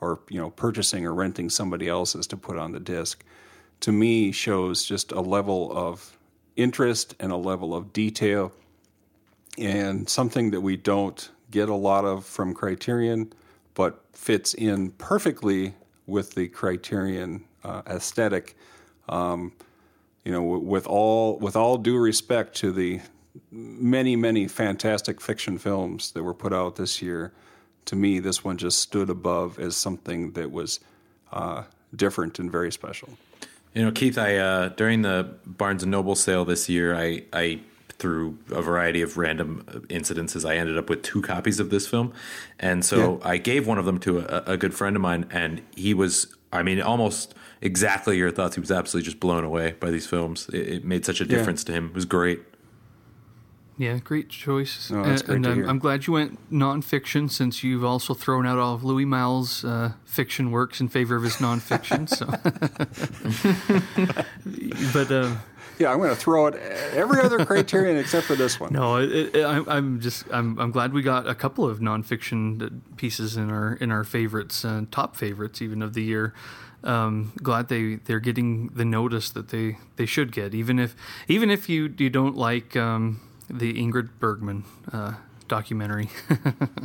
or, 0.00 0.20
you 0.28 0.40
know, 0.40 0.50
purchasing 0.50 1.06
or 1.06 1.14
renting 1.14 1.50
somebody 1.50 1.88
else's 1.88 2.26
to 2.28 2.36
put 2.36 2.58
on 2.58 2.72
the 2.72 2.80
disc, 2.80 3.24
to 3.80 3.92
me 3.92 4.32
shows 4.32 4.84
just 4.84 5.12
a 5.12 5.20
level 5.20 5.70
of 5.76 6.18
interest 6.56 7.14
and 7.20 7.32
a 7.32 7.36
level 7.36 7.74
of 7.74 7.92
detail 7.92 8.52
and 9.58 10.08
something 10.08 10.50
that 10.50 10.60
we 10.60 10.76
don't 10.76 11.30
get 11.50 11.68
a 11.68 11.74
lot 11.74 12.04
of 12.04 12.24
from 12.24 12.54
Criterion, 12.54 13.32
but 13.74 14.04
fits 14.12 14.54
in 14.54 14.90
perfectly 14.92 15.74
with 16.06 16.34
the 16.34 16.48
Criterion 16.48 17.44
uh, 17.64 17.82
aesthetic. 17.86 18.56
Um, 19.08 19.52
you 20.24 20.32
know, 20.32 20.42
with 20.42 20.86
all 20.86 21.38
with 21.38 21.54
all 21.54 21.78
due 21.78 21.98
respect 21.98 22.56
to 22.56 22.72
the 22.72 23.00
many 23.50 24.16
many 24.16 24.48
fantastic 24.48 25.20
fiction 25.20 25.58
films 25.58 26.12
that 26.12 26.22
were 26.22 26.34
put 26.34 26.52
out 26.52 26.76
this 26.76 27.00
year, 27.00 27.32
to 27.84 27.94
me 27.96 28.18
this 28.18 28.42
one 28.42 28.56
just 28.56 28.80
stood 28.80 29.08
above 29.08 29.58
as 29.58 29.76
something 29.76 30.32
that 30.32 30.50
was 30.50 30.80
uh, 31.32 31.62
different 31.94 32.38
and 32.38 32.50
very 32.50 32.72
special. 32.72 33.10
You 33.74 33.84
know, 33.84 33.92
Keith, 33.92 34.18
I 34.18 34.36
uh, 34.36 34.68
during 34.70 35.02
the 35.02 35.34
Barnes 35.44 35.82
and 35.82 35.92
Noble 35.92 36.14
sale 36.14 36.44
this 36.44 36.68
year, 36.68 36.96
I 36.96 37.24
I 37.32 37.60
through 37.98 38.38
a 38.50 38.62
variety 38.62 39.02
of 39.02 39.16
random 39.16 39.64
incidences, 39.88 40.48
I 40.48 40.56
ended 40.56 40.76
up 40.76 40.90
with 40.90 41.02
two 41.02 41.22
copies 41.22 41.60
of 41.60 41.70
this 41.70 41.86
film, 41.86 42.12
and 42.58 42.84
so 42.84 43.18
yeah. 43.20 43.28
I 43.28 43.36
gave 43.38 43.66
one 43.66 43.78
of 43.78 43.84
them 43.84 43.98
to 44.00 44.20
a, 44.20 44.52
a 44.52 44.56
good 44.56 44.74
friend 44.74 44.96
of 44.96 45.02
mine, 45.02 45.26
and 45.30 45.62
he 45.74 45.94
was, 45.94 46.34
I 46.52 46.62
mean, 46.62 46.80
almost 46.80 47.34
exactly 47.60 48.16
your 48.16 48.30
thoughts. 48.30 48.56
He 48.56 48.60
was 48.60 48.70
absolutely 48.70 49.06
just 49.06 49.20
blown 49.20 49.44
away 49.44 49.72
by 49.80 49.90
these 49.90 50.06
films. 50.06 50.48
It, 50.52 50.68
it 50.68 50.84
made 50.84 51.04
such 51.04 51.20
a 51.20 51.24
difference 51.24 51.62
yeah. 51.62 51.66
to 51.66 51.72
him. 51.72 51.86
It 51.86 51.94
was 51.94 52.04
great. 52.04 52.40
Yeah, 53.78 53.98
great 53.98 54.30
choice. 54.30 54.90
Oh, 54.90 55.02
and, 55.02 55.28
and 55.28 55.46
I'm, 55.46 55.68
I'm, 55.68 55.78
glad 55.78 56.06
you 56.06 56.14
went 56.14 56.50
nonfiction 56.50 57.30
since 57.30 57.62
you've 57.62 57.84
also 57.84 58.14
thrown 58.14 58.46
out 58.46 58.58
all 58.58 58.74
of 58.74 58.84
Louis 58.84 59.04
Malle's 59.04 59.66
uh, 59.66 59.92
fiction 60.06 60.50
works 60.50 60.80
in 60.80 60.88
favor 60.88 61.14
of 61.14 61.22
his 61.22 61.36
nonfiction. 61.36 62.08
so, 62.08 62.24
but 64.94 65.12
uh, 65.12 65.36
yeah, 65.78 65.92
I'm 65.92 65.98
going 65.98 66.10
to 66.10 66.16
throw 66.16 66.46
it 66.46 66.54
every 66.94 67.20
other 67.20 67.44
criterion 67.44 67.96
except 67.96 68.26
for 68.26 68.34
this 68.34 68.58
one. 68.58 68.72
No, 68.72 68.96
it, 68.96 69.34
it, 69.34 69.44
I, 69.44 69.76
am 69.76 70.00
just 70.00 70.24
I'm 70.32 70.58
I'm 70.58 70.70
glad 70.70 70.92
we 70.92 71.02
got 71.02 71.28
a 71.28 71.34
couple 71.34 71.68
of 71.68 71.80
nonfiction 71.80 72.80
pieces 72.96 73.36
in 73.36 73.50
our 73.50 73.74
in 73.74 73.90
our 73.90 74.04
favorites, 74.04 74.64
uh, 74.64 74.84
top 74.90 75.16
favorites 75.16 75.60
even 75.60 75.82
of 75.82 75.94
the 75.94 76.02
year 76.02 76.34
um, 76.86 77.32
glad 77.42 77.68
they 77.68 77.96
they're 77.96 78.20
getting 78.20 78.68
the 78.68 78.84
notice 78.84 79.30
that 79.30 79.48
they 79.48 79.78
they 79.96 80.06
should 80.06 80.32
get, 80.32 80.54
even 80.54 80.78
if 80.78 80.94
even 81.28 81.50
if 81.50 81.68
you 81.68 81.92
you 81.98 82.08
don't 82.08 82.36
like 82.36 82.76
um, 82.76 83.20
the 83.50 83.74
Ingrid 83.74 84.10
Bergman 84.18 84.64
uh, 84.92 85.14
documentary. 85.48 86.08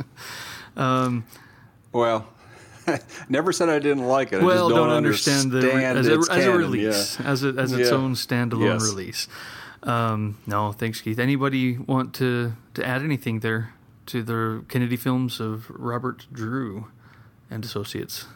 um, 0.76 1.24
well. 1.92 2.26
Never 3.28 3.52
said 3.52 3.68
I 3.68 3.78
didn't 3.78 4.06
like 4.06 4.32
it. 4.32 4.42
well, 4.42 4.68
don't, 4.68 4.88
don't, 4.88 4.90
understand, 4.90 5.52
understand 5.52 5.96
the 5.98 6.14
as, 6.14 6.28
a, 6.28 6.32
as 6.32 6.46
a, 6.46 6.52
release, 6.56 7.20
yeah. 7.20 7.26
as 7.26 7.44
a, 7.44 7.48
as 7.48 7.72
its 7.72 7.90
yeah. 7.90 7.96
own 7.96 8.14
standalone 8.14 8.80
yes. 8.80 8.82
release. 8.82 9.28
Um, 9.82 10.38
no, 10.46 10.72
thanks, 10.72 11.00
Keith. 11.00 11.18
Anybody 11.18 11.78
want 11.78 12.14
to 12.14 12.52
to 12.74 12.86
add 12.86 13.02
anything 13.02 13.40
there 13.40 13.74
to 14.06 14.22
the 14.22 14.64
Kennedy 14.68 14.96
films 14.96 15.40
of 15.40 15.70
Robert 15.70 16.26
Drew 16.32 16.86
and 17.50 17.64
Associates? 17.64 18.26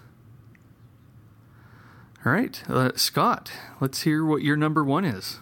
All 2.25 2.33
right, 2.33 2.60
uh, 2.68 2.91
Scott, 2.97 3.52
let's 3.81 4.02
hear 4.02 4.25
what 4.25 4.42
your 4.42 4.57
number 4.57 4.83
one 4.83 5.05
is. 5.05 5.39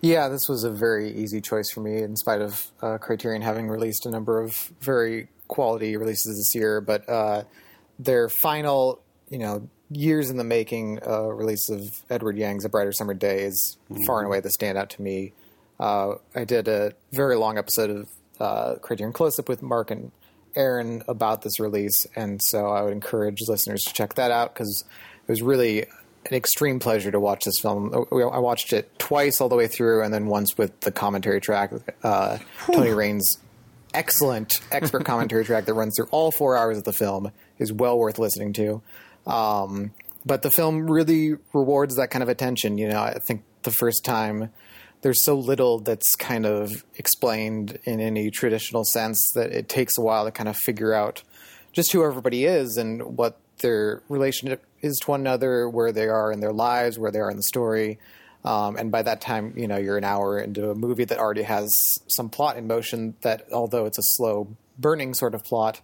Yeah, 0.00 0.28
this 0.28 0.48
was 0.48 0.64
a 0.64 0.70
very 0.70 1.12
easy 1.12 1.40
choice 1.40 1.70
for 1.70 1.80
me, 1.80 2.02
in 2.02 2.16
spite 2.16 2.40
of 2.40 2.66
uh, 2.82 2.98
Criterion 2.98 3.42
having 3.42 3.68
released 3.68 4.06
a 4.06 4.10
number 4.10 4.40
of 4.40 4.72
very 4.80 5.28
quality 5.48 5.96
releases 5.96 6.36
this 6.36 6.54
year. 6.54 6.80
But 6.80 7.08
uh, 7.08 7.44
their 7.98 8.28
final, 8.28 9.00
you 9.28 9.38
know, 9.38 9.68
years 9.90 10.30
in 10.30 10.36
the 10.36 10.44
making 10.44 11.00
uh, 11.06 11.22
release 11.22 11.68
of 11.70 11.82
Edward 12.10 12.36
Yang's 12.36 12.64
A 12.64 12.68
Brighter 12.68 12.92
Summer 12.92 13.14
Day 13.14 13.42
is 13.42 13.76
mm-hmm. 13.90 14.04
far 14.04 14.18
and 14.20 14.26
away 14.26 14.40
the 14.40 14.50
standout 14.50 14.88
to 14.90 15.02
me. 15.02 15.32
Uh, 15.80 16.14
I 16.34 16.44
did 16.44 16.68
a 16.68 16.92
very 17.12 17.36
long 17.36 17.56
episode 17.56 17.90
of 17.90 18.08
uh, 18.40 18.74
Criterion 18.76 19.12
Close 19.12 19.38
Up 19.38 19.48
with 19.48 19.62
Mark 19.62 19.90
and 19.90 20.12
Aaron 20.56 21.02
about 21.08 21.42
this 21.42 21.60
release, 21.60 22.06
and 22.16 22.40
so 22.42 22.66
I 22.68 22.82
would 22.82 22.92
encourage 22.92 23.38
listeners 23.46 23.82
to 23.82 23.92
check 23.92 24.14
that 24.14 24.30
out 24.30 24.54
because 24.54 24.84
it 25.26 25.30
was 25.30 25.42
really 25.42 25.82
an 25.82 26.34
extreme 26.34 26.80
pleasure 26.80 27.10
to 27.10 27.20
watch 27.20 27.44
this 27.44 27.58
film. 27.60 27.94
I 27.94 28.38
watched 28.38 28.72
it 28.72 28.98
twice 28.98 29.40
all 29.40 29.48
the 29.48 29.56
way 29.56 29.68
through, 29.68 30.02
and 30.02 30.12
then 30.12 30.26
once 30.26 30.58
with 30.58 30.80
the 30.80 30.90
commentary 30.90 31.40
track, 31.40 31.72
uh, 32.02 32.38
Tony 32.66 32.90
Rayns' 32.90 33.38
excellent 33.94 34.60
expert 34.70 35.04
commentary 35.06 35.44
track 35.44 35.66
that 35.66 35.74
runs 35.74 35.94
through 35.96 36.08
all 36.10 36.30
four 36.30 36.56
hours 36.56 36.78
of 36.78 36.84
the 36.84 36.92
film 36.92 37.32
is 37.58 37.72
well 37.72 37.98
worth 37.98 38.18
listening 38.18 38.52
to. 38.54 38.82
Um, 39.26 39.92
but 40.24 40.42
the 40.42 40.50
film 40.50 40.90
really 40.90 41.36
rewards 41.52 41.96
that 41.96 42.10
kind 42.10 42.22
of 42.22 42.28
attention. 42.28 42.78
You 42.78 42.88
know, 42.88 43.00
I 43.00 43.18
think 43.18 43.44
the 43.62 43.70
first 43.70 44.04
time 44.04 44.50
there's 45.02 45.24
so 45.24 45.34
little 45.36 45.78
that's 45.78 46.14
kind 46.16 46.44
of 46.44 46.84
explained 46.96 47.78
in 47.84 48.00
any 48.00 48.30
traditional 48.30 48.84
sense 48.84 49.32
that 49.34 49.52
it 49.52 49.68
takes 49.68 49.96
a 49.96 50.00
while 50.00 50.24
to 50.24 50.30
kind 50.30 50.48
of 50.48 50.56
figure 50.56 50.92
out 50.92 51.22
just 51.72 51.92
who 51.92 52.04
everybody 52.04 52.44
is 52.44 52.76
and 52.76 53.16
what 53.16 53.38
their 53.60 54.02
relationship 54.08 54.64
is 54.80 54.98
to 54.98 55.10
one 55.10 55.20
another, 55.20 55.68
where 55.68 55.92
they 55.92 56.08
are 56.08 56.32
in 56.32 56.40
their 56.40 56.52
lives, 56.52 56.98
where 56.98 57.10
they 57.10 57.20
are 57.20 57.30
in 57.30 57.36
the 57.36 57.42
story. 57.42 57.98
Um, 58.44 58.76
and 58.76 58.90
by 58.90 59.02
that 59.02 59.20
time, 59.20 59.54
you 59.56 59.66
know, 59.66 59.76
you're 59.76 59.98
an 59.98 60.04
hour 60.04 60.38
into 60.38 60.70
a 60.70 60.74
movie 60.74 61.04
that 61.04 61.18
already 61.18 61.42
has 61.42 61.68
some 62.06 62.28
plot 62.28 62.56
in 62.56 62.66
motion. 62.66 63.14
That 63.22 63.52
although 63.52 63.86
it's 63.86 63.98
a 63.98 64.02
slow 64.02 64.56
burning 64.78 65.14
sort 65.14 65.34
of 65.34 65.44
plot, 65.44 65.80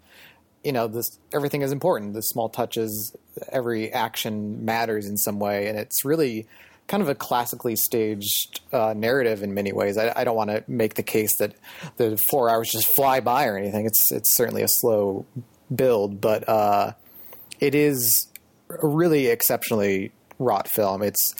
you 0.63 0.73
know, 0.73 0.87
this 0.87 1.19
everything 1.33 1.63
is 1.63 1.73
important. 1.73 2.15
The 2.15 2.23
small 2.23 2.49
touches, 2.49 3.15
every 3.51 3.93
action 3.93 4.65
matters 4.65 5.07
in 5.07 5.17
some 5.17 5.39
way, 5.39 5.69
and 5.69 5.79
it's 5.79 6.05
really 6.05 6.47
kind 6.87 7.03
of 7.03 7.09
a 7.09 7.15
classically 7.15 7.77
staged 7.77 8.61
uh, 8.73 8.95
narrative 8.95 9.43
in 9.43 9.55
many 9.55 9.73
ways. 9.73 9.97
I, 9.97 10.13
I 10.15 10.25
don't 10.25 10.37
want 10.37 10.51
to 10.51 10.63
make 10.69 10.95
the 10.95 11.03
case 11.03 11.37
that 11.39 11.55
the 11.97 12.19
four 12.31 12.51
hours 12.51 12.71
just 12.71 12.95
fly 12.95 13.21
by 13.21 13.47
or 13.47 13.57
anything. 13.57 13.87
It's 13.87 14.13
it's 14.13 14.37
certainly 14.37 14.63
a 14.63 14.69
slow 14.69 15.27
build, 15.75 16.21
but 16.21 16.49
uh, 16.49 16.93
it 17.61 17.75
is 17.75 18.29
a 18.71 18.87
really 18.87 19.27
exceptionally 19.27 20.13
wrought 20.39 20.69
film. 20.69 21.03
It's 21.03 21.35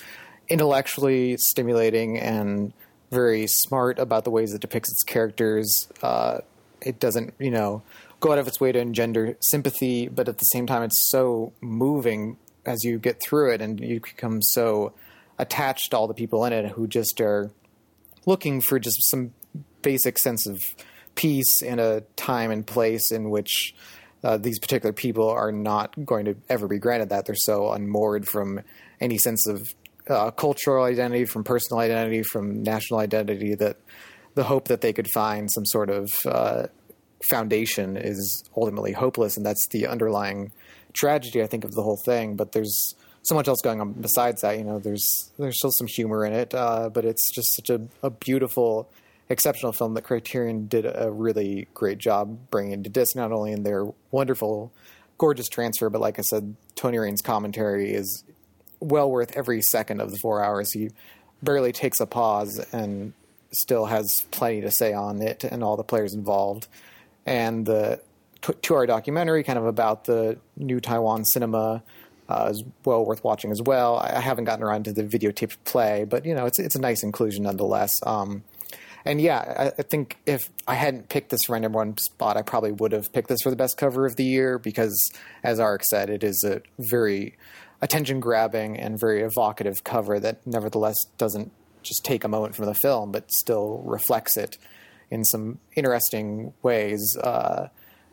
intellectually 0.49 1.37
stimulating 1.39 2.19
and 2.19 2.73
very 3.11 3.47
smart 3.47 3.99
about 3.99 4.25
the 4.25 4.31
ways 4.31 4.53
it 4.53 4.61
depicts 4.61 4.91
its 4.91 5.03
characters. 5.03 5.89
Uh, 6.03 6.39
it 6.81 6.99
doesn't, 6.99 7.35
you 7.39 7.51
know, 7.51 7.83
go 8.21 8.33
out 8.33 8.39
of 8.39 8.49
its 8.49 8.61
way 8.61 8.73
to 8.73 8.79
engender 8.79 9.37
sympathy, 9.41 10.09
but 10.09 10.29
at 10.29 10.39
the 10.39 10.45
same 10.45 10.67
time, 10.67 10.83
it's 10.83 11.11
so 11.11 11.53
moving 11.61 12.37
as 12.67 12.83
you 12.85 12.99
get 12.99 13.21
through 13.21 13.53
it, 13.53 13.61
and 13.61 13.79
you 13.81 14.01
become 14.01 14.41
so 14.41 14.93
attached 15.39 15.91
to 15.91 15.97
all 15.97 16.07
the 16.07 16.15
people 16.15 16.45
in 16.45 16.53
it 16.53 16.73
who 16.73 16.87
just 16.87 17.21
are 17.21 17.51
looking 18.25 18.61
for 18.61 18.79
just 18.79 19.11
some 19.11 19.33
basic 19.83 20.19
sense 20.19 20.47
of 20.47 20.63
peace 21.15 21.61
in 21.63 21.79
a 21.79 22.01
time 22.17 22.51
and 22.51 22.67
place 22.67 23.13
in 23.13 23.31
which 23.31 23.75
uh, 24.23 24.39
these 24.39 24.59
particular 24.59 24.93
people 24.93 25.29
are 25.29 25.53
not 25.53 25.93
going 26.07 26.25
to 26.25 26.35
ever 26.49 26.67
be 26.67 26.79
granted 26.79 27.11
that. 27.11 27.27
They're 27.27 27.35
so 27.35 27.71
unmoored 27.73 28.27
from 28.27 28.63
any 29.01 29.19
sense 29.19 29.47
of 29.47 29.75
uh, 30.09 30.31
cultural 30.31 30.85
identity, 30.85 31.25
from 31.25 31.45
personal 31.45 31.81
identity, 31.81 32.23
from 32.23 32.63
national 32.63 33.01
identity 33.01 33.55
that 33.55 33.77
the 34.35 34.45
hope 34.45 34.69
that 34.69 34.81
they 34.81 34.93
could 34.93 35.09
find 35.13 35.51
some 35.51 35.65
sort 35.65 35.91
of 35.91 36.11
uh, 36.27 36.67
foundation 37.29 37.97
is 37.97 38.45
ultimately 38.57 38.93
hopeless. 38.93 39.37
And 39.37 39.47
that's 39.47 39.67
the 39.69 39.87
underlying 39.87 40.53
tragedy, 40.93 41.43
I 41.43 41.47
think, 41.47 41.65
of 41.65 41.73
the 41.73 41.83
whole 41.83 42.01
thing. 42.05 42.37
But 42.37 42.53
there's 42.53 42.95
so 43.23 43.35
much 43.35 43.49
else 43.49 43.61
going 43.63 43.81
on 43.81 43.93
besides 43.93 44.43
that. 44.43 44.59
You 44.59 44.65
know, 44.65 44.79
there's 44.79 45.33
there's 45.39 45.59
still 45.59 45.71
some 45.71 45.87
humor 45.87 46.25
in 46.25 46.33
it, 46.33 46.55
uh, 46.55 46.91
but 46.91 47.05
it's 47.05 47.35
just 47.35 47.55
such 47.57 47.71
a, 47.71 47.81
a, 48.03 48.11
beautiful, 48.11 48.89
exceptional 49.29 49.73
film 49.73 49.95
that 49.95 50.03
Criterion 50.03 50.67
did 50.67 50.85
a 50.87 51.11
really 51.11 51.69
great 51.75 51.99
job 51.99 52.39
bringing 52.51 52.83
to 52.83 52.91
disc. 52.91 53.17
Not 53.17 53.33
only 53.33 53.53
in 53.53 53.63
their 53.63 53.87
wonderful, 54.11 54.73
gorgeous 55.19 55.49
transfer, 55.49 55.89
but 55.89 56.01
like 56.01 56.19
I 56.19 56.23
said, 56.23 56.55
Tony 56.75 56.99
Rayns' 56.99 57.23
commentary 57.23 57.93
is 57.93 58.25
well 58.85 59.11
worth 59.11 59.37
every 59.37 59.63
second 59.63 60.01
of 60.01 60.11
the 60.11 60.19
four 60.19 60.43
hours. 60.43 60.73
He 60.73 60.91
barely 61.43 61.73
takes 61.73 62.01
a 62.01 62.07
pause 62.07 62.59
and 62.73 63.13
still 63.53 63.87
has 63.87 64.27
plenty 64.31 64.61
to 64.63 64.71
say 64.71 64.93
on 64.93 65.23
it 65.23 65.45
and 65.45 65.63
all 65.63 65.77
the 65.77 65.85
players 65.85 66.15
involved. 66.15 66.67
And 67.27 67.65
the 67.65 68.01
two-hour 68.41 68.87
documentary, 68.87 69.43
kind 69.43 69.59
of 69.59 69.67
about 69.67 70.05
the 70.05 70.39
new 70.57 70.81
Taiwan 70.81 71.25
cinema 71.25 71.83
uh, 72.29 72.49
is 72.51 72.63
well 72.85 73.05
worth 73.05 73.23
watching 73.25 73.51
as 73.51 73.63
well. 73.63 73.97
I, 73.99 74.21
haven't 74.21 74.45
gotten 74.45 74.65
around 74.65 74.85
to 74.85 74.93
the 74.93 75.05
videotaped 75.05 75.57
play, 75.65 76.05
but 76.05 76.25
you 76.25 76.35
know 76.35 76.47
it's 76.47 76.59
it's 76.59 76.75
a 76.75 76.81
nice 76.81 77.03
inclusion 77.03 77.45
nonetheless. 77.45 77.93
Um, 78.05 78.45
and 79.05 79.21
yeah, 79.21 79.39
I, 79.59 79.67
I, 79.79 79.83
think 79.83 80.17
if 80.25 80.49
I 80.67 80.75
hadn't 80.75 81.11
picked 81.11 81.29
this 81.29 81.49
number 81.49 81.77
one 81.77 81.99
spot, 81.99 82.39
I 82.39 82.43
probably 82.43 82.73
would 82.73 82.93
have 82.93 83.13
picked 83.13 83.29
this 83.29 83.43
for 83.43 83.51
the 83.51 83.57
best 83.57 83.77
cover 83.77 84.07
of 84.07 84.17
the 84.17 84.25
year 84.25 84.59
because, 84.59 84.99
as 85.43 85.59
Arik 85.59 85.83
said, 85.83 86.09
it 86.09 86.25
is 86.25 86.43
a 86.47 86.63
very 86.79 87.37
attention 87.83 88.21
grabbing 88.21 88.79
and 88.79 88.99
very 88.99 89.23
evocative 89.23 89.85
cover 89.85 90.19
that 90.21 90.47
nevertheless 90.47 90.97
doesn't 91.19 91.53
just 91.83 92.05
take 92.05 92.25
a 92.25 92.29
moment 92.29 92.57
from 92.57 92.67
the 92.67 92.75
film, 92.75 93.13
but 93.13 93.31
still 93.31 93.83
reflects 93.85 94.37
it 94.37 94.59
in 95.11 95.25
some 95.25 95.59
interesting 95.77 96.53
ways 96.63 97.17
uh, 97.23 97.69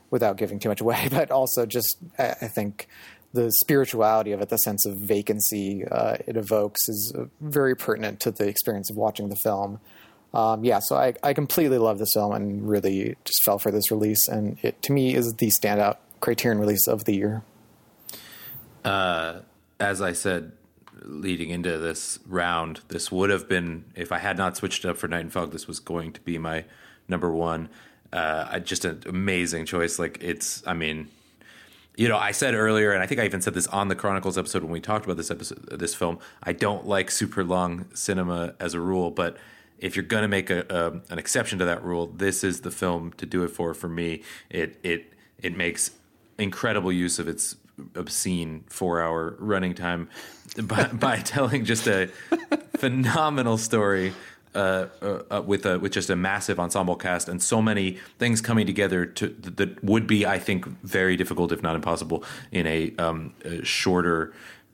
without 0.10 0.38
giving 0.38 0.60
too 0.60 0.70
much 0.70 0.82
away. 0.82 1.08
But 1.10 1.32
also, 1.32 1.66
just 1.66 1.98
I, 2.20 2.48
think 2.54 2.88
the 3.34 3.52
spirituality 3.52 4.34
of 4.34 4.42
it, 4.42 4.50
the 4.50 4.58
sense 4.58 4.86
of 4.86 4.98
vacancy 4.98 5.86
uh, 5.90 6.18
it 6.28 6.38
evokes, 6.38 6.88
is 6.88 7.14
uh, 7.18 7.26
very 7.40 7.76
pertinent 7.76 8.20
to 8.22 8.32
the 8.32 8.48
experience 8.48 8.90
of 8.92 8.98
watching 8.98 9.30
the 9.30 9.38
film. 9.38 9.80
Um, 10.34 10.64
yeah, 10.64 10.80
so 10.80 10.96
I, 10.96 11.14
I 11.24 11.34
completely 11.34 11.78
love 11.78 11.98
this 11.98 12.12
film 12.14 12.34
and 12.34 12.70
really 12.70 13.16
just 13.26 13.44
fell 13.44 13.58
for 13.58 13.72
this 13.72 13.92
release, 13.92 14.28
and 14.28 14.58
it 14.62 14.82
to 14.84 14.94
me 14.94 15.16
is 15.16 15.34
the 15.34 15.52
standout 15.62 15.98
Criterion 16.20 16.60
release 16.60 16.88
of 16.88 17.06
the 17.06 17.16
year. 17.16 17.44
Uh, 18.86 19.40
as 19.82 20.02
I 20.02 20.14
said, 20.14 20.52
leading 21.04 21.50
into 21.50 21.78
this 21.80 22.20
round, 22.28 22.82
this 22.90 23.12
would 23.12 23.32
have 23.32 23.50
been 23.50 23.86
if 23.96 24.12
I 24.12 24.20
had 24.20 24.38
not 24.38 24.56
switched 24.56 24.86
up 24.86 24.98
for 24.98 25.08
Night 25.08 25.22
and 25.22 25.34
Fog. 25.34 25.52
This 25.52 25.68
was 25.68 25.80
going 25.80 26.14
to 26.14 26.22
be 26.22 26.38
my 26.38 26.66
number 27.08 27.32
one. 27.32 27.70
Uh, 28.14 28.60
just 28.60 28.86
an 28.86 29.02
amazing 29.08 29.66
choice. 29.66 29.98
Like 29.98 30.20
it's, 30.22 30.66
I 30.68 30.74
mean, 30.74 31.10
you 31.98 32.08
know, 32.08 32.18
I 32.18 32.32
said 32.32 32.54
earlier, 32.54 32.92
and 32.92 33.02
I 33.02 33.08
think 33.08 33.20
I 33.20 33.26
even 33.26 33.42
said 33.42 33.54
this 33.54 33.68
on 33.68 33.88
the 33.88 33.96
Chronicles 33.96 34.38
episode 34.38 34.64
when 34.64 34.72
we 34.72 34.80
talked 34.80 35.06
about 35.06 35.18
this 35.18 35.32
episode, 35.32 35.80
this 35.80 35.96
film. 35.96 36.20
I 36.44 36.54
don't 36.54 36.86
like 36.86 37.10
super 37.10 37.44
long 37.44 37.88
cinema 37.94 38.54
as 38.60 38.74
a 38.74 38.80
rule, 38.80 39.12
but 39.12 39.38
if 39.80 39.96
you're 39.96 40.06
going 40.06 40.22
to 40.22 40.28
make 40.28 40.50
a, 40.50 40.66
a, 40.70 41.12
an 41.12 41.18
exception 41.18 41.58
to 41.60 41.66
that 41.66 41.84
rule, 41.84 42.08
this 42.08 42.44
is 42.44 42.62
the 42.62 42.72
film 42.72 43.12
to 43.14 43.26
do 43.26 43.44
it 43.44 43.50
for. 43.50 43.74
For 43.74 43.90
me, 43.90 44.22
it 44.50 44.80
it 44.84 45.14
it 45.40 45.58
makes 45.58 45.92
incredible 46.38 46.92
use 46.92 47.18
of 47.18 47.28
its 47.28 47.56
obscene 47.96 48.64
four 48.68 49.02
hour 49.02 49.36
running 49.40 49.74
time 49.74 50.10
by, 50.64 50.86
by 50.88 51.18
telling 51.18 51.66
just 51.66 51.88
a 51.88 52.08
phenomenal 52.78 53.58
story 53.58 54.14
uh, 54.54 54.88
uh, 55.02 55.42
with 55.46 55.66
a 55.66 55.80
with 55.80 55.94
just 55.94 56.10
a 56.10 56.16
massive 56.16 56.60
ensemble 56.60 56.96
cast 56.96 57.30
and 57.30 57.42
so 57.42 57.62
many 57.62 57.98
things 58.20 58.42
coming 58.42 58.68
together 58.68 59.06
to 59.06 59.30
that 59.30 59.82
would 59.84 60.08
be, 60.08 60.26
I 60.26 60.40
think, 60.40 60.66
very 60.84 61.16
difficult 61.16 61.54
if 61.54 61.64
not 61.64 61.76
impossible 61.76 62.26
in 62.52 62.68
a, 62.68 62.94
um, 62.98 63.34
a 63.46 63.64
shorter 63.64 64.34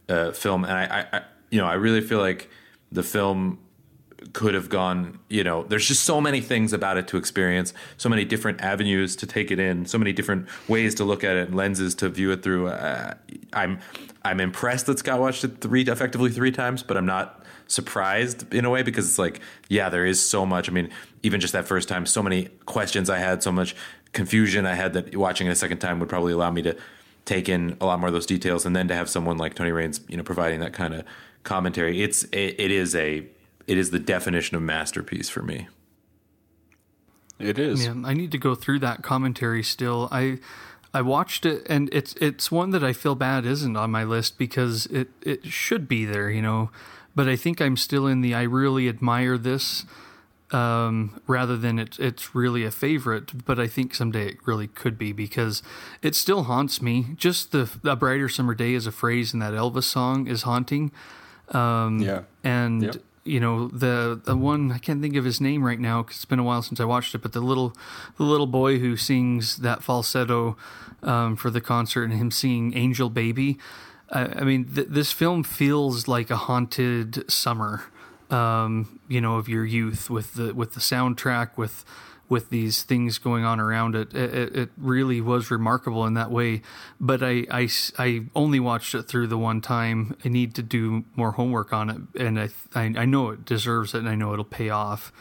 uh, 0.09 0.31
film. 0.31 0.63
And 0.63 0.73
I, 0.73 1.05
I, 1.13 1.21
you 1.51 1.59
know, 1.59 1.67
I 1.67 1.75
really 1.75 2.01
feel 2.01 2.19
like 2.19 2.49
the 2.91 3.03
film 3.03 3.59
could 4.33 4.53
have 4.53 4.69
gone. 4.69 5.19
You 5.29 5.43
know, 5.43 5.63
there's 5.63 5.87
just 5.87 6.03
so 6.03 6.19
many 6.19 6.41
things 6.41 6.73
about 6.73 6.97
it 6.97 7.07
to 7.09 7.17
experience, 7.17 7.73
so 7.97 8.09
many 8.09 8.25
different 8.25 8.61
avenues 8.61 9.15
to 9.17 9.27
take 9.27 9.51
it 9.51 9.59
in, 9.59 9.85
so 9.85 9.97
many 9.97 10.13
different 10.13 10.47
ways 10.67 10.95
to 10.95 11.03
look 11.03 11.23
at 11.23 11.35
it, 11.35 11.53
lenses 11.53 11.95
to 11.95 12.09
view 12.09 12.31
it 12.31 12.43
through. 12.43 12.67
Uh, 12.67 13.13
I'm 13.53 13.79
I'm 14.23 14.39
impressed 14.39 14.87
that 14.87 14.99
Scott 14.99 15.19
watched 15.19 15.43
it 15.43 15.61
three 15.61 15.83
effectively 15.83 16.31
three 16.31 16.51
times, 16.51 16.83
but 16.83 16.97
I'm 16.97 17.05
not 17.05 17.45
surprised 17.67 18.53
in 18.53 18.65
a 18.65 18.69
way 18.69 18.81
because 18.81 19.07
it's 19.07 19.19
like, 19.19 19.41
yeah, 19.69 19.89
there 19.89 20.05
is 20.05 20.19
so 20.19 20.45
much. 20.45 20.69
I 20.69 20.71
mean, 20.71 20.89
even 21.23 21.39
just 21.39 21.53
that 21.53 21.67
first 21.67 21.89
time, 21.89 22.05
so 22.05 22.23
many 22.23 22.49
questions 22.65 23.09
I 23.09 23.19
had, 23.19 23.43
so 23.43 23.51
much 23.51 23.75
confusion 24.13 24.65
I 24.65 24.73
had 24.73 24.93
that 24.93 25.15
watching 25.15 25.47
it 25.47 25.51
a 25.51 25.55
second 25.55 25.79
time 25.79 25.99
would 25.99 26.09
probably 26.09 26.33
allow 26.33 26.49
me 26.51 26.61
to 26.63 26.75
take 27.25 27.49
in 27.49 27.75
a 27.81 27.85
lot 27.85 27.99
more 27.99 28.07
of 28.07 28.13
those 28.13 28.25
details, 28.25 28.65
and 28.65 28.75
then 28.75 28.87
to 28.87 28.95
have 28.95 29.09
someone 29.09 29.37
like 29.37 29.53
Tony 29.53 29.71
Rayns, 29.71 29.99
you 30.09 30.17
know, 30.17 30.23
providing 30.23 30.61
that 30.61 30.73
kind 30.73 30.93
of 30.93 31.03
commentary, 31.43 32.01
it's 32.01 32.23
it, 32.25 32.55
it 32.57 32.71
is 32.71 32.95
a 32.95 33.25
it 33.67 33.77
is 33.77 33.91
the 33.91 33.99
definition 33.99 34.57
of 34.57 34.63
masterpiece 34.63 35.29
for 35.29 35.43
me. 35.43 35.67
It 37.39 37.59
is. 37.59 37.85
Yeah, 37.85 37.93
I 38.03 38.13
need 38.13 38.31
to 38.31 38.39
go 38.39 38.55
through 38.55 38.79
that 38.79 39.03
commentary 39.03 39.61
still. 39.61 40.07
I 40.11 40.39
I 40.93 41.01
watched 41.01 41.45
it 41.45 41.67
and 41.69 41.89
it's 41.91 42.13
it's 42.15 42.51
one 42.51 42.71
that 42.71 42.83
I 42.83 42.93
feel 42.93 43.13
bad 43.13 43.45
isn't 43.45 43.75
on 43.75 43.91
my 43.91 44.03
list 44.03 44.37
because 44.37 44.87
it 44.87 45.09
it 45.21 45.45
should 45.45 45.87
be 45.87 46.05
there, 46.05 46.29
you 46.31 46.41
know 46.41 46.71
but 47.17 47.27
I 47.27 47.35
think 47.35 47.59
I'm 47.59 47.75
still 47.75 48.05
in 48.05 48.21
the 48.21 48.35
I 48.35 48.43
really 48.43 48.87
admire 48.87 49.39
this 49.39 49.85
um, 50.51 51.19
rather 51.25 51.57
than 51.57 51.79
it, 51.79 51.99
it's 51.99 52.35
really 52.35 52.63
a 52.63 52.69
favorite. 52.69 53.43
But 53.43 53.59
I 53.59 53.65
think 53.65 53.95
someday 53.95 54.27
it 54.27 54.37
really 54.45 54.67
could 54.67 54.99
be 54.99 55.13
because 55.13 55.63
it 56.03 56.13
still 56.13 56.43
haunts 56.43 56.79
me. 56.79 57.07
Just 57.15 57.51
the 57.51 57.71
a 57.83 57.95
brighter 57.95 58.29
summer 58.29 58.53
day 58.53 58.75
is 58.75 58.85
a 58.85 58.91
phrase 58.91 59.33
in 59.33 59.39
that 59.39 59.53
Elvis 59.53 59.85
song 59.85 60.27
is 60.27 60.43
haunting. 60.43 60.91
Um, 61.49 61.99
yeah, 61.99 62.21
and. 62.43 62.83
Yep. 62.83 62.95
You 63.27 63.39
know 63.39 63.67
the 63.67 64.19
the 64.23 64.35
one 64.35 64.71
I 64.71 64.77
can't 64.77 65.01
think 65.01 65.15
of 65.15 65.25
his 65.25 65.41
name 65.41 65.63
right 65.63 65.79
now 65.79 66.03
because 66.03 66.17
it's 66.17 66.25
been 66.25 66.39
a 66.39 66.43
while 66.43 66.61
since 66.61 66.79
I 66.79 66.85
watched 66.85 67.13
it. 67.13 67.19
But 67.19 67.33
the 67.33 67.41
little 67.41 67.73
the 68.17 68.23
little 68.23 68.47
boy 68.47 68.79
who 68.79 68.97
sings 68.97 69.57
that 69.57 69.83
falsetto 69.83 70.57
um, 71.03 71.35
for 71.35 71.49
the 71.49 71.61
concert 71.61 72.05
and 72.05 72.13
him 72.13 72.31
singing 72.31 72.75
"Angel 72.75 73.09
Baby," 73.09 73.57
I, 74.09 74.43
mean, 74.43 74.65
th- 74.73 74.87
this 74.89 75.11
film 75.11 75.43
feels 75.43 76.07
like 76.07 76.29
a 76.29 76.37
haunted 76.37 77.29
summer, 77.29 77.83
um, 78.29 78.99
you 79.07 79.19
know, 79.19 79.35
of 79.35 79.49
your 79.49 79.65
youth 79.65 80.09
with 80.09 80.35
the 80.35 80.53
with 80.53 80.73
the 80.73 80.79
soundtrack 80.79 81.57
with 81.57 81.83
with 82.29 82.49
these 82.49 82.83
things 82.83 83.17
going 83.17 83.45
on 83.45 83.59
around 83.59 83.95
it. 83.95 84.13
It, 84.13 84.55
it 84.55 84.69
really 84.77 85.21
was 85.21 85.49
remarkable 85.49 86.05
in 86.05 86.13
that 86.15 86.29
way. 86.29 86.61
But 86.99 87.23
I, 87.23 87.45
I, 87.49 87.69
I 87.97 88.25
only 88.35 88.59
watched 88.59 88.93
it 88.95 89.03
through 89.03 89.27
the 89.27 89.37
one 89.37 89.61
time. 89.61 90.15
I 90.25 90.29
need 90.29 90.55
to 90.55 90.63
do 90.63 91.05
more 91.15 91.31
homework 91.31 91.71
on 91.71 91.89
it, 91.89 92.21
and 92.21 92.39
I 92.39 92.49
I, 92.75 92.93
I 92.97 93.05
know 93.05 93.29
it 93.29 93.45
deserves 93.45 93.93
it, 93.93 93.99
and 93.99 94.09
I 94.09 94.15
know 94.15 94.33
it'll 94.33 94.45
pay 94.45 94.69
off. 94.69 95.11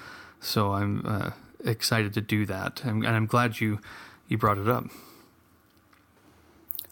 So 0.41 0.73
I'm 0.73 1.03
uh, 1.07 1.31
excited 1.65 2.15
to 2.15 2.21
do 2.21 2.47
that, 2.47 2.83
and 2.85 3.07
I'm 3.07 3.27
glad 3.27 3.61
you 3.61 3.81
you 4.29 4.39
brought 4.39 4.59
it 4.59 4.69
up. 4.69 4.87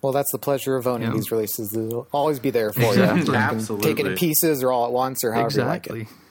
Well, 0.00 0.12
that's 0.12 0.32
the 0.32 0.38
pleasure 0.38 0.76
of 0.76 0.86
owning 0.86 1.08
yeah. 1.08 1.14
these 1.14 1.30
releases. 1.32 1.70
They'll 1.70 2.06
always 2.12 2.38
be 2.38 2.50
there 2.50 2.74
for 2.74 2.80
you. 2.94 3.02
you 3.16 3.24
can 3.24 3.80
take 3.80 3.98
it 3.98 4.06
in 4.06 4.16
pieces 4.16 4.62
or 4.62 4.70
all 4.70 4.84
at 4.84 4.92
once 4.92 5.24
or 5.24 5.32
however 5.32 5.46
exactly. 5.46 6.00
you 6.00 6.04
like 6.04 6.12
it. 6.12 6.23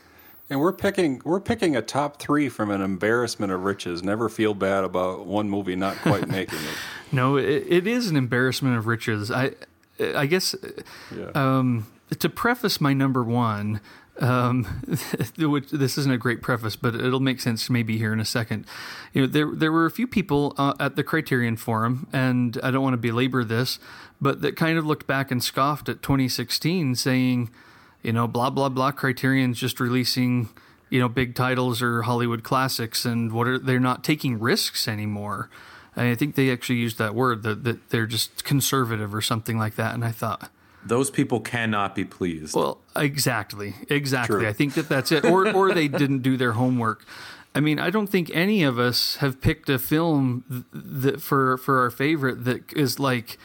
And 0.49 0.59
we're 0.59 0.73
picking 0.73 1.21
we're 1.23 1.39
picking 1.39 1.75
a 1.75 1.81
top 1.81 2.19
three 2.19 2.49
from 2.49 2.69
an 2.69 2.81
embarrassment 2.81 3.51
of 3.51 3.63
riches. 3.63 4.03
Never 4.03 4.29
feel 4.29 4.53
bad 4.53 4.83
about 4.83 5.25
one 5.25 5.49
movie 5.49 5.75
not 5.75 5.95
quite 5.97 6.27
making 6.29 6.59
it. 6.59 6.75
No, 7.11 7.37
it, 7.37 7.65
it 7.67 7.87
is 7.87 8.09
an 8.09 8.17
embarrassment 8.17 8.77
of 8.77 8.85
riches. 8.85 9.31
I 9.31 9.51
I 9.99 10.25
guess 10.25 10.55
yeah. 11.15 11.31
um, 11.33 11.87
to 12.19 12.29
preface 12.29 12.81
my 12.81 12.93
number 12.93 13.23
one, 13.23 13.79
um, 14.19 14.81
this 15.37 15.97
isn't 15.97 16.11
a 16.11 16.17
great 16.17 16.41
preface, 16.41 16.75
but 16.75 16.95
it'll 16.95 17.19
make 17.19 17.41
sense 17.41 17.69
maybe 17.69 17.97
here 17.97 18.13
in 18.13 18.19
a 18.19 18.25
second. 18.25 18.65
You 19.13 19.21
know, 19.21 19.27
there 19.27 19.49
there 19.53 19.71
were 19.71 19.85
a 19.85 19.91
few 19.91 20.07
people 20.07 20.53
uh, 20.57 20.73
at 20.79 20.95
the 20.95 21.03
Criterion 21.03 21.57
Forum, 21.57 22.07
and 22.13 22.59
I 22.61 22.71
don't 22.71 22.83
want 22.83 22.93
to 22.93 22.97
belabor 22.97 23.43
this, 23.43 23.79
but 24.21 24.41
that 24.41 24.55
kind 24.55 24.77
of 24.77 24.85
looked 24.85 25.07
back 25.07 25.31
and 25.31 25.43
scoffed 25.43 25.89
at 25.89 26.01
2016, 26.01 26.95
saying, 26.95 27.49
you 28.03 28.13
know, 28.13 28.27
blah 28.27 28.49
blah 28.49 28.69
blah. 28.69 28.91
Criterion's 28.91 29.59
just 29.59 29.79
releasing, 29.79 30.49
you 30.89 30.99
know, 30.99 31.09
big 31.09 31.33
titles 31.33 31.81
or 31.81 32.03
Hollywood 32.03 32.43
classics, 32.43 33.05
and 33.05 33.31
what 33.31 33.47
are 33.47 33.57
they're 33.57 33.79
not 33.79 34.03
taking 34.03 34.39
risks 34.39 34.87
anymore. 34.87 35.49
And 35.95 36.07
I 36.07 36.15
think 36.15 36.35
they 36.35 36.51
actually 36.51 36.79
used 36.79 36.97
that 36.97 37.15
word 37.15 37.43
that 37.43 37.63
that 37.63 37.89
they're 37.89 38.05
just 38.05 38.43
conservative 38.43 39.15
or 39.15 39.21
something 39.21 39.57
like 39.57 39.75
that. 39.75 39.93
And 39.93 40.03
I 40.03 40.11
thought 40.11 40.51
those 40.85 41.09
people 41.09 41.39
cannot 41.39 41.95
be 41.95 42.03
pleased. 42.03 42.55
Well, 42.55 42.79
exactly, 42.95 43.75
exactly. 43.89 44.39
True. 44.39 44.47
I 44.47 44.53
think 44.53 44.73
that 44.73 44.89
that's 44.89 45.11
it, 45.11 45.23
or 45.25 45.49
or 45.53 45.73
they 45.73 45.87
didn't 45.87 46.19
do 46.19 46.37
their 46.37 46.53
homework. 46.53 47.05
I 47.55 47.59
mean, 47.59 47.79
I 47.79 47.89
don't 47.89 48.07
think 48.07 48.31
any 48.33 48.63
of 48.63 48.79
us 48.79 49.17
have 49.17 49.39
picked 49.39 49.69
a 49.69 49.77
film 49.77 50.65
that 50.73 51.21
for 51.21 51.57
for 51.57 51.79
our 51.79 51.91
favorite 51.91 52.43
that 52.45 52.73
is 52.73 52.99
like 52.99 53.37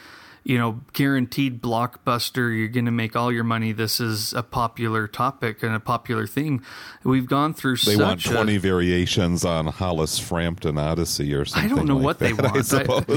you 0.49 0.57
know, 0.57 0.81
guaranteed 0.93 1.61
blockbuster. 1.61 2.57
You're 2.57 2.69
going 2.69 2.85
to 2.85 2.91
make 2.91 3.15
all 3.15 3.31
your 3.31 3.43
money. 3.43 3.71
This 3.71 3.99
is 3.99 4.33
a 4.33 4.41
popular 4.41 5.07
topic 5.07 5.61
and 5.61 5.75
a 5.75 5.79
popular 5.79 6.25
thing. 6.25 6.63
We've 7.03 7.27
gone 7.27 7.53
through. 7.53 7.77
They 7.85 7.95
want 7.95 8.25
twenty 8.25 8.55
a, 8.55 8.59
variations 8.59 9.45
on 9.45 9.67
Hollis 9.67 10.17
Frampton 10.17 10.79
Odyssey 10.79 11.35
or 11.35 11.45
something. 11.45 11.71
I 11.71 11.75
don't 11.75 11.85
know 11.85 11.97
like 11.97 12.03
what 12.03 12.19
that, 12.19 12.25
they 12.25 12.33
want 12.33 12.53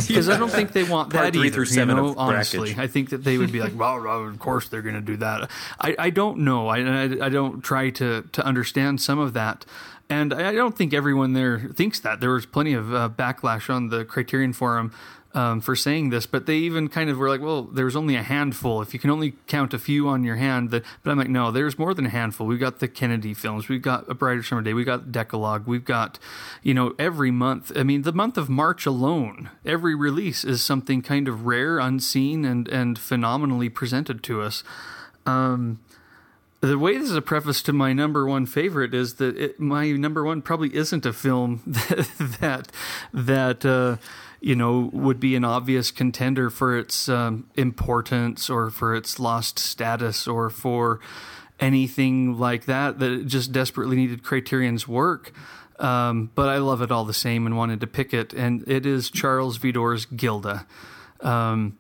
because 0.07 0.29
I, 0.29 0.35
I, 0.35 0.39
don't 0.39 0.51
think 0.51 0.73
they 0.73 0.83
want 0.83 1.15
that 1.15 1.35
either. 1.35 1.49
Through 1.49 1.65
seven 1.65 1.97
you 1.97 2.03
know, 2.03 2.15
honestly, 2.19 2.75
I 2.77 2.87
think 2.87 3.09
that 3.09 3.25
they 3.25 3.39
would 3.39 3.51
be 3.51 3.61
like, 3.61 3.79
well, 3.79 4.07
of 4.07 4.39
course 4.39 4.69
they're 4.69 4.83
going 4.83 4.97
to 4.97 5.01
do 5.01 5.17
that. 5.17 5.51
I, 5.81 5.97
I 5.99 6.11
don't 6.11 6.41
know. 6.41 6.69
I, 6.69 6.81
I, 6.81 7.27
I 7.27 7.29
don't 7.31 7.63
try 7.63 7.89
to 7.89 8.29
to 8.31 8.45
understand 8.45 9.01
some 9.01 9.19
of 9.19 9.33
that. 9.33 9.65
And 10.11 10.35
I 10.35 10.53
don't 10.53 10.77
think 10.77 10.93
everyone 10.93 11.33
there 11.33 11.61
thinks 11.61 11.99
that. 12.01 12.21
There 12.21 12.33
was 12.33 12.45
plenty 12.45 12.75
of 12.75 12.93
uh, 12.93 13.09
backlash 13.09 13.75
on 13.75 13.89
the 13.89 14.05
Criterion 14.05 14.53
Forum 14.53 14.93
um, 15.35 15.61
for 15.61 15.75
saying 15.75 16.11
this, 16.11 16.27
but 16.27 16.47
they 16.47 16.57
even 16.57 16.89
kind 16.89 17.09
of 17.09 17.19
were 17.19 17.29
like, 17.29 17.41
well, 17.41 17.63
there's 17.63 17.97
only 17.97 18.17
a 18.17 18.23
handful. 18.23 18.83
If 18.83 18.93
you 18.93 19.01
can 19.01 19.11
only 19.11 19.35
count 19.47 19.73
a 19.73 19.79
few 19.79 20.09
on 20.09 20.25
your 20.25 20.37
hand, 20.37 20.71
that, 20.71 20.85
but 21.03 21.11
I'm 21.11 21.19
like, 21.19 21.29
no, 21.29 21.51
there's 21.51 21.79
more 21.79 21.95
than 21.95 22.07
a 22.07 22.11
handful. 22.11 22.47
We've 22.47 22.61
got 22.61 22.81
the 22.81 22.89
Kennedy 22.89 23.35
films, 23.35 23.69
we've 23.69 23.83
got 23.83 24.09
A 24.11 24.15
Brighter 24.15 24.43
Summer 24.43 24.63
Day, 24.63 24.75
we've 24.75 24.87
got 24.87 25.07
Dekalog, 25.07 25.67
we've 25.67 25.85
got, 25.85 26.19
you 26.63 26.75
know, 26.75 26.95
every 26.99 27.31
month. 27.31 27.73
I 27.75 27.83
mean, 27.83 28.03
the 28.03 28.13
month 28.13 28.37
of 28.37 28.49
March 28.49 28.85
alone, 28.85 29.51
every 29.65 29.95
release 29.95 30.45
is 30.45 30.63
something 30.63 31.03
kind 31.03 31.29
of 31.29 31.47
rare, 31.47 31.79
unseen, 31.79 32.45
and 32.45 32.69
and 32.69 32.99
phenomenally 32.99 33.69
presented 33.69 34.23
to 34.25 34.43
us. 34.43 34.63
Um, 35.25 35.81
the 36.61 36.79
way 36.79 36.97
this 36.97 37.11
is 37.11 37.17
a 37.17 37.23
preface 37.23 37.61
to 37.63 37.73
my 37.73 37.93
number 37.93 38.25
one 38.27 38.47
favorite 38.47 38.95
is 38.95 39.15
that 39.15 39.37
it, 39.37 39.59
my 39.59 39.91
number 39.93 40.23
one 40.25 40.43
probably 40.43 40.75
isn't 40.75 41.05
a 41.05 41.13
film 41.13 41.63
that 41.67 42.09
that 42.41 42.69
that. 43.13 43.65
Uh, 43.65 43.97
you 44.43 44.57
know, 44.57 44.91
would 44.93 45.21
be 45.21 45.37
an 45.37 45.45
obvious 45.45 45.93
contender 45.93 46.51
for 46.51 46.77
its 46.77 47.09
um, 47.09 47.49
importance 47.55 48.51
or 48.51 48.71
for 48.71 48.95
its 48.95 49.21
lost 49.21 49.59
status 49.59 50.27
or 50.27 50.51
for 50.51 50.99
anything 51.61 52.37
like 52.37 52.65
that, 52.65 52.99
that 52.99 53.27
just 53.27 53.53
desperately 53.53 53.95
needed 53.95 54.25
Criterion's 54.25 54.89
work. 54.89 55.33
Um, 55.79 56.33
but 56.35 56.49
I 56.49 56.59
love 56.59 56.83
it 56.83 56.91
all 56.91 57.05
the 57.05 57.15
same 57.15 57.47
and 57.47 57.57
wanted 57.57 57.81
to 57.81 57.87
pick 57.87 58.13
it. 58.13 58.33
And 58.33 58.69
it 58.69 58.85
is 58.85 59.11
Charles 59.11 59.59
Vidor's 59.59 60.07
Gilda. 60.07 60.67
Um, 61.21 61.79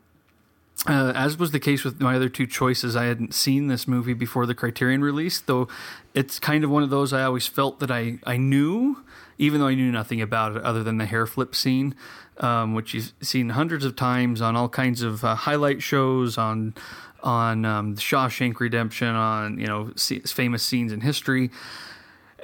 uh, 0.88 1.12
as 1.14 1.36
was 1.36 1.50
the 1.50 1.60
case 1.60 1.84
with 1.84 2.00
my 2.00 2.14
other 2.14 2.28
two 2.28 2.46
choices, 2.46 2.94
I 2.94 3.04
hadn't 3.04 3.34
seen 3.34 3.66
this 3.66 3.88
movie 3.88 4.14
before 4.14 4.46
the 4.46 4.54
Criterion 4.54 5.02
release, 5.02 5.40
though 5.40 5.68
it's 6.14 6.38
kind 6.38 6.62
of 6.62 6.70
one 6.70 6.82
of 6.84 6.90
those 6.90 7.12
I 7.12 7.24
always 7.24 7.46
felt 7.46 7.80
that 7.80 7.90
I, 7.90 8.18
I 8.24 8.36
knew, 8.36 9.04
even 9.38 9.60
though 9.60 9.68
I 9.68 9.74
knew 9.74 9.92
nothing 9.92 10.20
about 10.20 10.56
it 10.56 10.62
other 10.62 10.82
than 10.82 10.98
the 10.98 11.06
hair 11.06 11.26
flip 11.26 11.54
scene 11.54 11.94
um, 12.38 12.74
which 12.74 12.94
you've 12.94 13.12
seen 13.20 13.50
hundreds 13.50 13.84
of 13.84 13.96
times 13.96 14.40
on 14.40 14.56
all 14.56 14.68
kinds 14.68 15.02
of 15.02 15.24
uh, 15.24 15.34
highlight 15.34 15.82
shows 15.82 16.38
on 16.38 16.74
on 17.22 17.64
um, 17.64 17.94
Shawshank 17.96 18.58
Redemption, 18.58 19.08
on 19.08 19.58
you 19.58 19.66
know 19.66 19.92
famous 19.96 20.62
scenes 20.62 20.92
in 20.92 21.00
history. 21.00 21.50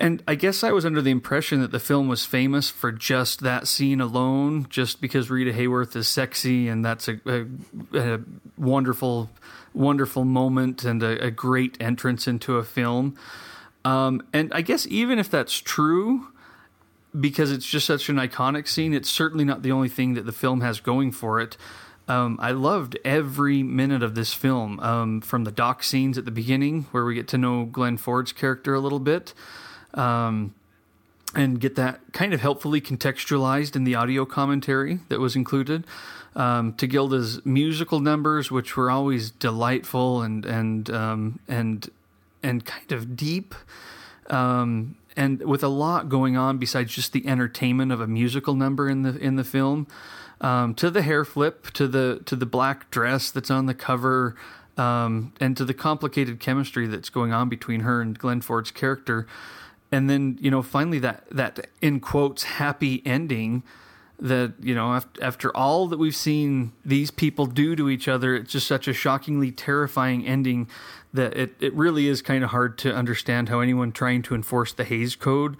And 0.00 0.22
I 0.28 0.36
guess 0.36 0.62
I 0.62 0.70
was 0.70 0.86
under 0.86 1.02
the 1.02 1.10
impression 1.10 1.60
that 1.60 1.72
the 1.72 1.80
film 1.80 2.06
was 2.06 2.24
famous 2.24 2.70
for 2.70 2.92
just 2.92 3.40
that 3.40 3.66
scene 3.66 4.00
alone, 4.00 4.66
just 4.70 5.00
because 5.00 5.28
Rita 5.28 5.52
Hayworth 5.52 5.96
is 5.96 6.06
sexy 6.06 6.68
and 6.68 6.84
that's 6.84 7.08
a, 7.08 7.18
a, 7.26 7.46
a 7.94 8.20
wonderful, 8.56 9.28
wonderful 9.74 10.24
moment 10.24 10.84
and 10.84 11.02
a, 11.02 11.26
a, 11.26 11.30
great 11.32 11.76
entrance 11.80 12.28
into 12.28 12.58
a 12.58 12.64
film. 12.64 13.16
Um, 13.84 14.22
and 14.32 14.52
I 14.54 14.60
guess 14.60 14.86
even 14.86 15.18
if 15.18 15.28
that's 15.28 15.58
true, 15.58 16.28
because 17.18 17.50
it's 17.50 17.66
just 17.66 17.86
such 17.86 18.08
an 18.08 18.16
iconic 18.16 18.68
scene, 18.68 18.92
it's 18.94 19.10
certainly 19.10 19.44
not 19.44 19.62
the 19.62 19.72
only 19.72 19.88
thing 19.88 20.14
that 20.14 20.26
the 20.26 20.32
film 20.32 20.60
has 20.60 20.80
going 20.80 21.12
for 21.12 21.40
it. 21.40 21.56
Um, 22.08 22.38
I 22.40 22.52
loved 22.52 22.98
every 23.04 23.62
minute 23.62 24.02
of 24.02 24.14
this 24.14 24.32
film, 24.32 24.80
um, 24.80 25.20
from 25.20 25.44
the 25.44 25.50
dock 25.50 25.82
scenes 25.82 26.16
at 26.16 26.24
the 26.24 26.30
beginning, 26.30 26.86
where 26.90 27.04
we 27.04 27.14
get 27.14 27.28
to 27.28 27.38
know 27.38 27.66
Glenn 27.66 27.98
Ford's 27.98 28.32
character 28.32 28.74
a 28.74 28.80
little 28.80 28.98
bit, 28.98 29.34
um, 29.92 30.54
and 31.34 31.60
get 31.60 31.76
that 31.76 32.00
kind 32.12 32.32
of 32.32 32.40
helpfully 32.40 32.80
contextualized 32.80 33.76
in 33.76 33.84
the 33.84 33.94
audio 33.94 34.24
commentary 34.24 35.00
that 35.08 35.20
was 35.20 35.36
included. 35.36 35.84
Um, 36.34 36.74
to 36.74 36.86
Gilda's 36.86 37.44
musical 37.44 38.00
numbers, 38.00 38.50
which 38.50 38.76
were 38.76 38.90
always 38.90 39.30
delightful 39.30 40.22
and 40.22 40.44
and 40.46 40.88
um, 40.90 41.40
and 41.48 41.90
and 42.42 42.64
kind 42.64 42.92
of 42.92 43.16
deep, 43.16 43.54
um, 44.30 44.96
and 45.18 45.42
with 45.42 45.62
a 45.62 45.68
lot 45.68 46.08
going 46.08 46.38
on 46.38 46.56
besides 46.56 46.94
just 46.94 47.12
the 47.12 47.26
entertainment 47.26 47.92
of 47.92 48.00
a 48.00 48.06
musical 48.06 48.54
number 48.54 48.88
in 48.88 49.02
the 49.02 49.18
in 49.18 49.36
the 49.36 49.44
film. 49.44 49.86
Um, 50.40 50.74
to 50.76 50.88
the 50.88 51.02
hair 51.02 51.24
flip, 51.24 51.72
to 51.72 51.88
the 51.88 52.22
to 52.24 52.36
the 52.36 52.46
black 52.46 52.90
dress 52.90 53.30
that's 53.30 53.50
on 53.50 53.66
the 53.66 53.74
cover, 53.74 54.36
um, 54.76 55.32
and 55.40 55.56
to 55.56 55.64
the 55.64 55.74
complicated 55.74 56.38
chemistry 56.38 56.86
that's 56.86 57.10
going 57.10 57.32
on 57.32 57.48
between 57.48 57.80
her 57.80 58.00
and 58.00 58.16
Glenn 58.16 58.40
Ford's 58.40 58.70
character 58.70 59.26
and 59.90 60.08
then 60.08 60.38
you 60.40 60.50
know 60.50 60.62
finally 60.62 60.98
that 60.98 61.24
that 61.30 61.68
in 61.80 62.00
quotes 62.00 62.42
happy 62.44 63.02
ending 63.06 63.62
that 64.18 64.52
you 64.60 64.74
know 64.74 64.94
after, 64.94 65.24
after 65.24 65.56
all 65.56 65.86
that 65.86 65.98
we've 65.98 66.16
seen 66.16 66.72
these 66.84 67.10
people 67.10 67.46
do 67.46 67.76
to 67.76 67.88
each 67.88 68.08
other 68.08 68.34
it's 68.34 68.52
just 68.52 68.66
such 68.66 68.88
a 68.88 68.92
shockingly 68.92 69.50
terrifying 69.50 70.26
ending 70.26 70.68
that 71.18 71.36
it, 71.36 71.54
it 71.58 71.74
really 71.74 72.06
is 72.06 72.22
kind 72.22 72.44
of 72.44 72.50
hard 72.50 72.78
to 72.78 72.94
understand 72.94 73.48
how 73.48 73.58
anyone 73.58 73.90
trying 73.90 74.22
to 74.22 74.34
enforce 74.34 74.72
the 74.72 74.84
Hays 74.84 75.16
Code 75.16 75.56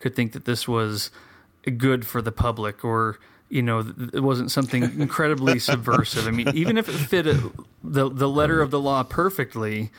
could 0.00 0.16
think 0.16 0.32
that 0.32 0.46
this 0.46 0.66
was 0.66 1.10
good 1.76 2.06
for 2.06 2.22
the 2.22 2.32
public 2.32 2.82
or 2.84 3.18
you 3.48 3.62
know 3.62 3.80
it 4.12 4.22
wasn't 4.22 4.50
something 4.50 4.82
incredibly 4.98 5.58
subversive. 5.58 6.26
I 6.26 6.30
mean 6.30 6.48
even 6.54 6.78
if 6.78 6.88
it 6.88 6.92
fit 6.92 7.24
the 7.84 8.08
the 8.08 8.28
letter 8.28 8.62
of 8.62 8.70
the 8.70 8.80
law 8.80 9.02
perfectly 9.02 9.90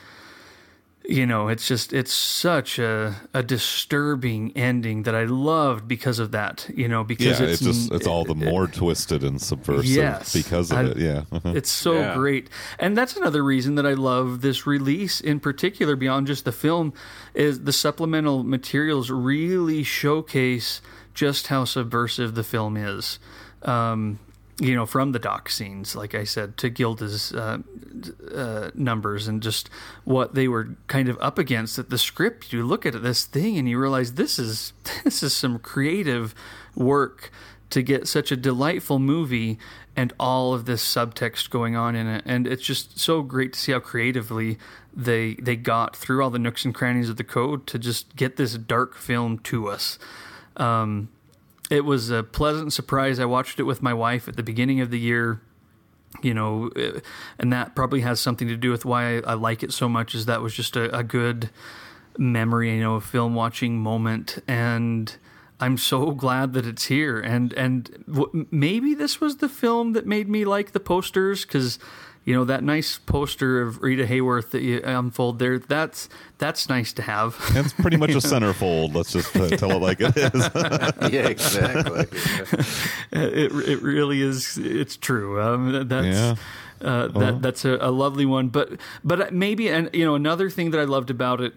you 1.06 1.26
know, 1.26 1.48
it's 1.48 1.68
just 1.68 1.92
it's 1.92 2.12
such 2.12 2.78
a 2.78 3.14
a 3.34 3.42
disturbing 3.42 4.52
ending 4.56 5.02
that 5.02 5.14
I 5.14 5.24
loved 5.24 5.86
because 5.86 6.18
of 6.18 6.30
that. 6.30 6.68
You 6.74 6.88
know, 6.88 7.04
because 7.04 7.40
yeah, 7.40 7.46
it's 7.46 7.60
it's, 7.60 7.78
just, 7.78 7.92
it's 7.92 8.06
all 8.06 8.24
the 8.24 8.34
more 8.34 8.64
it, 8.64 8.72
twisted 8.72 9.22
and 9.22 9.40
subversive 9.40 9.84
yes, 9.84 10.32
because 10.32 10.70
of 10.70 10.78
I, 10.78 10.84
it. 10.84 10.96
Yeah, 10.96 11.24
it's 11.44 11.70
so 11.70 11.94
yeah. 11.94 12.14
great, 12.14 12.48
and 12.78 12.96
that's 12.96 13.16
another 13.16 13.42
reason 13.42 13.74
that 13.74 13.86
I 13.86 13.92
love 13.92 14.40
this 14.40 14.66
release 14.66 15.20
in 15.20 15.40
particular. 15.40 15.94
Beyond 15.94 16.26
just 16.26 16.46
the 16.46 16.52
film, 16.52 16.94
is 17.34 17.64
the 17.64 17.72
supplemental 17.72 18.42
materials 18.42 19.10
really 19.10 19.82
showcase 19.82 20.80
just 21.12 21.48
how 21.48 21.64
subversive 21.64 22.34
the 22.34 22.44
film 22.44 22.76
is. 22.76 23.18
Um, 23.62 24.18
you 24.60 24.74
know, 24.74 24.86
from 24.86 25.12
the 25.12 25.18
dock 25.18 25.50
scenes, 25.50 25.96
like 25.96 26.14
I 26.14 26.24
said, 26.24 26.56
to 26.58 26.68
Gilda's 26.68 27.32
uh, 27.32 27.58
uh, 28.32 28.70
numbers 28.74 29.26
and 29.26 29.42
just 29.42 29.68
what 30.04 30.34
they 30.34 30.46
were 30.46 30.76
kind 30.86 31.08
of 31.08 31.18
up 31.20 31.38
against. 31.38 31.76
That 31.76 31.90
the 31.90 31.98
script, 31.98 32.52
you 32.52 32.64
look 32.64 32.86
at 32.86 33.02
this 33.02 33.24
thing 33.24 33.58
and 33.58 33.68
you 33.68 33.78
realize 33.78 34.14
this 34.14 34.38
is 34.38 34.72
this 35.04 35.22
is 35.22 35.34
some 35.34 35.58
creative 35.58 36.34
work 36.76 37.32
to 37.70 37.82
get 37.82 38.06
such 38.06 38.30
a 38.30 38.36
delightful 38.36 39.00
movie 39.00 39.58
and 39.96 40.12
all 40.20 40.54
of 40.54 40.66
this 40.66 40.84
subtext 40.84 41.50
going 41.50 41.74
on 41.74 41.96
in 41.96 42.06
it. 42.06 42.22
And 42.24 42.46
it's 42.46 42.62
just 42.62 42.98
so 42.98 43.22
great 43.22 43.54
to 43.54 43.58
see 43.58 43.72
how 43.72 43.80
creatively 43.80 44.58
they 44.92 45.34
they 45.34 45.56
got 45.56 45.96
through 45.96 46.22
all 46.22 46.30
the 46.30 46.38
nooks 46.38 46.64
and 46.64 46.72
crannies 46.72 47.08
of 47.08 47.16
the 47.16 47.24
code 47.24 47.66
to 47.66 47.78
just 47.78 48.14
get 48.14 48.36
this 48.36 48.54
dark 48.54 48.94
film 48.94 49.38
to 49.40 49.68
us. 49.68 49.98
Um, 50.56 51.08
it 51.70 51.84
was 51.84 52.10
a 52.10 52.22
pleasant 52.22 52.72
surprise. 52.72 53.18
I 53.18 53.24
watched 53.24 53.58
it 53.58 53.64
with 53.64 53.82
my 53.82 53.94
wife 53.94 54.28
at 54.28 54.36
the 54.36 54.42
beginning 54.42 54.80
of 54.80 54.90
the 54.90 54.98
year. 54.98 55.40
You 56.22 56.32
know, 56.32 56.70
uh, 56.76 57.00
and 57.40 57.52
that 57.52 57.74
probably 57.74 58.02
has 58.02 58.20
something 58.20 58.46
to 58.46 58.56
do 58.56 58.70
with 58.70 58.84
why 58.84 59.18
I, 59.18 59.34
like 59.34 59.64
it 59.64 59.72
so 59.72 59.88
much. 59.88 60.14
Is 60.14 60.26
that 60.26 60.42
was 60.42 60.54
just 60.54 60.76
a, 60.76 60.96
a 60.96 61.02
good 61.02 61.50
memory, 62.16 62.72
you 62.72 62.80
know, 62.80 62.94
a 62.94 63.00
film 63.00 63.34
watching 63.34 63.78
moment, 63.78 64.38
and 64.46 65.16
I'm 65.58 65.76
so 65.76 66.12
glad 66.12 66.52
that 66.52 66.66
it's 66.66 66.84
here. 66.84 67.18
And 67.18 67.52
and 67.54 68.04
w- 68.06 68.46
maybe 68.52 68.94
this 68.94 69.20
was 69.20 69.38
the 69.38 69.48
film 69.48 69.92
that 69.94 70.06
made 70.06 70.28
me 70.28 70.44
like 70.44 70.70
the 70.70 70.78
posters 70.78 71.44
because 71.44 71.80
you 72.24 72.34
know 72.34 72.44
that 72.44 72.62
nice 72.62 72.98
poster 72.98 73.60
of 73.60 73.82
Rita 73.82 74.06
Hayworth 74.06 74.50
that 74.50 74.62
you 74.62 74.80
unfold 74.82 75.38
there. 75.38 75.58
That's 75.58 76.08
that's 76.38 76.68
nice 76.68 76.92
to 76.94 77.02
have. 77.02 77.36
It's 77.54 77.72
pretty 77.74 77.98
much 77.98 78.10
a 78.10 78.14
centerfold. 78.18 78.94
Let's 78.94 79.12
just 79.12 79.36
uh, 79.36 79.48
tell 79.50 79.72
it 79.72 79.82
like 79.82 79.98
it 80.00 80.16
is. 80.16 80.50
yeah, 81.12 81.28
exactly. 81.28 82.06
it 83.12 83.52
it 83.52 83.82
really 83.82 84.22
is. 84.22 84.58
It's 84.58 84.96
true. 84.96 85.40
Um, 85.40 85.88
that's. 85.88 86.06
Yeah. 86.06 86.34
Uh, 86.80 87.08
that 87.08 87.40
that's 87.40 87.64
a, 87.64 87.78
a, 87.80 87.90
lovely 87.90 88.26
one, 88.26 88.48
but 88.48 88.68
but 89.02 89.32
maybe 89.32 89.70
and 89.70 89.88
you 89.94 90.04
know 90.04 90.16
another 90.16 90.50
thing 90.50 90.70
that 90.70 90.78
I 90.78 90.84
loved 90.84 91.08
about 91.08 91.40
it 91.40 91.54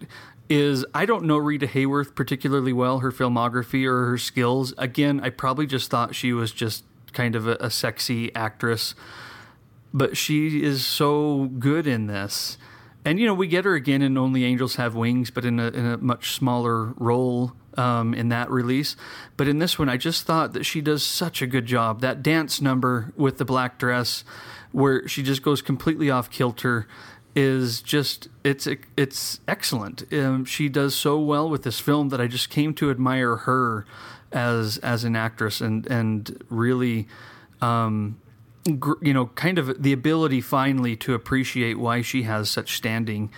is 0.48 0.86
I 0.94 1.04
don't 1.04 1.24
know 1.24 1.36
Rita 1.36 1.66
Hayworth 1.66 2.14
particularly 2.14 2.72
well, 2.72 3.00
her 3.00 3.12
filmography 3.12 3.84
or 3.84 4.06
her 4.06 4.16
skills. 4.16 4.72
Again, 4.78 5.20
I 5.20 5.28
probably 5.28 5.66
just 5.66 5.90
thought 5.90 6.14
she 6.14 6.32
was 6.32 6.50
just 6.52 6.84
kind 7.12 7.34
of 7.34 7.46
a, 7.46 7.56
a 7.60 7.68
sexy 7.68 8.34
actress 8.34 8.94
but 9.92 10.16
she 10.16 10.62
is 10.62 10.84
so 10.84 11.50
good 11.58 11.86
in 11.86 12.06
this. 12.06 12.58
And 13.04 13.18
you 13.18 13.26
know, 13.26 13.34
we 13.34 13.46
get 13.46 13.64
her 13.64 13.74
again 13.74 14.02
in 14.02 14.18
Only 14.18 14.44
Angels 14.44 14.76
Have 14.76 14.94
Wings, 14.94 15.30
but 15.30 15.44
in 15.44 15.58
a, 15.58 15.68
in 15.68 15.86
a 15.86 15.96
much 15.96 16.32
smaller 16.32 16.92
role 16.96 17.52
um, 17.78 18.12
in 18.12 18.28
that 18.28 18.50
release. 18.50 18.96
But 19.36 19.48
in 19.48 19.60
this 19.60 19.78
one, 19.78 19.88
I 19.88 19.96
just 19.96 20.24
thought 20.24 20.52
that 20.52 20.64
she 20.64 20.80
does 20.80 21.02
such 21.02 21.40
a 21.40 21.46
good 21.46 21.64
job. 21.64 22.00
That 22.00 22.22
dance 22.22 22.60
number 22.60 23.12
with 23.16 23.38
the 23.38 23.44
black 23.44 23.78
dress, 23.78 24.24
where 24.72 25.06
she 25.08 25.22
just 25.22 25.42
goes 25.42 25.62
completely 25.62 26.10
off 26.10 26.28
kilter, 26.28 26.86
is 27.34 27.80
just 27.80 28.28
it's 28.42 28.68
it's 28.96 29.40
excellent. 29.46 30.12
Um, 30.12 30.44
she 30.44 30.68
does 30.68 30.94
so 30.94 31.18
well 31.20 31.48
with 31.48 31.62
this 31.62 31.78
film 31.78 32.08
that 32.08 32.20
I 32.20 32.26
just 32.26 32.50
came 32.50 32.74
to 32.74 32.90
admire 32.90 33.36
her 33.36 33.86
as 34.32 34.78
as 34.78 35.04
an 35.04 35.16
actress 35.16 35.60
and 35.60 35.86
and 35.86 36.44
really. 36.50 37.06
Um, 37.60 38.18
you 39.02 39.14
know, 39.14 39.26
kind 39.26 39.58
of 39.58 39.82
the 39.82 39.92
ability 39.92 40.40
finally 40.40 40.96
to 40.96 41.14
appreciate 41.14 41.78
why 41.78 42.02
she 42.02 42.22
has 42.22 42.50
such 42.50 42.76
standing 42.76 43.30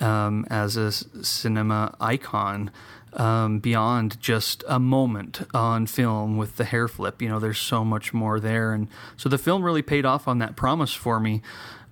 um, 0.00 0.46
as 0.50 0.76
a 0.76 0.92
cinema 0.92 1.94
icon 2.00 2.70
um, 3.14 3.58
beyond 3.58 4.18
just 4.20 4.64
a 4.68 4.78
moment 4.78 5.42
on 5.52 5.86
film 5.86 6.36
with 6.36 6.56
the 6.56 6.64
hair 6.64 6.88
flip. 6.88 7.20
You 7.20 7.28
know, 7.28 7.38
there's 7.38 7.58
so 7.58 7.84
much 7.84 8.12
more 8.12 8.40
there, 8.40 8.72
and 8.72 8.88
so 9.16 9.28
the 9.28 9.38
film 9.38 9.62
really 9.62 9.82
paid 9.82 10.04
off 10.06 10.26
on 10.26 10.38
that 10.38 10.56
promise 10.56 10.94
for 10.94 11.20
me. 11.20 11.42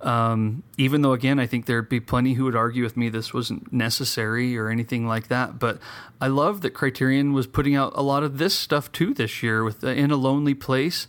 Um, 0.01 0.63
even 0.79 1.03
though, 1.03 1.13
again, 1.13 1.39
I 1.39 1.47
think 1.47 1.67
there'd 1.67 1.89
be 1.89 2.01
plenty 2.01 2.33
who 2.33 2.45
would 2.45 2.57
argue 2.57 2.83
with 2.83 2.97
me 2.97 3.11
this 3.11 3.35
wasn't 3.35 3.71
necessary 3.71 4.57
or 4.57 4.71
anything 4.71 5.07
like 5.07 5.29
that. 5.29 5.59
But 5.59 5.79
I 6.21 6.29
love 6.29 6.63
that 6.63 6.71
Criterion 6.71 7.35
was 7.35 7.47
putting 7.47 7.77
out 7.77 7.93
a 7.95 8.03
lot 8.03 8.23
of 8.23 8.39
this 8.39 8.55
stuff 8.55 8.91
too 8.93 9.13
this 9.13 9.43
year 9.43 9.63
with 9.63 9.85
uh, 9.85 9.89
In 9.89 10.11
a 10.11 10.17
Lonely 10.17 10.55
Place. 10.55 11.07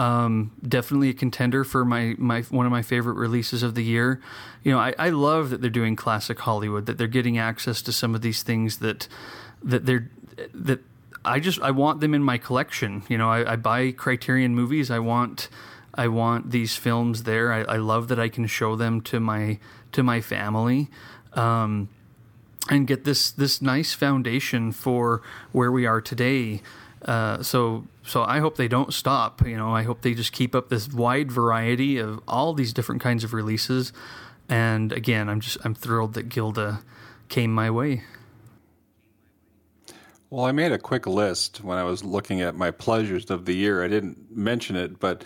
Um, 0.00 0.52
definitely 0.66 1.10
a 1.10 1.12
contender 1.12 1.62
for 1.62 1.84
my, 1.84 2.14
my 2.16 2.40
one 2.40 2.64
of 2.64 2.72
my 2.72 2.80
favorite 2.80 3.18
releases 3.18 3.62
of 3.62 3.74
the 3.74 3.84
year. 3.84 4.18
You 4.62 4.72
know, 4.72 4.78
I, 4.78 4.94
I 4.98 5.10
love 5.10 5.50
that 5.50 5.60
they're 5.60 5.68
doing 5.68 5.94
classic 5.94 6.38
Hollywood, 6.38 6.86
that 6.86 6.96
they're 6.96 7.06
getting 7.06 7.36
access 7.36 7.82
to 7.82 7.92
some 7.92 8.14
of 8.14 8.22
these 8.22 8.42
things 8.42 8.78
that 8.78 9.08
that 9.62 9.84
they're 9.84 10.08
that 10.54 10.80
I 11.22 11.38
just 11.38 11.60
I 11.60 11.72
want 11.72 12.00
them 12.00 12.14
in 12.14 12.22
my 12.22 12.38
collection. 12.38 13.02
You 13.10 13.18
know, 13.18 13.28
I, 13.28 13.52
I 13.52 13.56
buy 13.56 13.92
Criterion 13.92 14.54
movies. 14.54 14.90
I 14.90 15.00
want 15.00 15.50
I 15.94 16.08
want 16.08 16.50
these 16.50 16.76
films 16.76 17.24
there. 17.24 17.52
I, 17.52 17.60
I, 17.64 17.76
love 17.76 18.08
that 18.08 18.18
I 18.18 18.30
can 18.30 18.46
show 18.46 18.76
them 18.76 19.02
to 19.02 19.20
my 19.20 19.58
to 19.92 20.02
my 20.02 20.22
family. 20.22 20.88
Um, 21.34 21.90
and 22.70 22.86
get 22.86 23.04
this 23.04 23.30
this 23.30 23.60
nice 23.60 23.92
foundation 23.92 24.72
for 24.72 25.20
where 25.52 25.70
we 25.70 25.84
are 25.84 26.00
today. 26.00 26.62
Uh, 27.04 27.42
so 27.42 27.86
so 28.02 28.22
I 28.22 28.40
hope 28.40 28.56
they 28.56 28.68
don't 28.68 28.92
stop. 28.92 29.46
You 29.46 29.56
know, 29.56 29.74
I 29.74 29.82
hope 29.82 30.02
they 30.02 30.14
just 30.14 30.32
keep 30.32 30.54
up 30.54 30.68
this 30.68 30.88
wide 30.88 31.32
variety 31.32 31.98
of 31.98 32.20
all 32.28 32.52
these 32.54 32.72
different 32.72 33.00
kinds 33.00 33.24
of 33.24 33.32
releases. 33.32 33.92
And 34.48 34.92
again, 34.92 35.28
I'm 35.28 35.40
just 35.40 35.58
I'm 35.64 35.74
thrilled 35.74 36.14
that 36.14 36.28
Gilda 36.28 36.80
came 37.28 37.52
my 37.52 37.70
way. 37.70 38.02
Well, 40.28 40.44
I 40.44 40.52
made 40.52 40.70
a 40.70 40.78
quick 40.78 41.06
list 41.06 41.62
when 41.64 41.76
I 41.76 41.84
was 41.84 42.04
looking 42.04 42.40
at 42.40 42.54
my 42.54 42.70
pleasures 42.70 43.30
of 43.30 43.46
the 43.46 43.54
year. 43.54 43.82
I 43.82 43.88
didn't 43.88 44.36
mention 44.36 44.76
it, 44.76 45.00
but 45.00 45.24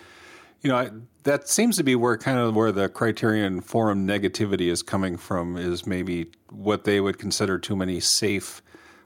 you 0.62 0.70
know, 0.70 0.76
I, 0.76 0.90
that 1.24 1.46
seems 1.46 1.76
to 1.76 1.84
be 1.84 1.94
where 1.94 2.16
kind 2.16 2.38
of 2.38 2.54
where 2.54 2.72
the 2.72 2.88
Criterion 2.88 3.60
Forum 3.60 4.06
negativity 4.06 4.68
is 4.70 4.82
coming 4.82 5.18
from. 5.18 5.56
Is 5.56 5.86
maybe 5.86 6.30
what 6.50 6.84
they 6.84 7.00
would 7.00 7.18
consider 7.18 7.58
too 7.58 7.76
many 7.76 8.00
safe 8.00 8.62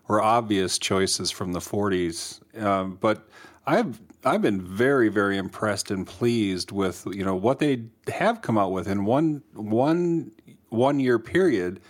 were 0.09 0.23
obvious 0.23 0.79
choices 0.79 1.31
from 1.31 1.53
the 1.53 1.61
40s. 1.61 2.41
Um, 2.61 2.99
but 3.01 3.29
I've 3.67 4.01
I've 4.25 4.43
been 4.43 4.61
very 4.61 5.11
very 5.11 5.37
impressed 5.37 5.91
and 5.91 6.07
pleased 6.07 6.73
with 6.73 7.07
you 7.13 7.25
know 7.25 7.37
what 7.37 7.61
they 7.61 7.85
have 8.09 8.43
come 8.43 8.59
out 8.59 8.73
with 8.73 8.89
in 8.89 9.05
one 9.05 9.43
one 9.53 10.33
one 10.71 10.99
year 10.99 11.19
period 11.19 11.81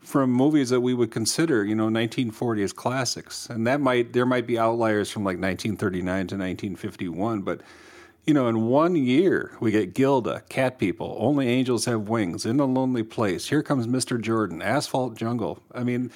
from 0.00 0.30
movies 0.30 0.70
that 0.70 0.80
we 0.80 0.92
would 0.92 1.10
consider 1.10 1.64
you 1.64 1.74
know 1.74 1.88
1940s 1.88 2.74
classics 2.74 3.48
and 3.48 3.66
that 3.66 3.80
might 3.80 4.12
there 4.12 4.26
might 4.26 4.46
be 4.46 4.58
outliers 4.58 5.10
from 5.10 5.22
like 5.22 5.38
1939 5.38 6.04
to 6.04 6.34
1951 6.34 7.42
but 7.42 7.60
you 8.26 8.34
know 8.34 8.48
in 8.48 8.66
one 8.66 8.96
year 8.96 9.56
we 9.60 9.70
get 9.70 9.94
Gilda 9.94 10.42
Cat 10.48 10.78
People 10.78 11.16
Only 11.20 11.48
Angels 11.48 11.84
Have 11.84 12.08
Wings 12.08 12.44
In 12.44 12.58
a 12.58 12.64
Lonely 12.64 13.04
Place 13.04 13.48
Here 13.48 13.62
Comes 13.62 13.86
Mr. 13.86 14.20
Jordan 14.20 14.60
Asphalt 14.60 15.16
Jungle 15.16 15.62
I 15.72 15.84
mean 15.84 16.10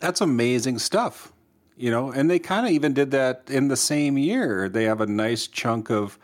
that's 0.00 0.20
amazing 0.20 0.78
stuff 0.78 1.32
you 1.76 1.90
know 1.90 2.10
and 2.10 2.30
they 2.30 2.38
kind 2.38 2.66
of 2.66 2.72
even 2.72 2.92
did 2.92 3.10
that 3.10 3.42
in 3.48 3.68
the 3.68 3.76
same 3.76 4.18
year. 4.18 4.68
They 4.68 4.84
have 4.84 5.00
a 5.00 5.06
nice 5.06 5.46
chunk 5.46 5.90
of 5.90 6.18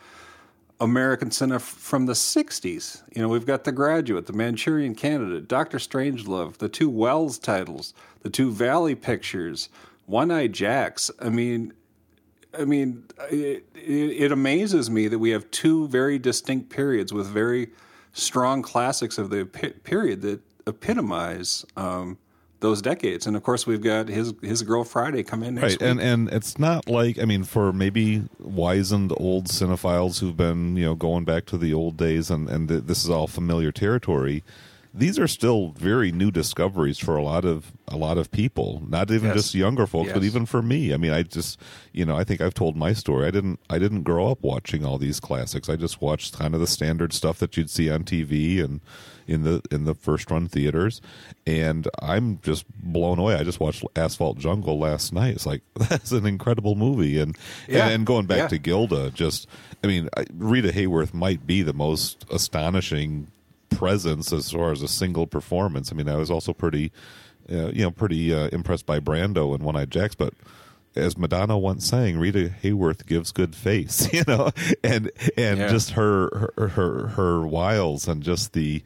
american 0.79 1.31
cinema 1.31 1.59
from 1.59 2.05
the 2.05 2.13
60s 2.13 3.03
you 3.15 3.23
know 3.23 3.29
we've 3.29 3.47
got 3.47 3.65
the 3.65 3.73
graduate 3.73 4.27
the 4.27 4.33
manchurian 4.35 4.95
candidate 4.95 5.49
dr 5.49 5.79
strangelove 5.79 6.59
the 6.59 6.69
two 6.69 6.91
Welles 6.91 7.39
titles 7.39 7.95
the 8.21 8.29
two 8.29 8.51
valley 8.53 8.95
pictures 8.95 9.71
one 10.05 10.31
eye 10.31 10.47
jacks. 10.47 11.11
I 11.19 11.31
mean 11.31 11.73
i 12.59 12.67
mean 12.67 13.05
it, 13.31 13.65
it 13.75 14.33
amazes 14.33 14.91
me 14.91 15.09
that 15.09 15.19
we 15.19 15.31
have 15.31 15.51
two 15.51 15.89
very 15.89 16.19
distinct 16.19 16.69
periods 16.69 17.13
with 17.13 17.27
very 17.27 17.71
strong 18.13 18.61
classics 18.61 19.17
of 19.17 19.31
the 19.31 19.47
period 19.47 20.21
that 20.23 20.41
epitomize 20.67 21.65
um, 21.77 22.19
those 22.61 22.83
decades. 22.83 23.27
And 23.27 23.37
of 23.37 23.43
course, 23.43 23.67
we've 23.67 23.81
got 23.81 24.09
his 24.09 24.35
his 24.43 24.63
girl 24.63 24.85
Friday 24.85 25.23
come 25.23 25.43
in 25.43 25.57
right, 25.57 25.73
week. 25.73 25.83
and 25.83 26.01
and 26.01 26.29
it's 26.31 26.59
not 26.59 26.89
like 26.89 27.19
I 27.19 27.25
mean, 27.25 27.45
for 27.45 27.73
maybe 27.73 28.25
wizened 28.39 29.13
old 29.17 29.49
cinephiles 29.49 30.21
who've 30.21 30.37
been 30.37 30.77
you 30.77 30.85
know 30.85 30.95
going 30.95 31.25
back 31.25 31.47
to 31.47 31.59
the 31.59 31.73
old 31.75 31.97
days, 31.97 32.31
and 32.31 32.49
and 32.49 32.69
this 32.69 33.05
is 33.05 33.11
all 33.11 33.27
familiar 33.27 33.73
territory. 33.73 34.43
These 34.99 35.19
are 35.19 35.29
still 35.29 35.71
very 35.77 36.11
new 36.11 36.31
discoveries 36.31 36.99
for 36.99 37.17
a 37.17 37.23
lot 37.23 37.45
of 37.45 37.73
a 37.89 37.97
lot 37.97 38.17
of 38.19 38.31
people, 38.31 38.83
not 38.89 39.11
even 39.11 39.29
Yes. 39.29 39.37
just 39.37 39.55
younger 39.55 39.87
folks, 39.87 40.13
but 40.13 40.25
even 40.25 40.47
for 40.47 40.63
me. 40.63 40.95
I 40.95 40.97
mean, 40.97 41.13
I 41.13 41.23
just 41.23 41.61
you 41.93 42.05
know, 42.07 42.17
I 42.17 42.25
think 42.25 42.41
I've 42.41 42.55
told 42.55 42.77
my 42.77 42.93
story. 42.95 43.27
I 43.27 43.31
didn't 43.31 43.61
I 43.69 43.79
didn't 43.79 44.03
grow 44.05 44.29
up 44.31 44.43
watching 44.43 44.85
all 44.85 44.97
these 44.99 45.21
classics. 45.21 45.69
I 45.69 45.77
just 45.77 46.01
watched 46.01 46.39
kind 46.39 46.55
of 46.55 46.61
the 46.61 46.67
standard 46.67 47.13
stuff 47.13 47.39
that 47.41 47.57
you'd 47.57 47.69
see 47.71 47.91
on 47.91 48.05
TV 48.05 48.63
and 48.65 48.81
in 49.29 49.43
the 49.43 49.61
in 49.71 49.85
the 49.85 49.95
first 49.95 50.31
run 50.31 50.47
theaters, 50.49 51.01
and 51.47 51.87
I'm 52.01 52.39
just 52.43 52.65
blown 52.79 53.19
away. 53.19 53.35
I 53.35 53.43
just 53.43 53.61
watched 53.61 53.85
Asphalt 53.97 54.39
Jungle 54.39 54.79
last 54.79 55.13
night. 55.13 55.35
It's 55.35 55.47
like 55.47 55.63
that's 55.75 56.13
an 56.13 56.25
incredible 56.27 56.75
movie, 56.75 57.19
and 57.21 57.37
Yeah. 57.69 57.85
and, 57.87 57.95
and 57.95 58.07
going 58.07 58.27
back 58.27 58.39
Yeah. 58.39 58.49
to 58.49 58.59
Gilda, 58.59 59.11
just 59.11 59.47
I 59.85 59.89
mean, 59.89 60.09
Rita 60.33 60.69
Hayworth 60.69 61.13
might 61.13 61.47
be 61.47 61.63
the 61.63 61.75
most 61.75 62.25
astonishing 62.31 63.27
presence 63.77 64.33
as 64.33 64.51
far 64.51 64.73
as 64.73 64.83
a 64.83 64.89
single 64.89 65.27
performance. 65.27 65.93
I 65.93 65.95
mean, 65.95 66.09
I 66.09 66.17
was 66.17 66.31
also 66.31 66.53
pretty, 66.53 66.91
uh, 67.51 67.69
you 67.69 67.83
know, 67.83 67.91
pretty 67.91 68.33
uh, 68.35 68.49
impressed 68.53 68.87
by 68.87 68.99
Brando 69.01 69.55
and 69.55 69.63
One 69.63 69.77
Eyed 69.77 69.91
Jacks, 69.91 70.15
but 70.15 70.35
as 70.95 71.19
Madonna 71.19 71.59
once 71.59 71.87
sang, 71.87 72.17
Rita 72.19 72.51
Hayworth 72.63 73.05
gives 73.07 73.31
good 73.33 73.55
face, 73.55 74.13
you 74.15 74.23
know, 74.27 74.51
and 74.83 75.11
and 75.37 75.59
Yeah. 75.61 75.69
just 75.69 75.91
her, 75.91 76.51
her 76.57 76.69
her 76.69 77.07
her 77.09 77.47
wiles 77.47 78.09
and 78.09 78.23
just 78.23 78.53
the 78.55 78.83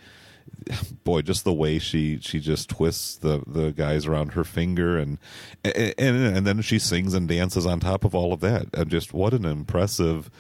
boy, 1.04 1.22
just 1.22 1.44
the 1.44 1.52
way 1.52 1.78
she 1.78 2.18
she 2.20 2.40
just 2.40 2.68
twists 2.68 3.16
the 3.18 3.42
the 3.46 3.70
guys 3.70 4.06
around 4.06 4.32
her 4.32 4.44
finger 4.44 4.98
and 4.98 5.18
and 5.64 5.94
and 5.98 6.46
then 6.46 6.60
she 6.62 6.78
sings 6.78 7.14
and 7.14 7.28
dances 7.28 7.64
on 7.64 7.78
top 7.80 8.04
of 8.04 8.14
all 8.14 8.32
of 8.32 8.40
that, 8.40 8.66
and 8.74 8.90
just 8.90 9.14
what 9.14 9.32
an 9.32 9.44
impressive 9.44 10.30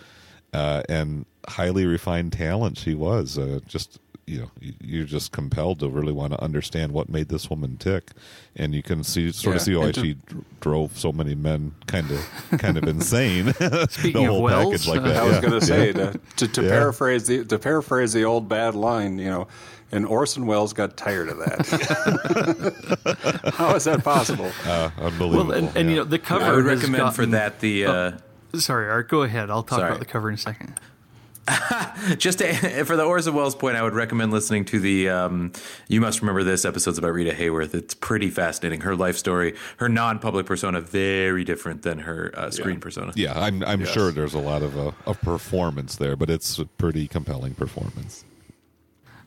uh, 0.52 0.82
and 0.88 1.24
highly 1.48 1.86
refined 1.86 2.32
talent 2.32 2.76
she 2.78 2.94
was. 2.94 3.38
Uh, 3.38 3.60
just 3.68 4.00
you 4.30 4.38
know, 4.40 4.50
you- 4.60 4.74
you're 4.80 5.04
just 5.06 5.32
compelled 5.32 5.80
to 5.80 5.88
really 5.88 6.12
want 6.12 6.32
to 6.32 6.42
understand 6.42 6.92
what 6.92 7.08
made 7.08 7.28
this 7.28 7.50
woman 7.50 7.76
tick, 7.78 8.10
and 8.56 8.74
you 8.74 8.82
can 8.82 9.02
see 9.02 9.32
sort 9.32 9.56
of 9.56 9.62
see 9.62 9.74
why 9.74 9.92
to- 9.92 10.00
she 10.00 10.16
drove 10.60 10.96
so 10.98 11.12
many 11.12 11.34
men 11.34 11.72
kind 11.86 12.10
of 12.10 12.20
kind 12.58 12.76
of 12.78 12.84
insane. 12.84 13.52
Speaking 13.90 14.12
the 14.12 14.20
of 14.20 14.26
whole 14.26 14.42
Welles, 14.42 14.72
package 14.72 14.88
like 14.88 15.00
uh, 15.00 15.08
that. 15.08 15.16
I 15.16 15.24
was 15.24 15.34
yeah. 15.36 15.40
going 15.40 15.60
to 15.60 15.66
say 15.66 15.92
to, 15.92 16.20
to, 16.36 16.48
to 16.48 16.62
Yeah. 16.62 16.68
paraphrase 16.70 17.26
the 17.26 17.44
to 17.44 17.58
paraphrase 17.58 18.12
the 18.12 18.24
old 18.24 18.48
bad 18.48 18.74
line, 18.74 19.18
you 19.18 19.30
know, 19.30 19.48
and 19.92 20.06
Orson 20.06 20.46
Welles 20.46 20.72
got 20.72 20.96
tired 20.96 21.28
of 21.28 21.38
that. 21.38 23.54
How 23.56 23.74
is 23.74 23.84
that 23.84 24.04
possible? 24.04 24.50
Uh, 24.64 24.90
unbelievable. 24.98 25.48
Well, 25.48 25.58
and, 25.58 25.68
and 25.76 25.88
yeah. 25.88 25.90
you 25.90 25.96
know 25.96 26.04
the 26.04 26.18
cover. 26.18 26.44
I 26.44 26.52
would 26.52 26.64
has 26.66 26.78
recommend 26.78 27.14
for 27.14 27.26
that 27.26 27.60
the 27.60 27.86
uh, 27.86 28.12
Sorry, 28.54 28.88
Art. 28.88 29.08
Go 29.08 29.22
ahead. 29.22 29.50
I'll 29.50 29.62
talk 29.62 29.78
Sorry. 29.80 29.90
about 29.90 30.00
the 30.00 30.06
cover 30.06 30.28
in 30.28 30.34
a 30.34 30.38
second. 30.38 30.78
just 32.18 32.38
to, 32.38 32.52
for 32.84 32.96
the 32.96 33.04
Orson 33.04 33.34
Welles 33.34 33.54
point, 33.54 33.76
I 33.76 33.82
would 33.82 33.94
recommend 33.94 34.32
listening 34.32 34.64
to 34.66 34.78
the 34.80 35.08
um, 35.08 35.52
"You 35.88 36.00
Must 36.00 36.20
Remember 36.20 36.44
This" 36.44 36.64
episodes 36.64 36.98
about 36.98 37.12
Rita 37.12 37.32
Hayworth. 37.32 37.74
It's 37.74 37.94
pretty 37.94 38.30
fascinating. 38.30 38.82
Her 38.82 38.94
life 38.94 39.16
story, 39.16 39.54
her 39.78 39.88
non-public 39.88 40.46
persona, 40.46 40.80
very 40.80 41.44
different 41.44 41.82
than 41.82 42.00
her 42.00 42.32
uh, 42.36 42.50
screen 42.50 42.80
persona. 42.80 43.12
Yeah, 43.16 43.38
I'm 43.38 43.64
I'm 43.64 43.80
Yes. 43.80 43.90
sure 43.90 44.12
there's 44.12 44.34
a 44.34 44.38
lot 44.40 44.62
of 44.62 44.78
uh, 44.78 44.92
of 45.06 45.20
performance 45.22 45.96
there, 45.96 46.16
but 46.16 46.30
it's 46.30 46.58
a 46.58 46.66
pretty 46.66 47.08
compelling 47.08 47.54
performance. 47.54 48.24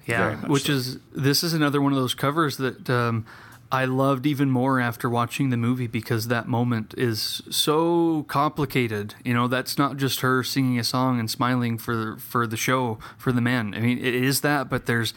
Yeah, 0.06 0.36
which 0.48 0.64
so. 0.68 0.74
is 0.74 0.98
this 1.14 1.44
is 1.44 1.54
another 1.54 1.82
one 1.82 1.94
of 1.94 1.98
those 1.98 2.14
covers 2.14 2.58
that 2.58 2.90
um, 2.90 3.26
I 3.74 3.86
loved 3.86 4.28
even 4.28 4.52
more 4.52 4.80
after 4.80 5.10
watching 5.10 5.50
the 5.50 5.58
movie 5.58 5.88
because 5.88 6.28
that 6.28 6.48
moment 6.48 6.94
is 6.96 7.42
so 7.50 8.24
complicated. 8.28 9.16
You 9.26 9.34
know, 9.34 9.48
that's 9.48 9.80
not 9.80 9.98
just 9.98 10.20
her 10.20 10.44
singing 10.44 10.78
a 10.78 10.84
song 10.84 11.20
and 11.20 11.30
smiling 11.30 11.80
for 11.80 12.18
for 12.18 12.46
the 12.46 12.56
show 12.56 13.00
for 13.18 13.32
the 13.32 13.42
men. 13.42 13.74
I 13.76 13.80
mean, 13.80 13.98
it 13.98 14.14
is 14.14 14.42
that, 14.42 14.70
but 14.70 14.86
there's 14.86 15.14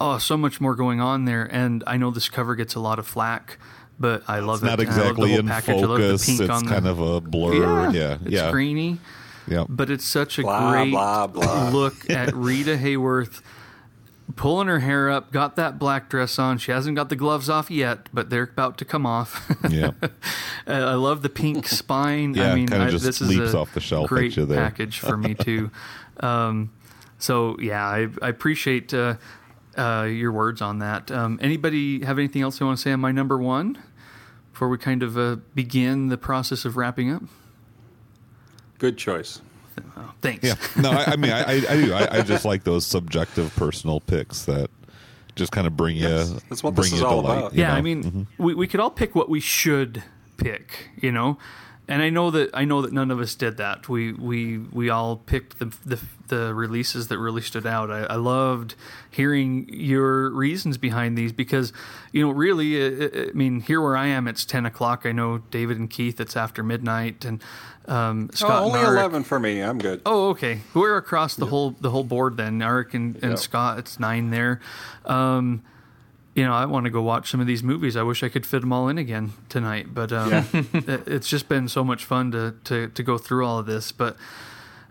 oh 0.00 0.18
so 0.18 0.36
much 0.36 0.60
more 0.60 0.74
going 0.74 1.00
on 1.00 1.26
there. 1.26 1.44
And 1.44 1.84
I 1.86 1.96
know 1.96 2.10
this 2.10 2.28
cover 2.28 2.56
gets 2.56 2.74
a 2.74 2.80
lot 2.80 2.98
of 2.98 3.06
flack, 3.06 3.56
but 4.00 4.24
I 4.26 4.40
love 4.40 4.56
It's 4.56 4.64
not 4.64 4.80
it. 4.80 4.88
And 4.88 4.90
I 4.90 4.96
love 4.96 5.04
the 5.16 5.22
exactly 5.22 5.34
in 5.34 5.46
package. 5.46 5.82
I 5.82 5.86
love 5.86 5.98
the 6.00 6.04
focus. 6.08 6.26
pink 6.26 6.40
It's 6.40 6.50
on 6.50 6.64
the- 6.64 6.70
kind 6.70 6.86
of 6.88 6.98
a 6.98 7.20
blur. 7.20 7.90
Yeah, 7.92 8.18
it's 8.20 8.30
yeah, 8.32 8.50
grainy 8.50 8.98
yeah. 9.46 9.64
but 9.68 9.90
it's 9.90 10.04
such 10.04 10.38
a 10.40 10.42
Blah, 10.42 10.70
great 10.72 10.90
blah, 10.90 11.26
blah. 11.28 11.68
look 11.70 12.10
at 12.10 12.34
Rita 12.34 12.76
Hayworth 12.76 13.42
pulling 14.36 14.68
her 14.68 14.80
hair 14.80 15.10
up, 15.10 15.32
got 15.32 15.56
that 15.56 15.78
black 15.78 16.08
dress 16.08 16.38
on. 16.38 16.58
She 16.58 16.70
hasn't 16.72 16.96
got 16.96 17.08
the 17.08 17.16
gloves 17.16 17.48
off 17.48 17.70
yet, 17.70 18.08
but 18.12 18.30
they're 18.30 18.44
about 18.44 18.78
to 18.78 18.84
come 18.84 19.06
off. 19.06 19.50
yeah. 19.70 19.92
Uh, 20.02 20.08
I 20.66 20.94
love 20.94 21.22
the 21.22 21.28
pink 21.28 21.66
spine. 21.68 22.34
Yeah, 22.34 22.52
I 22.52 22.54
mean, 22.54 22.68
kinda 22.68 22.86
I, 22.86 22.90
just 22.90 23.04
this 23.04 23.20
is 23.20 23.28
leaps 23.28 23.54
a 23.54 23.58
off 23.58 23.74
the 23.74 23.80
shelf 23.80 24.08
great 24.08 24.34
there. 24.34 24.46
package 24.46 24.98
for 24.98 25.16
me 25.16 25.34
too. 25.34 25.70
Um, 26.22 26.70
so 27.18 27.56
yeah, 27.60 27.82
I, 27.82 28.06
I 28.20 28.28
appreciate 28.28 28.92
uh, 28.92 29.14
uh, 29.74 30.02
your 30.02 30.32
words 30.32 30.60
on 30.60 30.80
that. 30.80 31.10
Um, 31.10 31.38
anybody 31.40 32.04
have 32.04 32.18
anything 32.18 32.42
else 32.42 32.58
they 32.58 32.64
want 32.66 32.76
to 32.76 32.82
say 32.82 32.92
on 32.92 33.00
my 33.00 33.10
number 33.10 33.38
one 33.38 33.78
before 34.52 34.68
we 34.68 34.76
kind 34.76 35.02
of 35.02 35.16
uh, 35.16 35.36
begin 35.54 36.08
the 36.08 36.18
process 36.18 36.66
of 36.66 36.76
wrapping 36.76 37.10
up? 37.10 37.22
Good 38.78 38.98
choice. 38.98 39.40
Oh, 39.96 40.12
thanks. 40.20 40.44
Yeah. 40.46 40.54
No, 40.80 40.90
I, 40.90 41.12
I 41.12 41.16
mean, 41.16 41.32
I, 41.32 41.40
I, 41.40 41.52
I 41.52 41.76
do. 41.84 41.92
I, 41.92 42.18
I 42.18 42.22
just 42.22 42.44
like 42.44 42.64
those 42.64 42.86
subjective 42.86 43.54
personal 43.56 44.00
picks 44.00 44.44
that 44.46 44.70
just 45.36 45.52
kind 45.52 45.66
of 45.66 45.76
bring 45.76 45.96
you, 45.96 46.08
Yes, 46.08 46.32
that's 46.48 46.62
what 46.62 46.74
bring 46.74 46.84
this 46.84 46.94
is 46.94 47.00
you 47.00 47.06
all 47.06 47.22
delight, 47.22 47.38
about. 47.38 47.54
yeah, 47.54 47.68
know? 47.68 47.74
I 47.74 47.80
mean, 47.80 48.26
we 48.38 48.54
we 48.54 48.66
could 48.66 48.80
all 48.80 48.90
pick 48.90 49.14
what 49.14 49.28
we 49.28 49.40
should 49.40 50.02
pick, 50.36 50.90
you 51.00 51.12
know. 51.12 51.38
And 51.88 52.02
I 52.02 52.10
know 52.10 52.30
that 52.30 52.50
I 52.54 52.64
know 52.64 52.82
that 52.82 52.92
none 52.92 53.10
of 53.10 53.18
us 53.18 53.34
did 53.34 53.56
that. 53.56 53.88
We 53.88 54.12
we 54.12 54.58
we 54.58 54.90
all 54.90 55.16
picked 55.16 55.58
the 55.58 55.72
the, 55.84 55.98
the 56.28 56.54
releases 56.54 57.08
that 57.08 57.18
really 57.18 57.42
stood 57.42 57.66
out. 57.66 57.90
I, 57.90 58.04
I 58.04 58.14
loved 58.14 58.76
hearing 59.10 59.68
your 59.72 60.30
reasons 60.30 60.78
behind 60.78 61.18
these 61.18 61.32
because 61.32 61.72
you 62.12 62.24
know 62.24 62.30
really, 62.30 62.80
uh, 62.80 63.30
I 63.30 63.32
mean, 63.32 63.60
here 63.60 63.80
where 63.80 63.96
I 63.96 64.06
am, 64.06 64.28
it's 64.28 64.44
ten 64.44 64.66
o'clock. 64.66 65.04
I 65.04 65.10
know 65.10 65.38
David 65.50 65.78
and 65.78 65.90
Keith, 65.90 66.20
it's 66.20 66.36
after 66.36 66.62
midnight, 66.62 67.24
and 67.24 67.42
um, 67.88 68.30
Scott 68.32 68.62
Oh, 68.62 68.66
only 68.66 68.80
eleven 68.80 69.24
for 69.24 69.40
me. 69.40 69.60
I'm 69.60 69.78
good. 69.78 70.02
Oh, 70.06 70.28
okay. 70.30 70.60
We're 70.74 70.96
across 70.96 71.34
the 71.36 71.46
whole 71.46 71.70
the 71.80 71.90
whole 71.90 72.04
board 72.04 72.36
then. 72.36 72.60
Arik 72.60 72.94
and, 72.94 73.16
and 73.16 73.32
Yeah. 73.32 73.34
Scott, 73.36 73.78
it's 73.78 73.98
nine 73.98 74.30
there. 74.30 74.60
Um, 75.04 75.62
you 76.34 76.44
know, 76.44 76.52
I 76.52 76.64
want 76.66 76.84
to 76.84 76.90
go 76.90 77.02
watch 77.02 77.28
some 77.30 77.40
of 77.40 77.46
these 77.48 77.62
movies. 77.64 77.96
I 77.96 78.02
wish 78.02 78.22
I 78.22 78.28
could 78.28 78.46
fit 78.46 78.60
them 78.60 78.72
all 78.72 78.88
in 78.88 78.98
again 78.98 79.32
tonight, 79.48 79.92
but 79.92 80.12
um, 80.12 80.32
it- 80.52 81.08
it's 81.08 81.28
just 81.28 81.48
been 81.48 81.66
so 81.68 81.82
much 81.82 82.04
fun 82.04 82.30
to, 82.32 82.54
to 82.64 82.88
to 82.88 83.02
go 83.02 83.18
through 83.18 83.44
all 83.44 83.58
of 83.58 83.66
this. 83.66 83.90
But 83.90 84.16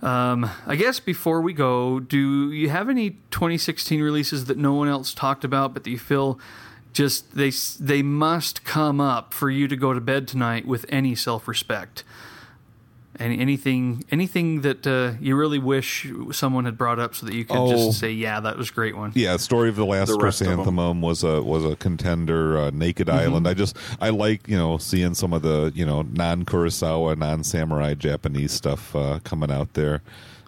um, 0.02 0.50
I 0.68 0.76
guess 0.76 1.00
before 1.00 1.42
we 1.42 1.54
go, 1.54 2.00
do 2.00 2.52
you 2.52 2.70
have 2.70 2.90
any 2.90 3.12
2016 3.32 4.02
releases 4.02 4.46
that 4.46 4.58
no 4.58 4.74
one 4.74 4.88
else 4.88 5.14
talked 5.14 5.44
about, 5.44 5.74
but 5.74 5.84
that 5.86 5.90
you 5.90 6.00
feel 6.00 6.40
just 6.92 7.36
they 7.36 7.52
they 7.80 8.02
must 8.02 8.64
come 8.66 9.00
up 9.00 9.34
for 9.34 9.50
you 9.50 9.68
to 9.68 9.76
go 9.76 9.94
to 9.94 10.02
bed 10.02 10.28
tonight 10.28 10.66
with 10.66 10.86
any 10.90 11.16
self 11.16 11.48
respect? 11.48 12.04
Any, 13.20 13.38
anything 13.40 14.06
anything 14.12 14.62
that 14.62 14.88
uh, 14.88 15.12
you 15.20 15.36
really 15.36 15.60
wish 15.60 16.08
someone 16.32 16.64
had 16.64 16.78
brought 16.78 17.00
up 17.00 17.14
so 17.16 17.26
that 17.26 17.36
you 17.36 17.44
could 17.44 17.58
Oh. 17.58 17.70
just 17.72 18.00
say, 18.00 18.12
yeah, 18.12 18.40
that 18.40 18.58
was 18.58 18.70
a 18.70 18.74
great 18.74 18.96
one. 18.96 19.12
Yeah, 19.14 19.36
Story 19.36 19.68
of 19.68 19.76
the 19.76 19.86
Last 19.86 20.08
The 20.08 20.18
rest 20.18 20.40
of 20.40 20.48
'em. 20.48 20.54
Chrysanthemum 20.56 21.02
was 21.02 21.24
a 21.24 21.42
was 21.44 21.66
a 21.66 21.76
contender. 21.76 22.58
Uh, 22.58 22.72
Naked 22.74 23.08
Mm-hmm. 23.08 23.20
Island. 23.20 23.48
I 23.48 23.54
just 23.54 23.76
I 24.00 24.10
like 24.12 24.48
you 24.48 24.58
know 24.58 24.78
seeing 24.78 25.16
some 25.16 25.34
of 25.34 25.42
the 25.42 25.72
you 25.76 25.86
know 25.86 26.04
non 26.04 26.46
Kurosawa, 26.46 27.18
non 27.18 27.44
samurai 27.44 27.94
Japanese 27.94 28.54
stuff 28.54 28.96
uh, 28.96 29.20
coming 29.26 29.52
out 29.52 29.74
there. 29.74 30.02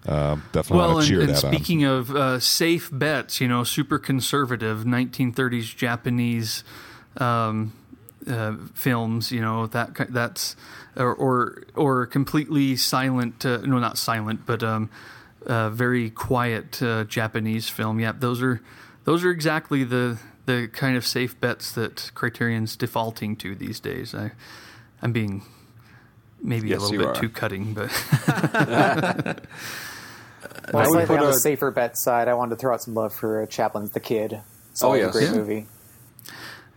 Uh, 0.07 0.37
definitely 0.51 0.77
Well, 0.77 0.93
want 0.95 1.05
to 1.05 1.13
and, 1.13 1.19
cheer 1.19 1.19
and 1.21 1.29
that 1.29 1.53
speaking 1.53 1.83
of 1.83 2.15
uh, 2.15 2.39
safe 2.39 2.89
bets, 2.91 3.39
you 3.41 3.47
know, 3.47 3.63
super 3.63 3.99
conservative 3.99 4.83
1930s 4.85 5.75
Japanese 5.75 6.63
um, 7.17 7.73
uh, 8.27 8.53
films, 8.73 9.31
you 9.31 9.41
know, 9.41 9.67
that 9.67 9.93
that's 10.09 10.55
or 10.97 11.13
or, 11.15 11.63
or 11.75 12.05
completely 12.05 12.75
silent, 12.75 13.45
uh, 13.45 13.57
no, 13.57 13.79
not 13.79 13.97
silent, 13.97 14.45
but 14.45 14.61
um, 14.63 14.89
uh, 15.45 15.69
very 15.69 16.09
quiet 16.09 16.81
uh, 16.81 17.03
Japanese 17.05 17.69
film. 17.69 17.99
Yeah, 17.99 18.11
those 18.11 18.41
are 18.41 18.61
those 19.05 19.23
are 19.23 19.29
exactly 19.31 19.83
the 19.83 20.17
the 20.45 20.69
kind 20.73 20.97
of 20.97 21.05
safe 21.05 21.39
bets 21.39 21.71
that 21.73 22.11
Criterion's 22.15 22.75
defaulting 22.75 23.35
to 23.37 23.55
these 23.55 23.79
days. 23.79 24.13
I 24.15 24.31
I'm 25.01 25.11
being 25.11 25.43
maybe 26.41 26.69
Yes, 26.69 26.79
a 26.79 26.81
little 26.83 26.97
bit 26.99 27.07
are. 27.17 27.21
too 27.21 27.29
cutting, 27.29 27.73
but 27.73 27.89
Well, 30.73 30.83
I 30.83 30.87
would 30.87 30.87
slightly 30.87 31.05
put 31.07 31.19
on 31.19 31.25
the 31.31 31.33
safer 31.39 31.71
bet 31.71 31.97
side, 31.97 32.27
I 32.27 32.33
wanted 32.33 32.51
to 32.51 32.55
throw 32.57 32.73
out 32.73 32.81
some 32.81 32.93
love 32.93 33.13
for 33.13 33.41
uh, 33.43 33.45
Chaplin's 33.45 33.91
The 33.91 33.99
Kid. 33.99 34.41
It's 34.71 34.83
Oh, 34.83 34.93
yes. 34.93 35.09
a 35.09 35.11
great 35.11 35.29
Yeah. 35.29 35.35
movie. 35.35 35.67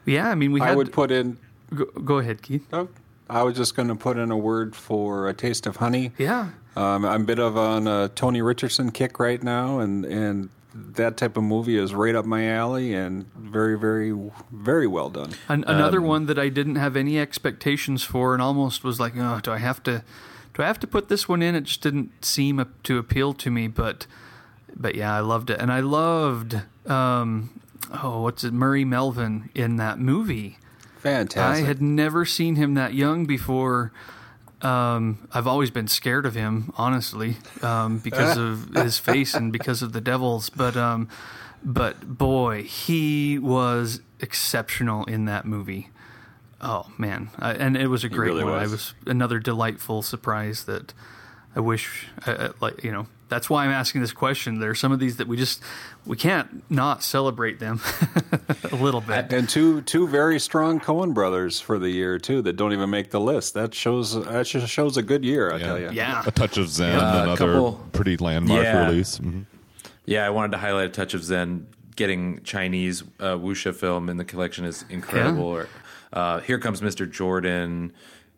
yeah, 0.04 0.28
I 0.28 0.34
mean, 0.34 0.52
we 0.52 0.60
had 0.60 0.70
I 0.70 0.76
would 0.76 0.92
put 0.92 1.10
in. 1.10 1.38
go, 1.74 1.84
go 1.86 2.18
ahead, 2.18 2.42
Keith. 2.42 2.66
Oh, 2.72 2.88
I 3.28 3.42
was 3.42 3.56
just 3.56 3.74
going 3.74 3.88
to 3.88 3.94
put 3.94 4.16
in 4.16 4.30
a 4.30 4.36
word 4.36 4.76
for 4.76 5.28
a 5.28 5.34
taste 5.34 5.66
of 5.66 5.76
honey. 5.76 6.12
Yeah. 6.18 6.50
Um, 6.76 7.04
I'm 7.04 7.22
a 7.22 7.24
bit 7.24 7.38
of 7.38 7.56
on 7.56 7.86
a 7.86 8.08
Tony 8.08 8.42
Richardson 8.42 8.90
kick 8.90 9.18
right 9.18 9.42
now, 9.42 9.78
and 9.78 10.04
and 10.04 10.50
that 10.74 11.16
type 11.16 11.36
of 11.36 11.44
movie 11.44 11.78
is 11.78 11.94
right 11.94 12.16
up 12.16 12.24
my 12.24 12.48
alley 12.48 12.94
and 12.94 13.32
very, 13.34 13.78
very, 13.78 14.12
very 14.50 14.88
well 14.88 15.08
done. 15.08 15.30
An, 15.48 15.64
another 15.68 16.02
one 16.02 16.26
that 16.26 16.38
I 16.38 16.48
didn't 16.48 16.74
have 16.76 16.96
any 16.96 17.16
expectations 17.18 18.02
for, 18.02 18.34
and 18.34 18.42
almost 18.42 18.82
was 18.82 18.98
like, 18.98 19.12
oh, 19.16 19.38
do 19.40 19.52
I 19.52 19.58
have 19.58 19.84
to, 19.84 20.02
do 20.52 20.62
I 20.64 20.66
have 20.66 20.80
to 20.80 20.88
put 20.88 21.08
this 21.08 21.28
one 21.28 21.42
in? 21.42 21.54
It 21.54 21.62
just 21.62 21.80
didn't 21.80 22.24
seem 22.24 22.64
to 22.82 22.98
appeal 22.98 23.34
to 23.34 23.50
me, 23.52 23.68
but, 23.68 24.08
but 24.74 24.96
yeah, 24.96 25.14
I 25.14 25.20
loved 25.20 25.48
it, 25.50 25.60
and 25.60 25.70
I 25.70 25.78
loved, 25.78 26.60
um, 26.86 27.60
oh, 28.02 28.22
what's 28.22 28.42
it, 28.42 28.52
Murray 28.52 28.84
Melvin 28.84 29.50
in 29.54 29.76
that 29.76 30.00
movie. 30.00 30.58
Fantastic. 31.04 31.64
I 31.64 31.66
had 31.66 31.82
never 31.82 32.24
seen 32.24 32.56
him 32.56 32.74
that 32.74 32.94
young 32.94 33.26
before. 33.26 33.92
Um, 34.62 35.28
I've 35.32 35.46
always 35.46 35.70
been 35.70 35.86
scared 35.86 36.24
of 36.24 36.34
him, 36.34 36.72
honestly, 36.78 37.36
um, 37.60 37.98
because 38.02 38.38
of 38.38 38.70
his 38.74 38.98
face 38.98 39.34
and 39.34 39.52
because 39.52 39.82
of 39.82 39.92
the 39.92 40.00
devils. 40.00 40.48
But 40.48 40.78
um, 40.78 41.10
but 41.62 42.16
boy, 42.16 42.62
he 42.62 43.38
was 43.38 44.00
exceptional 44.18 45.04
in 45.04 45.26
that 45.26 45.44
movie. 45.44 45.90
Oh 46.62 46.90
man, 46.96 47.28
I, 47.38 47.52
and 47.52 47.76
it 47.76 47.88
was 47.88 48.02
a 48.02 48.08
great 48.08 48.28
really 48.28 48.44
one. 48.44 48.54
I 48.54 48.62
was. 48.62 48.70
was 48.72 48.94
another 49.06 49.38
delightful 49.38 50.00
surprise 50.00 50.64
that 50.64 50.94
I 51.54 51.60
wish, 51.60 52.06
I, 52.26 52.32
I, 52.32 52.50
like 52.62 52.82
you 52.82 52.92
know, 52.92 53.08
that's 53.28 53.48
why 53.50 53.64
I'm 53.64 53.70
asking 53.70 54.00
this 54.02 54.12
question. 54.12 54.60
There 54.60 54.70
are 54.70 54.74
some 54.74 54.92
of 54.92 54.98
these 55.00 55.16
that 55.16 55.26
we 55.26 55.36
just 55.36 55.62
we 56.06 56.16
can't 56.16 56.68
not 56.70 57.02
celebrate 57.02 57.58
them 57.58 57.80
a 58.72 58.76
little 58.76 59.00
bit. 59.00 59.32
and 59.32 59.48
two 59.48 59.80
two 59.82 60.06
very 60.06 60.38
strong 60.38 60.78
Coen 60.80 61.14
brothers 61.14 61.60
for 61.60 61.78
the 61.78 61.90
year 61.90 62.18
too 62.18 62.42
that 62.42 62.54
don't 62.54 62.72
even 62.72 62.90
make 62.90 63.10
the 63.10 63.20
list. 63.20 63.54
That 63.54 63.74
shows 63.74 64.14
that 64.24 64.46
just 64.46 64.68
shows 64.72 64.96
a 64.96 65.02
good 65.02 65.24
year. 65.24 65.52
I 65.52 65.58
tell 65.58 65.78
you. 65.78 65.90
Yeah. 65.92 66.22
A 66.26 66.30
touch 66.30 66.58
of 66.58 66.68
Zen, 66.68 66.94
a 66.94 67.22
another 67.22 67.36
couple- 67.54 67.72
pretty 67.92 68.16
landmark 68.16 68.62
Yeah. 68.62 68.86
release. 68.86 69.18
Mhm. 69.18 69.46
Yeah, 70.06 70.26
I 70.26 70.30
wanted 70.30 70.52
to 70.52 70.58
highlight 70.58 70.86
a 70.86 70.92
touch 70.92 71.14
of 71.14 71.24
Zen. 71.24 71.66
Getting 71.96 72.42
Chinese 72.42 73.02
uh, 73.20 73.36
wuxia 73.36 73.72
film 73.74 74.08
in 74.08 74.16
the 74.16 74.24
collection 74.24 74.64
is 74.64 74.84
incredible. 74.90 75.44
Or 75.44 75.68
uh, 76.12 76.40
Here 76.40 76.58
Comes 76.58 76.80
Mr. 76.80 77.08
Jordan, 77.10 77.92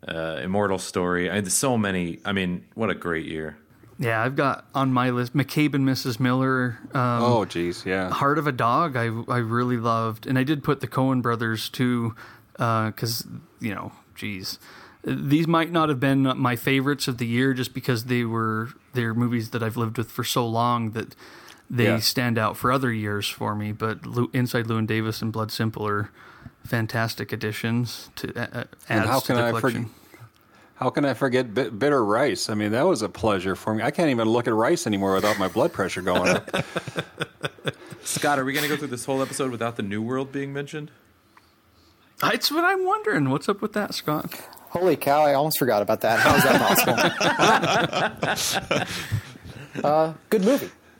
uh, 0.07 0.39
Immortal 0.43 0.77
Story. 0.77 1.29
I 1.31 1.41
mean, 1.41 1.49
so 1.49 1.75
many. 1.75 2.19
I 2.23 2.31
mean, 2.33 2.65
what 2.75 2.89
a 2.91 2.95
great 2.95 3.25
year. 3.25 3.57
Yeah, 3.99 4.21
I've 4.23 4.35
got 4.35 4.65
on 4.75 4.93
my 4.93 5.09
list 5.09 5.35
McCabe 5.35 5.73
and 5.73 5.87
Mrs. 5.87 6.19
Miller. 6.19 6.77
Um, 6.93 7.23
Oh, 7.23 7.45
geez, 7.45 7.83
yeah. 7.85 8.09
Heart 8.11 8.37
of 8.37 8.45
a 8.47 8.51
Dog, 8.51 8.95
I 8.95 9.05
I 9.27 9.37
really 9.39 9.77
loved, 9.77 10.27
and 10.27 10.37
I 10.37 10.43
did 10.43 10.63
put 10.63 10.81
the 10.81 10.87
Coen 10.87 11.21
brothers 11.21 11.67
too, 11.69 12.13
because 12.53 13.25
you 13.59 13.73
know, 13.73 13.91
geez, 14.13 14.59
these 15.03 15.47
might 15.47 15.71
not 15.71 15.89
have 15.89 15.99
been 15.99 16.23
my 16.37 16.55
favorites 16.55 17.07
of 17.07 17.17
the 17.17 17.25
year 17.25 17.53
just 17.53 17.73
because 17.73 18.05
they 18.05 18.23
were 18.23 18.69
they're 18.93 19.13
movies 19.15 19.49
that 19.51 19.63
I've 19.63 19.77
lived 19.77 19.97
with 19.97 20.11
for 20.11 20.23
so 20.23 20.45
long 20.47 20.91
that 20.91 21.15
they 21.69 21.85
Yeah. 21.85 21.99
stand 21.99 22.37
out 22.37 22.55
for 22.55 22.71
other 22.71 22.91
years 22.91 23.27
for 23.27 23.55
me. 23.55 23.71
But 23.71 24.05
Lu- 24.05 24.29
Inside 24.33 24.67
Llewyn 24.67 24.85
Davis 24.87 25.21
and 25.21 25.33
Blood 25.33 25.51
Simple 25.51 25.87
are 25.87 26.09
fantastic 26.63 27.31
additions 27.31 28.09
to 28.17 28.29
uh, 28.39 28.59
uh, 28.59 28.63
And 28.89 29.01
adds 29.01 29.09
how 29.09 29.19
to 29.21 29.25
can 29.27 29.35
the 29.37 29.43
I 29.43 29.49
collection. 29.49 29.89
How 30.77 30.91
can 30.91 31.05
I 31.05 31.15
forget 31.15 31.53
bit, 31.55 31.77
bitter 31.79 32.05
rice? 32.05 32.49
I 32.49 32.53
mean, 32.53 32.71
that 32.71 32.83
was 32.83 33.01
a 33.01 33.09
pleasure 33.09 33.55
for 33.55 33.73
me. 33.73 33.81
I 33.81 33.89
can't 33.89 34.11
even 34.11 34.29
look 34.29 34.47
at 34.47 34.53
rice 34.53 34.85
anymore 34.85 35.15
without 35.15 35.39
my 35.39 35.47
blood 35.47 35.73
pressure 35.73 36.03
going 36.03 36.29
up. 36.29 36.49
Scott, 38.03 38.37
are 38.37 38.45
we 38.45 38.53
going 38.53 38.61
to 38.63 38.69
go 38.69 38.77
through 38.77 38.89
this 38.89 39.05
whole 39.05 39.23
episode 39.23 39.49
without 39.49 39.75
the 39.75 39.81
New 39.81 40.03
World 40.03 40.31
being 40.31 40.53
mentioned? 40.53 40.91
That's 42.21 42.51
what 42.51 42.63
I'm 42.63 42.85
wondering. 42.85 43.31
What's 43.31 43.49
up 43.49 43.59
with 43.59 43.73
that, 43.73 43.95
Scott? 43.95 44.39
Holy 44.69 44.95
cow, 44.95 45.23
I 45.23 45.33
almost 45.33 45.57
forgot 45.57 45.81
about 45.81 46.01
that. 46.01 46.19
How 46.19 46.35
is 46.35 46.43
that 46.43 48.19
possible? 48.21 49.83
uh, 49.83 50.13
good 50.29 50.43
movie. 50.43 50.69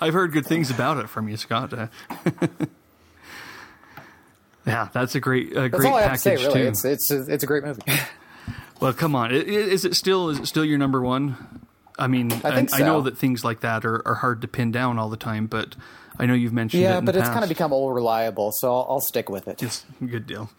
I've 0.00 0.12
heard 0.14 0.32
good 0.32 0.46
things 0.46 0.70
about 0.70 0.98
it 0.98 1.08
from 1.08 1.28
you, 1.28 1.36
Scott. 1.36 1.72
Yeah, 4.66 4.88
that's 4.92 5.14
a 5.14 5.20
great, 5.20 5.52
a 5.52 5.68
That's 5.68 5.74
great 5.76 5.90
all 5.90 5.96
I 5.96 6.02
have 6.02 6.20
to 6.20 6.24
package 6.30 6.40
say, 6.40 6.46
really. 6.48 6.60
too. 6.62 6.68
It's, 6.68 6.84
it's, 6.84 7.10
a, 7.10 7.20
it's 7.32 7.44
a 7.44 7.46
great 7.46 7.62
movie. 7.64 7.82
well, 8.80 8.92
come 8.92 9.14
on, 9.14 9.30
I- 9.32 9.36
i- 9.36 9.42
is 9.42 9.84
it 9.84 9.94
still 9.94 10.28
is 10.30 10.38
it 10.40 10.46
still 10.46 10.64
your 10.64 10.78
number 10.78 11.00
one? 11.00 11.36
I 11.98 12.08
mean, 12.08 12.30
I 12.32 12.54
think 12.54 12.74
I 12.74 12.80
know 12.80 13.00
that 13.02 13.16
things 13.16 13.42
like 13.44 13.60
that 13.60 13.84
are, 13.86 14.06
are 14.06 14.16
hard 14.16 14.42
to 14.42 14.48
pin 14.48 14.70
down 14.72 14.98
all 14.98 15.08
the 15.08 15.16
time, 15.16 15.46
but 15.46 15.76
I 16.18 16.26
know 16.26 16.34
you've 16.34 16.52
mentioned 16.52 16.82
it. 16.82 16.86
yeah, 16.86 16.98
in 16.98 17.04
but 17.06 17.14
it's 17.16 17.28
kind 17.28 17.42
of 17.42 17.48
become 17.48 17.72
all 17.72 17.90
reliable, 17.92 18.52
so 18.52 18.74
I'll, 18.74 18.86
I'll 18.90 19.00
stick 19.00 19.30
with 19.30 19.48
it. 19.48 19.62
It's 19.62 19.84
a 20.02 20.04
good 20.04 20.26
deal. 20.26 20.50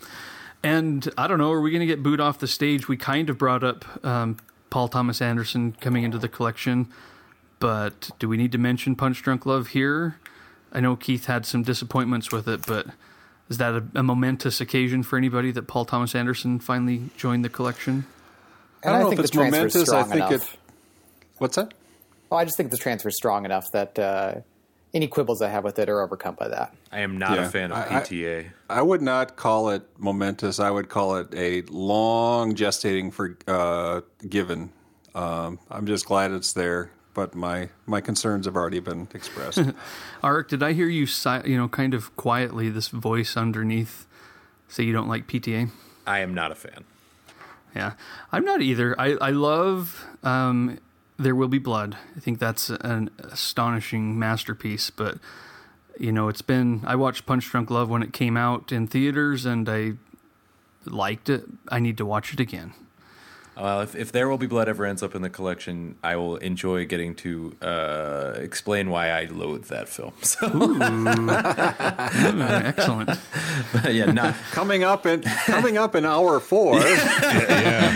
And 0.64 1.08
I 1.18 1.28
don't 1.28 1.38
know, 1.38 1.52
are 1.52 1.62
we 1.62 1.70
going 1.70 1.82
to 1.82 1.86
get 1.86 2.02
booed 2.02 2.20
off 2.20 2.40
the 2.40 2.48
stage? 2.48 2.88
We 2.88 2.98
kind 2.98 3.30
of 3.30 3.38
brought 3.38 3.64
up 3.64 4.04
um, 4.06 4.38
Paul 4.72 4.88
Thomas 4.88 5.22
Anderson 5.22 5.74
coming 5.80 6.04
into 6.04 6.18
the 6.18 6.28
collection, 6.28 6.88
but 7.60 8.10
do 8.20 8.28
we 8.28 8.38
need 8.38 8.52
to 8.54 8.58
mention 8.58 8.96
Punch 8.96 9.22
Drunk 9.22 9.46
Love 9.46 9.68
here? 9.68 10.18
I 10.72 10.80
know 10.80 10.96
Keith 10.96 11.26
had 11.26 11.46
some 11.46 11.62
disappointments 11.62 12.32
with 12.32 12.48
it, 12.48 12.66
but 12.66 12.88
is 13.50 13.58
that 13.58 13.74
a, 13.76 13.84
a 13.96 14.04
momentous 14.04 14.60
occasion 14.62 15.04
for 15.04 15.18
anybody 15.18 15.52
that 15.52 15.68
Paul 15.68 15.86
Thomas 15.86 16.16
Anderson 16.16 16.60
finally 16.60 17.10
joined 17.18 17.46
the 17.46 17.50
collection? 17.50 18.06
I 18.84 18.92
don't 18.92 19.00
know 19.02 19.10
think 19.10 19.20
if 19.20 19.26
it's 19.26 19.32
the 19.32 19.38
transfer 19.38 19.66
is 19.68 19.76
momentous. 19.76 19.90
I 19.94 20.04
think 20.04 20.32
enough. 20.32 20.54
it. 20.54 20.60
What's 21.40 21.56
that? 21.56 21.74
Oh, 22.32 22.36
I 22.38 22.46
just 22.46 22.58
think 22.58 22.72
the 22.72 22.78
transfer 22.78 23.10
is 23.10 23.16
strong 23.16 23.46
enough 23.46 23.66
that 23.74 23.98
uh, 23.98 24.36
any 24.94 25.08
quibbles 25.08 25.42
I 25.42 25.50
have 25.50 25.64
with 25.64 25.80
it 25.80 25.90
are 25.90 26.02
overcome 26.02 26.36
by 26.36 26.50
that. 26.50 26.74
I 26.92 27.00
am 27.00 27.18
not 27.18 27.38
Yeah. 27.38 27.46
a 27.46 27.50
fan 27.50 27.72
of 27.72 27.78
I- 27.78 27.98
I- 27.98 28.02
PTA. 28.02 28.48
I 28.70 28.82
would 28.82 29.02
not 29.02 29.36
call 29.38 29.70
it 29.70 29.84
momentous. 29.98 30.60
I 30.60 30.70
would 30.70 30.90
call 30.90 31.16
it 31.18 31.28
a 31.34 31.62
long 31.70 32.54
gestating 32.56 33.14
for 33.14 33.38
uh, 33.48 34.02
given. 34.28 34.72
Um, 35.16 35.60
I'm 35.72 35.86
just 35.88 36.06
glad 36.06 36.32
it's 36.32 36.54
there, 36.54 36.92
but 37.18 37.34
my 37.34 37.70
my 37.88 38.00
concerns 38.00 38.46
have 38.46 38.56
already 38.56 38.80
been 38.80 39.08
expressed. 39.12 39.58
Arik, 40.24 40.50
did 40.50 40.62
I 40.62 40.74
hear 40.74 40.88
you, 40.88 41.08
si- 41.08 41.42
you 41.46 41.58
know, 41.58 41.68
kind 41.68 41.96
of 41.96 42.16
quietly, 42.16 42.70
this 42.70 42.90
voice 42.90 43.36
underneath 43.36 44.06
say 44.68 44.84
you 44.84 44.94
don't 44.94 45.10
like 45.10 45.26
PTA? 45.26 45.72
I 46.06 46.20
am 46.20 46.36
not 46.36 46.52
a 46.52 46.56
fan. 46.56 46.84
Yeah, 47.76 47.94
I'm 48.32 48.46
not 48.46 48.62
either. 48.62 48.96
I 49.02 49.18
I 49.20 49.32
love 49.32 50.06
um, 50.24 50.78
There 51.18 51.36
Will 51.36 51.48
Be 51.48 51.58
Blood. 51.58 51.98
I 52.16 52.20
think 52.20 52.38
that's 52.38 52.70
an 52.70 53.10
astonishing 53.18 54.20
masterpiece. 54.20 54.92
But 54.92 55.18
you 56.00 56.12
know, 56.12 56.28
it's 56.28 56.44
been 56.44 56.84
I 56.86 56.96
watched 56.96 57.26
Punch 57.26 57.50
Drunk 57.50 57.72
Love 57.72 57.90
when 57.90 58.04
it 58.04 58.14
came 58.14 58.38
out 58.38 58.72
in 58.72 58.86
theaters, 58.86 59.44
and 59.44 59.68
I 59.68 59.94
liked 60.86 61.30
it. 61.30 61.46
I 61.70 61.80
need 61.80 61.98
to 61.98 62.06
watch 62.06 62.32
it 62.32 62.40
again. 62.40 62.74
Well, 63.60 63.82
if, 63.82 63.96
if 63.96 64.12
There 64.12 64.30
Will 64.30 64.38
Be 64.38 64.46
Blood 64.46 64.70
ever 64.70 64.86
ends 64.86 65.02
up 65.02 65.16
in 65.16 65.24
the 65.24 65.32
collection, 65.32 65.96
I 66.04 66.16
will 66.16 66.36
enjoy 66.38 66.86
getting 66.86 67.16
to 67.16 67.56
uh, 67.62 68.34
explain 68.38 68.90
why 68.92 69.10
I 69.10 69.26
loathe 69.26 69.66
that 69.66 69.90
film. 69.90 70.14
So, 70.22 70.48
Ooh, 70.54 70.78
excellent. 72.40 73.10
yeah, 73.90 74.06
not, 74.12 74.36
coming 74.52 74.84
up 74.84 75.06
in 75.06 75.22
coming 75.22 75.78
up 75.78 75.96
in 75.96 76.06
hour 76.06 76.40
four, 76.40 76.80
Yeah, 76.80 76.86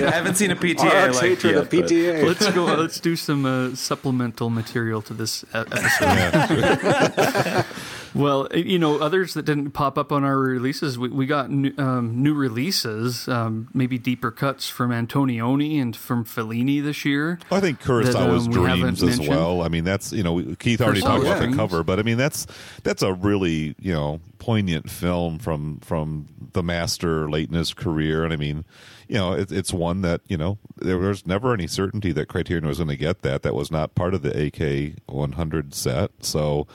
I 0.08 0.12
haven't 0.12 0.36
seen 0.36 0.52
a 0.52 0.56
PTA 0.56 0.84
I 0.86 1.02
Art's 1.04 1.22
like 1.22 1.30
hatred 1.32 1.54
yet, 1.56 1.64
of 1.64 1.70
but- 1.70 1.86
PTA. 1.86 2.24
Let's 2.26 2.52
go. 2.52 2.66
Let's 2.66 3.00
do 3.00 3.16
some 3.16 3.46
uh, 3.46 3.76
supplemental 3.76 4.50
material 4.50 5.02
to 5.04 5.14
this 5.14 5.46
episode. 5.54 7.66
Well, 8.14 8.48
you 8.54 8.78
know, 8.78 9.00
others 9.00 9.34
that 9.36 9.44
didn't 9.44 9.72
pop 9.72 9.98
up 9.98 10.12
on 10.12 10.24
our 10.24 10.38
releases, 10.38 11.00
we, 11.00 11.10
we 11.10 11.26
got 11.26 11.50
new, 11.50 11.74
um, 11.78 12.22
new 12.22 12.34
releases, 12.34 13.28
um, 13.28 13.70
maybe 13.74 13.98
deeper 13.98 14.32
cuts 14.32 14.68
from 14.68 14.92
Antonioni 14.92 15.82
and 15.82 15.96
from 15.96 16.26
Fellini 16.26 16.84
this 16.84 17.06
year. 17.06 17.40
I 17.52 17.60
think 17.60 17.82
Kurosawa's 17.82 18.48
um, 18.48 18.54
Dreams 18.54 19.02
as 19.04 19.20
well. 19.20 19.62
I 19.62 19.70
mean, 19.70 19.84
that's 19.84 20.12
you 20.12 20.24
know 20.24 20.56
Keith 20.60 20.82
already 20.82 21.02
talked 21.02 21.24
about 21.24 21.42
the 21.42 21.56
cover, 21.56 21.84
but 21.84 22.00
I 22.00 22.04
mean 22.04 22.18
that's 22.18 22.48
that's 22.84 23.02
a 23.02 23.14
really 23.14 23.76
you 23.80 23.94
know 23.94 24.20
poignant 24.40 24.90
film 24.90 25.40
from 25.40 25.80
from 25.80 26.28
the 26.54 26.64
master 26.64 27.30
late 27.30 27.50
in 27.50 27.56
his 27.56 27.74
career, 27.74 28.24
and 28.24 28.34
I 28.34 28.38
mean, 28.38 28.66
you 29.08 29.16
know, 29.16 29.34
it, 29.34 29.52
it's 29.52 29.72
one 29.72 30.02
that 30.02 30.22
you 30.28 30.38
know 30.38 30.58
there 30.78 30.98
was 30.98 31.26
never 31.26 31.54
any 31.54 31.68
certainty 31.68 32.12
that 32.12 32.28
Criterion 32.28 32.68
was 32.68 32.80
going 32.80 32.90
to 32.90 32.98
get 32.98 33.22
that. 33.22 33.44
That 33.44 33.56
was 33.56 33.72
not 33.72 33.96
part 33.96 34.14
of 34.14 34.22
the 34.22 34.48
AK 34.48 35.00
100 35.06 35.74
set, 35.74 36.12
so 36.22 36.68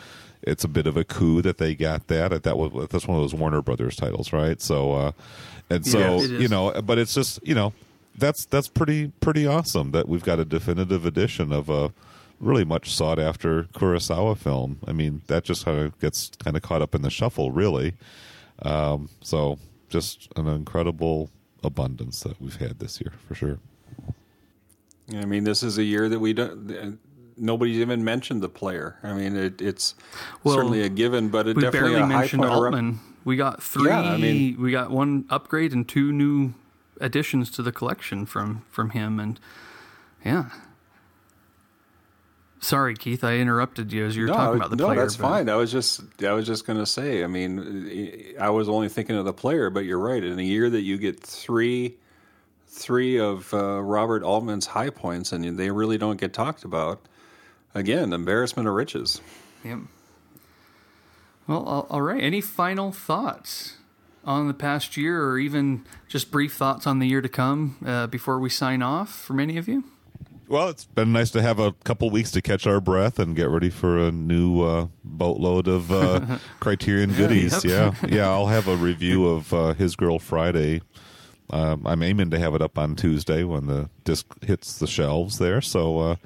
it's 0.46 0.64
a 0.64 0.68
bit 0.68 0.86
of 0.86 0.96
a 0.96 1.04
coup 1.04 1.42
that 1.42 1.58
they 1.58 1.74
got 1.74 2.06
that. 2.06 2.42
That 2.44 2.56
was 2.56 2.88
that's 2.88 3.06
one 3.06 3.16
of 3.16 3.22
those 3.22 3.34
Warner 3.34 3.62
Brothers 3.62 3.96
titles, 3.96 4.32
right? 4.32 4.60
So, 4.60 4.92
uh, 4.92 5.12
and 5.68 5.84
so 5.86 5.98
Yes, 5.98 6.28
you 6.30 6.48
know, 6.48 6.80
but 6.82 6.98
it's 6.98 7.14
just 7.14 7.46
you 7.46 7.54
know 7.54 7.72
that's 8.16 8.46
that's 8.46 8.68
pretty 8.68 9.08
pretty 9.20 9.46
awesome 9.46 9.90
that 9.90 10.08
we've 10.08 10.24
got 10.24 10.38
a 10.38 10.44
definitive 10.44 11.04
edition 11.04 11.52
of 11.52 11.68
a 11.68 11.92
really 12.40 12.64
much 12.64 12.94
sought 12.94 13.18
after 13.18 13.64
Kurosawa 13.74 14.36
film. 14.36 14.78
I 14.86 14.92
mean, 14.92 15.22
that 15.26 15.44
just 15.44 15.64
kind 15.64 15.78
of 15.78 15.98
gets 16.00 16.30
kind 16.42 16.56
of 16.56 16.62
caught 16.62 16.82
up 16.82 16.94
in 16.94 17.02
the 17.02 17.10
shuffle, 17.10 17.50
really. 17.50 17.94
Um, 18.62 19.08
so, 19.22 19.58
just 19.88 20.28
an 20.36 20.46
incredible 20.46 21.30
abundance 21.62 22.20
that 22.20 22.40
we've 22.40 22.56
had 22.56 22.78
this 22.78 23.00
year 23.00 23.12
for 23.26 23.34
sure. 23.34 23.58
I 25.14 25.24
mean, 25.24 25.44
this 25.44 25.62
is 25.62 25.78
a 25.78 25.84
year 25.84 26.08
that 26.08 26.18
we 26.18 26.32
don't. 26.32 26.98
Nobody's 27.36 27.76
even 27.78 28.02
mentioned 28.04 28.40
the 28.42 28.48
player. 28.48 28.96
I 29.02 29.12
mean, 29.12 29.36
it, 29.36 29.60
it's 29.60 29.94
Well, 30.42 30.54
certainly 30.54 30.82
a 30.82 30.88
given, 30.88 31.28
but 31.28 31.46
it 31.46 31.56
We 31.56 31.62
definitely 31.62 31.92
barely 31.94 32.06
mentioned 32.08 32.44
Altman. 32.44 33.00
We 33.24 33.36
got 33.36 33.62
three. 33.62 33.88
Yeah, 33.88 34.00
I 34.00 34.16
mean- 34.16 34.60
we 34.60 34.70
got 34.70 34.90
one 34.90 35.24
upgrade 35.30 35.72
and 35.72 35.86
two 35.86 36.12
new 36.12 36.54
additions 37.00 37.50
to 37.52 37.62
the 37.62 37.72
collection 37.72 38.24
from 38.24 38.62
from 38.70 38.90
him, 38.90 39.20
and 39.20 39.38
yeah. 40.24 40.50
Sorry, 42.58 42.94
Keith, 42.94 43.22
I 43.22 43.36
interrupted 43.36 43.92
you 43.92 44.06
as 44.06 44.16
you 44.16 44.22
were 44.22 44.28
talking 44.28 44.56
about 44.56 44.70
the 44.70 44.76
no, 44.76 44.86
player. 44.86 45.00
that's 45.00 45.16
but- 45.16 45.28
fine. 45.28 45.48
I 45.48 45.56
was 45.56 45.70
just, 45.70 46.00
I 46.24 46.32
was 46.32 46.46
just 46.46 46.66
going 46.66 46.78
to 46.78 46.86
say. 46.86 47.22
I 47.22 47.26
mean, 47.26 48.34
I 48.40 48.48
was 48.50 48.68
only 48.68 48.88
thinking 48.88 49.14
of 49.16 49.24
the 49.24 49.32
player, 49.32 49.68
but 49.70 49.84
you're 49.84 49.98
right. 50.00 50.24
In 50.24 50.38
a 50.38 50.42
year 50.42 50.70
that 50.70 50.80
you 50.80 50.96
get 50.96 51.20
three, 51.20 51.96
three 52.66 53.20
of 53.20 53.52
uh, 53.52 53.82
Robert 53.82 54.22
Altman's 54.22 54.66
high 54.68 54.90
points, 54.90 55.32
and 55.32 55.58
they 55.58 55.70
really 55.70 55.98
don't 55.98 56.18
get 56.18 56.32
talked 56.32 56.64
about. 56.64 57.06
Again, 57.76 58.12
embarrassment 58.12 58.66
of 58.68 58.74
riches. 58.74 59.20
Yep. 59.64 59.78
Well, 61.46 61.62
all- 61.62 61.86
all 61.90 62.02
right. 62.02 62.22
Any 62.22 62.40
final 62.40 62.90
thoughts 62.92 63.76
on 64.24 64.48
the 64.48 64.54
past 64.54 64.96
year, 64.96 65.22
or 65.24 65.38
even 65.38 65.84
just 66.08 66.30
brief 66.30 66.54
thoughts 66.54 66.86
on 66.86 66.98
the 66.98 67.06
year 67.06 67.20
to 67.20 67.28
come 67.28 67.76
uh, 67.86 68.06
before 68.08 68.40
we 68.40 68.48
sign 68.50 68.82
off 68.82 69.14
from 69.14 69.38
any 69.38 69.56
of 69.56 69.68
you? 69.68 69.84
Well, 70.48 70.68
it's 70.68 70.84
been 70.84 71.12
nice 71.12 71.30
to 71.32 71.42
have 71.42 71.58
a 71.58 71.72
couple 71.84 72.08
weeks 72.10 72.30
to 72.32 72.40
catch 72.42 72.66
our 72.68 72.80
breath 72.80 73.18
and 73.18 73.34
get 73.34 73.48
ready 73.48 73.68
for 73.70 73.98
a 73.98 74.12
new 74.12 74.62
uh, 74.62 74.86
boatload 75.04 75.66
of 75.68 75.90
uh, 75.92 76.38
Criterion 76.60 77.12
goodies. 77.14 77.64
yep. 77.64 77.94
Yeah, 78.02 78.08
yeah. 78.08 78.28
I'll 78.30 78.46
have 78.46 78.68
a 78.68 78.76
review 78.76 79.26
of 79.26 79.52
uh, 79.52 79.74
His 79.74 79.96
Girl 79.96 80.18
Friday. 80.20 80.82
Um, 81.50 81.84
I'm 81.86 82.02
aiming 82.02 82.30
to 82.30 82.38
have 82.38 82.54
it 82.54 82.62
up 82.62 82.78
on 82.78 82.96
Tuesday 82.96 83.44
when 83.44 83.66
the 83.66 83.88
disc 84.04 84.26
hits 84.44 84.78
the 84.78 84.86
shelves 84.88 85.38
there. 85.38 85.60
So, 85.60 85.98
uh, 85.98 86.16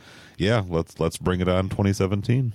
yeah, 0.41 0.65
let's 0.69 0.99
let's 0.99 1.19
bring 1.19 1.41
it 1.41 1.49
on 1.49 1.69
2017. 1.69 2.55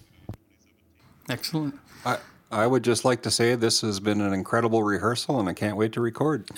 Excellent. 1.29 1.75
I, 2.05 2.17
I 2.51 2.67
would 2.67 2.83
just 2.83 3.05
like 3.05 3.21
to 3.23 3.31
say 3.31 3.55
this 3.55 3.81
has 3.81 3.99
been 3.99 4.21
an 4.21 4.33
incredible 4.33 4.83
rehearsal, 4.83 5.39
and 5.39 5.47
I 5.47 5.53
can't 5.53 5.77
wait 5.77 5.93
to 5.93 6.01
record. 6.01 6.49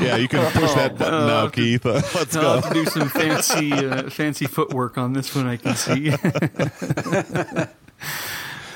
Yeah, 0.00 0.16
you 0.16 0.28
can 0.28 0.50
push 0.52 0.72
that 0.74 0.96
button 0.96 1.26
now, 1.26 1.48
Keith. 1.48 1.84
Uh, 1.84 1.94
let's 2.14 2.36
I'll 2.36 2.42
go. 2.42 2.60
have 2.60 2.68
to 2.68 2.74
do 2.74 2.84
some 2.86 3.08
fancy 3.08 3.72
uh, 3.72 4.08
fancy 4.10 4.46
footwork 4.46 4.96
on 4.96 5.12
this 5.12 5.34
one. 5.34 5.46
I 5.46 5.56
can 5.56 5.74
see. 5.74 6.10
uh, 6.12 6.14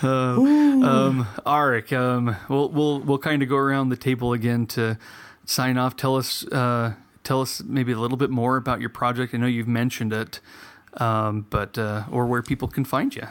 um, 0.02 1.28
Arik, 1.47 1.97
um, 1.97 2.36
we'll 2.49 2.68
we'll 2.70 3.00
we'll 3.00 3.18
kind 3.18 3.42
of 3.42 3.49
go 3.49 3.57
around 3.57 3.91
the 3.91 3.97
table 3.97 4.32
again 4.32 4.66
to 4.68 4.99
sign 5.44 5.78
off. 5.78 5.97
Tell 5.97 6.16
us 6.16 6.44
uh, 6.49 6.94
tell 7.25 7.41
us 7.41 7.62
maybe 7.62 7.92
a 7.92 7.99
little 7.99 8.17
bit 8.17 8.31
more 8.31 8.57
about 8.57 8.81
your 8.81 8.91
project. 8.91 9.34
I 9.34 9.39
know 9.39 9.47
you've 9.47 9.68
mentioned 9.68 10.12
it, 10.12 10.41
um, 10.94 11.47
but 11.51 11.78
uh, 11.78 12.05
or 12.10 12.26
where 12.26 12.42
people 12.42 12.68
can 12.68 12.84
find 12.84 13.15
you. 13.15 13.26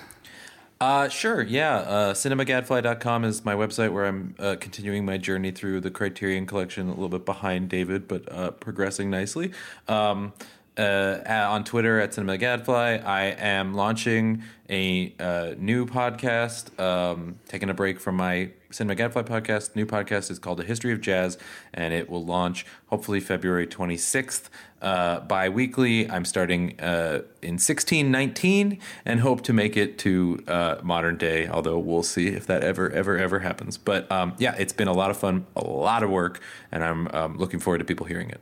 Uh, 0.82 1.08
sure, 1.08 1.44
yeah. 1.44 1.76
Uh, 1.76 2.14
cinemagadfly.com 2.14 3.24
is 3.24 3.46
my 3.46 3.54
website 3.54 3.94
where 3.94 4.08
I'm 4.08 4.34
uh, 4.40 4.56
continuing 4.60 5.06
my 5.06 5.20
journey 5.20 5.52
through 5.52 5.82
the 5.82 5.92
Criterion 5.92 6.48
Collection, 6.48 6.88
a 6.88 6.90
little 6.90 7.08
bit 7.08 7.24
behind 7.24 7.70
David, 7.70 8.08
but 8.08 8.32
uh, 8.32 8.50
progressing 8.50 9.12
nicely. 9.12 9.52
Um, 9.88 10.34
uh, 10.82 11.48
on 11.50 11.64
Twitter 11.64 12.00
at 12.00 12.14
Cinema 12.14 12.38
Gadfly. 12.38 12.98
I 13.06 13.24
am 13.24 13.74
launching 13.74 14.44
a 14.70 15.14
uh, 15.20 15.54
new 15.58 15.86
podcast, 15.86 16.80
um, 16.80 17.40
taking 17.48 17.70
a 17.70 17.74
break 17.74 18.00
from 18.00 18.16
my 18.16 18.52
Cinema 18.72 18.96
Gadfly 18.96 19.24
podcast. 19.24 19.76
New 19.76 19.86
podcast 19.86 20.32
is 20.32 20.40
called 20.40 20.60
A 20.60 20.64
History 20.64 20.94
of 20.94 21.02
Jazz, 21.02 21.38
and 21.74 21.94
it 21.94 22.10
will 22.10 22.26
launch 22.26 22.66
hopefully 22.88 23.20
February 23.20 23.68
26th. 23.68 24.50
Uh, 24.82 25.20
bi 25.20 25.48
weekly. 25.48 26.10
I'm 26.10 26.26
starting 26.26 26.80
uh, 26.80 27.22
in 27.44 27.60
1619 27.60 28.80
and 29.06 29.20
hope 29.20 29.44
to 29.44 29.54
make 29.54 29.78
it 29.78 30.00
to 30.00 30.44
uh, 30.48 30.78
modern 30.82 31.18
day, 31.18 31.48
although 31.48 31.78
we'll 31.78 32.02
see 32.02 32.30
if 32.30 32.48
that 32.48 32.64
ever, 32.64 32.90
ever, 32.90 33.16
ever 33.16 33.40
happens. 33.42 33.78
But 33.78 34.12
um, 34.12 34.34
yeah, 34.40 34.56
it's 34.58 34.74
been 34.74 34.88
a 34.88 34.94
lot 34.94 35.12
of 35.12 35.18
fun, 35.18 35.46
a 35.56 35.64
lot 35.64 36.02
of 36.02 36.10
work, 36.10 36.42
and 36.72 36.84
I'm 36.84 37.08
um, 37.10 37.38
looking 37.38 37.60
forward 37.60 37.78
to 37.78 37.86
people 37.86 38.08
hearing 38.08 38.32
it. 38.32 38.42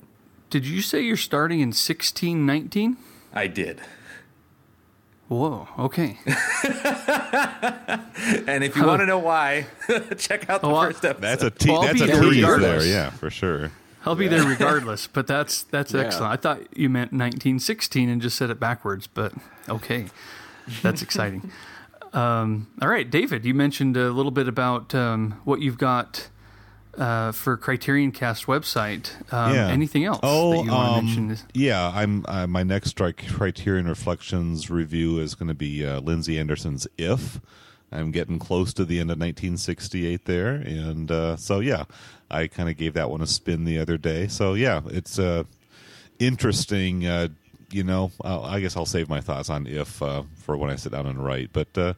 Did 0.49 0.65
you 0.65 0.81
say 0.81 1.01
you're 1.01 1.17
starting 1.17 1.59
in 1.59 1.71
sixteen 1.73 2.45
nineteen? 2.45 2.97
I 3.33 3.47
did. 3.47 3.81
Whoa. 5.27 5.67
Okay. 5.77 6.17
And 8.47 8.63
if 8.63 8.75
you 8.75 8.85
want 8.85 9.01
to 9.01 9.05
know 9.05 9.19
why, 9.19 9.65
check 10.17 10.49
out 10.49 10.61
the 10.61 10.67
Oh, 10.67 10.81
first 10.81 11.05
episode. 11.05 11.21
That's 11.21 11.43
a 11.43 11.49
te- 11.49 11.69
Well, 11.71 11.81
that's 11.83 11.93
be 11.93 12.03
a 12.03 12.07
there 12.07 12.21
tease 12.21 12.35
regardless. 12.43 12.83
there, 12.83 12.91
yeah, 12.91 13.09
for 13.11 13.29
sure. 13.29 13.71
I'll 14.05 14.15
be 14.15 14.27
there 14.27 14.43
regardless, 14.47 15.07
but 15.07 15.25
that's 15.27 15.63
that's 15.63 15.93
Yeah. 15.93 16.01
excellent. 16.01 16.33
I 16.33 16.35
thought 16.35 16.59
you 16.77 16.89
meant 16.89 17.11
1916 17.11 18.09
and 18.09 18.21
just 18.21 18.37
said 18.37 18.49
it 18.49 18.59
backwards, 18.59 19.07
but 19.07 19.33
okay, 19.67 20.07
that's 20.81 21.01
exciting. 21.01 21.51
Um, 22.13 22.67
all 22.81 22.87
right, 22.89 23.09
David, 23.09 23.45
you 23.45 23.53
mentioned 23.53 23.95
a 23.97 24.09
little 24.11 24.31
bit 24.31 24.47
about 24.47 24.93
um, 24.95 25.39
what 25.43 25.61
you've 25.61 25.77
got 25.77 26.29
uh, 26.97 27.31
for 27.31 27.57
Criterion 27.57 28.11
Cast 28.11 28.45
website. 28.45 29.11
Um, 29.33 29.55
Anything 29.55 30.05
else 30.05 30.19
Oh, 30.23 30.51
that 30.51 30.65
you 30.65 30.71
want 30.71 31.05
to 31.05 31.11
um, 31.21 31.27
mention? 31.27 31.47
Yeah, 31.53 31.91
I'm. 31.93 32.25
Uh, 32.27 32.47
my 32.47 32.63
next 32.63 32.95
Criterion 32.97 33.87
Reflections 33.87 34.69
review 34.69 35.19
is 35.19 35.35
going 35.35 35.47
to 35.49 35.53
be 35.53 35.85
uh, 35.85 35.99
Lindsay 36.01 36.39
Anderson's 36.39 36.87
"If." 36.97 37.39
I'm 37.91 38.11
getting 38.11 38.37
close 38.37 38.71
to 38.75 38.85
the 38.85 38.99
end 38.99 39.09
of 39.09 39.17
1968 39.17 40.25
there, 40.25 40.53
and 40.53 41.09
uh, 41.11 41.35
so 41.37 41.59
yeah, 41.59 41.85
I 42.29 42.45
kind 42.47 42.69
of 42.69 42.77
gave 42.77 42.93
that 42.93 43.09
one 43.09 43.21
a 43.21 43.27
spin 43.27 43.65
the 43.65 43.79
other 43.79 43.97
day. 43.97 44.27
So 44.27 44.53
yeah, 44.53 44.81
it's 44.87 45.17
uh, 45.17 45.43
interesting. 46.19 47.05
Uh, 47.07 47.29
you 47.71 47.83
know, 47.83 48.11
uh, 48.23 48.41
I 48.41 48.59
guess 48.59 48.75
I'll 48.77 48.85
save 48.85 49.09
my 49.09 49.21
thoughts 49.21 49.49
on 49.49 49.67
"If" 49.67 50.01
uh, 50.01 50.23
for 50.35 50.57
when 50.57 50.69
I 50.69 50.75
sit 50.75 50.91
down 50.91 51.05
and 51.05 51.23
write, 51.23 51.49
but. 51.53 51.95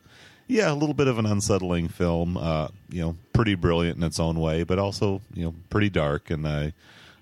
Uh, 0.51 0.55
yeah, 0.55 0.71
a 0.71 0.75
little 0.75 0.93
bit 0.93 1.07
of 1.07 1.17
an 1.17 1.25
unsettling 1.25 1.87
film. 1.87 2.37
Uh, 2.37 2.67
you 2.89 3.01
know, 3.01 3.15
pretty 3.33 3.55
brilliant 3.55 3.97
in 3.97 4.03
its 4.03 4.19
own 4.19 4.39
way, 4.39 4.63
but 4.63 4.79
also 4.79 5.21
you 5.33 5.45
know 5.45 5.55
pretty 5.69 5.89
dark. 5.89 6.29
And 6.29 6.47
I, 6.47 6.73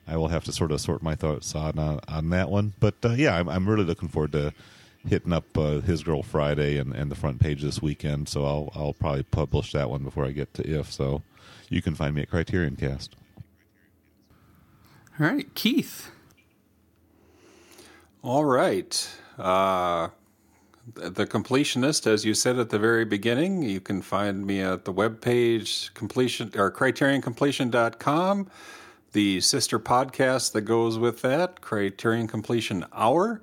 I 0.08 0.18
will 0.18 0.30
have 0.30 0.44
to 0.46 0.52
sort 0.52 0.72
of 0.72 0.82
sort 0.82 1.04
my 1.04 1.16
thoughts 1.16 1.56
on 1.56 1.78
on, 1.78 2.00
on 2.08 2.30
that 2.32 2.50
one. 2.50 2.74
But 2.80 2.96
uh, 3.04 3.12
yeah, 3.12 3.36
I'm, 3.36 3.48
I'm 3.48 3.70
really 3.70 3.86
looking 3.86 4.10
forward 4.10 4.32
to 4.34 4.54
hitting 5.08 5.32
up 5.32 5.58
uh, 5.58 5.80
His 5.80 6.04
Girl 6.04 6.24
Friday 6.24 6.78
and, 6.78 6.94
and 6.94 7.10
the 7.10 7.16
front 7.16 7.40
page 7.40 7.62
this 7.62 7.82
weekend. 7.82 8.28
So 8.30 8.46
I'll 8.46 8.72
I'll 8.76 8.94
probably 8.94 9.24
publish 9.24 9.72
that 9.74 9.90
one 9.90 10.04
before 10.04 10.26
I 10.26 10.32
get 10.32 10.54
to 10.56 10.68
If. 10.68 10.92
So 10.92 11.22
you 11.70 11.82
can 11.82 11.96
find 11.96 12.16
me 12.16 12.24
at 12.24 12.30
Criterion 12.30 12.76
Cast. 12.76 13.16
All 15.20 15.28
right, 15.28 15.54
Keith. 15.54 16.12
All 18.22 18.46
right. 18.46 19.10
Uh, 19.38 20.10
the 20.96 21.26
completionist, 21.26 22.08
as 22.08 22.26
you 22.26 22.34
said 22.34 22.58
at 22.58 22.70
the 22.70 22.80
very 22.80 23.06
beginning, 23.06 23.64
you 23.64 23.80
can 23.80 24.02
find 24.02 24.46
me 24.46 24.62
at 24.62 24.86
the 24.86 24.94
webpage 24.94 25.94
completion 25.94 26.52
or 26.56 26.72
criterioncompletion.com. 26.72 28.48
The 29.12 29.42
sister 29.42 29.80
podcast 29.80 30.52
that 30.52 30.62
goes 30.62 31.00
with 31.00 31.22
that, 31.22 31.62
Criterion 31.62 32.28
Completion 32.28 32.86
Hour. 32.94 33.42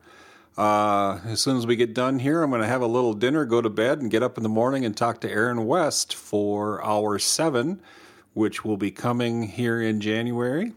Uh, 0.56 1.18
as 1.26 1.40
soon 1.40 1.56
as 1.56 1.66
we 1.66 1.76
get 1.76 1.92
done 1.92 2.18
here, 2.18 2.42
I'm 2.42 2.50
going 2.50 2.62
to 2.62 2.68
have 2.68 2.82
a 2.82 2.86
little 2.86 3.12
dinner, 3.12 3.44
go 3.44 3.60
to 3.60 3.68
bed, 3.68 4.00
and 4.00 4.10
get 4.10 4.22
up 4.22 4.36
in 4.36 4.42
the 4.42 4.48
morning 4.48 4.84
and 4.84 4.96
talk 4.96 5.20
to 5.22 5.30
Aaron 5.30 5.66
West 5.66 6.14
for 6.14 6.84
hour 6.84 7.18
seven, 7.18 7.80
which 8.32 8.64
will 8.64 8.76
be 8.76 8.90
coming 8.90 9.42
here 9.42 9.82
in 9.82 10.00
January. 10.00 10.72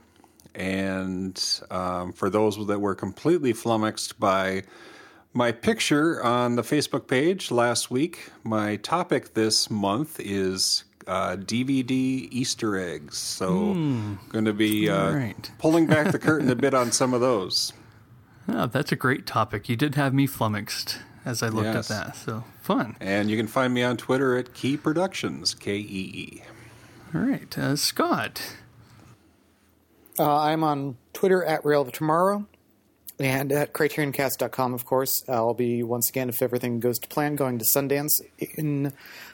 And 0.56 1.41
um, 1.69 2.11
for 2.11 2.30
those 2.30 2.65
that 2.67 2.80
were 2.80 2.95
completely 2.95 3.53
flummoxed 3.53 4.19
by 4.19 4.64
my 5.33 5.51
picture 5.51 6.24
on 6.24 6.56
the 6.56 6.61
Facebook 6.61 7.08
page 7.08 7.51
last 7.51 7.91
week. 7.91 8.32
My 8.43 8.77
topic 8.77 9.33
this 9.33 9.69
month 9.69 10.19
is 10.19 10.83
uh, 11.08 11.35
DVD 11.38 12.27
Easter 12.32 12.77
eggs. 12.77 13.17
So, 13.17 13.74
going 14.30 14.45
to 14.45 14.53
be 14.53 14.90
uh, 14.90 15.11
right. 15.14 15.51
pulling 15.59 15.88
back 15.88 16.11
the 16.11 16.19
curtain 16.19 16.49
a 16.49 16.56
bit 16.56 16.74
on 16.74 16.91
some 16.91 17.14
of 17.14 17.22
those. 17.22 17.74
Oh, 18.48 18.66
that's 18.66 18.91
a 18.91 18.95
great 18.95 19.25
topic. 19.27 19.69
You 19.69 19.75
did 19.75 19.95
have 19.95 20.14
me 20.14 20.25
flummoxed 20.25 20.99
as 21.25 21.43
I 21.43 21.49
looked 21.49 21.66
Yes. 21.66 21.91
at 21.91 22.06
that. 22.06 22.16
So 22.16 22.43
fun. 22.61 22.95
And 22.99 23.30
you 23.30 23.38
can 23.38 23.48
find 23.48 23.74
me 23.74 23.83
on 23.83 23.98
Twitter 23.98 24.35
at 24.38 24.53
Kee 24.53 24.77
Productions, 24.77 25.53
K 25.53 25.77
E 25.77 25.83
E. 26.40 26.43
All 27.14 27.22
right, 27.22 27.56
uh, 27.58 27.75
Scott. 27.75 28.56
Uh, 30.17 30.38
I'm 30.40 30.64
on 30.64 30.98
Twitter 31.14 31.43
at 31.43 31.64
Rail 31.64 31.82
of 31.82 31.91
Tomorrow 31.91 32.45
and 33.19 33.51
at 33.51 33.73
CriterionCast.com, 33.73 34.73
of 34.73 34.85
course. 34.85 35.23
I'll 35.27 35.53
be, 35.53 35.83
once 35.83 36.09
again, 36.09 36.30
if 36.30 36.41
everything 36.41 36.80
goes 36.80 36.99
to 36.99 37.07
plan, 37.07 37.35
going 37.35 37.59
to 37.59 37.65
Sundance 37.75 38.11
in 38.57 38.93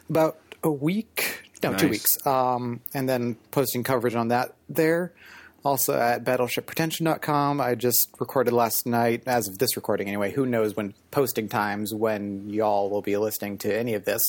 about 0.10 0.38
a 0.64 0.72
week. 0.72 1.44
No, 1.64 1.74
two 1.76 1.90
weeks. 1.90 2.26
Um, 2.26 2.82
and 2.94 3.08
then 3.08 3.38
posting 3.52 3.84
coverage 3.84 4.16
on 4.16 4.30
that 4.30 4.56
there. 4.70 5.14
Also 5.64 5.98
at 5.98 6.24
BattleshipPretension.com. 6.24 7.60
I 7.60 7.76
just 7.76 8.10
recorded 8.20 8.54
last 8.54 8.86
night, 8.86 9.24
as 9.26 9.48
of 9.48 9.58
this 9.58 9.76
recording 9.76 10.08
anyway. 10.08 10.32
Who 10.32 10.46
knows 10.46 10.76
when 10.76 10.94
posting 11.10 11.50
times 11.50 11.94
when 11.94 12.50
y'all 12.50 12.90
will 12.90 13.02
be 13.02 13.18
listening 13.18 13.58
to 13.60 13.76
any 13.76 13.96
of 13.96 14.06
this. 14.06 14.22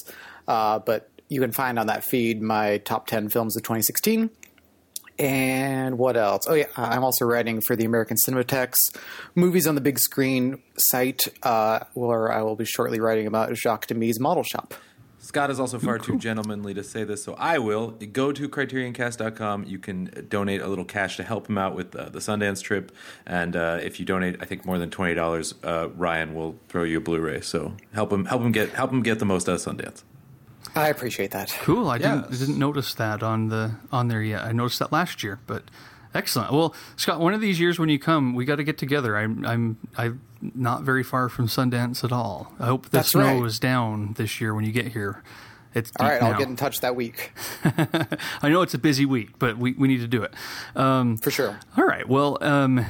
Uh, 0.48 0.78
but 0.78 1.10
you 1.28 1.40
can 1.40 1.52
find 1.52 1.78
on 1.78 1.88
that 1.88 2.04
feed 2.04 2.40
my 2.40 2.78
top 2.78 3.06
10 3.06 3.28
films 3.28 3.56
of 3.56 3.62
2016. 3.62 4.30
And 5.18 5.98
what 5.98 6.16
else? 6.16 6.46
Oh 6.48 6.54
yeah, 6.54 6.66
I'm 6.76 7.02
also 7.02 7.24
writing 7.24 7.60
for 7.60 7.74
the 7.74 7.84
American 7.84 8.16
Cinematheque's 8.26 8.92
movies 9.34 9.66
on 9.66 9.74
the 9.74 9.80
big 9.80 9.98
screen 9.98 10.62
site, 10.76 11.22
uh, 11.42 11.80
where 11.94 12.30
I 12.30 12.42
will 12.42 12.56
be 12.56 12.66
shortly 12.66 13.00
writing 13.00 13.26
about 13.26 13.56
Jacques 13.56 13.86
Demy's 13.86 14.20
Model 14.20 14.42
Shop. 14.42 14.74
Scott 15.18 15.50
is 15.50 15.58
also 15.58 15.80
far 15.80 15.98
too 15.98 16.18
gentlemanly 16.20 16.72
to 16.74 16.84
say 16.84 17.02
this, 17.02 17.24
so 17.24 17.34
I 17.34 17.58
will. 17.58 17.90
Go 17.90 18.30
to 18.30 18.48
CriterionCast.com. 18.48 19.64
You 19.64 19.78
can 19.78 20.26
donate 20.28 20.60
a 20.60 20.68
little 20.68 20.84
cash 20.84 21.16
to 21.16 21.24
help 21.24 21.48
him 21.48 21.58
out 21.58 21.74
with 21.74 21.96
uh, 21.96 22.10
the 22.10 22.20
Sundance 22.20 22.62
trip, 22.62 22.92
and 23.26 23.56
uh, 23.56 23.80
if 23.82 23.98
you 23.98 24.06
donate, 24.06 24.36
I 24.40 24.44
think 24.44 24.64
more 24.64 24.78
than 24.78 24.90
twenty 24.90 25.14
dollars, 25.14 25.54
uh, 25.64 25.88
Ryan 25.96 26.34
will 26.34 26.58
throw 26.68 26.84
you 26.84 26.98
a 26.98 27.00
Blu-ray. 27.00 27.40
So 27.40 27.74
help 27.92 28.12
him, 28.12 28.26
help 28.26 28.42
him 28.42 28.52
get, 28.52 28.70
help 28.70 28.92
him 28.92 29.02
get 29.02 29.18
the 29.18 29.24
most 29.24 29.48
out 29.48 29.54
of 29.56 29.60
Sundance. 29.62 30.04
I 30.76 30.88
appreciate 30.88 31.30
that. 31.32 31.54
Cool. 31.60 31.88
I 31.88 31.98
didn't 31.98 32.30
didn't 32.30 32.58
notice 32.58 32.94
that 32.94 33.22
on 33.22 33.48
the 33.48 33.72
on 33.90 34.08
there 34.08 34.22
yet. 34.22 34.44
I 34.44 34.52
noticed 34.52 34.78
that 34.80 34.92
last 34.92 35.22
year, 35.22 35.40
but 35.46 35.64
excellent. 36.14 36.52
Well, 36.52 36.74
Scott, 36.96 37.20
one 37.20 37.34
of 37.34 37.40
these 37.40 37.58
years 37.58 37.78
when 37.78 37.88
you 37.88 37.98
come, 37.98 38.34
we 38.34 38.44
got 38.44 38.56
to 38.56 38.64
get 38.64 38.78
together. 38.78 39.16
I'm 39.16 39.44
I'm 39.46 39.78
I'm 39.96 40.20
not 40.54 40.82
very 40.82 41.02
far 41.02 41.28
from 41.28 41.46
Sundance 41.46 42.04
at 42.04 42.12
all. 42.12 42.52
I 42.60 42.66
hope 42.66 42.84
the 42.84 42.90
That's 42.90 43.10
snow 43.10 43.38
right. 43.38 43.46
is 43.46 43.58
down 43.58 44.14
this 44.16 44.40
year 44.40 44.54
when 44.54 44.64
you 44.64 44.72
get 44.72 44.88
here. 44.88 45.22
It's 45.74 45.92
All 46.00 46.06
deep 46.06 46.22
right, 46.22 46.22
I'll 46.22 46.38
get 46.38 46.48
in 46.48 46.56
touch 46.56 46.80
that 46.80 46.96
week 46.96 47.32
I 48.42 48.48
know 48.48 48.62
it's 48.62 48.72
a 48.72 48.78
busy 48.78 49.04
week, 49.04 49.38
but 49.38 49.58
we, 49.58 49.72
we 49.74 49.88
need 49.88 50.00
to 50.00 50.06
do 50.08 50.22
it. 50.22 50.32
Um, 50.74 51.18
for 51.18 51.30
sure. 51.30 51.58
All 51.76 51.84
right. 51.84 52.08
Well, 52.08 52.38
um, 52.40 52.86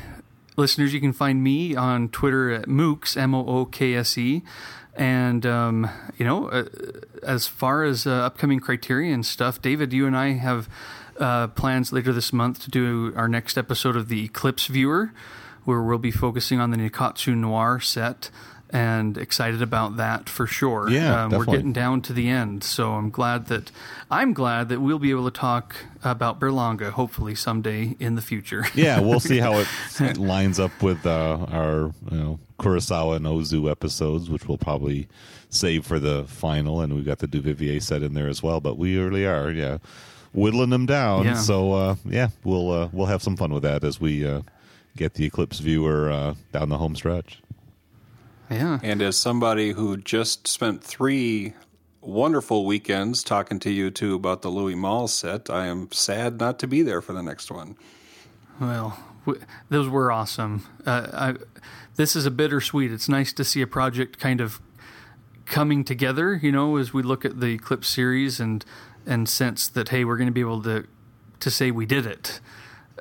listeners, 0.56 0.94
you 0.94 1.00
can 1.00 1.12
find 1.12 1.42
me 1.42 1.74
on 1.74 2.08
Twitter 2.10 2.50
at 2.52 2.66
Mookse, 2.66 3.16
M 3.16 3.34
O 3.34 3.44
O 3.44 3.64
K 3.64 3.94
S 3.94 4.16
E. 4.16 4.42
And, 4.96 5.44
um, 5.44 5.90
you 6.16 6.24
know, 6.24 6.48
uh, 6.48 6.64
as 7.22 7.46
far 7.46 7.84
as 7.84 8.06
uh, 8.06 8.10
upcoming 8.10 8.60
Criterion 8.60 9.22
stuff, 9.22 9.60
David, 9.60 9.92
you 9.92 10.06
and 10.06 10.16
I 10.16 10.32
have 10.32 10.68
uh, 11.18 11.48
plans 11.48 11.92
later 11.92 12.12
this 12.12 12.32
month 12.32 12.62
to 12.64 12.70
do 12.70 13.12
our 13.14 13.28
next 13.28 13.58
episode 13.58 13.96
of 13.96 14.08
the 14.08 14.24
Eclipse 14.24 14.66
Viewer, 14.66 15.12
where 15.64 15.82
we'll 15.82 15.98
be 15.98 16.10
focusing 16.10 16.60
on 16.60 16.70
the 16.70 16.78
Nikkatsu 16.78 17.36
Noir 17.36 17.80
set. 17.80 18.30
And 18.70 19.16
excited 19.16 19.62
about 19.62 19.96
that 19.96 20.28
for 20.28 20.44
sure. 20.44 20.90
Yeah, 20.90 21.24
um, 21.24 21.30
we're 21.30 21.44
getting 21.44 21.72
down 21.72 22.02
to 22.02 22.12
the 22.12 22.28
end, 22.28 22.64
so 22.64 22.94
I'm 22.94 23.10
glad 23.10 23.46
that 23.46 23.70
I'm 24.10 24.32
glad 24.32 24.70
that 24.70 24.80
we'll 24.80 24.98
be 24.98 25.10
able 25.10 25.30
to 25.30 25.38
talk 25.38 25.76
about 26.02 26.40
Berlanga 26.40 26.90
hopefully 26.90 27.36
someday 27.36 27.94
in 28.00 28.16
the 28.16 28.22
future. 28.22 28.66
yeah, 28.74 28.98
we'll 28.98 29.20
see 29.20 29.38
how 29.38 29.64
it, 30.00 30.16
lines 30.18 30.58
up 30.58 30.82
with 30.82 31.06
uh, 31.06 31.46
our 31.48 31.92
you 32.10 32.18
know 32.18 32.40
Kurosawa 32.58 33.16
and 33.16 33.26
Ozu 33.26 33.70
episodes, 33.70 34.30
which 34.30 34.48
we'll 34.48 34.58
probably 34.58 35.08
save 35.50 35.84
for 35.84 35.98
the 35.98 36.24
final, 36.24 36.80
and 36.80 36.94
we've 36.94 37.04
got 37.04 37.18
the 37.18 37.28
Duvivier 37.28 37.82
set 37.82 38.02
in 38.02 38.14
there 38.14 38.28
as 38.28 38.42
well. 38.42 38.60
But 38.60 38.78
we 38.78 38.98
really 38.98 39.26
are, 39.26 39.50
yeah, 39.50 39.78
whittling 40.32 40.70
them 40.70 40.86
down. 40.86 41.24
Yeah. 41.24 41.34
So 41.34 41.72
uh, 41.72 41.96
yeah, 42.04 42.28
we'll 42.44 42.70
uh, 42.70 42.88
we'll 42.92 43.06
have 43.06 43.22
some 43.22 43.36
fun 43.36 43.52
with 43.52 43.62
that 43.62 43.84
as 43.84 44.00
we 44.00 44.26
uh, 44.26 44.42
get 44.96 45.14
the 45.14 45.24
Eclipse 45.24 45.58
viewer 45.58 46.10
uh, 46.10 46.34
down 46.52 46.68
the 46.68 46.78
home 46.78 46.96
stretch. 46.96 47.42
Yeah. 48.50 48.78
And 48.82 49.02
as 49.02 49.16
somebody 49.16 49.72
who 49.72 49.96
just 49.96 50.46
spent 50.46 50.82
three 50.82 51.54
wonderful 52.00 52.64
weekends 52.64 53.24
talking 53.24 53.58
to 53.58 53.70
you 53.70 53.90
two 53.90 54.14
about 54.14 54.42
the 54.42 54.48
Louis 54.48 54.76
Malle 54.76 55.08
set, 55.08 55.50
I 55.50 55.66
am 55.66 55.90
sad 55.90 56.38
not 56.38 56.58
to 56.60 56.68
be 56.68 56.82
there 56.82 57.02
for 57.02 57.12
the 57.12 57.22
next 57.22 57.50
one. 57.50 57.76
Well, 58.60 58.96
w- 59.26 59.44
those 59.68 59.88
were 59.88 60.12
awesome. 60.12 60.64
Uh, 60.86 61.08
I, 61.12 61.34
this 61.96 62.14
is 62.14 62.26
a 62.26 62.30
bittersweet. 62.30 62.92
It's 62.92 63.08
nice 63.08 63.32
to 63.34 63.44
see 63.44 63.62
a 63.62 63.66
project 63.66 64.18
kind 64.18 64.40
of 64.40 64.60
coming 65.46 65.84
together, 65.84 66.38
you 66.42 66.52
know, 66.52 66.76
as 66.76 66.92
we 66.92 67.02
look 67.02 67.24
at 67.24 67.40
the 67.40 67.58
clip 67.58 67.84
series 67.84 68.40
and 68.40 68.64
and 69.06 69.28
sense 69.28 69.68
that 69.68 69.90
hey, 69.90 70.04
we're 70.04 70.16
going 70.16 70.28
to 70.28 70.32
be 70.32 70.40
able 70.40 70.62
to 70.62 70.86
to 71.40 71.50
say 71.50 71.70
we 71.70 71.86
did 71.86 72.06
it. 72.06 72.40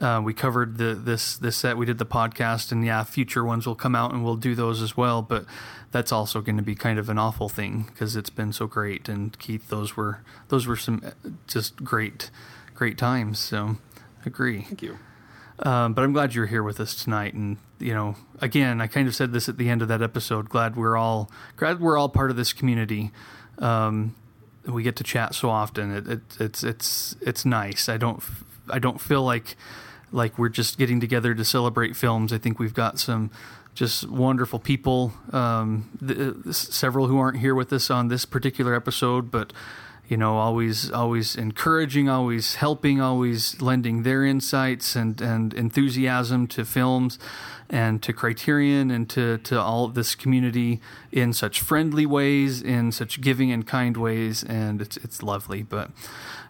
Uh, 0.01 0.21
we 0.23 0.33
covered 0.33 0.77
the 0.77 0.93
this 0.93 1.37
this 1.37 1.55
set. 1.55 1.77
We 1.77 1.85
did 1.85 1.97
the 1.97 2.05
podcast, 2.05 2.71
and 2.71 2.85
yeah, 2.85 3.03
future 3.03 3.43
ones 3.43 3.65
will 3.65 3.75
come 3.75 3.95
out, 3.95 4.11
and 4.11 4.23
we'll 4.23 4.35
do 4.35 4.53
those 4.53 4.81
as 4.81 4.97
well. 4.97 5.21
But 5.21 5.45
that's 5.91 6.11
also 6.11 6.41
going 6.41 6.57
to 6.57 6.63
be 6.63 6.75
kind 6.75 6.99
of 6.99 7.09
an 7.09 7.17
awful 7.17 7.47
thing 7.47 7.83
because 7.87 8.15
it's 8.15 8.29
been 8.29 8.51
so 8.51 8.67
great. 8.67 9.07
And 9.07 9.37
Keith, 9.39 9.69
those 9.69 9.95
were 9.95 10.21
those 10.49 10.67
were 10.67 10.75
some 10.75 11.01
just 11.47 11.83
great 11.83 12.29
great 12.73 12.97
times. 12.97 13.39
So 13.39 13.77
agree. 14.25 14.63
Thank 14.63 14.81
you. 14.83 14.99
Um, 15.59 15.93
but 15.93 16.03
I'm 16.03 16.11
glad 16.11 16.35
you're 16.35 16.47
here 16.47 16.63
with 16.63 16.81
us 16.81 17.01
tonight. 17.01 17.33
And 17.33 17.57
you 17.79 17.93
know, 17.93 18.15
again, 18.41 18.81
I 18.81 18.87
kind 18.87 19.07
of 19.07 19.15
said 19.15 19.31
this 19.31 19.49
at 19.49 19.57
the 19.57 19.69
end 19.69 19.81
of 19.81 19.87
that 19.89 20.01
episode. 20.01 20.49
Glad 20.49 20.75
we're 20.75 20.97
all 20.97 21.29
glad 21.57 21.79
we're 21.79 21.97
all 21.97 22.09
part 22.09 22.31
of 22.31 22.37
this 22.37 22.53
community. 22.53 23.11
Um, 23.59 24.15
we 24.65 24.83
get 24.83 24.95
to 24.97 25.03
chat 25.03 25.35
so 25.35 25.49
often. 25.49 25.91
It, 25.91 26.07
it, 26.07 26.21
it's 26.39 26.63
it's 26.63 27.15
it's 27.21 27.45
nice. 27.45 27.89
I 27.89 27.97
don't 27.97 28.23
I 28.69 28.79
don't 28.79 28.99
feel 28.99 29.23
like 29.23 29.55
like 30.11 30.37
we're 30.37 30.49
just 30.49 30.77
getting 30.77 30.99
together 30.99 31.33
to 31.33 31.45
celebrate 31.45 31.95
films. 31.95 32.31
I 32.31 32.37
think 32.37 32.59
we've 32.59 32.73
got 32.73 32.99
some 32.99 33.31
just 33.73 34.07
wonderful 34.09 34.59
people. 34.59 35.13
Um, 35.31 35.89
several 36.51 37.07
who 37.07 37.19
aren't 37.19 37.37
here 37.39 37.53
with 37.53 37.71
us 37.73 37.91
on 37.91 38.07
this 38.07 38.25
particular 38.25 38.73
episode, 38.73 39.29
but 39.29 39.51
you 40.07 40.17
know, 40.17 40.37
always 40.37 40.91
always 40.91 41.35
encouraging, 41.35 42.09
always 42.09 42.55
helping, 42.55 43.01
always 43.01 43.61
lending 43.61 44.03
their 44.03 44.23
insights 44.23 44.95
and, 44.95 45.19
and 45.21 45.53
enthusiasm 45.53 46.47
to 46.47 46.65
films 46.65 47.17
and 47.69 48.01
to 48.03 48.13
Criterion 48.13 48.91
and 48.91 49.09
to, 49.09 49.39
to 49.39 49.59
all 49.59 49.87
this 49.87 50.13
community 50.13 50.79
in 51.11 51.33
such 51.33 51.59
friendly 51.59 52.05
ways, 52.05 52.61
in 52.61 52.91
such 52.91 53.21
giving 53.21 53.51
and 53.51 53.65
kind 53.65 53.97
ways, 53.97 54.43
and 54.43 54.81
it's 54.81 54.97
it's 54.97 55.23
lovely. 55.23 55.63
But 55.63 55.89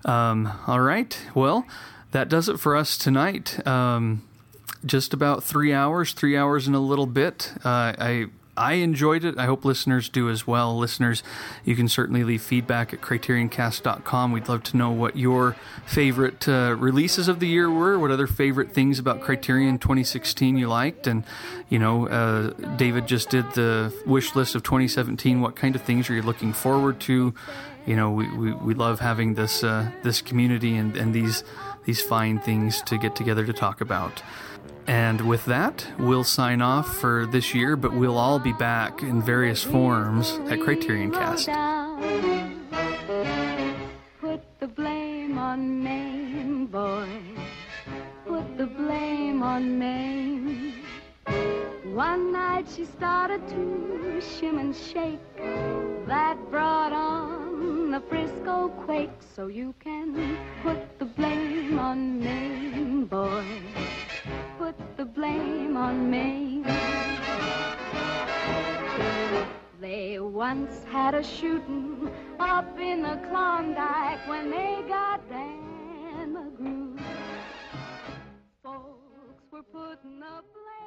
um, 0.03 0.51
all 0.67 0.81
right, 0.81 1.17
well, 1.33 1.65
that 2.11 2.29
does 2.29 2.49
it 2.49 2.59
for 2.59 2.75
us 2.75 2.97
tonight. 2.97 3.65
Um, 3.65 4.23
just 4.85 5.13
about 5.13 5.43
three 5.43 5.73
hours, 5.73 6.13
three 6.13 6.37
hours 6.37 6.67
and 6.67 6.75
a 6.75 6.79
little 6.79 7.07
bit. 7.07 7.53
Uh, 7.63 7.93
I 7.97 8.25
I 8.57 8.73
enjoyed 8.73 9.25
it. 9.25 9.37
I 9.37 9.45
hope 9.45 9.65
listeners 9.65 10.07
do 10.09 10.29
as 10.29 10.47
well. 10.47 10.77
Listeners, 10.77 11.23
you 11.63 11.75
can 11.75 11.89
certainly 11.89 12.23
leave 12.23 12.41
feedback 12.41 12.93
at 12.93 13.01
CriterionCast.com. 13.01 14.31
We'd 14.31 14.47
love 14.47 14.63
to 14.63 14.77
know 14.77 14.91
what 14.91 15.17
your 15.17 15.55
favorite 15.85 16.47
uh, 16.47 16.75
releases 16.77 17.27
of 17.27 17.39
the 17.39 17.47
year 17.47 17.69
were, 17.69 17.99
what 17.99 18.11
other 18.11 18.27
favorite 18.27 18.71
things 18.71 18.97
about 18.99 19.21
Criterion 19.21 19.77
2016 19.77 20.57
you 20.57 20.67
liked, 20.67 21.07
and 21.07 21.23
you 21.69 21.79
know, 21.79 22.07
uh, 22.07 22.51
David 22.77 23.07
just 23.07 23.29
did 23.29 23.51
the 23.53 23.93
wish 24.05 24.35
list 24.35 24.55
of 24.55 24.63
2017. 24.63 25.41
What 25.41 25.55
kind 25.55 25.75
of 25.75 25.81
things 25.81 26.09
are 26.09 26.13
you 26.13 26.21
looking 26.21 26.53
forward 26.53 26.99
to? 27.01 27.33
You 27.85 27.95
know, 27.95 28.11
we, 28.11 28.27
we, 28.35 28.51
we 28.53 28.73
love 28.73 28.99
having 28.99 29.35
this 29.35 29.63
uh, 29.63 29.91
this 30.03 30.21
community 30.21 30.75
and, 30.75 30.95
and 30.95 31.13
these 31.13 31.43
these 31.85 32.01
fine 32.01 32.39
things 32.39 32.81
to 32.83 32.97
get 32.97 33.15
together 33.15 33.45
to 33.45 33.53
talk 33.53 33.81
about. 33.81 34.23
And 34.87 35.21
with 35.21 35.45
that, 35.45 35.87
we'll 35.97 36.23
sign 36.23 36.61
off 36.61 36.97
for 36.97 37.25
this 37.25 37.55
year, 37.55 37.75
but 37.75 37.93
we'll 37.93 38.17
all 38.17 38.37
be 38.37 38.53
back 38.53 39.01
in 39.01 39.21
various 39.21 39.63
forms 39.63 40.39
at 40.47 40.59
Criterion 40.61 41.11
Cast. 41.11 41.47
Put 44.21 44.41
the 44.59 44.67
blame 44.67 45.39
on 45.39 45.83
Mame, 45.83 46.67
boy. 46.67 47.07
Put 48.27 48.57
the 48.57 48.67
blame 48.67 49.41
on 49.41 49.79
Mame. 49.79 50.73
One 51.93 52.31
night 52.31 52.67
she 52.75 52.85
started 52.85 53.47
to 53.47 54.21
shim 54.21 54.59
and 54.59 54.75
shake. 54.75 55.19
That 56.05 56.37
brought 56.51 56.93
on 56.93 57.89
the 57.89 58.01
Frisco 58.01 58.69
quake. 58.85 59.09
So 59.35 59.47
you 59.47 59.73
can 59.79 60.37
put 60.61 60.99
the 60.99 61.05
blame 61.05 61.79
on 61.79 62.19
Mame, 62.19 63.05
boy 63.05 63.45
put 64.77 64.97
the 64.97 65.05
blame 65.05 65.77
on 65.77 66.09
me. 66.09 66.63
They 69.81 70.19
once 70.19 70.83
had 70.91 71.13
a 71.13 71.23
shooting 71.23 72.09
up 72.39 72.79
in 72.79 73.01
the 73.01 73.19
Klondike 73.29 74.27
when 74.27 74.49
they 74.49 74.83
got 74.87 75.27
Dan 75.29 76.33
McGrew. 76.33 76.99
Folks 78.63 79.43
were 79.51 79.63
putting 79.63 80.19
the 80.19 80.41
blame. 80.53 80.84